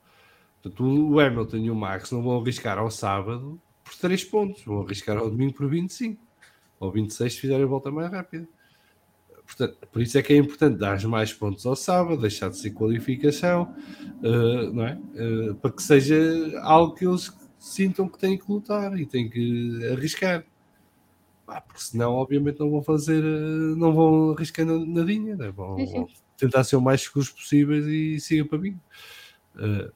Portanto, 0.62 0.82
o 0.82 1.20
Hamilton 1.20 1.58
e 1.58 1.70
o 1.70 1.74
Max 1.74 2.10
não 2.10 2.22
vão 2.22 2.40
arriscar 2.40 2.78
ao 2.78 2.90
sábado 2.90 3.60
por 3.84 3.94
3 3.96 4.24
pontos, 4.24 4.64
vão 4.64 4.80
arriscar 4.82 5.16
ao 5.16 5.30
domingo 5.30 5.52
por 5.52 5.68
25 5.68 6.20
ou 6.80 6.90
26 6.90 7.34
se 7.34 7.40
fizerem 7.40 7.64
a 7.64 7.68
volta 7.68 7.90
mais 7.90 8.10
rápida. 8.10 8.48
Portanto, 9.46 9.76
por 9.92 10.00
isso 10.00 10.16
é 10.16 10.22
que 10.22 10.32
é 10.32 10.36
importante 10.36 10.78
dar 10.78 11.00
mais 11.02 11.32
pontos 11.32 11.66
ao 11.66 11.76
sábado, 11.76 12.20
deixar 12.20 12.48
de 12.48 12.56
ser 12.56 12.70
qualificação, 12.70 13.74
uh, 14.22 14.72
não 14.72 14.86
é? 14.86 14.98
Uh, 15.14 15.54
para 15.56 15.70
que 15.70 15.82
seja 15.82 16.16
algo 16.62 16.94
que 16.94 17.06
eles 17.06 17.30
sintam 17.58 18.08
que 18.08 18.18
têm 18.18 18.38
que 18.38 18.50
lutar 18.50 18.98
e 18.98 19.04
têm 19.04 19.28
que 19.28 19.86
arriscar. 19.92 20.44
Ah, 21.46 21.60
porque 21.60 21.82
senão, 21.82 22.12
obviamente, 22.12 22.58
não 22.58 22.70
vão 22.70 22.82
fazer, 22.82 23.22
eh, 23.22 23.76
não 23.76 23.92
vão 23.92 24.30
arriscar 24.30 24.64
nadinha, 24.64 25.36
né? 25.36 25.50
vão, 25.50 25.76
vão, 25.76 26.08
tentar 26.38 26.64
ser 26.64 26.76
o 26.76 26.80
mais 26.80 27.02
seguros 27.02 27.28
possíveis 27.28 27.86
e 27.86 28.18
siga 28.18 28.46
para 28.46 28.58
mim. 28.58 28.80
Uh, 29.54 29.92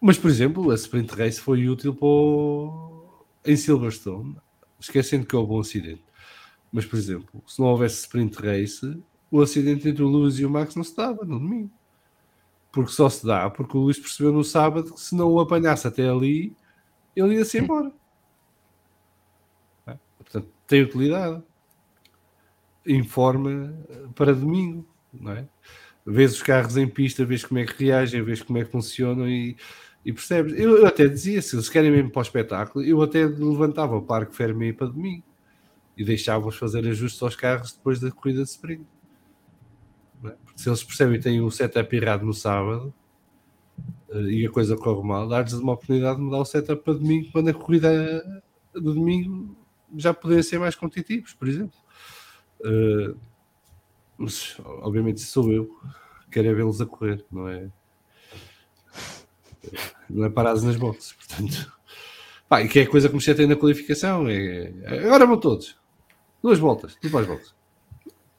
mas, 0.00 0.18
por 0.18 0.30
exemplo, 0.30 0.70
a 0.70 0.74
Sprint 0.74 1.14
Race 1.14 1.40
foi 1.40 1.68
útil 1.68 1.94
para 1.94 2.06
o... 2.06 3.24
em 3.44 3.56
Silverstone, 3.56 4.36
esquecendo 4.78 5.26
que 5.26 5.34
houve 5.34 5.52
um 5.52 5.60
acidente. 5.60 6.04
Mas, 6.72 6.84
por 6.84 6.98
exemplo, 6.98 7.42
se 7.46 7.60
não 7.60 7.68
houvesse 7.68 8.00
Sprint 8.00 8.36
Race, 8.36 9.02
o 9.30 9.40
acidente 9.40 9.88
entre 9.88 10.02
o 10.02 10.08
Lewis 10.08 10.38
e 10.38 10.44
o 10.44 10.50
Max 10.50 10.74
não 10.74 10.84
se 10.84 10.96
dava 10.96 11.24
no 11.24 11.38
domingo. 11.38 11.70
Porque 12.70 12.92
só 12.92 13.08
se 13.08 13.26
dá 13.26 13.48
porque 13.48 13.76
o 13.76 13.80
Lewis 13.80 13.98
percebeu 13.98 14.32
no 14.32 14.44
sábado 14.44 14.92
que 14.92 15.00
se 15.00 15.14
não 15.14 15.28
o 15.28 15.40
apanhasse 15.40 15.86
até 15.86 16.08
ali, 16.08 16.54
ele 17.14 17.36
ia-se 17.36 17.58
embora 17.58 17.92
tem 20.66 20.82
utilidade. 20.82 21.42
Informa 22.86 23.74
para 24.14 24.34
domingo, 24.34 24.86
não 25.12 25.32
é? 25.32 25.48
Vês 26.04 26.34
os 26.34 26.42
carros 26.42 26.76
em 26.76 26.86
pista, 26.86 27.24
vês 27.24 27.44
como 27.44 27.58
é 27.58 27.64
que 27.64 27.84
reagem, 27.84 28.22
vês 28.22 28.42
como 28.42 28.58
é 28.58 28.64
que 28.64 28.70
funcionam 28.70 29.28
e, 29.28 29.56
e 30.06 30.12
percebes. 30.12 30.52
Eu, 30.56 30.78
eu, 30.78 30.86
até 30.86 31.08
dizia, 31.08 31.42
se 31.42 31.56
eles 31.56 31.68
querem 31.68 31.90
mesmo 31.90 32.12
para 32.12 32.20
o 32.20 32.22
espetáculo, 32.22 32.84
eu 32.84 33.02
até 33.02 33.26
levantava 33.26 33.96
o 33.96 34.02
Parque 34.02 34.36
Fermi 34.36 34.72
para 34.72 34.86
domingo 34.86 35.24
e 35.96 36.04
deixava-os 36.04 36.56
fazer 36.56 36.86
ajustes 36.86 37.20
aos 37.20 37.34
carros 37.34 37.72
depois 37.72 37.98
da 37.98 38.12
corrida 38.12 38.44
de 38.44 38.48
sprint. 38.48 38.86
É? 40.24 40.28
Porque 40.44 40.60
se 40.60 40.68
eles 40.68 40.84
percebem 40.84 41.18
que 41.18 41.24
têm 41.24 41.40
o 41.40 41.50
setup 41.50 41.96
errado 41.96 42.24
no 42.24 42.32
sábado 42.32 42.94
eh, 44.10 44.20
e 44.20 44.46
a 44.46 44.50
coisa 44.50 44.76
corre 44.76 45.04
mal, 45.04 45.26
dar-lhes 45.26 45.54
uma 45.54 45.72
oportunidade 45.72 46.18
de 46.18 46.22
mudar 46.22 46.38
o 46.38 46.44
setup 46.44 46.84
para 46.84 46.94
domingo, 46.94 47.32
quando 47.32 47.48
a 47.48 47.54
corrida 47.54 48.22
de 48.72 48.80
domingo 48.80 49.56
já 49.96 50.14
poderiam 50.14 50.42
ser 50.44 50.60
mais 50.60 50.76
competitivos, 50.76 51.34
por 51.34 51.48
exemplo. 51.48 51.76
Uh, 52.60 53.16
mas, 54.16 54.56
obviamente, 54.64 55.20
sou 55.20 55.52
eu, 55.52 55.68
quero 56.30 56.46
é 56.46 56.54
vê-los 56.54 56.80
a 56.80 56.86
correr, 56.86 57.24
não 57.28 57.48
é? 57.48 57.68
Não 60.08 60.24
é 60.24 60.30
parados 60.30 60.62
nas 60.62 60.76
boxes, 60.76 61.12
portanto. 61.12 61.72
Pá, 62.48 62.62
e 62.62 62.68
que 62.68 62.80
é 62.80 62.82
a 62.82 62.88
coisa 62.88 63.08
que 63.08 63.14
me 63.14 63.20
chatei 63.20 63.46
na 63.46 63.56
qualificação. 63.56 64.28
É, 64.28 64.72
é, 64.82 64.98
agora 65.06 65.26
vão 65.26 65.38
todos. 65.38 65.76
Duas 66.42 66.58
voltas, 66.58 66.94
tudo 66.96 67.10
para 67.10 67.20
as 67.20 67.26
voltas. 67.26 67.54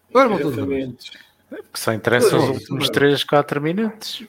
Agora 0.09 0.30
vão 0.30 0.39
todos. 0.39 1.11
Porque 1.49 1.80
só 1.80 1.93
interessam 1.93 2.51
os 2.51 2.59
últimos 2.59 2.89
3, 2.89 3.23
4 3.23 3.61
minutos. 3.61 4.23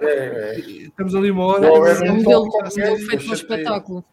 É, 0.00 0.06
é. 0.06 0.58
Estamos 0.58 1.14
ali 1.14 1.30
uma 1.30 1.44
hora. 1.44 1.66
É 1.66 2.10
um 2.10 2.16
modelo 2.16 2.50
feito 2.70 3.30
um 3.30 3.32
espetáculo. 3.32 4.04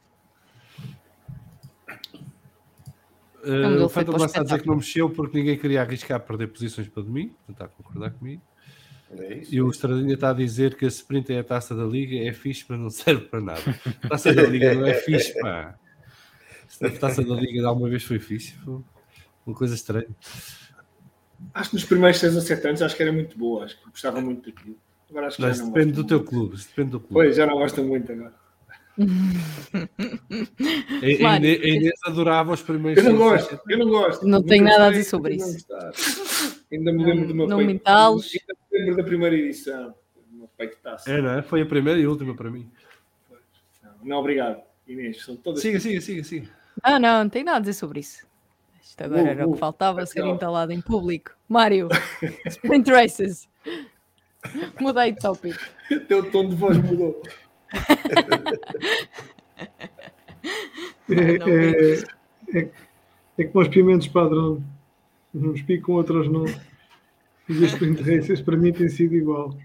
Uh, 3.42 3.84
o 3.84 4.26
está 4.26 4.42
a 4.42 4.43
dizer 4.43 4.61
que 4.61 4.68
não 4.68 4.76
mexeu 4.76 5.09
porque 5.09 5.38
ninguém 5.38 5.58
queria 5.58 5.82
arriscar 5.82 6.19
perder 6.19 6.48
posições 6.48 6.90
para 6.90 7.03
domingo, 7.03 7.34
está 7.50 7.66
a 7.66 7.68
concordar 7.69 8.11
comigo. 8.11 8.42
É 9.18 9.34
isso, 9.34 9.56
e 9.56 9.62
o 9.62 9.70
Estradinha 9.70 10.14
está 10.14 10.30
a 10.30 10.34
dizer 10.34 10.76
que 10.76 10.86
a 10.86 10.88
sprint 10.88 11.34
é 11.34 11.40
a 11.40 11.44
taça 11.44 11.76
da 11.76 11.84
liga, 11.84 12.16
é 12.16 12.32
fixe, 12.32 12.66
mas 12.70 12.80
não 12.80 12.90
serve 12.92 13.26
para 13.26 13.42
nada. 13.42 13.62
A 14.04 14.10
taça 14.10 14.34
da 14.34 14.44
liga 14.44 14.74
não 14.76 14.86
é 14.86 14.94
fixe, 14.94 15.40
pá. 15.40 15.76
A 16.82 16.90
taça 16.92 17.24
da 17.24 17.36
liga 17.36 17.60
de 17.60 17.66
alguma 17.66 17.90
vez 17.90 18.04
foi 18.04 18.20
fixe, 18.20 18.54
foi 18.64 18.82
uma 19.46 19.56
coisa 19.56 19.74
estranha. 19.74 20.08
Acho 21.54 21.72
que 21.72 21.76
nos 21.76 21.86
primeiros 21.86 22.20
6 22.20 22.36
ou 22.36 22.42
7 22.42 22.68
anos 22.68 22.82
acho 22.82 22.96
que 22.96 23.02
era 23.02 23.12
muito 23.12 23.38
boa, 23.38 23.66
acho 23.66 23.80
que 23.80 23.90
gostava 23.90 24.22
muito 24.22 24.50
daquilo. 24.50 24.78
Agora 25.10 25.28
acho 25.28 25.38
que 25.38 25.42
mas 25.42 25.60
depende 25.60 25.94
do 25.94 26.04
teu 26.04 26.24
clube, 26.24 26.56
depende 26.58 26.92
do 26.92 27.00
clube. 27.00 27.14
Pois, 27.14 27.36
já 27.36 27.48
não 27.48 27.56
gosto 27.56 27.84
muito 27.84 28.12
agora. 28.12 28.34
A- 31.24 31.32
a 31.34 31.38
Inês- 31.38 31.61
a 31.64 31.68
Inês 31.68 32.00
adorava 32.06 32.53
os 32.53 32.61
primeiros. 32.61 33.03
Eu 33.03 33.11
não 33.14 33.18
gosto, 33.19 33.60
eu 33.69 33.78
não 33.78 33.88
gosto. 33.90 34.28
Não 34.28 34.44
tenho 34.44 34.64
nada 34.66 34.88
a 34.88 34.90
dizer 34.92 35.03
sobre 35.06 35.36
isso. 35.36 35.66
Ainda 36.72 36.92
me 36.92 37.03
lembro 37.06 37.28
de 37.28 37.34
uma 37.34 37.48
Não. 37.48 37.60
Ainda 37.60 37.74
me 37.74 38.80
lembro 38.80 38.95
da 38.98 39.03
primeira 39.03 39.36
edição. 39.36 39.94
Uma 40.32 40.48
peito 40.58 40.78
taça. 40.82 41.10
É, 41.11 41.22
não 41.22 41.32
é? 41.32 41.42
Foi 41.42 41.61
a 41.61 41.66
primeira 41.66 42.00
e 42.00 42.06
última 42.08 42.36
para 42.36 42.50
mim. 42.52 42.69
Não, 44.03 44.18
obrigado, 44.18 44.61
Inês. 44.88 45.24
São 45.24 45.36
todas. 45.36 45.61
Siga, 45.61 45.80
siga, 45.80 46.00
siga, 46.02 46.24
siga. 46.24 46.50
Ah, 46.82 47.00
não, 47.00 47.24
não 47.24 47.30
tenho 47.30 47.45
nada 47.45 47.58
a 47.58 47.61
dizer 47.61 47.74
sobre 47.74 48.00
isso. 48.00 48.26
Isto 48.82 49.03
agora 49.03 49.22
Vou, 49.22 49.30
era 49.32 49.48
o 49.48 49.53
que 49.53 49.60
faltava 49.60 50.06
ser 50.06 50.22
Não. 50.22 50.36
entalado 50.36 50.72
em 50.72 50.80
público. 50.82 51.32
Mário, 51.48 51.90
Sprint 52.48 52.90
Races. 52.90 53.48
Mudei 54.80 55.11
de 55.11 55.19
tópico. 55.19 55.60
O 55.92 56.00
teu 56.02 56.32
tom 56.32 56.48
de 56.48 56.56
voz 56.56 56.78
mudou. 56.78 57.22
É, 61.10 61.38
é, 61.38 62.60
é, 62.60 62.72
é 63.38 63.44
como 63.46 63.64
os 63.64 63.68
pimentos 63.68 64.08
padrão. 64.08 64.64
Uns 65.34 65.62
picam, 65.62 65.96
outros 65.96 66.30
não. 66.30 66.46
E 66.46 67.66
as 67.66 67.74
races 67.74 68.42
para 68.42 68.58
mim 68.58 68.72
tem 68.72 68.90
sido 68.90 69.16
igual. 69.16 69.58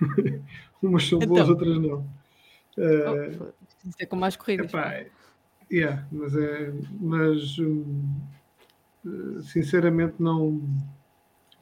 Umas 0.82 1.06
são 1.06 1.18
boas, 1.18 1.48
Então. 1.48 1.50
outras 1.50 1.78
não. 1.78 2.06
Isto 3.84 4.00
é 4.00 4.06
com 4.06 4.16
mais 4.16 4.36
corridas. 4.36 4.66
Epá, 4.66 5.04
yeah, 5.70 6.06
mas 6.12 6.36
é, 6.36 6.72
mas 7.00 7.58
hum, 7.58 8.04
eh, 9.04 9.42
sinceramente 9.42 10.14
não 10.20 10.62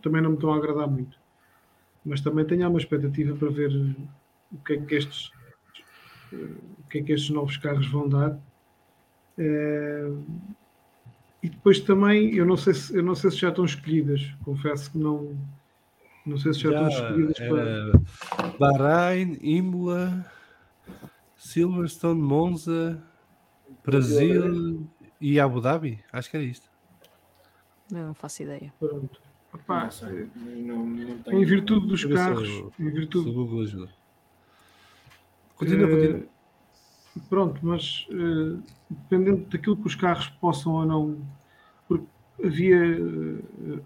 também 0.03 0.21
não 0.21 0.31
me 0.31 0.37
estão 0.37 0.53
a 0.53 0.57
agradar 0.57 0.89
muito. 0.89 1.19
Mas 2.05 2.21
também 2.21 2.45
tenho 2.45 2.69
uma 2.69 2.79
expectativa 2.79 3.35
para 3.35 3.49
ver 3.51 3.71
o 4.53 4.59
que 4.65 4.75
é 4.75 4.81
que 4.81 4.95
estes 4.95 5.33
o 6.33 6.89
que 6.91 6.99
é 6.99 7.03
que 7.03 7.13
estes 7.13 7.31
novos 7.31 7.57
carros 7.57 7.87
vão 7.89 8.09
dar. 8.09 8.39
Eh, 9.39 10.11
e 11.43 11.49
depois 11.49 11.81
também 11.81 12.35
eu 12.35 12.45
não 12.47 12.57
sei 12.57 12.75
se 12.75 12.97
eu 12.97 13.03
não 13.03 13.15
sei 13.15 13.31
se 13.31 13.39
já 13.39 13.49
estão 13.51 13.65
escolhidas. 13.65 14.35
Confesso 14.45 14.91
que 14.91 14.99
não 14.99 15.37
não 16.25 16.39
sei 16.39 16.53
se 16.55 16.61
já, 16.61 16.71
Já 16.73 16.89
estão 16.89 17.07
escolhidas 17.07 17.39
para 17.39 17.61
era 17.63 18.03
Bahrein, 18.59 19.39
Imola, 19.41 20.27
Silverstone, 21.37 22.21
Monza, 22.21 23.03
Brasil 23.85 24.89
e 25.21 25.39
Abu 25.39 25.61
Dhabi. 25.61 26.01
Acho 26.13 26.31
que 26.31 26.37
era 26.37 26.45
isto. 26.47 26.69
Não 27.93 28.13
faço 28.15 28.43
ideia. 28.43 28.73
pronto. 28.81 29.21
Epá, 29.55 29.85
Não 29.85 29.91
sei, 29.91 30.29
não, 30.37 30.85
não 30.87 31.19
tenho. 31.19 31.43
em 31.43 31.45
virtude 31.45 31.87
dos 31.87 32.05
carros, 32.05 32.49
em 32.49 32.71
Se 32.85 32.91
virtude 32.91 33.31
o 33.31 33.33
Google 33.33 33.63
ajuda. 33.63 33.89
Continua, 35.57 35.89
Eh, 35.89 35.91
continua. 35.91 36.37
Pronto, 37.31 37.61
mas 37.63 38.07
eh, 38.11 38.59
dependendo 38.91 39.47
daquilo 39.47 39.77
que 39.77 39.87
os 39.87 39.95
carros 39.95 40.29
possam 40.41 40.73
ou 40.75 40.85
não. 40.87 41.19
Porque 41.89 42.07
havia, 42.45 42.77
eh, 42.99 43.81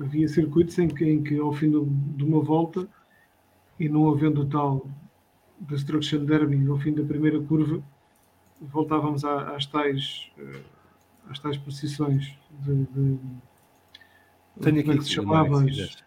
havia 0.00 0.26
circuitos 0.28 0.78
em 0.78 0.88
que, 0.88 1.04
em 1.04 1.22
que 1.22 1.38
ao 1.38 1.52
fim 1.52 1.70
do- 1.70 1.84
de 1.86 2.24
uma 2.24 2.40
volta, 2.40 2.88
e 3.78 3.88
não 3.88 4.08
havendo 4.08 4.40
o 4.42 4.46
tal 4.46 4.88
Destruction 5.60 6.24
Derby 6.24 6.66
ao 6.68 6.78
fim 6.78 6.94
da 6.94 7.02
primeira 7.02 7.38
curva, 7.40 7.82
voltávamos 8.60 9.22
à- 9.24 9.54
às 9.54 9.66
tais, 9.66 10.30
eh, 10.38 10.62
às 11.28 11.38
tais 11.38 11.58
posições 11.58 12.34
de. 12.64 12.84
de 12.86 13.18
Tenho 14.62 14.80
como 14.80 14.92
é 14.92 14.94
aqui, 14.94 14.98
que 14.98 15.04
se 15.04 15.12
chamava? 15.12 15.62
quiseres. 15.64 16.02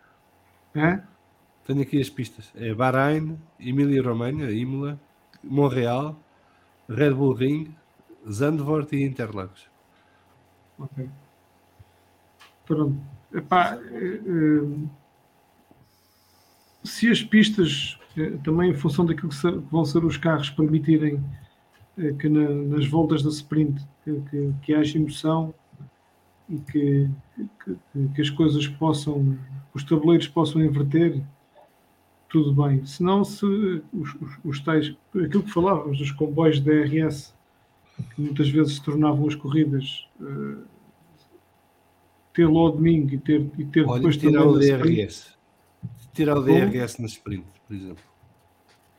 Tenho 1.65 1.81
aqui 1.81 1.99
as 2.01 2.09
pistas. 2.09 2.51
É 2.55 2.73
Bahrein, 2.73 3.37
Emília-Romanha, 3.59 4.49
Imola, 4.51 4.99
Montreal, 5.43 6.19
Red 6.87 7.13
Bull 7.13 7.33
Ring, 7.33 7.75
Zandvoort 8.29 8.95
e 8.95 9.03
Interlagos. 9.03 9.69
Ok. 10.77 11.09
Pronto. 12.65 12.97
Epá, 13.33 13.75
eh, 13.75 14.21
eh, 14.25 14.87
se 16.83 17.09
as 17.09 17.21
pistas, 17.21 17.97
eh, 18.17 18.31
também 18.43 18.71
em 18.71 18.73
função 18.75 19.05
daquilo 19.05 19.29
que, 19.29 19.51
vão 19.71 19.85
ser 19.85 20.03
os 20.03 20.17
carros, 20.17 20.49
permitirem 20.49 21.23
que 22.17 22.29
na- 22.29 22.49
nas 22.77 22.87
voltas 22.87 23.21
da 23.21 23.29
sprint 23.29 23.81
que, 24.05 24.21
que, 24.29 24.53
que 24.63 24.73
haja 24.73 24.97
emoção 24.97 25.53
e 26.47 26.57
que, 26.59 27.09
que, 27.65 27.75
que 28.15 28.21
as 28.21 28.29
coisas 28.29 28.65
possam, 28.67 29.37
os 29.73 29.83
tabuleiros 29.83 30.27
possam 30.27 30.63
inverter, 30.63 31.21
tudo 32.29 32.53
bem. 32.53 32.85
Se 32.85 33.03
não, 33.03 33.23
se 33.23 33.45
os, 33.45 34.15
os, 34.21 34.37
os 34.43 34.59
tais, 34.61 34.95
aquilo 35.09 35.43
que 35.43 35.51
falávamos 35.51 35.97
dos 35.97 36.11
comboios 36.11 36.61
de 36.61 36.63
DRS, 36.63 37.33
que 38.15 38.21
muitas 38.21 38.49
vezes 38.49 38.75
se 38.75 38.83
tornavam 38.83 39.27
as 39.27 39.35
corridas 39.35 40.07
eh, 40.21 40.57
tê-lo 42.33 42.57
ao 42.59 42.71
domingo 42.71 43.13
e 43.13 43.17
ter, 43.17 43.45
e 43.57 43.65
ter 43.65 43.85
Olha, 43.85 43.95
depois 43.95 44.17
tirar 44.17 44.45
o 44.45 44.57
DRS. 44.57 45.37
Tirar 46.13 46.37
o 46.37 46.43
DRS 46.43 46.99
na 46.99 47.07
sprint, 47.07 47.45
por 47.67 47.75
exemplo. 47.75 48.03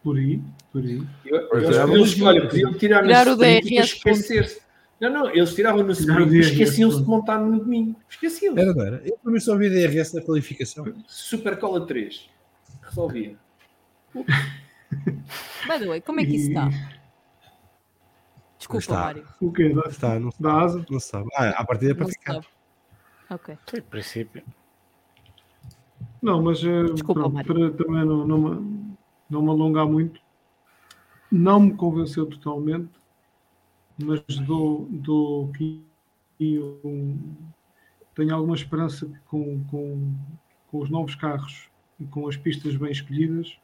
por 0.02 0.17
aí, 0.17 0.41
por 0.73 0.83
aí. 0.83 1.02
Eu, 1.25 1.49
Pois 1.49 1.65
eu 1.65 1.70
é, 1.70 1.94
eles, 1.94 2.20
olha, 2.20 2.49
podiam 2.49 2.73
tirar, 2.75 3.02
Tirar 3.02 3.26
no 3.26 3.33
o 3.33 3.34
sprint 3.34 3.75
e 3.75 3.78
esquecer-se. 3.78 4.60
Não, 5.00 5.10
não, 5.10 5.31
eles 5.31 5.55
tiravam 5.55 5.83
no 5.83 5.92
sprint 5.92 6.34
e 6.34 6.41
esqueciam-se 6.41 7.00
de 7.00 7.09
montar 7.09 7.39
no 7.39 7.59
domingo. 7.59 7.97
Esqueciam-se. 8.09 8.60
Era, 8.60 8.70
era? 8.83 9.02
Eu 9.05 9.17
também 9.25 9.41
só 9.41 9.57
vi 9.57 9.70
DRS 9.70 10.12
na 10.12 10.20
qualificação. 10.20 10.84
Super 11.07 11.59
Cola 11.59 11.86
3. 11.86 12.28
Resolvia. 12.91 13.39
By 14.15 15.78
the 15.78 15.86
way, 15.86 16.01
como 16.01 16.19
é 16.20 16.25
que 16.27 16.35
isso 16.35 16.49
está? 16.49 16.69
Desculpa, 18.59 18.78
Está. 18.81 19.01
Mário. 19.01 19.27
O 19.41 19.52
quê? 19.52 19.69
Da, 19.73 19.83
Está, 19.89 20.19
não, 20.19 20.31
da 20.39 20.62
asa? 20.62 20.85
não 20.91 20.99
se 21.01 21.07
sabe. 21.09 21.28
Ah, 21.35 21.51
a 21.51 21.65
partida 21.65 21.93
é 21.93 21.94
para 21.94 22.07
se 22.07 22.12
ficar. 22.12 22.35
sabe. 22.35 22.47
Ok. 23.31 23.59
Sim, 23.70 23.77
em 23.78 23.83
princípio. 23.83 24.43
Não, 26.20 26.43
mas 26.43 26.62
eh, 26.65 26.83
Desculpa, 26.93 27.20
pronto, 27.31 27.47
para 27.47 27.70
também 27.73 28.05
não, 28.05 28.27
não, 28.27 28.39
me, 28.39 28.97
não 29.31 29.43
me 29.43 29.49
alongar 29.51 29.86
muito, 29.86 30.20
não 31.31 31.60
me 31.60 31.75
convenceu 31.75 32.27
totalmente, 32.27 32.91
mas 33.97 34.20
dou, 34.41 34.86
dou 34.91 35.49
aqui 35.51 35.83
um, 36.85 37.17
tenho 38.15 38.35
alguma 38.35 38.55
esperança 38.55 39.07
que 39.07 39.19
com, 39.20 39.65
com, 39.65 40.15
com 40.70 40.78
os 40.78 40.91
novos 40.91 41.15
carros 41.15 41.69
com 42.07 42.29
as 42.29 42.37
pistas 42.37 42.77
bem 42.77 42.91
escolhidas 42.91 43.59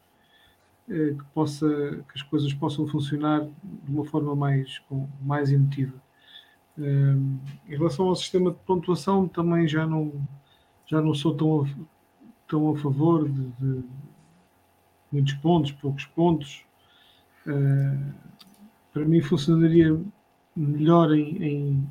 eh, 0.89 1.15
que, 1.19 1.25
possa, 1.35 1.69
que 1.69 2.15
as 2.15 2.23
coisas 2.23 2.53
possam 2.55 2.87
funcionar 2.87 3.45
de 3.45 3.91
uma 3.91 4.05
forma 4.05 4.35
mais, 4.37 4.81
mais 5.21 5.51
emotiva. 5.51 5.95
Eh, 6.79 7.17
em 7.69 7.77
relação 7.77 8.07
ao 8.09 8.17
sistema 8.17 8.51
de 8.51 8.59
pontuação, 8.59 9.27
também 9.27 9.67
já 9.67 9.87
não, 9.87 10.13
já 10.87 11.01
não 11.01 11.15
sou 11.15 11.35
tão 11.35 11.63
a, 11.63 11.69
tão 12.49 12.71
a 12.71 12.77
favor 12.77 13.29
de, 13.29 13.49
de 13.61 13.85
muitos 15.11 15.35
pontos, 15.35 15.73
poucos 15.73 16.05
pontos. 16.07 16.65
Eh, 17.47 17.99
para 18.93 19.05
mim 19.05 19.21
funcionaria 19.21 19.99
melhor 20.57 21.13
em, 21.13 21.43
em, 21.43 21.89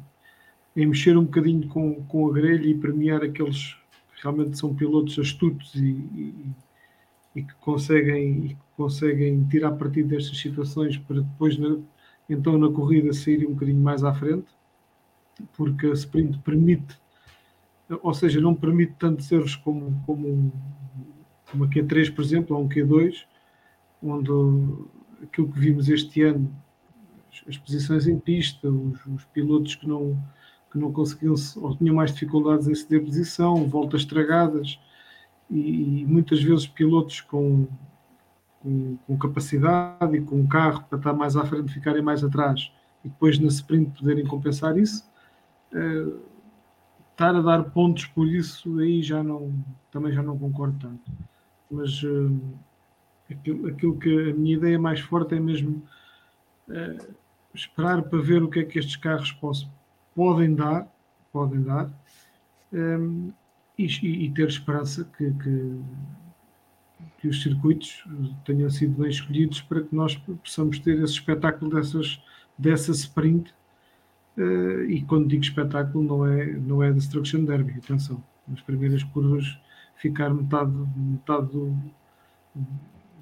em 0.75 0.85
mexer 0.87 1.17
um 1.17 1.25
bocadinho 1.25 1.67
com, 1.67 2.03
com 2.05 2.29
a 2.29 2.33
grelha 2.33 2.67
e 2.67 2.75
premiar 2.75 3.21
aqueles 3.23 3.73
que 3.73 3.84
realmente 4.25 4.57
são 4.59 4.75
pilotos 4.75 5.17
astutos 5.19 5.75
e, 5.75 5.87
e- 5.89 6.55
e 7.35 7.43
que 7.43 7.55
conseguem, 7.55 8.45
e 8.47 8.49
que 8.55 8.61
conseguem 8.77 9.45
tirar 9.47 9.73
partido 9.73 10.09
destas 10.09 10.37
situações 10.39 10.97
para 10.97 11.21
depois, 11.21 11.57
na- 11.57 11.79
então, 12.29 12.57
na 12.57 12.69
corrida, 12.71 13.13
saírem 13.13 13.47
um 13.47 13.53
bocadinho 13.53 13.81
mais 13.81 14.03
à 14.03 14.13
frente, 14.13 14.47
porque 15.55 15.87
a 15.87 15.93
sprint 15.93 16.37
permite 16.39 16.97
ou 18.01 18.13
seja, 18.13 18.41
não 18.41 18.55
permite 18.55 18.93
tantos 18.97 19.31
erros 19.31 19.55
como, 19.55 20.01
como, 20.05 20.51
a 21.63 21.67
Q3, 21.67 22.09
por 22.09 22.23
exemplo, 22.23 22.55
ou 22.55 22.63
um 22.63 22.67
Q2, 22.69 23.25
onde 24.01 24.31
aquilo 25.23 25.51
que 25.51 25.59
vimos 25.59 25.89
este 25.89 26.23
ano, 26.23 26.51
as- 27.31 27.43
as 27.49 27.57
posições 27.57 28.07
em 28.07 28.19
pista, 28.19 28.69
os, 28.69 29.05
os 29.07 29.25
pilotos 29.25 29.75
que 29.75 29.87
não, 29.87 30.17
que 30.75 30.79
não 30.81 30.91
conseguiam, 30.93 31.37
se- 31.37 31.57
ou 31.59 31.75
tinham 31.77 31.95
mais 31.95 32.13
dificuldades 32.13 32.67
em 32.67 32.75
ceder 32.75 33.03
posição, 33.05 33.67
voltas 33.69 34.01
estragadas, 34.01 34.79
e, 35.49 36.01
e 36.01 36.05
muitas 36.05 36.41
vezes 36.43 36.67
pilotos 36.67 37.21
com, 37.21 37.67
com, 38.61 38.97
com 39.07 39.17
capacidade 39.17 40.17
e 40.17 40.21
com 40.21 40.47
carro 40.47 40.83
para 40.89 40.97
estar 40.97 41.13
mais 41.13 41.35
à 41.37 41.45
frente, 41.45 41.73
ficarem 41.73 42.01
mais 42.01 42.23
atrás, 42.23 42.71
e 43.03 43.09
depois 43.09 43.39
na 43.39 43.47
sprint 43.47 43.99
poderem 43.99 44.25
compensar 44.25 44.77
isso. 44.77 45.05
eh, 45.73 46.07
estar 47.11 47.35
a 47.35 47.41
dar 47.41 47.63
pontos 47.71 48.05
por 48.05 48.27
isso 48.27 48.79
aí 48.79 49.01
já 49.01 49.23
não 49.23 49.53
também 49.91 50.11
já 50.11 50.21
não 50.21 50.37
concordo 50.37 50.77
tanto 50.79 51.11
mas 51.71 52.01
eh, 52.03 53.33
aquilo, 53.33 53.67
aquilo 53.67 53.97
que 53.97 54.31
a 54.31 54.33
minha 54.33 54.55
ideia 54.57 54.79
mais 54.79 54.99
forte 54.99 55.35
é 55.35 55.39
mesmo 55.39 55.81
eh, 56.69 56.97
esperar 57.53 58.03
para 58.03 58.19
ver 58.21 58.43
o 58.43 58.49
que 58.49 58.59
é 58.59 58.65
que 58.65 58.79
estes 58.79 58.97
carros 58.97 59.31
possam, 59.33 59.69
podem 60.15 60.55
dar 60.55 60.87
podem 61.31 61.61
dar 61.63 61.89
eh, 62.73 62.97
e, 63.77 63.85
e- 63.85 64.25
e 64.25 64.31
ter 64.31 64.47
esperança 64.47 65.03
que, 65.17 65.31
que, 65.33 65.81
que 67.19 67.27
os 67.27 67.41
circuitos 67.41 68.03
tenham 68.45 68.69
sido 68.69 69.01
bem 69.01 69.09
escolhidos 69.09 69.61
para 69.61 69.81
que 69.81 69.93
nós 69.95 70.15
possamos 70.15 70.79
ter 70.79 70.95
esse 71.01 71.13
espetáculo 71.13 71.71
dessas, 71.73 72.21
dessa 72.57 72.91
sprint. 72.91 73.53
Uh, 74.37 74.83
e 74.89 75.01
quando 75.03 75.27
digo 75.29 75.43
espetáculo, 75.43 76.03
não 76.03 76.25
é, 76.25 76.45
não 76.53 76.83
é 76.83 76.91
Destruction 76.91 77.45
Derby, 77.45 77.73
atenção. 77.79 78.21
Nas 78.47 78.61
primeiras 78.61 79.01
curvas, 79.03 79.57
ficar 79.95 80.29
metade, 80.33 80.71
metade, 80.95 81.47
do, 81.47 81.73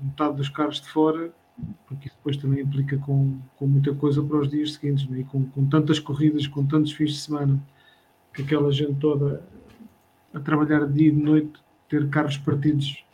metade 0.01 0.35
dos 0.37 0.49
carros 0.49 0.81
de 0.81 0.89
fora, 0.89 1.31
porque 1.85 2.07
isso 2.07 2.17
depois 2.17 2.37
também 2.37 2.63
implica 2.63 2.97
com, 2.97 3.39
com 3.55 3.67
muita 3.67 3.93
coisa 3.93 4.21
para 4.23 4.37
os 4.37 4.49
dias 4.49 4.73
seguintes, 4.73 5.07
né? 5.07 5.19
e 5.19 5.23
com, 5.23 5.45
com 5.45 5.65
tantas 5.67 5.99
corridas, 5.99 6.47
com 6.47 6.65
tantos 6.65 6.91
fins 6.91 7.11
de 7.11 7.19
semana, 7.19 7.61
que 8.33 8.41
aquela 8.41 8.71
gente 8.71 8.95
toda 8.95 9.43
a 10.33 10.39
trabalhar 10.39 10.87
dia 10.87 11.09
e 11.09 11.11
de 11.11 11.21
noite, 11.21 11.53
ter 11.87 12.09
carros 12.09 12.37
partidos 12.37 13.05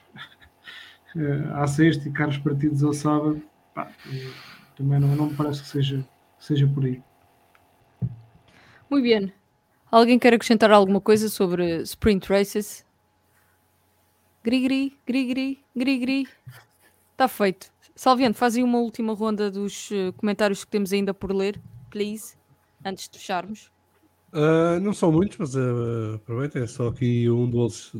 uh, 1.16 1.53
à 1.59 1.68
sexta 1.68 2.08
e 2.08 2.11
carros 2.11 2.38
partidos 2.38 2.84
ao 2.84 2.93
sábado, 2.93 3.42
pá, 3.74 3.92
também 4.77 5.00
não, 5.00 5.09
não 5.16 5.27
me 5.27 5.35
parece 5.35 5.61
que 5.61 5.68
seja, 5.68 6.06
seja 6.40 6.66
por 6.68 6.85
aí. 6.85 7.03
Muito 8.90 9.03
bem. 9.03 9.34
Alguém 9.92 10.18
quer 10.18 10.34
acrescentar 10.34 10.72
alguma 10.72 11.01
coisa 11.01 11.30
sobre 11.30 11.82
sprint 11.82 12.30
races? 12.30 12.85
Gri-gri, 14.43 14.98
gri-gri, 15.06 15.64
gri-gri. 15.76 16.27
Está 17.11 17.27
feito. 17.27 17.72
Salviano, 18.00 18.34
aí 18.42 18.64
uma 18.64 18.78
última 18.78 19.14
ronda 19.14 19.52
dos 19.52 19.92
uh, 19.92 20.14
comentários 20.16 20.64
que 20.64 20.72
temos 20.72 20.94
ainda 20.94 21.14
por 21.14 21.34
ler, 21.34 21.60
please, 21.90 22.34
antes 22.86 23.10
de 23.10 23.19
fecharmos. 23.19 23.69
Uh, 24.32 24.80
não 24.82 24.94
são 24.94 25.11
muitos, 25.11 25.38
mas 25.38 25.53
uh, 25.53 26.16
aproveita, 26.16 26.60
é 26.60 26.66
só 26.66 26.88
aqui 26.88 27.30
um 27.30 27.50
dos. 27.50 27.92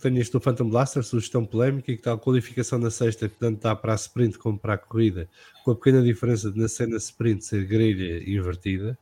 Tenho 0.00 0.18
este 0.18 0.32
do 0.32 0.40
Phantom 0.40 0.68
Blaster, 0.68 1.04
sugestão 1.04 1.46
polémica, 1.46 1.92
que 1.92 1.92
está 1.92 2.14
a 2.14 2.18
qualificação 2.18 2.76
na 2.76 2.90
sexta, 2.90 3.28
que 3.28 3.36
tanto 3.36 3.58
está 3.58 3.76
para 3.76 3.92
a 3.92 3.94
sprint 3.94 4.36
como 4.36 4.58
para 4.58 4.74
a 4.74 4.78
corrida, 4.78 5.28
com 5.64 5.70
a 5.70 5.76
pequena 5.76 6.02
diferença 6.02 6.50
de 6.50 6.58
na 6.58 6.66
cena 6.66 6.96
sprint 6.96 7.44
ser 7.44 7.64
grelha 7.66 8.28
invertida. 8.28 8.98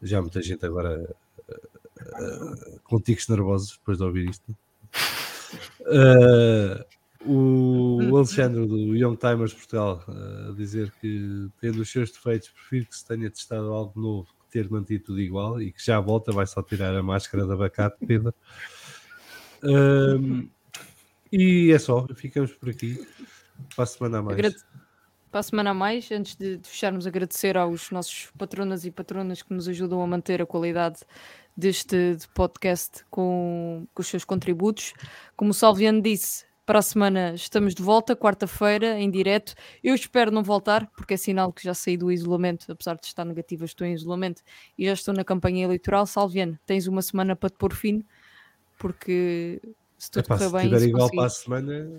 Já 0.00 0.22
muita 0.22 0.40
gente 0.40 0.64
agora 0.64 1.14
uh, 1.50 2.80
com 2.84 2.98
tiques 2.98 3.28
nervosos 3.28 3.76
depois 3.76 3.98
de 3.98 4.04
ouvir 4.04 4.30
isto. 4.30 4.56
Uh, 5.82 7.01
o 7.26 8.16
Alexandre 8.16 8.66
do 8.66 8.96
Young 8.96 9.16
Timers 9.16 9.54
Portugal 9.54 10.04
a 10.08 10.52
dizer 10.52 10.92
que, 11.00 11.48
tendo 11.60 11.80
os 11.80 11.90
seus 11.90 12.10
defeitos, 12.10 12.48
prefiro 12.50 12.86
que 12.86 12.96
se 12.96 13.06
tenha 13.06 13.30
testado 13.30 13.72
algo 13.72 14.00
novo 14.00 14.28
ter 14.52 14.70
mantido 14.70 15.04
tudo 15.04 15.20
igual 15.20 15.60
e 15.60 15.72
que 15.72 15.82
já 15.82 15.98
volta, 15.98 16.30
vai 16.30 16.46
só 16.46 16.62
tirar 16.62 16.94
a 16.94 17.02
máscara 17.02 17.46
de 17.46 17.52
abacate, 17.52 17.96
Pedro. 18.06 18.34
Um, 19.64 20.48
e 21.32 21.72
é 21.72 21.78
só, 21.78 22.06
ficamos 22.14 22.52
por 22.52 22.68
aqui. 22.68 23.02
Para 23.74 23.84
a 23.84 23.86
semana 23.86 24.18
a 24.18 24.22
mais. 24.22 24.38
Agrade... 24.38 24.56
Para 25.30 25.40
a 25.40 25.42
semana 25.42 25.70
a 25.70 25.74
mais, 25.74 26.12
antes 26.12 26.36
de, 26.36 26.58
de 26.58 26.68
fecharmos, 26.68 27.06
agradecer 27.06 27.56
aos 27.56 27.90
nossos 27.90 28.30
patronas 28.36 28.84
e 28.84 28.90
patronas 28.90 29.40
que 29.40 29.54
nos 29.54 29.66
ajudam 29.66 30.02
a 30.02 30.06
manter 30.06 30.42
a 30.42 30.46
qualidade 30.46 31.00
deste 31.56 32.18
podcast 32.34 33.02
com, 33.10 33.86
com 33.94 34.02
os 34.02 34.06
seus 34.06 34.26
contributos. 34.26 34.92
Como 35.34 35.52
o 35.52 35.54
Salviano 35.54 36.02
disse, 36.02 36.44
para 36.64 36.78
a 36.78 36.82
semana 36.82 37.34
estamos 37.34 37.74
de 37.74 37.82
volta, 37.82 38.14
quarta-feira, 38.14 38.98
em 38.98 39.10
direto. 39.10 39.54
Eu 39.82 39.94
espero 39.94 40.30
não 40.30 40.42
voltar, 40.42 40.88
porque 40.96 41.14
é 41.14 41.16
sinal 41.16 41.52
que 41.52 41.62
já 41.62 41.74
saí 41.74 41.96
do 41.96 42.10
isolamento, 42.10 42.70
apesar 42.70 42.94
de 42.94 43.06
estar 43.06 43.24
negativa, 43.24 43.64
estou 43.64 43.86
em 43.86 43.92
isolamento 43.92 44.42
e 44.78 44.86
já 44.86 44.92
estou 44.92 45.12
na 45.12 45.24
campanha 45.24 45.64
eleitoral. 45.64 46.06
Salviano, 46.06 46.58
tens 46.64 46.86
uma 46.86 47.02
semana 47.02 47.34
para 47.34 47.50
te 47.50 47.56
pôr 47.56 47.74
fim, 47.74 48.04
porque 48.78 49.60
se 49.98 50.10
tudo 50.10 50.28
correr 50.28 50.50
bem. 50.50 50.60
Se 50.60 50.66
estiver 50.66 50.88
igual 50.88 51.10
para 51.10 51.26
a 51.26 51.30
semana, 51.30 51.90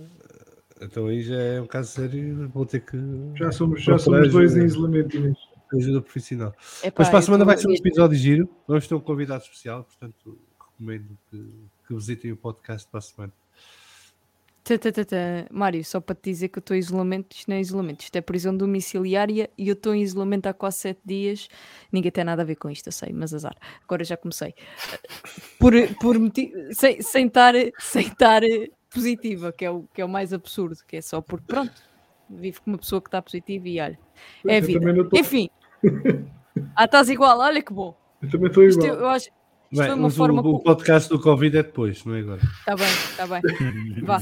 então 0.82 1.08
aí 1.08 1.22
já 1.22 1.40
é 1.40 1.62
um 1.62 1.68
caso 1.68 1.92
sério, 1.92 2.50
vou 2.54 2.66
ter 2.66 2.82
que. 2.82 2.98
Já 3.36 3.52
somos, 3.52 3.82
já 3.82 3.98
somos 3.98 4.32
dois 4.32 4.56
em 4.56 4.66
isolamento, 4.66 5.18
Inês. 5.18 5.38
Ajuda 5.74 6.02
profissional. 6.02 6.54
Epá, 6.84 6.98
Mas 7.00 7.10
para 7.10 7.20
a 7.20 7.22
semana 7.24 7.44
vai 7.44 7.58
ser 7.58 7.68
um 7.68 7.74
episódio 7.74 8.16
giro. 8.16 8.48
Vamos 8.68 8.88
ter 8.88 8.94
um 8.94 9.00
convidado 9.00 9.42
especial, 9.42 9.84
portanto, 9.84 10.38
recomendo 10.60 11.18
que, 11.32 11.52
que 11.88 11.96
visitem 11.96 12.32
o 12.32 12.38
podcast 12.38 12.88
para 12.88 13.00
a 13.00 13.02
semana. 13.02 13.34
Mário, 15.52 15.84
só 15.84 16.00
para 16.00 16.16
te 16.16 16.30
dizer 16.32 16.48
que 16.48 16.58
eu 16.58 16.62
estou 16.62 16.76
em 16.76 16.80
isolamento, 16.80 17.36
isto 17.36 17.50
não 17.50 17.58
é 17.58 17.60
isolamento, 17.60 18.02
isto 18.02 18.16
é 18.16 18.22
prisão 18.22 18.56
domiciliária 18.56 19.50
e 19.58 19.68
eu 19.68 19.74
estou 19.74 19.94
em 19.94 20.02
isolamento 20.02 20.48
há 20.48 20.54
quase 20.54 20.78
sete 20.78 21.02
dias. 21.04 21.50
Ninguém 21.92 22.12
tem 22.12 22.24
nada 22.24 22.42
a 22.42 22.46
ver 22.46 22.56
com 22.56 22.70
isto, 22.70 22.88
eu 22.88 22.92
sei, 22.92 23.12
mas 23.14 23.34
azar. 23.34 23.56
Agora 23.84 24.04
já 24.04 24.16
comecei. 24.16 24.54
Por, 25.60 25.74
por 26.00 26.18
motivo, 26.18 26.54
sem, 26.72 27.02
sem, 27.02 27.28
estar, 27.28 27.54
sem 27.80 28.08
estar 28.08 28.42
positiva, 28.90 29.52
que 29.52 29.66
é, 29.66 29.72
o, 29.72 29.84
que 29.94 30.02
é 30.02 30.06
o 30.06 30.10
mais 30.10 30.32
absurdo, 30.32 30.78
que 30.88 30.98
é 30.98 31.02
só 31.02 31.20
porque, 31.20 31.46
pronto, 31.46 31.74
vivo 32.30 32.62
com 32.62 32.72
uma 32.72 32.78
pessoa 32.78 33.02
que 33.02 33.08
está 33.08 33.22
positiva 33.22 33.68
e 33.68 33.80
olha, 33.80 34.00
é 34.48 34.62
vida. 34.62 34.94
Enfim, 35.14 35.50
ah, 36.76 36.86
estás 36.86 37.10
igual, 37.10 37.40
olha 37.40 37.62
que 37.62 37.74
bom. 37.74 37.98
Eu 38.22 38.30
também 38.30 38.48
estou 38.48 38.64
igual. 38.64 38.86
Isto, 38.88 39.00
eu 39.02 39.08
acho, 39.08 39.30
Bem, 39.74 39.88
foi 39.88 39.96
uma 39.96 40.10
forma. 40.10 40.42
O, 40.42 40.56
o, 40.56 40.60
podcast 40.60 41.10
do 41.10 41.20
Covid 41.20 41.58
é 41.58 41.64
depois, 41.64 42.06
não 42.06 42.14
é 42.14 42.20
agora? 42.20 42.42
Está 42.60 42.76
bem, 42.76 42.88
está 42.88 43.28
bem. 43.28 43.42
Vá. 44.06 44.20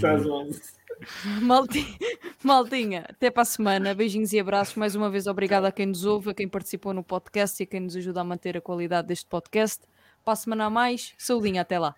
Maltinha, 1.42 1.98
maltinha, 2.44 3.06
até 3.10 3.30
para 3.30 3.42
a 3.42 3.46
semana. 3.46 3.94
Beijinhos 3.94 4.32
e 4.34 4.40
abraços. 4.40 4.76
Mais 4.76 4.96
uma 4.96 5.10
vez, 5.10 5.28
obrigado 5.28 5.66
a 5.66 5.72
quem 5.72 5.88
nos 5.88 6.06
ouve, 6.06 6.30
a 6.30 6.34
quem 6.34 6.48
participou 6.48 6.94
no 6.94 7.04
podcast 7.04 7.62
e 7.62 7.64
a 7.64 7.68
quem 7.68 7.82
nos 7.82 7.96
ajuda 7.96 8.22
a 8.22 8.24
manter 8.24 8.56
a 8.56 8.62
qualidade 8.62 9.08
deste 9.08 9.26
podcast. 9.26 9.82
Para 10.24 10.34
a 10.34 10.36
semana 10.36 10.66
a 10.66 10.70
mais, 10.70 11.14
saudinha, 11.18 11.62
até 11.62 11.80
lá. 11.80 11.96